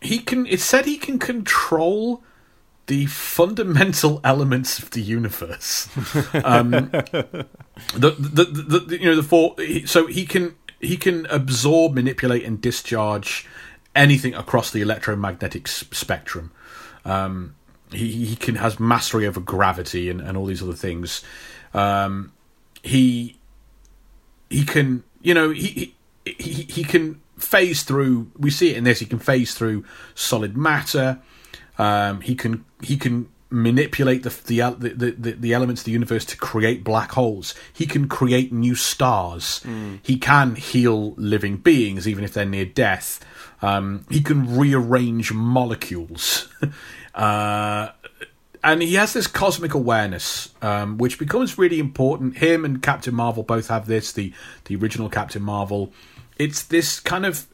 he 0.01 0.19
can. 0.19 0.47
It 0.47 0.61
said 0.61 0.87
he 0.87 0.97
can 0.97 1.19
control 1.19 2.23
the 2.87 3.07
fundamental 3.07 4.21
elements 4.25 4.79
of 4.79 4.91
the 4.91 5.01
universe. 5.01 5.89
Um, 6.45 6.71
the, 6.91 7.47
the, 7.95 8.45
the, 8.45 8.79
the 8.87 8.99
you 9.01 9.07
know 9.07 9.17
the 9.17 9.23
four. 9.23 9.57
So 9.87 10.07
he 10.07 10.25
can 10.25 10.57
he 10.81 10.97
can 10.97 11.27
absorb, 11.27 11.95
manipulate, 11.95 12.45
and 12.45 12.61
discharge 12.61 13.47
anything 13.95 14.35
across 14.35 14.71
the 14.71 14.81
electromagnetic 14.81 15.69
spectrum. 15.69 16.53
Um, 17.05 17.55
he 17.93 18.25
he 18.25 18.37
can 18.37 18.57
has 18.57 18.79
mastery 18.79 19.27
over 19.27 19.41
gravity 19.41 20.11
and, 20.11 20.21
and 20.21 20.37
all 20.37 20.47
these 20.47 20.63
other 20.63 20.75
things. 20.75 21.23
Um, 21.75 22.33
he 22.83 23.39
he 24.49 24.65
can 24.65 25.05
you 25.23 25.35
know 25.35 25.51
he 25.51 25.95
he 26.25 26.35
he, 26.39 26.53
he 26.63 26.85
can 26.85 27.21
phase 27.39 27.83
through. 27.83 28.31
We 28.39 28.51
see 28.51 28.71
it 28.71 28.77
in 28.77 28.85
this. 28.85 29.01
He 29.01 29.07
can 29.07 29.19
phase 29.19 29.55
through 29.55 29.85
solid 30.15 30.57
matter. 30.57 31.21
Um, 31.79 32.21
he 32.21 32.35
can 32.35 32.65
he 32.83 32.97
can 32.97 33.29
manipulate 33.51 34.23
the 34.23 34.31
the, 34.47 34.71
the 34.79 35.11
the 35.11 35.33
the 35.33 35.53
elements 35.53 35.83
of 35.83 35.85
the 35.85 35.93
universe 35.93 36.25
to 36.27 36.37
create 36.37 36.85
black 36.85 37.13
holes. 37.13 37.55
He 37.73 37.87
can 37.87 38.09
create 38.09 38.53
new 38.53 38.75
stars. 38.75 39.61
He 40.03 40.19
can 40.19 40.55
heal 40.55 41.15
living 41.17 41.57
beings 41.57 42.07
even 42.07 42.25
if 42.25 42.33
they're 42.33 42.45
near 42.45 42.65
death. 42.65 43.21
Um, 43.63 44.07
he 44.09 44.23
can 44.23 44.57
rearrange 44.57 45.33
molecules. 45.33 46.49
uh, 47.15 47.91
and 48.63 48.83
he 48.83 48.95
has 48.95 49.13
this 49.13 49.27
cosmic 49.27 49.75
awareness, 49.75 50.55
um, 50.63 50.99
which 50.99 51.19
becomes 51.19 51.59
really 51.59 51.79
important. 51.79 52.39
Him 52.39 52.65
and 52.65 52.83
Captain 52.83 53.15
Marvel 53.15 53.43
both 53.43 53.69
have 53.69 53.87
this. 53.87 54.13
The 54.13 54.33
the 54.65 54.77
original 54.77 55.09
Captain 55.09 55.43
Marvel, 55.43 55.93
it's 56.39 56.63
this 56.63 57.01
kind 57.01 57.27
of 57.27 57.47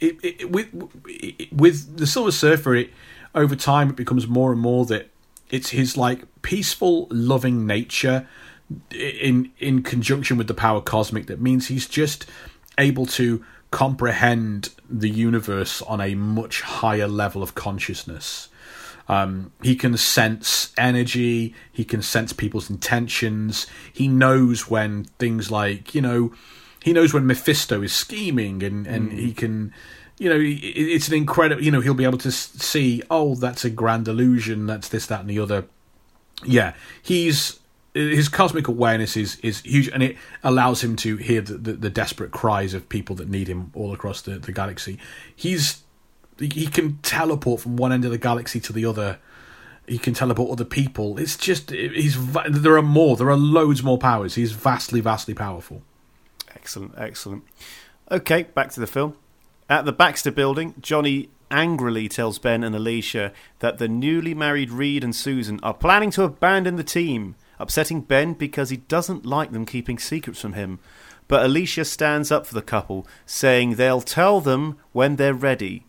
it, 0.00 0.16
it, 0.22 0.50
with 0.50 0.68
it, 1.06 1.52
with 1.52 1.96
the 1.96 2.06
Silver 2.06 2.32
Surfer. 2.32 2.74
It, 2.74 2.90
over 3.34 3.56
time, 3.56 3.90
it 3.90 3.96
becomes 3.96 4.26
more 4.26 4.52
and 4.52 4.60
more 4.60 4.84
that 4.86 5.11
it's 5.52 5.70
his 5.70 5.96
like 5.96 6.24
peaceful, 6.42 7.06
loving 7.10 7.66
nature 7.66 8.26
in 8.90 9.52
in 9.58 9.82
conjunction 9.82 10.36
with 10.38 10.48
the 10.48 10.54
power 10.54 10.80
cosmic 10.80 11.26
that 11.26 11.40
means 11.40 11.68
he's 11.68 11.86
just 11.86 12.26
able 12.78 13.06
to 13.06 13.44
comprehend 13.70 14.70
the 14.88 15.10
universe 15.10 15.82
on 15.82 16.00
a 16.00 16.14
much 16.14 16.62
higher 16.62 17.06
level 17.06 17.42
of 17.42 17.54
consciousness. 17.54 18.48
Um, 19.08 19.52
he 19.62 19.74
can 19.76 19.96
sense 19.96 20.72
energy. 20.78 21.54
He 21.70 21.84
can 21.84 22.02
sense 22.02 22.32
people's 22.32 22.70
intentions. 22.70 23.66
He 23.92 24.08
knows 24.08 24.70
when 24.70 25.04
things 25.18 25.50
like 25.50 25.94
you 25.94 26.00
know, 26.00 26.32
he 26.82 26.92
knows 26.92 27.12
when 27.12 27.26
Mephisto 27.26 27.82
is 27.82 27.92
scheming, 27.92 28.62
and 28.62 28.86
and 28.86 29.12
he 29.12 29.32
can, 29.32 29.74
you 30.22 30.28
know, 30.28 30.38
it's 30.40 31.08
an 31.08 31.14
incredible. 31.14 31.60
You 31.60 31.72
know, 31.72 31.80
he'll 31.80 31.94
be 31.94 32.04
able 32.04 32.18
to 32.18 32.30
see. 32.30 33.02
Oh, 33.10 33.34
that's 33.34 33.64
a 33.64 33.70
grand 33.70 34.06
illusion. 34.06 34.66
That's 34.66 34.88
this, 34.88 35.06
that, 35.06 35.22
and 35.22 35.28
the 35.28 35.40
other. 35.40 35.64
Yeah, 36.44 36.74
he's 37.02 37.58
his 37.92 38.28
cosmic 38.28 38.68
awareness 38.68 39.16
is 39.16 39.34
is 39.40 39.62
huge, 39.62 39.88
and 39.88 40.00
it 40.00 40.16
allows 40.44 40.84
him 40.84 40.94
to 40.96 41.16
hear 41.16 41.40
the, 41.40 41.54
the, 41.54 41.72
the 41.72 41.90
desperate 41.90 42.30
cries 42.30 42.72
of 42.72 42.88
people 42.88 43.16
that 43.16 43.28
need 43.28 43.48
him 43.48 43.72
all 43.74 43.92
across 43.92 44.22
the, 44.22 44.38
the 44.38 44.52
galaxy. 44.52 44.96
He's 45.34 45.82
he 46.38 46.68
can 46.68 46.98
teleport 46.98 47.60
from 47.60 47.76
one 47.76 47.92
end 47.92 48.04
of 48.04 48.12
the 48.12 48.18
galaxy 48.18 48.60
to 48.60 48.72
the 48.72 48.86
other. 48.86 49.18
He 49.88 49.98
can 49.98 50.14
teleport 50.14 50.52
other 50.52 50.64
people. 50.64 51.18
It's 51.18 51.36
just 51.36 51.70
he's 51.70 52.32
there 52.48 52.76
are 52.76 52.82
more. 52.82 53.16
There 53.16 53.28
are 53.28 53.36
loads 53.36 53.82
more 53.82 53.98
powers. 53.98 54.36
He's 54.36 54.52
vastly, 54.52 55.00
vastly 55.00 55.34
powerful. 55.34 55.82
Excellent, 56.54 56.94
excellent. 56.96 57.42
Okay, 58.08 58.44
back 58.44 58.70
to 58.70 58.78
the 58.78 58.86
film. 58.86 59.16
At 59.72 59.86
the 59.86 59.92
Baxter 59.94 60.30
building, 60.30 60.74
Johnny 60.82 61.30
angrily 61.50 62.06
tells 62.06 62.38
Ben 62.38 62.62
and 62.62 62.76
Alicia 62.76 63.32
that 63.60 63.78
the 63.78 63.88
newly 63.88 64.34
married 64.34 64.70
Reed 64.70 65.02
and 65.02 65.16
Susan 65.16 65.58
are 65.62 65.72
planning 65.72 66.10
to 66.10 66.24
abandon 66.24 66.76
the 66.76 66.84
team, 66.84 67.36
upsetting 67.58 68.02
Ben 68.02 68.34
because 68.34 68.68
he 68.68 68.76
doesn't 68.76 69.24
like 69.24 69.50
them 69.50 69.64
keeping 69.64 69.98
secrets 69.98 70.42
from 70.42 70.52
him. 70.52 70.78
But 71.26 71.46
Alicia 71.46 71.86
stands 71.86 72.30
up 72.30 72.46
for 72.46 72.52
the 72.52 72.60
couple, 72.60 73.06
saying 73.24 73.76
they'll 73.76 74.02
tell 74.02 74.42
them 74.42 74.76
when 74.92 75.16
they're 75.16 75.32
ready. 75.32 75.86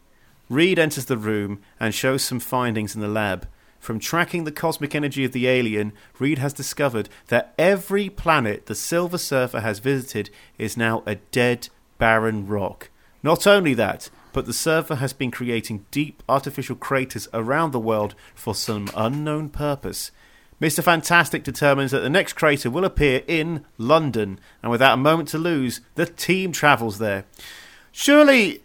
Reed 0.47 0.80
enters 0.80 1.07
the 1.07 1.18
room 1.18 1.60
and 1.77 1.93
shows 1.93 2.23
some 2.23 2.39
findings 2.39 2.95
in 2.95 3.01
the 3.01 3.10
lab. 3.10 3.49
From 3.81 3.99
tracking 3.99 4.45
the 4.45 4.53
cosmic 4.53 4.95
energy 4.95 5.26
of 5.26 5.34
the 5.34 5.47
alien, 5.47 5.91
Reed 6.19 6.38
has 6.38 6.53
discovered 6.53 7.10
that 7.27 7.53
every 7.60 8.10
planet 8.10 8.68
the 8.68 8.76
Silver 8.76 9.18
Surfer 9.18 9.60
has 9.60 9.80
visited 9.80 10.30
is 10.57 10.77
now 10.77 11.03
a 11.05 11.15
dead, 11.15 11.68
barren 11.97 12.47
rock. 12.47 12.89
Not 13.23 13.47
only 13.47 13.73
that, 13.73 14.09
but 14.33 14.45
the 14.45 14.53
Surfer 14.53 14.95
has 14.95 15.13
been 15.13 15.31
creating 15.31 15.85
deep 15.89 16.21
artificial 16.27 16.75
craters 16.75 17.27
around 17.33 17.71
the 17.71 17.79
world 17.79 18.13
for 18.35 18.53
some 18.53 18.89
unknown 18.95 19.49
purpose. 19.49 20.11
Mr. 20.61 20.83
Fantastic 20.83 21.43
determines 21.43 21.91
that 21.91 21.99
the 21.99 22.09
next 22.09 22.33
crater 22.33 22.69
will 22.69 22.85
appear 22.85 23.23
in 23.27 23.65
London, 23.77 24.39
and 24.61 24.71
without 24.71 24.93
a 24.93 24.97
moment 24.97 25.29
to 25.29 25.37
lose, 25.37 25.81
the 25.95 26.05
team 26.05 26.51
travels 26.51 26.99
there. 26.99 27.25
Surely 27.91 28.61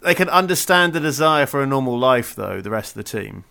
they 0.00 0.14
can 0.14 0.28
understand 0.28 0.92
the 0.92 1.00
desire 1.00 1.46
for 1.46 1.62
a 1.62 1.66
normal 1.66 1.98
life, 1.98 2.34
though, 2.34 2.60
the 2.60 2.70
rest 2.70 2.96
of 2.96 3.04
the 3.04 3.20
team. 3.20 3.44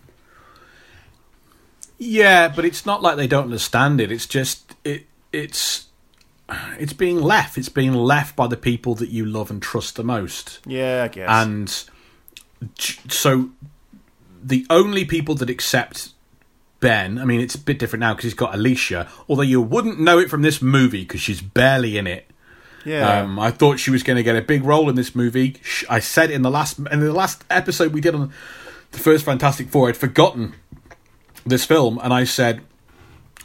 Yeah, 1.98 2.48
but 2.48 2.64
it's 2.64 2.84
not 2.84 3.02
like 3.02 3.16
they 3.16 3.26
don't 3.26 3.44
understand 3.44 4.00
it. 4.00 4.10
It's 4.10 4.26
just 4.26 4.74
it 4.84 5.06
it's 5.32 5.86
it's 6.78 6.92
being 6.92 7.20
left. 7.20 7.58
It's 7.58 7.68
being 7.68 7.94
left 7.94 8.36
by 8.36 8.46
the 8.46 8.56
people 8.56 8.94
that 8.96 9.10
you 9.10 9.24
love 9.24 9.50
and 9.50 9.62
trust 9.62 9.96
the 9.96 10.04
most. 10.04 10.60
Yeah, 10.66 11.02
I 11.04 11.08
guess. 11.08 11.28
And 11.28 11.84
so 13.08 13.50
the 14.42 14.66
only 14.70 15.04
people 15.04 15.34
that 15.36 15.50
accept 15.50 16.10
Ben, 16.80 17.18
I 17.18 17.24
mean, 17.24 17.40
it's 17.40 17.54
a 17.54 17.58
bit 17.58 17.78
different 17.78 18.00
now 18.00 18.12
because 18.12 18.24
he's 18.24 18.34
got 18.34 18.54
Alicia, 18.54 19.08
although 19.28 19.42
you 19.42 19.60
wouldn't 19.60 20.00
know 20.00 20.18
it 20.18 20.28
from 20.30 20.42
this 20.42 20.60
movie 20.60 21.02
because 21.02 21.20
she's 21.20 21.40
barely 21.40 21.96
in 21.96 22.06
it. 22.06 22.28
yeah. 22.84 23.20
Um, 23.20 23.38
I 23.38 23.50
thought 23.52 23.78
she 23.78 23.90
was 23.92 24.02
going 24.02 24.16
to 24.16 24.22
get 24.22 24.34
a 24.34 24.42
big 24.42 24.64
role 24.64 24.88
in 24.88 24.96
this 24.96 25.14
movie. 25.14 25.56
I 25.88 26.00
said 26.00 26.30
in 26.30 26.42
the 26.42 26.50
last 26.50 26.78
in 26.78 27.00
the 27.00 27.12
last 27.12 27.44
episode 27.50 27.92
we 27.92 28.00
did 28.00 28.14
on 28.14 28.32
the 28.90 28.98
first 28.98 29.24
Fantastic 29.24 29.68
Four, 29.68 29.88
I'd 29.88 29.96
forgotten 29.96 30.54
this 31.46 31.64
film, 31.64 31.98
and 32.02 32.12
I 32.12 32.24
said 32.24 32.62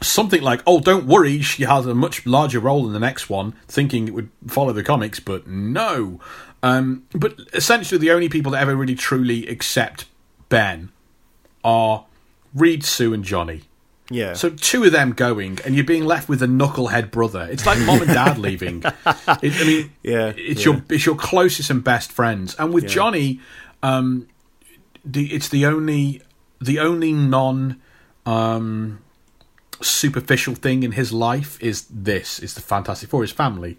something 0.00 0.42
like, 0.42 0.62
"Oh, 0.66 0.80
don't 0.80 1.06
worry, 1.06 1.40
she 1.42 1.64
has 1.64 1.86
a 1.86 1.94
much 1.94 2.24
larger 2.26 2.60
role 2.60 2.86
in 2.86 2.92
the 2.92 2.98
next 3.00 3.28
one," 3.28 3.54
thinking 3.66 4.08
it 4.08 4.14
would 4.14 4.30
follow 4.46 4.72
the 4.72 4.82
comics, 4.82 5.20
but 5.20 5.46
no. 5.46 6.20
Um, 6.62 7.04
but 7.12 7.38
essentially, 7.52 7.98
the 7.98 8.10
only 8.10 8.28
people 8.28 8.52
that 8.52 8.60
ever 8.62 8.74
really 8.74 8.94
truly 8.96 9.46
accept 9.48 10.06
Ben 10.48 10.90
are 11.62 12.06
Reed, 12.54 12.84
Sue, 12.84 13.12
and 13.14 13.24
Johnny. 13.24 13.62
Yeah. 14.10 14.32
So 14.32 14.48
two 14.50 14.84
of 14.84 14.92
them 14.92 15.12
going, 15.12 15.58
and 15.64 15.74
you're 15.74 15.84
being 15.84 16.04
left 16.06 16.28
with 16.30 16.42
a 16.42 16.46
knucklehead 16.46 17.10
brother. 17.10 17.46
It's 17.50 17.66
like 17.66 17.78
mom 17.80 18.00
and 18.00 18.10
dad 18.10 18.38
leaving. 18.38 18.82
It, 19.42 19.52
I 19.60 19.64
mean, 19.66 19.92
Yeah, 20.02 20.32
it's 20.36 20.64
yeah. 20.64 20.72
your 20.72 20.82
it's 20.88 21.04
your 21.06 21.14
closest 21.14 21.68
and 21.70 21.84
best 21.84 22.10
friends. 22.10 22.54
And 22.58 22.72
with 22.72 22.86
Johnny, 22.88 23.40
um, 23.82 24.26
the 25.04 25.32
it's 25.34 25.48
the 25.50 25.66
only 25.66 26.22
the 26.60 26.78
only 26.80 27.12
non 27.12 27.80
um, 28.24 29.00
superficial 29.80 30.54
thing 30.54 30.82
in 30.82 30.92
his 30.92 31.12
life 31.12 31.60
is 31.62 31.86
this 31.90 32.38
is 32.38 32.54
the 32.54 32.60
Fantastic 32.60 33.10
Four, 33.10 33.22
his 33.22 33.32
family. 33.32 33.78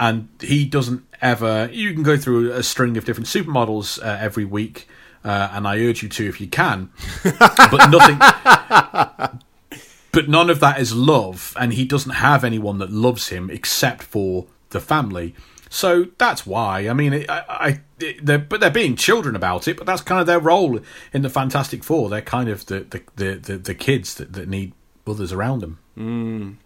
And 0.00 0.28
he 0.40 0.64
doesn't 0.64 1.04
ever. 1.20 1.68
You 1.72 1.92
can 1.92 2.02
go 2.02 2.16
through 2.16 2.52
a 2.52 2.62
string 2.62 2.96
of 2.96 3.04
different 3.04 3.26
supermodels 3.26 4.00
uh, 4.00 4.18
every 4.20 4.44
week, 4.44 4.86
uh, 5.24 5.50
and 5.52 5.66
I 5.66 5.78
urge 5.80 6.02
you 6.02 6.08
to 6.08 6.28
if 6.28 6.40
you 6.40 6.46
can. 6.46 6.90
but 7.24 7.88
nothing. 7.90 8.18
but 10.12 10.28
none 10.28 10.50
of 10.50 10.60
that 10.60 10.80
is 10.80 10.94
love, 10.94 11.52
and 11.58 11.72
he 11.72 11.84
doesn't 11.84 12.12
have 12.12 12.44
anyone 12.44 12.78
that 12.78 12.92
loves 12.92 13.28
him 13.28 13.50
except 13.50 14.04
for 14.04 14.46
the 14.70 14.80
family. 14.80 15.34
So 15.70 16.06
that's 16.16 16.46
why. 16.46 16.88
I 16.88 16.92
mean, 16.92 17.26
I, 17.28 17.42
I 17.48 17.80
it, 18.00 18.24
they're, 18.24 18.38
but 18.38 18.60
they're 18.60 18.70
being 18.70 18.96
children 18.96 19.36
about 19.36 19.68
it. 19.68 19.76
But 19.76 19.86
that's 19.86 20.02
kind 20.02 20.20
of 20.20 20.26
their 20.26 20.40
role 20.40 20.80
in 21.12 21.22
the 21.22 21.30
Fantastic 21.30 21.84
Four. 21.84 22.08
They're 22.08 22.22
kind 22.22 22.48
of 22.48 22.66
the 22.66 22.80
the 22.80 23.02
the, 23.16 23.34
the, 23.34 23.58
the 23.58 23.74
kids 23.74 24.14
that, 24.14 24.32
that 24.34 24.48
need 24.48 24.72
others 25.08 25.32
around 25.32 25.60
them. 25.60 26.58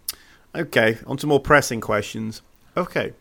Okay, 0.54 0.98
on 1.06 1.16
to 1.18 1.26
more 1.26 1.40
pressing 1.40 1.80
questions. 1.80 2.42
Okay. 2.76 3.12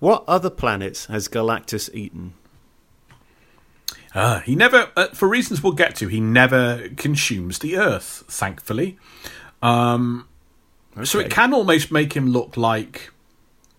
What 0.00 0.24
other 0.26 0.50
planets 0.50 1.06
has 1.06 1.28
Galactus 1.28 1.88
eaten? 1.94 2.34
Uh, 4.14 4.40
he 4.40 4.54
never, 4.54 4.90
uh, 4.96 5.08
for 5.08 5.28
reasons 5.28 5.62
we'll 5.62 5.72
get 5.72 5.96
to, 5.96 6.08
he 6.08 6.20
never 6.20 6.88
consumes 6.96 7.58
the 7.60 7.76
Earth. 7.76 8.24
Thankfully, 8.28 8.96
um, 9.62 10.28
so 11.02 11.18
it 11.18 11.30
can 11.30 11.52
almost 11.54 11.90
make 11.90 12.12
him 12.12 12.28
look 12.28 12.56
like. 12.56 13.10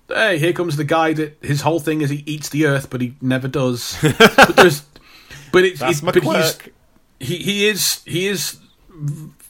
Hey, 0.08 0.38
here 0.38 0.54
comes 0.54 0.76
the 0.78 0.84
guy 0.84 1.14
that 1.14 1.38
his 1.42 1.62
whole 1.62 1.80
thing 1.80 2.02
is 2.02 2.10
he 2.12 2.22
eats 2.28 2.50
the 2.50 2.68
earth, 2.68 2.90
but 2.92 3.02
he 3.02 3.16
never 3.22 3.48
does. 3.48 3.98
but 4.20 4.56
there's, 4.56 4.84
but 5.52 5.64
it's, 5.64 5.80
That's 5.80 6.00
it- 6.00 6.06
but 6.06 6.16
he's 6.24 6.60
he 7.20 7.38
he 7.38 7.68
is 7.68 8.04
he 8.06 8.28
is 8.28 8.58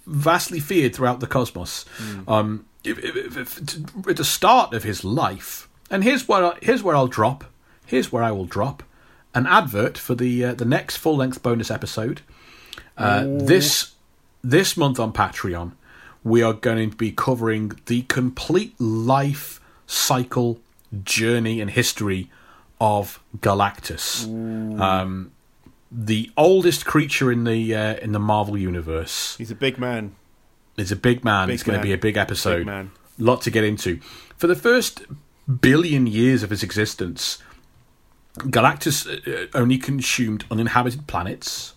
vastly 0.06 0.60
feared 0.60 0.96
throughout 0.96 1.20
the 1.20 1.28
cosmos. 1.28 1.86
Um, 2.28 2.66
if, 2.84 3.00
if, 3.00 3.38
if, 3.38 4.08
at 4.08 4.18
the 4.18 4.24
start 4.24 4.74
of 4.74 4.84
his 4.84 5.04
life, 5.04 5.68
and 5.90 6.04
here's 6.04 6.28
where 6.28 6.46
I, 6.46 6.58
here's 6.62 6.84
where 6.84 6.96
I'll 6.96 7.08
drop. 7.08 7.46
Here's 7.86 8.12
where 8.12 8.24
I 8.24 8.32
will 8.32 8.46
drop 8.46 8.84
an 9.36 9.46
advert 9.46 9.98
for 9.98 10.16
the 10.16 10.46
uh, 10.46 10.54
the 10.54 10.66
next 10.66 10.98
full 10.98 11.18
length 11.18 11.44
bonus 11.44 11.70
episode. 11.70 12.22
Uh, 12.98 13.26
this 13.28 13.92
this 14.44 14.78
month 14.78 15.00
on 15.00 15.12
Patreon, 15.12 15.74
we 16.24 16.42
are 16.42 16.54
going 16.54 16.90
to 16.90 16.96
be 16.96 17.12
covering 17.12 17.74
the 17.88 18.04
complete 18.04 18.74
life 18.80 19.60
cycle, 19.86 20.60
journey, 21.04 21.60
and 21.60 21.72
history 21.72 22.30
of 22.80 23.22
Galactus, 23.38 24.26
um, 24.80 25.32
the 25.98 26.30
oldest 26.36 26.86
creature 26.86 27.32
in 27.32 27.46
the 27.46 27.74
uh, 27.74 27.96
in 27.96 28.12
the 28.12 28.20
Marvel 28.20 28.58
universe. 28.58 29.38
He's 29.38 29.52
a 29.52 29.56
big 29.56 29.78
man. 29.78 30.16
It's 30.78 30.92
a 30.92 30.96
big 30.96 31.24
man. 31.24 31.48
Big 31.48 31.54
it's 31.54 31.64
going 31.64 31.80
to 31.80 31.84
be 31.84 31.94
a 31.94 31.98
big 31.98 32.18
episode. 32.18 32.58
Big 32.58 32.66
man. 32.66 32.92
lot 33.18 33.42
to 33.44 33.52
get 33.52 33.64
into. 33.64 34.00
For 34.36 34.48
the 34.48 34.56
first 34.56 35.04
billion 35.62 36.06
years 36.06 36.44
of 36.44 36.50
his 36.50 36.64
existence, 36.64 37.42
Galactus 38.40 39.08
uh, 39.08 39.48
only 39.54 39.78
consumed 39.78 40.44
uninhabited 40.52 41.08
planets, 41.08 41.76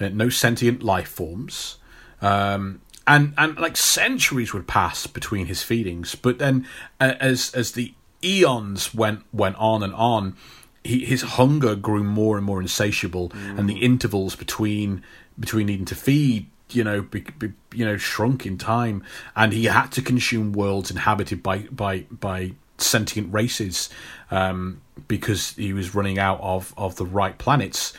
uh, 0.00 0.08
no 0.08 0.30
sentient 0.30 0.82
life 0.82 1.08
forms, 1.08 1.76
um, 2.22 2.80
and 3.06 3.34
and 3.36 3.58
like 3.58 3.76
centuries 3.76 4.54
would 4.54 4.66
pass 4.66 5.06
between 5.06 5.46
his 5.46 5.62
feedings. 5.62 6.14
But 6.14 6.38
then, 6.38 6.66
uh, 6.98 7.14
as 7.20 7.52
as 7.54 7.72
the 7.72 7.92
eons 8.24 8.94
went 8.94 9.24
went 9.34 9.56
on 9.56 9.82
and 9.82 9.92
on, 9.92 10.36
he, 10.84 11.04
his 11.04 11.22
hunger 11.22 11.74
grew 11.74 12.02
more 12.04 12.36
and 12.36 12.46
more 12.46 12.60
insatiable, 12.60 13.32
and 13.34 13.68
the 13.68 13.78
intervals 13.78 14.36
between 14.36 15.02
between 15.38 15.66
needing 15.66 15.86
to 15.86 15.94
feed 15.94 16.46
you 16.72 16.84
know, 16.84 17.02
be, 17.02 17.20
be, 17.38 17.52
you 17.74 17.84
know, 17.84 17.96
shrunk 17.96 18.46
in 18.46 18.56
time, 18.56 19.02
and 19.34 19.52
he 19.52 19.64
had 19.64 19.88
to 19.88 20.00
consume 20.00 20.52
worlds 20.52 20.88
inhabited 20.90 21.42
by 21.42 21.58
by 21.70 22.00
by 22.12 22.52
sentient 22.78 23.32
races 23.34 23.90
um, 24.30 24.80
because 25.08 25.50
he 25.56 25.72
was 25.72 25.94
running 25.96 26.16
out 26.18 26.38
of 26.40 26.72
of 26.76 26.94
the 26.96 27.04
right 27.04 27.36
planets. 27.38 27.92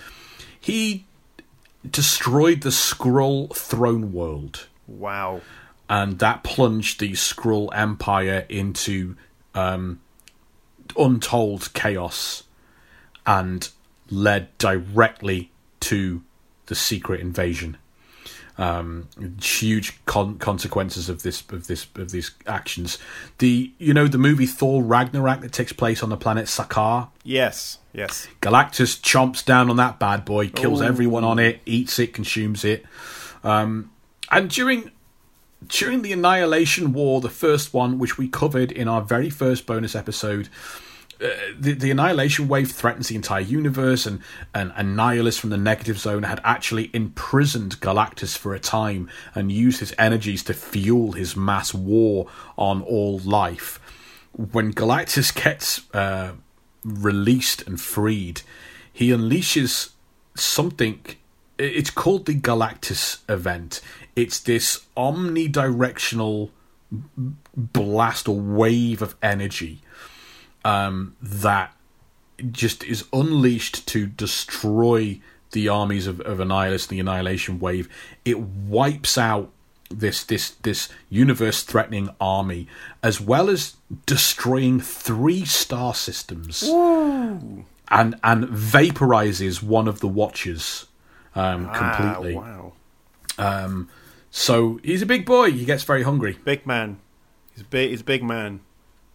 He 0.60 1.06
destroyed 1.90 2.62
the 2.62 2.70
Skrull 2.70 3.54
throne 3.56 4.14
world, 4.14 4.68
Wow. 4.88 5.42
and 5.90 6.20
that 6.20 6.44
plunged 6.44 7.02
the 7.02 7.12
Skrull 7.12 7.70
Empire 7.74 8.46
into 8.48 9.18
um, 9.54 10.00
untold 10.98 11.74
chaos, 11.74 12.44
and 13.26 13.70
led 14.10 14.56
directly 14.58 15.52
to 15.80 16.24
the 16.68 16.76
secret 16.76 17.20
invasion 17.20 17.78
um, 18.62 19.08
huge 19.42 20.04
con- 20.06 20.38
consequences 20.38 21.10
of 21.10 21.24
this 21.24 21.42
of 21.50 21.68
this 21.68 21.88
of 21.96 22.12
these 22.12 22.32
actions. 22.46 23.00
The 23.40 23.72
you 23.80 23.94
know 23.94 24.08
the 24.08 24.20
movie 24.20 24.46
Thor 24.46 24.84
Ragnarok 24.84 25.42
that 25.42 25.52
takes 25.52 25.74
place 25.74 26.04
on 26.04 26.10
the 26.10 26.18
planet 26.18 26.46
Sakaar. 26.46 27.10
Yes. 27.24 27.80
Yes. 27.94 28.28
Galactus 28.42 29.00
chomps 29.02 29.44
down 29.44 29.70
on 29.70 29.78
that 29.78 30.00
bad 30.00 30.24
boy, 30.26 30.50
kills 30.50 30.82
everyone 30.82 31.24
on 31.24 31.40
it, 31.40 31.60
eats 31.66 32.00
it, 32.00 32.14
consumes 32.14 32.64
it. 32.64 32.86
Um, 33.44 33.92
and 34.30 34.50
during 34.50 34.92
during 35.68 36.04
the 36.04 36.14
Annihilation 36.14 36.94
War, 36.94 37.20
the 37.20 37.30
first 37.30 37.74
one, 37.74 37.98
which 38.00 38.18
we 38.18 38.28
covered 38.28 38.72
in 38.72 38.88
our 38.88 39.02
very 39.02 39.30
first 39.30 39.66
bonus 39.66 39.96
episode, 39.96 40.50
uh, 41.22 41.30
the, 41.58 41.74
the 41.74 41.92
Annihilation 41.92 42.48
Wave 42.48 42.72
threatens 42.72 43.10
the 43.10 43.16
entire 43.16 43.42
universe, 43.42 44.06
and, 44.06 44.22
and 44.56 44.72
Annihilus 44.72 45.40
from 45.40 45.52
the 45.52 45.58
Negative 45.58 45.98
Zone 45.98 46.24
had 46.24 46.42
actually 46.44 46.90
imprisoned 46.94 47.80
Galactus 47.80 48.38
for 48.38 48.56
a 48.56 48.60
time 48.60 49.10
and 49.36 49.52
used 49.52 49.80
his 49.80 49.94
energies 50.00 50.44
to 50.46 50.54
fuel 50.54 51.12
his 51.12 51.36
mass 51.36 51.74
war 51.74 52.28
on 52.58 52.82
all 52.82 53.20
life. 53.20 53.80
When 54.34 54.74
Galactus 54.74 55.34
gets 55.34 55.94
uh, 55.94 56.34
released 56.84 57.68
and 57.68 57.80
freed, 57.80 58.42
he 58.92 59.10
unleashes 59.10 59.92
something. 60.36 61.02
It's 61.60 61.92
called 61.92 62.26
the 62.26 62.36
Galactus 62.36 63.20
event. 63.30 63.82
It's 64.16 64.40
this 64.40 64.86
omnidirectional 64.98 66.50
blast 67.56 68.28
or 68.28 68.40
wave 68.40 69.02
of 69.02 69.16
energy 69.22 69.82
um, 70.64 71.16
that 71.22 71.76
just 72.52 72.84
is 72.84 73.06
unleashed 73.14 73.88
to 73.88 74.06
destroy 74.08 75.20
the 75.52 75.68
armies 75.68 76.08
of, 76.08 76.22
of 76.22 76.40
Annihilus, 76.40 76.88
the 76.88 77.00
Annihilation 77.00 77.60
Wave. 77.60 77.90
It 78.26 78.40
wipes 78.40 79.18
out 79.18 79.52
this 79.90 80.24
this 80.24 80.52
this 80.52 80.90
universe 81.10 81.64
threatening 81.64 82.10
army, 82.20 82.68
as 83.04 83.20
well 83.20 83.50
as 83.50 83.76
destroying 84.06 84.80
three 84.80 85.46
star 85.46 85.94
systems, 85.94 86.64
and 86.64 87.66
and 88.24 88.46
vaporizes 88.46 89.62
one 89.62 89.88
of 89.88 90.00
the 90.00 90.08
Watchers 90.08 90.88
um, 91.36 91.70
completely. 91.74 92.36
Ah, 92.36 92.40
wow. 92.40 92.74
Um, 93.38 93.90
so 94.30 94.80
he's 94.84 95.02
a 95.02 95.06
big 95.06 95.26
boy. 95.26 95.52
He 95.52 95.66
gets 95.66 95.84
very 95.84 96.04
hungry. 96.04 96.38
Big 96.44 96.66
man. 96.66 97.00
He's 97.54 97.64
a 97.64 97.68
big. 97.68 97.90
He's 97.90 98.02
a 98.02 98.06
big 98.06 98.24
man. 98.24 98.62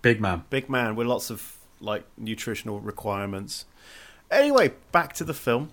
Big 0.06 0.20
man. 0.20 0.44
Big 0.50 0.70
man 0.70 0.94
with 0.94 1.08
lots 1.08 1.30
of 1.30 1.56
like 1.80 2.04
nutritional 2.16 2.78
requirements. 2.78 3.64
Anyway, 4.30 4.70
back 4.92 5.12
to 5.14 5.24
the 5.24 5.34
film. 5.34 5.70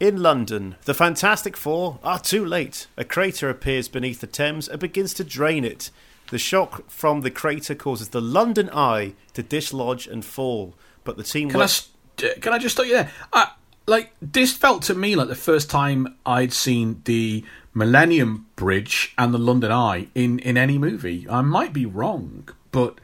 In 0.00 0.22
London, 0.22 0.76
the 0.86 0.94
Fantastic 0.94 1.54
Four 1.54 1.98
are 2.02 2.18
too 2.18 2.46
late. 2.46 2.86
A 2.96 3.04
crater 3.04 3.50
appears 3.50 3.88
beneath 3.88 4.22
the 4.22 4.26
Thames 4.26 4.68
and 4.68 4.80
begins 4.80 5.12
to 5.12 5.22
drain 5.22 5.66
it. 5.66 5.90
The 6.30 6.38
shock 6.38 6.88
from 6.88 7.20
the 7.20 7.30
crater 7.30 7.74
causes 7.74 8.08
the 8.08 8.22
London 8.22 8.70
Eye 8.72 9.12
to 9.34 9.42
dislodge 9.42 10.06
and 10.06 10.24
fall. 10.24 10.74
But 11.04 11.18
the 11.18 11.22
team 11.22 11.50
Can 11.50 11.60
I 11.60 11.64
work- 11.64 12.40
can 12.40 12.54
I 12.54 12.58
just 12.58 12.76
stop 12.76 12.86
you 12.86 12.94
there? 12.94 13.10
I, 13.34 13.50
like 13.86 14.14
this 14.22 14.54
felt 14.56 14.80
to 14.84 14.94
me 14.94 15.14
like 15.14 15.28
the 15.28 15.34
first 15.34 15.68
time 15.68 16.16
I'd 16.24 16.54
seen 16.54 17.02
the 17.04 17.44
Millennium 17.74 18.46
Bridge 18.56 19.12
and 19.18 19.34
the 19.34 19.38
London 19.38 19.70
Eye 19.72 20.08
in 20.14 20.38
in 20.38 20.56
any 20.56 20.78
movie. 20.78 21.26
I 21.28 21.42
might 21.42 21.74
be 21.74 21.84
wrong, 21.84 22.48
but 22.72 22.98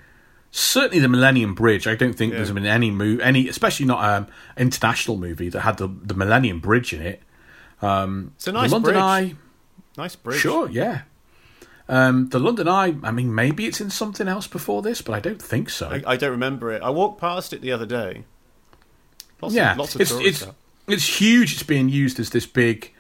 certainly 0.53 1.01
the 1.01 1.09
Millennium 1.09 1.55
Bridge. 1.55 1.89
I 1.89 1.97
don't 1.97 2.13
think 2.13 2.33
there's 2.33 2.53
been 2.53 2.67
any 2.67 2.93
movie, 2.93 3.23
any 3.23 3.49
especially 3.49 3.87
not 3.87 4.05
an 4.05 4.29
international 4.57 5.17
movie 5.17 5.49
that 5.49 5.63
had 5.63 5.79
the 5.79 5.89
the 5.89 6.15
Millennium 6.15 6.61
Bridge 6.61 6.93
in 6.93 7.03
it. 7.03 7.23
It's 7.83 8.47
a 8.47 8.53
nice 8.53 8.71
the 8.71 8.75
London 8.77 8.81
bridge. 8.83 8.97
Eye, 8.97 9.35
Nice 9.97 10.15
bridge. 10.15 10.39
sure, 10.41 10.71
yeah. 10.71 11.03
Um, 11.89 12.29
the 12.29 12.39
London 12.39 12.69
Eye. 12.69 12.95
I 13.03 13.11
mean, 13.11 13.35
maybe 13.35 13.67
it's 13.67 13.81
in 13.81 13.91
something 13.91 14.29
else 14.29 14.47
before 14.47 14.83
this, 14.83 15.03
but 15.03 15.15
I 15.15 15.21
don't 15.21 15.43
think 15.43 15.69
so. 15.69 15.89
I, 15.89 16.03
I 16.13 16.17
don't 16.17 16.31
remember 16.31 16.71
it. 16.71 16.83
I 16.83 16.91
walked 16.91 17.21
past 17.21 17.53
it 17.53 17.61
the 17.61 17.73
other 17.73 17.87
day. 17.87 18.25
Lots 19.41 19.55
yeah, 19.55 19.73
of, 19.73 19.79
lots 19.79 19.95
of 19.97 20.01
it's 20.01 20.11
tourists 20.11 20.43
it's 20.43 20.53
it's 20.87 21.21
huge. 21.21 21.55
It's 21.55 21.63
being 21.65 21.89
used 21.89 22.21
as 22.21 22.31
this 22.31 22.47
big 22.47 22.93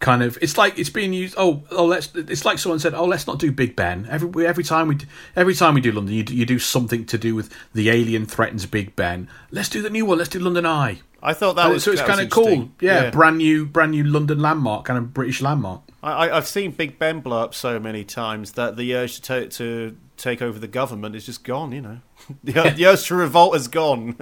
kind 0.00 0.22
of 0.22 0.38
it's 0.40 0.56
like 0.56 0.78
it's 0.78 0.88
being 0.88 1.12
used 1.12 1.34
oh 1.36 1.62
oh 1.70 1.84
let's 1.84 2.14
it's 2.14 2.46
like 2.46 2.58
someone 2.58 2.78
said 2.78 2.94
oh 2.94 3.04
let's 3.04 3.26
not 3.26 3.38
do 3.38 3.52
big 3.52 3.76
ben 3.76 4.06
every 4.10 4.46
every 4.46 4.64
time 4.64 4.88
we 4.88 4.96
every 5.36 5.54
time 5.54 5.74
we 5.74 5.80
do 5.80 5.92
london 5.92 6.14
you 6.14 6.22
do, 6.22 6.34
you 6.34 6.46
do 6.46 6.58
something 6.58 7.04
to 7.04 7.18
do 7.18 7.34
with 7.34 7.54
the 7.74 7.90
alien 7.90 8.24
threatens 8.24 8.64
big 8.64 8.96
ben 8.96 9.28
let's 9.50 9.68
do 9.68 9.82
the 9.82 9.90
new 9.90 10.06
one 10.06 10.16
let's 10.16 10.30
do 10.30 10.38
london 10.40 10.66
eye 10.66 11.00
I 11.22 11.34
thought 11.34 11.56
that 11.56 11.68
was 11.68 11.84
so 11.84 11.92
it's 11.92 12.00
kind 12.00 12.18
of 12.18 12.30
cool 12.30 12.46
interesting. 12.46 12.74
yeah, 12.80 13.10
brand 13.10 13.36
new 13.36 13.66
brand 13.66 13.90
new 13.92 14.04
london 14.04 14.40
landmark 14.40 14.86
kind 14.86 14.96
of 14.96 15.12
british 15.12 15.42
landmark 15.42 15.82
I, 16.02 16.12
I, 16.12 16.36
I've 16.36 16.46
seen 16.46 16.72
Big 16.72 16.98
Ben 16.98 17.20
blow 17.20 17.42
up 17.42 17.54
so 17.54 17.78
many 17.78 18.04
times 18.04 18.52
that 18.52 18.76
the 18.76 18.94
urge 18.94 19.16
to 19.16 19.22
take 19.22 19.50
to 19.50 19.96
take 20.16 20.42
over 20.42 20.58
the 20.58 20.68
government 20.68 21.14
is 21.14 21.26
just 21.26 21.44
gone. 21.44 21.72
You 21.72 21.80
know, 21.82 21.98
the, 22.44 22.52
the 22.52 22.86
urge 22.86 23.06
to 23.08 23.14
revolt 23.14 23.56
is 23.56 23.68
gone. 23.68 24.16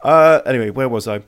uh, 0.00 0.40
anyway, 0.46 0.70
where 0.70 0.88
was 0.88 1.06
I? 1.06 1.22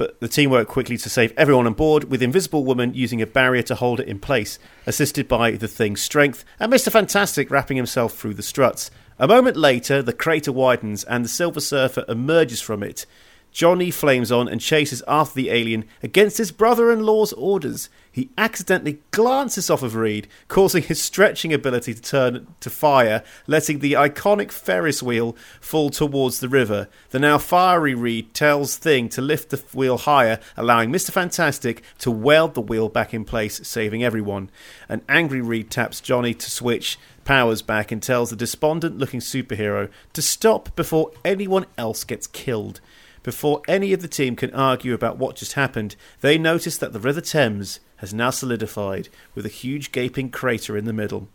But 0.00 0.18
the 0.18 0.28
team 0.28 0.48
worked 0.48 0.70
quickly 0.70 0.96
to 0.96 1.10
save 1.10 1.34
everyone 1.36 1.66
on 1.66 1.74
board, 1.74 2.04
with 2.04 2.22
Invisible 2.22 2.64
Woman 2.64 2.94
using 2.94 3.20
a 3.20 3.26
barrier 3.26 3.60
to 3.64 3.74
hold 3.74 4.00
it 4.00 4.08
in 4.08 4.18
place, 4.18 4.58
assisted 4.86 5.28
by 5.28 5.50
the 5.50 5.68
Thing's 5.68 6.00
strength, 6.00 6.42
and 6.58 6.72
Mr. 6.72 6.90
Fantastic 6.90 7.50
wrapping 7.50 7.76
himself 7.76 8.16
through 8.16 8.32
the 8.32 8.42
struts. 8.42 8.90
A 9.18 9.28
moment 9.28 9.58
later, 9.58 10.00
the 10.00 10.14
crater 10.14 10.52
widens 10.52 11.04
and 11.04 11.22
the 11.22 11.28
Silver 11.28 11.60
Surfer 11.60 12.06
emerges 12.08 12.62
from 12.62 12.82
it. 12.82 13.04
Johnny 13.52 13.90
flames 13.90 14.32
on 14.32 14.48
and 14.48 14.58
chases 14.58 15.02
after 15.06 15.34
the 15.34 15.50
alien 15.50 15.84
against 16.02 16.38
his 16.38 16.50
brother 16.50 16.90
in 16.90 17.04
law's 17.04 17.34
orders. 17.34 17.90
He 18.12 18.30
accidentally 18.36 19.00
glances 19.12 19.70
off 19.70 19.84
of 19.84 19.94
Reed, 19.94 20.26
causing 20.48 20.82
his 20.82 21.00
stretching 21.00 21.52
ability 21.52 21.94
to 21.94 22.02
turn 22.02 22.48
to 22.58 22.68
fire, 22.68 23.22
letting 23.46 23.78
the 23.78 23.92
iconic 23.92 24.50
Ferris 24.50 25.00
wheel 25.00 25.36
fall 25.60 25.90
towards 25.90 26.40
the 26.40 26.48
river. 26.48 26.88
The 27.10 27.20
now 27.20 27.38
fiery 27.38 27.94
Reed 27.94 28.34
tells 28.34 28.76
Thing 28.76 29.08
to 29.10 29.22
lift 29.22 29.50
the 29.50 29.62
wheel 29.72 29.96
higher, 29.96 30.40
allowing 30.56 30.90
Mr. 30.90 31.12
Fantastic 31.12 31.82
to 31.98 32.10
weld 32.10 32.54
the 32.54 32.60
wheel 32.60 32.88
back 32.88 33.14
in 33.14 33.24
place, 33.24 33.66
saving 33.66 34.02
everyone. 34.02 34.50
An 34.88 35.02
angry 35.08 35.40
Reed 35.40 35.70
taps 35.70 36.00
Johnny 36.00 36.34
to 36.34 36.50
switch 36.50 36.98
powers 37.24 37.62
back 37.62 37.92
and 37.92 38.02
tells 38.02 38.30
the 38.30 38.36
despondent 38.36 38.98
looking 38.98 39.20
superhero 39.20 39.88
to 40.14 40.22
stop 40.22 40.74
before 40.74 41.12
anyone 41.24 41.66
else 41.78 42.02
gets 42.02 42.26
killed. 42.26 42.80
Before 43.22 43.60
any 43.68 43.92
of 43.92 44.00
the 44.00 44.08
team 44.08 44.34
can 44.34 44.52
argue 44.54 44.94
about 44.94 45.18
what 45.18 45.36
just 45.36 45.52
happened, 45.52 45.94
they 46.22 46.38
notice 46.38 46.78
that 46.78 46.92
the 46.92 46.98
River 46.98 47.20
Thames 47.20 47.78
has 48.00 48.12
now 48.12 48.30
solidified 48.30 49.08
with 49.34 49.46
a 49.46 49.50
huge 49.50 49.92
gaping 49.92 50.30
crater 50.30 50.76
in 50.76 50.86
the 50.86 50.92
middle. 50.92 51.28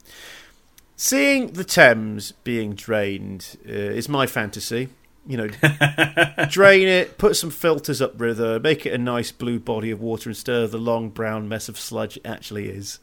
Seeing 0.98 1.54
the 1.54 1.64
Thames 1.64 2.32
being 2.44 2.74
drained 2.74 3.58
uh, 3.68 3.72
is 3.72 4.10
my 4.10 4.28
fantasy. 4.28 4.90
You 5.28 5.38
know, 5.38 5.48
drain 6.50 6.88
it, 6.88 7.18
put 7.18 7.36
some 7.36 7.50
filters 7.50 8.02
upriver, 8.02 8.60
make 8.60 8.86
it 8.86 8.94
a 8.94 8.98
nice 8.98 9.32
blue 9.32 9.60
body 9.60 9.90
of 9.90 10.00
water 10.00 10.30
instead 10.30 10.62
of 10.62 10.72
the 10.72 10.78
long 10.78 11.10
brown 11.10 11.50
mess 11.50 11.68
of 11.68 11.80
sludge 11.80 12.18
it 12.18 12.26
actually 12.26 12.70
is. 12.70 13.00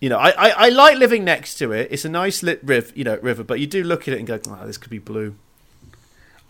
You 0.00 0.08
know, 0.08 0.18
I, 0.18 0.30
I, 0.30 0.50
I 0.50 0.68
like 0.70 0.98
living 0.98 1.24
next 1.24 1.56
to 1.58 1.72
it. 1.72 1.88
It's 1.90 2.04
a 2.04 2.08
nice 2.08 2.42
lit 2.42 2.60
riv, 2.64 2.92
you 2.96 3.04
know, 3.04 3.16
river, 3.18 3.44
but 3.44 3.60
you 3.60 3.66
do 3.66 3.84
look 3.84 4.08
at 4.08 4.14
it 4.14 4.18
and 4.18 4.26
go, 4.26 4.40
oh, 4.48 4.66
this 4.66 4.78
could 4.78 4.90
be 4.90 4.98
blue. 4.98 5.36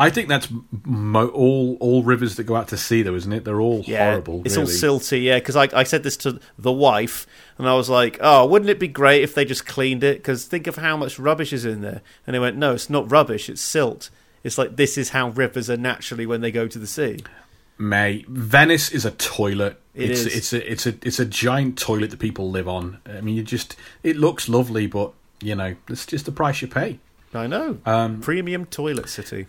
I 0.00 0.08
think 0.08 0.28
that's 0.28 0.48
mo- 0.86 1.28
all 1.28 1.76
all 1.78 2.02
rivers 2.02 2.36
that 2.36 2.44
go 2.44 2.56
out 2.56 2.68
to 2.68 2.78
sea, 2.78 3.02
though, 3.02 3.14
isn't 3.14 3.32
it? 3.32 3.44
They're 3.44 3.60
all 3.60 3.82
horrible. 3.82 4.40
It's 4.46 4.56
really. 4.56 4.72
all 4.72 4.98
silty, 4.98 5.22
yeah. 5.22 5.38
Because 5.38 5.56
I, 5.56 5.68
I 5.74 5.82
said 5.82 6.04
this 6.04 6.16
to 6.18 6.40
the 6.58 6.72
wife, 6.72 7.26
and 7.58 7.68
I 7.68 7.74
was 7.74 7.90
like, 7.90 8.18
"Oh, 8.22 8.46
wouldn't 8.46 8.70
it 8.70 8.80
be 8.80 8.88
great 8.88 9.22
if 9.22 9.34
they 9.34 9.44
just 9.44 9.66
cleaned 9.66 10.02
it? 10.02 10.16
Because 10.16 10.46
think 10.46 10.66
of 10.66 10.76
how 10.76 10.96
much 10.96 11.18
rubbish 11.18 11.52
is 11.52 11.66
in 11.66 11.82
there." 11.82 12.00
And 12.26 12.34
they 12.34 12.38
went, 12.38 12.56
"No, 12.56 12.72
it's 12.72 12.88
not 12.88 13.10
rubbish. 13.12 13.50
It's 13.50 13.60
silt. 13.60 14.08
It's 14.42 14.56
like 14.56 14.76
this 14.76 14.96
is 14.96 15.10
how 15.10 15.28
rivers 15.28 15.68
are 15.68 15.76
naturally 15.76 16.24
when 16.24 16.40
they 16.40 16.50
go 16.50 16.66
to 16.66 16.78
the 16.78 16.86
sea." 16.86 17.18
May 17.76 18.24
Venice 18.26 18.90
is 18.90 19.04
a 19.04 19.10
toilet. 19.10 19.78
It 19.94 20.12
it's 20.12 20.20
is. 20.20 20.34
it's 20.34 20.52
a 20.54 20.72
it's 20.72 20.86
a 20.86 20.94
it's 21.02 21.18
a 21.18 21.26
giant 21.26 21.76
toilet 21.78 22.10
that 22.10 22.20
people 22.20 22.50
live 22.50 22.68
on. 22.68 23.00
I 23.04 23.20
mean, 23.20 23.36
you 23.36 23.42
just 23.42 23.76
it 24.02 24.16
looks 24.16 24.48
lovely, 24.48 24.86
but 24.86 25.12
you 25.42 25.54
know, 25.54 25.76
it's 25.90 26.06
just 26.06 26.24
the 26.24 26.32
price 26.32 26.62
you 26.62 26.68
pay. 26.68 27.00
I 27.34 27.46
know. 27.46 27.78
Um, 27.84 28.22
Premium 28.22 28.64
toilet 28.64 29.10
city. 29.10 29.46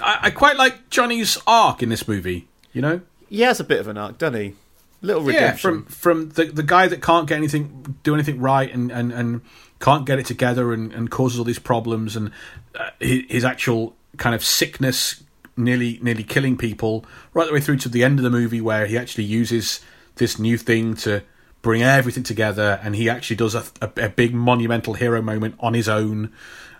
I, 0.00 0.18
I 0.22 0.30
quite 0.30 0.56
like 0.56 0.90
Johnny's 0.90 1.38
arc 1.46 1.82
in 1.82 1.88
this 1.88 2.06
movie. 2.06 2.48
You 2.72 2.80
know, 2.82 3.00
He 3.28 3.42
has 3.42 3.60
a 3.60 3.64
bit 3.64 3.80
of 3.80 3.88
an 3.88 3.98
arc, 3.98 4.18
doesn't 4.18 4.40
he? 4.40 4.54
Little 5.02 5.22
yeah, 5.30 5.40
redemption. 5.40 5.58
from 5.60 5.84
from 5.86 6.28
the 6.30 6.44
the 6.44 6.62
guy 6.62 6.86
that 6.88 7.02
can't 7.02 7.28
get 7.28 7.36
anything, 7.36 7.96
do 8.02 8.14
anything 8.14 8.40
right, 8.40 8.72
and 8.72 8.90
and, 8.90 9.12
and 9.12 9.40
can't 9.80 10.06
get 10.06 10.18
it 10.18 10.26
together, 10.26 10.72
and, 10.72 10.92
and 10.92 11.10
causes 11.10 11.38
all 11.38 11.44
these 11.44 11.58
problems, 11.58 12.14
and 12.16 12.30
uh, 12.78 12.90
his, 13.00 13.22
his 13.28 13.44
actual 13.44 13.96
kind 14.16 14.34
of 14.34 14.44
sickness, 14.44 15.22
nearly 15.56 15.98
nearly 16.02 16.22
killing 16.22 16.56
people, 16.56 17.04
right 17.34 17.46
the 17.46 17.52
way 17.52 17.60
through 17.60 17.78
to 17.78 17.88
the 17.88 18.04
end 18.04 18.18
of 18.18 18.22
the 18.22 18.30
movie, 18.30 18.60
where 18.60 18.86
he 18.86 18.96
actually 18.96 19.24
uses 19.24 19.80
this 20.16 20.38
new 20.38 20.56
thing 20.56 20.94
to 20.94 21.22
bring 21.62 21.82
everything 21.82 22.22
together, 22.22 22.80
and 22.82 22.94
he 22.94 23.10
actually 23.10 23.36
does 23.36 23.54
a, 23.54 23.64
a, 23.80 23.90
a 24.04 24.08
big 24.08 24.34
monumental 24.34 24.94
hero 24.94 25.20
moment 25.20 25.56
on 25.60 25.74
his 25.74 25.88
own. 25.88 26.32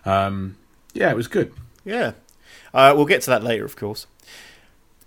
Um, 0.05 0.55
yeah, 0.93 1.09
it 1.09 1.15
was 1.15 1.27
good. 1.27 1.53
Yeah. 1.85 2.13
Uh, 2.73 2.93
we'll 2.95 3.05
get 3.05 3.21
to 3.21 3.29
that 3.29 3.43
later, 3.43 3.65
of 3.65 3.75
course. 3.75 4.07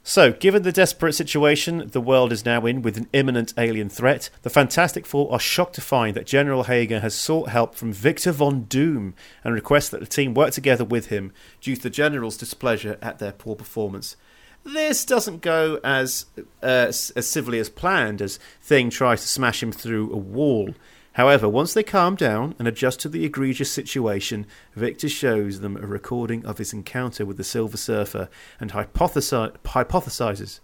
So, 0.09 0.31
given 0.31 0.63
the 0.63 0.71
desperate 0.71 1.15
situation 1.15 1.89
the 1.89 2.01
world 2.01 2.31
is 2.31 2.45
now 2.45 2.65
in 2.65 2.81
with 2.81 2.97
an 2.97 3.09
imminent 3.13 3.53
alien 3.59 3.89
threat, 3.89 4.31
the 4.43 4.51
Fantastic 4.51 5.05
Four 5.05 5.33
are 5.33 5.41
shocked 5.41 5.75
to 5.75 5.81
find 5.81 6.15
that 6.15 6.27
General 6.27 6.63
Hager 6.63 7.01
has 7.01 7.13
sought 7.13 7.49
help 7.49 7.75
from 7.75 7.93
Victor 7.93 8.31
Von 8.31 8.67
Doom 8.67 9.15
and 9.43 9.53
requests 9.53 9.89
that 9.89 9.99
the 9.99 10.07
team 10.07 10.33
work 10.33 10.53
together 10.53 10.85
with 10.85 11.07
him 11.07 11.33
due 11.61 11.75
to 11.75 11.83
the 11.83 11.91
General's 11.91 12.37
displeasure 12.37 12.99
at 13.03 13.19
their 13.19 13.33
poor 13.33 13.57
performance. 13.57 14.17
This 14.63 15.05
doesn't 15.05 15.43
go 15.43 15.81
as 15.83 16.27
uh, 16.63 16.87
as 16.87 17.27
civilly 17.29 17.59
as 17.59 17.69
planned 17.69 18.23
as 18.23 18.39
Thing 18.63 18.91
tries 18.91 19.23
to 19.23 19.29
smash 19.29 19.61
him 19.61 19.73
through 19.73 20.13
a 20.13 20.17
wall. 20.17 20.73
However, 21.17 21.49
once 21.49 21.73
they 21.73 21.83
calm 21.83 22.15
down 22.15 22.55
and 22.59 22.69
adjust 22.69 23.01
to 23.01 23.09
the 23.09 23.25
egregious 23.25 23.73
situation, 23.73 24.45
Victor 24.75 25.09
shows 25.09 25.61
them 25.61 25.75
a 25.75 25.87
recording 25.87 26.45
of 26.45 26.59
his 26.59 26.75
encounter 26.75 27.25
with 27.25 27.39
the 27.39 27.45
Silver 27.45 27.79
Surfer 27.79 28.29
and 28.61 28.73
hypothesi- 28.73 29.57
hypothesizes 29.65 30.61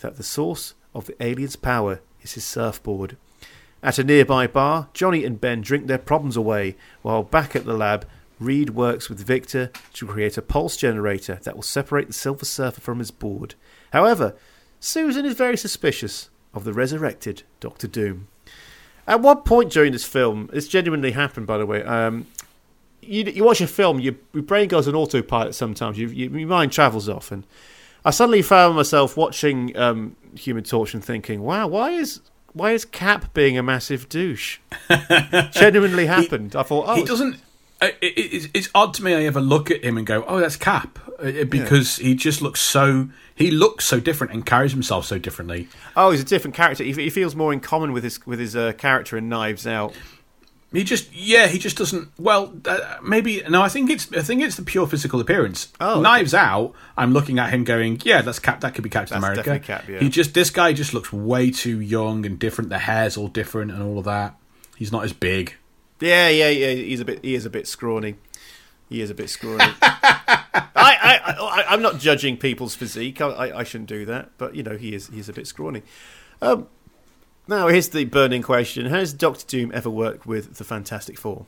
that 0.00 0.16
the 0.16 0.22
source 0.22 0.74
of 0.94 1.06
the 1.06 1.20
alien's 1.20 1.56
power 1.56 2.00
is 2.22 2.34
his 2.34 2.44
surfboard. 2.44 3.16
At 3.82 3.98
a 3.98 4.04
nearby 4.04 4.46
bar, 4.46 4.88
Johnny 4.94 5.24
and 5.24 5.40
Ben 5.40 5.60
drink 5.60 5.88
their 5.88 5.98
problems 5.98 6.36
away, 6.36 6.76
while 7.02 7.24
back 7.24 7.56
at 7.56 7.64
the 7.64 7.74
lab, 7.74 8.06
Reed 8.38 8.70
works 8.70 9.08
with 9.08 9.26
Victor 9.26 9.72
to 9.94 10.06
create 10.06 10.38
a 10.38 10.42
pulse 10.42 10.76
generator 10.76 11.40
that 11.42 11.56
will 11.56 11.64
separate 11.64 12.06
the 12.06 12.12
Silver 12.12 12.44
Surfer 12.44 12.80
from 12.80 13.00
his 13.00 13.10
board. 13.10 13.56
However, 13.92 14.36
Susan 14.78 15.24
is 15.24 15.34
very 15.34 15.56
suspicious 15.56 16.30
of 16.54 16.62
the 16.62 16.72
resurrected 16.72 17.42
Doctor 17.58 17.88
Doom. 17.88 18.28
At 19.10 19.22
one 19.22 19.38
point 19.38 19.72
during 19.72 19.90
this 19.90 20.04
film, 20.04 20.48
this 20.52 20.68
genuinely 20.68 21.10
happened, 21.10 21.44
by 21.44 21.58
the 21.58 21.66
way. 21.66 21.82
Um, 21.82 22.28
you, 23.02 23.24
you 23.24 23.42
watch 23.42 23.60
a 23.60 23.66
film, 23.66 23.98
your, 23.98 24.14
your 24.32 24.44
brain 24.44 24.68
goes 24.68 24.86
on 24.86 24.94
autopilot 24.94 25.56
sometimes. 25.56 25.98
You, 25.98 26.06
you, 26.06 26.30
your 26.30 26.46
mind 26.46 26.70
travels 26.70 27.08
off, 27.08 27.32
and 27.32 27.42
I 28.04 28.10
suddenly 28.12 28.40
found 28.40 28.76
myself 28.76 29.16
watching 29.16 29.76
um, 29.76 30.14
Human 30.36 30.62
Torch 30.62 30.94
and 30.94 31.04
thinking, 31.04 31.42
"Wow, 31.42 31.66
why 31.66 31.90
is 31.90 32.20
why 32.52 32.70
is 32.70 32.84
Cap 32.84 33.34
being 33.34 33.58
a 33.58 33.64
massive 33.64 34.08
douche?" 34.08 34.60
genuinely 35.50 36.06
happened. 36.06 36.54
I 36.54 36.62
thought, 36.62 36.84
oh, 36.86 36.94
he 36.94 37.02
doesn't. 37.02 37.34
It, 37.82 37.98
it, 38.00 38.06
it's, 38.06 38.48
it's 38.54 38.68
odd 38.76 38.94
to 38.94 39.02
me. 39.02 39.14
I 39.14 39.24
ever 39.24 39.40
look 39.40 39.72
at 39.72 39.82
him 39.82 39.98
and 39.98 40.06
go, 40.06 40.24
"Oh, 40.28 40.38
that's 40.38 40.56
Cap," 40.56 41.00
because 41.20 41.96
he 41.96 42.14
just 42.14 42.42
looks 42.42 42.60
so. 42.60 43.08
He 43.34 43.50
looks 43.50 43.86
so 43.86 44.00
different 44.00 44.32
and 44.32 44.44
carries 44.44 44.72
himself 44.72 45.06
so 45.06 45.18
differently. 45.18 45.68
oh, 45.96 46.10
he's 46.10 46.20
a 46.20 46.24
different 46.24 46.54
character. 46.54 46.84
He, 46.84 46.92
he 46.92 47.10
feels 47.10 47.34
more 47.34 47.52
in 47.52 47.60
common 47.60 47.92
with 47.92 48.04
his 48.04 48.24
with 48.26 48.38
his 48.38 48.54
uh, 48.54 48.72
character 48.72 49.16
in 49.16 49.28
Knives 49.28 49.66
Out. 49.66 49.94
He 50.72 50.84
just, 50.84 51.12
yeah, 51.12 51.48
he 51.48 51.58
just 51.58 51.76
doesn't. 51.76 52.10
Well, 52.16 52.54
uh, 52.64 52.98
maybe 53.02 53.42
no. 53.48 53.60
I 53.60 53.68
think 53.68 53.90
it's, 53.90 54.12
I 54.12 54.22
think 54.22 54.40
it's 54.40 54.54
the 54.54 54.62
pure 54.62 54.86
physical 54.86 55.20
appearance. 55.20 55.72
Oh, 55.80 55.94
okay. 55.94 56.02
Knives 56.02 56.32
Out. 56.32 56.74
I'm 56.96 57.12
looking 57.12 57.40
at 57.40 57.52
him, 57.52 57.64
going, 57.64 58.00
yeah, 58.04 58.22
that's 58.22 58.38
Cap. 58.38 58.60
That 58.60 58.76
could 58.76 58.84
be 58.84 58.90
Captain 58.90 59.20
That's 59.20 59.40
America. 59.40 59.66
Cap, 59.66 59.88
yeah. 59.88 59.98
He 59.98 60.08
just, 60.08 60.32
this 60.32 60.50
guy 60.50 60.72
just 60.72 60.94
looks 60.94 61.12
way 61.12 61.50
too 61.50 61.80
young 61.80 62.24
and 62.24 62.38
different. 62.38 62.70
The 62.70 62.78
hair's 62.78 63.16
all 63.16 63.26
different 63.26 63.72
and 63.72 63.82
all 63.82 63.98
of 63.98 64.04
that. 64.04 64.36
He's 64.76 64.92
not 64.92 65.02
as 65.02 65.12
big. 65.12 65.54
Yeah, 65.98 66.28
yeah, 66.28 66.50
yeah. 66.50 66.70
He's 66.70 67.00
a 67.00 67.04
bit. 67.04 67.24
He 67.24 67.34
is 67.34 67.44
a 67.46 67.50
bit 67.50 67.66
scrawny. 67.66 68.14
He 68.90 69.00
is 69.00 69.08
a 69.08 69.14
bit 69.14 69.30
scrawny. 69.30 69.64
I, 69.82 70.66
I, 70.74 71.34
I, 71.38 71.64
I'm 71.68 71.80
not 71.80 71.98
judging 71.98 72.36
people's 72.36 72.74
physique. 72.74 73.20
I, 73.20 73.28
I, 73.28 73.58
I 73.60 73.62
shouldn't 73.62 73.88
do 73.88 74.04
that. 74.06 74.30
But 74.36 74.56
you 74.56 74.64
know, 74.64 74.76
he 74.76 74.94
is. 74.94 75.06
He's 75.08 75.28
a 75.28 75.32
bit 75.32 75.46
scrawny. 75.46 75.82
Um, 76.42 76.66
now 77.46 77.68
here's 77.68 77.90
the 77.90 78.04
burning 78.04 78.42
question: 78.42 78.86
Has 78.86 79.12
Doctor 79.12 79.46
Doom 79.46 79.70
ever 79.72 79.88
worked 79.88 80.26
with 80.26 80.56
the 80.56 80.64
Fantastic 80.64 81.18
Four? 81.18 81.46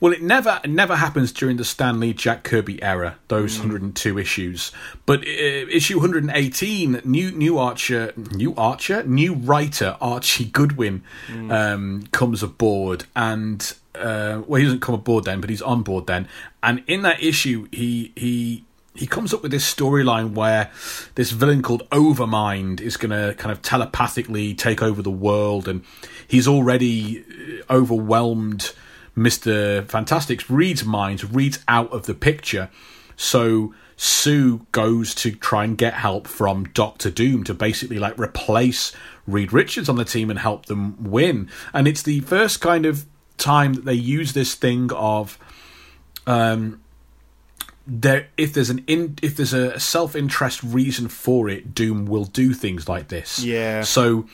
Well, 0.00 0.14
it 0.14 0.22
never 0.22 0.60
it 0.64 0.70
never 0.70 0.96
happens 0.96 1.30
during 1.30 1.58
the 1.58 1.64
Stan 1.64 2.00
Lee 2.00 2.14
Jack 2.14 2.42
Kirby 2.42 2.82
era, 2.82 3.16
those 3.28 3.58
102 3.58 4.18
issues. 4.18 4.72
But 5.04 5.20
uh, 5.20 5.24
issue 5.26 5.98
118, 5.98 7.02
new 7.04 7.30
new 7.32 7.58
Archer, 7.58 8.14
new 8.16 8.54
Archer, 8.56 9.02
new 9.04 9.34
writer 9.34 9.98
Archie 10.00 10.46
Goodwin 10.46 11.02
um, 11.50 12.04
comes 12.12 12.42
aboard, 12.42 13.04
and 13.14 13.74
uh, 13.94 14.42
well, 14.46 14.58
he 14.58 14.64
doesn't 14.64 14.80
come 14.80 14.94
aboard 14.94 15.24
then, 15.24 15.40
but 15.40 15.50
he's 15.50 15.62
on 15.62 15.82
board 15.82 16.06
then. 16.06 16.28
And 16.62 16.82
in 16.86 17.02
that 17.02 17.22
issue, 17.22 17.68
he 17.72 18.12
he 18.16 18.64
he 18.94 19.06
comes 19.06 19.34
up 19.34 19.42
with 19.42 19.50
this 19.50 19.72
storyline 19.72 20.34
where 20.34 20.70
this 21.16 21.32
villain 21.32 21.62
called 21.62 21.88
Overmind 21.90 22.80
is 22.80 22.96
going 22.96 23.10
to 23.10 23.34
kind 23.36 23.50
of 23.50 23.60
telepathically 23.60 24.54
take 24.54 24.82
over 24.82 25.02
the 25.02 25.10
world, 25.10 25.68
and 25.68 25.84
he's 26.26 26.46
already 26.46 27.24
uh, 27.68 27.72
overwhelmed 27.72 28.72
Mister 29.16 29.82
Fantastic's 29.82 30.50
Reed's 30.50 30.84
mind, 30.84 31.34
Reed's 31.34 31.60
out 31.68 31.92
of 31.92 32.06
the 32.06 32.14
picture. 32.14 32.70
So 33.16 33.74
Sue 33.96 34.66
goes 34.72 35.14
to 35.14 35.30
try 35.30 35.62
and 35.62 35.78
get 35.78 35.94
help 35.94 36.26
from 36.26 36.64
Doctor 36.64 37.10
Doom 37.10 37.44
to 37.44 37.54
basically 37.54 38.00
like 38.00 38.18
replace 38.18 38.92
Reed 39.24 39.52
Richards 39.52 39.88
on 39.88 39.96
the 39.96 40.04
team 40.04 40.30
and 40.30 40.38
help 40.40 40.66
them 40.66 40.96
win. 41.10 41.48
And 41.72 41.86
it's 41.86 42.02
the 42.02 42.20
first 42.20 42.60
kind 42.60 42.86
of 42.86 43.06
time 43.38 43.74
that 43.74 43.84
they 43.84 43.94
use 43.94 44.32
this 44.32 44.54
thing 44.54 44.90
of 44.92 45.38
um 46.26 46.80
there 47.86 48.28
if 48.36 48.52
there's 48.54 48.70
an 48.70 48.82
in 48.86 49.18
if 49.22 49.36
there's 49.36 49.52
a 49.52 49.78
self-interest 49.78 50.62
reason 50.62 51.08
for 51.08 51.48
it 51.48 51.74
doom 51.74 52.06
will 52.06 52.24
do 52.24 52.54
things 52.54 52.88
like 52.88 53.08
this. 53.08 53.40
Yeah. 53.44 53.82
so 53.82 54.26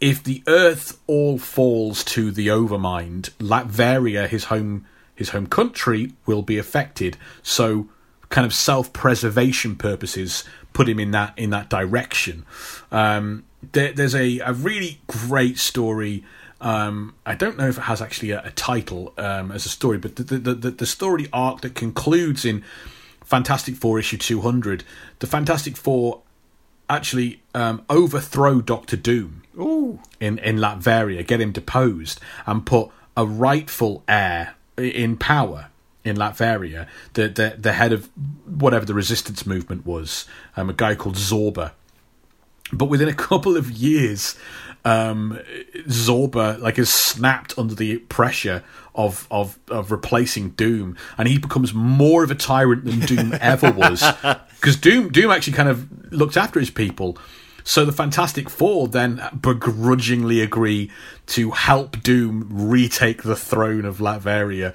if 0.00 0.22
the 0.22 0.42
earth 0.46 1.00
all 1.06 1.38
falls 1.38 2.04
to 2.04 2.30
the 2.30 2.48
overmind 2.48 3.30
latveria 3.38 4.28
his 4.28 4.44
home 4.44 4.84
his 5.14 5.30
home 5.30 5.46
country 5.46 6.12
will 6.26 6.42
be 6.42 6.58
affected. 6.58 7.16
So 7.42 7.88
kind 8.28 8.44
of 8.44 8.52
self-preservation 8.52 9.76
purposes 9.76 10.44
put 10.74 10.88
him 10.88 11.00
in 11.00 11.12
that 11.12 11.32
in 11.36 11.50
that 11.50 11.70
direction. 11.70 12.44
Um 12.92 13.44
there, 13.72 13.92
there's 13.92 14.14
a, 14.14 14.38
a 14.40 14.52
really 14.52 15.00
great 15.06 15.58
story 15.58 16.24
um, 16.60 17.14
I 17.24 17.34
don't 17.34 17.56
know 17.56 17.68
if 17.68 17.78
it 17.78 17.82
has 17.82 18.02
actually 18.02 18.32
a, 18.32 18.42
a 18.44 18.50
title 18.50 19.14
um, 19.16 19.52
as 19.52 19.66
a 19.66 19.68
story, 19.68 19.98
but 19.98 20.16
the, 20.16 20.22
the, 20.22 20.54
the, 20.54 20.70
the 20.70 20.86
story 20.86 21.28
arc 21.32 21.60
that 21.60 21.74
concludes 21.74 22.44
in 22.44 22.64
Fantastic 23.24 23.76
Four 23.76 23.98
issue 23.98 24.16
200, 24.16 24.84
the 25.20 25.26
Fantastic 25.26 25.76
Four 25.76 26.22
actually 26.90 27.40
um, 27.54 27.84
overthrow 27.90 28.60
Doctor 28.60 28.96
Doom 28.96 29.42
Ooh. 29.58 30.00
in, 30.18 30.38
in 30.38 30.56
Latveria, 30.56 31.26
get 31.26 31.40
him 31.40 31.52
deposed, 31.52 32.20
and 32.46 32.64
put 32.64 32.90
a 33.16 33.26
rightful 33.26 34.02
heir 34.08 34.54
in 34.76 35.16
power 35.16 35.68
in 36.04 36.16
Latveria, 36.16 36.86
the, 37.12 37.28
the, 37.28 37.56
the 37.58 37.72
head 37.72 37.92
of 37.92 38.08
whatever 38.46 38.84
the 38.84 38.94
resistance 38.94 39.46
movement 39.46 39.84
was, 39.84 40.24
um, 40.56 40.70
a 40.70 40.72
guy 40.72 40.94
called 40.94 41.16
Zorba. 41.16 41.72
But 42.72 42.86
within 42.86 43.08
a 43.08 43.14
couple 43.14 43.56
of 43.56 43.70
years, 43.70 44.36
um, 44.88 45.38
Zorba 45.86 46.58
like 46.60 46.78
is 46.78 46.90
snapped 46.90 47.58
under 47.58 47.74
the 47.74 47.98
pressure 47.98 48.64
of, 48.94 49.28
of 49.30 49.58
of 49.68 49.92
replacing 49.92 50.50
Doom, 50.50 50.96
and 51.18 51.28
he 51.28 51.38
becomes 51.38 51.74
more 51.74 52.24
of 52.24 52.30
a 52.30 52.34
tyrant 52.34 52.84
than 52.86 53.00
Doom 53.00 53.34
ever 53.40 53.70
was. 53.70 54.02
Because 54.60 54.76
Doom 54.76 55.10
Doom 55.10 55.30
actually 55.30 55.52
kind 55.52 55.68
of 55.68 56.12
looked 56.12 56.36
after 56.36 56.58
his 56.58 56.70
people. 56.70 57.18
So 57.64 57.84
the 57.84 57.92
Fantastic 57.92 58.48
Four 58.48 58.88
then 58.88 59.20
begrudgingly 59.38 60.40
agree 60.40 60.90
to 61.26 61.50
help 61.50 62.02
Doom 62.02 62.48
retake 62.50 63.24
the 63.24 63.36
throne 63.36 63.84
of 63.84 63.98
Latveria, 63.98 64.72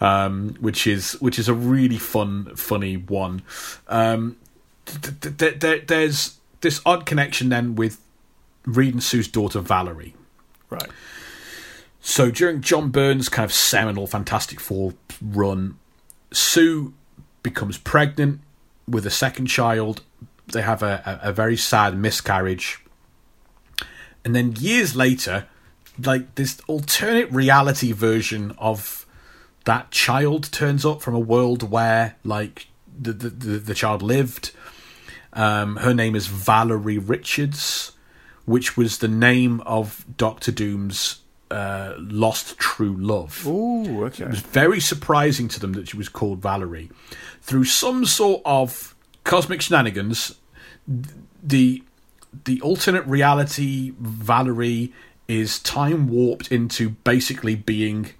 um, 0.00 0.54
which 0.60 0.86
is 0.86 1.20
which 1.20 1.40
is 1.40 1.48
a 1.48 1.54
really 1.54 1.98
fun, 1.98 2.54
funny 2.54 2.96
one. 2.96 3.42
Um, 3.88 4.36
th- 4.86 5.36
th- 5.38 5.58
th- 5.58 5.86
there's 5.88 6.38
this 6.60 6.80
odd 6.86 7.04
connection 7.04 7.48
then 7.48 7.74
with 7.74 8.00
Reed 8.66 8.94
and 8.94 9.02
Sue's 9.02 9.28
daughter 9.28 9.60
Valerie. 9.60 10.14
Right. 10.68 10.88
So 12.00 12.30
during 12.30 12.60
John 12.60 12.90
Byrne's 12.90 13.28
kind 13.28 13.44
of 13.44 13.52
seminal 13.52 14.06
Fantastic 14.06 14.60
Four 14.60 14.94
run, 15.22 15.78
Sue 16.32 16.94
becomes 17.42 17.78
pregnant 17.78 18.40
with 18.88 19.06
a 19.06 19.10
second 19.10 19.46
child. 19.46 20.02
They 20.52 20.62
have 20.62 20.82
a, 20.82 21.20
a, 21.24 21.30
a 21.30 21.32
very 21.32 21.56
sad 21.56 21.96
miscarriage. 21.96 22.84
And 24.24 24.34
then 24.34 24.52
years 24.56 24.94
later, 24.94 25.46
like 26.02 26.34
this 26.34 26.60
alternate 26.66 27.30
reality 27.30 27.92
version 27.92 28.54
of 28.58 29.06
that 29.64 29.90
child 29.90 30.50
turns 30.52 30.84
up 30.84 31.02
from 31.02 31.14
a 31.14 31.20
world 31.20 31.70
where 31.70 32.16
like 32.24 32.68
the 32.98 33.12
the, 33.12 33.30
the, 33.30 33.58
the 33.58 33.74
child 33.74 34.02
lived. 34.02 34.52
Um, 35.32 35.76
her 35.76 35.92
name 35.92 36.16
is 36.16 36.28
Valerie 36.28 36.98
Richards, 36.98 37.92
which 38.46 38.76
was 38.76 38.98
the 38.98 39.08
name 39.08 39.60
of 39.62 40.04
Doctor 40.16 40.50
Doom's 40.50 41.20
uh, 41.50 41.94
lost 41.98 42.58
true 42.58 42.96
love. 42.96 43.46
Ooh, 43.46 44.04
okay. 44.06 44.24
It 44.24 44.30
was 44.30 44.40
very 44.40 44.80
surprising 44.80 45.48
to 45.48 45.60
them 45.60 45.74
that 45.74 45.88
she 45.88 45.96
was 45.96 46.08
called 46.08 46.40
Valerie. 46.40 46.90
Through 47.42 47.64
some 47.64 48.04
sort 48.04 48.42
of 48.44 48.94
cosmic 49.24 49.60
shenanigans, 49.60 50.36
the 51.42 51.82
the 52.44 52.60
alternate 52.60 53.06
reality 53.06 53.92
Valerie 53.98 54.92
is 55.28 55.58
time 55.58 56.08
warped 56.08 56.52
into 56.52 56.90
basically 56.90 57.54
being 57.54 58.10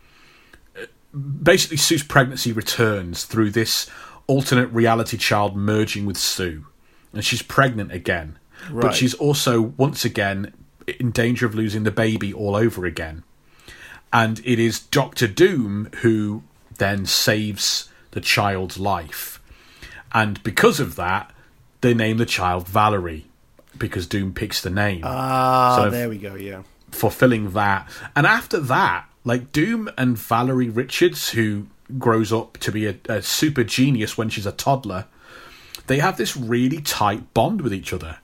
basically 1.43 1.77
Sue's 1.77 2.03
pregnancy 2.03 2.53
returns 2.53 3.25
through 3.25 3.51
this 3.51 3.89
alternate 4.27 4.69
reality 4.69 5.17
child 5.17 5.57
merging 5.57 6.07
with 6.07 6.17
Sue. 6.17 6.67
And 7.13 7.25
she's 7.25 7.43
pregnant 7.43 7.93
again. 7.93 8.39
But 8.73 8.95
she's 8.95 9.15
also 9.15 9.61
once 9.61 10.05
again 10.05 10.53
in 11.01 11.11
danger 11.11 11.47
of 11.47 11.55
losing 11.55 11.83
the 11.85 11.91
baby 11.91 12.33
all 12.33 12.55
over 12.57 12.85
again. 12.87 13.23
And 14.13 14.41
it 14.45 14.59
is 14.59 14.79
Doctor 14.81 15.27
Doom 15.27 15.91
who 16.03 16.43
then 16.79 17.07
saves 17.07 17.89
the 18.13 18.21
child's 18.21 18.79
life. 18.79 19.41
And 20.13 20.43
because 20.43 20.79
of 20.81 20.97
that, 20.97 21.33
they 21.81 21.93
name 21.93 22.19
the 22.19 22.27
child 22.27 22.67
Valerie 22.69 23.27
because 23.77 24.07
Doom 24.07 24.33
picks 24.33 24.61
the 24.63 24.71
name 24.71 25.03
Ah, 25.05 25.85
of- 25.87 25.93
there 25.93 26.09
we 26.09 26.19
go. 26.19 26.35
Yeah. 26.35 26.63
fulfilling 26.93 27.51
that. 27.51 27.89
And 28.15 28.27
after 28.27 28.59
that, 28.61 29.07
like 29.25 29.53
Doom 29.53 29.91
and 29.99 30.17
Valerie 30.17 30.71
Richards, 30.71 31.31
who 31.31 31.67
grows 31.99 32.33
up 32.33 32.57
to 32.59 32.73
be 32.73 32.87
a, 32.87 32.97
a 33.09 33.21
super 33.23 33.65
genius 33.65 34.17
when 34.17 34.29
she's 34.31 34.47
a 34.47 34.53
toddler, 34.53 35.07
they 35.89 35.99
have 35.99 36.17
this 36.17 36.37
really 36.37 36.81
tight 36.81 37.35
bond 37.35 37.61
with 37.61 37.75
each 37.75 37.93
other. 37.93 38.19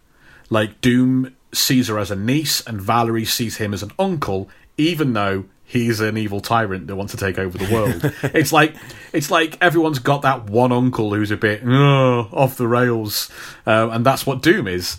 Like 0.52 0.82
Doom 0.82 1.34
sees 1.54 1.88
her 1.88 1.98
as 1.98 2.10
a 2.10 2.16
niece, 2.16 2.60
and 2.66 2.78
Valerie 2.78 3.24
sees 3.24 3.56
him 3.56 3.72
as 3.72 3.82
an 3.82 3.90
uncle, 3.98 4.50
even 4.76 5.14
though 5.14 5.46
he's 5.64 5.98
an 6.00 6.18
evil 6.18 6.40
tyrant 6.42 6.88
that 6.88 6.96
wants 6.96 7.12
to 7.12 7.16
take 7.16 7.38
over 7.38 7.56
the 7.56 7.72
world. 7.72 8.12
it's 8.34 8.52
like 8.52 8.74
it's 9.14 9.30
like 9.30 9.56
everyone's 9.62 9.98
got 9.98 10.20
that 10.22 10.44
one 10.50 10.70
uncle 10.70 11.14
who's 11.14 11.30
a 11.30 11.38
bit 11.38 11.66
off 11.66 12.58
the 12.58 12.68
rails, 12.68 13.30
uh, 13.66 13.88
and 13.90 14.04
that's 14.04 14.26
what 14.26 14.42
Doom 14.42 14.68
is 14.68 14.98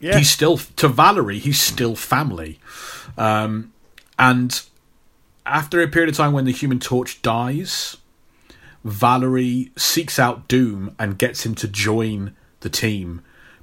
Yeah. 0.00 0.16
he's 0.16 0.30
still 0.30 0.56
to 0.56 0.88
Valerie. 0.88 1.38
He's 1.38 1.60
still 1.60 1.94
family, 1.94 2.58
um, 3.18 3.74
and 4.18 4.58
after 5.44 5.82
a 5.82 5.88
period 5.88 6.08
of 6.08 6.16
time 6.16 6.32
when 6.32 6.46
the 6.46 6.52
Human 6.52 6.78
Torch 6.78 7.20
dies, 7.20 7.98
Valerie 8.84 9.70
seeks 9.76 10.18
out 10.18 10.48
Doom 10.48 10.94
and 10.98 11.18
gets 11.18 11.44
him 11.44 11.54
to 11.56 11.68
join 11.68 12.34
the 12.60 12.70
team 12.70 13.20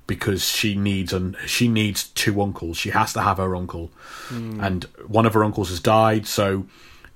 because 0.09 0.43
she 0.43 0.75
needs 0.75 1.13
and 1.13 1.37
she 1.45 1.67
needs 1.69 2.07
two 2.09 2.41
uncles. 2.41 2.75
She 2.77 2.89
has 2.89 3.13
to 3.13 3.21
have 3.21 3.37
her 3.37 3.55
uncle, 3.55 3.91
and 4.29 4.83
one 5.07 5.25
of 5.25 5.33
her 5.35 5.43
uncles 5.43 5.69
has 5.69 5.79
died. 5.79 6.25
So, 6.27 6.65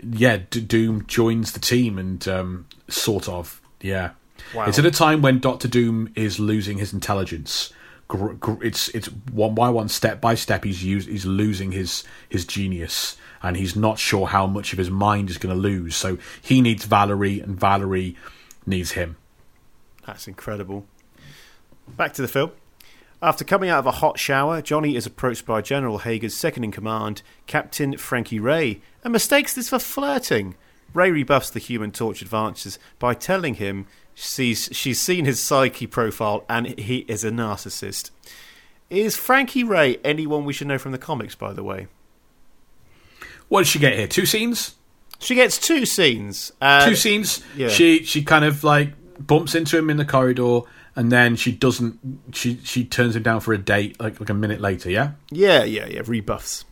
yeah, 0.01 0.37
D- 0.49 0.61
Doom 0.61 1.05
joins 1.07 1.51
the 1.51 1.59
team 1.59 1.97
and 1.97 2.25
um, 2.27 2.67
sort 2.87 3.27
of 3.27 3.59
yeah. 3.81 4.11
Wow. 4.53 4.65
It's 4.65 4.77
at 4.79 4.85
a 4.85 4.91
time 4.91 5.21
when 5.21 5.39
Doctor 5.39 5.67
Doom 5.67 6.11
is 6.15 6.39
losing 6.39 6.77
his 6.77 6.93
intelligence. 6.93 7.73
Gr- 8.07 8.33
gr- 8.33 8.63
It's 8.63 8.89
it's 8.89 9.07
one 9.31 9.55
by 9.55 9.69
one, 9.69 9.89
step 9.89 10.21
by 10.21 10.35
step. 10.35 10.63
He's 10.63 10.83
use, 10.83 11.05
he's 11.07 11.25
losing 11.25 11.71
his 11.71 12.03
his 12.29 12.45
genius, 12.45 13.17
and 13.41 13.57
he's 13.57 13.75
not 13.75 13.97
sure 13.97 14.27
how 14.27 14.45
much 14.45 14.71
of 14.71 14.77
his 14.77 14.89
mind 14.91 15.29
is 15.31 15.37
going 15.39 15.55
to 15.55 15.59
lose. 15.61 15.95
So 15.95 16.17
he 16.41 16.61
needs 16.61 16.85
Valerie, 16.85 17.39
and 17.39 17.59
Valerie 17.59 18.15
needs 18.65 18.91
him. 18.91 19.15
That's 20.05 20.27
incredible. 20.27 20.85
Back 21.97 22.13
to 22.13 22.21
the 22.21 22.27
film. 22.27 22.51
After 23.23 23.45
coming 23.45 23.69
out 23.69 23.79
of 23.79 23.85
a 23.85 23.91
hot 23.91 24.19
shower, 24.19 24.61
Johnny 24.61 24.97
is 24.97 25.05
approached 25.05 25.45
by 25.45 25.61
General 25.61 25.99
Hager's 25.99 26.35
second 26.35 26.65
in 26.65 26.71
command, 26.73 27.21
Captain 27.47 27.95
Frankie 27.97 28.37
Ray, 28.37 28.81
and 29.01 29.13
mistakes 29.13 29.53
this 29.53 29.69
for 29.69 29.79
flirting. 29.79 30.55
Ray 30.93 31.09
rebuffs 31.09 31.49
the 31.49 31.59
Human 31.59 31.91
Torch 31.93 32.21
advances 32.21 32.77
by 32.99 33.13
telling 33.13 33.53
him 33.53 33.87
she's, 34.13 34.67
she's 34.73 34.99
seen 34.99 35.23
his 35.23 35.39
psyche 35.39 35.87
profile 35.87 36.43
and 36.49 36.77
he 36.77 36.97
is 37.07 37.23
a 37.23 37.31
narcissist. 37.31 38.11
Is 38.89 39.15
Frankie 39.15 39.63
Ray 39.63 39.99
anyone 40.03 40.43
we 40.43 40.51
should 40.51 40.67
know 40.67 40.77
from 40.77 40.91
the 40.91 40.97
comics, 40.97 41.33
by 41.33 41.53
the 41.53 41.63
way? 41.63 41.87
What 43.47 43.61
did 43.61 43.67
she 43.67 43.79
get 43.79 43.93
here? 43.97 44.07
Two 44.07 44.25
scenes. 44.25 44.75
She 45.19 45.35
gets 45.35 45.57
two 45.57 45.85
scenes. 45.85 46.51
Uh, 46.59 46.85
Two 46.85 46.97
scenes. 46.97 47.41
yeah. 47.55 47.69
She 47.69 48.03
she 48.03 48.21
kind 48.21 48.43
of 48.43 48.65
like 48.65 48.91
bumps 49.25 49.55
into 49.55 49.77
him 49.77 49.89
in 49.89 49.95
the 49.95 50.03
corridor, 50.05 50.61
and 50.95 51.11
then 51.11 51.35
she 51.35 51.51
doesn't. 51.51 51.99
She 52.33 52.59
she 52.63 52.85
turns 52.85 53.15
him 53.15 53.23
down 53.23 53.41
for 53.41 53.53
a 53.53 53.57
date 53.57 53.99
like 53.99 54.19
like 54.19 54.29
a 54.29 54.33
minute 54.33 54.61
later. 54.61 54.89
Yeah. 54.89 55.11
Yeah, 55.31 55.63
yeah, 55.63 55.87
yeah. 55.87 56.01
Rebuffs. 56.05 56.65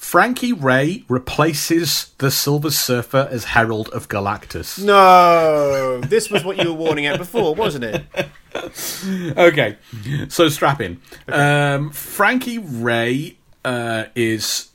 Frankie 0.00 0.54
Ray 0.54 1.04
replaces 1.08 2.14
the 2.16 2.30
Silver 2.30 2.70
Surfer 2.70 3.28
as 3.30 3.44
Herald 3.44 3.90
of 3.90 4.08
Galactus. 4.08 4.82
No, 4.82 6.00
this 6.00 6.30
was 6.30 6.42
what 6.42 6.56
you 6.56 6.70
were 6.70 6.78
warning 6.78 7.04
at 7.04 7.18
before, 7.18 7.54
wasn't 7.54 7.84
it? 7.84 8.06
okay, 9.36 9.76
so 10.28 10.48
strap 10.48 10.80
in. 10.80 11.02
Um, 11.28 11.90
Frankie 11.90 12.58
Ray 12.58 13.36
uh, 13.62 14.04
is 14.14 14.70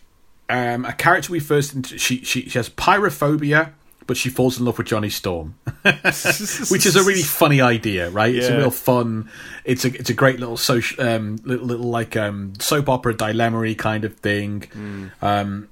um, 0.48 0.86
a 0.86 0.94
character 0.94 1.32
we 1.32 1.40
first. 1.40 1.88
She, 2.00 2.24
she 2.24 2.48
she 2.48 2.60
has 2.60 2.70
pyrophobia, 2.70 3.72
but 4.08 4.18
she 4.18 4.30
falls 4.30 4.60
in 4.60 4.66
love 4.66 4.78
with 4.78 4.88
Johnny 4.88 5.10
Storm, 5.10 5.56
which 5.84 6.86
is 6.86 6.96
a 6.96 7.04
really 7.04 7.22
funny 7.24 7.62
idea, 7.62 8.10
right? 8.10 8.34
It's 8.34 8.48
a 8.48 8.58
real 8.58 8.72
fun. 8.72 9.30
It's 9.64 9.86
a 9.86 9.90
it's 9.94 10.10
a 10.10 10.14
great 10.14 10.40
little 10.40 10.58
social 10.58 11.06
um, 11.08 11.38
little, 11.44 11.66
little 11.66 11.90
like 11.90 12.16
um, 12.16 12.54
soap 12.60 12.90
opera 12.90 13.16
dilemma 13.16 13.74
kind 13.76 14.06
of 14.06 14.16
thing. 14.18 15.12
Um, 15.22 15.70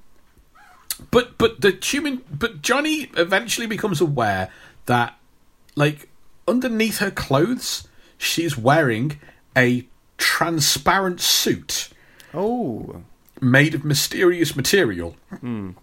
but 1.12 1.38
but 1.38 1.62
the 1.62 1.72
human 1.82 2.22
but 2.32 2.62
Johnny 2.62 3.10
eventually 3.18 3.68
becomes 3.68 4.00
aware 4.02 4.50
that 4.86 5.18
like 5.76 6.10
underneath 6.48 7.00
her 7.00 7.12
clothes 7.12 7.88
she's 8.18 8.58
wearing 8.58 9.20
a 9.58 9.86
transparent 10.18 11.20
suit 11.22 11.90
Oh, 12.34 13.03
made 13.42 13.76
of 13.76 13.84
mysterious 13.86 14.56
material. 14.56 15.16
And 15.42 15.76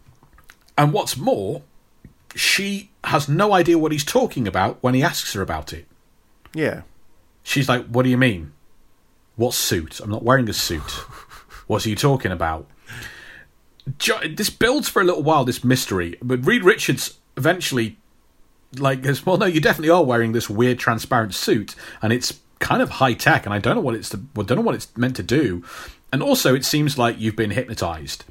what's 0.92 1.16
more, 1.16 1.62
she 2.34 2.90
has 3.04 3.28
no 3.28 3.52
idea 3.52 3.78
what 3.78 3.92
he's 3.92 4.04
talking 4.04 4.46
about 4.46 4.82
when 4.82 4.94
he 4.94 5.02
asks 5.02 5.32
her 5.32 5.42
about 5.42 5.72
it. 5.72 5.86
yeah. 6.54 6.82
She's 7.42 7.68
like, 7.68 7.86
What 7.86 8.02
do 8.02 8.10
you 8.10 8.18
mean? 8.18 8.52
What 9.36 9.54
suit? 9.54 10.00
I'm 10.00 10.10
not 10.10 10.22
wearing 10.22 10.48
a 10.48 10.52
suit. 10.52 10.90
what 11.66 11.86
are 11.86 11.88
you 11.88 11.96
talking 11.96 12.30
about? 12.32 12.68
This 14.28 14.50
builds 14.50 14.88
for 14.88 15.00
a 15.00 15.04
little 15.04 15.22
while, 15.22 15.44
this 15.44 15.64
mystery, 15.64 16.16
but 16.22 16.44
Reed 16.46 16.62
Richards 16.62 17.18
eventually, 17.36 17.96
like, 18.76 19.02
goes, 19.02 19.24
Well, 19.24 19.38
no, 19.38 19.46
you 19.46 19.60
definitely 19.60 19.90
are 19.90 20.04
wearing 20.04 20.32
this 20.32 20.50
weird 20.50 20.78
transparent 20.78 21.34
suit, 21.34 21.74
and 22.02 22.12
it's 22.12 22.40
kind 22.58 22.82
of 22.82 22.90
high 22.90 23.14
tech, 23.14 23.46
and 23.46 23.54
I 23.54 23.58
don't 23.58 23.74
know 23.74 23.80
what 23.80 23.94
it's, 23.94 24.10
to, 24.10 24.20
well, 24.36 24.44
don't 24.46 24.58
know 24.58 24.62
what 24.62 24.74
it's 24.74 24.94
meant 24.96 25.16
to 25.16 25.22
do. 25.22 25.64
And 26.12 26.22
also, 26.22 26.54
it 26.54 26.64
seems 26.64 26.98
like 26.98 27.18
you've 27.18 27.36
been 27.36 27.52
hypnotized. 27.52 28.24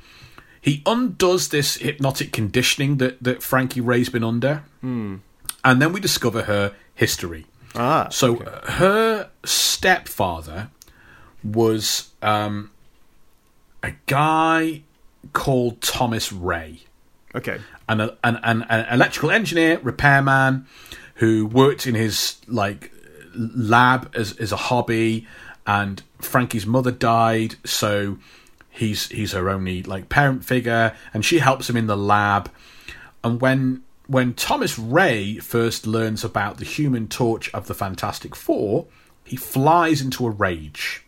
He 0.61 0.81
undoes 0.85 1.49
this 1.49 1.77
hypnotic 1.77 2.31
conditioning 2.31 2.97
that, 2.97 3.21
that 3.23 3.41
Frankie 3.41 3.81
Ray's 3.81 4.09
been 4.09 4.23
under, 4.23 4.63
and 4.81 5.21
then 5.63 5.93
we 5.93 5.99
discover 5.99 6.43
her 6.43 6.73
history. 6.95 7.45
Ah, 7.75 8.09
So 8.09 8.35
her 8.65 9.29
stepfather 9.45 10.69
was 11.43 12.09
um, 12.21 12.71
a 13.83 13.93
guy 14.05 14.81
called 15.33 15.81
Thomas 15.81 16.31
Ray, 16.31 16.81
okay. 17.35 17.59
an, 17.87 18.01
an, 18.01 18.11
an, 18.23 18.65
an 18.69 18.85
electrical 18.91 19.31
engineer, 19.31 19.79
repairman, 19.81 20.65
who 21.15 21.45
worked 21.45 21.85
in 21.87 21.95
his 21.95 22.37
like 22.47 22.91
lab 23.35 24.11
as 24.15 24.33
as 24.37 24.51
a 24.51 24.57
hobby. 24.57 25.27
And 25.67 26.01
Frankie's 26.19 26.65
mother 26.65 26.91
died, 26.91 27.55
so 27.63 28.17
he's 28.79 29.09
he's 29.09 29.33
her 29.33 29.49
only 29.49 29.83
like 29.83 30.09
parent 30.09 30.43
figure, 30.45 30.95
and 31.13 31.23
she 31.23 31.39
helps 31.39 31.69
him 31.69 31.77
in 31.77 31.87
the 31.87 31.97
lab. 31.97 32.51
And 33.23 33.39
when 33.41 33.83
when 34.07 34.33
Thomas 34.33 34.79
Ray 34.79 35.37
first 35.37 35.85
learns 35.85 36.23
about 36.23 36.57
the 36.57 36.65
Human 36.65 37.07
Torch 37.07 37.53
of 37.53 37.67
the 37.67 37.75
Fantastic 37.75 38.35
Four, 38.35 38.87
he 39.23 39.35
flies 39.35 40.01
into 40.01 40.25
a 40.25 40.31
rage. 40.31 41.05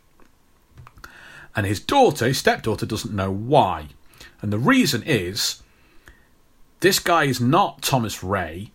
And 1.56 1.66
his 1.66 1.80
daughter, 1.80 2.28
his 2.28 2.38
stepdaughter, 2.38 2.86
doesn't 2.86 3.16
know 3.16 3.32
why. 3.32 3.88
And 4.42 4.54
the 4.54 4.60
reason 4.60 5.04
is 5.06 5.64
this 6.82 7.00
guy 7.00 7.24
is 7.24 7.42
not 7.42 7.82
Thomas 7.82 8.24
Ray. 8.24 8.72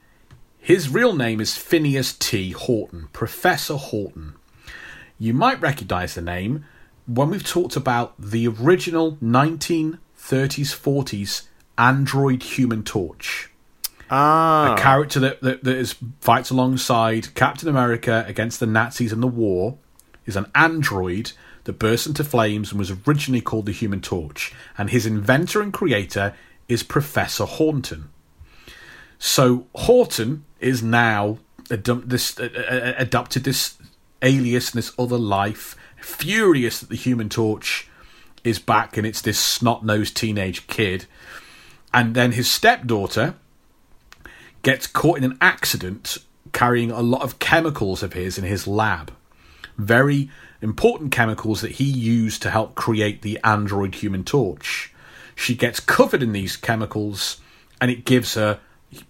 His 0.59 0.89
real 0.89 1.15
name 1.15 1.41
is 1.41 1.57
Phineas 1.57 2.13
T. 2.13 2.51
Horton, 2.51 3.09
Professor 3.13 3.77
Horton. 3.77 4.35
You 5.19 5.33
might 5.33 5.61
recognize 5.61 6.15
the 6.15 6.23
name 6.23 6.65
when 7.07 7.31
we've 7.31 7.47
talked 7.47 7.77
about 7.77 8.15
the 8.19 8.47
original 8.49 9.17
1930s 9.23 9.99
40s 10.19 11.43
android 11.79 12.43
human 12.43 12.83
torch 12.83 13.51
Ah, 14.09 14.75
a 14.75 14.79
character 14.79 15.19
that, 15.19 15.41
that, 15.41 15.65
that 15.65 15.77
is 15.77 15.97
fights 16.21 16.51
alongside 16.51 17.35
Captain 17.35 17.69
America 17.69 18.25
against 18.29 18.61
the 18.61 18.67
Nazis 18.67 19.13
in 19.13 19.21
the 19.21 19.27
war 19.27 19.79
is 20.27 20.37
an 20.37 20.47
android 20.55 21.33
that 21.65 21.79
bursts 21.79 22.07
into 22.07 22.23
flames 22.23 22.71
and 22.71 22.79
was 22.79 22.93
originally 23.07 23.41
called 23.41 23.67
the 23.67 23.73
Human 23.73 24.01
Torch. 24.01 24.55
And 24.79 24.91
his 24.91 25.07
inventor 25.07 25.61
and 25.61 25.73
creator 25.73 26.35
is 26.69 26.85
Professor 26.85 27.45
Horton. 27.45 28.11
So 29.19 29.67
Horton 29.75 30.45
is 30.61 30.83
now 30.83 31.39
adum- 31.65 32.09
this 32.09 32.39
uh, 32.39 32.95
adopted 32.97 33.43
this 33.45 33.77
alias 34.23 34.71
and 34.71 34.79
this 34.79 34.93
other 34.99 35.19
life, 35.19 35.77
furious 35.97 36.81
that 36.81 36.89
the 36.89 36.97
Human 36.97 37.29
Torch 37.29 37.89
is 38.45 38.59
back 38.59 38.97
and 38.97 39.07
it's 39.07 39.21
this 39.21 39.39
snot-nosed 39.39 40.17
teenage 40.17 40.67
kid. 40.67 41.07
And 41.93 42.15
then 42.15 42.33
his 42.33 42.51
stepdaughter 42.51 43.35
gets 44.63 44.87
caught 44.87 45.19
in 45.19 45.25
an 45.25 45.39
accident 45.41 46.19
carrying 46.53 46.91
a 46.91 47.03
lot 47.03 47.23
of 47.23 47.39
chemicals 47.39 48.03
of 48.03 48.13
his 48.13 48.39
in 48.39 48.45
his 48.45 48.67
lab. 48.67 49.13
Very 49.77 50.31
important 50.63 51.13
chemicals 51.13 51.61
that 51.61 51.73
he 51.73 51.85
used 51.85 52.43
to 52.43 52.51
help 52.51 52.75
create 52.75 53.23
the 53.23 53.39
android 53.45 53.97
human 53.97 54.25
torch. 54.25 54.93
She 55.35 55.55
gets 55.55 55.81
covered 55.81 56.23
in 56.23 56.33
these 56.33 56.57
chemicals 56.57 57.41
and 57.81 57.91
it 57.91 58.05
gives 58.05 58.35
her 58.35 58.61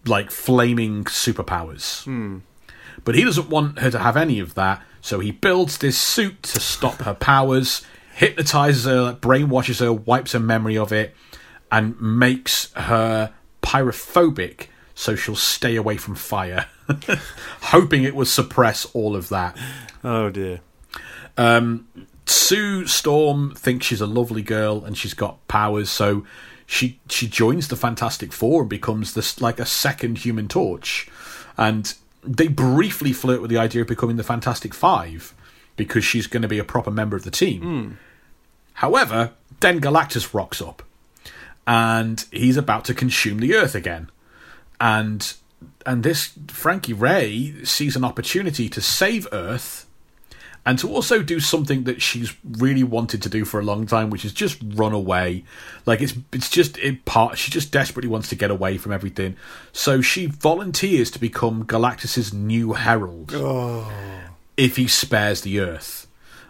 like 0.05 0.31
flaming 0.31 1.05
superpowers. 1.05 2.05
Hmm. 2.05 2.39
But 3.05 3.15
he 3.15 3.25
doesn't 3.25 3.49
want 3.49 3.79
her 3.79 3.91
to 3.91 3.99
have 3.99 4.17
any 4.17 4.41
of 4.41 4.55
that, 4.55 4.83
so 5.07 5.21
he 5.21 5.31
builds 5.31 5.79
this 5.79 5.97
suit 5.97 6.43
to 6.43 6.59
stop 6.59 6.97
her 7.03 7.15
powers, 7.15 7.83
hypnotizes 8.17 8.87
her, 8.87 9.15
brainwashes 9.15 9.79
her, 9.79 9.93
wipes 9.93 10.33
her 10.33 10.41
memory 10.41 10.77
of 10.77 10.93
it, 10.93 11.15
and 11.71 12.01
makes 12.01 12.73
her 12.73 13.33
pyrophobic 13.63 14.67
so 14.97 15.15
she'll 15.15 15.37
stay 15.37 15.77
away 15.77 15.97
from 15.97 16.17
fire, 16.17 16.67
hoping 17.61 18.03
it 18.03 18.17
will 18.17 18.25
suppress 18.25 18.85
all 18.87 19.15
of 19.15 19.29
that. 19.29 19.57
oh 20.03 20.29
dear. 20.29 20.59
Um, 21.37 21.87
Sue 22.27 22.89
Storm 22.89 23.55
thinks 23.55 23.87
she's 23.87 24.01
a 24.01 24.09
lovely 24.09 24.43
girl 24.43 24.85
and 24.85 24.99
she's 24.99 25.15
got 25.15 25.47
powers, 25.47 25.89
so 25.89 26.27
she 26.67 26.99
she 27.09 27.29
joins 27.29 27.69
the 27.69 27.77
Fantastic 27.77 28.33
Four 28.33 28.63
and 28.63 28.71
becomes 28.71 29.15
this 29.15 29.41
like 29.41 29.61
a 29.61 29.67
second 29.67 30.19
Human 30.19 30.49
Torch, 30.49 31.09
and 31.57 31.95
they 32.27 32.49
briefly 32.49 33.13
flirt 33.13 33.41
with 33.41 33.51
the 33.51 33.59
idea 33.59 33.83
of 33.83 33.89
becoming 33.89 34.17
the 34.17 34.25
Fantastic 34.25 34.75
Five 34.75 35.35
because 35.77 36.05
she's 36.05 36.27
going 36.27 36.43
to 36.43 36.49
be 36.49 36.59
a 36.59 36.65
proper 36.65 36.91
member 36.91 37.17
of 37.17 37.25
the 37.25 37.31
team. 37.31 37.61
Hmm. 37.63 37.91
However, 38.75 39.33
then 39.61 39.81
Galactus 39.81 40.35
rocks 40.35 40.61
up, 40.61 40.83
and 41.67 42.25
he's 42.31 42.57
about 42.57 42.85
to 42.87 42.95
consume 42.95 43.39
the 43.39 43.55
Earth 43.55 43.75
again, 43.75 44.11
and 44.81 45.35
and 45.87 46.03
this 46.03 46.33
Frankie 46.49 46.93
Ray 46.93 47.55
sees 47.65 47.97
an 47.97 48.05
opportunity 48.05 48.69
to 48.69 48.81
save 48.83 49.27
Earth 49.33 49.86
and 50.67 50.79
to 50.81 50.93
also 50.93 51.23
do 51.23 51.39
something 51.39 51.85
that 51.85 52.03
she's 52.03 52.35
really 52.45 52.83
wanted 52.83 53.23
to 53.23 53.29
do 53.29 53.45
for 53.45 53.61
a 53.61 53.63
long 53.63 53.87
time, 53.87 54.11
which 54.11 54.25
is 54.25 54.33
just 54.33 54.59
run 54.75 54.93
away. 54.93 55.45
Like 55.87 56.03
it's 56.03 56.15
it's 56.33 56.51
just 56.51 56.77
it 56.79 57.05
part. 57.05 57.39
She 57.39 57.53
just 57.53 57.71
desperately 57.71 58.11
wants 58.11 58.29
to 58.31 58.35
get 58.35 58.51
away 58.51 58.77
from 58.77 58.93
everything, 58.93 59.37
so 59.73 60.01
she 60.01 60.27
volunteers 60.27 61.11
to 61.13 61.21
become 61.21 61.65
Galactus's 61.65 62.35
new 62.35 62.73
herald 62.73 63.33
if 64.57 64.77
he 64.77 64.89
spares 64.89 65.43
the 65.43 65.61
Earth. 65.61 66.07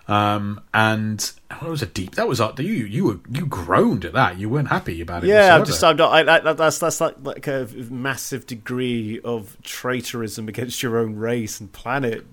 Um, 0.09 0.63
and 0.73 1.19
that 1.51 1.65
was 1.65 1.83
a 1.83 1.87
deep. 1.87 2.15
That 2.15 2.29
was 2.29 2.41
you. 2.59 2.65
You 2.65 3.05
were 3.05 3.19
you 3.29 3.45
groaned 3.45 4.05
at 4.05 4.13
that. 4.13 4.39
You 4.39 4.49
weren't 4.49 4.69
happy 4.69 5.01
about 5.01 5.25
it. 5.25 5.29
Yeah, 5.29 5.55
I'm 5.55 5.65
just 5.65 5.83
I'm 5.83 5.97
not. 5.97 6.29
I, 6.29 6.37
I, 6.37 6.53
that's 6.53 6.79
that's 6.79 7.01
like 7.01 7.17
like 7.23 7.47
a 7.49 7.69
massive 7.91 8.47
degree 8.47 9.21
of 9.25 9.57
traitorism 9.63 10.49
against 10.49 10.83
your 10.83 10.99
own 10.99 11.17
race 11.17 11.61
and 11.61 11.73
planet. 11.73 12.25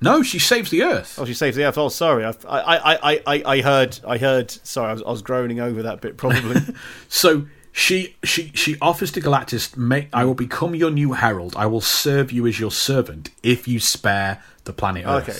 No. 0.00 0.22
She 0.22 0.38
saves 0.38 0.70
the 0.70 0.82
Earth. 0.82 1.18
Oh, 1.18 1.24
she 1.24 1.34
saves 1.34 1.56
the 1.56 1.64
earth. 1.64 1.78
Oh, 1.78 1.88
sorry. 1.88 2.24
I 2.24 2.30
I, 2.48 2.94
I, 2.94 3.22
I, 3.26 3.42
I 3.46 3.60
heard. 3.60 3.98
I 4.06 4.18
heard. 4.18 4.50
Sorry, 4.50 4.90
I 4.90 4.92
was, 4.92 5.02
I 5.02 5.10
was 5.10 5.22
groaning 5.22 5.60
over 5.60 5.82
that 5.82 6.00
bit. 6.00 6.16
Probably. 6.16 6.60
So 7.08 7.46
she 7.72 8.16
she 8.24 8.50
she 8.54 8.76
offers 8.80 9.12
to 9.12 9.20
Galactus, 9.20 9.76
"Make 9.76 10.08
I 10.12 10.24
will 10.24 10.34
become 10.34 10.74
your 10.74 10.90
new 10.90 11.12
herald. 11.12 11.54
I 11.56 11.66
will 11.66 11.80
serve 11.80 12.32
you 12.32 12.46
as 12.46 12.58
your 12.58 12.70
servant 12.70 13.30
if 13.42 13.68
you 13.68 13.78
spare 13.80 14.42
the 14.64 14.72
planet 14.72 15.04
Earth." 15.06 15.28
Okay. 15.28 15.38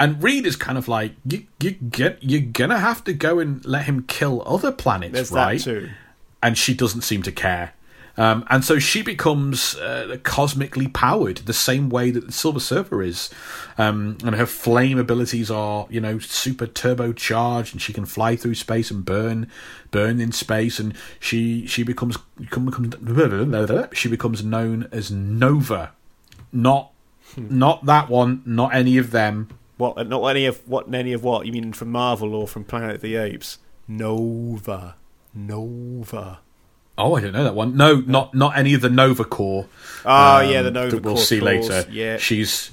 And 0.00 0.22
Reed 0.22 0.46
is 0.46 0.56
kind 0.56 0.78
of 0.78 0.88
like, 0.88 1.12
"You 1.24 1.46
you 1.60 1.72
get 1.72 2.22
you're 2.22 2.40
gonna 2.40 2.78
have 2.78 3.04
to 3.04 3.12
go 3.12 3.38
and 3.38 3.64
let 3.64 3.84
him 3.84 4.02
kill 4.04 4.42
other 4.46 4.72
planets, 4.72 5.14
There's 5.14 5.30
right?" 5.32 5.58
that 5.58 5.64
too. 5.64 5.90
And 6.42 6.56
she 6.56 6.74
doesn't 6.74 7.02
seem 7.02 7.22
to 7.24 7.32
care. 7.32 7.72
Um, 8.18 8.44
and 8.50 8.64
so 8.64 8.80
she 8.80 9.00
becomes 9.02 9.76
uh, 9.76 10.18
cosmically 10.24 10.88
powered, 10.88 11.38
the 11.38 11.52
same 11.52 11.88
way 11.88 12.10
that 12.10 12.26
the 12.26 12.32
Silver 12.32 12.58
Surfer 12.58 13.00
is. 13.00 13.30
Um, 13.78 14.18
and 14.24 14.34
her 14.34 14.44
flame 14.44 14.98
abilities 14.98 15.52
are, 15.52 15.86
you 15.88 16.00
know, 16.00 16.18
super 16.18 16.66
turbocharged, 16.66 17.72
and 17.72 17.80
she 17.80 17.92
can 17.92 18.04
fly 18.04 18.34
through 18.34 18.56
space 18.56 18.90
and 18.90 19.04
burn, 19.04 19.48
burn 19.92 20.20
in 20.20 20.32
space. 20.32 20.80
And 20.80 20.94
she 21.20 21.64
she 21.66 21.84
becomes 21.84 22.18
becomes 22.40 22.74
she 23.92 24.08
becomes 24.08 24.44
known 24.44 24.88
as 24.90 25.12
Nova, 25.12 25.92
not 26.52 26.90
not 27.36 27.86
that 27.86 28.08
one, 28.08 28.42
not 28.44 28.74
any 28.74 28.98
of 28.98 29.12
them. 29.12 29.48
What? 29.76 30.08
Not 30.08 30.26
any 30.26 30.46
of 30.46 30.66
what? 30.68 30.92
Any 30.92 31.12
of 31.12 31.22
what? 31.22 31.46
You 31.46 31.52
mean 31.52 31.72
from 31.72 31.92
Marvel 31.92 32.34
or 32.34 32.48
from 32.48 32.64
Planet 32.64 32.96
of 32.96 33.00
the 33.00 33.14
Apes? 33.14 33.58
Nova, 33.86 34.96
Nova. 35.32 36.40
Oh, 36.98 37.14
I 37.14 37.20
don't 37.20 37.32
know 37.32 37.44
that 37.44 37.54
one. 37.54 37.76
No, 37.76 38.00
not 38.00 38.34
not 38.34 38.58
any 38.58 38.74
of 38.74 38.80
the 38.80 38.90
Nova 38.90 39.24
Corps. 39.24 39.66
Oh 40.04 40.36
um, 40.36 40.50
yeah, 40.50 40.62
the 40.62 40.72
Nova 40.72 40.96
that 40.96 41.04
we'll 41.04 41.14
Corps 41.14 41.22
see 41.22 41.40
later. 41.40 41.86
Yeah, 41.90 42.16
she's 42.16 42.72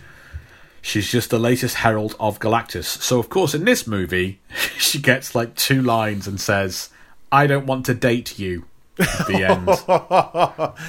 she's 0.82 1.10
just 1.10 1.30
the 1.30 1.38
latest 1.38 1.76
herald 1.76 2.16
of 2.20 2.40
Galactus. 2.40 2.86
So 2.86 3.20
of 3.20 3.30
course, 3.30 3.54
in 3.54 3.66
this 3.66 3.86
movie, 3.86 4.40
she 4.78 5.00
gets 5.00 5.36
like 5.36 5.56
two 5.56 5.82
lines 5.82 6.28
and 6.28 6.42
says, 6.42 6.90
"I 7.32 7.46
don't 7.46 7.68
want 7.68 7.86
to 7.86 7.94
date 7.94 8.40
you." 8.40 8.66
At 8.98 9.28
the 9.28 9.44
end, 9.44 9.66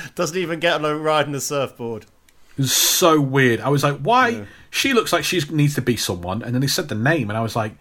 doesn't 0.14 0.38
even 0.38 0.60
get 0.60 0.74
on 0.74 0.84
a 0.84 0.96
ride 0.96 1.26
in 1.26 1.32
the 1.32 1.40
surfboard. 1.40 2.06
So 2.62 3.20
weird. 3.20 3.60
I 3.60 3.68
was 3.68 3.84
like, 3.84 3.98
"Why?" 3.98 4.28
Yeah. 4.28 4.44
She 4.70 4.92
looks 4.94 5.12
like 5.12 5.24
she 5.24 5.40
needs 5.50 5.74
to 5.74 5.82
be 5.82 5.96
someone, 5.96 6.42
and 6.42 6.54
then 6.54 6.62
he 6.62 6.68
said 6.68 6.88
the 6.88 6.94
name, 6.94 7.28
and 7.30 7.36
I 7.36 7.42
was 7.42 7.56
like, 7.56 7.72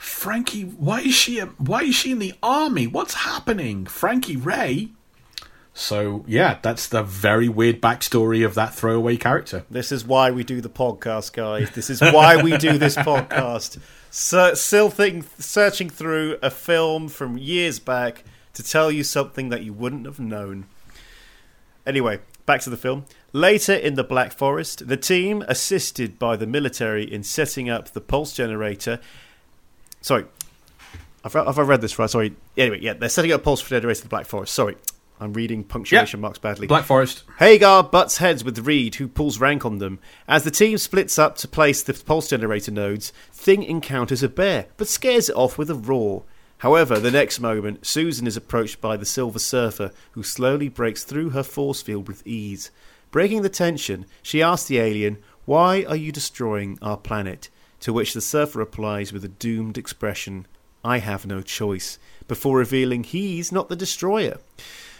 Frankie, 0.00 0.62
why 0.62 1.02
is 1.02 1.14
she? 1.14 1.40
Why 1.40 1.82
is 1.82 1.94
she 1.94 2.12
in 2.12 2.20
the 2.20 2.32
army? 2.42 2.86
What's 2.86 3.12
happening, 3.12 3.84
Frankie 3.84 4.34
Ray. 4.34 4.88
So 5.74 6.24
yeah, 6.26 6.58
that's 6.62 6.88
the 6.88 7.02
very 7.02 7.50
weird 7.50 7.82
backstory 7.82 8.42
of 8.42 8.54
that 8.54 8.74
throwaway 8.74 9.18
character. 9.18 9.66
This 9.70 9.92
is 9.92 10.02
why 10.02 10.30
we 10.30 10.42
do 10.42 10.62
the 10.62 10.70
podcast, 10.70 11.34
guys. 11.34 11.70
This 11.72 11.90
is 11.90 12.00
why 12.00 12.42
we 12.42 12.56
do 12.56 12.78
this 12.78 12.96
podcast. 13.10 13.78
So, 14.10 14.54
still 14.54 14.88
think, 14.88 15.26
searching 15.38 15.90
through 15.90 16.38
a 16.42 16.50
film 16.50 17.08
from 17.08 17.36
years 17.36 17.78
back 17.78 18.24
to 18.54 18.62
tell 18.62 18.90
you 18.90 19.04
something 19.04 19.50
that 19.50 19.64
you 19.64 19.74
wouldn't 19.74 20.06
have 20.06 20.18
known. 20.18 20.64
Anyway, 21.86 22.20
back 22.46 22.62
to 22.62 22.70
the 22.70 22.78
film. 22.78 23.04
Later 23.34 23.74
in 23.74 23.96
the 23.96 24.02
Black 24.02 24.32
Forest, 24.32 24.88
the 24.88 24.96
team, 24.96 25.44
assisted 25.46 26.18
by 26.18 26.36
the 26.36 26.46
military 26.46 27.04
in 27.04 27.22
setting 27.22 27.68
up 27.68 27.90
the 27.90 28.00
pulse 28.00 28.32
generator, 28.32 28.98
Sorry, 30.00 30.24
have 31.22 31.36
I, 31.36 31.44
have 31.44 31.58
I 31.58 31.62
read 31.62 31.80
this 31.80 31.98
right? 31.98 32.08
Sorry. 32.08 32.34
Anyway, 32.56 32.80
yeah, 32.80 32.94
they're 32.94 33.08
setting 33.08 33.32
up 33.32 33.40
a 33.40 33.44
pulse 33.44 33.60
for 33.60 33.78
the 33.78 33.86
race 33.86 33.98
of 33.98 34.04
the 34.04 34.08
Black 34.08 34.26
Forest. 34.26 34.54
Sorry, 34.54 34.76
I'm 35.20 35.34
reading 35.34 35.64
punctuation 35.64 36.20
marks 36.20 36.38
badly. 36.38 36.66
Black 36.66 36.84
Forest. 36.84 37.24
Hager 37.38 37.82
butts 37.82 38.16
heads 38.16 38.42
with 38.42 38.58
Reed, 38.60 38.94
who 38.94 39.06
pulls 39.06 39.38
rank 39.38 39.66
on 39.66 39.78
them. 39.78 39.98
As 40.26 40.44
the 40.44 40.50
team 40.50 40.78
splits 40.78 41.18
up 41.18 41.36
to 41.36 41.48
place 41.48 41.82
the 41.82 41.92
pulse 41.92 42.28
generator 42.30 42.70
nodes, 42.70 43.12
Thing 43.32 43.62
encounters 43.62 44.22
a 44.22 44.28
bear, 44.28 44.66
but 44.78 44.88
scares 44.88 45.28
it 45.28 45.36
off 45.36 45.58
with 45.58 45.70
a 45.70 45.74
roar. 45.74 46.24
However, 46.58 46.98
the 46.98 47.10
next 47.10 47.40
moment, 47.40 47.86
Susan 47.86 48.26
is 48.26 48.36
approached 48.36 48.80
by 48.80 48.96
the 48.96 49.06
Silver 49.06 49.38
Surfer, 49.38 49.92
who 50.12 50.22
slowly 50.22 50.68
breaks 50.68 51.04
through 51.04 51.30
her 51.30 51.42
force 51.42 51.82
field 51.82 52.08
with 52.08 52.26
ease. 52.26 52.70
Breaking 53.10 53.42
the 53.42 53.48
tension, 53.48 54.06
she 54.22 54.42
asks 54.42 54.68
the 54.68 54.78
alien, 54.78 55.18
Why 55.44 55.84
are 55.84 55.96
you 55.96 56.12
destroying 56.12 56.78
our 56.80 56.96
planet? 56.96 57.50
To 57.80 57.92
which 57.92 58.14
the 58.14 58.20
surfer 58.20 58.58
replies 58.58 59.12
with 59.12 59.24
a 59.24 59.28
doomed 59.28 59.78
expression, 59.78 60.46
I 60.84 60.98
have 60.98 61.26
no 61.26 61.42
choice, 61.42 61.98
before 62.28 62.58
revealing 62.58 63.04
he's 63.04 63.50
not 63.50 63.68
the 63.68 63.76
destroyer. 63.76 64.38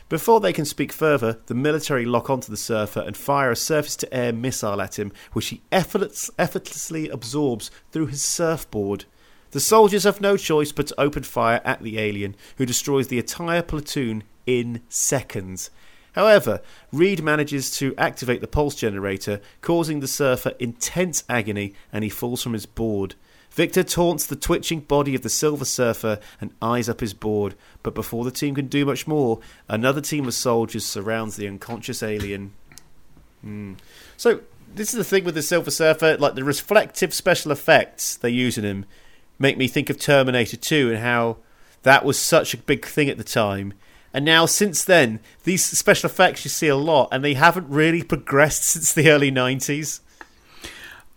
Before 0.09 0.41
they 0.41 0.53
can 0.53 0.65
speak 0.65 0.93
further, 0.93 1.39
the 1.47 1.55
military 1.55 2.05
lock 2.05 2.29
onto 2.29 2.51
the 2.51 2.57
surfer 2.57 3.01
and 3.01 3.17
fire 3.17 3.53
a 3.53 3.57
surface 3.57 3.97
to 3.97 4.13
air 4.13 4.33
missile 4.33 4.81
at 4.81 4.99
him, 4.99 5.13
which 5.33 5.49
he 5.49 5.63
effortless, 5.71 6.31
effortlessly 6.39 7.09
absorbs 7.09 7.71
through 7.93 8.07
his 8.07 8.25
surfboard. 8.25 9.05
The 9.53 9.61
soldiers 9.61 10.05
have 10.05 10.21
no 10.21 10.37
choice 10.37 10.73
but 10.73 10.89
to 10.89 11.01
open 11.01 11.23
fire 11.23 11.61
at 11.65 11.83
the 11.83 11.99
alien, 11.99 12.35
who 12.57 12.67
destroys 12.67 13.09
the 13.09 13.19
entire 13.19 13.63
platoon 13.63 14.25
in 14.47 14.83
seconds. 14.89 15.71
However, 16.13 16.61
Reed 16.93 17.23
manages 17.23 17.71
to 17.79 17.95
activate 17.97 18.41
the 18.41 18.49
pulse 18.49 18.75
generator, 18.75 19.41
causing 19.61 20.01
the 20.01 20.09
surfer 20.09 20.53
intense 20.59 21.25
agony, 21.29 21.75
and 21.93 22.05
he 22.05 22.11
falls 22.11 22.43
from 22.43 22.53
his 22.53 22.67
board. 22.67 23.15
Victor 23.51 23.83
taunts 23.83 24.27
the 24.27 24.37
twitching 24.37 24.81
body 24.81 25.15
of 25.15 25.23
the 25.23 25.29
Silver 25.29 25.65
Surfer 25.65 26.21
and 26.41 26.55
eyes 26.63 26.89
up 26.89 27.01
his 27.01 27.15
board, 27.15 27.55
but 27.83 27.95
before 27.95 28.25
the 28.25 28.31
team 28.31 28.55
can 28.55 28.69
do 28.69 28.87
much 28.87 29.07
more, 29.07 29.41
another 29.69 30.01
team 30.01 30.27
of 30.27 30.35
soldiers 30.35 30.87
surrounds 30.87 31.37
the 31.37 31.49
unconscious 31.49 32.03
alien. 32.03 32.53
Mm. 33.45 33.77
So, 34.17 34.41
this 34.73 34.95
is 34.95 34.99
the 34.99 35.05
thing 35.05 35.25
with 35.25 35.35
the 35.35 35.43
Silver 35.43 35.73
Surfer, 35.73 36.17
like 36.19 36.37
the 36.37 36.45
reflective 36.45 37.13
special 37.13 37.51
effects 37.51 38.17
they 38.17 38.31
use 38.31 38.57
in 38.57 38.65
him 38.65 38.87
make 39.41 39.57
me 39.57 39.67
think 39.67 39.91
of 39.91 39.99
Terminator 39.99 40.57
2 40.57 40.91
and 40.91 40.99
how 40.99 41.39
that 41.83 42.05
was 42.05 42.19
such 42.19 42.55
a 42.55 42.59
big 42.59 42.85
thing 42.85 43.09
at 43.09 43.19
the 43.19 43.25
time. 43.25 43.73
And 44.13 44.25
now, 44.25 44.47
since 44.47 44.85
then, 44.85 45.21
these 45.45 45.65
special 45.65 46.11
effects 46.11 46.45
you 46.45 46.49
see 46.49 46.69
a 46.69 46.77
lot, 46.77 47.09
and 47.13 47.25
they 47.25 47.35
haven't 47.35 47.69
really 47.69 48.03
progressed 48.03 48.65
since 48.65 48.93
the 48.93 49.11
early 49.11 49.31
'90s. 49.31 50.01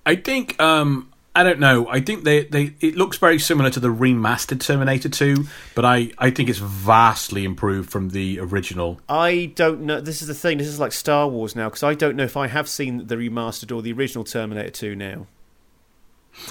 I 0.05 0.15
think 0.15 0.59
um, 0.61 1.11
I 1.35 1.43
don't 1.43 1.59
know. 1.59 1.87
I 1.87 1.99
think 1.99 2.23
they, 2.23 2.43
they 2.43 2.75
it 2.79 2.95
looks 2.95 3.17
very 3.17 3.39
similar 3.39 3.71
to 3.71 3.79
the 3.79 3.87
remastered 3.87 4.59
Terminator 4.59 5.09
2, 5.09 5.45
but 5.73 5.83
I, 5.83 6.11
I 6.19 6.29
think 6.29 6.47
it's 6.47 6.59
vastly 6.59 7.43
improved 7.43 7.89
from 7.89 8.09
the 8.09 8.39
original. 8.39 8.99
I 9.09 9.51
don't 9.55 9.81
know. 9.81 9.99
This 9.99 10.21
is 10.21 10.27
the 10.27 10.35
thing. 10.35 10.59
This 10.59 10.67
is 10.67 10.79
like 10.79 10.91
Star 10.91 11.27
Wars 11.27 11.55
now 11.55 11.69
because 11.69 11.81
I 11.83 11.95
don't 11.95 12.15
know 12.15 12.23
if 12.23 12.37
I 12.37 12.47
have 12.47 12.69
seen 12.69 13.07
the 13.07 13.15
remastered 13.15 13.75
or 13.75 13.81
the 13.81 13.93
original 13.93 14.23
Terminator 14.23 14.69
2 14.69 14.95
now. 14.95 15.25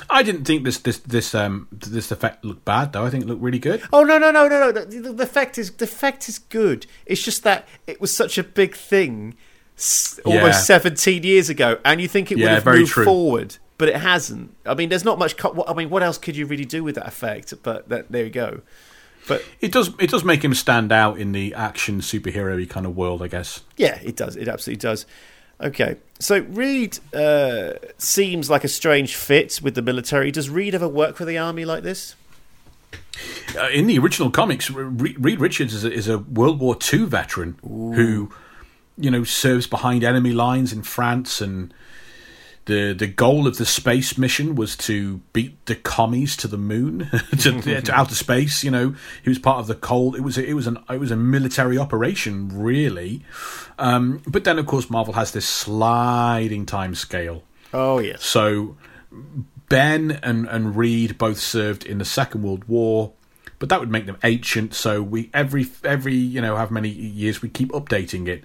I 0.08 0.22
didn't 0.22 0.44
think 0.44 0.64
this 0.64 0.78
this 0.78 0.98
this 0.98 1.34
um 1.34 1.68
this 1.72 2.10
effect 2.10 2.44
looked 2.44 2.64
bad 2.64 2.92
though. 2.92 3.04
I 3.04 3.10
think 3.10 3.24
it 3.24 3.26
looked 3.26 3.42
really 3.42 3.58
good. 3.58 3.82
Oh 3.92 4.04
no 4.04 4.18
no 4.18 4.30
no 4.30 4.48
no 4.48 4.70
no! 4.70 4.72
The, 4.72 5.12
the 5.12 5.22
effect 5.22 5.58
is 5.58 5.72
the 5.72 5.84
effect 5.84 6.28
is 6.28 6.38
good. 6.38 6.86
It's 7.06 7.22
just 7.22 7.42
that 7.44 7.66
it 7.86 8.00
was 8.00 8.14
such 8.14 8.38
a 8.38 8.44
big 8.44 8.74
thing 8.76 9.34
almost 10.24 10.24
yeah. 10.24 10.52
seventeen 10.52 11.24
years 11.24 11.48
ago, 11.48 11.78
and 11.84 12.00
you 12.00 12.08
think 12.08 12.30
it 12.30 12.38
yeah, 12.38 12.44
would 12.44 12.54
have 12.54 12.66
moved 12.66 12.92
true. 12.92 13.04
forward, 13.04 13.56
but 13.78 13.88
it 13.88 13.96
hasn't. 13.96 14.54
I 14.64 14.74
mean, 14.74 14.88
there's 14.88 15.04
not 15.04 15.18
much. 15.18 15.36
Co- 15.36 15.64
I 15.66 15.74
mean, 15.74 15.90
what 15.90 16.02
else 16.02 16.18
could 16.18 16.36
you 16.36 16.46
really 16.46 16.64
do 16.64 16.84
with 16.84 16.94
that 16.94 17.06
effect? 17.06 17.54
But 17.62 17.88
that, 17.88 18.10
there 18.10 18.24
you 18.24 18.30
go. 18.30 18.62
But 19.28 19.44
it 19.60 19.72
does 19.72 19.90
it 19.98 20.10
does 20.10 20.24
make 20.24 20.44
him 20.44 20.54
stand 20.54 20.92
out 20.92 21.18
in 21.18 21.32
the 21.32 21.54
action 21.54 22.00
superhero 22.00 22.68
kind 22.68 22.86
of 22.86 22.96
world, 22.96 23.22
I 23.22 23.28
guess. 23.28 23.60
Yeah, 23.76 23.98
it 24.02 24.16
does. 24.16 24.36
It 24.36 24.48
absolutely 24.48 24.80
does. 24.80 25.06
Okay, 25.62 25.96
so 26.18 26.40
Reed 26.40 26.98
uh, 27.14 27.74
seems 27.96 28.50
like 28.50 28.64
a 28.64 28.68
strange 28.68 29.14
fit 29.14 29.60
with 29.62 29.76
the 29.76 29.82
military. 29.82 30.32
Does 30.32 30.50
Reed 30.50 30.74
ever 30.74 30.88
work 30.88 31.14
for 31.14 31.24
the 31.24 31.38
army 31.38 31.64
like 31.64 31.84
this? 31.84 32.16
Uh, 33.56 33.68
in 33.68 33.86
the 33.86 33.98
original 33.98 34.30
comics, 34.30 34.70
Reed 34.70 35.40
Richards 35.40 35.72
is 35.72 35.84
a, 35.84 35.92
is 35.92 36.08
a 36.08 36.18
World 36.18 36.58
War 36.58 36.76
II 36.92 37.04
veteran 37.04 37.58
Ooh. 37.64 37.92
who, 37.92 38.32
you 38.96 39.10
know, 39.10 39.22
serves 39.22 39.66
behind 39.66 40.02
enemy 40.02 40.32
lines 40.32 40.72
in 40.72 40.82
France 40.82 41.40
and 41.40 41.72
the 42.66 42.92
the 42.92 43.06
goal 43.06 43.46
of 43.46 43.58
the 43.58 43.66
space 43.66 44.16
mission 44.16 44.54
was 44.54 44.76
to 44.76 45.20
beat 45.32 45.64
the 45.66 45.74
commies 45.74 46.36
to 46.36 46.48
the 46.48 46.56
moon 46.56 47.08
to, 47.38 47.60
to, 47.82 47.92
outer 47.92 48.14
space 48.14 48.62
you 48.62 48.70
know. 48.70 48.94
He 49.22 49.28
was 49.28 49.38
part 49.38 49.58
of 49.58 49.66
the 49.66 49.74
cold. 49.74 50.16
It 50.16 50.22
was 50.22 50.38
a, 50.38 50.44
it 50.44 50.54
was 50.54 50.66
an 50.66 50.78
it 50.88 51.00
was 51.00 51.10
a 51.10 51.16
military 51.16 51.78
operation 51.78 52.48
really. 52.52 53.24
Um, 53.78 54.22
but 54.26 54.44
then 54.44 54.58
of 54.58 54.66
course 54.66 54.90
marvel 54.90 55.14
has 55.14 55.32
this 55.32 55.46
sliding 55.46 56.66
time 56.66 56.94
scale. 56.94 57.42
Oh 57.72 57.98
yes. 57.98 58.24
So 58.24 58.76
ben 59.68 60.20
and 60.22 60.46
and 60.48 60.76
reed 60.76 61.18
both 61.18 61.38
served 61.38 61.84
in 61.84 61.98
the 61.98 62.04
second 62.04 62.42
world 62.42 62.64
war 62.64 63.12
but 63.58 63.68
that 63.68 63.78
would 63.78 63.92
make 63.92 64.06
them 64.06 64.18
ancient. 64.24 64.74
So 64.74 65.00
we 65.02 65.30
every 65.32 65.68
every 65.84 66.14
you 66.14 66.40
know 66.40 66.56
how 66.56 66.68
many 66.68 66.88
years 66.88 67.42
we 67.42 67.48
keep 67.48 67.70
updating 67.70 68.26
it 68.26 68.42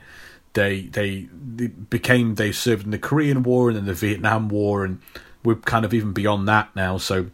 they, 0.58 0.82
they 0.88 1.30
they 1.56 1.68
became 1.68 2.34
they 2.36 2.52
served 2.52 2.86
in 2.86 2.92
the 2.92 2.98
Korean 2.98 3.44
War 3.44 3.70
and 3.70 3.78
then 3.78 3.86
the 3.86 3.94
Vietnam 3.94 4.50
War, 4.50 4.84
and 4.84 5.00
we're 5.44 5.56
kind 5.56 5.86
of 5.86 5.94
even 5.94 6.14
beyond 6.14 6.48
that 6.48 6.76
now. 6.76 6.98
So 6.98 7.28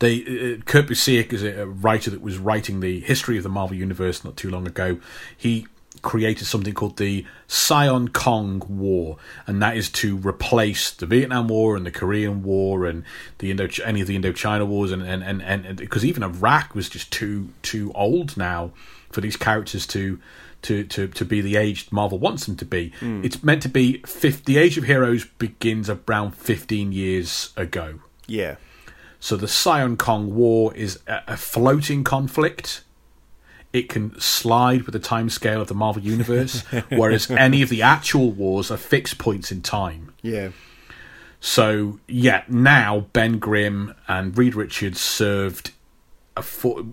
they 0.00 0.22
uh, 0.22 0.62
Kurt 0.64 0.88
Busiek 0.88 1.32
is 1.32 1.44
a 1.44 1.66
writer 1.66 2.10
that 2.10 2.20
was 2.20 2.36
writing 2.36 2.80
the 2.80 2.98
history 3.00 3.36
of 3.36 3.44
the 3.44 3.48
Marvel 3.48 3.76
Universe 3.76 4.24
not 4.24 4.36
too 4.36 4.50
long 4.50 4.66
ago. 4.66 4.98
He 5.36 5.68
created 6.02 6.46
something 6.46 6.74
called 6.74 6.96
the 6.96 7.24
Siancong 7.46 8.68
War, 8.68 9.16
and 9.46 9.62
that 9.62 9.76
is 9.76 9.88
to 9.90 10.16
replace 10.16 10.90
the 10.90 11.06
Vietnam 11.06 11.46
War 11.46 11.76
and 11.76 11.86
the 11.86 11.92
Korean 11.92 12.42
War 12.42 12.86
and 12.86 13.04
the 13.38 13.52
Indo 13.52 13.68
any 13.84 14.00
of 14.00 14.08
the 14.08 14.18
Indochina 14.18 14.66
wars, 14.66 14.90
and 14.90 15.02
and 15.04 15.22
and, 15.22 15.42
and 15.42 15.76
because 15.76 16.04
even 16.04 16.24
Iraq 16.24 16.74
was 16.74 16.88
just 16.88 17.12
too 17.12 17.50
too 17.62 17.92
old 17.94 18.36
now 18.36 18.72
for 19.12 19.20
these 19.20 19.36
characters 19.36 19.86
to 19.88 20.18
to, 20.62 20.84
to, 20.84 21.08
to 21.08 21.24
be 21.24 21.40
the 21.40 21.56
age 21.56 21.88
Marvel 21.90 22.18
wants 22.18 22.46
them 22.46 22.56
to 22.56 22.64
be. 22.64 22.92
Mm. 23.00 23.24
It's 23.24 23.42
meant 23.42 23.62
to 23.62 23.68
be 23.68 23.98
50, 24.06 24.52
the 24.52 24.58
Age 24.58 24.78
of 24.78 24.84
Heroes 24.84 25.24
begins 25.24 25.90
around 25.90 26.32
15 26.36 26.92
years 26.92 27.52
ago. 27.56 28.00
Yeah. 28.26 28.56
So 29.18 29.36
the 29.36 29.46
Siancong 29.46 30.26
War 30.26 30.74
is 30.74 31.00
a, 31.06 31.22
a 31.28 31.36
floating 31.36 32.04
conflict 32.04 32.82
it 33.72 33.88
can 33.88 34.18
slide 34.18 34.82
with 34.82 34.92
the 34.92 34.98
time 34.98 35.30
scale 35.30 35.60
of 35.60 35.68
the 35.68 35.74
Marvel 35.74 36.02
Universe, 36.02 36.62
whereas 36.88 37.30
any 37.30 37.62
of 37.62 37.68
the 37.68 37.82
actual 37.82 38.32
wars 38.32 38.70
are 38.70 38.76
fixed 38.76 39.18
points 39.18 39.52
in 39.52 39.62
time. 39.62 40.12
Yeah. 40.22 40.50
So 41.40 42.00
yeah, 42.06 42.42
now 42.48 43.06
Ben 43.12 43.38
Grimm 43.38 43.94
and 44.08 44.36
Reed 44.36 44.54
Richards 44.54 45.00
served 45.00 45.70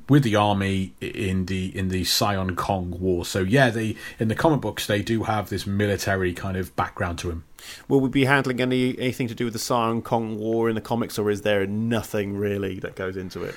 with 0.10 0.24
the 0.24 0.36
army 0.36 0.94
in 1.02 1.46
the 1.46 1.76
in 1.78 1.90
the 1.90 2.04
Siancong 2.04 3.00
War. 3.00 3.26
So 3.26 3.42
yeah, 3.42 3.70
they 3.70 3.96
in 4.20 4.28
the 4.28 4.36
comic 4.36 4.62
books 4.62 4.88
they 4.88 5.02
do 5.02 5.24
have 5.24 5.50
this 5.50 5.66
military 5.68 6.34
kind 6.34 6.58
of 6.58 6.76
background 6.76 7.20
to 7.20 7.30
him. 7.30 7.44
Will 7.88 8.00
we 8.00 8.10
be 8.10 8.26
handling 8.26 8.62
any 8.62 8.98
anything 8.98 9.28
to 9.28 9.36
do 9.36 9.46
with 9.46 9.54
the 9.54 9.60
Siancong 9.60 10.38
War 10.38 10.70
in 10.70 10.76
the 10.76 10.82
comics, 10.82 11.18
or 11.18 11.30
is 11.30 11.42
there 11.42 11.66
nothing 11.66 12.38
really 12.38 12.80
that 12.80 12.96
goes 12.96 13.18
into 13.18 13.44
it? 13.44 13.56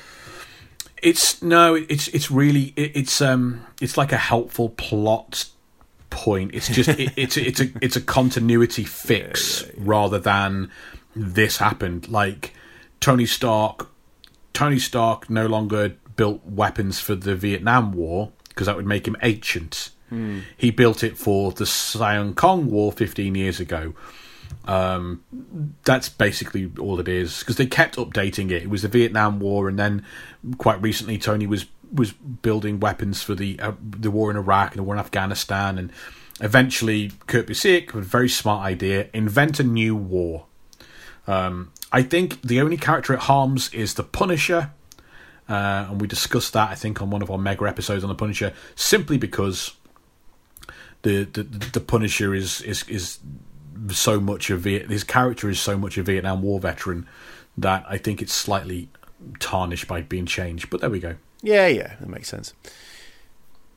It's 1.02 1.42
no, 1.42 1.74
it's 1.74 2.08
it's 2.08 2.30
really 2.30 2.72
it, 2.76 2.92
it's 2.94 3.20
um 3.20 3.66
it's 3.80 3.96
like 3.96 4.12
a 4.12 4.18
helpful 4.18 4.70
plot 4.70 5.46
point. 6.10 6.54
It's 6.54 6.68
just 6.68 6.90
it, 6.90 7.12
it's 7.16 7.36
it's 7.36 7.60
a 7.60 7.68
it's 7.80 7.96
a 7.96 8.00
continuity 8.00 8.84
fix 8.84 9.62
Yeah, 9.66 9.68
yeah, 9.68 9.82
rather 9.84 10.18
than 10.18 10.70
this 11.16 11.56
happened. 11.58 12.08
Like 12.08 12.52
Tony 13.00 13.26
Stark, 13.26 13.88
Tony 14.52 14.78
Stark 14.78 15.30
no 15.30 15.46
longer 15.46 15.96
built 16.16 16.44
weapons 16.44 17.00
for 17.00 17.14
the 17.14 17.34
Vietnam 17.34 17.92
War 17.92 18.32
because 18.48 18.66
that 18.66 18.76
would 18.76 18.86
make 18.86 19.06
him 19.06 19.16
ancient. 19.22 19.90
He 20.56 20.70
built 20.70 21.04
it 21.04 21.16
for 21.16 21.52
the 21.52 21.64
Siancong 21.64 22.64
War 22.64 22.90
15 22.90 23.34
years 23.34 23.60
ago. 23.60 23.94
Um, 24.66 25.24
that's 25.84 26.08
basically 26.08 26.70
all 26.78 27.00
it 27.00 27.08
is 27.08 27.38
because 27.40 27.56
they 27.56 27.66
kept 27.66 27.96
updating 27.96 28.50
it. 28.50 28.64
It 28.64 28.70
was 28.70 28.82
the 28.82 28.88
Vietnam 28.88 29.40
War, 29.40 29.68
and 29.68 29.78
then 29.78 30.04
quite 30.58 30.82
recently, 30.82 31.16
Tony 31.16 31.46
was 31.46 31.66
was 31.92 32.12
building 32.12 32.80
weapons 32.80 33.22
for 33.22 33.34
the 33.34 33.58
uh, 33.60 33.72
the 33.80 34.10
war 34.10 34.30
in 34.30 34.36
Iraq 34.36 34.72
and 34.72 34.78
the 34.78 34.82
war 34.82 34.94
in 34.94 35.00
Afghanistan, 35.00 35.78
and 35.78 35.92
eventually, 36.40 37.12
Kurt 37.26 37.46
Busiek, 37.46 37.92
with 37.92 38.04
a 38.04 38.08
very 38.08 38.28
smart 38.28 38.66
idea, 38.66 39.08
invent 39.14 39.60
a 39.60 39.64
new 39.64 39.96
war. 39.96 40.46
Um, 41.30 41.70
I 41.92 42.02
think 42.02 42.42
the 42.42 42.60
only 42.60 42.76
character 42.76 43.14
it 43.14 43.20
harms 43.20 43.72
is 43.72 43.94
the 43.94 44.02
Punisher, 44.02 44.72
uh, 45.48 45.86
and 45.88 46.00
we 46.00 46.08
discussed 46.08 46.52
that 46.54 46.70
I 46.70 46.74
think 46.74 47.00
on 47.00 47.10
one 47.10 47.22
of 47.22 47.30
our 47.30 47.38
mega 47.38 47.64
episodes 47.66 48.02
on 48.02 48.08
the 48.08 48.16
Punisher, 48.16 48.52
simply 48.74 49.16
because 49.16 49.74
the 51.02 51.24
the, 51.24 51.44
the 51.44 51.80
Punisher 51.80 52.34
is 52.34 52.60
is 52.62 52.82
is 52.88 53.18
so 53.90 54.18
much 54.18 54.50
of 54.50 54.62
Viet- 54.62 54.90
his 54.90 55.04
character 55.04 55.48
is 55.48 55.60
so 55.60 55.78
much 55.78 55.96
a 55.96 56.02
Vietnam 56.02 56.42
War 56.42 56.58
veteran 56.58 57.06
that 57.56 57.84
I 57.88 57.96
think 57.96 58.20
it's 58.20 58.32
slightly 58.32 58.88
tarnished 59.38 59.86
by 59.86 60.02
being 60.02 60.26
changed. 60.26 60.68
But 60.68 60.80
there 60.80 60.90
we 60.90 60.98
go. 60.98 61.14
Yeah, 61.42 61.68
yeah, 61.68 61.94
that 62.00 62.08
makes 62.08 62.28
sense. 62.28 62.54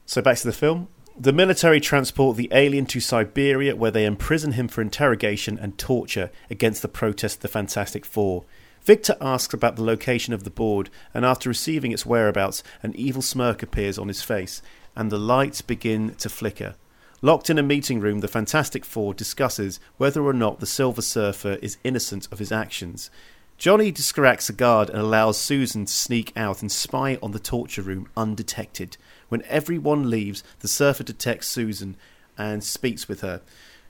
So 0.07 0.23
back 0.23 0.37
to 0.37 0.47
the 0.47 0.53
film. 0.53 0.87
The 1.15 1.31
military 1.31 1.79
transport 1.79 2.37
the 2.37 2.49
alien 2.51 2.87
to 2.87 2.99
Siberia, 2.99 3.75
where 3.75 3.91
they 3.91 4.03
imprison 4.03 4.53
him 4.53 4.67
for 4.67 4.81
interrogation 4.81 5.59
and 5.59 5.77
torture 5.77 6.31
against 6.49 6.81
the 6.81 6.87
protest 6.87 7.35
of 7.35 7.41
the 7.43 7.47
Fantastic 7.49 8.03
Four. 8.03 8.45
Victor 8.81 9.15
asks 9.21 9.53
about 9.53 9.75
the 9.75 9.83
location 9.83 10.33
of 10.33 10.43
the 10.43 10.49
board, 10.49 10.89
and 11.13 11.23
after 11.23 11.49
receiving 11.49 11.91
its 11.91 12.03
whereabouts, 12.03 12.63
an 12.81 12.95
evil 12.95 13.21
smirk 13.21 13.61
appears 13.61 13.99
on 13.99 14.07
his 14.07 14.23
face, 14.23 14.63
and 14.95 15.11
the 15.11 15.19
lights 15.19 15.61
begin 15.61 16.15
to 16.15 16.29
flicker. 16.29 16.73
Locked 17.21 17.51
in 17.51 17.59
a 17.59 17.63
meeting 17.63 17.99
room, 17.99 18.21
the 18.21 18.27
Fantastic 18.27 18.83
Four 18.83 19.13
discusses 19.13 19.79
whether 19.97 20.23
or 20.23 20.33
not 20.33 20.59
the 20.59 20.65
Silver 20.65 21.03
Surfer 21.03 21.59
is 21.61 21.77
innocent 21.83 22.27
of 22.31 22.39
his 22.39 22.51
actions. 22.51 23.11
Johnny 23.59 23.91
distracts 23.91 24.49
a 24.49 24.53
guard 24.53 24.89
and 24.89 24.97
allows 24.97 25.39
Susan 25.39 25.85
to 25.85 25.93
sneak 25.93 26.33
out 26.35 26.61
and 26.61 26.71
spy 26.71 27.19
on 27.21 27.33
the 27.33 27.39
torture 27.39 27.83
room 27.83 28.09
undetected. 28.17 28.97
When 29.33 29.41
everyone 29.47 30.11
leaves, 30.11 30.43
the 30.59 30.67
surfer 30.67 31.01
detects 31.01 31.47
Susan 31.47 31.95
and 32.37 32.63
speaks 32.63 33.07
with 33.07 33.21
her. 33.21 33.41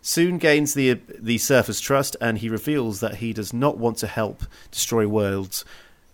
Soon 0.01 0.37
gains 0.37 0.73
the 0.73 1.01
the 1.19 1.37
surfer's 1.37 1.81
trust, 1.81 2.15
and 2.21 2.37
he 2.37 2.47
reveals 2.47 3.01
that 3.01 3.15
he 3.15 3.33
does 3.33 3.51
not 3.51 3.77
want 3.77 3.97
to 3.97 4.07
help 4.07 4.45
destroy 4.71 5.05
worlds. 5.05 5.65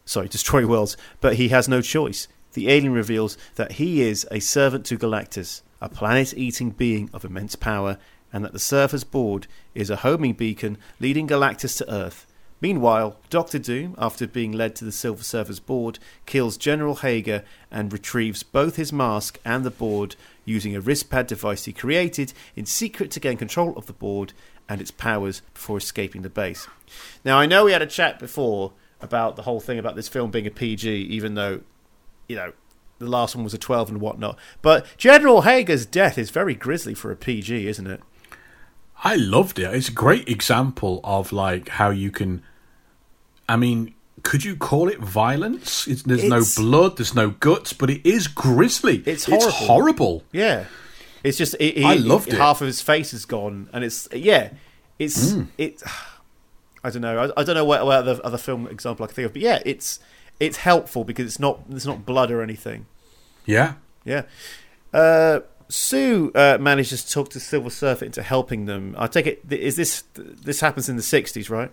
Sorry, 0.03 0.27
destroy 0.37 0.65
worlds, 0.65 0.97
but 1.21 1.35
he 1.35 1.49
has 1.49 1.69
no 1.69 1.79
choice. 1.79 2.27
The 2.53 2.71
alien 2.71 2.91
reveals 2.91 3.37
that 3.53 3.73
he 3.73 4.01
is 4.01 4.25
a 4.31 4.39
servant 4.39 4.83
to 4.87 4.97
Galactus, 4.97 5.61
a 5.79 5.89
planet-eating 5.89 6.71
being 6.71 7.11
of 7.13 7.23
immense 7.23 7.55
power, 7.55 7.99
and 8.33 8.43
that 8.43 8.53
the 8.53 8.57
surfer's 8.57 9.03
board 9.03 9.45
is 9.75 9.91
a 9.91 9.97
homing 9.97 10.33
beacon 10.33 10.79
leading 10.99 11.27
Galactus 11.27 11.77
to 11.77 11.93
Earth. 11.93 12.25
Meanwhile, 12.61 13.17
Doctor 13.29 13.57
Doom, 13.57 13.95
after 13.97 14.27
being 14.27 14.51
led 14.51 14.75
to 14.75 14.85
the 14.85 14.91
Silver 14.91 15.23
Surfer's 15.23 15.59
board, 15.59 15.97
kills 16.25 16.57
General 16.57 16.95
Hager 16.95 17.43
and 17.71 17.93
retrieves 17.93 18.43
both 18.43 18.75
his 18.75 18.91
mask 18.91 19.39
and 19.45 19.63
the 19.63 19.71
board 19.71 20.15
using 20.43 20.75
a 20.75 20.81
wristpad 20.81 21.27
device 21.27 21.65
he 21.65 21.73
created 21.73 22.33
in 22.55 22.65
secret 22.65 23.11
to 23.11 23.19
gain 23.19 23.37
control 23.37 23.77
of 23.77 23.85
the 23.85 23.93
board 23.93 24.33
and 24.67 24.81
its 24.81 24.91
powers 24.91 25.41
before 25.53 25.77
escaping 25.77 26.21
the 26.21 26.29
base. 26.29 26.67
Now, 27.23 27.39
I 27.39 27.45
know 27.45 27.65
we 27.65 27.71
had 27.71 27.81
a 27.81 27.87
chat 27.87 28.19
before 28.19 28.73
about 29.01 29.35
the 29.35 29.43
whole 29.43 29.59
thing 29.59 29.79
about 29.79 29.95
this 29.95 30.09
film 30.09 30.29
being 30.29 30.47
a 30.47 30.51
PG, 30.51 30.89
even 30.89 31.35
though, 31.35 31.61
you 32.27 32.35
know, 32.35 32.51
the 32.99 33.07
last 33.07 33.35
one 33.35 33.45
was 33.45 33.53
a 33.53 33.57
12 33.57 33.89
and 33.89 34.01
whatnot. 34.01 34.37
But 34.61 34.85
General 34.97 35.41
Hager's 35.41 35.85
death 35.85 36.17
is 36.17 36.29
very 36.29 36.53
grisly 36.53 36.93
for 36.93 37.11
a 37.11 37.15
PG, 37.15 37.67
isn't 37.67 37.87
it? 37.87 38.01
I 39.03 39.15
loved 39.15 39.59
it. 39.59 39.73
It's 39.73 39.87
a 39.87 39.93
great 39.93 40.27
example 40.27 40.99
of 41.03 41.31
like 41.31 41.69
how 41.69 41.89
you 41.89 42.11
can. 42.11 42.43
I 43.49 43.57
mean, 43.57 43.93
could 44.23 44.43
you 44.45 44.55
call 44.55 44.87
it 44.87 44.99
violence? 44.99 45.87
It's, 45.87 46.03
there's 46.03 46.23
It's- 46.23 46.57
no 46.57 46.63
blood, 46.63 46.97
there's 46.97 47.15
no 47.15 47.31
guts, 47.31 47.73
but 47.73 47.89
it 47.89 48.07
is 48.07 48.27
grisly. 48.27 48.97
It's 49.05 49.27
It's 49.27 49.43
horrible. 49.45 49.51
horrible. 49.51 50.23
Yeah, 50.31 50.65
it's 51.23 51.37
just 51.37 51.55
it, 51.59 51.77
he, 51.77 51.83
I 51.83 51.95
loved 51.95 52.27
it. 52.29 52.35
Half 52.35 52.61
of 52.61 52.67
his 52.67 52.81
face 52.81 53.13
is 53.13 53.25
gone, 53.25 53.69
and 53.73 53.83
it's 53.83 54.07
yeah, 54.13 54.51
it's 54.97 55.35
it. 55.57 55.81
I 56.83 56.89
don't 56.91 57.01
know. 57.01 57.31
I, 57.35 57.41
I 57.41 57.43
don't 57.43 57.55
know 57.55 57.65
what, 57.65 57.85
what 57.85 57.97
other 57.97 58.21
other 58.23 58.37
film 58.37 58.65
example 58.67 59.03
I 59.03 59.07
can 59.07 59.15
think 59.15 59.25
of, 59.25 59.33
but 59.33 59.41
yeah, 59.41 59.61
it's 59.65 59.99
it's 60.39 60.57
helpful 60.57 61.03
because 61.03 61.25
it's 61.25 61.39
not 61.39 61.59
it's 61.71 61.85
not 61.85 62.05
blood 62.05 62.31
or 62.31 62.41
anything. 62.41 62.85
Yeah. 63.45 63.73
Yeah. 64.05 64.23
Uh, 64.93 65.41
Sue 65.67 66.31
uh, 66.35 66.57
manages 66.59 67.03
to 67.03 67.11
talk 67.11 67.29
to 67.31 67.39
Silver 67.39 67.69
Surfer 67.69 68.05
into 68.05 68.23
helping 68.23 68.65
them. 68.65 68.95
I 68.97 69.07
take 69.07 69.27
it 69.27 69.43
is 69.51 69.75
this 69.75 70.03
this 70.15 70.61
happens 70.61 70.87
in 70.89 70.95
the 70.95 71.03
sixties, 71.03 71.49
right? 71.49 71.69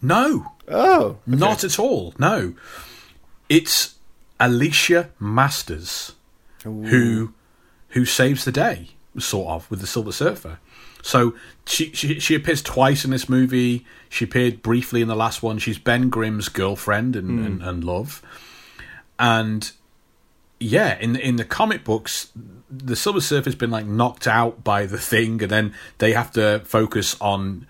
No, 0.00 0.52
Oh, 0.70 1.18
not 1.26 1.64
at 1.64 1.78
all. 1.78 2.14
No. 2.18 2.54
It's 3.48 3.96
Alicia 4.38 5.10
Masters 5.18 6.12
who 6.62 7.32
who 7.90 8.04
saves 8.04 8.44
the 8.44 8.52
day, 8.52 8.90
sort 9.18 9.48
of, 9.48 9.70
with 9.70 9.80
the 9.80 9.86
Silver 9.86 10.12
Surfer. 10.12 10.58
So 11.02 11.34
she, 11.64 11.92
she 11.92 12.20
she 12.20 12.34
appears 12.34 12.60
twice 12.60 13.04
in 13.04 13.10
this 13.10 13.28
movie. 13.28 13.86
She 14.08 14.24
appeared 14.24 14.62
briefly 14.62 15.00
in 15.00 15.08
the 15.08 15.16
last 15.16 15.42
one. 15.42 15.58
She's 15.58 15.78
Ben 15.78 16.10
Grimm's 16.10 16.48
girlfriend 16.48 17.16
and, 17.16 17.30
hmm. 17.30 17.46
and, 17.46 17.62
and 17.62 17.84
love. 17.84 18.22
And 19.18 19.70
yeah, 20.60 20.98
in 20.98 21.16
in 21.16 21.36
the 21.36 21.44
comic 21.44 21.84
books, 21.84 22.30
the 22.70 22.96
Silver 22.96 23.20
Surfer's 23.22 23.54
been 23.54 23.70
like 23.70 23.86
knocked 23.86 24.26
out 24.26 24.62
by 24.62 24.84
the 24.84 24.98
thing, 24.98 25.40
and 25.42 25.50
then 25.50 25.74
they 25.98 26.12
have 26.12 26.30
to 26.32 26.60
focus 26.64 27.16
on 27.20 27.66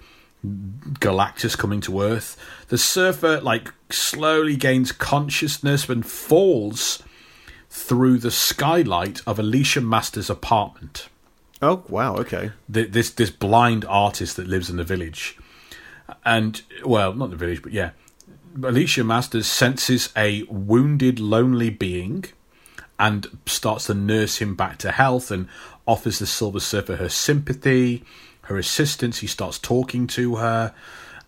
Galactus 1.01 1.57
coming 1.57 1.81
to 1.83 2.01
Earth. 2.03 2.37
The 2.69 2.79
Surfer 2.79 3.41
like 3.41 3.73
slowly 3.91 4.57
gains 4.57 4.93
consciousness 4.93 5.89
and 5.89 6.05
falls 6.05 7.03
through 7.71 8.19
the 8.19 8.31
skylight 8.31 9.21
of 9.27 9.39
Alicia 9.39 9.81
Masters' 9.81 10.31
apartment. 10.31 11.09
oh 11.61 11.83
wow, 11.89 12.17
okay. 12.17 12.53
Th- 12.73 12.91
This 12.91 13.11
this 13.11 13.31
blind 13.31 13.85
artist 13.87 14.37
that 14.37 14.47
lives 14.49 14.71
in 14.71 14.77
the 14.77 14.85
village, 14.85 15.37
and 16.25 16.63
well, 16.85 17.13
not 17.13 17.31
the 17.31 17.37
village, 17.37 17.63
but 17.63 17.73
yeah, 17.73 17.91
Alicia 18.63 19.05
Masters 19.05 19.47
senses 19.47 20.11
a 20.17 20.43
wounded, 20.45 21.21
lonely 21.21 21.71
being, 21.71 22.25
and 22.99 23.27
starts 23.47 23.87
to 23.87 23.95
nurse 23.95 24.39
him 24.39 24.55
back 24.57 24.79
to 24.79 24.93
health, 24.93 25.31
and 25.31 25.47
offers 25.87 26.19
the 26.19 26.27
Silver 26.27 26.61
Surfer 26.61 26.97
her 26.97 27.09
sympathy, 27.09 28.03
her 28.49 28.59
assistance. 28.59 29.19
He 29.19 29.27
starts 29.27 29.59
talking 29.59 30.07
to 30.09 30.37
her, 30.37 30.75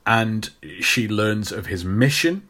and 0.06 0.50
she 0.80 1.08
learns 1.08 1.52
of 1.52 1.66
his 1.66 1.84
mission. 1.84 2.48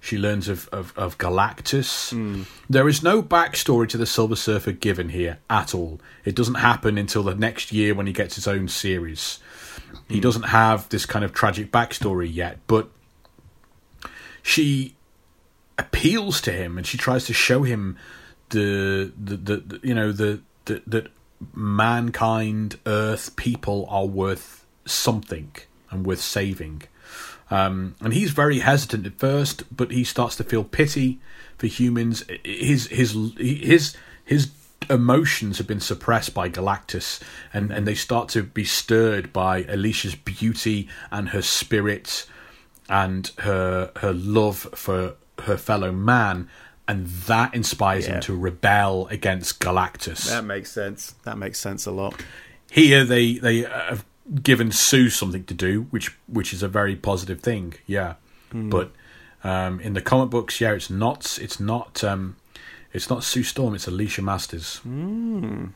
She 0.00 0.18
learns 0.18 0.48
of, 0.48 0.68
of, 0.68 0.92
of 0.96 1.18
Galactus. 1.18 2.10
Hmm. 2.10 2.42
There 2.70 2.88
is 2.88 3.02
no 3.02 3.22
backstory 3.22 3.88
to 3.88 3.96
the 3.96 4.06
Silver 4.06 4.36
Surfer 4.36 4.72
given 4.72 5.08
here 5.08 5.38
at 5.50 5.74
all. 5.74 6.00
It 6.24 6.36
doesn't 6.36 6.56
happen 6.56 6.96
until 6.96 7.24
the 7.24 7.34
next 7.34 7.72
year 7.72 7.94
when 7.94 8.06
he 8.06 8.12
gets 8.12 8.36
his 8.36 8.46
own 8.46 8.68
series. 8.68 9.40
He 10.08 10.16
hmm. 10.16 10.20
doesn't 10.20 10.44
have 10.44 10.88
this 10.90 11.06
kind 11.06 11.24
of 11.24 11.32
tragic 11.32 11.72
backstory 11.72 12.32
yet, 12.32 12.58
but 12.66 12.88
she 14.42 14.94
appeals 15.78 16.40
to 16.42 16.52
him 16.52 16.78
and 16.78 16.86
she 16.86 16.96
tries 16.96 17.26
to 17.26 17.34
show 17.34 17.64
him 17.64 17.98
the 18.50 19.12
the, 19.22 19.36
the, 19.36 19.56
the 19.56 19.80
you 19.82 19.94
know 19.94 20.12
the, 20.12 20.40
the 20.66 20.82
that 20.86 21.08
mankind 21.54 22.78
earth 22.86 23.36
people 23.36 23.86
are 23.88 24.06
worth 24.06 24.64
something 24.84 25.52
and 25.90 26.06
worth 26.06 26.20
saving. 26.20 26.82
Um, 27.50 27.94
and 28.00 28.12
he's 28.12 28.32
very 28.32 28.58
hesitant 28.58 29.06
at 29.06 29.18
first 29.18 29.64
but 29.74 29.92
he 29.92 30.02
starts 30.02 30.36
to 30.36 30.44
feel 30.44 30.64
pity 30.64 31.20
for 31.58 31.66
humans. 31.66 32.24
His 32.44 32.86
his 32.88 33.16
his 33.38 33.96
his 34.24 34.50
emotions 34.88 35.58
have 35.58 35.66
been 35.66 35.80
suppressed 35.80 36.34
by 36.34 36.48
Galactus, 36.48 37.20
and 37.52 37.70
and 37.70 37.86
they 37.86 37.94
start 37.94 38.28
to 38.30 38.42
be 38.42 38.64
stirred 38.64 39.32
by 39.32 39.64
Alicia's 39.64 40.14
beauty 40.14 40.88
and 41.10 41.30
her 41.30 41.42
spirit, 41.42 42.26
and 42.88 43.30
her 43.38 43.92
her 43.96 44.12
love 44.12 44.68
for 44.74 45.14
her 45.40 45.56
fellow 45.56 45.92
man, 45.92 46.48
and 46.88 47.06
that 47.26 47.54
inspires 47.54 48.06
Yeah. 48.06 48.14
him 48.16 48.20
to 48.22 48.36
rebel 48.36 49.06
against 49.10 49.60
Galactus. 49.60 50.28
That 50.28 50.44
makes 50.44 50.70
sense. 50.70 51.14
That 51.24 51.36
makes 51.38 51.58
sense 51.58 51.86
a 51.86 51.90
lot. 51.92 52.14
Here 52.70 53.04
they 53.04 53.34
they 53.38 53.62
have 53.62 54.04
given 54.42 54.72
Sue 54.72 55.08
something 55.10 55.44
to 55.44 55.54
do, 55.54 55.86
which 55.90 56.16
which 56.26 56.52
is 56.52 56.62
a 56.62 56.68
very 56.68 56.96
positive 56.96 57.40
thing. 57.40 57.74
Yeah, 57.86 58.14
but 58.52 58.90
um, 59.44 59.80
in 59.80 59.94
the 59.94 60.00
comic 60.02 60.30
books, 60.30 60.60
yeah, 60.60 60.72
it's 60.72 60.90
not 60.90 61.38
it's 61.40 61.60
not 61.60 62.02
um, 62.04 62.36
it's 62.92 63.08
not 63.10 63.22
Sue 63.24 63.42
Storm. 63.42 63.74
It's 63.74 63.86
Alicia 63.86 64.22
Masters. 64.22 64.80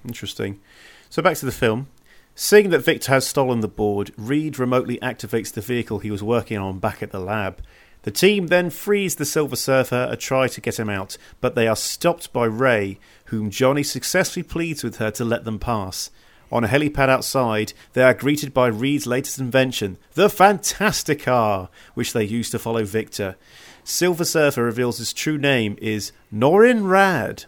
Interesting. 0.04 0.60
So 1.08 1.22
back 1.22 1.36
to 1.38 1.46
the 1.46 1.52
film. 1.52 1.88
Seeing 2.36 2.70
that 2.70 2.78
Victor 2.78 3.12
has 3.12 3.26
stolen 3.26 3.60
the 3.60 3.68
board, 3.68 4.12
Reed 4.16 4.58
remotely 4.58 4.98
activates 4.98 5.52
the 5.52 5.60
vehicle 5.60 5.98
he 5.98 6.10
was 6.10 6.22
working 6.22 6.56
on 6.58 6.78
back 6.78 7.02
at 7.02 7.10
the 7.10 7.18
lab. 7.20 7.60
The 8.02 8.10
team 8.10 8.46
then 8.46 8.70
frees 8.70 9.16
the 9.16 9.24
Silver 9.24 9.56
Surfer 9.56 10.08
and 10.10 10.18
try 10.18 10.48
to 10.48 10.60
get 10.60 10.78
him 10.78 10.88
out, 10.88 11.18
but 11.40 11.54
they 11.54 11.68
are 11.68 11.76
stopped 11.76 12.32
by 12.32 12.46
Raye, 12.46 12.98
whom 13.26 13.50
Johnny 13.50 13.82
successfully 13.82 14.42
pleads 14.42 14.82
with 14.82 14.96
her 14.96 15.10
to 15.12 15.24
let 15.24 15.44
them 15.44 15.58
pass. 15.58 16.10
On 16.52 16.64
a 16.64 16.68
helipad 16.68 17.08
outside, 17.08 17.72
they 17.92 18.02
are 18.02 18.14
greeted 18.14 18.52
by 18.52 18.66
Reed's 18.66 19.06
latest 19.06 19.38
invention, 19.38 19.98
the 20.14 20.28
Fantasticar, 20.28 21.68
which 21.94 22.12
they 22.12 22.24
use 22.24 22.50
to 22.50 22.58
follow 22.58 22.84
Victor. 22.84 23.36
Silver 23.84 24.24
Surfer 24.24 24.64
reveals 24.64 24.98
his 24.98 25.12
true 25.12 25.38
name 25.38 25.76
is 25.80 26.12
Norrin 26.32 26.82
Radd. 26.82 27.44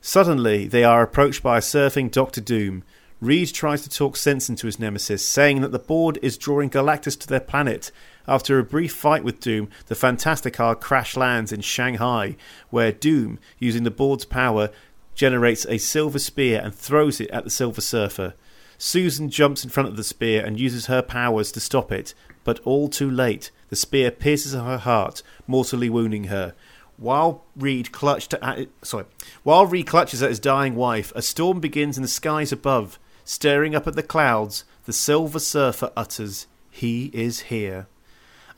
Suddenly, 0.00 0.66
they 0.66 0.82
are 0.82 1.02
approached 1.02 1.42
by 1.42 1.58
a 1.58 1.60
surfing 1.60 2.10
Doctor 2.10 2.40
Doom. 2.40 2.82
Reed 3.20 3.52
tries 3.54 3.82
to 3.82 3.88
talk 3.88 4.16
sense 4.16 4.48
into 4.48 4.66
his 4.66 4.80
nemesis, 4.80 5.24
saying 5.24 5.60
that 5.60 5.70
the 5.70 5.78
board 5.78 6.18
is 6.22 6.36
drawing 6.36 6.70
Galactus 6.70 7.16
to 7.20 7.28
their 7.28 7.38
planet. 7.38 7.92
After 8.28 8.58
a 8.58 8.64
brief 8.64 8.92
fight 8.92 9.24
with 9.24 9.40
Doom, 9.40 9.68
the 9.86 9.96
Fantasticar 9.96 10.78
crash 10.78 11.16
lands 11.16 11.52
in 11.52 11.60
Shanghai, 11.60 12.36
where 12.70 12.92
Doom, 12.92 13.38
using 13.58 13.82
the 13.82 13.90
board's 13.90 14.24
power, 14.24 14.70
generates 15.14 15.66
a 15.66 15.78
silver 15.78 16.18
spear 16.18 16.60
and 16.62 16.74
throws 16.74 17.20
it 17.20 17.30
at 17.30 17.44
the 17.44 17.50
Silver 17.50 17.80
Surfer. 17.80 18.34
Susan 18.78 19.28
jumps 19.28 19.64
in 19.64 19.70
front 19.70 19.88
of 19.88 19.96
the 19.96 20.04
spear 20.04 20.44
and 20.44 20.58
uses 20.58 20.86
her 20.86 21.02
powers 21.02 21.52
to 21.52 21.60
stop 21.60 21.92
it, 21.92 22.14
but 22.44 22.60
all 22.64 22.88
too 22.88 23.10
late. 23.10 23.50
The 23.70 23.76
spear 23.76 24.10
pierces 24.10 24.52
her 24.52 24.78
heart, 24.78 25.22
mortally 25.46 25.90
wounding 25.90 26.24
her. 26.24 26.54
While 26.96 27.44
Reed 27.56 27.90
clutched 27.90 28.34
at 28.34 28.68
sorry, 28.82 29.06
while 29.42 29.66
Reed 29.66 29.86
clutches 29.86 30.22
at 30.22 30.30
his 30.30 30.38
dying 30.38 30.76
wife, 30.76 31.12
a 31.16 31.22
storm 31.22 31.58
begins 31.58 31.96
in 31.96 32.02
the 32.02 32.08
skies 32.08 32.52
above. 32.52 32.98
Staring 33.24 33.74
up 33.74 33.86
at 33.86 33.94
the 33.94 34.02
clouds, 34.02 34.64
the 34.84 34.92
Silver 34.92 35.38
Surfer 35.38 35.90
utters, 35.96 36.46
"He 36.70 37.10
is 37.12 37.40
here." 37.40 37.86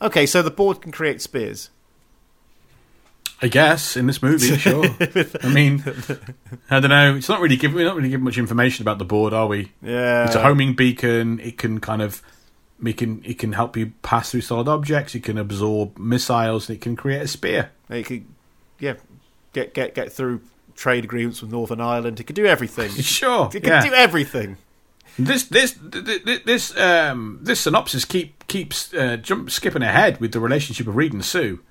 Okay, 0.05 0.25
so 0.25 0.41
the 0.41 0.51
board 0.51 0.81
can 0.81 0.91
create 0.91 1.21
spears. 1.21 1.69
I 3.41 3.47
guess 3.47 3.97
in 3.97 4.07
this 4.07 4.21
movie, 4.21 4.55
sure. 4.57 4.85
I 5.43 5.49
mean, 5.53 5.83
I 6.69 6.79
don't 6.79 6.89
know. 6.89 7.15
It's 7.15 7.27
not 7.27 7.41
really 7.41 7.57
giving. 7.57 7.75
We're 7.75 7.85
not 7.85 7.95
really 7.95 8.09
giving 8.09 8.23
much 8.23 8.37
information 8.37 8.83
about 8.83 8.97
the 8.97 9.05
board, 9.05 9.33
are 9.33 9.47
we? 9.47 9.71
Yeah, 9.81 10.25
It's 10.25 10.35
a 10.35 10.41
homing 10.41 10.73
beacon. 10.73 11.39
It 11.39 11.57
can 11.57 11.79
kind 11.79 12.01
of, 12.01 12.21
it 12.85 12.97
can 12.97 13.21
it 13.25 13.37
can 13.37 13.51
help 13.53 13.75
you 13.75 13.91
pass 14.03 14.31
through 14.31 14.41
solid 14.41 14.67
objects. 14.67 15.15
It 15.15 15.23
can 15.23 15.37
absorb 15.37 15.97
missiles. 15.97 16.69
And 16.69 16.77
it 16.77 16.81
can 16.81 16.95
create 16.95 17.21
a 17.21 17.27
spear. 17.27 17.71
It 17.89 18.05
could, 18.05 18.25
yeah, 18.79 18.93
get 19.53 19.73
get 19.73 19.95
get 19.95 20.13
through 20.13 20.41
trade 20.75 21.03
agreements 21.03 21.41
with 21.41 21.51
Northern 21.51 21.81
Ireland. 21.81 22.19
It 22.19 22.25
could 22.25 22.35
do 22.35 22.45
everything. 22.45 22.91
Sure. 23.01 23.47
It 23.47 23.63
could 23.63 23.65
yeah. 23.65 23.85
do 23.85 23.93
everything. 23.93 24.57
This 25.17 25.43
this 25.43 25.73
th- 25.73 26.23
th- 26.25 26.43
this 26.43 26.77
um 26.77 27.39
this 27.41 27.61
synopsis 27.61 28.05
keep 28.05 28.34
keeps 28.47 28.93
uh, 28.93 29.17
jump 29.17 29.51
skipping 29.51 29.81
ahead 29.81 30.19
with 30.19 30.31
the 30.31 30.39
relationship 30.39 30.87
of 30.87 30.95
Reed 30.95 31.13
and 31.13 31.25
Sue. 31.25 31.61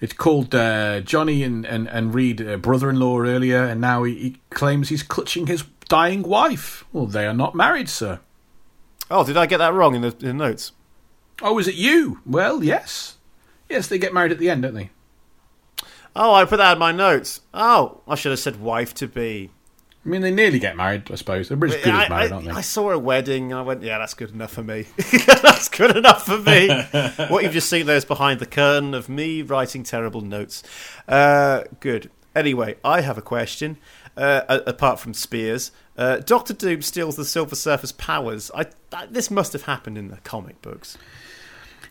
It's 0.00 0.12
called 0.12 0.54
uh, 0.54 1.00
Johnny 1.00 1.42
and 1.42 1.64
and 1.64 1.88
and 1.88 2.12
Reed 2.14 2.40
uh, 2.40 2.56
brother-in-law 2.56 3.20
earlier, 3.20 3.64
and 3.64 3.80
now 3.80 4.02
he, 4.02 4.14
he 4.14 4.36
claims 4.50 4.88
he's 4.88 5.02
clutching 5.02 5.46
his 5.46 5.64
dying 5.88 6.22
wife. 6.22 6.84
Well, 6.92 7.06
they 7.06 7.26
are 7.26 7.34
not 7.34 7.54
married, 7.54 7.88
sir. 7.88 8.20
Oh, 9.10 9.24
did 9.24 9.36
I 9.36 9.46
get 9.46 9.58
that 9.58 9.74
wrong 9.74 9.94
in 9.94 10.02
the, 10.02 10.08
in 10.08 10.26
the 10.26 10.32
notes? 10.32 10.72
Oh, 11.40 11.58
is 11.58 11.68
it 11.68 11.74
you? 11.74 12.20
Well, 12.24 12.64
yes, 12.64 13.18
yes, 13.68 13.86
they 13.86 13.98
get 13.98 14.14
married 14.14 14.32
at 14.32 14.38
the 14.38 14.50
end, 14.50 14.62
don't 14.62 14.74
they? 14.74 14.90
Oh, 16.14 16.34
I 16.34 16.44
put 16.44 16.58
that 16.58 16.72
in 16.74 16.78
my 16.78 16.92
notes. 16.92 17.40
Oh, 17.54 18.00
I 18.08 18.14
should 18.14 18.30
have 18.32 18.38
said 18.38 18.60
wife 18.60 18.94
to 18.94 19.06
be. 19.06 19.50
I 20.04 20.08
mean, 20.08 20.20
they 20.20 20.32
nearly 20.32 20.58
get 20.58 20.76
married, 20.76 21.10
I 21.12 21.14
suppose. 21.14 21.48
They're 21.48 21.64
as 21.64 21.76
good 21.76 21.86
I, 21.88 22.04
as 22.04 22.10
married, 22.10 22.32
I- 22.32 22.34
aren't 22.34 22.46
they? 22.46 22.52
I 22.52 22.60
saw 22.60 22.90
a 22.90 22.98
wedding 22.98 23.52
and 23.52 23.60
I 23.60 23.62
went, 23.62 23.82
yeah, 23.82 23.98
that's 23.98 24.14
good 24.14 24.30
enough 24.30 24.52
for 24.52 24.62
me. 24.64 24.86
that's 25.42 25.68
good 25.68 25.96
enough 25.96 26.26
for 26.26 26.38
me. 26.38 26.68
what 27.28 27.44
you've 27.44 27.52
just 27.52 27.70
seen 27.70 27.86
there 27.86 27.96
is 27.96 28.04
behind 28.04 28.40
the 28.40 28.46
curtain 28.46 28.94
of 28.94 29.08
me 29.08 29.42
writing 29.42 29.84
terrible 29.84 30.20
notes. 30.20 30.64
Uh, 31.06 31.62
good. 31.78 32.10
Anyway, 32.34 32.76
I 32.84 33.02
have 33.02 33.16
a 33.16 33.22
question. 33.22 33.78
Uh, 34.14 34.60
apart 34.66 35.00
from 35.00 35.14
spears, 35.14 35.72
uh, 35.96 36.18
Doctor 36.18 36.52
Doom 36.52 36.82
steals 36.82 37.16
the 37.16 37.24
Silver 37.24 37.56
Surfer's 37.56 37.92
powers. 37.92 38.50
I, 38.54 38.66
this 39.08 39.30
must 39.30 39.54
have 39.54 39.62
happened 39.62 39.96
in 39.96 40.08
the 40.08 40.18
comic 40.18 40.60
books. 40.60 40.98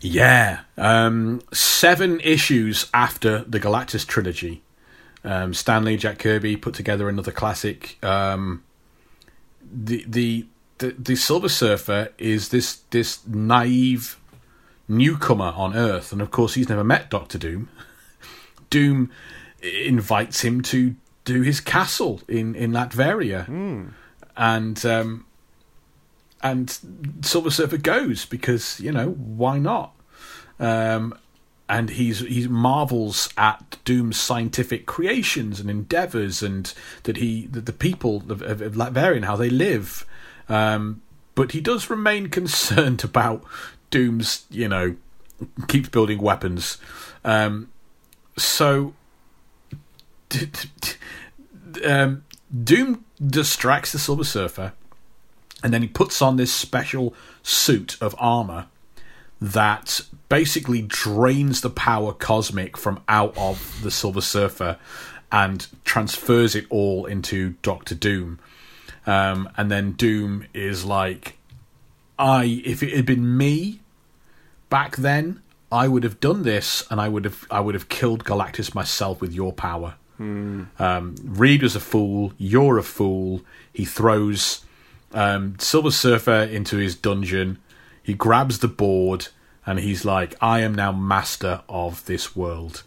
Yeah, 0.01 0.59
um, 0.77 1.41
seven 1.51 2.19
issues 2.19 2.89
after 2.93 3.39
the 3.45 3.59
Galactus 3.59 4.05
trilogy, 4.05 4.61
um, 5.23 5.53
Stan 5.53 5.85
Lee 5.85 5.97
Jack 5.97 6.19
Kirby 6.19 6.57
put 6.57 6.73
together 6.73 7.09
another 7.09 7.31
classic. 7.31 8.03
Um, 8.03 8.63
the, 9.71 10.03
the 10.07 10.47
the 10.79 10.95
the 10.97 11.15
Silver 11.15 11.49
Surfer 11.49 12.09
is 12.17 12.49
this 12.49 12.81
this 12.89 13.25
naive 13.27 14.19
newcomer 14.87 15.53
on 15.55 15.75
Earth, 15.75 16.11
and 16.11 16.21
of 16.21 16.31
course 16.31 16.55
he's 16.55 16.69
never 16.69 16.83
met 16.83 17.09
Doctor 17.09 17.37
Doom. 17.37 17.69
Doom 18.69 19.11
invites 19.61 20.41
him 20.41 20.61
to 20.61 20.95
do 21.23 21.41
his 21.41 21.59
castle 21.61 22.21
in 22.27 22.55
in 22.55 22.71
Latveria, 22.71 23.47
and 24.35 24.85
um, 24.85 25.25
and 26.41 26.79
Silver 27.21 27.51
Surfer 27.51 27.77
goes 27.77 28.25
because 28.25 28.79
you 28.79 28.91
know 28.91 29.11
why 29.11 29.59
not? 29.59 29.93
Um, 30.59 31.17
and 31.71 31.91
he's 31.91 32.19
he 32.19 32.49
marvels 32.49 33.29
at 33.37 33.77
Doom's 33.85 34.19
scientific 34.19 34.85
creations 34.85 35.61
and 35.61 35.69
endeavors, 35.69 36.43
and 36.43 36.71
that 37.03 37.15
he 37.15 37.47
that 37.47 37.65
the 37.65 37.71
people 37.71 38.23
of, 38.29 38.41
of, 38.41 38.61
of 38.61 38.75
how 39.23 39.37
they 39.37 39.49
live. 39.49 40.05
Um, 40.49 41.01
but 41.33 41.53
he 41.53 41.61
does 41.61 41.89
remain 41.89 42.27
concerned 42.39 43.05
about 43.05 43.45
Doom's, 43.89 44.45
you 44.49 44.67
know, 44.67 44.97
keeps 45.69 45.87
building 45.87 46.19
weapons. 46.19 46.77
Um, 47.23 47.71
so 48.37 48.93
d- 50.27 50.49
d- 50.81 51.85
um, 51.85 52.25
Doom 52.63 53.05
distracts 53.25 53.93
the 53.93 53.99
Silver 53.99 54.25
Surfer, 54.25 54.73
and 55.63 55.73
then 55.73 55.83
he 55.83 55.87
puts 55.87 56.21
on 56.21 56.35
this 56.35 56.53
special 56.53 57.13
suit 57.43 57.95
of 58.01 58.13
armor 58.19 58.67
that 59.39 60.01
basically 60.31 60.81
drains 60.81 61.59
the 61.59 61.69
power 61.69 62.13
cosmic 62.13 62.77
from 62.77 63.01
out 63.09 63.37
of 63.37 63.81
the 63.83 63.91
Silver 63.91 64.21
Surfer 64.21 64.77
and 65.29 65.67
transfers 65.83 66.55
it 66.55 66.65
all 66.69 67.05
into 67.05 67.55
Doctor 67.61 67.95
Doom. 67.95 68.39
Um, 69.05 69.49
and 69.57 69.69
then 69.69 69.91
Doom 69.91 70.45
is 70.53 70.85
like, 70.85 71.37
I 72.17 72.61
if 72.63 72.81
it 72.81 72.95
had 72.95 73.05
been 73.05 73.35
me 73.37 73.81
back 74.69 74.95
then, 74.95 75.41
I 75.69 75.89
would 75.89 76.03
have 76.05 76.21
done 76.21 76.43
this, 76.43 76.85
and 76.89 77.01
I 77.01 77.09
would 77.09 77.25
have 77.25 77.45
I 77.51 77.59
would 77.59 77.75
have 77.75 77.89
killed 77.89 78.23
Galactus 78.23 78.73
myself 78.73 79.19
with 79.19 79.33
your 79.33 79.51
power. 79.51 79.95
Um, 80.79 81.15
Reed 81.25 81.61
was 81.61 81.75
a 81.75 81.81
fool. 81.81 82.31
You're 82.37 82.77
a 82.77 82.83
fool. 82.83 83.41
He 83.73 83.83
throws 83.83 84.63
um, 85.13 85.59
Silver 85.59 85.91
Surfer 85.91 86.43
into 86.43 86.77
his 86.77 86.95
dungeon. 86.95 87.57
He 88.01 88.13
grabs 88.13 88.59
the 88.59 88.69
board 88.69 89.27
and 89.65 89.79
he's 89.79 90.05
like, 90.05 90.35
I 90.41 90.59
am 90.61 90.75
now 90.75 90.91
master 90.91 91.61
of 91.69 92.05
this 92.05 92.35
world. 92.35 92.83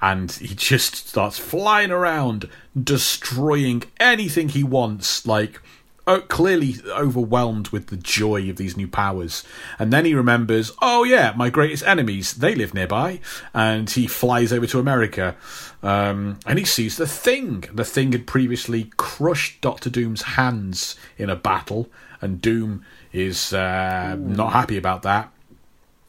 And 0.00 0.30
he 0.30 0.54
just 0.54 1.08
starts 1.08 1.38
flying 1.38 1.90
around, 1.90 2.48
destroying 2.80 3.82
anything 3.98 4.50
he 4.50 4.62
wants, 4.62 5.26
like 5.26 5.60
oh, 6.08 6.22
clearly 6.22 6.76
overwhelmed 6.88 7.68
with 7.68 7.88
the 7.88 7.96
joy 7.96 8.48
of 8.48 8.56
these 8.56 8.76
new 8.76 8.88
powers. 8.88 9.44
And 9.78 9.92
then 9.92 10.06
he 10.06 10.14
remembers, 10.14 10.72
oh 10.80 11.04
yeah, 11.04 11.34
my 11.36 11.50
greatest 11.50 11.86
enemies, 11.86 12.32
they 12.32 12.54
live 12.54 12.74
nearby. 12.74 13.20
And 13.52 13.88
he 13.88 14.06
flies 14.06 14.52
over 14.52 14.66
to 14.66 14.80
America. 14.80 15.36
Um, 15.82 16.40
and 16.46 16.58
he 16.58 16.64
sees 16.64 16.96
the 16.96 17.06
thing. 17.06 17.64
The 17.72 17.84
thing 17.84 18.12
had 18.12 18.26
previously 18.26 18.90
crushed 18.96 19.60
Doctor 19.60 19.90
Doom's 19.90 20.22
hands 20.22 20.96
in 21.18 21.28
a 21.30 21.36
battle, 21.36 21.88
and 22.20 22.40
Doom 22.40 22.84
is 23.12 23.52
uh, 23.52 24.16
not 24.18 24.52
happy 24.52 24.76
about 24.76 25.02
that. 25.02 25.30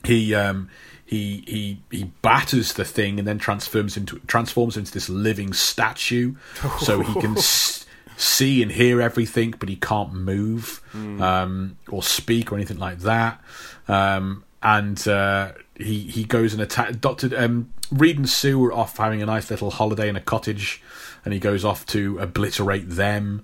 He 0.05 0.33
um, 0.35 0.69
he 1.05 1.43
he 1.47 1.81
he 1.91 2.03
batters 2.21 2.73
the 2.73 2.85
thing 2.85 3.19
and 3.19 3.27
then 3.27 3.37
transforms 3.39 3.97
into 3.97 4.19
transforms 4.27 4.77
into 4.77 4.91
this 4.91 5.09
living 5.09 5.53
statue, 5.53 6.35
so 6.79 7.01
he 7.01 7.13
can 7.19 7.37
s- 7.37 7.85
see 8.17 8.61
and 8.61 8.71
hear 8.71 9.01
everything, 9.01 9.53
but 9.59 9.69
he 9.69 9.75
can't 9.75 10.13
move 10.13 10.81
um, 10.93 11.77
or 11.89 12.01
speak 12.03 12.51
or 12.51 12.55
anything 12.55 12.77
like 12.79 12.99
that. 12.99 13.41
Um, 13.87 14.43
and 14.61 15.05
uh, 15.07 15.53
he 15.75 16.01
he 16.01 16.23
goes 16.25 16.53
and 16.53 16.61
attack 16.61 16.99
Doctor 17.01 17.29
um, 17.37 17.71
Reed 17.91 18.17
and 18.17 18.29
Sue 18.29 18.63
are 18.65 18.73
off 18.73 18.97
having 18.97 19.21
a 19.21 19.25
nice 19.25 19.49
little 19.49 19.71
holiday 19.71 20.09
in 20.09 20.15
a 20.15 20.21
cottage, 20.21 20.81
and 21.25 21.33
he 21.33 21.39
goes 21.39 21.65
off 21.65 21.85
to 21.87 22.19
obliterate 22.19 22.89
them. 22.89 23.43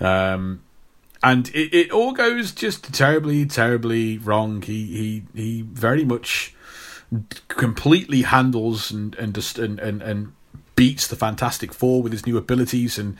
Um, 0.00 0.60
and 1.22 1.48
it, 1.48 1.74
it 1.74 1.90
all 1.90 2.12
goes 2.12 2.52
just 2.52 2.92
terribly, 2.92 3.46
terribly 3.46 4.18
wrong. 4.18 4.62
He 4.62 4.86
he 4.86 5.22
he 5.34 5.62
very 5.62 6.04
much 6.04 6.54
completely 7.48 8.22
handles 8.22 8.90
and 8.90 9.14
and 9.16 9.34
just 9.34 9.58
and, 9.58 9.78
and, 9.78 10.02
and 10.02 10.32
beats 10.74 11.06
the 11.06 11.16
Fantastic 11.16 11.72
Four 11.72 12.02
with 12.02 12.12
his 12.12 12.26
new 12.26 12.36
abilities 12.36 12.98
and 12.98 13.16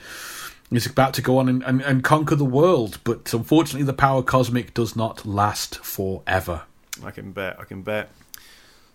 is 0.71 0.85
about 0.85 1.13
to 1.13 1.21
go 1.21 1.37
on 1.37 1.47
and, 1.47 1.63
and, 1.63 1.81
and 1.81 2.03
conquer 2.03 2.35
the 2.35 2.45
world. 2.45 2.99
But 3.03 3.33
unfortunately, 3.33 3.85
the 3.85 3.93
power 3.93 4.21
cosmic 4.21 4.73
does 4.73 4.95
not 4.95 5.25
last 5.25 5.79
forever. 5.79 6.63
I 7.03 7.11
can 7.11 7.31
bet. 7.31 7.59
I 7.59 7.63
can 7.63 7.81
bet. 7.81 8.09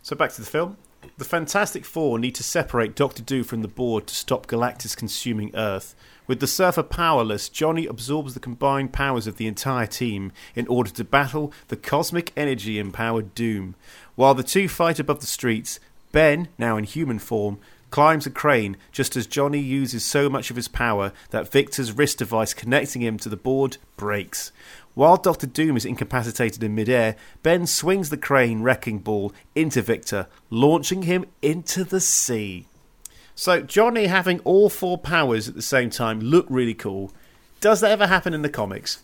So 0.02 0.16
back 0.16 0.32
to 0.32 0.40
the 0.40 0.46
film. 0.46 0.76
The 1.18 1.24
Fantastic 1.24 1.84
Four 1.84 2.18
need 2.18 2.34
to 2.36 2.42
separate 2.42 2.94
Doctor 2.94 3.22
Doom 3.22 3.44
from 3.44 3.62
the 3.62 3.68
board 3.68 4.06
to 4.06 4.14
stop 4.14 4.46
Galactus 4.46 4.96
consuming 4.96 5.50
Earth. 5.54 5.94
With 6.26 6.38
the 6.38 6.46
Surfer 6.46 6.84
powerless, 6.84 7.48
Johnny 7.48 7.86
absorbs 7.86 8.34
the 8.34 8.40
combined 8.40 8.92
powers 8.92 9.26
of 9.26 9.38
the 9.38 9.48
entire 9.48 9.86
team 9.86 10.30
in 10.54 10.68
order 10.68 10.90
to 10.90 11.04
battle 11.04 11.52
the 11.68 11.76
cosmic 11.76 12.32
energy 12.36 12.78
empowered 12.78 13.34
Doom. 13.34 13.74
While 14.14 14.34
the 14.34 14.44
two 14.44 14.68
fight 14.68 15.00
above 15.00 15.20
the 15.20 15.26
streets, 15.26 15.80
Ben, 16.12 16.48
now 16.58 16.76
in 16.76 16.84
human 16.84 17.18
form, 17.18 17.58
climbs 17.90 18.24
a 18.24 18.30
crane 18.30 18.76
just 18.92 19.16
as 19.16 19.26
Johnny 19.26 19.58
uses 19.58 20.04
so 20.04 20.28
much 20.30 20.50
of 20.50 20.56
his 20.56 20.68
power 20.68 21.12
that 21.30 21.50
Victor's 21.50 21.92
wrist 21.92 22.18
device 22.18 22.54
connecting 22.54 23.02
him 23.02 23.18
to 23.18 23.28
the 23.28 23.36
board 23.36 23.78
breaks. 23.96 24.52
While 24.94 25.16
Doctor 25.16 25.46
Doom 25.46 25.76
is 25.76 25.84
incapacitated 25.84 26.62
in 26.62 26.74
midair, 26.74 27.16
Ben 27.42 27.66
swings 27.66 28.10
the 28.10 28.16
crane 28.16 28.62
wrecking 28.62 28.98
ball 28.98 29.32
into 29.54 29.82
Victor, 29.82 30.28
launching 30.50 31.02
him 31.02 31.24
into 31.40 31.82
the 31.82 32.00
sea. 32.00 32.66
So, 33.34 33.60
Johnny 33.60 34.06
having 34.06 34.40
all 34.40 34.68
four 34.68 34.98
powers 34.98 35.48
at 35.48 35.54
the 35.54 35.62
same 35.62 35.90
time 35.90 36.20
look 36.20 36.46
really 36.48 36.74
cool. 36.74 37.12
Does 37.60 37.80
that 37.80 37.90
ever 37.90 38.06
happen 38.06 38.34
in 38.34 38.42
the 38.42 38.48
comics? 38.48 39.00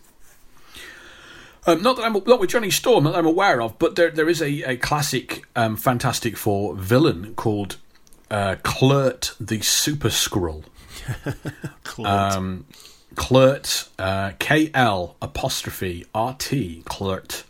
Um, 1.65 1.81
not 1.81 1.97
that 1.97 2.03
I'm 2.03 2.13
not 2.13 2.39
with 2.39 2.49
Johnny 2.49 2.71
Storm 2.71 3.03
that 3.03 3.15
I'm 3.15 3.25
aware 3.25 3.61
of, 3.61 3.77
but 3.79 3.95
there 3.95 4.09
there 4.09 4.29
is 4.29 4.41
a, 4.41 4.63
a 4.63 4.77
classic 4.77 5.45
um, 5.55 5.75
Fantastic 5.75 6.37
Four 6.37 6.75
villain 6.75 7.35
called 7.35 7.77
uh, 8.31 8.55
Kl'rt 8.63 9.35
the 9.39 9.61
Super 9.61 10.09
Skrull. 10.09 10.63
Um, 12.05 12.65
Kl'rt, 13.15 13.89
uh, 13.97 14.31
K 14.39 14.69
L 14.73 15.17
apostrophe 15.21 16.05
R 16.13 16.35
T, 16.37 16.83
Kl'rt. 16.85 17.43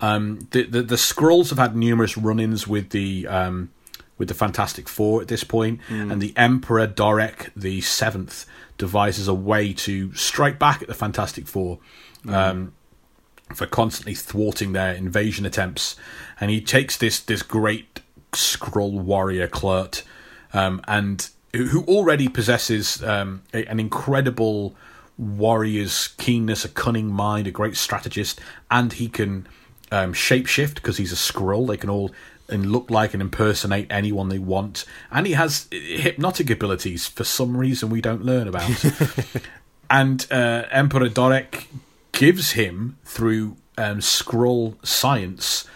Um, 0.00 0.46
the, 0.52 0.64
the 0.64 0.82
the 0.82 0.94
Skrulls 0.96 1.48
have 1.48 1.58
had 1.58 1.74
numerous 1.74 2.16
run-ins 2.16 2.68
with 2.68 2.90
the 2.90 3.26
um, 3.26 3.70
with 4.20 4.28
the 4.28 4.34
Fantastic 4.34 4.88
Four 4.88 5.22
at 5.22 5.28
this 5.28 5.42
point, 5.42 5.80
and 6.12 6.22
the 6.22 6.34
Emperor 6.36 6.86
Dorrek 6.86 7.50
the 7.56 7.80
Seventh 7.80 8.44
devises 8.78 9.26
a 9.26 9.34
way 9.34 9.72
to 9.72 10.14
strike 10.14 10.58
back 10.58 10.82
at 10.82 10.88
the 10.88 10.94
Fantastic 10.94 11.48
Four. 11.48 11.80
Um, 12.28 12.74
for 13.54 13.66
constantly 13.66 14.14
thwarting 14.14 14.74
their 14.74 14.94
invasion 14.94 15.44
attempts, 15.44 15.96
and 16.40 16.52
he 16.52 16.60
takes 16.60 16.96
this 16.96 17.18
this 17.18 17.42
great 17.42 18.00
Skrull 18.30 18.92
warrior 18.92 19.48
Kl'rt, 19.48 20.04
um, 20.52 20.80
and 20.86 21.28
who 21.52 21.64
who 21.66 21.82
already 21.84 22.28
possesses 22.28 23.02
um, 23.02 23.42
a, 23.52 23.64
an 23.66 23.80
incredible 23.80 24.76
warrior's 25.18 26.08
keenness, 26.16 26.64
a 26.64 26.68
cunning 26.68 27.10
mind, 27.10 27.48
a 27.48 27.50
great 27.50 27.76
strategist, 27.76 28.40
and 28.70 28.92
he 28.92 29.08
can 29.08 29.48
um, 29.90 30.12
shapeshift 30.12 30.76
because 30.76 30.98
he's 30.98 31.12
a 31.12 31.16
Skrull. 31.16 31.66
They 31.66 31.76
can 31.76 31.90
all 31.90 32.12
and 32.50 32.70
look 32.70 32.90
like 32.90 33.14
and 33.14 33.22
impersonate 33.22 33.86
anyone 33.90 34.28
they 34.28 34.38
want, 34.38 34.84
and 35.10 35.26
he 35.26 35.34
has 35.34 35.68
hypnotic 35.70 36.50
abilities 36.50 37.06
for 37.06 37.24
some 37.24 37.56
reason 37.56 37.90
we 37.90 38.00
don't 38.00 38.24
learn 38.24 38.48
about. 38.48 38.70
and 39.90 40.26
uh, 40.30 40.64
Emperor 40.70 41.08
Dorrek 41.08 41.66
gives 42.12 42.52
him 42.52 42.98
through 43.04 43.56
um, 43.78 43.98
Skrull 43.98 44.84
science 44.86 45.66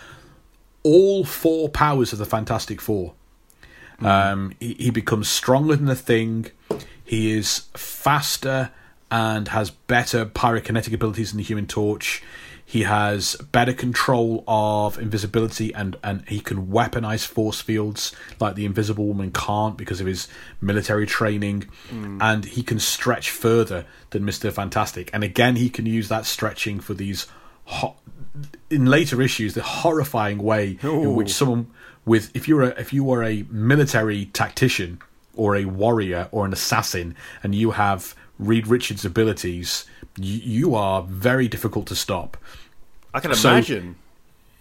all 0.83 1.25
four 1.25 1.69
powers 1.69 2.13
of 2.13 2.19
the 2.19 2.27
Fantastic 2.27 2.81
Four. 2.81 3.15
Um, 4.01 4.53
he, 4.61 4.75
he 4.75 4.91
becomes 4.91 5.29
stronger 5.29 5.75
than 5.75 5.87
the 5.87 5.97
Thing. 5.97 6.47
He 7.05 7.33
is 7.33 7.67
faster 7.75 8.71
and 9.11 9.49
has 9.49 9.71
better 9.71 10.27
pyrokinetic 10.27 10.93
abilities 10.93 11.31
than 11.31 11.39
the 11.39 11.45
Human 11.45 11.67
Torch. 11.67 12.23
He 12.67 12.83
has 12.83 13.37
better 13.53 13.73
control 13.73 14.43
of 14.49 14.99
invisibility 14.99 15.75
and, 15.75 15.97
and 16.03 16.27
he 16.29 16.41
can 16.41 16.67
weaponize 16.67 17.27
force 17.27 17.61
fields 17.61 18.13
like 18.41 18.55
the 18.55 18.65
Invisible 18.65 19.07
Woman 19.07 19.33
can't 19.33 19.77
because 19.77 20.01
of 20.01 20.07
his 20.07 20.29
military 20.61 21.07
training. 21.07 21.69
Mm. 21.91 22.19
And 22.21 22.45
he 22.47 22.63
can 22.63 22.81
stretch 22.81 23.31
further 23.31 23.85
than 24.11 24.25
Mr. 24.25 24.51
Fantastic. 24.51 25.11
And 25.13 25.23
again, 25.23 25.57
he 25.57 25.69
can 25.69 25.87
use 25.87 26.09
that 26.09 26.25
stretching 26.25 26.81
for 26.81 26.95
these, 26.95 27.27
ho- 27.65 27.97
in 28.71 28.87
later 28.87 29.21
issues, 29.21 29.55
the 29.55 29.63
horrifying 29.63 30.39
way 30.39 30.79
in 30.83 31.15
which 31.15 31.33
someone 31.33 31.71
with, 32.07 32.35
if 32.35 32.49
you're 32.49 32.63
a, 32.63 32.81
if 32.81 32.93
you 32.93 33.05
were 33.05 33.23
a 33.23 33.45
military 33.51 34.27
tactician 34.27 35.01
or 35.37 35.55
a 35.55 35.67
warrior 35.67 36.29
or 36.33 36.47
an 36.47 36.53
assassin 36.53 37.15
and 37.43 37.55
you 37.55 37.73
have 37.73 38.15
Reed 38.39 38.67
Richards' 38.67 39.05
abilities, 39.05 39.85
you, 40.19 40.41
you 40.61 40.75
are 40.75 41.03
very 41.03 41.49
difficult 41.49 41.87
to 41.87 41.95
stop 41.97 42.37
I 43.13 43.21
can 43.21 43.35
So- 43.35 43.51
imagine. 43.51 43.97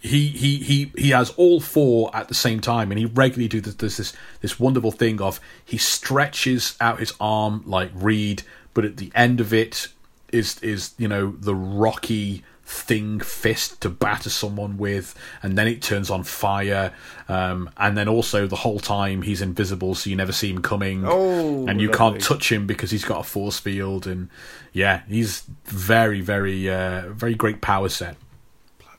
he 0.00 0.28
he 0.28 0.58
he 0.58 0.92
he 0.96 1.10
has 1.10 1.30
all 1.30 1.60
four 1.60 2.10
at 2.14 2.28
the 2.28 2.34
same 2.34 2.60
time, 2.60 2.90
and 2.92 2.98
he 2.98 3.06
regularly 3.06 3.48
do 3.48 3.60
this 3.60 3.74
this 3.76 3.96
this, 3.96 4.12
this 4.42 4.60
wonderful 4.60 4.92
thing 4.92 5.20
of 5.20 5.40
he 5.64 5.76
stretches 5.78 6.76
out 6.80 7.00
his 7.00 7.12
arm 7.18 7.62
like 7.66 7.90
Reed, 7.94 8.42
but 8.74 8.84
at 8.84 8.98
the 8.98 9.10
end 9.14 9.40
of 9.40 9.52
it 9.54 9.88
is 10.30 10.58
is 10.62 10.92
you 10.98 11.08
know 11.08 11.34
the 11.40 11.54
rocky 11.54 12.44
thing 12.66 13.20
fist 13.20 13.80
to 13.82 13.90
batter 13.90 14.30
someone 14.30 14.76
with, 14.78 15.14
and 15.42 15.56
then 15.58 15.66
it 15.68 15.82
turns 15.82 16.08
on 16.10 16.24
fire, 16.24 16.92
um, 17.28 17.68
and 17.76 17.96
then 17.96 18.08
also 18.08 18.46
the 18.46 18.56
whole 18.56 18.78
time 18.80 19.22
he's 19.22 19.42
invisible, 19.42 19.94
so 19.94 20.08
you 20.10 20.16
never 20.16 20.32
see 20.32 20.50
him 20.50 20.62
coming, 20.62 21.04
Oh, 21.06 21.66
and 21.66 21.80
you 21.80 21.88
lovely. 21.90 21.98
can't 22.18 22.20
touch 22.22 22.50
him 22.50 22.66
because 22.66 22.90
he's 22.90 23.04
got 23.04 23.20
a 23.20 23.22
force 23.24 23.58
field, 23.58 24.06
and 24.06 24.28
yeah, 24.72 25.02
he's 25.08 25.42
very 25.66 26.20
very 26.20 26.68
uh, 26.70 27.10
very 27.10 27.34
great 27.34 27.60
power 27.60 27.88
set. 27.88 28.16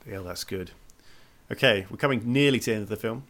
Yeah, 0.08 0.20
that's 0.20 0.44
good. 0.44 0.70
Okay, 1.50 1.86
we're 1.90 1.96
coming 1.96 2.22
nearly 2.24 2.60
to 2.60 2.66
the 2.70 2.74
end 2.74 2.82
of 2.84 2.88
the 2.88 2.96
film. 2.96 3.24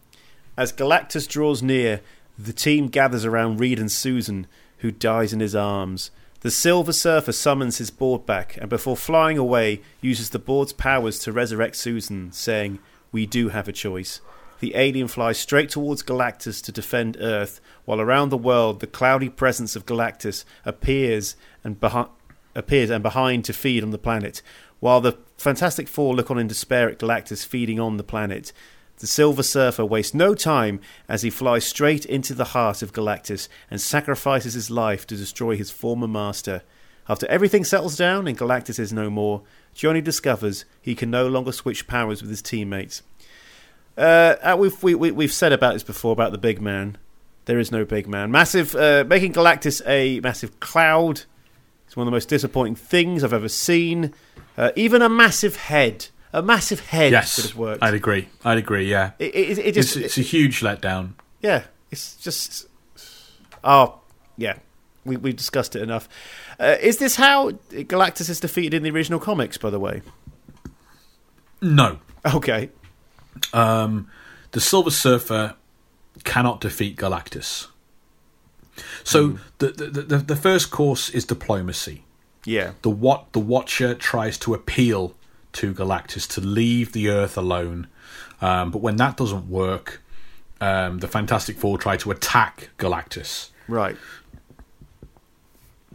As 0.57 0.73
Galactus 0.73 1.27
draws 1.29 1.63
near, 1.63 2.01
the 2.39 2.53
team 2.53 2.89
gathers 2.89 3.25
around 3.25 3.59
Reed 3.61 3.79
and 3.79 3.91
Susan, 3.91 4.47
who 4.79 4.91
dies 4.91 5.33
in 5.33 5.41
his 5.41 5.55
arms. 5.55 6.11
The 6.41 6.51
Silver 6.51 6.93
Surfer 6.93 7.33
summons 7.33 7.79
his 7.79 7.91
board 7.91 8.27
back, 8.27 8.57
and 8.59 8.69
before 8.69 8.97
flying 8.97 9.39
away, 9.39 9.81
uses 10.01 10.31
the 10.31 10.39
board's 10.39 10.73
powers 10.73 11.19
to 11.21 11.33
resurrect 11.33 11.77
Susan, 11.77 12.31
saying, 12.31 12.79
We 13.11 13.27
do 13.27 13.49
have 13.49 13.69
a 13.69 13.73
choice. 13.73 14.21
The 14.61 14.75
alien 14.75 15.09
flies 15.09 15.39
straight 15.39 15.71
towards 15.71 16.03
Galactus 16.03 16.63
to 16.63 16.73
defend 16.73 17.17
Earth, 17.21 17.61
while 17.85 18.01
around 18.01 18.29
the 18.29 18.39
world 18.39 18.81
the 18.81 18.87
cloudy 18.87 19.29
presence 19.29 19.77
of 19.77 19.87
Galactus 19.87 20.45
appears 20.65 21.37
and 21.65 21.81
behind 21.81 22.09
appears 22.55 22.89
and 22.89 23.03
behind 23.03 23.45
to 23.45 23.53
feed 23.53 23.83
on 23.83 23.91
the 23.91 23.99
planet, 23.99 24.41
while 24.81 25.01
the 25.01 25.19
Fantastic 25.37 25.89
Four 25.89 26.15
look 26.15 26.31
on 26.31 26.39
in 26.39 26.47
despair 26.47 26.89
at 26.89 26.99
Galactus 26.99 27.47
feeding 27.47 27.79
on 27.79 27.99
the 27.99 28.03
planet. 28.03 28.53
The 28.99 29.07
Silver 29.07 29.42
Surfer 29.42 29.84
wastes 29.84 30.15
no 30.15 30.34
time 30.34 30.81
as 31.08 31.23
he 31.23 31.28
flies 31.28 31.66
straight 31.66 32.07
into 32.07 32.33
the 32.33 32.47
heart 32.47 32.81
of 32.81 32.94
Galactus 32.94 33.49
and 33.70 33.81
sacrifices 33.81 34.55
his 34.55 34.70
life 34.70 35.07
to 35.08 35.16
destroy 35.16 35.57
his 35.57 35.70
former 35.70 36.08
master. 36.08 36.62
After 37.08 37.26
everything 37.26 37.62
settles 37.62 37.97
down 37.97 38.26
and 38.26 38.39
Galactus 38.39 38.78
is 38.78 38.92
no 38.92 39.10
more, 39.10 39.42
Johnny 39.75 40.00
discovers 40.00 40.65
he 40.81 40.94
can 40.94 41.10
no 41.10 41.28
longer 41.28 41.52
switch 41.52 41.86
powers 41.86 42.23
with 42.23 42.31
his 42.31 42.41
teammates. 42.41 43.02
Uh, 43.99 44.36
uh, 44.42 44.57
we've 44.58 44.83
we, 44.83 44.94
we, 44.94 45.10
we've 45.10 45.33
said 45.33 45.52
about 45.52 45.75
this 45.75 45.83
before 45.83 46.12
about 46.12 46.33
the 46.33 46.39
big 46.39 46.60
man. 46.60 46.97
There 47.44 47.58
is 47.58 47.70
no 47.70 47.84
big 47.84 48.08
man. 48.08 48.31
Massive, 48.31 48.75
uh, 48.75 49.05
making 49.07 49.34
Galactus 49.34 49.81
a 49.86 50.20
massive 50.20 50.58
cloud. 50.58 51.23
It's 51.86 51.97
one 51.97 52.07
of 52.07 52.10
the 52.10 52.16
most 52.16 52.28
disappointing 52.28 52.75
things 52.75 53.23
I've 53.23 53.33
ever 53.33 53.49
seen. 53.49 54.12
Uh, 54.57 54.73
even 54.75 55.02
a 55.02 55.08
massive 55.08 55.57
head, 55.57 56.08
a 56.37 56.43
massive 56.43 56.81
head 56.81 57.13
Yes, 57.13 57.37
could 57.37 57.45
have 57.51 57.57
worked. 57.57 57.83
I'd 57.83 57.95
agree. 57.95 58.29
I'd 58.45 58.59
agree. 58.59 58.89
Yeah, 58.91 59.13
It, 59.19 59.35
it, 59.35 59.59
it 59.59 59.77
it's, 59.77 59.95
just, 59.95 59.97
it's 59.97 60.19
a 60.19 60.23
huge 60.23 60.61
letdown. 60.61 61.15
yeah, 61.41 61.65
it's 61.91 62.17
just. 62.17 62.69
Oh, 63.65 64.01
yeah, 64.37 64.59
we 65.05 65.17
we've 65.17 65.35
discussed 65.37 65.75
it 65.75 65.83
enough. 65.83 66.09
Uh, 66.61 66.77
is 66.81 66.99
this 66.99 67.17
how 67.17 67.51
Galactus 67.73 68.29
is 68.31 68.39
defeated 68.41 68.75
in 68.75 68.83
the 68.83 68.91
original 68.91 69.19
comics? 69.19 69.57
By 69.59 69.71
the 69.71 69.81
way, 69.81 70.03
No, 71.61 71.99
okay, 72.35 72.71
um, 73.53 74.09
the 74.53 74.61
Silver 74.61 74.91
Surfer 74.91 75.55
cannot 76.25 76.61
defeat 76.61 76.97
Galactus. 76.97 77.69
So 79.05 79.39
the, 79.59 79.69
the 79.69 80.03
the 80.03 80.19
the 80.19 80.37
first 80.37 80.71
course 80.71 81.09
is 81.11 81.25
diplomacy. 81.25 82.05
Yeah. 82.45 82.73
The 82.83 82.91
what 82.91 83.33
the 83.33 83.41
Watcher 83.41 83.95
tries 83.95 84.39
to 84.39 84.55
appeal 84.55 85.15
to 85.57 85.75
Galactus 85.75 86.26
to 86.35 86.41
leave 86.41 86.93
the 86.93 87.09
Earth 87.09 87.36
alone, 87.36 87.89
um, 88.41 88.70
but 88.70 88.81
when 88.81 88.97
that 88.97 89.17
doesn't 89.17 89.49
work, 89.49 90.02
um, 90.60 90.99
the 90.99 91.09
Fantastic 91.09 91.59
Four 91.59 91.78
try 91.78 91.97
to 91.99 92.10
attack 92.10 92.70
Galactus. 92.78 93.51
Right. 93.68 93.97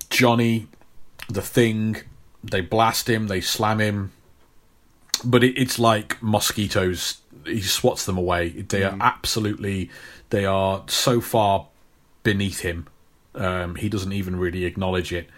Johnny, 0.10 0.68
the 1.30 1.42
Thing, 1.42 1.98
they 2.44 2.62
blast 2.62 3.10
him, 3.10 3.28
they 3.28 3.42
slam 3.42 3.80
him, 3.80 4.12
but 5.24 5.44
it, 5.44 5.58
it's 5.58 5.80
like 5.80 6.22
mosquitoes. 6.22 7.22
He 7.46 7.62
swats 7.62 8.06
them 8.06 8.18
away. 8.18 8.50
They 8.50 8.84
are 8.84 8.98
absolutely, 9.00 9.90
they 10.30 10.46
are 10.46 10.84
so 10.88 11.22
far 11.22 11.68
beneath 12.24 12.60
him. 12.60 12.88
Um, 13.34 13.76
he 13.76 13.90
doesn't 13.90 14.12
even 14.12 14.36
really 14.36 14.66
acknowledge 14.66 15.14
it. 15.14 15.30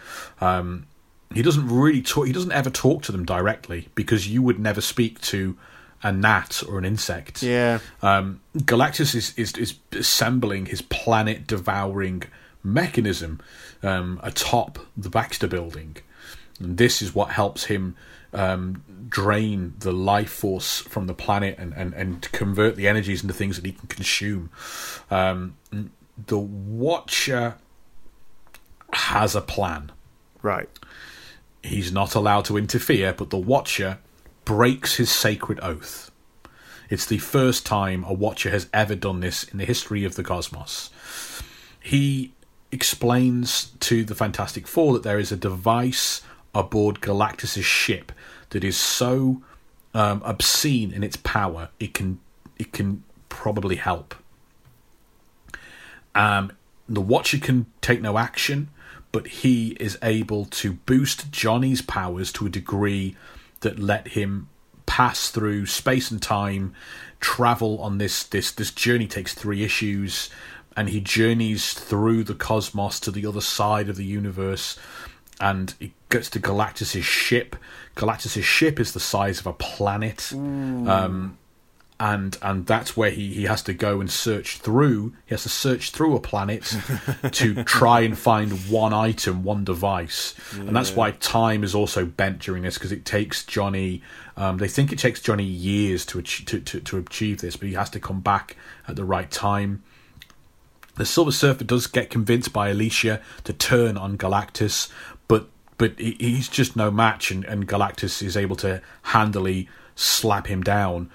Um, 0.42 0.88
he 1.34 1.42
doesn't 1.42 1.68
really 1.68 2.02
talk. 2.02 2.28
He 2.28 2.34
doesn't 2.34 2.52
ever 2.52 2.70
talk 2.70 3.04
to 3.04 3.12
them 3.12 3.26
directly 3.26 3.90
because 3.96 4.28
you 4.28 4.42
would 4.42 4.60
never 4.60 4.82
speak 4.82 5.22
to 5.22 5.58
a 6.02 6.12
gnat 6.12 6.62
or 6.68 6.78
an 6.78 6.86
insect. 6.86 7.42
Yeah. 7.42 7.80
Um, 8.02 8.42
Galactus 8.56 9.16
is, 9.16 9.34
is 9.38 9.54
is 9.54 9.76
assembling 9.92 10.68
his 10.68 10.82
planet 10.82 11.48
devouring 11.48 12.24
mechanism 12.64 13.42
um, 13.82 14.20
atop 14.24 14.80
the 14.96 15.10
Baxter 15.10 15.48
building. 15.48 15.98
And 16.60 16.78
this 16.78 17.02
is 17.02 17.14
what 17.14 17.32
helps 17.32 17.66
him 17.66 17.96
um, 18.34 18.84
drain 19.10 19.74
the 19.80 19.92
life 19.92 20.32
force 20.32 20.80
from 20.80 21.08
the 21.08 21.14
planet 21.14 21.56
and, 21.58 21.74
and, 21.74 21.94
and 21.94 22.22
convert 22.32 22.76
the 22.76 22.88
energies 22.88 23.22
into 23.22 23.34
things 23.34 23.56
that 23.58 23.66
he 23.66 23.74
can 23.74 23.88
consume. 23.88 24.50
Um, 25.12 25.58
the 26.28 26.38
Watcher 26.38 27.56
has 28.92 29.36
a 29.36 29.42
plan. 29.42 29.92
Right. 30.42 30.70
He's 31.64 31.92
not 31.92 32.14
allowed 32.14 32.46
to 32.46 32.58
interfere, 32.58 33.14
but 33.14 33.30
the 33.30 33.38
Watcher 33.38 34.00
breaks 34.46 34.96
his 34.96 35.10
sacred 35.10 35.60
oath. 35.62 36.12
It's 36.90 37.06
the 37.06 37.18
first 37.18 37.66
time 37.66 38.04
a 38.04 38.14
Watcher 38.14 38.50
has 38.52 38.68
ever 38.74 38.96
done 38.96 39.22
this 39.22 39.46
in 39.46 39.58
the 39.58 39.66
history 39.66 40.04
of 40.04 40.16
the 40.16 40.24
cosmos. 40.24 40.90
He 41.80 42.34
explains 42.72 43.66
to 43.80 44.04
the 44.04 44.16
Fantastic 44.16 44.68
Four 44.68 44.94
that 44.94 45.04
there 45.04 45.20
is 45.20 45.32
a 45.32 45.38
device 45.38 46.22
aboard 46.54 47.02
Galactus's 47.02 47.66
ship 47.66 48.12
that 48.50 48.64
is 48.64 48.78
so 48.78 49.42
um, 49.94 50.22
obscene 50.26 50.92
in 50.92 51.04
its 51.04 51.16
power 51.18 51.70
it 51.80 51.94
can 51.94 52.20
it 52.58 52.72
can 52.72 53.04
probably 53.30 53.78
help. 53.78 54.16
Um, 56.16 56.52
the 56.88 57.02
Watcher 57.02 57.40
can 57.40 57.66
take 57.82 58.02
no 58.02 58.18
action, 58.18 58.70
but 59.14 59.28
he 59.28 59.78
is 59.80 59.98
able 60.04 60.44
to 60.46 60.74
boost 60.74 61.32
Johnny's 61.32 61.82
powers 61.82 62.34
to 62.34 62.48
a 62.48 62.50
degree 62.50 63.16
that 63.62 63.80
let 63.80 64.10
him 64.10 64.50
pass 64.86 65.30
through 65.30 65.68
space 65.68 66.12
and 66.12 66.22
time, 66.22 66.74
travel 67.22 67.80
on 67.80 68.00
this 68.00 68.24
this 68.24 68.52
this 68.52 68.72
journey 68.72 69.08
takes 69.08 69.34
three 69.34 69.64
issues, 69.64 70.30
and 70.76 70.90
he 70.90 71.00
journeys 71.00 71.74
through 71.74 72.26
the 72.26 72.36
cosmos 72.36 73.00
to 73.00 73.12
the 73.12 73.26
other 73.26 73.40
side 73.40 73.88
of 73.88 73.96
the 73.96 74.04
universe, 74.04 74.78
and 75.40 75.76
he 75.80 75.94
gets 76.10 76.30
to 76.32 76.40
Galactus's 76.40 77.06
ship. 77.06 77.56
Galactus's 77.96 78.44
ship 78.44 78.80
is 78.80 78.94
the 78.94 79.00
size 79.00 79.40
of 79.40 79.48
a 79.48 79.54
planet. 79.54 80.34
Um, 80.34 81.38
and 82.04 82.38
and 82.42 82.66
that's 82.66 82.98
where 82.98 83.12
he, 83.12 83.34
he 83.34 83.44
has 83.44 83.64
to 83.64 83.74
go 83.74 84.02
and 84.02 84.12
search 84.12 84.58
through. 84.58 85.14
He 85.26 85.34
has 85.34 85.44
to 85.44 85.50
search 85.50 85.92
through 85.92 86.18
a 86.18 86.20
planet 86.20 86.76
to 87.32 87.64
try 87.64 88.02
and 88.02 88.18
find 88.18 88.52
one 88.70 88.94
item, 88.94 89.46
one 89.46 89.64
device, 89.64 90.36
and 90.52 90.76
that's 90.76 90.92
why 90.92 91.12
time 91.12 91.64
is 91.64 91.74
also 91.74 92.06
bent 92.06 92.40
during 92.40 92.64
this 92.64 92.78
because 92.78 92.92
it 92.92 93.06
takes 93.06 93.46
Johnny. 93.46 94.02
Um, 94.36 94.58
they 94.58 94.68
think 94.68 94.92
it 94.92 95.00
takes 95.00 95.22
Johnny 95.22 95.46
years 95.46 96.06
to, 96.08 96.20
ach- 96.20 96.44
to 96.48 96.60
to 96.60 96.82
to 96.82 96.98
achieve 96.98 97.40
this, 97.40 97.56
but 97.56 97.70
he 97.70 97.76
has 97.76 97.90
to 97.92 98.02
come 98.02 98.20
back 98.20 98.58
at 98.86 98.98
the 98.98 99.06
right 99.06 99.32
time. 99.32 99.82
The 100.96 101.06
Silver 101.06 101.32
Surfer 101.32 101.64
does 101.64 101.88
get 101.88 102.10
convinced 102.10 102.52
by 102.52 102.68
Alicia 102.68 103.22
to 103.46 103.54
turn 103.54 103.96
on 103.96 104.18
Galactus, 104.18 104.92
but 105.30 105.48
but 105.78 105.98
he's 105.98 106.50
just 106.50 106.76
no 106.76 106.92
match, 106.92 107.32
and, 107.32 107.46
and 107.46 107.66
Galactus 107.66 108.22
is 108.22 108.36
able 108.36 108.58
to 108.58 108.82
handily 109.04 109.70
slap 109.96 110.48
him 110.48 110.64
down. 110.64 111.10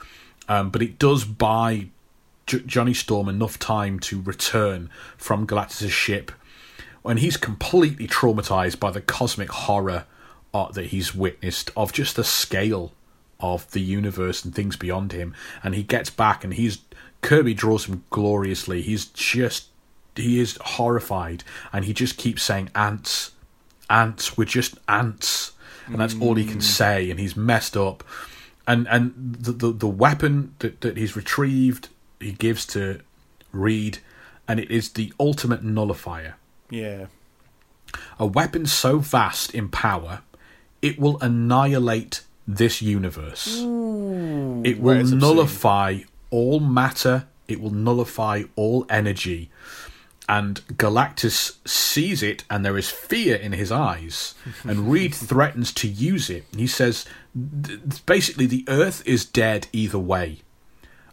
Um, 0.48 0.70
but 0.70 0.82
it 0.82 0.98
does 0.98 1.24
buy 1.24 1.88
J- 2.46 2.60
Johnny 2.60 2.94
Storm 2.94 3.28
enough 3.28 3.58
time 3.58 4.00
to 4.00 4.20
return 4.20 4.90
from 5.16 5.46
Galactus' 5.46 5.90
ship 5.90 6.32
when 7.02 7.18
he's 7.18 7.36
completely 7.36 8.06
traumatized 8.06 8.80
by 8.80 8.90
the 8.90 9.00
cosmic 9.00 9.50
horror 9.50 10.04
uh, 10.52 10.70
that 10.72 10.86
he's 10.86 11.14
witnessed 11.14 11.70
of 11.76 11.92
just 11.92 12.16
the 12.16 12.24
scale 12.24 12.92
of 13.40 13.70
the 13.70 13.80
universe 13.80 14.44
and 14.44 14.54
things 14.54 14.76
beyond 14.76 15.12
him. 15.12 15.34
And 15.62 15.74
he 15.74 15.82
gets 15.82 16.10
back, 16.10 16.42
and 16.44 16.54
he's 16.54 16.78
Kirby 17.20 17.54
draws 17.54 17.86
him 17.86 18.04
gloriously. 18.10 18.82
He's 18.82 19.06
just 19.06 19.68
he 20.16 20.40
is 20.40 20.58
horrified, 20.60 21.44
and 21.72 21.84
he 21.84 21.92
just 21.92 22.16
keeps 22.16 22.42
saying 22.42 22.70
ants, 22.74 23.32
ants. 23.88 24.36
We're 24.36 24.46
just 24.46 24.78
ants, 24.88 25.52
and 25.86 25.96
that's 25.96 26.16
all 26.20 26.34
he 26.34 26.44
can 26.44 26.60
say. 26.60 27.10
And 27.10 27.20
he's 27.20 27.36
messed 27.36 27.76
up 27.76 28.02
and 28.68 28.86
and 28.86 29.34
the 29.40 29.50
the, 29.50 29.72
the 29.72 29.88
weapon 29.88 30.54
that, 30.60 30.82
that 30.82 30.96
he's 30.96 31.16
retrieved 31.16 31.88
he 32.20 32.32
gives 32.32 32.66
to 32.66 33.00
Reed, 33.52 33.98
and 34.46 34.60
it 34.60 34.70
is 34.70 34.90
the 34.90 35.12
ultimate 35.18 35.62
nullifier. 35.62 36.36
Yeah. 36.70 37.06
A 38.18 38.26
weapon 38.26 38.66
so 38.66 38.98
vast 38.98 39.54
in 39.54 39.68
power, 39.68 40.20
it 40.82 40.98
will 40.98 41.18
annihilate 41.20 42.22
this 42.46 42.82
universe. 42.82 43.58
it 43.58 44.80
will 44.80 45.00
obscene. 45.00 45.18
nullify 45.18 46.00
all 46.30 46.60
matter. 46.60 47.26
It 47.46 47.60
will 47.60 47.70
nullify 47.70 48.44
all 48.56 48.84
energy. 48.90 49.50
And 50.28 50.60
Galactus 50.76 51.56
sees 51.66 52.22
it, 52.22 52.44
and 52.50 52.62
there 52.62 52.76
is 52.76 52.90
fear 52.90 53.36
in 53.36 53.52
his 53.52 53.72
eyes. 53.72 54.34
And 54.62 54.90
Reed 54.90 55.14
threatens 55.14 55.72
to 55.74 55.88
use 55.88 56.28
it. 56.28 56.44
He 56.54 56.66
says, 56.66 57.06
basically, 58.06 58.46
the 58.46 58.64
Earth 58.68 59.02
is 59.06 59.24
dead 59.24 59.68
either 59.72 59.98
way. 59.98 60.38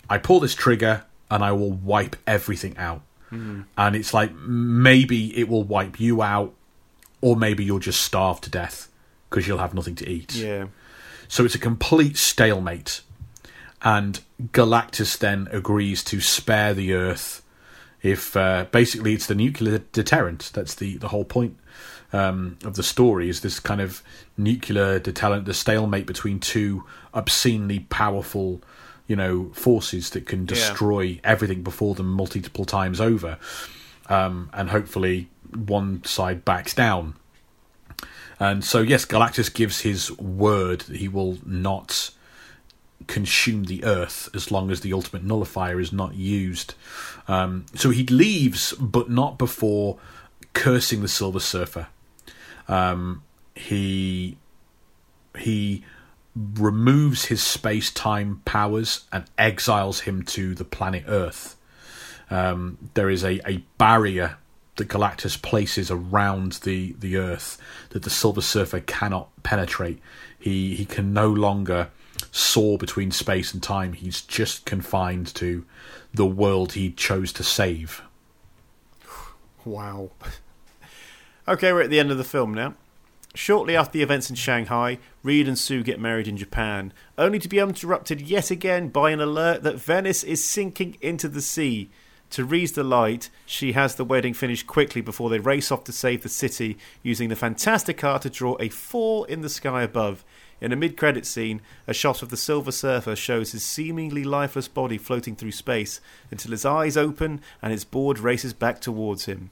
I 0.09 0.17
pull 0.17 0.39
this 0.39 0.55
trigger, 0.55 1.05
and 1.29 1.43
I 1.43 1.51
will 1.51 1.71
wipe 1.71 2.15
everything 2.25 2.77
out. 2.77 3.01
And 3.77 3.95
it's 3.95 4.13
like 4.13 4.33
maybe 4.35 5.37
it 5.37 5.49
will 5.49 5.63
wipe 5.63 5.99
you 5.99 6.21
out, 6.21 6.53
or 7.21 7.35
maybe 7.35 7.63
you'll 7.63 7.79
just 7.79 8.01
starve 8.01 8.39
to 8.41 8.49
death 8.49 8.89
because 9.29 9.47
you'll 9.47 9.57
have 9.57 9.73
nothing 9.73 9.95
to 9.95 10.09
eat. 10.09 10.35
Yeah. 10.35 10.67
So 11.27 11.43
it's 11.43 11.55
a 11.55 11.59
complete 11.59 12.17
stalemate. 12.17 13.01
And 13.81 14.21
Galactus 14.51 15.17
then 15.17 15.47
agrees 15.51 16.03
to 16.05 16.21
spare 16.21 16.73
the 16.73 16.93
Earth 16.93 17.41
if 18.01 18.37
uh, 18.37 18.65
basically 18.71 19.13
it's 19.13 19.27
the 19.27 19.35
nuclear 19.35 19.79
deterrent. 19.91 20.51
That's 20.53 20.75
the, 20.75 20.97
the 20.97 21.09
whole 21.09 21.25
point 21.25 21.57
um, 22.15 22.57
of 22.63 22.75
the 22.75 22.83
story 22.83 23.27
is 23.27 23.41
this 23.41 23.59
kind 23.59 23.81
of 23.81 24.01
nuclear 24.37 24.99
deterrent, 24.99 25.45
the 25.45 25.53
stalemate 25.53 26.05
between 26.05 26.39
two 26.39 26.85
obscenely 27.13 27.79
powerful, 27.79 28.61
you 29.05 29.17
know, 29.17 29.51
forces 29.53 30.11
that 30.11 30.25
can 30.25 30.45
destroy 30.45 31.19
everything 31.25 31.61
before 31.61 31.93
them 31.93 32.07
multiple 32.07 32.63
times 32.63 33.01
over. 33.01 33.37
Um, 34.07 34.49
and 34.53 34.69
hopefully 34.69 35.29
one 35.53 36.05
side 36.05 36.45
backs 36.45 36.73
down. 36.73 37.15
And 38.39 38.63
so, 38.63 38.79
yes, 38.79 39.05
Galactus 39.05 39.53
gives 39.53 39.81
his 39.81 40.11
word 40.17 40.81
that 40.81 40.97
he 40.97 41.09
will 41.09 41.39
not 41.45 42.11
consume 43.07 43.65
the 43.65 43.83
Earth 43.83 44.29
as 44.33 44.51
long 44.51 44.71
as 44.71 44.81
the 44.81 44.93
ultimate 44.93 45.23
nullifier 45.23 45.81
is 45.81 45.91
not 45.91 46.15
used. 46.15 46.75
Um, 47.27 47.65
so 47.73 47.89
he 47.89 48.05
leaves, 48.05 48.73
but 48.73 49.09
not 49.09 49.37
before 49.37 49.97
cursing 50.53 51.01
the 51.01 51.07
Silver 51.09 51.41
Surfer. 51.41 51.87
Um, 52.67 53.23
he 53.55 54.37
he 55.37 55.83
removes 56.35 57.25
his 57.25 57.41
space 57.41 57.91
time 57.91 58.41
powers 58.45 59.05
and 59.11 59.25
exiles 59.37 60.01
him 60.01 60.23
to 60.23 60.53
the 60.53 60.65
planet 60.65 61.03
Earth. 61.07 61.55
Um, 62.29 62.77
there 62.93 63.09
is 63.09 63.23
a, 63.23 63.39
a 63.49 63.63
barrier 63.77 64.37
that 64.75 64.89
Galactus 64.89 65.41
places 65.41 65.89
around 65.89 66.53
the, 66.63 66.93
the 66.99 67.15
Earth 67.15 67.57
that 67.91 68.03
the 68.03 68.09
Silver 68.09 68.41
Surfer 68.41 68.81
cannot 68.81 69.29
penetrate. 69.43 69.99
He 70.37 70.75
he 70.75 70.85
can 70.85 71.13
no 71.13 71.29
longer 71.29 71.89
soar 72.31 72.77
between 72.77 73.11
space 73.11 73.53
and 73.53 73.63
time. 73.63 73.93
He's 73.93 74.21
just 74.21 74.65
confined 74.65 75.33
to 75.35 75.65
the 76.13 76.25
world 76.25 76.73
he 76.73 76.91
chose 76.91 77.31
to 77.33 77.43
save. 77.43 78.01
Wow. 79.63 80.11
Okay, 81.47 81.71
we're 81.71 81.83
at 81.83 81.91
the 81.91 81.99
end 81.99 82.09
of 82.09 82.17
the 82.17 82.23
film 82.23 82.55
now. 82.55 82.73
Shortly 83.35 83.75
after 83.75 83.93
the 83.93 84.01
events 84.01 84.31
in 84.31 84.35
Shanghai, 84.35 84.97
Reed 85.21 85.47
and 85.47 85.59
Sue 85.59 85.83
get 85.83 85.99
married 85.99 86.27
in 86.27 86.37
Japan, 86.37 86.91
only 87.19 87.37
to 87.37 87.47
be 87.47 87.59
interrupted 87.59 88.19
yet 88.19 88.49
again 88.49 88.87
by 88.87 89.11
an 89.11 89.21
alert 89.21 89.61
that 89.61 89.75
Venice 89.75 90.23
is 90.23 90.43
sinking 90.43 90.97
into 91.01 91.29
the 91.29 91.41
sea. 91.41 91.91
To 92.31 92.43
Reed's 92.43 92.71
delight, 92.71 93.29
she 93.45 93.73
has 93.73 93.93
the 93.93 94.03
wedding 94.03 94.33
finished 94.33 94.65
quickly 94.65 95.01
before 95.01 95.29
they 95.29 95.37
race 95.37 95.71
off 95.71 95.83
to 95.83 95.91
save 95.91 96.23
the 96.23 96.29
city, 96.29 96.79
using 97.03 97.29
the 97.29 97.35
Fantasticar 97.35 98.19
to 98.21 98.29
draw 98.31 98.57
a 98.59 98.69
four 98.69 99.27
in 99.27 99.41
the 99.41 99.49
sky 99.49 99.83
above. 99.83 100.25
In 100.59 100.71
a 100.71 100.75
mid 100.75 100.97
credit 100.97 101.27
scene, 101.27 101.61
a 101.85 101.93
shot 101.93 102.23
of 102.23 102.29
the 102.29 102.37
Silver 102.37 102.71
Surfer 102.71 103.15
shows 103.15 103.51
his 103.51 103.63
seemingly 103.63 104.23
lifeless 104.23 104.67
body 104.67 104.97
floating 104.97 105.35
through 105.35 105.51
space 105.51 106.01
until 106.31 106.49
his 106.49 106.65
eyes 106.65 106.97
open 106.97 107.39
and 107.61 107.71
his 107.71 107.85
board 107.85 108.17
races 108.17 108.53
back 108.53 108.81
towards 108.81 109.25
him. 109.25 109.51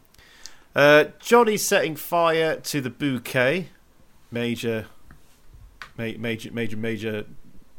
Uh, 0.76 1.06
Johnny's 1.20 1.66
setting 1.66 1.96
fire 1.96 2.56
to 2.58 2.82
the 2.82 2.90
bouquet. 2.90 3.68
Major, 4.32 4.88
ma- 5.98 6.12
major, 6.18 6.52
major, 6.52 6.78
major. 6.78 7.26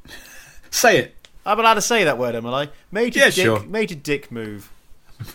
Say 0.70 0.98
it. 0.98 1.28
I'm 1.46 1.58
allowed 1.58 1.74
to 1.74 1.82
say 1.82 2.04
that 2.04 2.16
word, 2.16 2.34
am 2.34 2.46
I? 2.46 2.70
Major 2.90 3.18
Yeah, 3.20 3.24
dick, 3.26 3.34
sure. 3.44 3.62
major 3.64 3.94
dick 3.96 4.30
move. 4.32 4.70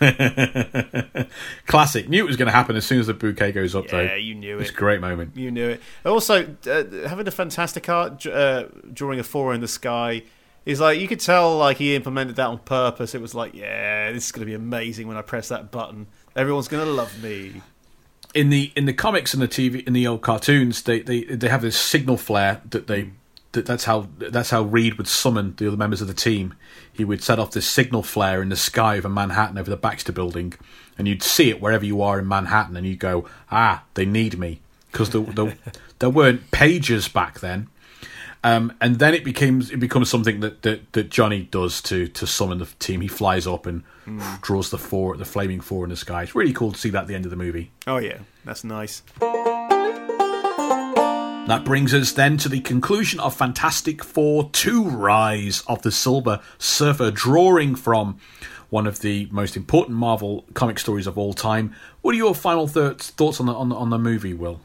Classic. 1.66 2.08
Knew 2.08 2.24
it 2.24 2.26
was 2.26 2.36
going 2.36 2.46
to 2.46 2.52
happen 2.52 2.74
as 2.76 2.84
soon 2.84 2.98
as 3.00 3.06
the 3.06 3.14
bouquet 3.14 3.52
goes 3.52 3.74
up, 3.74 3.86
though. 3.88 4.00
Yeah, 4.00 4.16
you 4.16 4.34
knew 4.34 4.58
it. 4.58 4.62
It's 4.62 4.70
it. 4.70 4.74
a 4.74 4.76
great 4.78 5.00
moment. 5.00 5.36
You 5.36 5.50
knew 5.50 5.68
it. 5.70 5.80
Also, 6.04 6.54
uh, 6.66 7.08
having 7.08 7.26
a 7.28 7.30
fantastic 7.30 7.88
art, 7.88 8.26
uh, 8.26 8.64
drawing 8.92 9.20
a 9.20 9.22
four 9.22 9.54
in 9.54 9.60
the 9.60 9.68
sky, 9.68 10.22
is 10.66 10.80
like 10.80 10.98
you 11.00 11.08
could 11.08 11.20
tell 11.20 11.56
like 11.58 11.76
he 11.76 11.94
implemented 11.94 12.36
that 12.36 12.46
on 12.48 12.58
purpose. 12.58 13.14
It 13.14 13.20
was 13.20 13.34
like, 13.34 13.54
yeah, 13.54 14.10
this 14.12 14.26
is 14.26 14.32
going 14.32 14.40
to 14.40 14.46
be 14.46 14.54
amazing 14.54 15.06
when 15.08 15.16
I 15.16 15.22
press 15.22 15.48
that 15.48 15.70
button. 15.70 16.06
Everyone's 16.36 16.68
going 16.68 16.84
to 16.84 16.90
love 16.92 17.22
me. 17.22 17.62
in 18.34 18.50
the 18.50 18.72
in 18.76 18.86
the 18.86 18.92
comics 18.92 19.34
and 19.34 19.42
the 19.42 19.48
TV 19.48 19.86
in 19.86 19.92
the 19.92 20.06
old 20.06 20.22
cartoons, 20.22 20.82
they 20.82 21.00
they, 21.00 21.24
they 21.24 21.48
have 21.48 21.62
this 21.62 21.76
signal 21.76 22.16
flare 22.16 22.62
that 22.70 22.86
they 22.86 23.10
that 23.52 23.66
that's 23.66 23.84
how 23.84 24.08
that's 24.18 24.50
how 24.50 24.62
Reed 24.62 24.94
would 24.94 25.08
summon 25.08 25.54
the 25.56 25.66
other 25.66 25.76
members 25.76 26.00
of 26.00 26.06
the 26.08 26.14
team. 26.14 26.54
He 26.92 27.04
would 27.04 27.22
set 27.22 27.38
off 27.38 27.50
this 27.50 27.66
signal 27.66 28.02
flare 28.02 28.42
in 28.42 28.48
the 28.48 28.56
sky 28.56 28.98
over 28.98 29.08
Manhattan 29.08 29.58
over 29.58 29.70
the 29.70 29.76
Baxter 29.76 30.12
Building, 30.12 30.54
and 30.96 31.08
you'd 31.08 31.22
see 31.22 31.50
it 31.50 31.60
wherever 31.60 31.84
you 31.84 32.00
are 32.02 32.18
in 32.18 32.28
Manhattan, 32.28 32.76
and 32.76 32.86
you 32.86 32.96
go, 32.96 33.28
ah, 33.50 33.82
they 33.94 34.04
need 34.04 34.38
me 34.38 34.60
because 34.92 35.10
the, 35.10 35.20
the, 35.20 35.56
there 35.98 36.10
weren't 36.10 36.50
pages 36.50 37.08
back 37.08 37.40
then. 37.40 37.68
Um, 38.42 38.72
and 38.80 38.98
then 38.98 39.12
it 39.12 39.22
becomes 39.22 39.70
it 39.70 39.80
becomes 39.80 40.08
something 40.08 40.40
that, 40.40 40.62
that, 40.62 40.92
that 40.92 41.10
Johnny 41.10 41.42
does 41.50 41.82
to 41.82 42.08
to 42.08 42.26
summon 42.26 42.58
the 42.58 42.66
team. 42.78 43.02
He 43.02 43.08
flies 43.08 43.46
up 43.46 43.66
and 43.66 43.82
draws 44.40 44.70
the 44.70 44.78
four, 44.78 45.16
the 45.16 45.24
flaming 45.24 45.60
four 45.60 45.84
in 45.84 45.90
the 45.90 45.96
sky. 45.96 46.22
It's 46.22 46.34
really 46.34 46.52
cool 46.52 46.72
to 46.72 46.78
see 46.78 46.90
that 46.90 47.02
at 47.02 47.06
the 47.06 47.14
end 47.14 47.26
of 47.26 47.30
the 47.30 47.36
movie. 47.36 47.70
Oh 47.86 47.98
yeah, 47.98 48.18
that's 48.44 48.64
nice. 48.64 49.02
That 51.46 51.64
brings 51.64 51.92
us 51.92 52.12
then 52.12 52.36
to 52.38 52.48
the 52.48 52.60
conclusion 52.60 53.18
of 53.18 53.34
Fantastic 53.34 54.04
Four 54.04 54.50
2 54.50 54.84
Rise 54.88 55.62
of 55.66 55.82
the 55.82 55.90
Silver 55.90 56.38
Surfer, 56.58 57.10
drawing 57.10 57.74
from 57.74 58.18
one 58.68 58.86
of 58.86 59.00
the 59.00 59.26
most 59.32 59.56
important 59.56 59.98
Marvel 59.98 60.44
comic 60.54 60.78
stories 60.78 61.08
of 61.08 61.18
all 61.18 61.32
time. 61.32 61.74
What 62.02 62.14
are 62.14 62.18
your 62.18 62.36
final 62.36 62.68
th- 62.68 62.98
thoughts 63.02 63.40
on 63.40 63.46
the, 63.46 63.54
on 63.54 63.68
the 63.68 63.74
on 63.74 63.90
the 63.90 63.98
movie, 63.98 64.32
Will? 64.32 64.60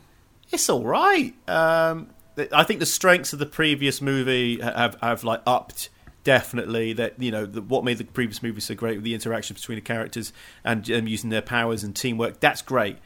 It's 0.51 0.69
all 0.69 0.83
right. 0.83 1.33
Um, 1.47 2.07
I 2.51 2.63
think 2.63 2.79
the 2.79 2.85
strengths 2.85 3.33
of 3.33 3.39
the 3.39 3.45
previous 3.45 4.01
movie 4.01 4.59
have 4.59 4.97
have 5.01 5.23
like 5.23 5.41
upped 5.45 5.89
definitely. 6.23 6.91
That 6.93 7.21
you 7.21 7.31
know 7.31 7.45
the, 7.45 7.61
what 7.61 7.83
made 7.83 7.97
the 7.97 8.03
previous 8.03 8.43
movie 8.43 8.59
so 8.59 8.75
great 8.75 8.97
with 8.97 9.05
the 9.05 9.13
interaction 9.13 9.53
between 9.53 9.77
the 9.77 9.81
characters 9.81 10.33
and 10.63 10.89
um, 10.91 11.07
using 11.07 11.29
their 11.29 11.41
powers 11.41 11.83
and 11.83 11.95
teamwork. 11.95 12.41
That's 12.41 12.61
great. 12.61 12.97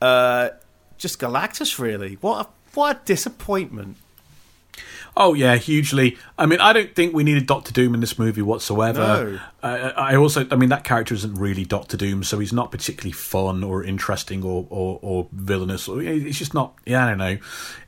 Uh, 0.00 0.50
just 0.96 1.18
Galactus, 1.18 1.78
really. 1.78 2.14
What 2.20 2.46
a 2.46 2.48
what 2.74 2.96
a 2.96 3.04
disappointment. 3.04 3.98
Oh 5.16 5.34
yeah, 5.34 5.56
hugely. 5.56 6.16
I 6.38 6.46
mean, 6.46 6.60
I 6.60 6.72
don't 6.72 6.94
think 6.94 7.14
we 7.14 7.24
needed 7.24 7.46
Doctor 7.46 7.72
Doom 7.72 7.94
in 7.94 8.00
this 8.00 8.18
movie 8.18 8.42
whatsoever. 8.42 9.00
No. 9.00 9.40
Uh, 9.62 9.92
I 9.96 10.16
also, 10.16 10.46
I 10.50 10.56
mean, 10.56 10.68
that 10.68 10.84
character 10.84 11.14
isn't 11.14 11.34
really 11.34 11.64
Doctor 11.64 11.96
Doom, 11.96 12.22
so 12.24 12.38
he's 12.38 12.52
not 12.52 12.70
particularly 12.70 13.12
fun 13.12 13.64
or 13.64 13.84
interesting 13.84 14.44
or 14.44 14.66
or, 14.70 14.98
or 15.02 15.28
villainous. 15.32 15.88
Or 15.88 16.00
it's 16.02 16.38
just 16.38 16.54
not. 16.54 16.74
Yeah, 16.86 17.04
I 17.04 17.08
don't 17.10 17.18
know. 17.18 17.38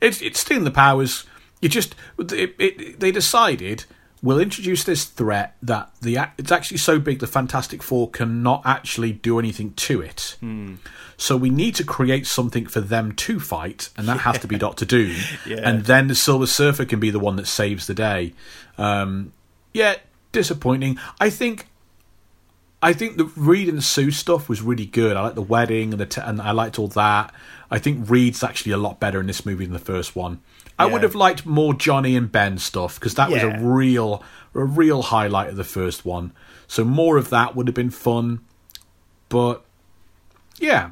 It's 0.01 0.21
it's 0.21 0.39
stealing 0.39 0.63
the 0.63 0.71
powers. 0.71 1.25
You 1.61 1.69
just 1.69 1.95
it, 2.19 2.55
it, 2.59 2.99
they 2.99 3.11
decided 3.11 3.85
we'll 4.23 4.39
introduce 4.39 4.85
this 4.85 5.03
threat 5.03 5.55
that 5.61 5.91
the 6.01 6.17
it's 6.37 6.51
actually 6.51 6.77
so 6.77 6.97
big 6.97 7.19
the 7.19 7.27
Fantastic 7.27 7.83
Four 7.83 8.09
cannot 8.09 8.63
actually 8.65 9.11
do 9.11 9.37
anything 9.37 9.73
to 9.73 10.01
it. 10.01 10.37
So 11.17 11.37
we 11.37 11.49
need 11.51 11.75
to 11.75 11.83
create 11.83 12.25
something 12.25 12.65
for 12.65 12.81
them 12.81 13.11
to 13.11 13.39
fight, 13.39 13.89
and 13.95 14.07
that 14.07 14.21
has 14.21 14.39
to 14.39 14.47
be 14.47 14.57
Doctor 14.67 14.85
Doom. 14.85 15.15
Yeah. 15.45 15.57
And 15.63 15.85
then 15.85 16.07
the 16.07 16.15
Silver 16.15 16.47
Surfer 16.47 16.85
can 16.85 16.99
be 16.99 17.11
the 17.11 17.19
one 17.19 17.35
that 17.35 17.47
saves 17.47 17.85
the 17.85 17.93
day. 17.93 18.33
Um, 18.77 19.33
yeah, 19.73 19.95
disappointing. 20.31 20.97
I 21.19 21.29
think. 21.29 21.67
I 22.83 22.91
think 22.91 23.15
the 23.15 23.25
Reed 23.37 23.69
and 23.69 23.81
Sue 23.81 24.11
stuff 24.11 24.49
was 24.49 24.61
really 24.61 24.85
good. 24.85 25.15
I 25.15 25.21
like 25.21 25.35
the 25.35 25.41
wedding 25.41 25.93
and 25.93 26.01
the 26.01 26.05
t- 26.05 26.19
and 26.21 26.41
I 26.41 26.51
liked 26.51 26.77
all 26.77 26.89
that. 26.89 27.33
I 27.71 27.79
think 27.79 28.09
Reed's 28.09 28.43
actually 28.43 28.73
a 28.73 28.77
lot 28.77 28.99
better 28.99 29.21
in 29.21 29.25
this 29.25 29.45
movie 29.45 29.63
than 29.63 29.71
the 29.71 29.79
first 29.79 30.17
one. 30.17 30.41
I 30.77 30.87
would 30.87 31.01
have 31.03 31.15
liked 31.15 31.45
more 31.45 31.73
Johnny 31.73 32.17
and 32.17 32.29
Ben 32.29 32.57
stuff 32.57 32.99
because 32.99 33.15
that 33.15 33.29
was 33.29 33.41
a 33.41 33.57
real 33.59 34.21
a 34.53 34.65
real 34.65 35.01
highlight 35.01 35.47
of 35.47 35.55
the 35.55 35.63
first 35.63 36.03
one. 36.03 36.33
So 36.67 36.83
more 36.83 37.17
of 37.17 37.29
that 37.29 37.55
would 37.55 37.67
have 37.67 37.75
been 37.75 37.89
fun. 37.89 38.41
But 39.29 39.63
yeah, 40.59 40.91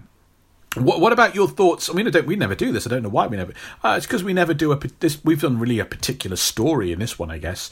what, 0.75 1.01
what 1.01 1.11
about 1.11 1.35
your 1.35 1.49
thoughts? 1.49 1.89
I 1.89 1.93
mean, 1.93 2.07
I 2.07 2.11
don't. 2.11 2.25
We 2.25 2.37
never 2.37 2.55
do 2.55 2.71
this. 2.71 2.87
I 2.87 2.89
don't 2.89 3.03
know 3.03 3.09
why 3.09 3.27
we 3.27 3.35
never. 3.35 3.53
Uh, 3.83 3.95
it's 3.97 4.05
because 4.05 4.23
we 4.23 4.33
never 4.33 4.53
do 4.53 4.71
a. 4.71 4.77
This 4.99 5.23
we've 5.23 5.41
done 5.41 5.59
really 5.59 5.79
a 5.79 5.85
particular 5.85 6.37
story 6.37 6.93
in 6.93 6.99
this 6.99 7.19
one, 7.19 7.29
I 7.29 7.39
guess. 7.39 7.69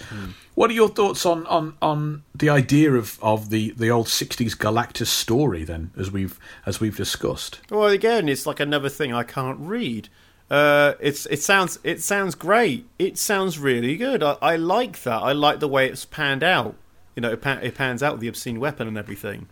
What 0.55 0.69
are 0.69 0.73
your 0.73 0.89
thoughts 0.89 1.25
on, 1.25 1.45
on, 1.47 1.75
on 1.81 2.23
the 2.35 2.49
idea 2.49 2.91
of, 2.91 3.17
of 3.21 3.49
the, 3.49 3.71
the 3.71 3.89
old 3.89 4.07
'60s 4.07 4.55
Galactus 4.57 5.07
story? 5.07 5.63
Then, 5.63 5.91
as 5.97 6.11
we've 6.11 6.37
as 6.65 6.81
we've 6.81 6.97
discussed. 6.97 7.61
Well, 7.69 7.85
again, 7.87 8.27
it's 8.27 8.45
like 8.45 8.59
another 8.59 8.89
thing 8.89 9.13
I 9.13 9.23
can't 9.23 9.59
read. 9.59 10.09
Uh, 10.49 10.95
it's 10.99 11.25
it 11.27 11.41
sounds 11.41 11.79
it 11.85 12.01
sounds 12.01 12.35
great. 12.35 12.85
It 12.97 13.17
sounds 13.17 13.57
really 13.57 13.95
good. 13.95 14.21
I, 14.21 14.35
I 14.41 14.55
like 14.57 15.03
that. 15.03 15.21
I 15.21 15.31
like 15.31 15.61
the 15.61 15.69
way 15.69 15.87
it's 15.87 16.03
panned 16.03 16.43
out. 16.43 16.75
You 17.15 17.21
know, 17.21 17.31
it, 17.31 17.41
pan, 17.41 17.59
it 17.63 17.75
pans 17.75 18.03
out 18.03 18.13
with 18.13 18.21
the 18.21 18.27
obscene 18.27 18.59
weapon 18.59 18.87
and 18.87 18.97
everything. 18.97 19.47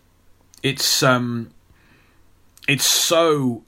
It's 0.62 1.02
um, 1.02 1.50
it's 2.68 2.84
so 2.86 3.64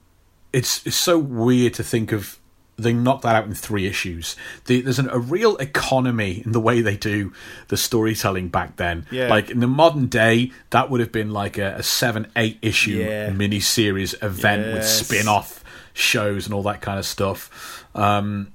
it's 0.52 0.86
it's 0.86 0.96
so 0.96 1.18
weird 1.18 1.74
to 1.74 1.82
think 1.82 2.12
of. 2.12 2.36
They 2.76 2.94
knocked 2.94 3.24
that 3.24 3.34
out 3.36 3.44
in 3.44 3.52
three 3.54 3.86
issues. 3.86 4.36
The, 4.64 4.80
there's 4.80 4.98
an, 4.98 5.10
a 5.10 5.18
real 5.18 5.58
economy 5.58 6.42
in 6.46 6.52
the 6.52 6.60
way 6.60 6.80
they 6.80 6.96
do 6.96 7.30
the 7.68 7.76
storytelling 7.76 8.48
back 8.48 8.76
then. 8.76 9.04
Yeah. 9.10 9.28
Like 9.28 9.50
in 9.50 9.60
the 9.60 9.66
modern 9.66 10.06
day, 10.06 10.50
that 10.70 10.88
would 10.88 11.00
have 11.00 11.12
been 11.12 11.30
like 11.30 11.58
a, 11.58 11.74
a 11.74 11.82
seven, 11.82 12.28
eight 12.36 12.58
issue 12.62 12.92
Yeah. 12.92 13.30
mini-series 13.32 14.14
event 14.22 14.62
with 14.68 14.76
Yes. 14.76 15.06
spin-off 15.06 15.62
shows 15.92 16.46
and 16.46 16.54
all 16.54 16.62
that 16.62 16.80
kind 16.80 16.98
of 16.98 17.04
stuff. 17.04 17.84
Um, 17.94 18.52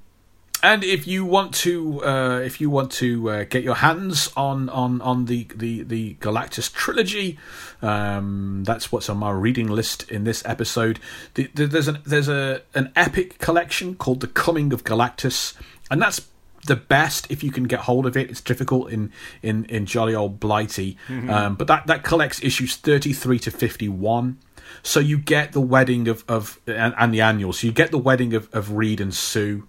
and 0.66 0.84
if 0.84 1.06
you 1.06 1.26
want 1.26 1.53
to, 1.53 2.03
uh, 2.03 2.40
if 2.40 2.60
you 2.60 2.72
want 2.72 2.92
to 2.94 3.30
uh, 3.30 3.44
get 3.44 3.64
your 3.64 3.76
hands 3.76 4.32
on 4.35 4.68
on 4.69 5.00
on 5.02 5.26
the 5.26 5.48
the 5.56 5.84
the 5.84 6.16
Galactus 6.16 6.74
trilogy, 6.74 7.38
um, 7.84 8.64
that's 8.66 8.92
what's 8.92 9.08
on 9.08 9.18
my 9.18 9.30
reading 9.30 9.68
list 9.68 10.10
in 10.10 10.24
this 10.24 10.44
episode. 10.44 11.00
The, 11.35 11.52
the, 11.53 11.68
there's 11.68 11.88
an 11.88 12.00
there's 12.03 12.27
a 12.27 12.64
an 12.74 12.92
epic 12.95 13.38
collection 13.38 13.94
called 13.94 14.22
The 14.22 14.27
Coming 14.27 14.74
of 14.74 14.84
Galactus, 14.84 15.53
and 15.92 16.02
that's 16.02 16.27
the 16.66 16.76
best 16.76 17.30
if 17.30 17.44
you 17.44 17.52
can 17.52 17.66
get 17.66 17.82
hold 17.82 18.08
of 18.08 18.18
it. 18.18 18.32
It's 18.32 18.42
difficult 18.42 18.90
in 18.90 19.11
in 19.44 19.66
in 19.66 19.85
jolly 19.85 20.16
old 20.16 20.40
Blighty, 20.40 20.98
um, 21.30 21.56
but 21.56 21.68
that 21.68 21.85
that 21.85 22.03
collects 22.03 22.44
issues 22.44 22.76
thirty 22.76 23.14
three 23.14 23.38
to 23.40 23.52
fifty 23.52 23.88
one. 23.88 24.40
So 24.82 25.00
you 25.00 25.19
get 25.19 25.52
the 25.52 25.61
wedding 25.61 26.08
of 26.08 26.24
of 26.27 26.60
and, 26.66 26.95
and 26.98 27.14
the 27.14 27.22
annual. 27.22 27.53
So 27.53 27.68
you 27.68 27.74
get 27.74 27.92
the 27.92 28.00
wedding 28.00 28.34
of, 28.34 28.50
of 28.52 28.72
Reed 28.72 29.00
and 29.00 29.14
Sue. 29.14 29.68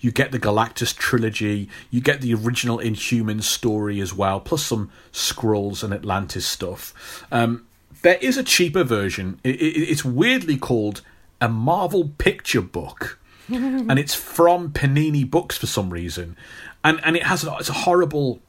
You 0.00 0.12
get 0.12 0.32
the 0.32 0.38
Galactus 0.38 0.96
trilogy. 0.96 1.68
You 1.90 2.00
get 2.00 2.20
the 2.20 2.34
original 2.34 2.78
Inhuman 2.78 3.42
story 3.42 4.00
as 4.00 4.14
well, 4.14 4.40
plus 4.40 4.64
some 4.64 4.90
Skrulls 5.12 5.82
and 5.82 5.92
Atlantis 5.92 6.46
stuff. 6.46 7.24
Um, 7.32 7.66
there 8.02 8.18
is 8.20 8.36
a 8.36 8.44
cheaper 8.44 8.84
version. 8.84 9.40
It, 9.42 9.56
it, 9.56 9.90
it's 9.90 10.04
weirdly 10.04 10.56
called 10.56 11.02
a 11.40 11.48
Marvel 11.48 12.10
picture 12.18 12.60
book, 12.60 13.18
and 13.48 13.98
it's 13.98 14.14
from 14.14 14.70
Panini 14.70 15.28
Books 15.28 15.56
for 15.56 15.66
some 15.66 15.90
reason, 15.90 16.36
and 16.84 17.00
and 17.04 17.16
it 17.16 17.24
has 17.24 17.44
a, 17.44 17.56
it's 17.56 17.68
a 17.68 17.74
horrible, 17.74 18.40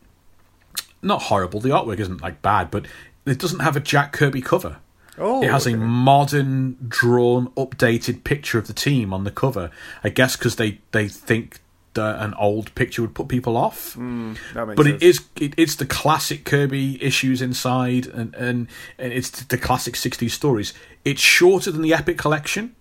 not 1.01 1.23
horrible. 1.23 1.59
The 1.59 1.69
artwork 1.69 1.99
isn't 1.99 2.21
like 2.21 2.41
bad, 2.41 2.69
but 2.69 2.85
it 3.25 3.39
doesn't 3.39 3.59
have 3.59 3.75
a 3.75 3.79
Jack 3.79 4.13
Kirby 4.13 4.41
cover. 4.41 4.77
Oh, 5.19 5.43
it 5.43 5.49
has 5.49 5.67
a 5.67 5.75
modern, 5.75 6.77
drawn, 6.87 7.47
updated 7.49 8.23
picture 8.23 8.57
of 8.57 8.67
the 8.67 8.73
team 8.73 9.13
on 9.13 9.23
the 9.23 9.31
cover. 9.31 9.69
I 10.03 10.09
guess 10.09 10.35
because 10.35 10.55
they, 10.55 10.79
they 10.91 11.07
think 11.07 11.59
that 11.95 12.21
an 12.23 12.33
old 12.35 12.73
picture 12.75 13.01
would 13.01 13.13
put 13.13 13.27
people 13.27 13.57
off. 13.57 13.93
Hmm, 13.93 14.29
makes 14.33 14.53
But 14.53 14.77
sense. 14.77 14.87
it 14.87 15.03
is 15.03 15.25
it, 15.39 15.53
it's 15.57 15.75
the 15.75 15.85
classic 15.85 16.45
Kirby 16.45 17.03
issues 17.03 17.41
inside, 17.41 18.07
and, 18.07 18.33
and 18.35 18.67
and 18.97 19.11
it's 19.13 19.29
the 19.29 19.57
classic 19.57 19.95
'60s 19.95 20.31
stories. 20.31 20.73
It's 21.03 21.21
shorter 21.21 21.71
than 21.71 21.81
the 21.81 21.93
Epic 21.93 22.17
collection. 22.17 22.75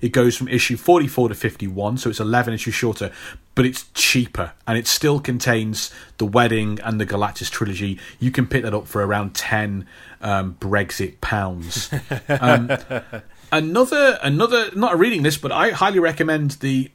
It 0.00 0.10
goes 0.10 0.36
from 0.36 0.48
issue 0.48 0.76
44 0.76 1.30
to 1.30 1.34
51, 1.34 1.96
so 1.96 2.10
it's 2.10 2.20
11 2.20 2.52
issues 2.52 2.74
shorter, 2.74 3.10
but 3.54 3.64
it's 3.64 3.86
cheaper 3.94 4.52
and 4.66 4.76
it 4.76 4.86
still 4.86 5.20
contains 5.20 5.90
the 6.18 6.26
wedding 6.26 6.78
and 6.84 7.00
the 7.00 7.06
Galactus 7.06 7.50
trilogy. 7.50 7.98
You 8.20 8.30
can 8.30 8.46
pick 8.46 8.62
that 8.64 8.74
up 8.74 8.86
for 8.86 9.04
around 9.04 9.34
10 9.34 9.86
um, 10.26 10.56
Brexit 10.58 11.20
pounds. 11.20 11.88
Um, 12.28 12.70
another, 13.52 14.18
another, 14.22 14.70
not 14.74 14.98
reading 14.98 15.22
list, 15.22 15.40
but 15.40 15.52
I 15.52 15.70
highly 15.70 16.00
recommend 16.00 16.52
the. 16.52 16.90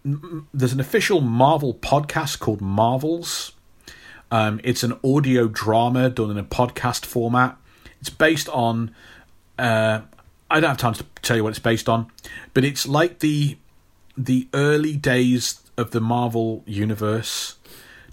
There's 0.54 0.74
an 0.74 0.82
official 0.82 1.22
Marvel 1.22 1.74
podcast 1.74 2.40
called 2.40 2.60
Marvels. 2.60 3.54
Um, 4.32 4.60
it's 4.64 4.84
an 4.84 5.00
audio 5.04 5.48
drama 5.48 6.10
done 6.10 6.30
in 6.30 6.38
a 6.38 6.44
podcast 6.44 7.06
format. 7.06 7.58
It's 8.02 8.10
based 8.10 8.50
on. 8.50 8.94
Uh, 9.58 10.02
I 10.50 10.60
don't 10.60 10.70
have 10.70 10.78
time 10.78 10.94
to 10.96 11.06
tell 11.22 11.38
you 11.38 11.44
what 11.44 11.52
it's 11.52 11.60
based 11.60 11.88
on, 11.88 12.12
but 12.54 12.66
it's 12.66 12.86
like 12.86 13.20
the 13.20 13.58
the 14.18 14.50
early 14.54 14.98
days 14.98 15.62
of 15.78 15.92
the 15.92 16.02
Marvel 16.02 16.64
universe, 16.66 17.56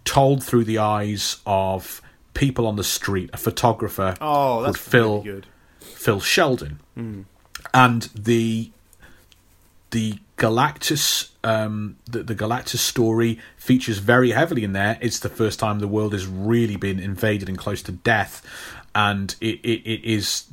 told 0.05 0.45
through 0.45 0.63
the 0.63 0.79
eyes 0.79 1.39
of 1.45 2.01
people 2.35 2.67
on 2.67 2.77
the 2.77 2.85
street. 2.85 3.31
A 3.33 3.37
photographer 3.37 4.15
Oh, 4.21 4.63
that's 4.63 4.77
called 4.77 4.91
Phil 4.91 5.13
really 5.13 5.25
good. 5.25 5.47
Phil 5.81 6.21
Sheldon, 6.21 6.81
and 7.75 8.03
the 8.15 8.71
the 9.91 10.19
Galactus 10.37 11.31
um, 11.43 11.97
the, 12.05 12.23
the 12.23 12.35
Galactus 12.35 12.79
story 12.79 13.39
features 13.57 13.99
very 13.99 14.33
heavily 14.33 14.65
in 14.65 14.73
there. 14.73 14.99
It's 15.01 15.19
the 15.19 15.29
first 15.29 15.59
time 15.59 15.79
the 15.79 15.89
world 15.89 16.13
has 16.13 16.27
really 16.27 16.77
been 16.77 17.01
invaded 17.01 17.49
and 17.49 17.57
close 17.57 17.83
to 17.83 17.93
death, 17.93 18.45
and 18.99 19.37
it, 19.41 19.61
it, 19.61 19.89
it 19.89 20.05
is 20.05 20.47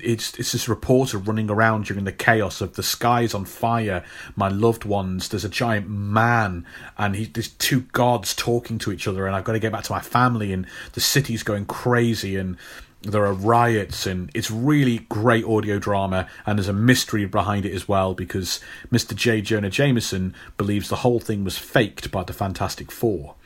it's 0.00 0.38
it's 0.38 0.52
this 0.52 0.68
reporter 0.68 1.18
running 1.18 1.50
around 1.50 1.86
during 1.86 2.04
the 2.04 2.12
chaos 2.12 2.60
of 2.60 2.76
the 2.76 2.84
skies 2.84 3.34
on 3.34 3.44
fire, 3.44 4.04
my 4.36 4.46
loved 4.46 4.84
ones. 4.84 5.28
There's 5.28 5.44
a 5.44 5.48
giant 5.48 5.90
man, 5.90 6.64
and 6.96 7.16
he 7.16 7.24
there's 7.24 7.48
two 7.48 7.80
gods 7.80 8.32
talking 8.32 8.78
to 8.78 8.92
each 8.92 9.08
other, 9.08 9.26
and 9.26 9.34
I've 9.34 9.42
got 9.42 9.54
to 9.54 9.58
get 9.58 9.72
back 9.72 9.82
to 9.84 9.92
my 9.92 9.98
family, 9.98 10.52
and 10.52 10.68
the 10.92 11.00
city's 11.00 11.42
going 11.42 11.66
crazy, 11.66 12.36
and 12.36 12.56
there 13.02 13.26
are 13.26 13.32
riots 13.32 14.06
and 14.06 14.30
it's 14.34 14.50
really 14.50 14.98
great 15.08 15.42
audio 15.46 15.78
drama 15.78 16.28
and 16.44 16.58
there's 16.58 16.68
a 16.68 16.72
mystery 16.74 17.24
behind 17.24 17.64
it 17.64 17.72
as 17.72 17.88
well 17.88 18.12
because 18.12 18.60
Mr. 18.92 19.14
J. 19.14 19.40
Jonah 19.40 19.70
Jameson 19.70 20.34
believes 20.58 20.90
the 20.90 20.96
whole 20.96 21.18
thing 21.18 21.42
was 21.42 21.56
faked 21.56 22.10
by 22.10 22.22
the 22.24 22.34
Fantastic 22.34 22.92
Four. 22.92 23.36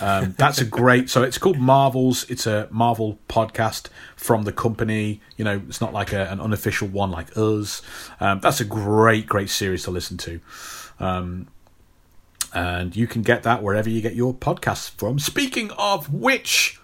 Um, 0.00 0.34
that's 0.36 0.60
a 0.60 0.64
great 0.64 1.08
so 1.08 1.22
it's 1.22 1.38
called 1.38 1.58
Marvels. 1.58 2.28
It's 2.28 2.46
a 2.46 2.68
Marvel 2.70 3.18
podcast 3.28 3.88
from 4.16 4.42
the 4.42 4.52
company. 4.52 5.20
You 5.36 5.44
know, 5.44 5.62
it's 5.68 5.80
not 5.80 5.92
like 5.92 6.12
a, 6.12 6.30
an 6.30 6.40
unofficial 6.40 6.88
one 6.88 7.10
like 7.10 7.36
us. 7.36 7.80
Um, 8.20 8.40
that's 8.40 8.60
a 8.60 8.64
great, 8.64 9.26
great 9.26 9.50
series 9.50 9.84
to 9.84 9.90
listen 9.90 10.16
to. 10.18 10.40
Um, 10.98 11.46
and 12.52 12.94
you 12.94 13.06
can 13.06 13.22
get 13.22 13.42
that 13.44 13.62
wherever 13.62 13.88
you 13.88 14.00
get 14.00 14.14
your 14.14 14.32
podcasts 14.34 14.90
from. 14.90 15.18
Speaking 15.18 15.70
of 15.72 16.12
which, 16.12 16.80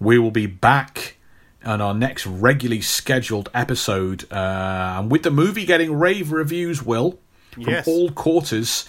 we 0.00 0.18
will 0.18 0.30
be 0.32 0.46
back 0.46 1.16
on 1.64 1.80
our 1.80 1.94
next 1.94 2.26
regularly 2.26 2.80
scheduled 2.80 3.48
episode, 3.54 4.30
uh, 4.32 4.96
and 4.98 5.10
with 5.10 5.22
the 5.24 5.30
movie 5.30 5.64
getting 5.64 5.94
rave 5.98 6.30
reviews, 6.32 6.82
Will 6.82 7.18
from 7.50 7.64
Yes. 7.64 7.88
all 7.88 8.10
quarters. 8.10 8.86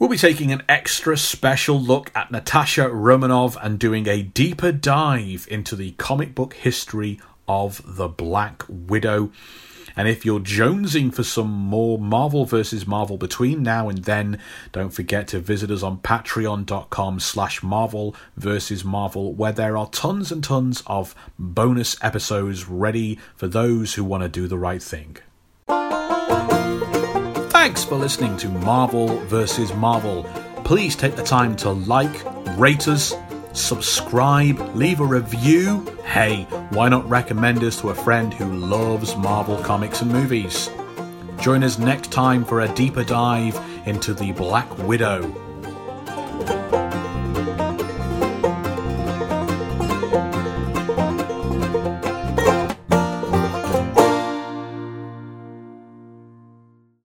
We'll 0.00 0.08
be 0.08 0.16
taking 0.16 0.50
an 0.50 0.62
extra 0.66 1.14
special 1.18 1.78
look 1.78 2.10
at 2.14 2.30
Natasha 2.30 2.84
Romanov 2.86 3.58
and 3.62 3.78
doing 3.78 4.08
a 4.08 4.22
deeper 4.22 4.72
dive 4.72 5.46
into 5.50 5.76
the 5.76 5.90
comic 5.92 6.34
book 6.34 6.54
history 6.54 7.20
of 7.46 7.82
the 7.84 8.08
Black 8.08 8.64
Widow. 8.66 9.30
And 9.94 10.08
if 10.08 10.24
you're 10.24 10.40
jonesing 10.40 11.12
for 11.12 11.22
some 11.22 11.50
more 11.50 11.98
Marvel 11.98 12.46
versus 12.46 12.86
Marvel 12.86 13.18
between 13.18 13.62
now 13.62 13.90
and 13.90 13.98
then, 14.04 14.38
don't 14.72 14.88
forget 14.88 15.28
to 15.28 15.38
visit 15.38 15.70
us 15.70 15.82
on 15.82 15.98
patreon.com 15.98 17.20
slash 17.20 17.62
Marvel 17.62 18.16
versus 18.38 18.82
Marvel, 18.82 19.34
where 19.34 19.52
there 19.52 19.76
are 19.76 19.90
tons 19.90 20.32
and 20.32 20.42
tons 20.42 20.82
of 20.86 21.14
bonus 21.38 22.02
episodes 22.02 22.66
ready 22.66 23.18
for 23.36 23.48
those 23.48 23.92
who 23.92 24.04
want 24.04 24.22
to 24.22 24.30
do 24.30 24.48
the 24.48 24.56
right 24.56 24.82
thing. 24.82 25.18
Thanks 27.70 27.84
for 27.84 27.94
listening 27.94 28.36
to 28.38 28.48
Marvel 28.48 29.20
vs. 29.26 29.72
Marvel. 29.74 30.24
Please 30.64 30.96
take 30.96 31.14
the 31.14 31.22
time 31.22 31.54
to 31.58 31.70
like, 31.70 32.10
rate 32.58 32.88
us, 32.88 33.14
subscribe, 33.52 34.58
leave 34.74 34.98
a 34.98 35.06
review. 35.06 35.86
Hey, 36.04 36.48
why 36.70 36.88
not 36.88 37.08
recommend 37.08 37.62
us 37.62 37.80
to 37.80 37.90
a 37.90 37.94
friend 37.94 38.34
who 38.34 38.52
loves 38.56 39.14
Marvel 39.14 39.56
comics 39.62 40.02
and 40.02 40.10
movies? 40.10 40.68
Join 41.40 41.62
us 41.62 41.78
next 41.78 42.10
time 42.10 42.44
for 42.44 42.62
a 42.62 42.74
deeper 42.74 43.04
dive 43.04 43.56
into 43.86 44.14
the 44.14 44.32
Black 44.32 44.76
Widow. 44.78 45.20